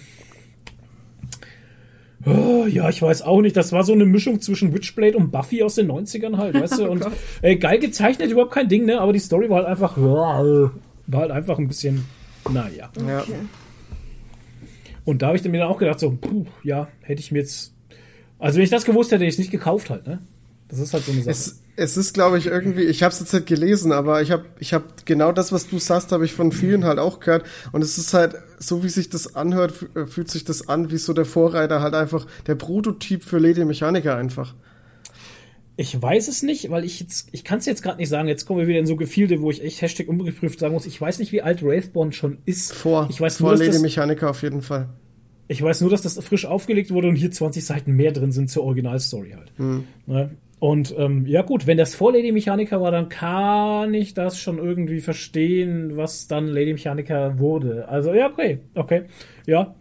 Oh, 2.27 2.65
ja, 2.67 2.89
ich 2.89 3.03
weiß 3.03 3.23
auch 3.23 3.41
nicht. 3.41 3.57
Das 3.57 3.73
war 3.73 3.85
so 3.85 3.93
eine 3.93 4.07
Mischung 4.07 4.41
zwischen 4.41 4.73
Witchblade 4.73 5.17
und 5.17 5.31
Buffy 5.31 5.63
aus 5.63 5.75
den 5.75 5.91
90ern 5.91 6.37
halt, 6.39 6.55
weißt 6.55 6.79
du? 6.79 6.85
Und 6.91 7.01
Gott. 7.01 7.13
äh, 7.43 7.57
geil 7.57 7.79
gezeichnet, 7.79 8.31
überhaupt 8.31 8.53
kein 8.53 8.69
Ding, 8.69 8.87
ne? 8.87 9.01
Aber 9.01 9.13
die 9.13 9.19
Story 9.19 9.51
war 9.51 9.59
halt 9.59 9.67
einfach, 9.67 9.97
war 9.97 10.43
halt 11.13 11.31
einfach 11.31 11.59
ein 11.59 11.69
bisschen, 11.69 12.05
naja. 12.51 12.91
Ja. 13.07 13.25
Und 15.05 15.21
da 15.21 15.27
habe 15.27 15.37
ich 15.37 15.43
dann 15.43 15.53
mir 15.53 15.59
dann 15.59 15.69
auch 15.69 15.79
gedacht, 15.79 16.01
so, 16.01 16.17
puh, 16.19 16.47
ja, 16.63 16.89
hätte 17.03 17.21
ich 17.21 17.31
mir 17.31 17.41
jetzt. 17.41 17.75
Also 18.39 18.57
wenn 18.57 18.65
ich 18.65 18.71
das 18.71 18.85
gewusst 18.85 19.11
hätte, 19.11 19.21
hätte 19.21 19.29
ich 19.29 19.35
es 19.35 19.39
nicht 19.39 19.51
gekauft 19.51 19.91
halt, 19.91 20.07
ne? 20.07 20.21
Das 20.69 20.79
ist 20.79 20.95
halt 20.95 21.05
so 21.05 21.13
eine 21.13 21.21
Sache. 21.21 21.31
Es, 21.31 21.61
es 21.77 21.97
ist, 21.97 22.15
glaube 22.15 22.39
ich, 22.39 22.47
irgendwie, 22.47 22.83
ich 22.83 23.03
habe 23.03 23.13
es 23.13 23.21
jetzt 23.21 23.33
nicht 23.33 23.47
gelesen, 23.47 23.93
aber 23.93 24.23
ich 24.23 24.31
habe 24.31 24.45
ich 24.59 24.73
hab 24.73 25.05
genau 25.07 25.33
das, 25.33 25.53
was 25.53 25.69
du 25.69 25.79
sagst, 25.79 26.13
habe 26.13 26.25
ich 26.25 26.33
von 26.33 26.53
vielen 26.53 26.85
halt 26.85 26.99
auch 26.99 27.21
gehört. 27.21 27.45
Und 27.73 27.83
es 27.83 27.99
ist 27.99 28.15
halt, 28.15 28.37
so 28.59 28.85
wie 28.85 28.89
sich 28.89 29.09
das 29.09 29.35
anhört, 29.35 29.75
äh, 29.95 30.07
fühlt 30.07 30.31
sich 30.31 30.45
das 30.45 30.69
an 30.69 30.91
wie 30.91 30.99
so 30.99 31.13
der 31.13 31.25
Vorreiter 31.25 31.81
halt 31.81 31.95
einfach, 31.95 32.27
der 32.47 32.55
Prototyp 32.55 33.25
für 33.25 33.39
Lady 33.39 33.65
Mechanica 33.65 34.17
einfach. 34.17 34.55
Ich 35.77 36.01
weiß 36.01 36.29
es 36.29 36.45
nicht, 36.45 36.71
weil 36.71 36.85
ich 36.85 37.01
jetzt, 37.01 37.29
ich 37.33 37.43
kann 37.43 37.59
es 37.59 37.67
jetzt 37.67 37.83
gerade 37.83 37.99
nicht 37.99 38.09
sagen. 38.09 38.29
Jetzt 38.29 38.47
kommen 38.47 38.61
wir 38.61 38.69
wieder 38.69 38.79
in 38.79 38.87
so 38.87 38.95
Gefilde, 38.95 39.43
wo 39.43 39.51
ich 39.51 39.65
echt 39.65 39.83
Hashtag 39.83 40.09
ungeprüft 40.09 40.61
sagen 40.61 40.73
muss. 40.73 40.87
Ich 40.87 41.01
weiß 41.01 41.19
nicht, 41.19 41.33
wie 41.33 41.43
alt 41.43 41.65
Wraithborn 41.65 42.13
schon 42.13 42.39
ist. 42.45 42.73
Vor, 42.73 43.09
ich 43.11 43.21
weiß 43.21 43.39
vor 43.39 43.51
nur, 43.51 43.59
Lady 43.59 43.73
das, 43.73 43.83
Mechanica 43.83 44.31
auf 44.31 44.43
jeden 44.43 44.63
Fall. 44.63 44.89
ich 45.49 45.61
weiß 45.61 45.81
nur, 45.81 45.91
dass 45.91 46.03
das 46.03 46.17
frisch 46.23 46.47
aufgelegt 46.47 46.93
wurde 46.93 47.09
und 47.09 47.17
hier 47.17 47.33
20 47.33 47.65
Seiten 47.65 47.93
mehr 47.93 48.13
drin 48.13 48.31
sind 48.31 48.51
zur 48.51 48.63
Originalstory 48.63 49.33
halt. 49.33 49.53
Ne? 50.07 50.37
Und 50.65 50.95
ähm, 50.97 51.27
ja 51.27 51.43
gut, 51.43 51.67
wenn 51.67 51.77
das 51.77 51.95
vor 51.95 52.15
Lady 52.15 52.33
Mechanica 52.33 52.81
war, 52.81 52.91
dann 52.91 53.11
kann 53.11 53.93
ich 53.93 54.15
das 54.15 54.41
schon 54.41 54.57
irgendwie 54.57 55.01
verstehen, 55.01 55.99
was 55.99 56.27
dann 56.27 56.47
Lady 56.47 56.73
Mechanica 56.73 57.39
wurde. 57.39 57.87
Also 57.87 58.15
ja, 58.15 58.31
okay, 58.31 58.61
okay, 58.75 59.03
ja, 59.45 59.75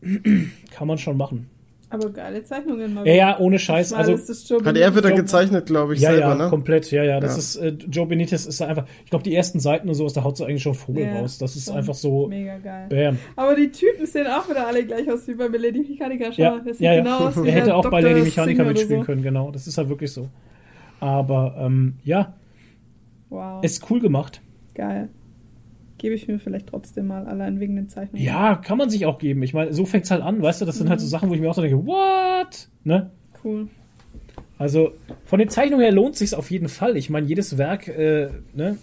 kann 0.70 0.86
man 0.86 0.96
schon 0.96 1.16
machen. 1.16 1.50
Aber 1.90 2.10
geile 2.10 2.42
Zeichnungen 2.44 2.92
mal. 2.92 3.06
Ja, 3.06 3.14
ja, 3.14 3.38
ohne 3.38 3.58
Scheiß. 3.58 3.94
Also 3.94 4.12
Hat 4.12 4.76
er 4.76 4.94
wieder 4.94 5.08
Joe- 5.08 5.16
gezeichnet, 5.16 5.66
glaube 5.66 5.94
ich, 5.94 6.00
ja, 6.00 6.10
selber, 6.10 6.28
ja, 6.28 6.34
ne? 6.34 6.48
komplett, 6.50 6.90
ja, 6.90 7.02
ja. 7.02 7.18
Das 7.18 7.32
Ja. 7.32 7.38
ist 7.38 7.56
äh, 7.82 7.86
Joe 7.88 8.06
Benitez 8.06 8.44
ist 8.44 8.60
da 8.60 8.66
einfach. 8.66 8.84
Ich 9.04 9.10
glaube, 9.10 9.22
die 9.24 9.34
ersten 9.34 9.58
Seiten 9.58 9.88
und 9.88 9.94
sowas, 9.94 10.12
da 10.12 10.22
haut 10.22 10.36
so 10.36 10.44
eigentlich 10.44 10.62
schon 10.62 10.74
Vogel 10.74 11.04
Ja, 11.06 11.14
raus. 11.20 11.38
Das 11.38 11.56
ist 11.56 11.70
einfach 11.70 11.94
so. 11.94 12.26
Mega 12.28 12.58
geil. 12.58 12.88
Bam. 12.90 13.18
Aber 13.36 13.54
die 13.54 13.70
Typen 13.70 14.04
sehen 14.04 14.26
auch 14.26 14.48
wieder 14.50 14.66
alle 14.66 14.84
gleich 14.84 15.10
aus 15.10 15.26
wie 15.26 15.34
bei 15.34 15.46
Lady 15.46 15.80
Mechanica. 15.80 16.30
Schau 16.32 16.42
Ja, 16.42 16.58
das 16.62 16.78
ja, 16.78 16.92
ja. 16.92 17.02
genau 17.02 17.18
aus 17.28 17.36
wie 17.42 17.48
er 17.48 17.54
hätte 17.54 17.74
auch 17.74 17.88
bei 17.88 18.00
Dr. 18.02 18.10
Lady 18.12 18.24
Mechanica 18.26 18.64
mitspielen 18.64 19.00
so. 19.00 19.06
können, 19.06 19.22
genau. 19.22 19.50
Das 19.50 19.66
ist 19.66 19.78
halt 19.78 19.88
wirklich 19.88 20.12
so. 20.12 20.28
Aber 21.00 21.54
ähm, 21.58 21.94
ja, 22.04 22.34
Wow, 23.30 23.62
ist 23.64 23.90
cool 23.90 24.00
gemacht. 24.00 24.40
geil. 24.74 25.08
Gebe 25.98 26.14
ich 26.14 26.28
mir 26.28 26.38
vielleicht 26.38 26.68
trotzdem 26.68 27.08
mal, 27.08 27.26
allein 27.26 27.60
wegen 27.60 27.74
den 27.76 27.88
Zeichnungen. 27.88 28.24
Ja, 28.24 28.54
kann 28.56 28.78
man 28.78 28.88
sich 28.88 29.04
auch 29.04 29.18
geben. 29.18 29.42
Ich 29.42 29.52
meine, 29.52 29.72
so 29.74 29.84
fängt's 29.84 30.10
halt 30.10 30.22
an, 30.22 30.40
weißt 30.40 30.60
du, 30.60 30.64
das 30.64 30.76
sind 30.76 30.86
Mhm. 30.86 30.90
halt 30.90 31.00
so 31.00 31.06
Sachen, 31.06 31.28
wo 31.28 31.34
ich 31.34 31.40
mir 31.40 31.50
auch 31.50 31.54
so 31.54 31.62
denke, 31.62 31.84
what? 31.86 32.68
Ne? 32.84 33.10
Cool. 33.44 33.68
Also 34.58 34.92
von 35.24 35.38
den 35.38 35.48
Zeichnungen 35.48 35.82
her 35.84 35.92
lohnt 35.92 36.16
sich's 36.16 36.34
auf 36.34 36.50
jeden 36.50 36.68
Fall. 36.68 36.96
Ich 36.96 37.10
meine, 37.10 37.26
jedes 37.26 37.58
Werk, 37.58 37.86
äh, 37.88 38.30
ne, 38.54 38.78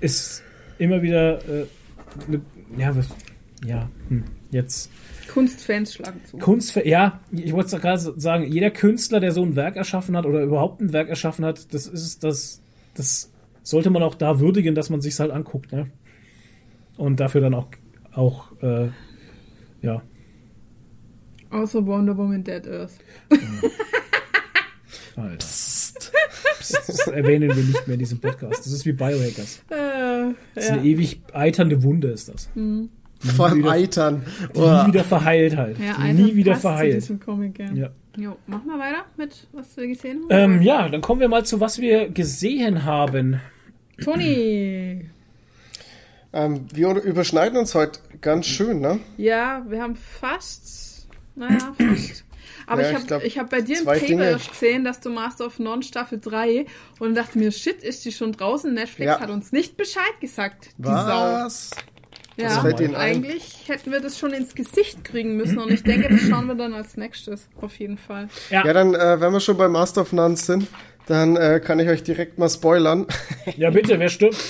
ist 0.00 0.42
immer 0.78 1.02
wieder, 1.02 1.38
äh, 1.48 1.66
ne, 2.28 2.40
ja, 2.76 2.96
was, 2.96 3.08
ja, 3.66 3.88
hm, 4.08 4.24
jetzt 4.50 4.90
Kunstfans 5.32 5.94
schlagen 5.94 6.20
zu. 6.24 6.38
Kunst, 6.38 6.74
ja, 6.76 7.20
ich 7.32 7.52
wollte 7.52 7.76
es 7.76 7.82
gerade 7.82 8.14
sagen, 8.20 8.44
jeder 8.50 8.70
Künstler, 8.70 9.20
der 9.20 9.32
so 9.32 9.42
ein 9.42 9.56
Werk 9.56 9.76
erschaffen 9.76 10.16
hat 10.16 10.24
oder 10.24 10.42
überhaupt 10.42 10.80
ein 10.80 10.92
Werk 10.92 11.08
erschaffen 11.08 11.44
hat, 11.44 11.72
das 11.74 11.86
ist 11.86 12.24
das, 12.24 12.62
das 12.94 13.30
sollte 13.70 13.90
man 13.90 14.02
auch 14.02 14.14
da 14.14 14.40
würdigen, 14.40 14.74
dass 14.74 14.90
man 14.90 15.00
sich's 15.00 15.20
halt 15.20 15.30
anguckt, 15.30 15.72
ne? 15.72 15.90
Und 16.96 17.20
dafür 17.20 17.40
dann 17.40 17.54
auch, 17.54 17.68
auch, 18.12 18.50
äh, 18.62 18.88
ja, 19.82 20.02
Außer 21.50 21.86
Wonder 21.86 22.14
Woman 22.16 22.44
Dead 22.44 22.66
Earth. 22.68 22.92
Alter. 25.16 25.36
Psst, 25.38 26.12
das 26.86 27.06
erwähnen 27.08 27.48
wir 27.56 27.62
nicht 27.64 27.86
mehr 27.86 27.94
in 27.94 27.98
diesem 28.00 28.20
Podcast. 28.20 28.58
Das 28.66 28.72
ist 28.72 28.84
wie 28.86 28.92
Biohackers. 28.92 29.62
Äh, 29.70 30.34
Das 30.54 30.64
ist 30.64 30.70
ja. 30.70 30.76
eine 30.76 30.84
ewig 30.84 31.20
eiternde 31.32 31.82
Wunde, 31.82 32.08
ist 32.08 32.28
das. 32.28 32.50
Vor 33.34 33.46
allem 33.46 33.58
wieder- 33.58 33.70
Eitern. 33.72 34.22
Die 34.54 34.60
Oh. 34.60 34.82
nie 34.82 34.88
wieder 34.92 35.04
verheilt 35.04 35.56
halt. 35.56 35.78
Ja, 35.78 35.96
die 36.06 36.12
nie 36.12 36.36
wieder 36.36 36.54
verheilt. 36.56 36.96
diesem 36.96 37.18
Comic, 37.18 37.58
ja. 37.58 37.72
Ja. 37.72 37.90
Jo, 38.16 38.36
mach 38.46 38.64
mal 38.64 38.78
weiter 38.78 39.04
mit, 39.16 39.46
was 39.52 39.76
wir 39.76 39.86
gesehen 39.88 40.22
haben. 40.28 40.56
Ähm, 40.56 40.62
ja, 40.62 40.88
dann 40.88 41.00
kommen 41.00 41.20
wir 41.20 41.28
mal 41.28 41.44
zu 41.46 41.60
was 41.60 41.78
wir 41.80 42.08
gesehen 42.10 42.84
haben. 42.84 43.40
Toni! 44.02 45.08
Ähm, 46.32 46.66
wir 46.72 46.90
überschneiden 47.02 47.58
uns 47.58 47.74
heute 47.74 48.00
ganz 48.20 48.46
schön, 48.46 48.80
ne? 48.80 49.00
Ja, 49.16 49.64
wir 49.68 49.82
haben 49.82 49.96
fast. 49.96 51.08
Naja, 51.34 51.74
fast. 51.78 52.24
Aber 52.66 52.82
Ja, 52.82 52.90
ich 52.98 53.10
habe 53.10 53.26
ich 53.26 53.38
hab 53.38 53.50
bei 53.50 53.60
dir 53.62 53.78
im 53.80 53.86
Dinge. 53.98 54.36
gesehen, 54.50 54.84
dass 54.84 55.00
du 55.00 55.08
Master 55.10 55.46
of 55.46 55.58
None 55.58 55.82
Staffel 55.82 56.20
3 56.20 56.66
und 56.98 57.14
dachte 57.14 57.38
mir, 57.38 57.50
shit, 57.50 57.82
ist 57.82 58.04
die 58.04 58.12
schon 58.12 58.32
draußen? 58.32 58.72
Netflix 58.74 59.06
Ja. 59.06 59.20
hat 59.20 59.30
uns 59.30 59.52
nicht 59.52 59.76
Bescheid 59.78 60.20
gesagt, 60.20 60.70
die 60.76 60.84
Sau. 60.84 60.92
Was? 60.94 61.70
Ja, 62.36 62.60
fällt 62.60 62.78
Ihnen 62.80 62.94
ein? 62.94 63.16
eigentlich 63.16 63.64
hätten 63.66 63.90
wir 63.90 64.00
das 64.00 64.16
schon 64.18 64.32
ins 64.32 64.54
Gesicht 64.54 65.02
kriegen 65.04 65.36
müssen 65.36 65.58
und 65.58 65.72
ich 65.72 65.82
denke, 65.82 66.08
das 66.08 66.20
schauen 66.28 66.46
wir 66.46 66.54
dann 66.54 66.72
als 66.72 66.96
nächstes, 66.96 67.48
auf 67.60 67.76
jeden 67.80 67.98
Fall. 67.98 68.28
Ja, 68.50 68.64
Ja, 68.64 68.72
dann, 68.72 68.94
äh, 68.94 69.20
wenn 69.20 69.32
wir 69.32 69.40
schon 69.40 69.56
bei 69.56 69.66
Master 69.66 70.02
of 70.02 70.12
None 70.12 70.36
sind, 70.36 70.66
dann 71.08 71.36
äh, 71.36 71.60
kann 71.64 71.78
ich 71.80 71.88
euch 71.88 72.02
direkt 72.02 72.38
mal 72.38 72.48
spoilern. 72.48 73.06
ja 73.56 73.70
bitte, 73.70 73.98
wer 73.98 74.08
stirbt? 74.08 74.36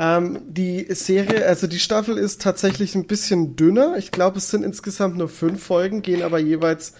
Ähm, 0.00 0.42
die 0.46 0.86
Serie, 0.94 1.44
also 1.44 1.66
die 1.66 1.80
Staffel 1.80 2.18
ist 2.18 2.40
tatsächlich 2.40 2.94
ein 2.94 3.08
bisschen 3.08 3.56
dünner. 3.56 3.96
Ich 3.98 4.12
glaube, 4.12 4.38
es 4.38 4.48
sind 4.48 4.64
insgesamt 4.64 5.16
nur 5.16 5.28
fünf 5.28 5.60
Folgen, 5.60 6.02
gehen 6.02 6.22
aber 6.22 6.38
jeweils 6.38 6.92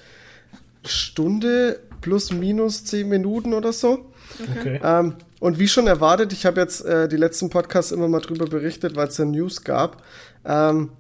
Stunde 0.85 1.79
plus 2.01 2.33
minus 2.33 2.85
zehn 2.85 3.09
Minuten 3.09 3.55
oder 3.55 3.73
so. 3.73 4.11
Okay. 4.59 4.81
Ähm, 4.83 5.15
und 5.39 5.61
wie 5.61 5.69
schon 5.69 5.87
erwartet, 5.87 6.33
ich 6.33 6.45
habe 6.45 6.61
jetzt 6.61 6.85
äh, 6.85 7.09
die 7.09 7.17
letzten 7.17 7.51
Podcasts 7.51 7.93
immer 7.93 8.09
mal 8.09 8.21
drüber 8.21 8.47
berichtet, 8.47 8.97
weil 8.97 9.07
es 9.07 9.17
ja 9.17 9.25
News 9.25 9.63
gab. 9.63 10.03
Ähm, 10.45 10.91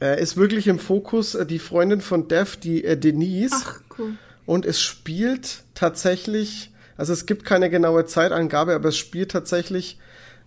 äh, 0.00 0.22
ist 0.22 0.36
wirklich 0.36 0.68
im 0.68 0.78
Fokus 0.78 1.34
äh, 1.34 1.44
die 1.44 1.58
Freundin 1.58 2.02
von 2.02 2.28
Dev, 2.28 2.56
die 2.56 2.84
äh, 2.84 2.96
Denise. 2.96 3.56
Ach, 3.56 3.80
cool. 3.98 4.12
Und 4.44 4.64
es 4.64 4.80
spielt 4.80 5.64
tatsächlich, 5.74 6.70
also 6.96 7.12
es 7.12 7.26
gibt 7.26 7.44
keine 7.44 7.70
genaue 7.70 8.06
Zeitangabe, 8.06 8.74
aber 8.74 8.88
es 8.88 8.96
spielt 8.96 9.30
tatsächlich 9.30 9.98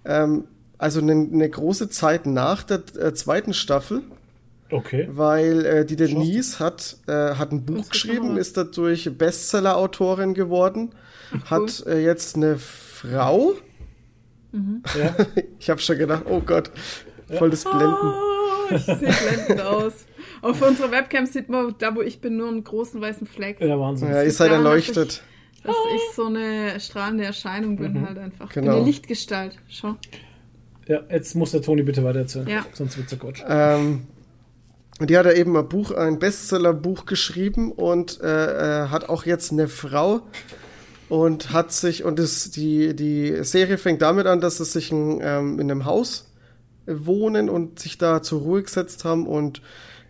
ähm, 0.06 0.46
also 0.78 1.02
eine, 1.02 1.12
eine 1.12 1.50
große 1.50 1.90
Zeit 1.90 2.26
nach 2.26 2.64
der 2.64 2.82
äh, 2.98 3.14
zweiten 3.14 3.54
Staffel, 3.54 4.02
Okay. 4.72 5.08
weil 5.12 5.66
äh, 5.66 5.86
die 5.86 5.96
Denise 5.96 6.60
hat, 6.60 6.98
äh, 7.08 7.12
hat 7.36 7.52
ein 7.52 7.66
Buch 7.66 7.90
geschrieben, 7.90 8.38
ist 8.38 8.56
dadurch 8.56 9.10
Bestseller-Autorin 9.18 10.34
geworden, 10.34 10.92
hat 11.46 11.86
äh, 11.88 12.00
jetzt 12.04 12.36
eine 12.36 12.58
Frau. 12.58 13.54
Ja. 14.52 15.16
Ich 15.60 15.70
habe 15.70 15.82
schon 15.82 15.98
gedacht, 15.98 16.24
oh 16.28 16.40
Gott, 16.40 16.72
voll 17.38 17.50
das 17.50 17.64
Blenden. 17.64 17.88
Oh, 17.94 18.76
ich 18.76 18.84
sehe 18.84 18.96
blendend 18.98 19.62
aus. 19.62 19.94
Auf 20.42 20.62
unserer 20.62 20.92
Webcam 20.92 21.26
sieht 21.26 21.50
man, 21.50 21.76
da 21.78 21.96
wo 21.96 22.02
ich 22.02 22.22
bin, 22.22 22.38
nur 22.38 22.48
einen 22.48 22.64
großen 22.64 23.00
weißen 23.02 23.28
Fleck. 23.28 23.60
Ja, 23.60 23.80
Wahnsinn. 23.80 24.10
Ja, 24.10 24.24
ihr 24.24 24.32
seid 24.32 24.52
daran, 24.52 24.64
dass 25.64 25.76
ich 25.95 26.02
so 26.15 26.26
eine 26.26 26.80
strahlende 26.80 27.26
Erscheinung 27.26 27.77
bin 27.77 28.06
halt 28.06 28.18
einfach. 28.18 28.49
Genau. 28.49 28.77
Eine 28.77 28.86
Lichtgestalt. 28.86 29.57
Schau. 29.68 29.95
Ja, 30.88 31.02
jetzt 31.10 31.36
muss 31.36 31.52
der 31.52 31.61
Toni 31.61 31.84
bitte 31.84 32.03
weiter 32.03 32.19
erzählen. 32.19 32.48
Ja. 32.48 32.65
Sonst 32.73 32.98
wird's 32.98 33.11
ja 33.11 33.18
Quatsch. 33.18 33.44
Ähm, 33.48 34.07
und 34.99 35.10
die 35.10 35.18
hat 35.18 35.26
ja 35.26 35.34
eben 35.34 35.56
ein 35.56 35.69
Buch, 35.69 35.91
ein 35.91 36.19
Bestsellerbuch 36.19 37.06
geschrieben 37.06 37.72
und 37.72 38.19
äh, 38.22 38.86
äh, 38.86 38.88
hat 38.90 39.07
auch 39.07 39.26
jetzt 39.26 39.52
eine 39.52 39.68
Frau 39.68 40.22
und 41.07 41.52
hat 41.52 41.72
sich, 41.72 42.03
und 42.03 42.19
das, 42.19 42.52
die, 42.52 42.95
die 42.95 43.44
Serie 43.44 43.77
fängt 43.77 44.02
damit 44.02 44.27
an, 44.27 44.41
dass 44.41 44.57
sie 44.57 44.65
sich 44.65 44.91
in, 44.91 45.19
ähm, 45.22 45.60
in 45.60 45.72
einem 45.72 45.86
Haus 45.86 46.31
wohnen 46.86 47.49
und 47.49 47.80
sich 47.80 47.98
da 47.98 48.22
zur 48.22 48.41
Ruhe 48.41 48.64
gesetzt 48.64 49.06
haben 49.06 49.27
und 49.27 49.61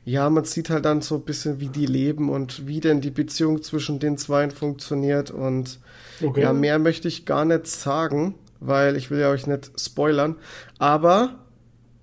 ja, 0.09 0.29
man 0.29 0.43
sieht 0.43 0.69
halt 0.69 0.85
dann 0.85 1.01
so 1.01 1.15
ein 1.15 1.21
bisschen, 1.21 1.59
wie 1.59 1.67
die 1.69 1.85
leben 1.85 2.29
und 2.29 2.67
wie 2.67 2.79
denn 2.79 2.99
die 2.99 3.11
Beziehung 3.11 3.61
zwischen 3.61 3.99
den 3.99 4.17
Zweien 4.17 4.51
funktioniert 4.51 5.29
und 5.31 5.79
Okay. 6.21 6.41
ja, 6.41 6.51
mehr 6.51 6.79
möchte 6.79 7.07
ich 7.07 7.25
gar 7.25 7.45
nicht 7.45 7.67
sagen, 7.67 8.35
weil 8.59 8.97
ich 8.97 9.09
will 9.09 9.19
ja 9.19 9.29
euch 9.29 9.47
nicht 9.47 9.71
spoilern, 9.79 10.35
aber 10.79 11.35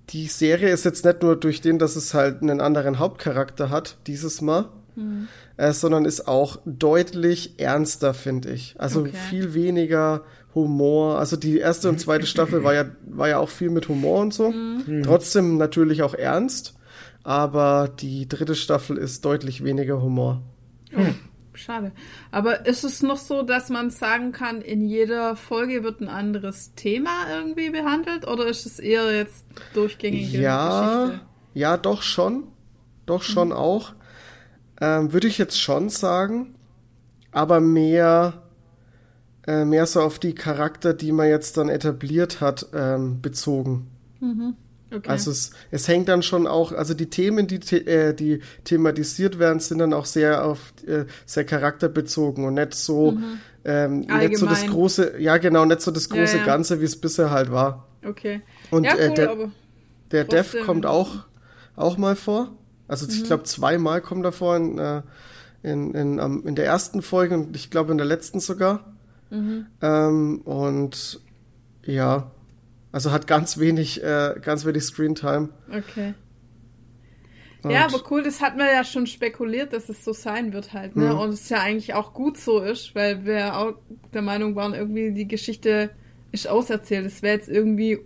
die 0.09 0.27
Serie 0.27 0.69
ist 0.69 0.85
jetzt 0.85 1.05
nicht 1.05 1.21
nur 1.21 1.35
durch 1.35 1.61
den, 1.61 1.77
dass 1.79 1.95
es 1.95 2.13
halt 2.13 2.41
einen 2.41 2.61
anderen 2.61 2.97
Hauptcharakter 2.97 3.69
hat, 3.69 3.97
dieses 4.07 4.41
Mal, 4.41 4.69
äh, 5.57 5.73
sondern 5.73 6.05
ist 6.05 6.27
auch 6.27 6.57
deutlich 6.65 7.59
ernster, 7.59 8.13
finde 8.13 8.49
ich. 8.51 8.75
Also 8.79 9.01
Okay. 9.01 9.11
viel 9.29 9.53
weniger 9.53 10.23
Humor. 10.55 11.19
Also 11.19 11.35
die 11.35 11.59
erste 11.59 11.89
und 11.89 11.99
zweite 11.99 12.25
Staffel 12.25 12.63
war 12.63 12.73
ja, 12.73 12.85
war 13.05 13.27
ja 13.27 13.37
auch 13.37 13.49
viel 13.49 13.69
mit 13.69 13.87
Humor 13.89 14.21
und 14.21 14.33
so. 14.33 14.51
Trotzdem 15.03 15.57
natürlich 15.57 16.01
auch 16.01 16.15
ernst. 16.15 16.73
Aber 17.27 17.89
die 17.89 18.25
dritte 18.29 18.55
Staffel 18.55 18.95
ist 18.97 19.25
deutlich 19.25 19.61
weniger 19.61 20.01
Humor. 20.01 20.41
Schade. 21.53 21.91
Aber 22.31 22.65
ist 22.65 22.85
es 22.85 23.01
noch 23.03 23.17
so, 23.17 23.41
dass 23.41 23.67
man 23.69 23.89
sagen 23.89 24.31
kann, 24.31 24.61
in 24.61 24.87
jeder 24.87 25.35
Folge 25.35 25.83
wird 25.83 25.99
ein 25.99 26.07
anderes 26.07 26.73
Thema 26.75 27.09
irgendwie 27.29 27.69
behandelt? 27.69 28.25
Oder 28.25 28.47
ist 28.47 28.65
es 28.65 28.79
eher 28.79 29.13
jetzt 29.13 29.45
durchgängige 29.73 30.37
Ja, 30.39 31.05
Geschichte? 31.07 31.25
ja, 31.53 31.75
doch 31.75 32.01
schon. 32.01 32.43
Doch 33.05 33.23
schon 33.23 33.51
auch. 33.51 33.93
Ähm, 34.79 35.11
Würde 35.11 35.27
ich 35.27 35.37
jetzt 35.37 35.59
schon 35.59 35.89
sagen, 35.89 36.55
aber 37.33 37.59
mehr, 37.59 38.43
äh, 39.47 39.65
mehr 39.65 39.85
so 39.85 40.01
auf 40.01 40.19
die 40.19 40.33
Charakter, 40.33 40.93
die 40.93 41.11
man 41.11 41.27
jetzt 41.27 41.57
dann 41.57 41.67
etabliert 41.69 42.39
hat, 42.39 42.67
ähm, 42.73 43.21
bezogen. 43.21 43.87
Okay. 44.89 45.09
Also 45.09 45.31
es, 45.31 45.51
es 45.69 45.87
hängt 45.89 46.07
dann 46.07 46.23
schon 46.23 46.47
auch, 46.47 46.71
also 46.71 46.93
die 46.93 47.07
Themen, 47.09 47.45
die, 47.47 47.55
äh, 47.85 48.13
die 48.13 48.39
thematisiert 48.63 49.37
werden, 49.37 49.59
sind 49.59 49.79
dann 49.79 49.93
auch 49.93 50.05
sehr 50.05 50.45
auf 50.45 50.73
äh, 50.87 51.03
sehr 51.25 51.43
charakterbezogen 51.43 52.45
und 52.45 52.53
nicht 52.53 52.73
so 52.73 53.17
ähm, 53.65 53.99
nicht 53.99 54.37
so 54.37 54.45
das 54.45 54.65
große, 54.65 55.19
ja 55.19 55.37
genau, 55.39 55.65
nicht 55.65 55.81
so 55.81 55.91
das 55.91 56.07
Ja, 56.09 56.15
große 56.15 56.37
ja. 56.37 56.45
Ganze, 56.45 56.79
wie 56.79 56.85
es 56.85 56.95
bisher 56.95 57.31
halt 57.31 57.51
war. 57.51 57.85
okay. 58.05 58.41
Und 58.71 58.85
ja, 58.85 58.95
äh, 58.95 59.09
cool, 59.09 59.15
der, 59.15 59.29
aber 59.31 59.51
der 60.11 60.23
Dev 60.23 60.55
kommt 60.65 60.85
auch, 60.85 61.25
auch 61.75 61.97
mal 61.97 62.15
vor. 62.15 62.53
Also 62.87 63.07
ich 63.09 63.25
glaube 63.25 63.43
zweimal 63.43 63.99
kommt 63.99 64.23
er 64.23 64.31
vor 64.31 64.55
in, 64.55 64.77
äh, 64.77 65.01
in, 65.63 65.93
in, 65.95 66.19
am- 66.21 66.47
in 66.47 66.55
der 66.55 66.65
ersten 66.65 67.01
Folge 67.01 67.35
und 67.35 67.55
ich 67.57 67.69
glaube 67.69 67.91
in 67.91 67.97
der 67.97 68.07
letzten 68.07 68.39
sogar. 68.39 68.93
Ähm, 69.81 70.41
und 70.45 71.19
ja, 71.85 72.31
also 72.97 73.11
hat 73.11 73.27
ganz 73.27 73.59
wenig, 73.59 74.03
äh, 74.03 74.33
ganz 74.41 74.65
wenig 74.65 74.81
Screentime. 74.81 75.49
Okay. 75.69 76.15
Und- 77.61 77.69
Ja, 77.69 77.85
aber 77.85 78.01
cool, 78.09 78.23
das 78.23 78.41
hat 78.41 78.57
man 78.57 78.65
ja 78.65 78.83
schon 78.83 79.05
spekuliert, 79.05 79.71
dass 79.71 79.87
es 79.87 80.03
so 80.03 80.13
sein 80.13 80.51
wird 80.51 80.73
halt, 80.73 80.95
ne? 80.95 81.13
Mhm. 81.13 81.19
Und 81.19 81.29
es 81.29 81.47
ja 81.49 81.59
eigentlich 81.59 81.93
auch 81.93 82.11
gut 82.15 82.37
so 82.39 82.59
ist, 82.59 82.95
weil 82.95 83.23
wir 83.23 83.55
auch 83.55 83.73
der 84.15 84.23
Meinung 84.23 84.55
waren, 84.55 84.73
irgendwie 84.73 85.11
die 85.11 85.27
Geschichte 85.27 85.91
ist 86.31 86.47
auserzählt. 86.47 87.05
Es 87.05 87.21
wäre 87.21 87.35
jetzt 87.35 87.49
irgendwie 87.49 87.99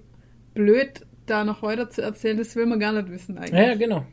blöd, 0.53 1.05
da 1.25 1.45
noch 1.45 1.61
weiter 1.63 1.89
zu 1.89 2.01
erzählen. 2.01 2.37
Das 2.37 2.57
will 2.57 2.65
man 2.65 2.79
gar 2.81 2.91
nicht 2.91 3.09
wissen 3.09 3.37
eigentlich. 3.37 3.53
Ja, 3.53 3.67
ja, 3.67 3.75
genau. 3.75 4.05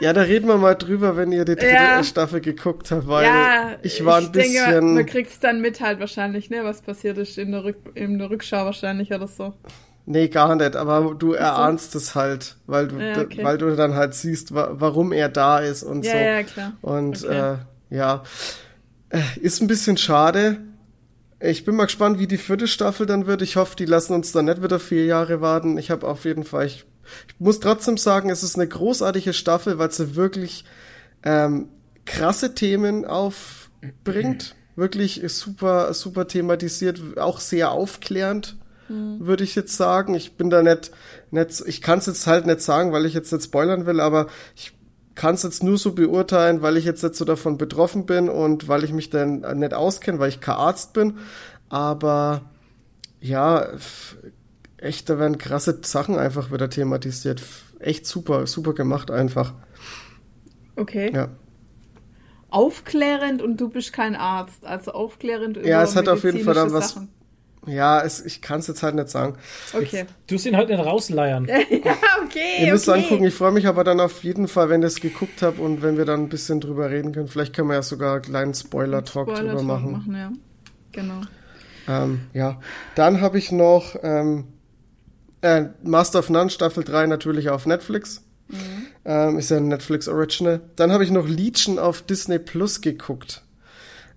Ja, 0.00 0.12
da 0.12 0.22
reden 0.22 0.48
wir 0.48 0.56
mal 0.56 0.74
drüber, 0.74 1.16
wenn 1.16 1.30
ihr 1.32 1.44
die 1.44 1.56
dritte 1.56 1.74
Ja. 1.74 2.02
Staffel 2.04 2.40
geguckt 2.40 2.90
habt, 2.90 3.06
weil 3.06 3.24
ja, 3.26 3.70
ich 3.82 4.04
war 4.04 4.18
ein 4.18 4.32
bisschen. 4.32 4.70
Denke, 4.70 4.82
man 4.82 5.06
kriegt 5.06 5.30
es 5.30 5.40
dann 5.40 5.60
mit 5.60 5.80
halt 5.80 6.00
wahrscheinlich, 6.00 6.50
ne? 6.50 6.64
Was 6.64 6.80
passiert 6.82 7.18
ist 7.18 7.38
in 7.38 7.52
der, 7.52 7.64
Rück 7.64 7.76
in 7.94 8.18
der 8.18 8.30
Rückschau 8.30 8.64
wahrscheinlich 8.64 9.12
oder 9.12 9.28
so. 9.28 9.52
Nee, 10.06 10.28
gar 10.28 10.56
nicht, 10.56 10.74
aber 10.76 11.14
du 11.16 11.34
erahnst 11.34 11.94
es 11.94 12.14
halt, 12.14 12.56
weil 12.66 12.88
du, 12.88 12.98
Ja, 12.98 13.20
okay. 13.20 13.44
weil 13.44 13.58
du 13.58 13.76
dann 13.76 13.94
halt 13.94 14.14
siehst, 14.14 14.54
wa 14.54 14.70
warum 14.72 15.12
er 15.12 15.28
da 15.28 15.58
ist 15.58 15.82
und 15.82 16.04
Ja, 16.04 16.12
so. 16.12 16.18
ja, 16.18 16.42
klar. 16.42 16.72
Und 16.80 17.24
Okay. 17.24 17.54
äh, 17.90 17.96
ja, 17.96 18.22
Äh, 19.10 19.20
ist 19.40 19.60
ein 19.60 19.66
bisschen 19.66 19.96
schade. 19.96 20.58
Ich 21.40 21.64
bin 21.64 21.74
mal 21.74 21.86
gespannt, 21.86 22.18
wie 22.18 22.26
die 22.26 22.36
vierte 22.38 22.68
Staffel 22.68 23.06
dann 23.06 23.26
wird. 23.26 23.42
Ich 23.42 23.56
hoffe, 23.56 23.74
die 23.76 23.84
lassen 23.86 24.12
uns 24.14 24.30
dann 24.32 24.44
nicht 24.44 24.62
wieder 24.62 24.78
vier 24.78 25.04
Jahre 25.04 25.40
warten. 25.40 25.78
Ich 25.78 25.90
habe 25.90 26.06
auf 26.06 26.24
jeden 26.24 26.44
Fall, 26.44 26.66
ich, 26.66 26.84
ich 27.28 27.38
muss 27.38 27.60
trotzdem 27.60 27.96
sagen, 27.96 28.30
es 28.30 28.42
ist 28.42 28.56
eine 28.56 28.68
großartige 28.68 29.32
Staffel, 29.32 29.78
weil 29.78 29.90
sie 29.90 30.16
wirklich 30.16 30.64
ähm, 31.22 31.68
krasse 32.04 32.54
Themen 32.54 33.04
aufbringt. 33.04 34.54
Wirklich 34.76 35.22
super, 35.26 35.92
super 35.92 36.26
thematisiert, 36.26 37.18
auch 37.18 37.40
sehr 37.40 37.70
aufklärend, 37.70 38.56
würde 38.88 39.44
ich 39.44 39.54
jetzt 39.54 39.76
sagen. 39.76 40.14
Ich 40.14 40.36
bin 40.36 40.48
da 40.48 40.62
nicht, 40.62 40.90
nicht 41.30 41.62
ich 41.66 41.82
kann 41.82 41.98
es 41.98 42.06
jetzt 42.06 42.26
halt 42.26 42.46
nicht 42.46 42.62
sagen, 42.62 42.92
weil 42.92 43.04
ich 43.04 43.12
jetzt 43.12 43.32
nicht 43.32 43.44
spoilern 43.44 43.84
will, 43.84 44.00
aber 44.00 44.28
ich 44.56 44.72
kann 45.14 45.34
es 45.34 45.42
jetzt 45.42 45.62
nur 45.62 45.76
so 45.76 45.92
beurteilen, 45.92 46.62
weil 46.62 46.76
ich 46.76 46.84
jetzt 46.84 47.02
nicht 47.02 47.14
so 47.14 47.24
davon 47.24 47.58
betroffen 47.58 48.06
bin 48.06 48.28
und 48.28 48.68
weil 48.68 48.84
ich 48.84 48.92
mich 48.92 49.10
dann 49.10 49.40
nicht 49.58 49.74
auskenne, 49.74 50.18
weil 50.18 50.30
ich 50.30 50.40
kein 50.40 50.54
Arzt 50.54 50.92
bin. 50.94 51.18
Aber 51.68 52.42
ja, 53.20 53.68
echt, 54.80 55.08
da 55.08 55.18
werden 55.18 55.38
krasse 55.38 55.78
Sachen 55.82 56.18
einfach 56.18 56.52
wieder 56.52 56.70
thematisiert. 56.70 57.42
Echt 57.78 58.06
super, 58.06 58.46
super 58.46 58.74
gemacht 58.74 59.10
einfach. 59.10 59.54
Okay. 60.76 61.10
Ja. 61.12 61.28
Aufklärend 62.48 63.42
und 63.42 63.60
du 63.60 63.68
bist 63.68 63.92
kein 63.92 64.16
Arzt. 64.16 64.64
Also 64.64 64.92
aufklärend 64.92 65.56
über 65.56 65.66
Ja, 65.66 65.82
es 65.82 65.94
hat 65.94 66.08
auf 66.08 66.24
jeden 66.24 66.40
Fall 66.40 66.54
dann 66.54 66.72
was- 66.72 66.90
Sachen. 66.94 67.08
Ja, 67.66 68.00
es, 68.00 68.24
ich 68.24 68.40
kann 68.40 68.60
es 68.60 68.68
jetzt 68.68 68.82
halt 68.82 68.94
nicht 68.94 69.10
sagen. 69.10 69.36
Okay. 69.74 70.06
Du 70.26 70.34
musst 70.34 70.46
ihn 70.46 70.56
halt 70.56 70.70
nicht 70.70 70.78
rausleiern. 70.78 71.44
ja, 71.84 71.94
okay. 72.24 72.64
Ihr 72.64 72.72
müsst 72.72 72.88
okay. 72.88 73.02
angucken, 73.02 73.24
ich 73.24 73.34
freue 73.34 73.52
mich 73.52 73.66
aber 73.66 73.84
dann 73.84 74.00
auf 74.00 74.24
jeden 74.24 74.48
Fall, 74.48 74.70
wenn 74.70 74.82
ihr 74.82 74.86
es 74.86 75.00
geguckt 75.00 75.42
habt 75.42 75.58
und 75.58 75.82
wenn 75.82 75.98
wir 75.98 76.06
dann 76.06 76.22
ein 76.22 76.28
bisschen 76.30 76.60
drüber 76.60 76.88
reden 76.88 77.12
können. 77.12 77.28
Vielleicht 77.28 77.54
können 77.54 77.68
wir 77.68 77.74
ja 77.74 77.82
sogar 77.82 78.14
einen 78.14 78.22
kleinen 78.22 78.54
Spoiler-Talk 78.54 79.28
Spoiler 79.28 79.50
drüber 79.50 79.62
machen. 79.62 79.92
machen 79.92 80.16
ja. 80.16 80.32
Genau. 80.92 81.20
Ähm, 81.86 82.20
ja, 82.32 82.58
dann 82.94 83.20
habe 83.20 83.36
ich 83.36 83.52
noch 83.52 83.94
ähm, 84.02 84.44
äh, 85.42 85.64
Master 85.82 86.18
of 86.20 86.30
None 86.30 86.50
Staffel 86.50 86.84
3 86.84 87.06
natürlich 87.06 87.50
auf 87.50 87.66
Netflix. 87.66 88.22
Ähm, 89.04 89.38
ist 89.38 89.50
ja 89.50 89.58
ein 89.58 89.68
Netflix 89.68 90.08
Original. 90.08 90.60
Dann 90.76 90.90
habe 90.92 91.04
ich 91.04 91.10
noch 91.10 91.28
Legion 91.28 91.78
auf 91.78 92.02
Disney 92.02 92.38
Plus 92.38 92.80
geguckt. 92.80 93.42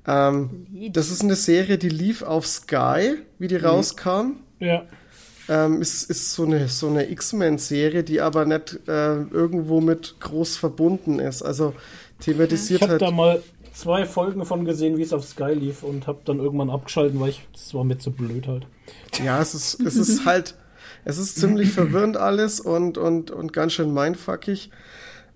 Ähm, 0.07 0.67
das 0.91 1.11
ist 1.11 1.21
eine 1.21 1.35
Serie, 1.35 1.77
die 1.77 1.89
lief 1.89 2.23
auf 2.23 2.45
Sky, 2.47 3.15
wie 3.39 3.47
die 3.47 3.55
rauskam. 3.57 4.37
Ja. 4.59 4.83
Ähm, 5.49 5.81
ist, 5.81 6.09
ist 6.09 6.33
so 6.33 6.45
eine, 6.45 6.67
so 6.67 6.87
eine 6.87 7.09
X-Men-Serie, 7.11 8.03
die 8.03 8.21
aber 8.21 8.45
nicht 8.45 8.79
äh, 8.87 9.21
irgendwo 9.23 9.81
mit 9.81 10.15
groß 10.19 10.57
verbunden 10.57 11.19
ist. 11.19 11.41
Also 11.41 11.73
Ich 12.19 12.25
thematisiert 12.25 12.81
habe 12.81 12.93
halt. 12.93 13.01
da 13.01 13.11
mal 13.11 13.43
zwei 13.73 14.05
Folgen 14.05 14.45
von 14.45 14.65
gesehen, 14.65 14.97
wie 14.97 15.01
es 15.03 15.13
auf 15.13 15.25
Sky 15.25 15.53
lief 15.53 15.83
und 15.83 16.07
habe 16.07 16.19
dann 16.25 16.39
irgendwann 16.39 16.69
abgeschalten, 16.69 17.19
weil 17.19 17.29
ich 17.29 17.45
das 17.51 17.73
war 17.73 17.83
mir 17.83 17.97
zu 17.97 18.11
blöd 18.11 18.47
halt. 18.47 18.65
Ja, 19.23 19.41
es 19.41 19.53
ist, 19.53 19.79
es 19.81 19.95
ist 19.95 20.25
halt, 20.25 20.55
es 21.05 21.17
ist 21.17 21.37
ziemlich 21.39 21.71
verwirrend 21.73 22.17
alles 22.17 22.59
und, 22.59 22.97
und, 22.97 23.31
und 23.31 23.53
ganz 23.53 23.73
schön 23.73 23.93
mindfuckig. 23.93 24.69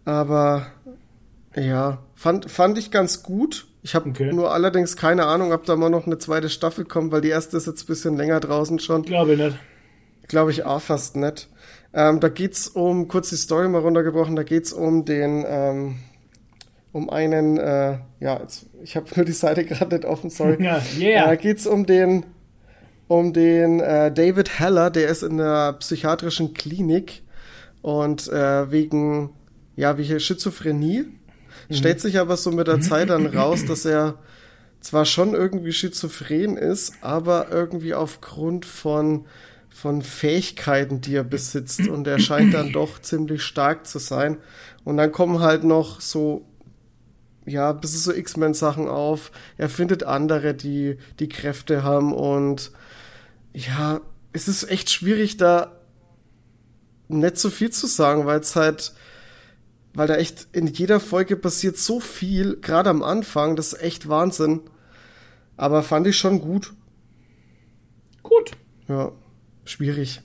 Aber 0.05 0.67
ja, 1.55 1.99
fand, 2.15 2.49
fand 2.49 2.77
ich 2.77 2.91
ganz 2.91 3.23
gut. 3.23 3.67
Ich 3.83 3.95
habe 3.95 4.09
Okay. 4.09 4.33
nur 4.33 4.51
allerdings 4.53 4.95
keine 4.95 5.25
Ahnung, 5.25 5.53
ob 5.53 5.65
da 5.65 5.75
mal 5.75 5.89
noch 5.89 6.05
eine 6.05 6.17
zweite 6.17 6.49
Staffel 6.49 6.85
kommt, 6.85 7.11
weil 7.11 7.21
die 7.21 7.29
erste 7.29 7.57
ist 7.57 7.67
jetzt 7.67 7.83
ein 7.83 7.87
bisschen 7.87 8.17
länger 8.17 8.39
draußen 8.39 8.79
schon. 8.79 9.03
Glaube 9.03 9.33
ich 9.33 9.39
nicht. 9.39 9.57
Glaube 10.27 10.51
ich 10.51 10.65
auch 10.65 10.81
fast 10.81 11.15
nicht. 11.15 11.47
Ähm, 11.93 12.19
da 12.19 12.27
geht's 12.29 12.67
um, 12.67 13.07
kurz 13.07 13.29
die 13.29 13.37
Story 13.37 13.69
mal 13.69 13.79
runtergebrochen, 13.81 14.35
da 14.35 14.43
geht's 14.43 14.73
um 14.73 15.05
den, 15.05 15.45
ähm, 15.47 15.95
um 16.91 17.09
einen, 17.09 17.57
äh, 17.57 17.97
ja, 18.19 18.39
jetzt, 18.41 18.65
ich 18.83 18.95
habe 18.97 19.07
nur 19.15 19.25
die 19.25 19.31
Seite 19.31 19.63
gerade 19.63 19.95
nicht 19.95 20.05
offen, 20.05 20.29
sorry. 20.29 20.61
Ja, 20.63 20.81
yeah. 20.99 21.25
Da 21.27 21.35
geht's 21.35 21.65
um 21.65 21.85
den, 21.85 22.25
um 23.07 23.33
den 23.33 23.79
äh, 23.79 24.11
David 24.11 24.59
Heller, 24.59 24.89
der 24.89 25.07
ist 25.09 25.23
in 25.23 25.37
der 25.37 25.73
psychiatrischen 25.73 26.53
Klinik 26.53 27.23
und 27.81 28.27
äh, 28.27 28.71
wegen, 28.71 29.29
ja, 29.75 29.97
wie 29.97 30.19
Schizophrenie. 30.19 31.05
Stellt 31.69 31.99
sich 31.99 32.19
aber 32.19 32.37
so 32.37 32.51
mit 32.51 32.67
der 32.67 32.81
Zeit 32.81 33.09
dann 33.09 33.25
raus, 33.25 33.65
dass 33.65 33.85
er 33.85 34.17
zwar 34.79 35.05
schon 35.05 35.33
irgendwie 35.33 35.73
schizophren 35.73 36.57
ist, 36.57 36.93
aber 37.01 37.47
irgendwie 37.51 37.93
aufgrund 37.93 38.65
von, 38.65 39.25
von 39.69 40.01
Fähigkeiten, 40.01 41.01
die 41.01 41.15
er 41.15 41.23
besitzt. 41.23 41.87
Und 41.87 42.07
er 42.07 42.19
scheint 42.19 42.53
dann 42.53 42.71
doch 42.71 42.99
ziemlich 42.99 43.41
stark 43.43 43.87
zu 43.87 43.99
sein. 43.99 44.37
Und 44.83 44.97
dann 44.97 45.11
kommen 45.11 45.39
halt 45.39 45.63
noch 45.63 45.99
so, 45.99 46.45
ja, 47.45 47.71
bisschen 47.71 47.99
so 47.99 48.13
X-Men-Sachen 48.13 48.87
auf. 48.87 49.31
Er 49.57 49.69
findet 49.69 50.03
andere, 50.03 50.53
die 50.53 50.97
die 51.19 51.29
Kräfte 51.29 51.83
haben. 51.83 52.13
Und 52.13 52.71
ja, 53.57 54.01
es 54.33 54.47
ist 54.47 54.69
echt 54.69 54.91
schwierig, 54.91 55.37
da 55.37 55.71
nicht 57.07 57.37
so 57.37 57.49
viel 57.49 57.71
zu 57.71 57.87
sagen, 57.87 58.25
weil 58.25 58.39
es 58.39 58.55
halt 58.55 58.93
weil 59.93 60.05
da 60.07 60.15
echt 60.15 60.49
in 60.51 60.67
jeder 60.67 60.99
Folge 60.99 61.35
passiert 61.35 61.75
so 61.75 61.99
viel, 61.99 62.57
gerade 62.61 62.91
am 62.91 63.01
Anfang, 63.01 63.55
das 63.55 63.73
ist 63.73 63.81
echt 63.81 64.07
Wahnsinn. 64.07 64.61
Aber 65.55 65.81
fand 65.81 66.05
ich 66.05 66.17
schon 66.17 66.39
gut. 66.39 66.75
Gut. 68.21 68.51
Ja, 68.87 69.11
schwierig. 69.65 70.21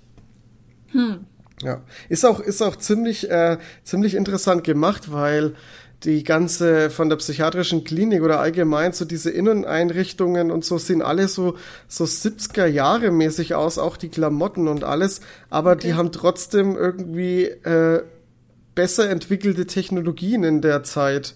Ja, 1.63 1.81
ist 2.11 2.27
auch 2.27 2.41
ist 2.41 2.61
auch 2.61 2.77
ziemlich 2.77 3.31
äh, 3.31 3.57
ziemlich 3.83 4.15
interessant 4.15 4.63
gemacht, 4.63 5.11
weil 5.11 5.55
die 6.05 6.25
ganze 6.25 6.91
von 6.91 7.09
der 7.09 7.17
psychiatrischen 7.17 7.85
Klinik 7.85 8.23
oder 8.23 8.41
allgemein 8.41 8.93
so 8.93 9.05
diese 9.05 9.31
Inneneinrichtungen 9.31 10.51
und 10.51 10.65
so 10.65 10.79
sehen 10.79 11.03
alle 11.03 11.29
so 11.29 11.57
so 11.89 12.05
70er 12.05 12.67
Jahre 12.67 13.11
mäßig 13.11 13.55
aus, 13.55 13.79
auch 13.79 13.97
die 13.97 14.09
Klamotten 14.09 14.69
und 14.69 14.85
alles, 14.85 15.21
aber 15.51 15.77
die 15.77 15.95
haben 15.95 16.13
trotzdem 16.13 16.77
irgendwie 16.77 17.45
äh, 17.45 18.03
besser 18.75 19.11
entwickelte 19.11 19.67
Technologien 19.67 20.45
in 20.45 20.61
der 20.61 20.83
Zeit. 20.83 21.35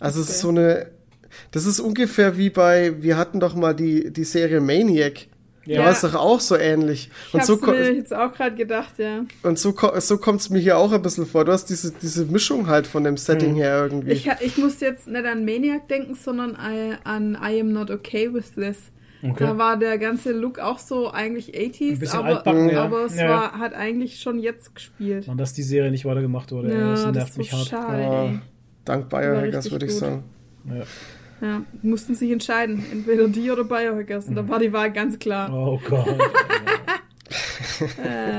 Also 0.00 0.20
es 0.20 0.30
ist 0.30 0.40
so 0.40 0.48
eine 0.48 0.90
das 1.50 1.66
ist 1.66 1.80
ungefähr 1.80 2.36
wie 2.38 2.50
bei 2.50 3.02
wir 3.02 3.16
hatten 3.16 3.40
doch 3.40 3.54
mal 3.54 3.74
die 3.74 4.12
die 4.12 4.24
Serie 4.24 4.60
Maniac. 4.60 5.26
Ja. 5.66 5.78
Da 5.78 5.84
war 5.86 5.92
es 5.92 6.00
doch 6.02 6.14
auch 6.14 6.40
so 6.40 6.56
ähnlich. 6.56 7.10
Ich 7.28 7.34
Und 7.34 7.44
so, 7.44 7.56
mir 7.56 7.92
jetzt 7.94 8.12
auch 8.14 8.32
gerade 8.32 8.54
gedacht, 8.54 8.98
ja. 8.98 9.24
und 9.42 9.58
so, 9.58 9.72
ko- 9.72 9.98
so 10.00 10.18
kommt 10.18 10.40
es 10.40 10.50
mir 10.50 10.58
hier 10.58 10.76
auch 10.76 10.92
ein 10.92 11.00
bisschen 11.02 11.26
vor. 11.26 11.44
Du 11.44 11.52
hast 11.52 11.66
diese, 11.66 11.92
diese 11.92 12.26
Mischung 12.26 12.66
halt 12.66 12.86
von 12.86 13.04
dem 13.04 13.16
Setting 13.16 13.54
her 13.54 13.82
irgendwie. 13.84 14.12
Ich, 14.12 14.28
ich 14.40 14.58
muss 14.58 14.80
jetzt 14.80 15.06
nicht 15.08 15.24
an 15.24 15.44
Maniac 15.44 15.88
denken, 15.88 16.14
sondern 16.14 16.50
I, 16.52 16.94
an 17.04 17.38
I 17.42 17.60
Am 17.60 17.72
Not 17.72 17.90
Okay 17.90 18.32
With 18.34 18.52
This. 18.54 18.76
Okay. 19.22 19.36
Da 19.42 19.56
war 19.56 19.78
der 19.78 19.96
ganze 19.96 20.32
Look 20.32 20.58
auch 20.58 20.78
so 20.78 21.10
eigentlich 21.10 21.54
80s, 21.54 21.92
Ein 21.92 21.98
bisschen 21.98 22.18
aber, 22.18 22.28
altbacken, 22.28 22.68
ja. 22.68 22.82
aber 22.84 23.04
es 23.06 23.16
Ja, 23.16 23.28
war, 23.30 23.52
hat 23.58 23.72
eigentlich 23.72 24.20
schon 24.20 24.38
jetzt 24.38 24.74
gespielt. 24.74 25.26
Und 25.28 25.38
dass 25.38 25.54
die 25.54 25.62
Serie 25.62 25.90
nicht 25.90 26.04
weitergemacht 26.04 26.52
wurde, 26.52 26.70
Ja, 26.74 26.90
das 26.90 27.04
das 27.04 27.12
nervt 27.14 27.28
ist 27.28 27.34
so 27.34 27.38
mich 27.40 27.52
hart. 27.54 27.66
schade, 27.68 28.02
Ja. 28.02 28.24
ey. 28.24 28.40
Dank 28.84 29.10
War 29.10 29.22
Biohackers, 29.22 29.54
richtig 29.64 29.72
würde 29.72 29.86
ich 29.86 29.92
gut. 29.92 30.00
sagen. 30.00 30.24
Ja, 30.68 30.82
mussten 31.82 32.14
sich 32.14 32.30
entscheiden, 32.30 32.84
entweder 32.90 33.28
die 33.28 33.50
oder 33.50 33.64
Biohackers. 33.64 34.28
Und 34.28 34.36
da 34.36 34.48
war 34.48 34.58
die 34.58 34.72
Wahl 34.72 34.92
ganz 34.92 35.18
klar. 35.18 35.52
Oh 35.52 35.80
Gott. 35.88 36.06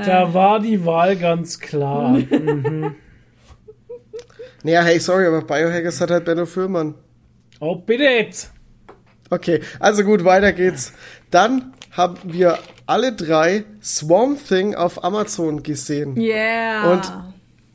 da 0.06 0.32
war 0.32 0.60
die 0.60 0.84
Wahl 0.84 1.16
ganz 1.16 1.58
klar. 1.58 2.10
Mhm. 2.10 2.94
Naja, 4.62 4.82
hey, 4.82 4.98
sorry, 4.98 5.26
aber 5.26 5.42
Biohackers 5.42 6.00
hat 6.00 6.10
halt 6.10 6.24
Benno 6.24 6.44
Fürmann. 6.44 6.94
Oh, 7.60 7.76
bitte 7.76 8.02
jetzt. 8.02 8.50
Okay, 9.30 9.60
also 9.78 10.02
gut, 10.02 10.24
weiter 10.24 10.52
geht's. 10.52 10.92
Dann 11.30 11.72
haben 11.92 12.16
wir 12.24 12.58
alle 12.86 13.12
drei 13.12 13.64
Swamp 13.80 14.44
Thing 14.44 14.74
auf 14.74 15.04
Amazon 15.04 15.62
gesehen. 15.62 16.16
Yeah. 16.16 16.92
Und 16.92 17.12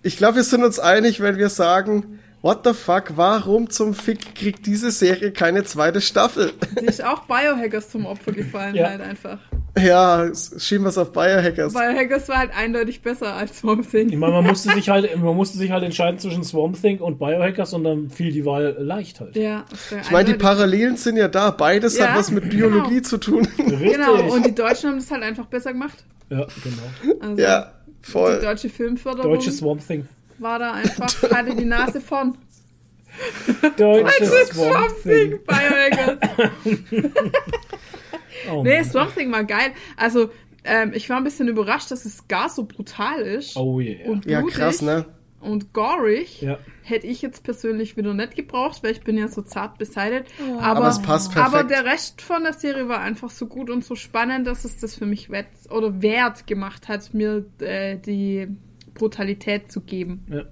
ich 0.04 0.18
glaube, 0.18 0.38
wir 0.38 0.44
sind 0.44 0.66
uns 0.66 0.80
einig, 0.80 1.22
wenn 1.22 1.38
wir 1.38 1.48
sagen, 1.48 2.20
what 2.42 2.62
the 2.66 2.74
fuck, 2.74 3.14
warum 3.16 3.70
zum 3.70 3.94
Fick 3.94 4.36
kriegt 4.36 4.66
diese 4.66 4.92
Serie 4.92 5.32
keine 5.32 5.64
zweite 5.64 6.02
Staffel? 6.02 6.52
Die 6.80 6.86
ist 6.86 7.04
auch 7.04 7.22
Biohackers 7.26 7.90
zum 7.90 8.06
Opfer 8.06 8.32
gefallen, 8.32 8.76
Ja. 8.76 8.90
halt 8.90 9.02
einfach. 9.02 9.38
ja, 9.78 10.30
schieben 10.58 10.84
wir's 10.86 10.98
auf 10.98 11.12
Biohackers. 11.14 11.74
Biohackers 11.74 12.28
war 12.30 12.40
halt 12.40 12.52
eindeutig 12.58 13.02
besser 13.02 13.34
als 13.36 13.60
Swamp 13.60 13.90
Thing. 13.90 14.10
Ich 14.10 14.18
meine, 14.18 14.34
man 14.34 14.46
musste 14.46 14.74
sich 14.74 14.90
halt, 14.90 15.16
man 15.22 15.36
musste 15.36 15.58
sich 15.58 15.72
halt 15.72 15.84
entscheiden 15.84 16.20
zwischen 16.20 16.44
Swamp 16.44 16.82
Thing 16.82 17.00
und 17.00 17.20
Biohackers 17.20 17.74
und 17.74 17.84
dann 17.86 18.10
fiel 18.10 18.32
die 18.34 18.44
Wahl 18.46 18.76
leicht 18.80 19.22
halt. 19.22 19.36
Ja, 19.38 19.64
Ich 20.04 20.12
meine, 20.12 20.30
die 20.32 20.38
Parallelen 20.38 20.98
sind 20.98 21.16
ja 21.18 21.28
da. 21.30 21.52
Beides 21.52 21.98
Ja, 21.98 22.10
hat 22.10 22.18
was 22.20 22.32
mit 22.32 22.50
Biologie 22.50 22.96
genau. 22.96 23.08
zu 23.08 23.18
tun. 23.18 23.48
Richtig. 23.58 23.94
Genau, 23.94 24.34
und 24.34 24.46
die 24.46 24.54
Deutschen 24.56 24.90
haben 24.90 24.98
das 25.00 25.10
halt 25.12 25.24
einfach 25.24 25.46
besser 25.46 25.72
gemacht. 25.74 26.04
Ja, 26.30 26.48
genau. 26.64 27.20
Also, 27.22 27.42
ja, 27.42 27.72
Die 27.88 28.12
voll. 28.12 28.40
deutsche 28.42 28.70
Filmförderung 28.70 29.32
Deutsches 29.34 29.58
Swamp 29.60 29.86
Thing. 29.86 30.08
War 30.42 30.60
da 30.60 30.74
einfach, 30.74 31.08
hatte 31.32 31.56
die 31.56 31.66
Nase 31.66 32.02
vorn. 32.02 32.38
Deutsches 33.78 34.30
Swamp 34.50 34.90
Swamp 34.90 35.04
Thing. 35.04 35.40
Oh, 38.52 38.64
Nee. 38.64 38.84
Swamp 38.84 39.14
Thing 39.16 39.32
war 39.32 39.44
geil. 39.44 39.72
Also, 39.98 40.30
ähm, 40.64 40.94
ich 40.96 41.10
war 41.10 41.18
ein 41.18 41.24
bisschen 41.24 41.48
überrascht, 41.48 41.92
dass 41.92 42.06
es 42.06 42.28
gar 42.28 42.50
so 42.50 42.64
brutal 42.64 43.20
ist. 43.22 43.56
oh 43.58 43.80
yeah. 43.80 44.10
Und 44.10 44.26
Ja, 44.26 44.40
blutig 44.40 44.58
krass, 44.58 44.82
ne? 44.82 45.06
Und 45.42 45.74
gorig. 45.74 46.42
Ja. 46.42 46.58
Hätte 46.84 47.08
ich 47.08 47.22
jetzt 47.22 47.44
persönlich 47.44 47.98
wieder 47.98 48.14
nicht 48.14 48.36
gebraucht, 48.36 48.84
weil 48.84 48.92
ich 48.92 49.02
bin 49.02 49.18
ja 49.18 49.28
so 49.28 49.42
zart 49.42 49.78
beseitigt. 49.80 50.26
aber, 50.60 50.78
Aber 50.78 50.88
es 50.90 51.02
passt 51.02 51.32
perfekt. 51.34 51.54
aber 51.56 51.64
der 51.68 51.86
Rest 51.86 52.22
von 52.22 52.44
der 52.44 52.54
Serie 52.54 52.88
war 52.88 53.00
einfach 53.02 53.30
so 53.32 53.48
gut 53.48 53.70
und 53.70 53.84
so 53.84 53.96
spannend, 53.96 54.46
dass 54.48 54.66
es 54.66 54.78
das 54.78 54.96
für 54.96 55.06
mich 55.08 55.30
wert 55.32 55.48
oder 55.70 56.02
wert 56.02 56.46
gemacht 56.48 56.88
hat, 56.88 57.14
mir 57.14 57.46
äh, 57.60 57.98
die 57.98 58.48
Brutalität 58.94 59.72
zu 59.72 59.82
geben. 59.82 60.26
ja. 60.30 60.44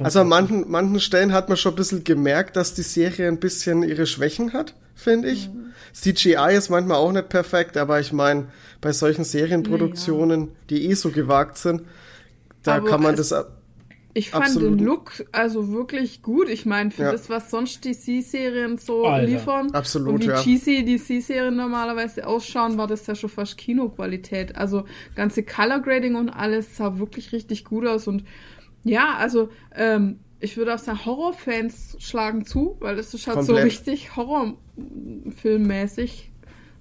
Also 0.00 0.20
an 0.20 0.28
manchen, 0.28 0.70
manchen 0.70 1.00
Stellen 1.00 1.32
hat 1.32 1.48
man 1.48 1.56
schon 1.56 1.72
ein 1.72 1.76
bisschen 1.76 2.04
gemerkt, 2.04 2.56
dass 2.56 2.74
die 2.74 2.82
Serie 2.82 3.26
ein 3.28 3.40
bisschen 3.40 3.82
ihre 3.82 4.06
Schwächen 4.06 4.52
hat, 4.52 4.74
finde 4.94 5.30
ich. 5.30 5.48
Mhm. 5.48 5.72
CGI 5.92 6.54
ist 6.56 6.68
manchmal 6.68 6.98
auch 6.98 7.12
nicht 7.12 7.28
perfekt, 7.28 7.76
aber 7.76 7.98
ich 7.98 8.12
meine, 8.12 8.48
bei 8.80 8.92
solchen 8.92 9.24
Serienproduktionen, 9.24 10.50
die 10.70 10.90
eh 10.90 10.94
so 10.94 11.10
gewagt 11.10 11.58
sind, 11.58 11.82
da 12.62 12.76
Aber 12.76 12.88
kann 12.88 13.02
man 13.02 13.16
das 13.16 13.34
Ich 14.14 14.28
fand 14.30 14.44
Absolut. 14.44 14.78
den 14.78 14.84
Look 14.86 15.24
also 15.32 15.72
wirklich 15.72 16.20
gut. 16.20 16.48
Ich 16.50 16.66
meine, 16.66 16.90
für 16.90 17.04
Ja. 17.04 17.12
das, 17.12 17.30
was 17.30 17.50
sonst 17.50 17.82
DC-Serien 17.84 18.76
so 18.76 19.06
Alter. 19.06 19.26
liefern 19.26 19.70
Absolut, 19.72 20.12
und 20.14 20.22
wie 20.22 20.26
ja. 20.28 20.42
cheesy 20.42 20.84
DC-Serien 20.84 21.56
normalerweise 21.56 22.26
ausschauen, 22.26 22.76
war 22.76 22.86
das 22.86 23.06
ja 23.06 23.14
schon 23.14 23.30
fast 23.30 23.56
Kinoqualität. 23.56 24.54
Also 24.56 24.84
ganze 25.14 25.42
Color 25.42 25.80
Grading 25.80 26.16
und 26.16 26.28
alles 26.28 26.76
sah 26.76 26.98
wirklich 26.98 27.32
richtig 27.32 27.64
gut 27.64 27.86
aus. 27.86 28.06
Und 28.06 28.24
ja, 28.84 29.14
also 29.16 29.48
ähm, 29.74 30.18
ich 30.40 30.58
würde 30.58 30.74
auch 30.74 30.78
sagen, 30.78 31.06
Horrorfans 31.06 31.96
schlagen 32.00 32.44
zu, 32.44 32.76
weil 32.80 32.96
das 32.96 33.14
ist 33.14 33.26
halt 33.28 33.44
so 33.44 33.52
Komplett. 33.54 33.64
richtig 33.64 34.14
Horrorfilmmäßig, 34.16 36.30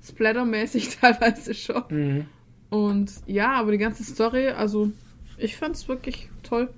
Splattermäßig 0.04 0.90
teilweise 1.00 1.54
schon. 1.54 1.84
Mhm. 1.90 2.26
Und 2.70 3.10
ja, 3.26 3.54
aber 3.54 3.72
die 3.72 3.78
ganze 3.78 4.04
Story, 4.04 4.50
also 4.50 4.92
ich 5.38 5.56
fand's 5.58 5.88
wirklich 5.88 6.30
toll. 6.44 6.70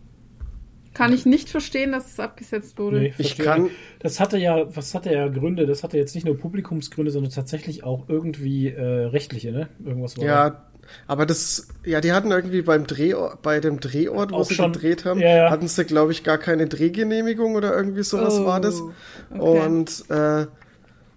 Kann 0.94 1.12
ich 1.14 1.26
nicht 1.26 1.50
verstehen, 1.50 1.92
dass 1.92 2.12
es 2.14 2.20
abgesetzt 2.20 2.78
wurde. 2.78 3.00
Nee, 3.00 3.14
Ich 3.18 3.38
kann- 3.38 3.70
Das 4.00 4.20
hatte 4.20 4.38
ja, 4.38 4.66
was 4.76 4.94
hatte 4.94 5.12
ja 5.12 5.28
Gründe? 5.28 5.66
Das 5.66 5.84
hatte 5.84 5.98
jetzt 5.98 6.14
nicht 6.16 6.26
nur 6.26 6.38
Publikumsgründe, 6.38 7.12
sondern 7.12 7.32
tatsächlich 7.32 7.84
auch 7.84 8.08
irgendwie 8.10 8.68
äh, 8.70 8.82
rechtliche, 9.06 9.52
ne? 9.52 9.70
Irgendwas 9.84 10.18
war. 10.18 10.26
Ja, 10.26 10.66
aber 11.08 11.26
das, 11.26 11.70
ja, 11.86 12.02
die 12.02 12.12
hatten 12.12 12.30
irgendwie 12.32 12.62
beim 12.62 12.86
Drehort, 12.86 13.42
bei 13.42 13.60
dem 13.60 13.80
Drehort, 13.80 14.32
wo 14.32 14.36
Auch 14.36 14.44
sie 14.46 14.54
schon- 14.56 14.74
gedreht 14.74 15.06
haben, 15.06 15.20
ja, 15.20 15.36
ja. 15.46 15.50
hatten 15.50 15.68
sie, 15.68 15.86
glaube 15.86 16.12
ich, 16.12 16.24
gar 16.24 16.38
keine 16.38 16.68
Drehgenehmigung 16.68 17.56
oder 17.56 17.76
irgendwie 17.76 18.04
sowas 18.04 18.38
Oh, 18.40 18.46
war 18.46 18.60
das. 18.62 18.82
okay. 19.32 19.40
Und 19.40 20.04
äh, 20.10 20.46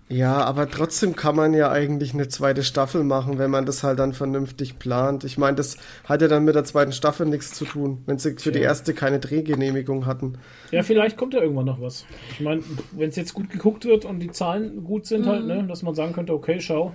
ja, 0.09 0.37
aber 0.45 0.71
trotzdem 0.71 1.17
kann 1.17 1.35
man 1.35 1.53
ja 1.53 1.71
eigentlich 1.71 2.15
eine 2.15 2.29
zweite 2.29 2.63
Staffel 2.63 3.03
machen, 3.05 3.39
wenn 3.39 3.51
man 3.51 3.67
das 3.67 3.83
halt 3.83 3.99
dann 3.99 4.13
vernünftig 4.13 4.79
plant. 4.79 5.25
Ich 5.25 5.37
meine, 5.39 5.57
das 5.57 5.77
hat 6.05 6.23
ja 6.23 6.29
dann 6.29 6.45
mit 6.45 6.55
der 6.55 6.65
zweiten 6.65 6.93
Staffel 6.93 7.27
nichts 7.27 7.53
zu 7.55 7.65
tun, 7.65 8.03
wenn 8.07 8.19
sie 8.19 8.37
für 8.37 8.53
die 8.53 8.59
Tja. 8.61 8.69
erste 8.69 8.95
keine 8.95 9.19
Drehgenehmigung 9.19 10.07
hatten. 10.07 10.39
Ja, 10.71 10.83
vielleicht 10.85 11.17
kommt 11.17 11.35
ja 11.35 11.41
irgendwann 11.41 11.67
noch 11.67 11.81
was. 11.81 12.05
Ich 12.31 12.41
meine, 12.41 12.63
wenn 12.93 13.09
es 13.09 13.17
jetzt 13.17 13.35
gut 13.35 13.51
geguckt 13.51 13.85
wird 13.85 14.05
und 14.05 14.21
die 14.21 14.31
Zahlen 14.31 14.85
gut 14.85 15.07
sind 15.07 15.27
halt, 15.27 15.43
Mhm. 15.43 15.49
ne, 15.49 15.65
dass 15.65 15.83
man 15.83 15.95
sagen 15.95 16.13
könnte, 16.13 16.33
okay, 16.35 16.61
schau, 16.61 16.93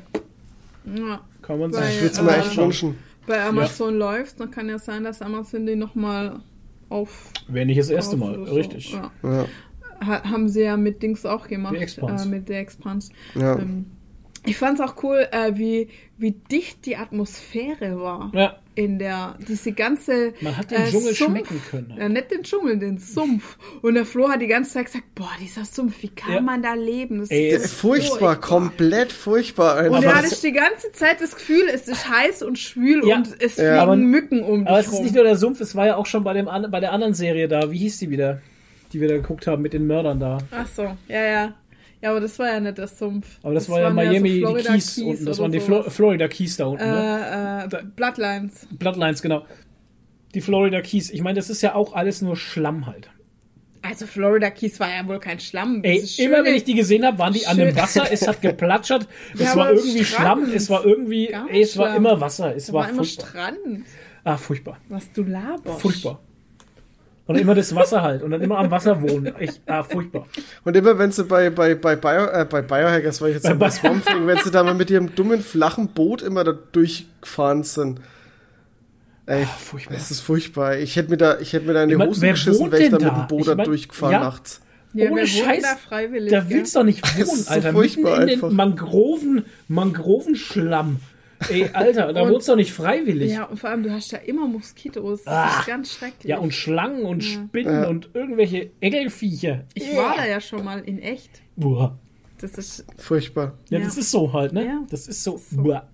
Ja. 0.86 1.20
kann 1.42 1.60
man 1.60 1.74
sich. 1.74 1.82
Ich 1.84 2.02
würde 2.02 2.14
es 2.14 2.22
mir 2.22 2.38
echt 2.38 2.54
schauen. 2.54 2.66
wünschen. 2.66 2.96
Bei 3.28 3.44
Amazon 3.44 3.96
läuft, 3.98 4.40
dann 4.40 4.52
kann 4.52 4.68
ja 4.70 4.80
sein, 4.80 5.04
dass 5.04 5.22
Amazon 5.22 5.66
die 5.66 5.76
nochmal 5.76 6.40
auf. 6.90 7.30
Wäre 7.48 7.66
nicht 7.66 7.80
das 7.80 7.90
erste 7.90 8.18
Mal, 8.18 8.38
oder 8.40 8.48
so. 8.50 8.56
richtig. 8.56 8.94
Ja. 9.24 9.46
Ha 10.06 10.24
haben 10.30 10.50
sie 10.50 10.62
ja 10.64 10.78
mit 10.78 11.02
Dings 11.04 11.26
auch 11.26 11.48
gemacht. 11.48 11.76
Äh, 11.76 12.26
mit 12.26 12.50
der 12.50 12.60
Expanse. 12.60 13.12
ja. 13.36 13.58
Ähm, 13.60 13.86
ich 14.44 14.58
fand's 14.58 14.82
auch 14.82 14.96
cool, 15.04 15.28
äh, 15.32 15.52
wie, 15.54 15.90
wie 16.18 16.32
dicht 16.32 16.88
die 16.88 16.98
Atmosphäre 16.98 18.00
war. 18.02 18.32
Ja, 18.34 18.58
In 18.74 18.98
der, 18.98 19.38
diese 19.48 19.72
ganze. 19.72 20.34
man 20.42 20.58
hat 20.58 20.72
den 20.72 20.82
äh, 20.82 20.90
Dschungel 20.90 21.14
Sumpf. 21.14 21.30
schmecken 21.30 21.62
können. 21.70 21.94
Ja, 21.96 22.10
nicht 22.10 22.32
den 22.32 22.42
Dschungel, 22.42 22.80
den 22.80 22.98
Sumpf. 22.98 23.60
Und 23.84 23.94
der 23.94 24.04
Flo 24.06 24.30
hat 24.30 24.42
die 24.42 24.48
ganze 24.48 24.72
Zeit 24.74 24.86
gesagt, 24.88 25.14
boah, 25.14 25.30
dieser 25.40 25.64
Sumpf, 25.64 26.02
wie 26.02 26.08
kann 26.10 26.34
Ja. 26.34 26.42
man 26.42 26.64
da 26.64 26.74
leben? 26.74 27.20
Das 27.20 27.30
Ey, 27.30 27.50
ist 27.50 27.66
es- 27.66 27.74
Furchtbar, 27.74 28.36
komplett 28.42 29.12
furchtbar 29.12 29.78
Und 29.88 29.98
einfach. 29.98 30.04
er 30.04 30.16
hatte 30.16 30.42
die 30.42 30.52
ganze 30.54 30.92
Zeit 30.92 31.22
das 31.22 31.36
Gefühl, 31.36 31.68
es 31.72 31.88
ist 31.88 32.10
heiß 32.10 32.42
und 32.42 32.58
schwül 32.58 33.08
Ja. 33.08 33.18
und 33.18 33.28
es 33.40 33.58
Ja. 33.58 33.64
fliegen 33.64 33.78
Aber- 33.80 33.96
Mücken 33.96 34.42
um 34.42 34.66
Aber 34.66 34.80
dich 34.80 34.88
es 34.88 34.94
ist 34.94 35.04
nicht 35.04 35.14
nur 35.14 35.24
der 35.24 35.36
Sumpf, 35.36 35.62
es 35.62 35.76
war 35.76 35.86
ja 35.86 35.98
auch 35.98 36.08
schon 36.08 36.24
bei, 36.24 36.34
dem, 36.34 36.46
bei 36.46 36.80
der 36.80 36.94
anderen 36.94 37.14
Serie 37.14 37.48
da. 37.48 37.70
Wie 37.72 37.78
hieß 37.78 38.00
die 38.00 38.10
wieder? 38.10 38.42
Die 38.94 39.00
wir 39.02 39.08
da 39.08 39.16
geguckt 39.16 39.48
haben 39.48 39.62
mit 39.62 39.74
den 39.74 39.88
Mördern 39.88 40.20
da. 40.20 40.38
Ach 40.52 40.68
so, 40.68 40.84
ja, 41.08 41.22
ja. 41.26 41.54
Ja, 42.02 42.10
aber 42.12 42.20
das 42.20 42.38
war 42.40 42.48
ja 42.48 42.60
nicht 42.60 42.78
der 42.80 42.88
Sumpf. 42.88 43.38
Aber 43.44 43.54
das, 43.54 43.70
war 43.70 43.80
ja 43.80 43.90
Miami, 43.92 44.18
so 44.18 44.24
die 44.36 44.40
Florida 44.42 44.72
Keys, 44.74 44.98
unten. 44.98 45.26
Das 45.26 45.38
waren 45.40 45.52
die 45.52 45.60
Flo. 45.60 45.84
Florida 45.84 46.28
Keys 46.28 46.58
da 46.58 46.66
unten, 46.66 46.84
ne? 46.84 47.70
Äh, 47.72 47.76
äh, 47.76 47.84
Bloodlines. 47.96 48.68
Bloodlines, 48.72 49.22
genau. 49.22 49.46
Die 50.34 50.42
Florida 50.42 50.82
Keys. 50.82 51.12
Ich 51.12 51.22
meine, 51.22 51.36
das 51.36 51.50
ist 51.52 51.62
ja 51.62 51.76
auch 51.76 51.94
alles 51.94 52.22
nur 52.24 52.36
Schlamm 52.36 52.88
halt. 52.88 53.10
Also 53.84 54.08
Florida 54.08 54.50
Keys 54.50 54.80
war 54.80 54.90
ja 54.90 55.08
wohl 55.08 55.20
kein 55.20 55.40
Schlamm. 55.40 55.82
Ey, 55.84 56.02
Das 56.02 56.18
immer 56.18 56.44
wenn 56.44 56.56
ich 56.56 56.64
die 56.64 56.74
gesehen 56.76 57.06
habe, 57.06 57.20
waren 57.20 57.34
die 57.34 57.46
an 57.46 57.58
dem 57.58 57.70
schön- 57.70 57.78
Wasser, 57.78 58.12
es 58.12 58.28
hat 58.28 58.42
geplatschert, 58.42 59.08
es 59.36 59.40
Ja, 59.40 59.56
war 59.56 59.68
aber 59.68 59.74
irgendwie 59.76 60.04
Strand. 60.04 60.42
Schlamm, 60.46 60.56
es 60.56 60.70
war 60.70 60.86
irgendwie, 60.86 61.28
ey, 61.28 61.62
es 61.62 61.78
war 61.78 61.88
Schlamm. 61.90 61.98
immer 62.06 62.20
Wasser, 62.22 62.56
es 62.56 62.68
Da 62.68 62.74
war, 62.74 62.82
war 62.84 62.90
immer 62.90 62.98
furchtbar. 63.04 63.28
Strand. 63.28 63.86
Ah, 64.24 64.38
furchtbar, 64.38 64.78
Was 64.90 65.12
du 65.12 65.24
laberst. 65.24 65.82
furchtbar. 65.82 66.20
Und 67.32 67.40
immer 67.40 67.56
das 67.56 67.76
Wasser 67.76 68.02
halt 68.02 68.24
und 68.24 68.32
dann 68.32 68.42
immer 68.42 68.58
am 68.58 68.70
Wasser 68.72 69.02
wohnen. 69.02 69.34
Ich, 69.40 69.62
ah, 69.66 69.84
furchtbar. 69.84 70.26
Und 70.64 70.76
immer 70.76 70.98
wenn 70.98 71.12
sie 71.12 71.24
bei, 71.24 71.50
bei, 71.50 71.76
bei, 71.76 71.96
Bio, 71.96 72.26
äh, 72.26 72.46
bei 72.50 72.62
Biohackers, 72.62 73.22
war 73.22 73.30
ich 73.30 73.36
jetzt 73.36 73.44
Bei 73.44 73.54
bei, 73.54 73.70
Swamp 73.70 74.06
Thing, 74.06 74.28
wenn 74.28 74.38
sie 74.38 74.52
da 74.52 74.64
mal 74.64 74.74
mit 74.74 74.90
ihrem 74.90 75.16
dummen, 75.16 75.42
flachen 75.42 75.90
Boot 75.90 76.22
immer 76.22 76.44
da 76.44 76.54
durchgefahren 76.54 77.64
sind. 77.64 78.02
Ey, 79.26 79.46
furchtbar. 79.46 79.96
es 79.96 80.12
ist 80.12 80.22
furchtbar. 80.22 80.78
Ich 80.78 80.96
hätte 80.96 81.10
mir 81.10 81.18
da, 81.18 81.40
ich 81.40 81.54
hätte 81.54 81.66
mir 81.66 81.74
da 81.74 81.84
in 81.84 81.90
die 81.90 81.96
Ich 81.96 82.22
wer 82.22 82.32
geschissen, 82.32 82.72
wäre 82.72 82.84
ich 82.84 82.90
da 82.90 82.98
mit 82.98 83.08
dem 83.08 83.28
Boot 83.28 83.42
Ich 83.42 83.46
da 83.48 83.56
durchgefahren 83.56 84.14
ja. 84.14 84.20
nachts. 84.20 84.62
Ja, 84.94 85.10
Ohne 85.10 85.26
Scheiß, 85.26 85.62
da 85.62 85.76
freiwillig? 85.78 86.32
Da 86.32 86.40
ja? 86.40 86.50
willst 86.50 86.76
du 86.76 86.80
doch 86.80 86.86
nicht 86.86 87.02
wohnen, 87.16 87.24
ist 87.24 87.46
so 87.46 87.54
Alter. 87.54 87.72
furchtbar 87.72 88.12
Mitten 88.12 88.24
in 88.24 88.30
einfach. 88.30 88.48
den 88.50 88.58
Mangroven, 88.58 89.46
Mangrovenschlamm. 89.68 91.00
Ey, 91.50 91.70
Alter, 91.74 92.14
da 92.14 92.30
wohnst 92.30 92.48
du 92.48 92.52
doch 92.54 92.58
nicht 92.58 92.72
freiwillig. 92.74 93.32
Ja, 93.32 93.46
und 93.46 93.58
vor 93.58 93.70
allem, 93.70 93.84
du 93.84 93.92
hast 93.92 94.12
ja 94.12 94.20
immer 94.20 94.48
Moskitos. 94.48 95.24
Das 95.24 95.34
Ah. 95.34 95.60
ist 95.60 95.68
ganz 95.68 95.94
schrecklich. 95.94 96.26
Ja, 96.30 96.38
und 96.38 96.54
Schlangen 96.54 97.04
und 97.06 97.24
Spinnen 97.24 97.86
und 97.86 98.10
irgendwelche 98.14 98.72
Engelviecher. 98.80 99.66
ich 99.74 99.96
war 99.96 100.16
da 100.18 100.26
ja 100.26 100.40
schon 100.42 100.64
mal 100.64 100.80
in 100.82 101.00
echt. 101.00 101.30
Uah. 101.58 101.98
Das 102.40 102.52
ist. 102.58 102.86
Furchtbar. 102.98 103.54
Ja, 103.70 103.80
Ja. 103.80 103.86
das 103.86 103.98
ist 103.98 104.10
so 104.12 104.34
halt, 104.34 104.54
ne? 104.54 104.66
Ja. 104.66 104.84
Das 104.90 105.08
ist 105.08 105.24
so. 105.24 105.38
So. 105.38 105.62
Uah. 105.62 105.88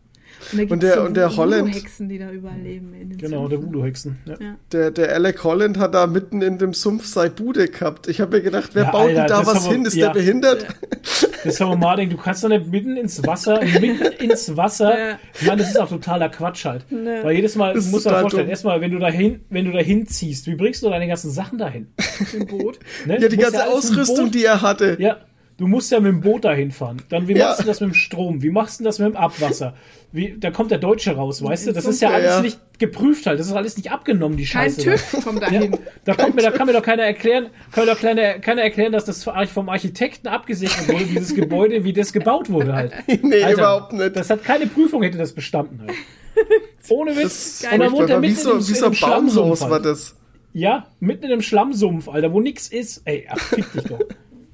Und, 0.51 0.57
gibt's 0.59 0.79
der- 0.79 0.93
so 0.95 1.01
und 1.01 1.17
der 1.17 1.35
Holland- 1.35 1.73
Hexen, 1.75 2.09
die 2.09 2.17
da 2.19 2.29
überall 2.31 2.59
leben. 2.59 2.93
In 2.93 3.09
den 3.09 3.17
Genau, 3.17 3.47
der 3.47 3.61
Voodoo-Hexen. 3.61 4.17
Ja. 4.25 4.35
Ja. 4.39 4.55
Der, 4.71 4.91
der 4.91 5.13
Alec 5.13 5.43
Holland 5.43 5.77
hat 5.77 5.93
da 5.93 6.07
mitten 6.07 6.41
in 6.41 6.57
dem 6.57 6.73
Sumpf 6.73 7.05
seine 7.05 7.31
Bude 7.31 7.67
gehabt. 7.67 8.07
Ich 8.07 8.21
habe 8.21 8.37
mir 8.37 8.43
gedacht, 8.43 8.71
wer 8.73 8.83
Ja, 8.85 8.91
baut 8.91 9.09
Alter, 9.09 9.13
denn 9.21 9.27
da 9.27 9.45
was 9.45 9.65
aber- 9.65 9.73
hin? 9.73 9.85
Ist 9.85 9.95
ja. 9.95 10.07
der 10.07 10.13
behindert? 10.13 10.65
Das 11.43 11.57
Summer 11.57 11.75
Marding, 11.77 12.09
du 12.09 12.17
kannst 12.17 12.43
doch 12.43 12.49
nicht 12.49 12.67
mitten 12.67 12.97
ins 12.97 13.25
Wasser, 13.25 13.61
mitten 13.79 14.05
ins 14.21 14.57
Wasser. 14.57 14.97
Ja. 14.99 15.19
Ich 15.39 15.47
meine, 15.47 15.61
das 15.61 15.69
ist 15.69 15.79
auch 15.79 15.87
totaler 15.87 16.27
Quatsch 16.29 16.65
halt. 16.65 16.83
Nee. 16.89 17.23
Weil 17.23 17.35
jedes 17.35 17.55
Mal, 17.55 17.73
Das 17.73 17.83
du 17.83 17.87
ist 17.87 17.91
musst 17.93 18.05
dir 18.05 18.09
total 18.09 18.21
vorstellen, 18.23 18.45
dumm. 18.47 18.49
erstmal, 18.51 18.81
wenn 18.81 18.91
du 18.91 18.99
dahin, 18.99 19.39
wenn 19.49 19.65
du 19.65 19.71
dahin 19.71 20.07
ziehst, 20.07 20.47
wie 20.47 20.55
bringst 20.55 20.83
du 20.83 20.89
deine 20.89 21.07
ganzen 21.07 21.31
Sachen 21.31 21.57
dahin? 21.57 21.87
Im 22.33 22.47
Boot. 22.47 22.79
Ne? 23.05 23.13
Ja, 23.13 23.19
Du 23.21 23.29
die 23.29 23.37
ganze 23.37 23.65
Ausrüstung, 23.67 24.25
Boot- 24.25 24.35
die 24.35 24.43
er 24.45 24.61
hatte. 24.61 24.97
Ja, 24.99 25.17
du 25.57 25.67
musst 25.67 25.91
ja 25.91 25.99
mit 25.99 26.11
dem 26.11 26.21
Boot 26.21 26.45
dahin 26.45 26.71
fahren. 26.71 27.01
Dann, 27.09 27.27
wie 27.27 27.33
Ja. 27.35 27.47
machst 27.47 27.61
du 27.61 27.63
das 27.65 27.79
mit 27.81 27.89
dem 27.89 27.93
Strom? 27.93 28.41
Wie 28.43 28.49
machst 28.49 28.79
du 28.79 28.83
das 28.83 28.99
mit 28.99 29.09
dem 29.09 29.15
Abwasser? 29.15 29.73
Wie, 30.11 30.35
da 30.39 30.51
kommt 30.51 30.71
der 30.71 30.77
Deutsche 30.77 31.15
raus, 31.15 31.43
weißt 31.43 31.67
du? 31.67 31.73
Das 31.73 31.85
ist 31.85 32.01
ja 32.01 32.09
Ja, 32.09 32.15
alles 32.15 32.29
ja. 32.35 32.41
nicht 32.41 32.59
geprüft 32.79 33.25
halt. 33.25 33.39
Das 33.39 33.47
ist 33.47 33.53
alles 33.53 33.75
nicht 33.75 33.91
abgenommen, 33.91 34.37
die 34.37 34.45
Kein 34.45 34.69
Scheiße. 34.71 34.81
TÜV 34.81 35.23
kommt 35.23 35.41
Ja, 35.41 35.49
dahin. 35.49 35.77
da, 36.05 36.13
kommt 36.15 36.35
mir, 36.35 36.41
da 36.43 36.51
kann 36.51 36.67
mir 36.67 36.73
doch 36.73 36.81
keiner 36.83 37.03
erklären, 37.03 37.47
kann 37.71 37.85
mir 37.85 37.91
doch 37.93 37.99
keiner, 37.99 38.39
keiner 38.39 38.61
erklären, 38.61 38.91
dass 38.93 39.05
das 39.05 39.23
vom 39.51 39.69
Architekten 39.69 40.27
abgesegnet 40.27 40.87
wurde, 40.87 41.05
dieses 41.05 41.33
Gebäude, 41.35 41.83
wie 41.83 41.93
das 41.93 42.13
gebaut 42.13 42.49
wurde 42.49 42.73
halt. 42.73 42.91
Nee, 43.23 43.51
überhaupt 43.51 43.93
nicht. 43.93 44.15
Das 44.15 44.29
hat 44.29 44.43
keine 44.43 44.67
Prüfung, 44.67 45.01
hätte 45.03 45.17
das 45.17 45.33
bestanden 45.33 45.81
halt. 45.81 45.93
Ohne 46.89 47.17
Witz. 47.17 47.61
Das 47.63 47.73
Und 47.73 47.79
dann 47.79 47.91
wohnt 47.91 48.09
er 48.09 48.17
furchtbar. 48.19 48.21
Wie 48.21 48.27
mitten 48.27 48.39
so, 48.41 48.51
in, 48.53 48.57
wie 48.67 48.69
in 48.69 48.75
so 48.75 48.93
Schlammsumpf 48.93 49.35
Baumhaus 49.35 49.61
halt. 49.61 49.71
war 49.71 49.79
das. 49.81 50.15
Ja, 50.53 50.87
mitten 50.99 51.25
in 51.25 51.31
einem 51.31 51.41
Schlammsumpf, 51.41 52.07
Alter, 52.09 52.31
wo 52.31 52.39
nix 52.39 52.67
ist. 52.67 53.01
Ey, 53.05 53.27
ach, 53.29 53.37
fick 53.39 53.71
dich 53.73 53.83
doch. 53.83 53.99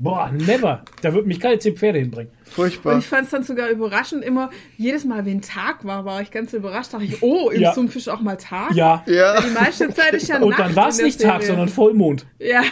Boah, 0.03 0.30
never. 0.34 0.84
Da 1.01 1.13
wird 1.13 1.25
mich 1.25 1.39
keine 1.39 1.59
zehn 1.59 1.77
Pferde 1.77 1.99
hinbringen. 1.99 2.31
Furchtbar. 2.43 2.93
Und 2.95 2.99
ich 2.99 3.05
fand 3.05 3.23
es 3.25 3.30
dann 3.31 3.43
sogar 3.43 3.69
überraschend 3.69 4.23
immer, 4.23 4.49
jedes 4.77 5.05
Mal, 5.05 5.25
wenn 5.25 5.41
Tag 5.41 5.85
war, 5.85 6.03
war 6.03 6.21
ich 6.21 6.30
ganz 6.30 6.51
überrascht. 6.51 6.93
Dachte 6.93 7.05
ich, 7.05 7.23
oh, 7.23 7.49
im 7.49 7.61
Ja. 7.61 7.73
Ist 7.73 8.09
auch 8.09 8.19
mal 8.19 8.35
Tag. 8.35 8.73
Ja. 8.73 9.01
Ja, 9.07 9.39
Die 9.39 9.51
meiste 9.51 9.93
Zeit 9.93 10.13
ist 10.13 10.27
ja 10.27 10.38
Und 10.41 10.49
Nacht 10.49 10.59
dann 10.59 10.75
war 10.75 10.89
es 10.89 11.01
nicht 11.01 11.21
Tag, 11.21 11.41
Serie. 11.41 11.47
sondern 11.47 11.69
Vollmond. 11.69 12.25
Ja, 12.38 12.63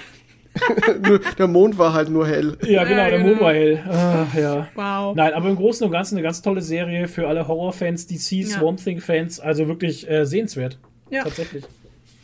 der 1.37 1.47
Mond 1.47 1.77
war 1.77 1.93
halt 1.93 2.09
nur 2.09 2.27
hell. 2.27 2.57
Ja, 2.63 2.83
genau, 2.83 2.97
Ja, 3.03 3.09
der 3.09 3.19
genau. 3.19 3.29
Mond 3.29 3.41
war 3.41 3.53
hell. 3.53 3.81
Ah, 3.87 4.25
ja. 4.37 4.67
wow. 4.75 5.15
Nein, 5.15 5.33
aber 5.33 5.47
im 5.49 5.55
Großen 5.55 5.85
und 5.85 5.91
Ganzen 5.93 6.15
eine 6.15 6.23
ganz 6.23 6.41
tolle 6.41 6.61
Serie 6.61 7.07
für 7.07 7.27
alle 7.27 7.47
Horrorfans, 7.47 8.07
DC, 8.07 8.31
Ja. 8.31 8.47
Swamp 8.59 8.83
Thing-Fans. 8.83 9.39
Also 9.39 9.67
wirklich 9.69 10.09
äh, 10.09 10.25
sehenswert. 10.25 10.77
Ja. 11.09 11.23
Tatsächlich. 11.23 11.63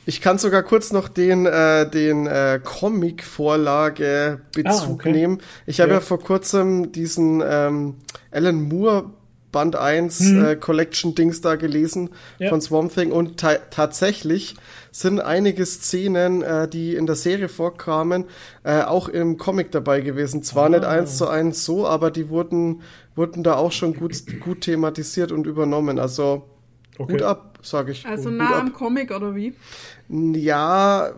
Ich 0.09 0.21
kann 0.21 0.37
sogar 0.37 0.63
kurz 0.63 0.93
noch 0.93 1.09
den, 1.09 1.45
äh, 1.45 1.89
den 1.89 2.27
äh, 2.27 2.59
Comic-Vorlage-Bezug 2.63 4.65
Ah, 4.65 4.87
okay. 4.91 5.11
nehmen. 5.11 5.39
Ich 5.65 5.79
habe 5.81 5.91
ja. 5.91 5.95
Ja. 5.97 6.01
vor 6.01 6.19
kurzem 6.19 6.91
diesen 6.91 7.43
ähm, 7.45 7.95
Alan 8.31 8.61
Moore 8.61 9.11
Band 9.51 9.75
1 9.75 10.31
äh, 10.31 10.55
Collection-Dings 10.55 11.41
da 11.41 11.55
gelesen 11.55 12.07
Hm. 12.07 12.11
Ja. 12.39 12.49
von 12.49 12.61
Swamp 12.61 12.93
Thing 12.93 13.11
und 13.11 13.39
ta 13.39 13.55
tatsächlich 13.69 14.55
sind 14.91 15.19
einige 15.19 15.65
Szenen, 15.65 16.41
äh, 16.41 16.67
die 16.67 16.95
in 16.95 17.05
der 17.05 17.15
Serie 17.15 17.49
vorkamen, 17.49 18.25
äh, 18.63 18.81
auch 18.83 19.09
im 19.09 19.37
Comic 19.37 19.71
dabei 19.71 20.01
gewesen. 20.01 20.43
Zwar 20.43 20.65
Ah. 20.65 20.69
nicht 20.69 20.85
eins 20.85 21.17
zu 21.17 21.27
eins 21.27 21.65
so, 21.65 21.87
aber 21.87 22.11
die 22.11 22.29
wurden, 22.29 22.81
wurden 23.15 23.43
da 23.43 23.55
auch 23.55 23.71
schon 23.71 23.93
gut, 23.93 24.13
gut 24.41 24.61
thematisiert 24.61 25.31
und 25.31 25.47
übernommen. 25.47 25.99
Also 25.99 26.43
Okay. 26.99 27.13
Hut 27.13 27.21
ab, 27.21 27.56
sage 27.69 27.91
ich. 27.91 28.05
Also 28.05 28.29
nah 28.29 28.49
ab. 28.49 28.61
am 28.61 28.73
Comic 28.73 29.11
oder 29.11 29.35
wie? 29.35 29.53
Ja, 30.09 31.11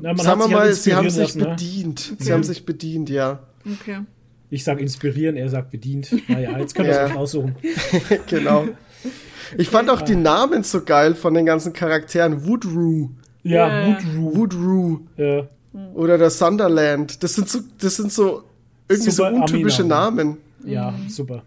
Na, 0.00 0.16
sagen 0.16 0.38
wir 0.40 0.44
halt 0.44 0.50
mal, 0.52 0.72
sie 0.72 0.94
haben 0.94 1.10
sich 1.10 1.34
lassen, 1.34 1.38
ne? 1.40 1.48
bedient. 1.50 1.98
Sie 2.00 2.14
Okay. 2.24 2.32
haben 2.32 2.42
sich 2.42 2.64
bedient, 2.66 3.10
ja. 3.10 3.40
Okay. 3.80 4.00
Ich 4.50 4.64
sag 4.64 4.80
inspirieren, 4.80 5.36
er 5.36 5.48
sagt 5.48 5.70
bedient. 5.70 6.10
Naja, 6.28 6.58
jetzt 6.58 6.74
können 6.74 6.88
wir 6.88 6.94
Ja. 6.94 7.06
es 7.08 7.16
aussuchen. 7.16 7.56
genau. 8.28 8.66
Ich 9.58 9.68
fand 9.68 9.90
auch 9.90 10.00
die 10.02 10.16
Namen 10.16 10.62
so 10.62 10.82
geil 10.82 11.14
von 11.14 11.34
den 11.34 11.44
ganzen 11.46 11.72
Charakteren. 11.72 12.46
Woodroo, 12.46 13.10
Ja, 13.42 13.68
Ja. 13.88 13.98
Woodroo. 13.98 14.36
Woodroo 14.36 15.00
Ja. 15.16 15.48
oder 15.94 16.18
der 16.18 16.30
Sunderland. 16.30 17.22
Das 17.22 17.34
sind 17.34 17.48
so, 17.48 17.60
das 17.78 17.96
sind 17.96 18.12
so 18.12 18.44
irgendwie 18.88 19.10
Super 19.10 19.30
so 19.30 19.36
untypische 19.36 19.82
Army-Namen. 19.82 20.26
Namen. 20.26 20.38
ja, 20.64 20.94
super. 21.08 21.42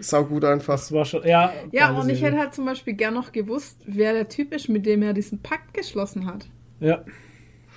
Sau 0.00 0.24
gut 0.24 0.44
einfach. 0.44 0.74
Das 0.74 0.92
war 0.92 1.04
schon, 1.04 1.22
ja. 1.26 1.52
Ja, 1.72 1.90
und 1.98 2.08
ich 2.08 2.22
hätte 2.22 2.38
halt 2.38 2.54
zum 2.54 2.64
Beispiel 2.64 2.94
gern 2.94 3.14
noch 3.14 3.32
gewusst, 3.32 3.80
wer 3.86 4.12
der 4.12 4.28
Typ 4.28 4.52
ist, 4.54 4.68
mit 4.68 4.86
dem 4.86 5.02
er 5.02 5.12
diesen 5.12 5.40
Pakt 5.42 5.74
geschlossen 5.74 6.26
hat. 6.26 6.48
Ja. 6.80 7.04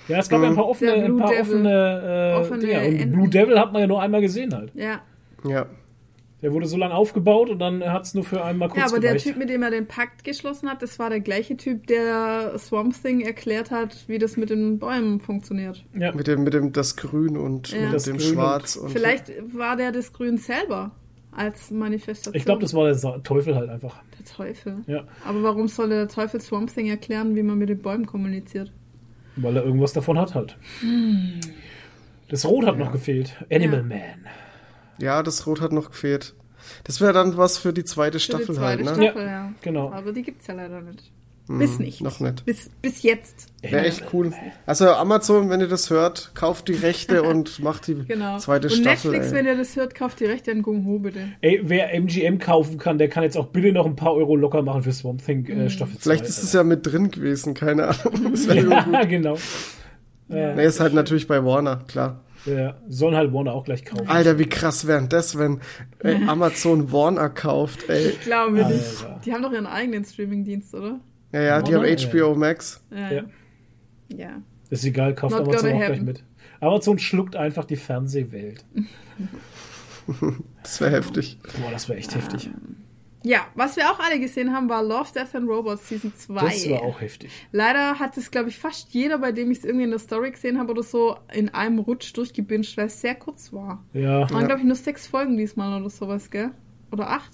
Ja, 0.08 0.18
es 0.18 0.28
gab 0.28 0.42
ja 0.42 0.48
ein 0.48 0.54
paar 0.54 0.68
offene, 0.68 0.90
Der 0.92 1.00
ein 1.04 1.06
Blue 1.06 1.18
paar 1.20 1.30
Devil. 1.30 1.40
offene, 1.42 2.32
äh, 2.34 2.40
Offene 2.40 2.58
Dinger. 2.60 2.86
Und. 3.04 3.12
Blue 3.12 3.28
Devil 3.28 3.58
hat 3.58 3.72
man 3.72 3.80
ja 3.80 3.86
nur 3.86 4.02
einmal 4.02 4.20
gesehen 4.20 4.54
halt. 4.54 4.70
Ja. 4.74 5.00
Ja. 5.48 5.66
Der 6.42 6.52
wurde 6.52 6.66
so 6.66 6.76
lange 6.76 6.92
aufgebaut 6.94 7.48
und 7.48 7.58
dann 7.58 7.82
hat 7.90 8.02
es 8.04 8.12
nur 8.12 8.22
für 8.22 8.44
einmal 8.44 8.68
kurz 8.68 8.80
Ja, 8.80 8.86
aber 8.88 9.00
der 9.00 9.12
gereicht. 9.12 9.24
Typ, 9.28 9.38
mit 9.38 9.48
dem 9.48 9.62
er 9.62 9.70
den 9.70 9.86
Pakt 9.86 10.24
geschlossen 10.24 10.68
hat, 10.68 10.82
das 10.82 10.98
war 10.98 11.08
der 11.08 11.20
gleiche 11.20 11.56
Typ, 11.56 11.86
der 11.86 12.58
Swamp 12.58 12.94
Thing 13.02 13.22
erklärt 13.22 13.70
hat, 13.70 14.04
wie 14.08 14.18
das 14.18 14.36
mit 14.36 14.50
den 14.50 14.78
Bäumen 14.78 15.20
funktioniert. 15.20 15.86
ja. 15.98 16.12
Mit 16.14 16.26
dem, 16.26 16.44
mit 16.44 16.52
dem 16.52 16.70
das 16.72 16.96
Grün 16.96 17.38
und 17.38 17.70
Ja. 17.72 17.84
mit 17.86 17.94
Das 17.94 18.02
dem 18.02 18.18
Grün 18.18 18.26
und- 18.28 18.34
Schwarz 18.34 18.76
und 18.76 18.90
Vielleicht 18.90 19.32
war 19.56 19.76
der 19.76 19.90
das 19.90 20.12
Grün 20.12 20.36
selber 20.36 20.90
als 21.36 21.70
Manifestation. 21.70 22.34
Ich 22.34 22.44
glaube, 22.44 22.60
das 22.62 22.74
war 22.74 22.84
der 22.84 22.94
Sa- 22.94 23.18
Teufel 23.18 23.54
halt 23.56 23.68
einfach. 23.70 24.00
der 24.18 24.24
Teufel. 24.24 24.76
Ja. 24.86 25.04
Aber 25.26 25.42
warum 25.42 25.68
soll 25.68 25.88
der 25.90 26.08
Teufel 26.08 26.40
Swamp 26.40 26.72
Thing 26.72 26.86
erklären, 26.88 27.34
wie 27.36 27.42
man 27.42 27.58
mit 27.58 27.68
den 27.68 27.80
Bäumen 27.80 28.06
kommuniziert? 28.06 28.72
Weil 29.36 29.56
er 29.56 29.64
irgendwas 29.64 29.92
davon 29.92 30.18
hat 30.18 30.34
halt. 30.34 30.56
Das 32.28 32.44
Rot 32.46 32.66
hat 32.66 32.78
noch 32.78 32.92
gefehlt. 32.92 33.36
Animal 33.50 33.78
Ja. 33.78 33.82
Man. 33.84 34.00
ja, 34.98 35.22
das 35.22 35.46
Rot 35.46 35.60
hat 35.60 35.72
noch 35.72 35.90
gefehlt. 35.90 36.34
Das 36.84 37.00
wäre 37.00 37.12
dann 37.12 37.36
was 37.36 37.58
für 37.58 37.72
die 37.72 37.84
zweite 37.84 38.18
Für 38.18 38.24
Staffel 38.24 38.46
die 38.46 38.52
zweite 38.54 38.84
halt, 38.86 38.96
ne? 38.98 39.04
Staffel, 39.04 39.26
ja. 39.26 39.52
Genau. 39.60 39.92
Aber 39.92 40.12
die 40.12 40.22
gibt's 40.22 40.46
ja 40.46 40.54
leider 40.54 40.80
nicht. 40.80 41.10
Bis 41.46 41.78
nicht. 41.78 42.00
Noch 42.00 42.20
nicht. 42.20 42.46
Bis, 42.46 42.70
bis 42.80 43.02
jetzt. 43.02 43.48
Wäre 43.60 43.84
echt 43.84 44.04
cool. 44.14 44.32
Also 44.64 44.88
Amazon, 44.90 45.50
wenn 45.50 45.60
ihr 45.60 45.68
das 45.68 45.90
hört, 45.90 46.30
kauft 46.34 46.68
die 46.68 46.72
Rechte 46.72 47.22
und 47.28 47.58
macht 47.62 47.86
die 47.86 47.94
Genau. 47.96 48.38
zweite 48.38 48.68
Und 48.68 48.72
Staffel. 48.74 49.10
Netflix, 49.10 49.26
ey. 49.32 49.32
wenn 49.38 49.46
ihr 49.46 49.56
das 49.56 49.76
hört, 49.76 49.94
kauft 49.94 50.20
die 50.20 50.24
Rechte 50.24 50.52
an 50.52 50.62
Gung 50.62 50.86
Ho, 50.86 51.00
bitte. 51.00 51.20
Ey, 51.42 51.60
wer 51.64 51.92
MGM 51.92 52.38
kaufen 52.38 52.78
kann, 52.78 52.96
der 52.96 53.08
kann 53.08 53.24
jetzt 53.24 53.36
auch 53.36 53.48
bitte 53.48 53.72
noch 53.72 53.84
ein 53.84 53.94
paar 53.94 54.14
Euro 54.14 54.36
locker 54.36 54.62
machen 54.62 54.82
für 54.84 54.92
Swamp 54.92 55.22
Thing 55.22 55.42
Mhm. 55.42 55.60
äh, 55.60 55.70
Staffel 55.70 55.96
2. 55.98 56.00
Vielleicht 56.02 56.24
ist 56.24 56.42
es 56.42 56.52
ja 56.54 56.64
mit 56.64 56.86
drin 56.86 57.10
gewesen, 57.10 57.52
keine 57.52 57.88
Ahnung. 57.88 58.30
Das 58.32 58.46
ja, 58.54 58.62
gut. 58.82 59.08
genau. 59.10 59.36
Ja, 60.28 60.54
Nee, 60.54 60.64
ist 60.64 60.80
halt 60.80 60.94
natürlich 60.94 61.26
bei 61.26 61.44
Warner, 61.44 61.84
klar. 61.86 62.22
ja, 62.46 62.78
sollen 62.88 63.14
halt 63.16 63.34
Warner 63.34 63.52
auch 63.52 63.64
gleich 63.64 63.84
kaufen. 63.84 64.08
Alter, 64.08 64.38
wie 64.38 64.46
krass 64.48 64.86
wäre 64.86 65.06
das, 65.06 65.36
wenn 65.38 65.60
ey, 65.98 66.16
Amazon 66.26 66.90
Warner 66.90 67.28
kauft, 67.28 67.88
ey. 67.90 68.08
Ich 68.08 68.20
glaube 68.22 68.52
nicht. 68.64 69.06
Die 69.26 69.32
haben 69.34 69.42
doch 69.42 69.52
ihren 69.52 69.66
eigenen 69.66 70.06
Streaming-Dienst, 70.06 70.74
oder? 70.74 71.00
Ja, 71.34 71.42
ja, 71.42 71.62
die 71.62 71.74
haben? 71.74 71.84
HBO 71.84 72.36
Max. 72.36 72.80
Ja. 72.90 73.10
Ja. 73.10 73.22
ja. 74.08 74.42
Ist 74.70 74.84
egal, 74.84 75.14
kauft 75.16 75.36
Not 75.36 75.48
Amazon 75.48 75.72
auch 75.72 75.86
gleich 75.86 76.00
mit. 76.00 76.24
Amazon 76.60 76.98
schluckt 76.98 77.34
einfach 77.34 77.64
die 77.64 77.76
Fernsehwelt. 77.76 78.64
Das 80.62 80.80
wäre 80.80 80.92
heftig. 80.92 81.38
Boah, 81.60 81.70
das 81.72 81.88
wäre 81.88 81.98
echt 81.98 82.14
heftig. 82.14 82.50
Ja, 83.24 83.46
was 83.54 83.76
wir 83.76 83.90
auch 83.90 83.98
alle 83.98 84.20
gesehen 84.20 84.52
haben, 84.52 84.68
war 84.68 84.82
Love, 84.82 85.08
Death 85.14 85.34
and 85.34 85.48
Robots 85.48 85.88
Season 85.88 86.12
2. 86.14 86.40
Das 86.40 86.70
war 86.70 86.82
auch 86.82 87.00
heftig. 87.00 87.30
Leider 87.52 87.98
hat 87.98 88.16
es, 88.18 88.30
glaube 88.30 88.50
ich, 88.50 88.58
fast 88.58 88.90
jeder, 88.90 89.18
bei 89.18 89.32
dem 89.32 89.50
ich 89.50 89.58
es 89.58 89.64
irgendwie 89.64 89.84
in 89.84 89.90
der 89.90 89.98
Story 89.98 90.30
gesehen 90.30 90.58
habe 90.58 90.72
oder 90.72 90.82
so, 90.82 91.16
in 91.32 91.48
einem 91.48 91.78
Rutsch 91.78 92.14
durchgebinged, 92.14 92.76
weil 92.76 92.86
es 92.86 93.00
sehr 93.00 93.14
kurz 93.14 93.52
war. 93.52 93.82
Ja, 93.94 94.30
Waren, 94.30 94.46
glaube 94.46 94.60
ich, 94.60 94.66
nur 94.66 94.76
sechs 94.76 95.06
Folgen 95.06 95.38
diesmal 95.38 95.80
oder 95.80 95.90
sowas, 95.90 96.30
gell? 96.30 96.50
Oder 96.92 97.08
acht? 97.10 97.32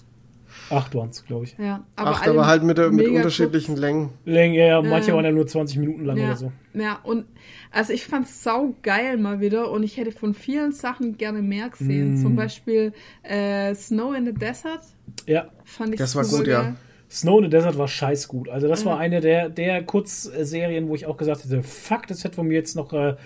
Acht 0.70 0.94
waren 0.94 1.08
es, 1.10 1.24
glaube 1.24 1.44
ich. 1.44 1.56
Ja. 1.58 1.84
Acht, 1.96 2.22
alle 2.22 2.32
aber 2.32 2.46
halt 2.46 2.62
mit, 2.62 2.78
der, 2.78 2.90
mit 2.90 3.08
unterschiedlichen 3.08 3.74
kurz. 3.74 3.80
Längen. 3.80 4.10
Länge, 4.24 4.66
ja, 4.66 4.82
manche 4.82 5.10
Ja. 5.10 5.16
waren 5.16 5.24
ja 5.24 5.32
nur 5.32 5.46
20 5.46 5.78
Minuten 5.78 6.04
lang 6.04 6.16
Ja, 6.16 6.24
oder 6.26 6.36
so. 6.36 6.52
ja, 6.74 6.98
und 7.02 7.26
also 7.70 7.92
ich 7.92 8.04
fand's 8.06 8.42
sau 8.42 8.74
geil 8.82 9.16
mal 9.16 9.40
wieder 9.40 9.70
und 9.70 9.82
ich 9.82 9.96
hätte 9.96 10.12
von 10.12 10.34
vielen 10.34 10.72
Sachen 10.72 11.16
gerne 11.16 11.42
mehr 11.42 11.68
gesehen. 11.70 12.14
Mm. 12.14 12.22
Zum 12.22 12.36
Beispiel 12.36 12.92
äh, 13.22 13.74
Snow 13.74 14.14
in 14.16 14.26
the 14.26 14.32
Desert 14.34 14.80
Ja, 15.26 15.48
fand 15.64 15.94
ich 15.94 15.98
Das 16.00 16.14
war 16.16 16.24
gut, 16.24 16.46
ja. 16.46 16.74
Snow 17.10 17.38
in 17.38 17.44
the 17.44 17.50
Desert 17.50 17.76
war 17.76 17.88
scheiß 17.88 18.28
gut. 18.28 18.48
Also 18.48 18.68
das 18.68 18.84
war 18.84 18.96
Mhm. 18.96 19.00
eine 19.02 19.20
der, 19.20 19.48
der 19.48 19.82
Kurzserien, 19.82 20.88
wo 20.88 20.94
ich 20.94 21.06
auch 21.06 21.16
gesagt 21.16 21.44
hätte, 21.44 21.62
fuck, 21.62 22.06
das 22.06 22.22
hätte 22.24 22.36
von 22.36 22.46
mir 22.46 22.54
jetzt 22.54 22.76
noch 22.76 22.92
äh, 22.92 23.16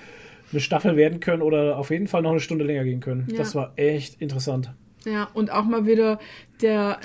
eine 0.53 0.61
Staffel 0.61 0.97
werden 0.97 1.21
können 1.21 1.43
oder 1.43 1.77
auf 1.79 1.91
jeden 1.91 2.07
Fall 2.07 2.23
noch 2.23 2.31
eine 2.31 2.41
Stunde 2.41 2.65
länger 2.65 2.85
gehen 2.85 3.01
können. 3.01 3.27
Ja. 3.31 3.39
Das 3.39 3.55
war 3.55 3.73
echt 3.77 4.21
interessant. 4.23 4.73
Ja, 5.05 5.29
und 5.35 5.51
auch 5.53 5.65
mal 5.65 5.87
wieder 5.87 6.19
der 6.63 6.99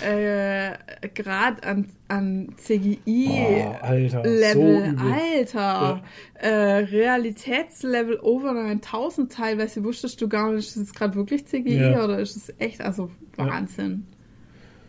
äh, 1.01 1.07
Grad 1.09 1.65
an, 1.65 1.88
an 2.07 2.53
CGI. 2.55 3.30
Oh, 3.30 3.76
Alter, 3.85 4.23
so 4.23 4.30
Level, 4.30 4.89
übel. 4.93 5.11
Alter, 5.11 6.03
äh, 6.35 6.47
Realitätslevel 6.49 8.19
over 8.21 8.53
9000 8.53 9.31
teilweise 9.31 9.84
wusstest 9.84 10.21
du 10.21 10.30
gar 10.30 10.51
nicht, 10.51 10.67
ist 10.67 10.77
es 10.77 10.93
gerade 10.93 11.15
wirklich 11.15 11.45
CGI 11.45 11.77
Ja. 11.80 12.03
oder 12.03 12.19
ist 12.19 12.35
es 12.35 12.53
echt, 12.59 12.81
also 12.81 13.09
Wahnsinn. 13.35 14.05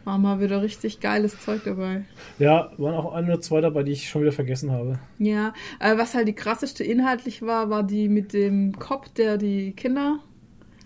War 0.05 0.17
mal 0.17 0.41
wieder 0.41 0.63
richtig 0.63 1.01
geiles 1.01 1.39
Zeug 1.41 1.61
dabei. 1.65 2.05
Ja, 2.39 2.71
waren 2.79 2.95
auch 2.95 3.13
ein 3.13 3.27
oder 3.27 3.41
zwei 3.41 3.61
dabei, 3.61 3.83
die 3.83 3.93
ich 3.93 4.09
schon 4.09 4.23
wieder 4.23 4.33
vergessen 4.33 4.71
habe. 4.73 4.99
Ja, 5.19 5.53
äh, 5.79 5.97
was 5.99 6.15
halt 6.15 6.27
die 6.27 6.33
krasseste 6.35 6.85
inhaltlich 6.85 7.43
war, 7.43 7.69
war 7.69 7.83
die 7.83 8.09
mit 8.09 8.33
dem 8.33 8.79
Cop, 8.79 9.15
der 9.15 9.37
die 9.37 9.73
Kinder 9.73 10.21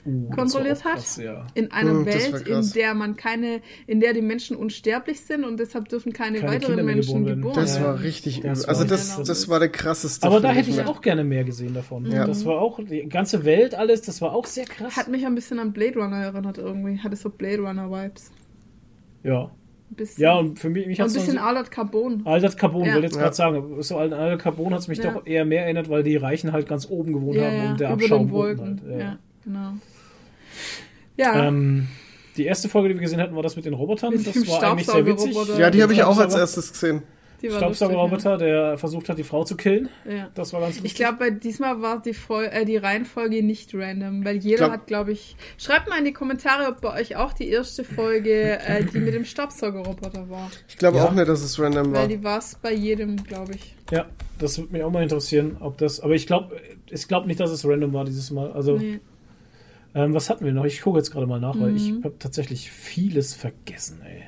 Uh, 0.07 0.27
das 0.29 0.37
kontrolliert 0.37 0.85
war 0.85 0.93
hat. 0.93 0.99
krass, 0.99 1.17
ja. 1.17 1.47
In 1.55 1.73
einer 1.73 2.05
das 2.05 2.33
war 2.33 2.41
Welt, 2.47 2.49
in 2.49 2.71
der 2.73 2.95
man 2.95 3.17
keine, 3.17 3.61
in 3.87 4.01
der 4.01 4.13
die 4.13 4.21
Menschen 4.21 4.55
unsterblich 4.57 5.21
sind 5.23 5.45
und 5.45 5.59
deshalb 5.59 5.89
dürfen 5.89 6.13
keine, 6.13 6.41
Keine 6.41 6.53
weiteren 6.53 6.77
Kinder 6.77 6.83
Menschen 6.83 7.25
geboren 7.25 7.43
werden. 7.55 7.65
Das 7.65 7.83
war 7.83 8.03
richtig 8.03 8.41
Das 8.43 8.59
übel. 8.61 8.63
war 8.63 8.69
Also 8.69 8.85
das, 8.85 9.09
richtig- 9.11 9.27
das 9.29 9.49
war 9.49 9.59
der 9.61 9.69
krasseste. 9.71 10.27
Aber 10.27 10.41
da 10.41 10.51
hätte 10.51 10.69
ich 10.71 10.85
auch 10.85 11.01
gerne 11.01 11.25
mehr 11.25 11.45
gesehen 11.45 11.73
davon. 11.75 12.05
Ja. 12.11 12.27
Das 12.27 12.45
war 12.45 12.61
auch, 12.61 12.81
die 12.85 13.09
ganze 13.09 13.45
Welt, 13.45 13.75
alles, 13.75 14.03
das 14.03 14.21
war 14.21 14.33
auch 14.33 14.47
sehr 14.47 14.67
krass. 14.67 14.97
Hat 14.97 15.09
mich 15.09 15.25
ein 15.25 15.35
bisschen 15.35 15.59
an 15.59 15.73
Blade 15.73 15.99
Runner 15.99 16.17
erinnert 16.23 16.59
irgendwie. 16.59 16.99
Hatte 16.99 17.17
so 17.17 17.31
Blade 17.31 17.61
Runner 17.63 17.91
Vibes. 17.91 18.31
ja. 19.23 19.51
Ein 19.91 19.97
bisschen. 19.97 20.23
Ja, 20.23 20.35
und 20.39 20.59
für 20.59 20.71
mich, 20.71 20.87
mich 20.87 20.99
hat 20.99 21.09
ein 21.09 21.13
bisschen 21.13 21.37
Aldert 21.39 21.71
Carbon. 21.71 22.23
Aldert 22.27 22.57
Carbon, 22.57 22.85
Ja. 22.87 22.95
wollte 22.95 23.07
jetzt 23.07 23.17
Ja. 23.17 23.23
gerade 23.23 23.37
sagen, 23.37 23.83
so 23.83 23.99
an 23.99 24.13
Aldert 24.15 24.41
Carbon 24.41 24.73
hat 24.73 24.81
es 24.81 24.89
mich 24.89 24.99
Ja. 24.99 25.13
doch 25.13 25.27
eher 25.27 25.45
mehr 25.45 25.65
erinnert, 25.65 25.89
weil 25.91 26.03
die 26.03 26.17
Reichen 26.17 26.53
halt 26.53 26.67
ganz 26.67 26.89
oben 26.89 27.13
gewohnt 27.13 27.37
Ja, 27.37 27.45
haben 27.51 27.71
und 27.73 27.81
der 27.81 27.89
über 27.93 28.03
Abschaum 28.03 28.27
den 28.27 28.33
Wolken. 28.33 28.67
unten 28.67 28.91
Halt, 28.91 29.01
ja. 29.01 29.19
genau. 29.45 29.73
Ja, 31.17 31.47
Ähm, 31.49 31.87
die 32.37 32.45
erste 32.47 32.69
Folge, 32.69 32.89
die 32.89 32.95
wir 32.97 33.03
gesehen 33.03 33.21
hatten, 33.21 33.37
war 33.37 33.43
das 33.43 33.55
mit 33.57 33.65
den 33.65 33.75
Robotern. 33.75 34.13
Mit 34.15 34.27
das 34.27 34.35
war 34.49 34.63
eigentlich 34.73 34.87
sehr 34.89 35.07
witzig. 35.07 35.37
Ja, 35.59 35.71
die 35.71 35.83
habe 35.83 35.93
ich 35.93 36.03
auch 36.03 36.19
als 36.19 36.35
erstes 36.35 36.73
gesehen. 36.73 37.03
Staubsaugerroboter, 37.47 38.39
der 38.39 38.79
versucht 38.79 39.09
hat, 39.11 39.19
die 39.19 39.23
Frau 39.23 39.45
zu 39.45 39.55
killen. 39.57 39.89
Ja. 40.09 40.31
Das 40.35 40.53
war 40.55 40.61
ganz 40.61 40.77
Ich 40.77 40.83
lustig. 40.83 40.95
glaube, 40.99 41.19
bei 41.19 41.31
diesmal 41.31 41.83
war 41.83 42.01
die, 42.01 42.15
Fol 42.15 42.45
äh, 42.45 42.65
die 42.65 42.79
Reihenfolge 42.79 43.43
nicht 43.43 43.75
random, 43.75 44.25
weil 44.25 44.37
jeder 44.39 44.57
Glaub- 44.69 44.71
hat, 44.73 44.87
glaube 44.87 45.13
ich. 45.13 45.37
Schreibt 45.59 45.89
mal 45.89 45.99
in 45.99 46.07
die 46.07 46.13
Kommentare, 46.15 46.69
ob 46.69 46.81
bei 46.81 46.99
euch 46.99 47.17
auch 47.17 47.33
die 47.35 47.49
erste 47.49 47.85
Folge, 47.85 48.59
äh, 48.61 48.85
die 48.85 48.99
mit 48.99 49.13
dem 49.15 49.25
Staubsaugerroboter 49.27 50.29
war. 50.31 50.51
Ich 50.69 50.79
glaube 50.79 50.99
Ja. 50.99 51.05
auch 51.05 51.13
nicht, 51.13 51.29
dass 51.29 51.43
es 51.43 51.59
random 51.61 51.93
war. 51.93 52.03
Weil 52.03 52.09
die 52.09 52.25
war 52.25 52.39
es 52.39 52.55
bei 52.63 52.73
jedem, 52.73 53.17
glaube 53.25 53.53
ich. 53.57 53.75
Ja, 53.91 54.07
das 54.39 54.57
würde 54.59 54.73
mich 54.73 54.83
auch 54.83 54.91
mal 54.91 55.03
interessieren, 55.03 55.59
ob 55.61 55.77
das. 55.79 56.01
Aber 56.01 56.15
ich 56.15 56.27
glaube, 56.27 56.57
ich 56.91 57.07
glaube 57.09 57.27
nicht, 57.27 57.41
dass 57.41 57.51
es 57.51 57.65
random 57.67 57.93
war 57.93 58.05
dieses 58.07 58.31
Mal. 58.31 58.53
Also, 58.53 58.79
Nee. 58.79 59.01
Ähm, 59.95 60.15
was 60.15 60.31
hatten 60.31 60.45
wir 60.45 60.53
noch? 60.53 60.65
Ich 60.65 60.81
gucke 60.83 60.99
jetzt 60.99 61.11
gerade 61.11 61.27
mal 61.27 61.41
nach, 61.41 61.59
weil 61.59 61.75
ich 61.77 61.93
Mhm. 61.93 62.05
habe 62.05 62.19
tatsächlich 62.19 62.71
vieles 62.71 63.35
vergessen, 63.35 64.01
ey. 64.05 64.23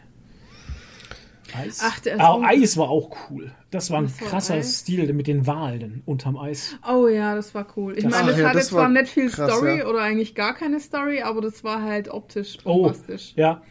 Eis? 1.57 1.81
Ach, 1.83 1.99
der 2.01 2.21
ah, 2.21 2.41
Eis 2.45 2.77
war 2.77 2.91
auch 2.91 3.17
cool. 3.31 3.53
Das 3.71 3.91
war 3.91 3.99
ein 4.01 4.11
war 4.21 4.29
krasser 4.29 4.55
Eis? 4.55 4.81
Stil 4.81 5.11
mit 5.13 5.27
den 5.27 5.47
Walen 5.47 6.03
unterm 6.05 6.37
Eis. 6.37 6.77
Oh 6.87 7.07
ja, 7.09 7.35
das 7.35 7.55
war 7.55 7.67
cool. 7.77 7.97
Ich 7.97 8.05
Das- 8.05 8.13
meine, 8.13 8.31
das 8.33 8.39
ja, 8.41 8.47
hatte 8.49 8.59
das 8.59 8.67
zwar 8.69 8.83
war 8.83 8.89
nicht 8.89 9.09
viel 9.09 9.31
krass, 9.31 9.51
Story 9.53 9.79
ja. 9.79 9.87
oder 9.87 10.01
eigentlich 10.03 10.35
gar 10.35 10.55
keine 10.55 10.81
Story, 10.81 11.23
aber 11.23 11.41
das 11.41 11.63
war 11.65 11.83
halt 11.83 12.09
optisch 12.09 12.59
Oh, 12.65 12.83
bombastisch. 12.83 13.33
ja. 13.37 13.63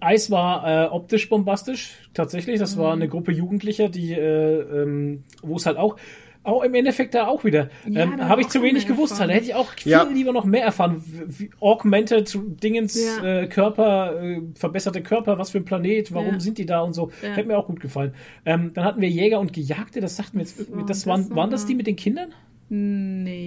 Eis 0.00 0.30
war 0.30 0.86
äh, 0.86 0.88
optisch 0.88 1.28
bombastisch, 1.28 1.94
tatsächlich. 2.14 2.58
Das 2.58 2.76
Mhm. 2.76 2.80
war 2.80 2.92
eine 2.94 3.08
Gruppe 3.08 3.30
Jugendlicher, 3.30 3.88
die, 3.88 4.12
äh, 4.14 4.82
ähm, 4.82 5.24
wo 5.42 5.56
es 5.56 5.66
halt 5.66 5.76
auch, 5.76 5.96
auch 6.44 6.62
im 6.62 6.74
Endeffekt 6.74 7.14
da 7.14 7.26
auch 7.26 7.44
wieder, 7.44 7.68
Ja, 7.88 8.02
ähm, 8.02 8.28
habe 8.28 8.40
ich 8.40 8.48
zu 8.48 8.62
wenig 8.62 8.86
gewusst. 8.86 9.12
erfahren. 9.12 9.28
Da 9.28 9.34
hätte 9.34 9.46
ich 9.46 9.54
auch 9.54 9.70
viel 9.72 9.92
Ja. 9.92 10.02
lieber 10.02 10.32
noch 10.32 10.44
mehr 10.44 10.64
erfahren. 10.64 11.02
Wie, 11.06 11.40
wie 11.46 11.50
augmented 11.60 12.36
Dingens, 12.62 12.98
Ja. 13.22 13.42
äh, 13.42 13.46
Körper, 13.46 14.20
äh, 14.22 14.40
verbesserte 14.54 15.02
Körper, 15.02 15.38
was 15.38 15.50
für 15.50 15.58
ein 15.58 15.64
Planet, 15.64 16.12
warum 16.12 16.34
Ja. 16.34 16.40
sind 16.40 16.58
die 16.58 16.66
da 16.66 16.80
und 16.80 16.94
so. 16.94 17.10
Ja. 17.22 17.30
Hätte 17.30 17.48
mir 17.48 17.56
auch 17.58 17.66
gut 17.66 17.80
gefallen. 17.80 18.12
Ähm, 18.44 18.72
dann 18.74 18.84
hatten 18.84 19.00
wir 19.00 19.08
Jäger 19.08 19.38
und 19.40 19.52
Gejagte, 19.52 20.00
das 20.00 20.16
sagten 20.16 20.38
wir 20.38 20.42
jetzt 20.44 20.58
war 20.70 20.78
das 20.84 20.98
das 20.98 21.06
waren, 21.06 21.34
waren 21.36 21.50
das 21.50 21.64
die 21.66 21.74
mit 21.74 21.86
den 21.86 21.96
Kindern? 21.96 22.30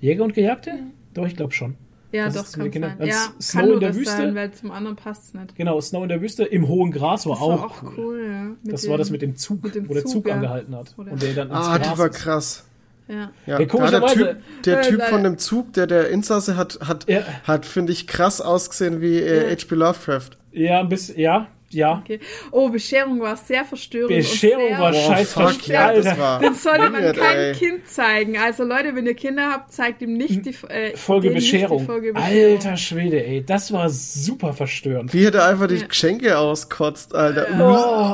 Jäger 0.00 0.24
und 0.24 0.34
Gejagte? 0.34 0.72
Doch, 1.14 1.26
ich 1.26 1.36
glaube 1.36 1.52
schon. 1.52 1.76
Ja, 2.12 2.26
Das 2.26 2.34
doch, 2.34 2.44
ist 2.44 2.56
kann 2.58 2.70
Kindern. 2.70 2.94
sein. 2.98 3.08
Ja, 3.08 3.14
Snow 3.40 3.52
kann 3.60 3.64
nur 3.66 3.74
in 3.74 3.80
der 3.80 3.88
das 3.90 3.98
Wüste. 3.98 4.16
sein, 4.16 4.34
weil 4.34 4.52
zum 4.52 4.70
anderen 4.70 4.96
passt 4.96 5.24
es 5.24 5.34
nicht. 5.34 5.56
Genau, 5.56 5.80
Snow 5.80 6.02
in 6.02 6.08
der 6.10 6.20
Wüste, 6.20 6.44
im 6.44 6.68
hohen 6.68 6.90
Gras 6.92 7.24
war 7.26 7.34
Das 7.34 7.42
auch, 7.42 7.48
war 7.60 7.66
auch 7.66 7.82
cool. 7.82 7.92
cool, 7.96 8.26
ja. 8.30 8.70
Das 8.70 8.82
dem- 8.82 8.90
war 8.90 8.98
das 8.98 9.10
mit 9.10 9.22
dem 9.22 9.36
Zug, 9.36 9.64
mit 9.64 9.74
dem 9.74 9.88
wo 9.88 9.94
der 9.94 10.02
Zug, 10.04 10.12
Zug, 10.12 10.28
ja. 10.28 10.34
angehalten 10.34 10.76
hat. 10.76 10.94
Oder- 10.98 11.12
Und 11.12 11.22
der 11.22 11.32
dann 11.34 11.48
ins 11.48 11.56
Ah, 11.56 11.78
Gras 11.78 11.92
die 11.92 11.98
war 11.98 12.10
ist. 12.10 12.16
krass. 12.18 12.64
Ja. 13.08 13.30
Ja, 13.46 13.58
der 13.58 13.66
komischerweise- 13.66 14.14
Typ, 14.14 14.36
der 14.64 14.78
Äh, 14.80 14.88
typ 14.88 15.02
von 15.04 15.24
dem 15.24 15.38
Zug, 15.38 15.72
der 15.72 15.86
der 15.86 16.08
Insasse 16.10 16.56
hat, 16.56 16.78
hat, 16.86 17.08
Ja. 17.10 17.22
hat 17.44 17.66
finde 17.66 17.92
ich, 17.92 18.06
krass 18.06 18.40
ausgesehen 18.40 19.00
wie 19.00 19.18
äh, 19.18 19.50
H.P. 19.56 19.74
Lovecraft. 19.74 20.30
Ja, 20.52 20.80
ein 20.80 20.88
bisschen, 20.88 21.18
ja, 21.18 21.48
ja. 21.72 21.98
Okay. 22.04 22.20
Oh, 22.50 22.68
Bescherung 22.68 23.20
war 23.20 23.36
sehr 23.36 23.64
verstörend. 23.64 24.08
Bescherung 24.16 24.62
und 24.64 24.68
sehr 24.70 24.78
war 24.78 24.92
Boah, 24.92 24.98
scheiß 25.16 25.32
fuck, 25.32 25.66
ja, 25.68 25.92
das 25.92 26.18
war 26.18 26.38
Den 26.40 26.54
sollte 26.54 26.90
man 26.90 27.02
weird, 27.02 27.16
keinem 27.18 27.40
ey. 27.40 27.52
Kind 27.54 27.88
zeigen. 27.88 28.38
Also 28.38 28.64
Leute, 28.64 28.94
wenn 28.94 29.06
ihr 29.06 29.14
Kinder 29.14 29.50
habt, 29.50 29.72
zeigt 29.72 30.02
ihm 30.02 30.14
nicht 30.14 30.44
die 30.46 30.54
äh, 30.68 30.96
Folge 30.96 31.28
denen 31.28 31.34
nicht 31.36 31.52
die 31.52 31.56
Bescherung. 31.56 31.84
Folge 31.86 32.12
Bescherung. 32.12 32.52
Alter 32.52 32.76
Schwede, 32.76 33.24
ey, 33.24 33.44
das 33.44 33.72
war 33.72 33.88
super 33.88 34.52
verstörend. 34.52 35.12
Wie 35.14 35.26
hat 35.26 35.34
er 35.34 35.46
einfach 35.46 35.66
die 35.68 35.76
Ja. 35.76 35.86
Geschenke 35.86 36.38
auskotzt, 36.38 37.14
Alter. 37.14 37.46
Oh, 37.58 37.62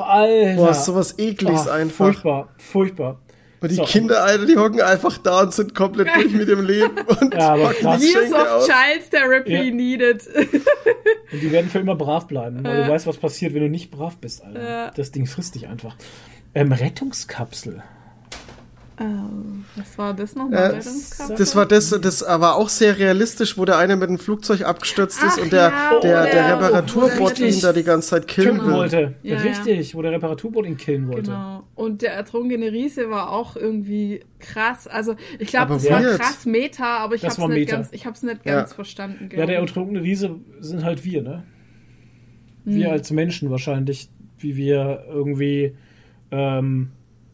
Alter. 0.02 0.54
Boah, 0.56 0.74
sowas 0.74 1.14
ekliges 1.18 1.66
Oh, 1.66 1.70
einfach. 1.70 2.06
Furchtbar, 2.06 2.48
furchtbar. 2.58 3.20
Und 3.60 3.70
die 3.70 3.74
So. 3.76 3.84
Kinder, 3.84 4.22
Alter, 4.22 4.46
die 4.46 4.56
hocken 4.56 4.80
einfach 4.80 5.18
da 5.18 5.40
und 5.42 5.52
sind 5.52 5.74
komplett 5.74 6.08
durch 6.14 6.32
mit 6.32 6.48
dem 6.48 6.64
Leben 6.64 6.96
und 7.20 7.34
Ja, 7.34 7.54
aber 7.54 7.72
krass. 7.74 8.00
die 8.00 8.06
Years 8.12 8.32
of 8.32 8.46
aus. 8.48 8.66
Child 8.66 9.10
Therapy 9.10 9.52
Ja. 9.52 9.74
needed. 9.74 10.22
Und 11.32 11.42
die 11.42 11.52
werden 11.52 11.68
für 11.68 11.80
immer 11.80 11.94
brav 11.96 12.26
bleiben, 12.26 12.64
weil 12.64 12.78
Ja. 12.80 12.86
du 12.86 12.92
weißt, 12.92 13.06
was 13.06 13.18
passiert, 13.18 13.52
wenn 13.54 13.60
du 13.62 13.68
nicht 13.68 13.90
brav 13.90 14.16
bist, 14.16 14.42
Alter. 14.44 14.62
Ja. 14.62 14.90
Das 14.92 15.10
Ding 15.12 15.26
frisst 15.26 15.54
dich 15.56 15.66
einfach. 15.68 15.96
Ähm, 16.54 16.72
Rettungskapsel. 16.72 17.82
Ähm, 19.00 19.64
was 19.76 19.96
war 19.96 20.12
das 20.14 20.34
nochmal? 20.34 20.74
Äh? 20.74 21.34
Das 21.36 21.54
war 21.54 21.66
das, 21.66 21.90
das 21.90 22.22
war 22.22 22.56
auch 22.56 22.68
sehr 22.68 22.98
realistisch, 22.98 23.56
wo 23.56 23.64
der 23.64 23.78
eine 23.78 23.96
mit 23.96 24.08
dem 24.08 24.18
Flugzeug 24.18 24.62
abgestürzt 24.62 25.22
ist 25.22 25.38
Ach 25.38 25.42
und 25.42 25.52
der, 25.52 25.70
ja, 25.70 25.70
der, 25.70 25.96
wo 25.98 26.00
der 26.00 26.24
der- 26.30 26.56
Reparaturbot 26.56 27.38
ihn 27.38 27.60
da 27.60 27.72
die 27.72 27.84
ganze 27.84 28.08
Zeit 28.08 28.26
killen 28.26 28.58
Killen 28.58 28.72
wollte. 28.72 29.14
Ja, 29.22 29.36
ja. 29.36 29.40
Richtig, 29.42 29.94
wo 29.94 30.02
der 30.02 30.12
Reparaturboot 30.12 30.66
ihn 30.66 30.76
killen 30.76 31.06
wollte. 31.08 31.30
Genau. 31.30 31.62
Und 31.76 32.02
der 32.02 32.12
ertrunkene 32.14 32.72
Riese 32.72 33.08
war 33.08 33.30
auch 33.30 33.54
irgendwie 33.56 34.20
krass. 34.40 34.88
Also 34.88 35.14
ich 35.38 35.48
glaube, 35.48 35.74
das 35.74 35.88
war 35.88 36.02
weird. 36.02 36.20
krass 36.20 36.44
Meta, 36.44 36.96
aber 36.98 37.14
ich 37.14 37.24
habe 37.24 37.38
war 37.38 37.48
es 37.50 37.54
nicht 37.54 37.70
ganz, 37.70 37.88
ich 37.92 38.04
hab's 38.06 38.22
nicht 38.24 38.44
Ja. 38.44 38.54
ganz 38.56 38.72
verstanden. 38.72 39.28
Ja, 39.32 39.46
der 39.46 39.58
ertrunkene 39.60 40.02
Riese 40.02 40.36
sind 40.60 40.84
halt 40.84 41.04
wir, 41.04 41.22
ne? 41.22 41.44
Wir 42.64 42.86
Hm. 42.86 42.92
als 42.92 43.10
Menschen 43.12 43.50
wahrscheinlich, 43.50 44.10
wie 44.38 44.56
wir 44.56 45.04
irgendwie 45.08 45.76
ähm, 46.30 46.90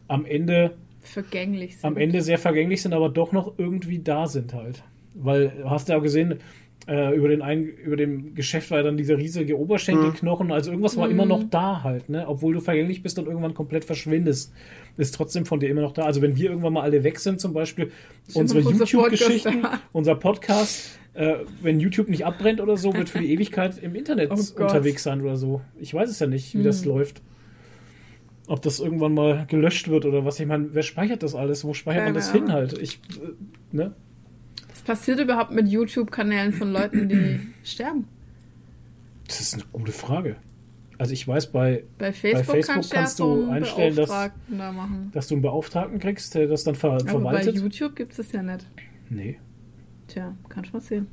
am 0.07 0.25
Ende 0.25 0.75
vergänglich 1.07 1.77
sind. 1.77 1.85
am 1.85 1.97
Ende 1.97 2.21
sehr 2.21 2.37
vergänglich 2.37 2.81
sind, 2.81 2.93
aber 2.93 3.09
doch 3.09 3.31
noch 3.31 3.53
irgendwie 3.57 3.99
da 3.99 4.27
sind 4.27 4.53
halt. 4.53 4.83
Weil, 5.13 5.63
hast 5.65 5.87
du 5.87 5.93
ja 5.93 5.99
auch 5.99 6.03
gesehen, 6.03 6.39
äh, 6.87 7.15
über, 7.15 7.29
den 7.29 7.41
ein, 7.41 7.63
über 7.63 7.95
dem 7.95 8.35
Geschäft 8.35 8.69
war 8.69 8.77
ja 8.77 8.83
dann 8.83 8.97
dieser 8.97 9.17
riesige 9.17 9.57
Oberschenkelknochen, 9.57 10.51
also 10.51 10.69
irgendwas 10.69 10.97
war 10.97 11.09
immer 11.09 11.25
noch 11.25 11.43
da 11.49 11.81
halt, 11.83 12.09
ne? 12.09 12.27
Obwohl 12.27 12.53
du 12.53 12.59
vergänglich 12.59 13.01
bist 13.01 13.17
und 13.17 13.25
irgendwann 13.25 13.55
komplett 13.55 13.85
verschwindest, 13.85 14.53
ist 14.97 15.15
trotzdem 15.15 15.45
von 15.45 15.59
dir 15.59 15.69
immer 15.69 15.81
noch 15.81 15.93
da. 15.93 16.03
Also 16.03 16.21
wenn 16.21 16.37
wir 16.37 16.49
irgendwann 16.49 16.73
mal 16.73 16.81
alle 16.81 17.03
weg 17.03 17.19
sind 17.19 17.41
zum 17.41 17.53
Beispiel, 17.53 17.91
unsere 18.33 18.61
noch 18.61 18.71
unser 18.71 18.85
YouTube-Geschichten, 18.85 19.63
da. 19.63 19.79
unser 19.93 20.15
Podcast, 20.15 20.99
äh, 21.15 21.37
wenn 21.61 21.79
YouTube 21.79 22.07
nicht 22.07 22.25
abbrennt 22.25 22.61
oder 22.61 22.77
so, 22.77 22.93
wird 22.93 23.09
für 23.09 23.19
die 23.19 23.33
Ewigkeit 23.33 23.81
im 23.81 23.95
Internet 23.95 24.31
Oh 24.35 24.61
unterwegs 24.61 25.01
sein 25.03 25.21
oder 25.21 25.37
so. 25.37 25.61
Ich 25.79 25.93
weiß 25.93 26.09
es 26.09 26.19
ja 26.19 26.27
nicht, 26.27 26.55
wie 26.55 26.61
das 26.61 26.85
läuft. 26.85 27.21
Ob 28.47 28.61
das 28.61 28.79
irgendwann 28.79 29.13
mal 29.15 29.45
gelöscht 29.47 29.87
wird 29.87 30.05
oder 30.05 30.23
was. 30.25 30.39
Ich 30.39 30.45
meine, 30.45 30.73
wer 30.73 30.83
speichert 30.83 31.23
das 31.23 31.33
alles? 31.33 31.63
Wo 31.63 31.73
speichert 31.73 32.03
man 32.03 32.13
Keine 32.13 32.19
das 32.19 32.31
hin 32.31 32.43
Ahnung. 32.43 32.53
halt? 32.55 32.77
Ich, 32.77 32.99
äh, 33.21 33.75
ne? 33.75 33.93
Was 34.69 34.81
passiert 34.83 35.19
überhaupt 35.19 35.51
mit 35.51 35.67
YouTube-Kanälen 35.67 36.53
von 36.53 36.71
Leuten, 36.71 37.09
die 37.09 37.39
sterben? 37.63 38.07
Das 39.27 39.41
ist 39.41 39.55
eine 39.55 39.63
gute 39.71 39.91
Frage. 39.91 40.35
Also 40.97 41.11
ich 41.13 41.27
weiß, 41.27 41.51
bei, 41.51 41.83
Bei 41.97 42.13
Facebook, 42.13 42.45
Facebook 42.45 42.73
kannst 42.75 42.93
kannst 42.93 43.19
du 43.19 43.49
einstellen, 43.49 43.95
dass- 43.95 44.09
da 44.09 44.31
dass 45.11 45.27
du 45.27 45.33
einen 45.35 45.41
Beauftragten 45.41 45.99
kriegst, 45.99 46.35
der 46.35 46.47
das 46.47 46.63
dann 46.63 46.75
ver 46.75 46.91
Aber 46.91 47.03
bei 47.03 47.09
verwaltet. 47.11 47.55
YouTube 47.57 47.95
gibt 47.95 48.11
es 48.11 48.17
das 48.17 48.31
ja 48.31 48.41
nicht. 48.43 48.65
Nee. 49.09 49.39
Tja, 50.07 50.35
kannst 50.47 50.69
du 50.71 50.77
mal 50.77 50.81
sehen. 50.81 51.07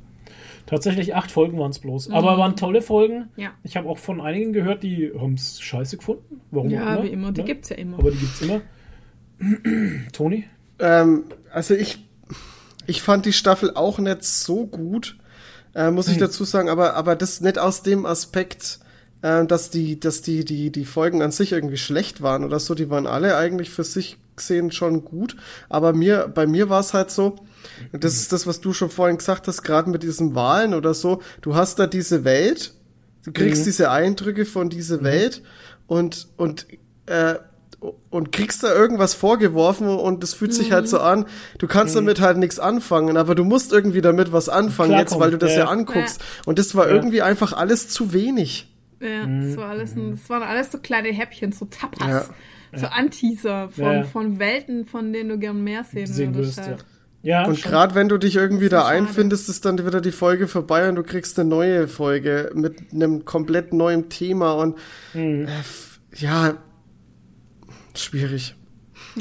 Tatsächlich 0.65 1.13
acht 1.15 1.29
Folgen 1.31 1.59
waren 1.59 1.71
es 1.71 1.79
bloß. 1.79 2.09
Aber 2.11 2.37
waren 2.37 2.55
tolle 2.55 2.81
Folgen. 2.81 3.27
Ja. 3.35 3.51
Ich 3.63 3.75
habe 3.75 3.89
auch 3.89 3.97
von 3.97 4.21
einigen 4.21 4.53
gehört, 4.53 4.81
die 4.83 5.11
haben 5.19 5.33
es 5.33 5.59
scheiße 5.59 5.97
gefunden. 5.97 6.41
Warum 6.51 6.69
Ja, 6.69 6.97
auch 6.99 7.03
wie 7.03 7.09
immer. 7.09 7.31
Die 7.31 7.41
ne? 7.41 7.47
gibt's 7.47 7.69
ja 7.69 7.75
immer. 7.75 7.99
Aber 7.99 8.11
die 8.11 8.17
gibt's 8.17 8.41
immer. 8.41 8.61
Toni? 10.13 10.45
Ähm, 10.79 11.25
also 11.51 11.73
ich, 11.73 12.05
ich 12.87 13.01
fand 13.01 13.25
die 13.25 13.33
Staffel 13.33 13.71
auch 13.75 13.99
nicht 13.99 14.23
so 14.23 14.65
gut, 14.65 15.17
äh, 15.75 15.91
muss 15.91 16.07
ich 16.07 16.15
Hm. 16.15 16.21
dazu 16.21 16.43
sagen, 16.45 16.69
aber, 16.69 16.95
aber 16.95 17.15
das 17.15 17.41
nicht 17.41 17.57
aus 17.59 17.83
dem 17.83 18.05
Aspekt, 18.05 18.79
äh, 19.21 19.45
dass 19.45 19.69
die, 19.69 19.99
dass 19.99 20.21
die, 20.21 20.45
die, 20.45 20.71
die 20.71 20.85
Folgen 20.85 21.21
an 21.21 21.31
sich 21.31 21.51
irgendwie 21.51 21.77
schlecht 21.77 22.21
waren 22.21 22.43
oder 22.43 22.59
so, 22.59 22.75
die 22.75 22.89
waren 22.89 23.07
alle 23.07 23.37
eigentlich 23.37 23.69
für 23.69 23.83
sich 23.83 24.17
gesehen 24.35 24.71
schon 24.71 25.03
gut, 25.05 25.35
aber 25.69 25.93
mir, 25.93 26.27
bei 26.33 26.47
mir 26.47 26.69
war 26.69 26.79
es 26.79 26.93
halt 26.93 27.11
so, 27.11 27.35
das 27.91 28.15
ist 28.15 28.31
das, 28.33 28.45
was 28.47 28.61
du 28.61 28.73
schon 28.73 28.89
vorhin 28.89 29.17
gesagt 29.17 29.47
hast, 29.47 29.63
gerade 29.63 29.89
mit 29.89 30.03
diesen 30.03 30.35
Wahlen 30.35 30.73
oder 30.73 30.93
so, 30.93 31.21
du 31.41 31.55
hast 31.55 31.79
da 31.79 31.87
diese 31.87 32.23
Welt, 32.23 32.73
du 33.25 33.31
kriegst 33.31 33.61
Mhm. 33.61 33.65
diese 33.65 33.91
Eindrücke 33.91 34.45
von 34.45 34.69
dieser 34.69 35.03
Welt 35.03 35.41
und, 35.87 36.27
und, 36.37 36.67
äh, 37.05 37.35
und 38.09 38.31
kriegst 38.31 38.63
da 38.63 38.73
irgendwas 38.73 39.13
vorgeworfen 39.13 39.87
und 39.87 40.23
es 40.23 40.33
fühlt 40.33 40.53
sich 40.53 40.71
halt 40.71 40.87
so 40.87 40.99
an, 40.99 41.25
du 41.57 41.67
kannst 41.67 41.95
damit 41.97 42.21
halt 42.21 42.37
nichts 42.37 42.57
anfangen, 42.57 43.17
aber 43.17 43.35
du 43.35 43.43
musst 43.43 43.73
irgendwie 43.73 43.99
damit 44.01 44.31
was 44.31 44.47
anfangen 44.47 44.91
Klar 44.91 45.01
jetzt, 45.01 45.09
kommt, 45.11 45.21
weil 45.23 45.31
du 45.31 45.37
das 45.37 45.51
ja, 45.51 45.57
ja, 45.59 45.65
ja. 45.65 45.69
anguckst. 45.71 46.23
Und 46.45 46.59
das 46.59 46.75
war 46.75 46.87
Ja. 46.87 46.93
irgendwie 46.95 47.21
einfach 47.21 47.51
alles 47.51 47.89
zu 47.89 48.13
wenig. 48.13 48.69
Ja, 49.01 49.25
Mhm. 49.27 49.47
das 49.49 49.57
war 49.57 49.69
alles, 49.69 49.95
ein, 49.97 50.11
das 50.11 50.29
waren 50.29 50.43
alles 50.43 50.71
so 50.71 50.77
kleine 50.77 51.09
Häppchen, 51.09 51.51
so 51.51 51.65
Tapas, 51.65 52.07
Ja. 52.07 52.25
so 52.79 52.85
Anteaser 52.87 53.67
von, 53.67 53.83
Ja, 53.83 53.93
ja. 53.95 54.03
von 54.03 54.39
Welten, 54.39 54.85
von 54.85 55.11
denen 55.11 55.27
du 55.27 55.37
gern 55.37 55.61
mehr 55.61 55.83
sehen, 55.83 56.07
Sehen 56.07 56.33
würdest. 56.35 56.55
würdest, 56.59 56.69
halt. 56.69 56.85
Ja, 57.23 57.45
Und 57.47 57.61
gerade 57.63 57.95
wenn 57.95 58.09
du 58.09 58.17
dich 58.17 58.35
irgendwie 58.35 58.67
da 58.69 58.85
einfindest, 58.85 59.47
ist 59.49 59.63
dann 59.65 59.77
wieder 59.85 60.01
die 60.01 60.11
Folge 60.11 60.47
vorbei 60.49 60.89
und 60.89 60.95
du 60.95 61.03
kriegst 61.03 61.39
eine 61.39 61.47
neue 61.49 61.87
Folge 61.87 62.51
mit 62.53 62.91
einem 62.91 63.23
komplett 63.23 63.71
neuen 63.73 64.09
Thema 64.09 64.51
und 64.53 64.77
Mhm. 65.13 65.47
äh, 65.47 66.17
ja, 66.17 66.55
schwierig. 67.95 68.55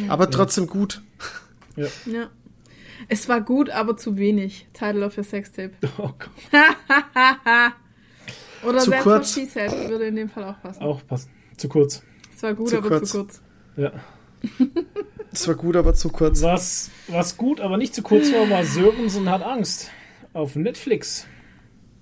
Aber 0.08 0.28
trotzdem 0.30 0.66
gut. 0.66 1.00
Ja. 1.76 1.86
Ja. 2.06 2.28
Es 3.08 3.28
war 3.28 3.40
gut, 3.40 3.70
aber 3.70 3.96
zu 3.96 4.16
wenig. 4.16 4.66
Title 4.72 5.06
of 5.06 5.16
your 5.16 5.24
Sextape. 5.24 5.72
Oh 5.98 6.10
Gott. 6.18 6.30
Oder 8.64 8.78
Zu 8.78 8.90
That's 8.90 9.02
kurz. 9.02 9.32
She 9.34 9.46
Said 9.46 9.72
würde 9.90 10.06
in 10.06 10.16
dem 10.16 10.28
Fall 10.28 10.44
auch 10.44 10.60
passen. 10.60 10.82
Auch 10.82 11.06
passen. 11.06 11.30
Zu 11.56 11.68
kurz. 11.68 12.02
Es 12.34 12.42
war 12.42 12.54
gut, 12.54 12.68
Zu 12.68 12.78
aber 12.78 12.88
kurz. 12.88 13.10
zu 13.10 13.18
kurz. 13.24 13.42
Ja. 13.76 13.92
Es 15.32 15.48
war 15.48 15.54
gut, 15.54 15.76
aber 15.76 15.94
zu 15.94 16.08
kurz. 16.10 16.42
Was, 16.42 16.90
was 17.08 17.36
gut, 17.36 17.60
aber 17.60 17.76
nicht 17.78 17.94
zu 17.94 18.02
kurz 18.02 18.32
war, 18.32 18.48
war 18.50 18.64
Sörensen 18.64 19.30
hat 19.30 19.42
Angst. 19.42 19.90
Auf 20.34 20.56
Netflix. 20.56 21.26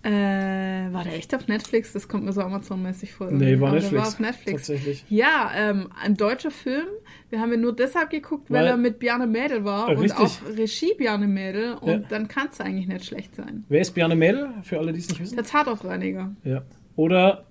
Äh, 0.02 0.10
war 0.10 1.04
der 1.04 1.14
echt 1.14 1.34
auf 1.34 1.46
Netflix? 1.46 1.92
Das 1.92 2.08
kommt 2.08 2.24
mir 2.24 2.32
so 2.32 2.40
Amazon-mäßig 2.40 3.12
vor. 3.12 3.30
Nee, 3.30 3.60
war 3.60 3.70
Netflix. 3.72 3.94
war 3.94 4.08
auf 4.08 4.18
Netflix. 4.18 4.66
Tatsächlich. 4.66 5.04
Ja, 5.10 5.50
ähm, 5.54 5.90
ein 6.02 6.16
deutscher 6.16 6.50
Film. 6.50 6.86
Wir 7.28 7.40
haben 7.40 7.52
ihn 7.52 7.60
nur 7.60 7.76
deshalb 7.76 8.08
geguckt, 8.08 8.50
weil, 8.50 8.62
Weil- 8.62 8.68
er 8.68 8.76
mit 8.78 8.98
Bjarne 8.98 9.26
Mädel 9.26 9.62
war 9.64 9.90
Äh, 9.90 9.96
und 9.96 10.00
richtig. 10.02 10.18
auch 10.20 10.56
Regie 10.56 10.94
Bjarne 10.96 11.26
Mädel. 11.28 11.74
Und 11.74 11.88
Ja. 11.90 11.98
dann 12.08 12.28
kann 12.28 12.48
es 12.50 12.60
eigentlich 12.60 12.88
nicht 12.88 13.04
schlecht 13.04 13.36
sein. 13.36 13.64
Wer 13.68 13.82
ist 13.82 13.90
Bjarne 13.94 14.16
Mädel? 14.16 14.48
Für 14.62 14.78
alle, 14.78 14.92
die 14.94 15.00
es 15.00 15.08
nicht 15.10 15.20
wissen. 15.20 15.36
Der 15.36 15.44
Tatortreiniger. 15.44 16.34
Ja. 16.44 16.62
Oder 16.96 17.44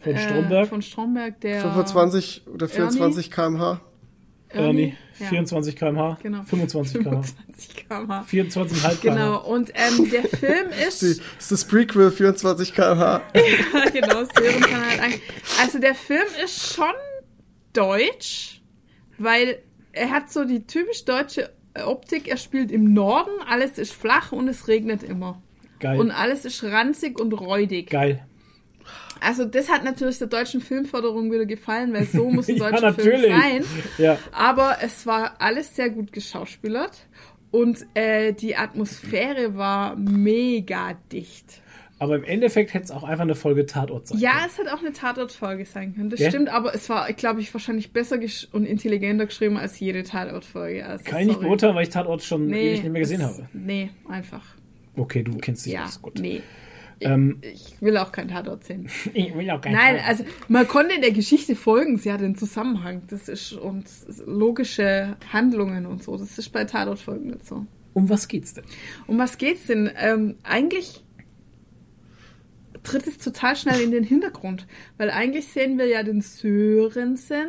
von 0.00 0.12
Äh, 0.12 0.18
Stromberg. 0.18 0.68
von 0.68 0.82
Stromberg, 0.82 1.40
der 1.40 1.60
25 1.62 2.46
oder 2.52 2.68
24 2.68 3.30
km/h. 3.30 3.80
Ernie. 4.52 4.96
Ja. 5.18 5.26
24 5.26 5.76
km/h. 5.76 6.18
Genau. 6.22 6.42
25 6.44 7.02
km/h. 7.02 7.22
25 7.22 7.88
km/h. 7.88 8.24
24,5 8.30 9.00
Genau, 9.02 9.14
km/h. 9.14 9.36
und 9.38 9.72
ähm, 9.74 10.10
der 10.10 10.22
Film 10.38 10.68
ist. 10.88 11.02
Die, 11.02 11.06
ist 11.38 11.52
das 11.52 11.64
Prequel 11.64 12.10
24 12.10 12.74
km/h. 12.74 13.22
genau, 13.92 14.24
Sören 14.24 14.60
kann 14.62 14.86
halt 14.90 15.00
eigentlich. 15.00 15.22
Also 15.60 15.78
der 15.78 15.94
Film 15.94 16.26
ist 16.44 16.74
schon 16.74 16.86
deutsch, 17.72 18.62
weil 19.18 19.58
er 19.92 20.10
hat 20.10 20.30
so 20.32 20.44
die 20.44 20.66
typisch 20.66 21.04
deutsche 21.04 21.50
Optik. 21.84 22.28
Er 22.28 22.36
spielt 22.36 22.72
im 22.72 22.92
Norden, 22.92 23.30
alles 23.48 23.78
ist 23.78 23.92
flach 23.92 24.32
und 24.32 24.48
es 24.48 24.68
regnet 24.68 25.02
immer. 25.02 25.42
Geil. 25.80 25.98
Und 25.98 26.10
alles 26.10 26.44
ist 26.44 26.62
ranzig 26.64 27.18
und 27.18 27.32
räudig. 27.32 27.90
Geil. 27.90 28.26
Also 29.20 29.44
das 29.44 29.68
hat 29.68 29.84
natürlich 29.84 30.18
der 30.18 30.28
deutschen 30.28 30.60
Filmförderung 30.60 31.30
wieder 31.32 31.46
gefallen, 31.46 31.92
weil 31.92 32.06
so 32.06 32.30
muss 32.30 32.48
ein 32.48 32.56
Ja, 32.58 32.70
deutscher 32.70 32.94
Film 32.94 33.20
natürlich. 33.22 33.42
sein. 33.42 33.64
Ja. 33.98 34.18
Aber 34.32 34.78
es 34.82 35.06
war 35.06 35.34
alles 35.40 35.74
sehr 35.76 35.90
gut 35.90 36.12
geschauspielert 36.12 37.06
und 37.50 37.86
äh, 37.94 38.32
die 38.32 38.56
Atmosphäre 38.56 39.56
war 39.56 39.96
mega 39.96 40.94
dicht. 41.12 41.62
Aber 41.98 42.16
im 42.16 42.24
Endeffekt 42.24 42.72
hätte 42.72 42.84
es 42.84 42.90
auch 42.92 43.02
einfach 43.04 43.24
eine 43.24 43.34
Folge 43.34 43.66
Tatort 43.66 44.08
sein 44.08 44.18
Ja, 44.18 44.44
es 44.46 44.56
hätte 44.56 44.72
auch 44.74 44.80
eine 44.80 44.94
Tatortfolge 44.94 45.66
sein 45.66 45.94
können. 45.94 46.08
Das 46.08 46.18
Ja? 46.18 46.30
stimmt, 46.30 46.48
aber 46.48 46.74
es 46.74 46.88
war, 46.88 47.12
glaube 47.12 47.42
ich, 47.42 47.52
wahrscheinlich 47.52 47.92
besser 47.92 48.18
und 48.52 48.64
intelligenter 48.64 49.26
geschrieben 49.26 49.58
als 49.58 49.78
jede 49.80 50.02
Tatortfolge. 50.02 50.86
Also, 50.86 51.04
Kann 51.04 51.20
ich 51.20 51.26
nicht 51.26 51.40
beurteilen, 51.40 51.74
weil 51.74 51.82
ich 51.82 51.90
Tatort 51.90 52.22
schon 52.22 52.46
Nee, 52.46 52.70
ewig 52.70 52.82
nicht 52.84 52.92
mehr 52.92 53.02
gesehen 53.02 53.20
es- 53.20 53.26
habe. 53.26 53.48
Nee, 53.52 53.90
einfach. 54.08 54.40
Okay, 54.96 55.22
du 55.22 55.36
kennst 55.36 55.66
dich 55.66 55.74
Ja, 55.74 55.84
aus. 55.84 56.00
Gut. 56.00 56.18
nee. 56.18 56.40
Ähm, 57.00 57.40
Ich 57.42 57.80
will 57.80 57.96
auch 57.96 58.12
kein 58.12 58.28
Tatort 58.28 58.64
sehen. 58.64 58.88
ich 59.14 59.34
will 59.34 59.50
auch 59.50 59.60
keinen 59.60 59.74
Nein, 59.74 59.96
Tatort. 59.96 60.08
also 60.08 60.24
man 60.48 60.68
konnte 60.68 61.00
der 61.00 61.12
Geschichte 61.12 61.56
folgen, 61.56 61.96
sie 61.98 62.12
hat 62.12 62.20
den 62.20 62.36
Zusammenhang. 62.36 63.02
Das 63.08 63.28
ist 63.28 63.52
und 63.52 63.86
logische 64.26 65.16
Handlungen 65.32 65.86
und 65.86 66.02
so. 66.02 66.16
Das 66.16 66.38
ist 66.38 66.50
bei 66.50 66.64
Tatortfolgen 66.64 67.28
nicht 67.28 67.46
so. 67.46 67.66
Um 67.92 68.08
was 68.08 68.28
geht's 68.28 68.54
denn? 68.54 68.64
Um 69.06 69.18
was 69.18 69.36
geht's 69.38 69.66
denn? 69.66 69.90
Ähm, 69.96 70.36
eigentlich 70.44 71.02
tritt 72.82 73.06
es 73.06 73.18
total 73.18 73.56
schnell 73.56 73.80
in 73.80 73.90
den 73.90 74.04
Hintergrund, 74.04 74.66
weil 74.96 75.10
eigentlich 75.10 75.48
sehen 75.48 75.76
wir 75.78 75.86
ja 75.86 76.02
den 76.02 76.20
Sörensen, 76.22 77.48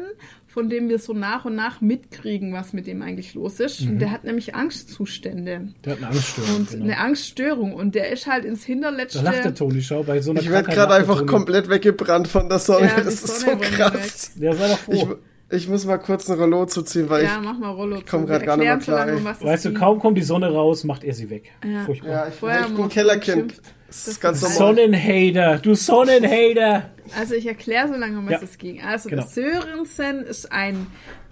von 0.54 0.70
dem 0.70 0.90
wir 0.90 1.00
so 1.00 1.14
nach 1.14 1.46
und 1.46 1.56
nach 1.56 1.80
mitkriegen, 1.82 2.52
was 2.54 2.74
mit 2.74 2.86
dem 2.88 3.02
eigentlich 3.02 3.34
los 3.34 3.60
ist. 3.60 3.82
Und 3.82 4.00
der 4.00 4.12
hat 4.12 4.24
nämlich 4.26 4.54
Angstzustände 4.54 5.70
Der 5.86 5.94
hat 5.94 6.00
eine 6.00 6.08
Angststörung. 6.10 6.56
und 6.58 6.70
genau. 6.72 6.84
eine 6.84 6.98
Angststörung 6.98 7.74
und 7.74 7.96
der 7.96 8.12
ist 8.12 8.28
halt 8.28 8.46
ins 8.46 8.62
Da 8.62 8.68
Hinterletzte. 8.68 9.22
lacht 9.22 9.44
der 9.46 9.56
Toni, 9.56 9.82
schau, 9.82 10.04
bei 10.04 10.22
so 10.22 10.32
einer 10.32 10.42
Ich 10.42 10.50
werde 10.50 10.70
gerade 10.70 10.90
der 10.90 10.98
einfach 10.98 11.18
Toni. 11.20 11.28
komplett 11.32 11.70
weggebrannt 11.70 12.28
von 12.28 12.50
der 12.50 12.60
Sonne. 12.60 12.88
Ja, 12.88 12.98
das 13.02 13.14
ist 13.24 13.40
so 13.42 13.46
Sonne 13.52 13.62
krass. 13.62 14.32
Ja, 14.40 14.54
sei 14.54 14.68
doch 14.68 14.78
froh. 14.78 15.16
Ich, 15.50 15.64
ich 15.64 15.68
muss 15.70 15.86
mal 15.86 15.98
kurz 15.98 16.30
ein 16.30 16.38
Rollo 16.38 16.66
zuziehen, 16.66 17.10
weil 17.10 17.24
ja, 17.26 17.40
mach 17.44 17.58
mal 17.58 17.70
Rollo. 17.72 17.98
ich 17.98 18.06
komm 18.06 18.22
zu. 18.22 18.28
grad 18.28 18.42
Wir 18.42 18.46
gar 18.48 18.58
nicht 18.58 18.64
mehr 18.66 18.74
erklären 18.74 18.82
so 18.82 18.92
lange, 19.12 19.22
klar, 19.22 19.36
um 19.42 19.48
weißt 19.48 19.66
du, 19.66 19.74
kaum 19.74 20.00
kommt 20.00 20.18
die 20.18 20.22
Sonne 20.24 20.52
raus, 20.52 20.84
macht 20.84 21.04
er 21.04 21.14
sie 21.14 21.30
weg. 21.30 21.52
Ja. 21.66 21.86
Furchtbar. 21.86 22.08
ich, 22.10 22.14
ja, 22.14 22.28
ich, 22.28 22.34
Vorher 22.36 22.62
ich 22.68 22.76
bin 22.76 22.90
Kellerkind. 22.90 23.48
geschimpft. 23.50 23.62
Das 23.92 24.08
ist 24.08 24.22
ganz 24.22 24.42
ist 24.42 24.58
normal. 24.60 24.76
Sonnenhater, 24.76 25.58
du 25.60 25.76
Sonnenhater. 25.76 26.90
Also 27.20 27.36
ich 27.36 27.46
erkläre 27.46 27.90
so 27.90 27.96
lange, 27.96 28.18
um 28.20 28.26
was 28.26 28.32
Ja. 28.32 28.40
es 28.44 28.58
ging. 28.58 28.82
Also 28.82 29.10
Genau. 29.10 29.26
Sörensen 29.26 30.22
ist 30.24 30.50
ein 30.52 30.88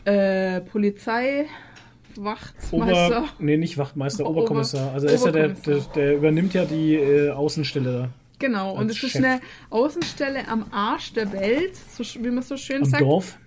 äh, 0.05 0.59
Polizeiwachtmeister. 0.61 1.47
Ober, 2.71 3.29
nee, 3.39 3.57
nicht 3.57 3.77
Wachtmeister, 3.77 4.25
Ober- 4.25 4.39
Oberkommissar. 4.41 4.91
Also 4.93 5.07
er 5.07 5.13
ist 5.13 5.25
ja 5.25 5.31
der, 5.31 5.47
der, 5.49 5.77
der 5.95 6.15
übernimmt 6.15 6.53
ja 6.53 6.65
die 6.65 6.95
äh, 6.95 7.29
Außenstelle 7.31 7.91
da. 7.93 8.09
Genau, 8.39 8.73
und 8.75 8.89
es 8.89 9.03
ist 9.03 9.11
Chef. 9.11 9.23
eine 9.23 9.41
Außenstelle 9.69 10.47
am 10.47 10.65
Arsch 10.71 11.13
der 11.13 11.31
Welt, 11.33 11.73
so, 11.75 12.03
wie 12.23 12.29
man 12.29 12.41
so 12.43 12.55
schön 12.57 12.83
Am 12.83 12.89
sagt. 12.89 13.01
Dorf. 13.03 13.37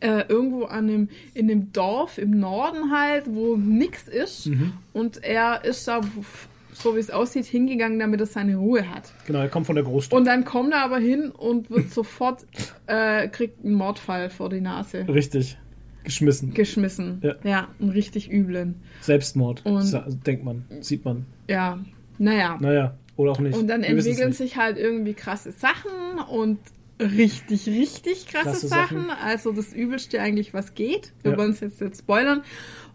Äh, 0.00 0.24
irgendwo 0.28 0.64
an 0.64 0.88
dem, 0.88 1.08
in 1.32 1.46
dem 1.48 1.72
Dorf 1.72 2.18
im 2.18 2.38
Norden 2.40 2.90
halt, 2.92 3.24
wo 3.28 3.56
nix 3.56 4.08
ist. 4.08 4.46
Mhm. 4.46 4.72
Und 4.92 5.22
er 5.22 5.64
ist 5.64 5.86
da, 5.88 6.00
so 6.78 6.94
wie 6.96 7.00
es 7.00 7.10
aussieht, 7.10 7.44
hingegangen, 7.46 7.98
damit 7.98 8.20
er 8.20 8.26
seine 8.26 8.56
Ruhe 8.56 8.88
hat. 8.90 9.12
Genau, 9.26 9.40
er 9.40 9.48
kommt 9.48 9.66
von 9.66 9.74
der 9.76 9.84
Großstadt. 9.84 10.18
Und 10.18 10.26
dann 10.26 10.44
kommt 10.44 10.72
er 10.72 10.82
aber 10.84 10.98
hin 10.98 11.30
und 11.30 11.70
wird 11.70 11.90
sofort, 11.92 12.46
äh, 12.86 13.28
kriegt 13.28 13.64
einen 13.64 13.74
Mordfall 13.74 14.30
vor 14.30 14.48
die 14.50 14.60
Nase 14.60 15.06
Richtig. 15.08 15.58
Geschmissen. 16.04 16.54
geschmissen. 16.54 17.20
Ja. 17.22 17.34
ja 17.42 17.68
einen 17.80 17.90
richtig 17.90 18.30
üblen. 18.30 18.76
Selbstmord. 19.00 19.64
Und- 19.66 19.82
sa- 19.82 20.06
denkt 20.08 20.44
man, 20.44 20.64
sieht 20.80 21.04
man. 21.04 21.26
Ja, 21.48 21.78
naja. 22.18 22.56
Naja, 22.60 22.94
oder 23.16 23.32
auch 23.32 23.40
nicht. 23.40 23.56
Und 23.58 23.66
dann 23.68 23.82
Wir 23.82 23.88
entwickeln 23.88 24.32
sich 24.32 24.56
halt 24.56 24.76
irgendwie 24.78 25.14
krasse 25.14 25.50
Sachen 25.52 25.90
und 26.30 26.58
richtig, 27.00 27.66
richtig 27.66 28.26
krasse, 28.26 28.44
Krasse 28.50 28.68
Sachen. 28.68 28.98
Sachen. 29.08 29.10
Also 29.22 29.52
das 29.52 29.72
Übelste 29.72 30.20
eigentlich, 30.20 30.54
was 30.54 30.74
geht. 30.74 31.12
Wir 31.22 31.32
Ja. 31.32 31.38
wollen 31.38 31.50
es 31.50 31.60
jetzt, 31.60 31.80
jetzt 31.80 31.98
spoilern. 32.00 32.42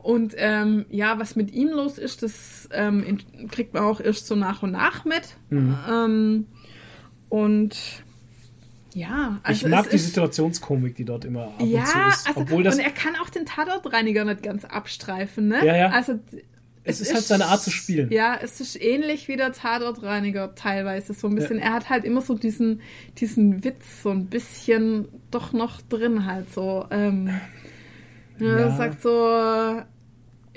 Und 0.02 0.34
ähm, 0.38 0.86
ja, 0.90 1.19
was 1.19 1.36
mit 1.36 1.52
ihm 1.53 1.69
los 1.69 1.98
ist, 1.98 2.23
das 2.23 2.68
ähm, 2.72 3.19
kriegt 3.49 3.73
man 3.73 3.84
auch 3.84 3.99
erst 3.99 4.28
so 4.28 4.36
nach 4.36 4.64
und 4.64 4.72
nach 4.72 5.06
mit. 5.06 5.38
Mhm. 5.49 5.78
Ähm, 5.90 6.48
und 7.30 7.78
ja, 8.94 9.40
also 9.44 9.65
ich 9.65 9.72
mag 9.72 9.86
es 9.86 9.91
die 9.91 9.95
ist, 9.98 10.07
Situationskomik, 10.07 10.95
die 10.95 11.06
dort 11.06 11.23
immer 11.23 11.44
ab 11.44 11.61
und 11.61 11.69
ja, 11.69 11.86
zu 11.86 11.99
ist. 12.10 12.28
also, 12.28 12.41
Obwohl 12.41 12.64
das, 12.64 12.76
und 12.76 12.82
er 12.82 12.91
kann 12.91 13.15
auch 13.23 13.30
den 13.30 13.45
Tatortreiniger 13.45 14.26
nicht 14.26 14.44
ganz 14.44 14.65
abstreifen, 14.65 15.48
ne? 15.48 15.65
Ja, 15.65 15.76
ja. 15.76 15.90
Also 15.91 16.19
es 16.84 16.99
ist 16.99 17.14
halt 17.14 17.23
seine 17.23 17.45
Art 17.45 17.61
zu 17.61 17.69
spielen. 17.69 18.11
Ja, 18.11 18.38
es 18.41 18.60
ist 18.60 18.82
ähnlich 18.82 19.28
wie 19.28 19.38
der 19.38 19.53
Tatortreiniger 19.53 20.56
teilweise 20.56 21.14
so 21.14 21.28
ein 21.28 21.36
bisschen. 21.36 21.60
Er 21.60 21.73
hat 21.73 21.90
halt 21.90 22.03
immer 22.03 22.22
so 22.22 22.34
diesen, 22.34 22.82
diesen 23.18 23.64
Witz 23.64 24.02
so 24.02 24.10
ein 24.10 24.26
bisschen 24.26 25.07
doch 25.30 25.53
noch 25.53 25.82
drin 25.82 26.26
halt 26.26 26.52
so. 26.52 26.88
Ähm, 26.90 27.30
ja. 28.42 28.60
Ja. 28.60 28.72
Sagt 28.72 29.02
so, 29.02 29.10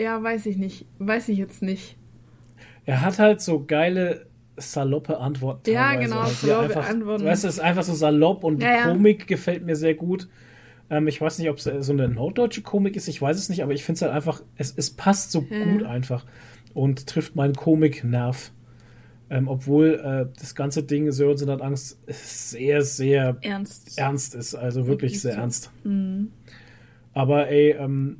ja, 0.03 0.23
weiß 0.23 0.47
ich 0.47 0.57
nicht, 0.57 0.87
weiß 0.99 1.29
ich 1.29 1.39
jetzt 1.39 1.63
nicht. 1.63 1.97
Er 2.85 3.01
hat 3.01 3.19
halt 3.19 3.41
so 3.41 3.65
geile 3.65 4.27
saloppe 4.57 5.19
Antworten. 5.19 5.71
Ja, 5.71 5.95
genau, 5.95 6.25
die 6.25 6.31
saloppe 6.31 6.65
einfach, 6.65 6.89
Antworten. 6.89 7.25
Weißt 7.25 7.45
du, 7.45 7.49
es 7.49 7.55
ist 7.55 7.61
einfach 7.61 7.83
so 7.83 7.95
salopp 7.95 8.45
und 8.45 8.59
die 8.61 8.67
Ja, 8.67 8.77
ja. 8.77 8.89
Komik 8.89 9.27
gefällt 9.27 9.65
mir 9.65 9.77
sehr 9.77 9.95
gut. 9.95 10.29
Ähm, 10.91 11.09
ich 11.09 11.21
weiß 11.21 11.39
nicht, 11.39 11.49
ob 11.49 11.57
es 11.57 11.65
so 11.65 11.93
eine 11.93 12.09
norddeutsche 12.09 12.63
Komik 12.63 12.95
ist, 12.97 13.09
ich 13.09 13.21
weiß 13.21 13.37
es 13.39 13.49
nicht, 13.49 13.63
aber 13.63 13.73
ich 13.73 13.85
finde 13.85 13.97
es 13.97 14.03
halt 14.03 14.13
einfach, 14.13 14.43
es, 14.57 14.75
es 14.77 14.91
passt 14.91 15.33
so 15.33 15.43
gut 15.43 15.83
einfach 15.85 16.25
und 16.75 17.07
trifft 17.07 17.37
meinen 17.37 17.55
Komiknerv. 17.55 18.53
Ähm, 19.31 19.49
obwohl 19.49 19.95
äh, 20.05 20.39
das 20.39 20.55
ganze 20.55 20.83
Ding 20.83 21.11
Sörensen 21.11 21.49
hat 21.51 21.63
Angst 21.63 21.99
sehr, 22.07 22.83
sehr 22.83 23.39
Ernst. 23.41 23.97
ernst 23.99 24.35
ist, 24.35 24.55
also 24.55 24.87
wirklich 24.87 25.13
Wirklich 25.13 25.23
sehr 25.23 25.33
so. 25.33 25.41
ernst. 25.41 25.71
Mhm. 25.83 26.31
Aber 27.15 27.49
ey, 27.49 27.71
ähm, 27.79 28.19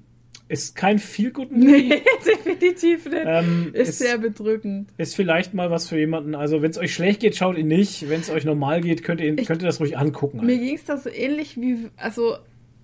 ist 0.49 0.77
kein 0.77 0.99
viel 0.99 1.31
guten 1.33 1.59
Nee, 1.59 2.03
definitiv 2.27 3.07
nicht. 3.07 3.23
Ähm, 3.27 3.71
ist, 3.73 3.89
ist- 3.91 3.99
sehr 3.99 4.19
bedrückend. 4.19 4.89
Ist 4.99 5.17
vielleicht 5.17 5.55
mal 5.55 5.71
was 5.71 5.89
für 5.89 5.99
jemanden. 5.99 6.35
Also, 6.35 6.63
wenn 6.63 6.71
es 6.71 6.79
euch 6.79 6.95
schlecht 6.95 7.21
geht, 7.21 7.35
schaut 7.37 7.57
ihn 7.59 7.67
nicht. 7.69 8.09
Wenn 8.09 8.21
es 8.21 8.31
euch 8.31 8.45
normal 8.45 8.81
geht, 8.81 9.03
könnt 9.03 9.21
ihr, 9.21 9.29
ihn, 9.29 9.37
könnt 9.37 9.63
ihr 9.63 9.67
das 9.67 9.81
ruhig 9.81 9.97
angucken. 9.99 10.45
Mir 10.45 10.59
ging 10.59 10.77
es 10.77 10.85
da 10.85 10.97
so 10.97 11.11
ähnlich 11.11 11.57
wie, 11.61 11.89
also 11.97 12.37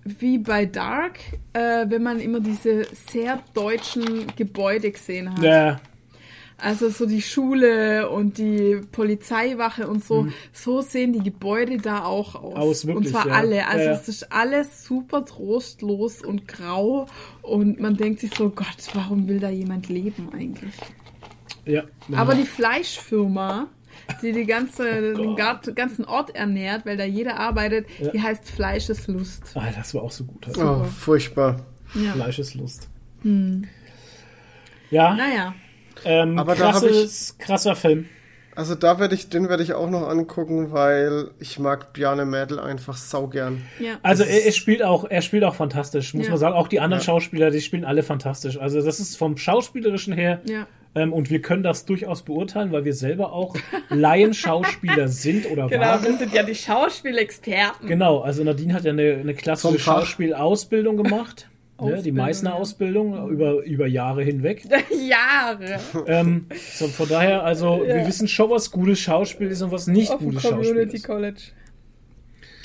wie 0.03 0.39
bei 0.39 0.65
Dark, 0.65 1.19
äh, 1.53 1.85
wenn 1.87 2.01
man 2.01 2.19
immer 2.19 2.39
diese 2.39 2.85
sehr 3.11 3.39
deutschen 3.53 4.25
Gebäude 4.35 4.91
gesehen 4.91 5.31
hat. 5.31 5.43
Ja, 5.43 5.79
Also 6.61 6.89
so 6.89 7.05
die 7.07 7.21
Schule 7.23 8.09
und 8.09 8.37
die 8.37 8.81
Polizeiwache 8.91 9.87
und 9.87 10.03
so, 10.05 10.27
so 10.53 10.81
sehen 10.81 11.11
die 11.13 11.23
Gebäude 11.23 11.77
da 11.77 12.03
auch 12.05 12.35
aus. 12.35 12.53
Mhm. 12.53 12.57
Aus, 12.61 12.85
wirklich, 12.87 12.97
und 13.07 13.11
zwar 13.11 13.27
ja. 13.27 13.33
alle. 13.33 13.67
Also 13.67 13.79
Ja, 13.85 13.91
ja. 13.93 13.97
es 13.99 14.07
ist 14.07 14.31
alles 14.31 14.83
super 14.85 15.25
trostlos 15.25 16.21
und 16.21 16.47
grau 16.47 17.07
und 17.41 17.79
man 17.79 17.97
denkt 17.97 18.19
sich 18.19 18.35
so, 18.35 18.49
Gott, 18.49 18.67
warum 18.93 19.27
will 19.27 19.39
da 19.39 19.49
jemand 19.49 19.89
leben 19.89 20.29
eigentlich? 20.33 20.73
Ja. 21.65 21.83
Aber 22.15 22.35
die 22.35 22.45
Fleischfirma, 22.45 23.67
die 24.21 24.31
die 24.31 24.45
ganze, 24.45 25.13
den 25.13 25.35
gar- 25.35 25.61
ganzen 25.73 26.05
Ort 26.05 26.35
ernährt, 26.35 26.85
weil 26.85 26.97
da 26.97 27.05
jeder 27.05 27.39
arbeitet, 27.39 27.87
Ja. 27.99 28.11
die 28.11 28.21
heißt 28.21 28.49
Fleischeslust. 28.49 29.51
Ah, 29.55 29.69
das 29.75 29.93
war 29.95 30.03
auch 30.03 30.11
so 30.11 30.25
gut. 30.25 30.47
Oh, 30.57 30.83
furchtbar. 30.83 31.65
Ja. 31.95 32.13
Fleischeslust. 32.13 32.87
Ja, 34.89 35.15
Naja, 35.15 35.53
ähm, 36.05 36.37
Aber 36.39 36.55
krasses, 36.55 37.35
krasser 37.39 37.75
Film. 37.75 38.07
Also 38.53 38.75
da 38.75 38.99
werde 38.99 39.15
ich, 39.15 39.29
den 39.29 39.47
werde 39.47 39.63
ich 39.63 39.73
auch 39.73 39.89
noch 39.89 40.07
angucken, 40.09 40.73
weil 40.73 41.29
ich 41.39 41.57
mag 41.57 41.93
Bjarne 41.93 42.25
Mädel 42.25 42.59
einfach 42.59 42.97
saugern. 42.97 43.61
ja. 43.79 43.93
Also 44.03 44.23
er, 44.23 44.45
er 44.45 44.51
spielt 44.51 44.83
auch, 44.83 45.05
er 45.09 45.21
spielt 45.21 45.45
auch 45.45 45.55
fantastisch, 45.55 46.13
muss 46.13 46.25
Ja. 46.25 46.31
man 46.31 46.39
sagen. 46.39 46.55
Auch 46.55 46.67
die 46.67 46.81
anderen 46.81 46.99
Ja. 46.99 47.05
Schauspieler, 47.05 47.49
die 47.49 47.61
spielen 47.61 47.85
alle 47.85 48.03
fantastisch. 48.03 48.57
Also 48.59 48.81
das 48.81 48.99
ist 48.99 49.17
vom 49.17 49.37
Schauspielerischen 49.37 50.13
her. 50.13 50.41
ja. 50.45 50.67
Ähm, 50.93 51.13
und 51.13 51.29
wir 51.29 51.41
können 51.41 51.63
das 51.63 51.85
durchaus 51.85 52.21
beurteilen, 52.23 52.73
weil 52.73 52.83
wir 52.83 52.93
selber 52.93 53.31
auch 53.31 53.55
Laienschauspieler 53.89 55.07
sind 55.07 55.49
oder 55.49 55.67
Genau, 55.67 55.85
waren. 55.85 56.03
wir 56.03 56.17
sind 56.17 56.33
ja 56.33 56.43
die 56.43 56.53
Schauspielexperten. 56.53 57.87
Genau, 57.87 58.19
also 58.19 58.43
Nadine 58.43 58.73
hat 58.73 58.83
ja 58.83 58.91
eine, 58.91 59.13
eine 59.21 59.33
klassische. 59.33 59.79
Schauspielausbildung 59.79 60.97
gemacht. 60.97 61.47
Ne, 61.81 61.87
die 61.87 61.97
Ausbildung, 61.97 62.17
Meißner 62.17 62.49
ja. 62.51 62.55
Ausbildung 62.55 63.29
über, 63.29 63.63
über 63.63 63.87
Jahre 63.87 64.23
hinweg. 64.23 64.63
Jahre. 64.89 65.79
ähm, 66.07 66.45
so, 66.73 66.87
von 66.87 67.09
daher, 67.09 67.43
also 67.43 67.81
wir 67.85 68.05
wissen 68.05 68.27
schon, 68.27 68.49
was 68.51 68.69
gutes 68.69 68.99
Schauspiel 68.99 69.47
ist 69.47 69.61
und 69.61 69.71
was 69.71 69.87
nicht 69.87 70.11
Auf 70.11 70.19
gutes 70.19 70.41
Schauspiel 70.43 70.67
Community 70.67 70.95
ist. 70.97 71.03
College. 71.05 71.41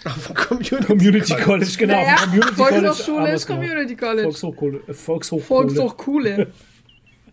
Auf 0.05 0.27
dem 0.27 0.35
Community, 0.37 0.85
Community 0.85 1.35
College, 1.35 1.71
genau. 1.79 1.95
Naja, 1.95 2.15
auf 2.15 2.21
dem 2.21 2.31
Community 2.31 2.55
College 2.57 2.83
Volkshochschule 2.83 3.33
ist. 3.33 3.47
Community 3.47 3.97
College. 3.97 4.23
Volkshochschule. 4.23 4.81
äh, 4.87 4.93
Volkshochschule. 4.95 5.43
Volkshochschule. 5.43 6.47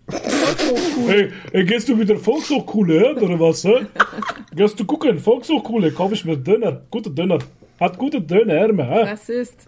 Volkshochschule. 0.10 1.08
Hey, 1.08 1.32
hey, 1.52 1.66
gehst 1.66 1.88
du 1.90 1.96
mit 1.96 2.10
der 2.10 2.18
Volkshochschule, 2.18 3.16
oder 3.16 3.40
was? 3.40 3.64
Hä? 3.64 3.86
Gehst 4.56 4.80
du 4.80 4.86
gucken, 4.86 5.20
Volkshochschule, 5.20 5.92
kauf 5.92 6.12
ich 6.12 6.26
mir 6.26 6.38
Döner, 6.38 6.82
gute 6.90 7.10
Döner. 7.12 7.40
Hat 7.80 7.98
gute 7.98 8.22
Döner, 8.22 8.68
hä? 8.86 9.04
Rassist. 9.04 9.68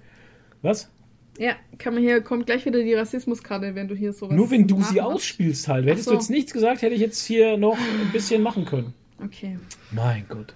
Was? 0.62 0.90
Ja, 1.38 1.54
kann 1.78 1.94
man 1.94 2.02
hier, 2.04 2.22
kommt 2.22 2.46
gleich 2.46 2.66
wieder 2.66 2.82
die 2.82 2.94
Rassismuskarte, 2.94 3.76
wenn 3.76 3.88
du 3.88 3.96
hier 3.96 4.14
sowas. 4.14 4.36
Nur 4.36 4.50
wenn 4.52 4.68
du 4.68 4.78
sie 4.82 4.96
nachmachst. 4.96 5.16
ausspielst 5.16 5.68
halt. 5.68 5.86
Hättest 5.86 6.06
so. 6.06 6.12
du 6.12 6.18
jetzt 6.18 6.30
nichts 6.30 6.54
gesagt, 6.54 6.82
hätte 6.82 6.96
ich 6.96 7.02
jetzt 7.02 7.26
hier 7.26 7.58
noch 7.58 7.78
ein 7.78 8.12
bisschen 8.14 8.42
machen 8.42 8.66
können. 8.66 8.94
Okay. 9.24 9.58
Mein 9.92 10.26
Gott. 10.30 10.54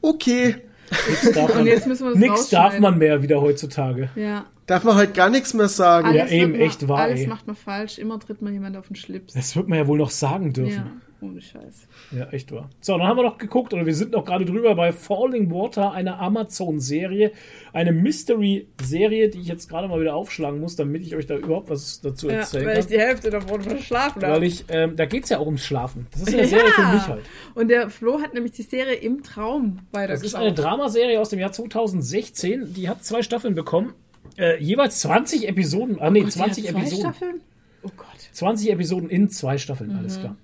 Okay. 0.00 0.56
Nichts 1.08 1.32
darf 1.32 1.50
Und 1.50 1.56
man, 1.56 1.66
jetzt 1.66 1.86
müssen 1.86 2.04
wir 2.04 2.12
das 2.12 2.18
nix 2.20 2.48
darf 2.48 2.78
man 2.78 2.96
mehr 2.98 3.22
wieder 3.22 3.40
heutzutage. 3.40 4.08
Ja. 4.16 4.46
Darf 4.66 4.84
man 4.84 4.96
halt 4.96 5.14
gar 5.14 5.28
nichts 5.30 5.52
mehr 5.54 5.68
sagen. 5.68 6.14
Ja, 6.14 6.22
Alles 6.22 6.32
eben, 6.32 6.52
wird 6.52 6.60
man- 6.60 6.68
echt 6.68 6.88
wahr, 6.88 6.98
Alles 7.00 7.20
ey. 7.20 7.26
macht 7.26 7.46
man 7.46 7.56
falsch. 7.56 7.98
Immer 7.98 8.18
tritt 8.18 8.42
man 8.42 8.52
jemand 8.52 8.76
auf 8.76 8.86
den 8.88 8.96
Schlips. 8.96 9.34
Das 9.34 9.54
wird 9.56 9.68
man 9.68 9.78
ja 9.78 9.86
wohl 9.86 9.98
noch 9.98 10.10
sagen 10.10 10.52
dürfen. 10.52 10.72
Ja, 10.72 10.90
ohne 11.20 11.40
Scheiß. 11.40 11.88
Ja, 12.12 12.28
echt 12.30 12.52
wahr. 12.52 12.70
So, 12.80 12.96
dann 12.96 13.06
haben 13.06 13.16
wir 13.16 13.24
noch 13.24 13.38
geguckt, 13.38 13.74
oder 13.74 13.84
wir 13.86 13.94
sind 13.94 14.12
noch 14.12 14.24
gerade 14.24 14.44
drüber 14.44 14.74
bei 14.76 14.92
Falling 14.92 15.50
Water, 15.50 15.90
eine 15.92 16.18
Amazon-Serie. 16.18 17.32
Eine 17.72 17.92
Mystery-Serie, 17.92 19.28
die 19.28 19.40
ich 19.40 19.48
jetzt 19.48 19.68
gerade 19.68 19.88
mal 19.88 20.00
wieder 20.00 20.14
aufschlagen 20.14 20.60
muss, 20.60 20.76
damit 20.76 21.02
ich 21.02 21.14
euch 21.16 21.26
da 21.26 21.36
überhaupt 21.36 21.70
was 21.70 22.00
dazu 22.00 22.28
Ja, 22.28 22.36
erzählen 22.38 22.66
weil 22.66 22.74
ich 22.78 22.86
kann. 22.86 22.88
die 22.88 22.98
Hälfte 23.00 23.30
davon 23.30 23.60
verschlafen 23.62 24.22
habe. 24.22 24.34
Weil 24.34 24.42
ich, 24.44 24.64
ähm, 24.68 24.96
da 24.96 25.06
geht's 25.06 25.28
ja 25.30 25.38
auch 25.38 25.46
ums 25.46 25.64
Schlafen. 25.64 26.06
Das 26.12 26.22
ist 26.22 26.34
eine 26.34 26.46
Serie 26.46 26.70
für 26.70 26.82
mich 26.94 27.06
halt. 27.08 27.22
Und 27.54 27.68
der 27.68 27.90
Flo 27.90 28.20
hat 28.20 28.34
nämlich 28.34 28.52
die 28.52 28.62
Serie 28.62 28.94
im 28.94 29.22
Traum 29.22 29.78
Das 29.92 30.00
weitergeschaut. 30.00 30.24
ist 30.24 30.34
eine 30.36 30.52
Dramaserie 30.54 31.20
aus 31.20 31.30
dem 31.30 31.38
Jahr 31.40 31.52
2016. 31.52 32.74
Die 32.74 32.88
hat 32.88 33.04
zwei 33.04 33.22
Staffeln 33.22 33.54
bekommen. 33.54 33.94
Äh, 34.36 34.62
jeweils 34.62 35.00
20 35.00 35.48
Episoden. 35.48 35.98
Ah, 36.00 36.10
nee, 36.10 36.20
Und 36.20 36.26
die 36.26 36.32
20 36.32 36.64
hat 36.68 36.72
zwei 36.74 36.80
Episoden. 36.80 37.00
Staffeln? 37.04 37.40
Oh 37.82 37.90
Gott. 37.96 38.06
20 38.32 38.70
Episoden 38.70 39.08
in 39.08 39.28
zwei 39.30 39.58
Staffeln, 39.58 39.92
alles 39.96 40.16
Mhm. 40.18 40.20
klar. 40.20 40.36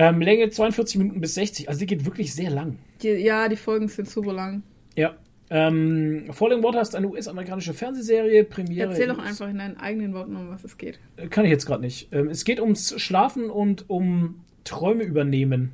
Ähm, 0.00 0.20
Länge 0.20 0.48
42 0.48 0.96
Minuten 0.98 1.20
bis 1.20 1.34
60. 1.34 1.68
Also 1.68 1.80
die 1.80 1.86
geht 1.86 2.04
wirklich 2.06 2.32
sehr 2.32 2.50
lang. 2.50 2.78
Die, 3.02 3.08
ja, 3.08 3.48
die 3.48 3.56
Folgen 3.56 3.88
sind 3.88 4.08
super 4.08 4.32
lang. 4.32 4.62
Ja. 4.96 5.16
Ähm, 5.50 6.26
Falling 6.30 6.62
Water 6.62 6.80
ist 6.80 6.94
eine 6.94 7.08
US-amerikanische 7.08 7.74
Fernsehserie. 7.74 8.44
Premiere. 8.44 8.90
Erzähl 8.90 9.08
doch 9.08 9.18
in- 9.18 9.24
einfach 9.24 9.48
in 9.48 9.58
deinen 9.58 9.76
eigenen 9.78 10.14
Worten, 10.14 10.36
um 10.36 10.50
was 10.50 10.62
es 10.62 10.76
geht. 10.78 11.00
Kann 11.30 11.44
ich 11.46 11.50
jetzt 11.50 11.66
gerade 11.66 11.80
nicht. 11.82 12.12
Ähm, 12.12 12.28
es 12.28 12.44
geht 12.44 12.60
ums 12.60 12.94
Schlafen 13.00 13.50
und 13.50 13.90
um 13.90 14.44
Träume 14.64 15.02
übernehmen. 15.04 15.72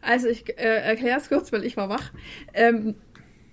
Also 0.00 0.28
ich 0.28 0.48
äh, 0.58 0.62
erkläre 0.62 1.18
es 1.18 1.28
kurz, 1.28 1.52
weil 1.52 1.64
ich 1.64 1.76
war 1.76 1.88
wach. 1.88 2.12
Ähm, 2.54 2.94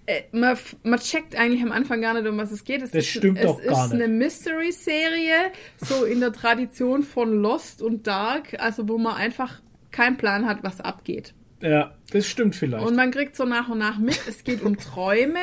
äh, 0.05 0.21
man, 0.31 0.55
man 0.83 0.99
checkt 0.99 1.35
eigentlich 1.35 1.63
am 1.63 1.71
Anfang 1.71 1.99
gar 2.01 2.13
nicht, 2.13 2.27
um 2.29 2.37
was 2.37 2.51
es 2.51 2.63
geht. 2.63 2.81
Es 2.83 2.91
Das 2.91 3.03
ist, 3.03 3.09
stimmt 3.09 3.39
es 3.39 3.45
doch 3.45 3.61
gar 3.63 3.85
ist 3.87 3.93
nicht. 3.93 4.03
eine 4.03 4.13
Mystery-Serie, 4.13 5.51
so 5.77 6.05
in 6.05 6.19
der 6.19 6.31
Tradition 6.31 7.03
von 7.03 7.33
Lost 7.41 7.81
und 7.81 8.05
Dark, 8.05 8.55
also 8.59 8.87
wo 8.87 8.97
man 8.99 9.15
einfach 9.15 9.61
keinen 9.93 10.17
Plan 10.17 10.45
hat, 10.45 10.63
was 10.63 10.81
abgeht. 10.81 11.33
Ja, 11.61 11.93
das 12.11 12.27
stimmt 12.27 12.55
vielleicht. 12.55 12.85
Und 12.85 12.97
man 12.97 13.11
kriegt 13.11 13.37
so 13.37 13.45
nach 13.45 13.69
und 13.69 13.77
nach 13.77 13.97
mit, 13.97 14.19
es 14.27 14.43
geht 14.43 14.61
um 14.61 14.77
Träume. 14.77 15.39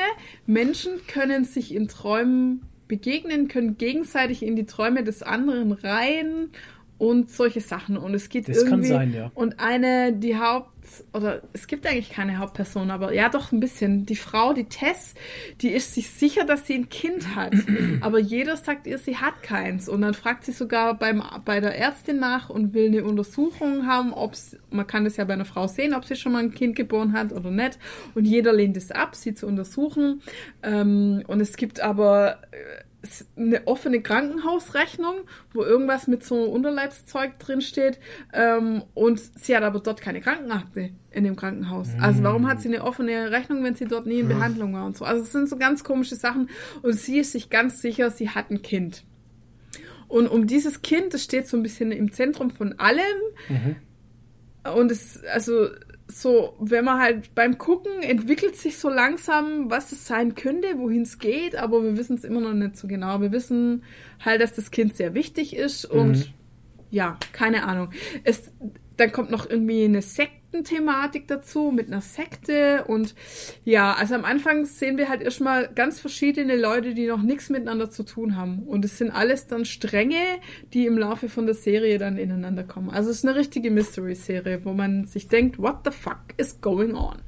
Menschen 0.47 0.93
können 1.07 1.45
sich 1.45 1.75
in 1.75 1.89
Träumen 1.89 2.62
begegnen, 2.89 3.49
können 3.49 3.79
gegenseitig 3.79 4.43
in 4.43 4.57
die 4.57 4.67
Träume 4.67 5.03
des 5.03 5.23
anderen 5.23 5.73
rein 5.73 6.51
und 6.99 7.31
solche 7.31 7.62
Sachen. 7.62 7.97
Und 7.97 8.12
es 8.15 8.29
geht 8.29 8.49
Das 8.49 8.65
kann 8.65 8.81
irgendwie. 8.81 8.89
sein, 8.89 9.15
ja. 9.15 9.31
Und 9.35 9.61
eine, 9.61 10.12
die 10.12 10.37
Haupt, 10.37 10.69
oder 11.12 11.43
es 11.52 11.67
gibt 11.67 11.86
eigentlich 11.86 12.10
keine 12.10 12.39
Hauptperson, 12.39 12.91
aber 12.91 13.12
ja 13.12 13.28
doch 13.28 13.52
ein 13.52 13.60
bisschen. 13.60 14.07
Die 14.07 14.17
Frau, 14.17 14.52
die 14.52 14.65
Tess, 14.65 15.15
die 15.60 15.70
ist 15.70 15.94
sich 15.94 16.10
sicher, 16.10 16.44
dass 16.44 16.67
sie 16.67 16.75
ein 16.75 16.89
Kind 16.89 17.35
hat. 17.35 17.55
aber 18.01 18.19
jeder 18.19 18.57
sagt 18.57 18.86
ihr, 18.86 18.99
sie 18.99 19.17
hat 19.17 19.43
keins. 19.43 19.89
Und 19.89 20.02
dann 20.02 20.15
fragt 20.15 20.44
sie 20.44 20.52
sogar 20.52 20.94
beim, 20.94 21.23
bei 21.44 21.60
der 21.60 21.77
Ärztin 21.77 22.19
nach 22.19 22.51
und 22.51 22.75
will 22.75 22.86
eine 22.86 23.05
Untersuchung 23.05 23.86
haben, 23.86 24.12
ob 24.12 24.35
man 24.70 24.86
kann 24.86 25.05
das 25.05 25.17
ja 25.17 25.25
bei 25.25 25.35
einer 25.35 25.44
Frau 25.44 25.67
sehen, 25.67 25.94
ob 25.94 26.05
sie 26.05 26.17
schon 26.17 26.33
mal 26.33 26.43
ein 26.43 26.55
Kind 26.55 26.77
geboren 26.77 27.12
hat 27.12 27.33
oder 27.33 27.51
nicht. 27.51 27.78
Und 28.15 28.25
jeder 28.25 28.52
lehnt 28.52 28.77
es 28.77 28.91
ab, 28.91 29.15
sie 29.15 29.35
zu 29.35 29.47
untersuchen. 29.47 30.23
Ähm, 30.62 31.23
und 31.27 31.41
es 31.41 31.57
gibt 31.57 31.81
aber 31.81 32.39
äh, 32.52 32.90
eine 33.37 33.67
offene 33.67 34.03
Krankenhausrechnung, 34.03 35.23
wo 35.53 35.62
irgendwas 35.62 36.07
mit 36.07 36.23
so 36.23 36.45
Unterleibszeug 36.45 37.39
drinsteht. 37.39 37.99
Ähm, 38.33 38.83
und 38.95 39.20
sie 39.20 39.57
hat 39.57 39.62
aber 39.62 39.81
dort 39.81 40.01
keine 40.01 40.20
Krankenakte 40.20 40.91
in 41.11 41.25
dem 41.25 41.37
Krankenhaus. 41.37 41.89
Also 41.99 42.23
warum 42.23 42.47
hat 42.47 42.61
sie 42.61 42.69
eine 42.69 42.85
offene 42.85 43.31
Rechnung, 43.31 43.65
wenn 43.65 43.75
sie 43.75 43.87
dort 43.87 44.07
nie 44.07 44.20
in 44.20 44.29
Behandlung 44.29 44.75
war 44.75 44.85
und 44.85 44.97
so? 44.97 45.05
Also 45.05 45.23
es 45.23 45.33
sind 45.33 45.49
so 45.49 45.57
ganz 45.57 45.83
komische 45.83 46.17
Sachen. 46.17 46.51
Und 46.83 46.95
sie 46.95 47.19
ist 47.19 47.33
sich 47.33 47.51
ganz 47.51 47.81
sicher, 47.81 48.11
sie 48.11 48.31
hat 48.31 48.51
ein 48.51 48.62
Kind. 48.62 49.05
Und 50.09 50.29
um 50.29 50.47
dieses 50.47 50.83
Kind, 50.83 51.15
das 51.15 51.23
steht 51.23 51.47
so 51.47 51.57
ein 51.57 51.62
bisschen 51.62 51.93
im 51.93 52.12
Zentrum 52.12 52.51
von 52.51 52.79
allem. 52.79 53.01
Und 54.75 54.91
es, 54.91 55.23
also, 55.25 55.69
so, 56.11 56.55
wenn 56.59 56.85
man 56.85 57.01
halt 57.01 57.35
beim 57.35 57.59
Gucken 57.59 58.03
entwickelt 58.03 58.57
sich 58.57 58.79
so 58.79 58.89
langsam, 58.89 59.71
was 59.71 59.93
es 59.93 60.07
sein 60.07 60.35
könnte, 60.35 60.79
wohin 60.79 61.03
es 61.03 61.19
geht, 61.19 61.57
aber 61.57 61.83
wir 61.83 61.97
wissen 61.97 62.17
es 62.17 62.25
immer 62.25 62.41
noch 62.41 62.53
nicht 62.53 62.77
so 62.77 62.89
genau. 62.89 63.21
Wir 63.21 63.33
wissen 63.33 63.85
halt, 64.25 64.41
dass 64.41 64.55
das 64.55 64.71
Kind 64.71 64.97
sehr 64.97 65.15
wichtig 65.15 65.57
ist 65.57 65.85
und 65.85 66.33
ja, 66.91 67.19
keine 67.33 67.65
Ahnung. 67.65 67.91
Es, 68.25 68.53
dann 68.97 69.13
kommt 69.13 69.31
noch 69.31 69.49
irgendwie 69.49 69.85
eine 69.85 70.03
Sektenthematik 70.51 71.29
dazu 71.29 71.70
mit 71.70 71.87
einer 71.87 72.01
Sekte 72.01 72.85
und 72.89 73.15
ja, 73.65 73.93
also 73.93 74.15
am 74.15 74.25
Anfang 74.25 74.65
sehen 74.65 74.99
wir 74.99 75.09
halt 75.09 75.23
erstmal 75.23 75.69
ganz 75.73 76.01
verschiedene 76.01 76.57
Leute, 76.57 76.95
die 76.95 77.07
noch 77.07 77.23
nichts 77.23 77.51
miteinander 77.51 77.91
zu 77.91 78.03
tun 78.03 78.37
haben. 78.37 78.65
Und 78.65 78.85
es 78.85 78.99
sind 78.99 79.11
alles 79.12 79.47
dann 79.47 79.65
Stränge, 79.65 80.20
die 80.73 80.87
im 80.87 80.99
Laufe 80.99 81.29
von 81.29 81.47
der 81.47 81.55
Serie 81.55 81.99
dann 81.99 82.19
ineinander 82.19 82.65
kommen. 82.65 82.91
Also 82.91 83.11
es 83.11 83.19
ist 83.19 83.27
eine 83.27 83.39
richtige 83.39 83.70
Mystery-Serie, 83.70 84.65
wo 84.65 84.73
man 84.73 85.07
sich 85.07 85.29
denkt, 85.29 85.59
what 85.59 85.79
the 85.85 85.93
fuck 85.93 86.19
is 86.37 86.61
going 86.61 86.95
on? 86.95 87.19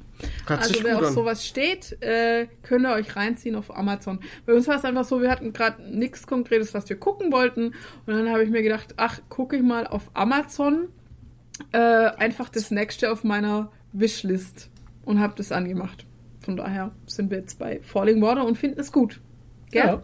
Hört 0.45 0.61
also 0.61 0.83
wer 0.83 0.97
auf 0.97 1.07
an. 1.07 1.13
sowas 1.13 1.45
steht, 1.45 1.97
äh, 2.01 2.47
könnt 2.61 2.85
ihr 2.85 2.93
euch 2.93 3.15
reinziehen 3.15 3.55
auf 3.55 3.75
Amazon. 3.75 4.19
Bei 4.45 4.53
uns 4.53 4.67
war 4.67 4.75
es 4.75 4.85
einfach 4.85 5.05
so, 5.05 5.21
wir 5.21 5.31
hatten 5.31 5.53
gerade 5.53 5.81
nichts 5.89 6.27
Konkretes, 6.27 6.73
was 6.73 6.87
wir 6.89 6.97
gucken 6.97 7.31
wollten. 7.31 7.67
Und 8.05 8.13
dann 8.13 8.29
habe 8.29 8.43
ich 8.43 8.49
mir 8.49 8.63
gedacht, 8.63 8.95
ach, 8.97 9.19
gucke 9.29 9.55
ich 9.55 9.63
mal 9.63 9.87
auf 9.87 10.11
Amazon 10.13 10.89
äh, 11.71 11.77
einfach 11.77 12.49
das 12.49 12.71
nächste 12.71 13.11
auf 13.11 13.23
meiner 13.23 13.71
Wishlist 13.91 14.69
und 15.05 15.19
habe 15.19 15.33
das 15.35 15.51
angemacht. 15.51 16.05
Von 16.39 16.57
daher 16.57 16.91
sind 17.05 17.31
wir 17.31 17.39
jetzt 17.39 17.59
bei 17.59 17.79
Falling 17.81 18.21
Water 18.21 18.45
und 18.45 18.57
finden 18.57 18.79
es 18.79 18.91
gut. 18.91 19.21
Gell? 19.71 19.85
Ja. 19.85 20.03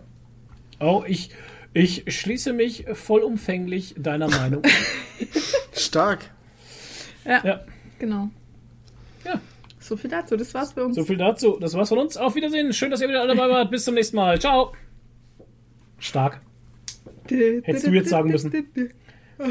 Oh, 0.80 1.04
ich, 1.06 1.32
ich 1.74 2.04
schließe 2.08 2.54
mich 2.54 2.86
vollumfänglich 2.94 3.96
deiner 3.98 4.30
Meinung. 4.30 4.64
Stark. 5.74 6.32
Ja, 7.26 7.46
ja. 7.46 7.60
genau. 7.98 8.30
Ja. 9.26 9.42
So 9.80 9.98
viel 9.98 10.10
dazu, 10.10 10.38
das 10.38 10.54
war's 10.54 10.74
bei 10.74 10.84
uns. 10.84 10.96
So 10.96 11.04
viel 11.04 11.18
dazu. 11.18 11.58
Das 11.60 11.74
war's 11.74 11.90
von 11.90 11.98
uns. 12.00 12.16
Auf 12.16 12.36
Wiedersehen. 12.36 12.72
Schön, 12.74 12.92
dass 12.92 13.02
ihr 13.02 13.10
wieder 13.10 13.22
alle 13.22 13.36
dabei 13.36 13.50
wart. 13.50 13.72
Bis 13.72 13.84
zum 13.86 13.96
nächsten 13.96 14.16
Mal. 14.16 14.40
Ciao. 14.40 14.74
Stark. 15.98 16.42
Hättest 17.28 17.88
du 17.88 17.92
jetzt 17.92 18.10
sagen 18.10 18.32
müssen. 18.32 18.52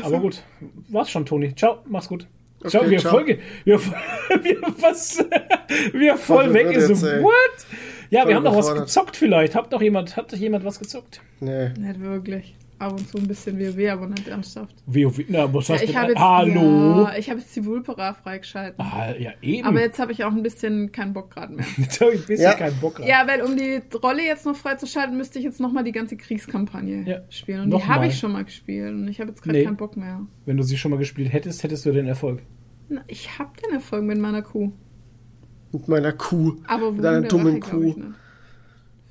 Aber 0.02 0.20
gut, 0.20 0.42
war's 0.88 1.10
schon, 1.10 1.24
Toni. 1.26 1.54
Ciao, 1.54 1.78
mach's 1.86 2.08
gut. 2.08 2.26
Ciao, 2.66 2.82
Okay, 2.82 2.90
wir 2.90 2.98
ciao. 2.98 3.12
Folge, 3.12 3.38
wir, 3.64 3.80
wir, 4.42 4.60
was, 4.80 5.24
wir 5.92 6.16
voll 6.16 6.52
weg 6.52 6.72
ist. 6.72 6.88
jetzt. 6.88 7.02
What? 7.02 7.32
Ja, 8.10 8.22
Voll 8.22 8.28
wir 8.30 8.36
haben 8.36 8.44
noch 8.44 8.56
was 8.56 8.74
gezockt 8.74 9.16
vielleicht. 9.16 9.54
Hat 9.54 9.72
doch 9.72 9.82
jemand, 9.82 10.16
hat 10.16 10.32
doch 10.32 10.36
jemand 10.36 10.64
was 10.64 10.78
gezockt? 10.78 11.20
Nee. 11.40 11.68
Nicht 11.78 12.00
wirklich. 12.00 12.54
Ab 12.80 12.92
und 12.92 13.08
zu 13.08 13.18
ein 13.18 13.26
bisschen 13.26 13.58
WoW, 13.58 13.90
aber 13.90 14.06
nicht 14.06 14.28
ernsthaft. 14.28 14.76
WoW, 14.86 15.24
na, 15.28 15.52
was 15.52 15.66
Ja, 15.66 15.74
heißt 15.74 15.84
ich 15.84 15.90
denn- 15.90 15.98
habe 16.00 16.12
jetzt, 16.12 16.20
Hallo? 16.20 17.02
Ja, 17.02 17.16
ich 17.18 17.28
habe 17.28 17.40
jetzt 17.40 17.56
die 17.56 17.64
Vulpera 17.64 18.14
freigeschalten. 18.14 18.80
Ah, 18.80 19.12
ja, 19.18 19.32
eben. 19.42 19.66
Aber 19.66 19.80
jetzt 19.80 19.98
habe 19.98 20.12
ich 20.12 20.22
auch 20.24 20.30
ein 20.30 20.44
bisschen 20.44 20.92
keinen 20.92 21.12
Bock 21.12 21.30
gerade 21.30 21.54
mehr. 21.54 21.66
Jetzt 21.76 22.00
hab 22.00 22.10
ich 22.12 22.20
ein 22.20 22.26
bisschen 22.26 22.44
Ja. 22.44 22.54
keinen 22.54 22.76
Bock 22.80 22.96
drauf. 22.96 23.06
Ja, 23.08 23.24
weil 23.26 23.42
um 23.42 23.56
die 23.56 23.80
Rolle 24.00 24.22
jetzt 24.24 24.46
noch 24.46 24.54
freizuschalten, 24.54 25.16
müsste 25.16 25.38
ich 25.40 25.44
jetzt 25.44 25.58
nochmal 25.60 25.82
die 25.82 25.90
ganze 25.92 26.16
Kriegskampagne 26.16 27.02
Ja. 27.04 27.18
spielen. 27.30 27.62
Und 27.62 27.70
Noch 27.70 27.82
die 27.82 27.88
habe 27.88 28.06
ich 28.06 28.16
schon 28.18 28.30
mal 28.32 28.44
gespielt. 28.44 28.92
Und 28.92 29.08
ich 29.08 29.18
habe 29.20 29.30
jetzt 29.30 29.42
gerade 29.42 29.58
Nee. 29.58 29.64
keinen 29.64 29.76
Bock 29.76 29.96
mehr. 29.96 30.20
Wenn 30.46 30.56
du 30.56 30.62
sie 30.62 30.76
schon 30.76 30.92
mal 30.92 30.98
gespielt 30.98 31.32
hättest, 31.32 31.64
hättest 31.64 31.84
du 31.84 31.90
den 31.92 32.06
Erfolg. 32.06 32.42
Na, 32.88 33.02
ich 33.08 33.38
habe 33.40 33.50
den 33.66 33.74
Erfolg 33.74 34.04
mit 34.04 34.18
meiner 34.18 34.42
Kuh. 34.42 34.70
Mit 35.72 35.88
meiner 35.88 36.12
Kuh. 36.12 36.54
Aber 36.66 36.86
wo 36.86 36.92
Mit 36.92 37.04
deiner 37.04 37.22
dummen 37.22 37.58
Kuh. 37.60 37.94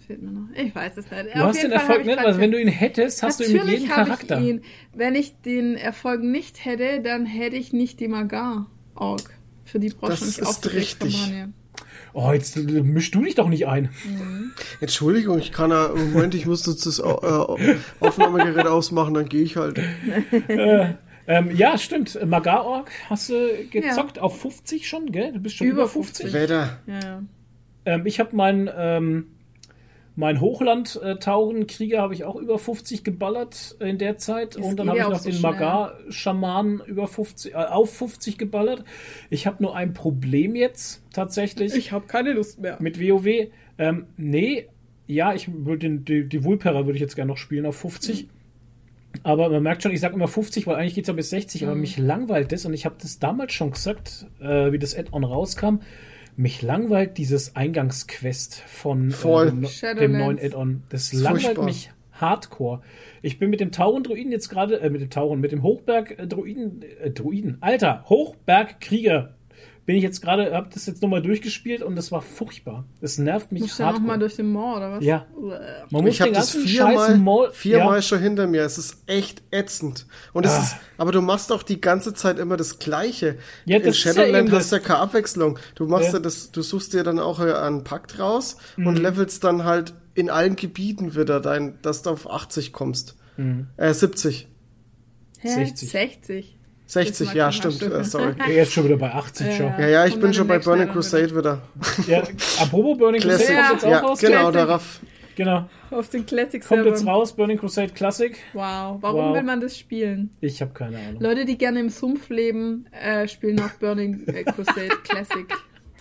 Fehlt 0.07 0.21
mir 0.21 0.31
noch. 0.31 0.47
Ich 0.55 0.73
weiß 0.73 0.93
es 0.95 1.11
nicht. 1.11 1.35
Du 1.35 1.39
hast 1.39 1.61
den 1.61 1.71
Erfolg 1.73 2.05
nicht, 2.05 2.17
also 2.17 2.39
wenn 2.39 2.51
du 2.51 2.61
ihn 2.61 2.69
hättest, 2.69 3.21
hast 3.23 3.41
du 3.41 3.43
ihn 3.43 3.53
mit 3.53 3.65
jedem 3.65 3.89
Charakter. 3.89 4.39
ich 4.39 4.47
ihn. 4.47 4.61
Wenn 4.93 5.15
ich 5.15 5.35
den 5.41 5.75
Erfolg 5.75 6.23
nicht 6.23 6.63
hätte, 6.63 7.01
dann 7.01 7.25
hätte 7.25 7.57
ich 7.57 7.73
nicht 7.73 7.99
die 7.99 8.07
Magar-Org. 8.07 9.29
Für 9.65 9.79
die 9.79 9.89
brauchst 9.89 10.21
Das 10.21 10.49
ist 10.49 10.73
richtig. 10.73 11.33
Oh, 12.13 12.31
jetzt 12.31 12.55
äh, 12.55 12.61
misch 12.61 13.11
du 13.11 13.23
dich 13.23 13.35
doch 13.35 13.49
nicht 13.49 13.67
ein. 13.67 13.89
Entschuldigung, 14.79 15.39
ich 15.39 15.51
kann 15.51 15.71
ja, 15.71 15.89
Moment, 15.89 16.33
ich 16.35 16.45
muss 16.45 16.65
jetzt 16.65 16.85
das 16.85 16.99
äh, 16.99 17.03
Aufnahmegerät 17.03 18.65
ausmachen, 18.65 19.13
dann 19.13 19.27
gehe 19.27 19.43
ich 19.43 19.57
halt. 19.57 19.79
Ähm, 21.29 21.53
ja, 21.53 21.77
stimmt. 21.77 22.17
Magar-Org 22.25 22.89
hast 23.09 23.29
du 23.29 23.49
gezockt 23.69 24.19
auf 24.19 24.39
50 24.39 24.87
schon, 24.87 25.11
gell? 25.11 25.33
Du 25.33 25.39
bist 25.39 25.57
schon 25.57 25.67
über, 25.67 25.81
Über 25.83 25.89
50. 25.89 26.31
50. 26.31 26.33
Wetter. 26.33 26.79
Ja, 26.87 26.99
ja. 27.01 27.23
Ähm, 27.83 28.05
ich 28.05 28.21
habe 28.21 28.33
mein, 28.33 28.69
ähm, 28.73 29.27
mein 30.17 30.41
Hochland-Tauren-Krieger 30.41 32.01
habe 32.01 32.15
ich 32.15 32.23
auch 32.23 32.37
über 32.37 32.57
50 32.57 33.03
geballert 33.03 33.75
in 33.79 33.99
der 33.99 34.17
Zeit. 34.17 34.55
Das 34.55 34.65
und 34.65 34.75
dann 34.75 34.87
geht 34.87 34.89
habe 34.89 34.99
ich 34.99 35.05
auch 35.05 35.11
noch 35.11 35.19
so 35.19 35.29
den 35.29 35.37
schnell. 35.37 35.51
Magar-Schamanen 35.51 36.81
über 36.87 37.07
50, 37.07 37.53
äh, 37.53 37.55
auf 37.55 37.93
50 37.93 38.39
geballert. 38.39 38.83
Ich 39.29 39.45
habe 39.45 39.61
nur 39.61 39.75
ein 39.75 39.93
Problem 39.93 40.55
jetzt 40.55 41.03
tatsächlich. 41.13 41.75
Ich 41.75 41.91
habe 41.91 42.07
keine 42.07 42.33
Lust 42.33 42.59
mehr. 42.59 42.77
Mit 42.79 42.99
WoW? 42.99 43.49
Ähm, 43.77 44.07
nee, 44.17 44.67
ja, 45.05 45.35
ich 45.35 45.49
würde 45.53 45.87
die, 45.87 46.27
die 46.27 46.43
Vulpera 46.43 46.87
würde 46.87 46.95
ich 46.95 47.01
jetzt 47.01 47.15
gerne 47.15 47.29
noch 47.29 47.37
spielen 47.37 47.67
auf 47.67 47.77
50. 47.77 48.27
Aber 49.21 49.49
man 49.49 49.61
merkt 49.61 49.83
schon, 49.83 49.91
ich 49.91 49.99
sage 49.99 50.15
immer 50.15 50.27
50, 50.27 50.65
weil 50.65 50.77
eigentlich 50.77 50.95
geht 50.95 51.03
es 51.03 51.09
ja 51.09 51.13
bis 51.13 51.29
60, 51.29 51.63
aber 51.63 51.75
mich 51.75 51.99
langweilt 51.99 52.51
das 52.51 52.65
und 52.65 52.73
ich 52.73 52.85
habe 52.85 52.95
das 52.99 53.19
damals 53.19 53.53
schon 53.53 53.69
gesagt, 53.69 54.25
äh, 54.41 54.71
wie 54.71 54.79
das 54.79 54.97
Add-on 54.97 55.23
rauskam. 55.23 55.81
Mich 56.37 56.61
langweilt 56.61 57.17
dieses 57.17 57.55
Eingangsquest 57.55 58.61
von 58.67 59.09
äh, 59.09 59.11
Voll. 59.11 59.51
dem, 59.51 59.67
dem 59.97 60.17
neuen 60.17 60.39
Add-on. 60.39 60.83
Das 60.89 61.11
langweilt 61.11 61.43
Furchtbar. 61.43 61.65
mich 61.65 61.91
hardcore. 62.13 62.81
Ich 63.21 63.39
bin 63.39 63.49
mit 63.49 63.59
dem 63.59 63.71
Tauren-Druiden 63.71 64.31
jetzt 64.31 64.49
gerade, 64.49 64.79
äh, 64.79 64.89
mit 64.89 65.01
dem 65.01 65.09
Tauren, 65.09 65.39
mit 65.39 65.51
dem 65.51 65.63
Hochberg-Druiden, 65.63 66.83
äh, 67.01 67.11
Druiden, 67.11 67.57
Alter, 67.61 68.05
Hochberg-Krieger 68.07 69.35
bin 69.87 69.95
ich 69.95 70.03
jetzt 70.03 70.21
gerade, 70.21 70.53
hab 70.53 70.69
das 70.71 70.85
jetzt 70.85 71.01
nochmal 71.01 71.21
durchgespielt 71.21 71.81
und 71.81 71.95
das 71.95 72.11
war 72.11 72.21
furchtbar. 72.21 72.83
Das 73.01 73.17
nervt 73.17 73.51
mich 73.53 73.61
Musst 73.63 73.79
du 73.79 73.83
ja 73.83 73.87
noch 73.87 73.93
hardcore. 73.95 74.07
mal 74.15 74.19
durch 74.19 74.35
den 74.35 74.51
Moor, 74.51 74.77
oder 74.77 74.91
was? 74.91 75.03
Ja. 75.03 75.25
Man 75.89 76.03
muss 76.03 76.13
Ich 76.13 76.21
habe 76.21 76.33
das 76.33 76.51
viermal, 76.51 77.51
viermal 77.53 77.95
ja, 77.95 78.01
schon 78.01 78.19
hinter 78.19 78.47
mir. 78.47 78.63
Es 78.63 78.77
ist 78.77 78.97
echt 79.07 79.41
ätzend. 79.49 80.05
Und 80.33 80.45
es 80.45 80.51
Ah. 80.51 80.59
ist, 80.61 80.75
aber 80.97 81.11
du 81.13 81.21
machst 81.21 81.51
auch 81.53 81.63
die 81.63 81.81
ganze 81.81 82.13
Zeit 82.13 82.37
immer 82.37 82.57
das 82.57 82.79
Gleiche. 82.79 83.37
Ja, 83.65 83.77
In 83.77 83.83
das 83.83 83.97
ist 83.97 84.03
ja 84.03 84.13
Shadowland 84.13 84.49
eben 84.49 84.55
hast 84.57 84.71
du 84.71 84.75
ja 84.75 84.81
keine 84.81 84.99
Abwechslung. 84.99 85.57
Du 85.75 85.87
machst 85.87 86.07
Ja. 86.09 86.13
ja. 86.15 86.19
das, 86.19 86.51
du 86.51 86.61
suchst 86.61 86.93
dir 86.93 87.03
dann 87.03 87.17
auch 87.17 87.39
einen 87.39 87.83
Pakt 87.85 88.19
raus 88.19 88.57
Mhm. 88.75 88.87
und 88.87 88.99
levelst 88.99 89.43
dann 89.45 89.63
halt 89.63 89.93
in 90.15 90.29
allen 90.29 90.57
Gebieten 90.57 91.15
wieder 91.15 91.39
dein, 91.39 91.79
dass 91.81 92.01
du 92.01 92.09
auf 92.09 92.29
80 92.29 92.73
kommst. 92.73 93.15
Mhm. 93.37 93.67
Äh, 93.77 93.93
70. 93.93 94.49
Hä? 95.39 95.47
60. 95.47 95.89
60. 95.91 96.56
60, 96.87 97.27
Das 97.27 97.35
ja, 97.35 97.51
stimmt. 97.51 97.81
Äh, 97.83 98.03
sorry. 98.03 98.33
er 98.39 98.63
ist 98.63 98.71
schon 98.71 98.85
wieder 98.85 98.97
bei 98.97 99.11
80 99.13 99.45
Ja, 99.47 99.51
schon. 99.53 99.65
ja. 99.67 99.79
Ja, 99.81 99.87
ja, 99.87 100.05
ich 100.05 100.19
bin 100.19 100.33
schon 100.33 100.47
bei 100.47 100.57
Burning 100.59 100.87
Crusade 100.89 101.35
wieder. 101.35 101.61
Ja, 102.07 102.23
apropos 102.61 102.97
Burning 102.97 103.21
Crusade 103.21 103.43
Classic. 103.43 103.57
kommt 103.57 103.71
jetzt 103.73 103.85
auch 103.85 103.89
Ja, 103.91 103.99
raus. 103.99 104.19
genau, 104.19 104.51
darauf. 104.51 104.99
Genau. 105.35 105.69
Auf 105.91 106.09
den 106.09 106.25
Classic 106.25 106.65
Kommt 106.67 106.85
jetzt 106.85 107.05
raus, 107.05 107.31
Burning 107.35 107.59
Crusade 107.59 107.93
Classic. 107.93 108.35
Wow. 108.53 108.97
Warum 109.01 109.25
Wow. 109.25 109.35
will 109.35 109.43
man 109.43 109.61
das 109.61 109.77
spielen? 109.77 110.31
Ich 110.41 110.61
habe 110.61 110.71
keine 110.73 110.97
Ahnung. 110.97 111.21
Leute, 111.21 111.45
die 111.45 111.57
gerne 111.57 111.79
im 111.79 111.89
Sumpf 111.89 112.29
leben, 112.29 112.87
äh, 112.91 113.27
spielen 113.27 113.59
auch 113.59 113.69
Burning 113.79 114.23
äh, 114.27 114.43
Crusade 114.51 114.89
Classic. 115.03 115.45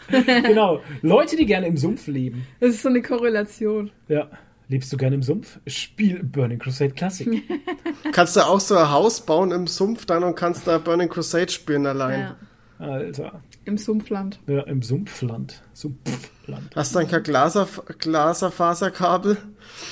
genau. 0.09 0.81
Leute, 1.03 1.37
die 1.37 1.47
gerne 1.47 1.67
im 1.67 1.77
Sumpf 1.77 2.07
leben. 2.07 2.47
Das 2.61 2.71
ist 2.71 2.83
so 2.83 2.89
eine 2.89 3.03
Korrelation. 3.03 3.91
Ja. 4.09 4.29
Lebst 4.69 4.93
du 4.93 4.97
gerne 4.97 5.15
im 5.15 5.23
Sumpf? 5.23 5.61
Spiel 5.67 6.23
Burning 6.25 6.59
Crusade 6.59 6.91
Classic. 6.93 7.43
Kannst 8.13 8.37
du 8.37 8.41
auch 8.41 8.61
so 8.61 8.77
ein 8.77 8.91
Haus 8.91 9.21
bauen 9.21 9.53
im 9.53 9.67
Sumpf 9.67 10.07
dann 10.07 10.25
und 10.25 10.35
kannst 10.35 10.67
da 10.67 10.79
Burning 10.79 11.09
Crusade 11.09 11.51
spielen 11.51 11.87
allein. 11.87 12.21
Ja. 12.21 12.37
Alter. 12.79 13.41
Im 13.65 13.79
Sumpfland. 13.79 14.41
Ja, 14.47 14.63
im 14.63 14.83
Sumpfland. 14.83 15.63
Sumpfland. 15.73 16.75
Hast 16.75 16.95
dann 16.95 17.09
kein 17.09 17.23
Glaser, 17.23 17.67
Glaserfaserkabel? 17.99 19.39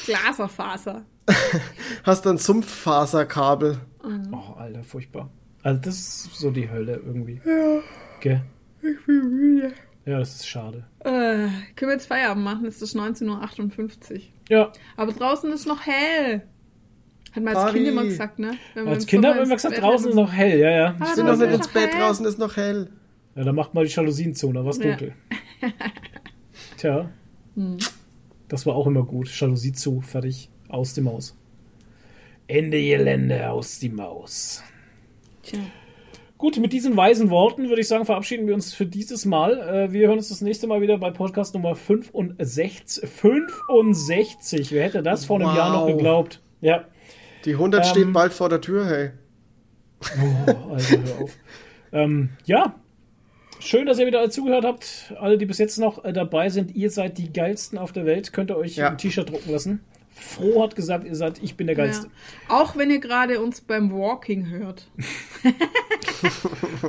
Glaserfaser. 0.05 1.05
Hast 2.05 2.27
dann 2.27 2.37
Sumpffaserkabel. 2.39 3.79
Oh, 4.33 4.55
Alter, 4.59 4.85
furchtbar. 4.85 5.31
Also 5.63 5.81
das 5.81 5.95
ist 5.97 6.35
so 6.35 6.51
die 6.51 6.69
Hölle 6.69 7.01
irgendwie. 7.05 7.41
Ja. 7.45 7.81
Gell? 8.21 8.43
Ich 8.83 9.07
bin 9.07 9.31
müde. 9.31 9.73
Ja, 10.07 10.19
das 10.19 10.35
ist 10.37 10.47
schade. 10.49 10.85
Äh, 11.01 11.49
können 11.77 11.89
wir 11.89 11.93
jetzt 11.93 12.07
Feierabend 12.07 12.45
machen? 12.45 12.67
Es 12.67 12.83
ist 12.83 12.95
19.58 12.97 14.13
Uhr. 14.13 14.21
Ja, 14.51 14.73
Aber 14.97 15.13
draußen 15.13 15.51
ist 15.53 15.67
noch 15.67 15.87
hell. 15.87 16.43
Hat 17.35 17.43
man 17.43 17.57
als. 17.57 17.73
Kind 17.73 17.89
immer 17.89 18.05
gesagt, 18.05 18.39
ne? 18.39 18.53
Als 18.75 19.05
im 19.05 19.09
Kinder 19.11 19.31
haben 19.31 19.37
wir 19.37 19.43
ins 19.53 19.63
gesagt, 19.63 19.81
draußen 19.81 20.11
ist 20.11 20.15
noch 20.15 20.33
hell. 20.33 20.59
Ja, 20.59 20.71
ja. 20.71 20.95
Ah, 21.01 21.15
Bin 21.15 21.27
aber 21.27 21.37
doch 21.37 21.47
nicht 21.47 21.55
ins 21.55 21.67
noch 21.67 21.73
Bett, 21.73 21.91
hell. 21.93 22.01
draußen 22.01 22.27
ist 22.27 22.39
noch 22.39 22.57
hell. 22.57 22.91
Ja, 23.35 23.45
dann 23.45 23.55
macht 23.55 23.75
mal 23.75 23.85
die 23.85 23.91
Jalousien 23.93 24.35
zu, 24.35 24.53
da 24.53 24.63
war 24.63 24.71
es 24.71 24.79
Ja. 24.79 24.85
dunkel. 24.91 25.15
Tja. 26.77 27.11
Das 28.49 28.67
war 28.67 28.75
auch 28.75 28.87
immer 28.87 29.05
gut. 29.05 29.29
Jalousie 29.29 29.73
zu, 29.73 30.01
fertig. 30.03 30.51
Aus 30.69 30.95
die 30.95 31.01
Maus. 31.01 31.37
Ende 32.47 32.81
Gelände, 32.81 33.49
aus 33.51 33.79
die 33.79 33.89
Maus. 33.89 34.63
Tja. 35.43 35.61
Gut, 36.45 36.59
mit 36.59 36.75
diesen 36.75 36.95
weisen 36.95 37.31
Worten 37.31 37.71
würde 37.71 37.81
ich 37.81 37.89
sagen, 37.89 38.05
verabschieden 38.05 38.47
wir 38.47 38.53
uns 38.53 38.75
für 38.75 38.85
dieses 38.85 39.25
Mal. 39.25 39.59
Äh, 39.89 39.93
Wir 39.95 40.09
hören 40.09 40.19
uns 40.19 40.29
das 40.29 40.43
nächste 40.43 40.67
Mal 40.67 40.83
wieder 40.83 40.99
bei 40.99 41.11
Podcast 41.11 41.55
Nummer 41.55 41.75
65. 41.75 43.09
65! 43.09 44.71
Wer 44.71 44.85
hätte 44.85 45.03
das 45.03 45.25
vor 45.25 45.37
einem 45.41 45.49
Wow. 45.49 45.57
Jahr 45.57 45.73
noch 45.73 45.87
geglaubt? 45.87 46.43
Ja. 46.61 46.85
Die 47.47 47.53
100 47.55 47.83
Ähm, 47.87 47.91
steht 47.91 48.13
bald 48.13 48.35
vor 48.35 48.51
der 48.51 48.61
Tür, 48.61 48.85
hey. 48.85 49.11
Oh, 50.03 50.75
also 50.75 50.99
hör 50.99 51.23
auf. 51.25 51.31
ähm, 51.95 52.29
ja. 52.45 52.75
Schön, 53.61 53.87
dass 53.87 53.99
ihr 53.99 54.07
wieder 54.07 54.19
alle 54.21 54.29
zugehört 54.29 54.67
habt. 54.67 55.15
Alle, 55.19 55.39
die 55.39 55.47
bis 55.47 55.57
jetzt 55.57 55.79
noch 55.79 56.05
äh, 56.05 56.13
dabei 56.13 56.51
sind, 56.51 56.75
ihr 56.75 56.91
seid 56.91 57.17
die 57.17 57.33
geilsten 57.33 57.79
auf 57.79 57.93
der 57.93 58.05
Welt. 58.05 58.35
Könnt 58.35 58.51
ihr 58.51 58.59
euch 58.59 58.77
Ja. 58.77 58.91
ein 58.91 58.99
T-Shirt 58.99 59.31
drucken 59.31 59.51
lassen. 59.51 59.81
Froh 60.15 60.63
hat 60.63 60.77
gesagt, 60.77 61.05
ihr 61.05 61.15
seid, 61.15 61.43
ich 61.43 61.57
bin 61.57 61.67
der 61.67 61.77
geilste. 61.77 62.07
Ja. 62.49 62.57
Auch 62.57 62.77
wenn 62.77 62.91
ihr 62.91 63.01
gerade 63.01 63.41
uns 63.41 63.61
beim 63.61 63.93
Walking 63.93 64.49
hört. 64.51 64.87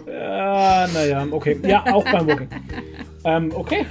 Ah, 0.07 0.87
naja, 0.93 1.27
okay. 1.29 1.59
Ja, 1.63 1.83
auch 1.91 2.03
beim 2.05 2.27
Walking. 2.27 2.47
ähm, 3.25 3.51
okay. 3.53 3.85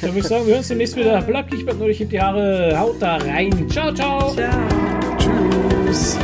Dann 0.00 0.10
würde 0.10 0.20
ich 0.20 0.24
sagen, 0.24 0.44
wir 0.44 0.50
hören 0.50 0.58
uns 0.58 0.68
demnächst 0.68 0.96
wieder. 0.96 1.20
Bleibt 1.22 1.52
nicht 1.52 1.64
nur 1.66 1.74
durch 1.74 1.98
die 1.98 2.20
Haare. 2.20 2.78
Haut 2.78 3.00
da 3.00 3.16
rein. 3.16 3.68
Ciao, 3.68 3.92
ciao. 3.92 4.32
Ciao. 4.32 4.52
Tschüss. 5.18 6.18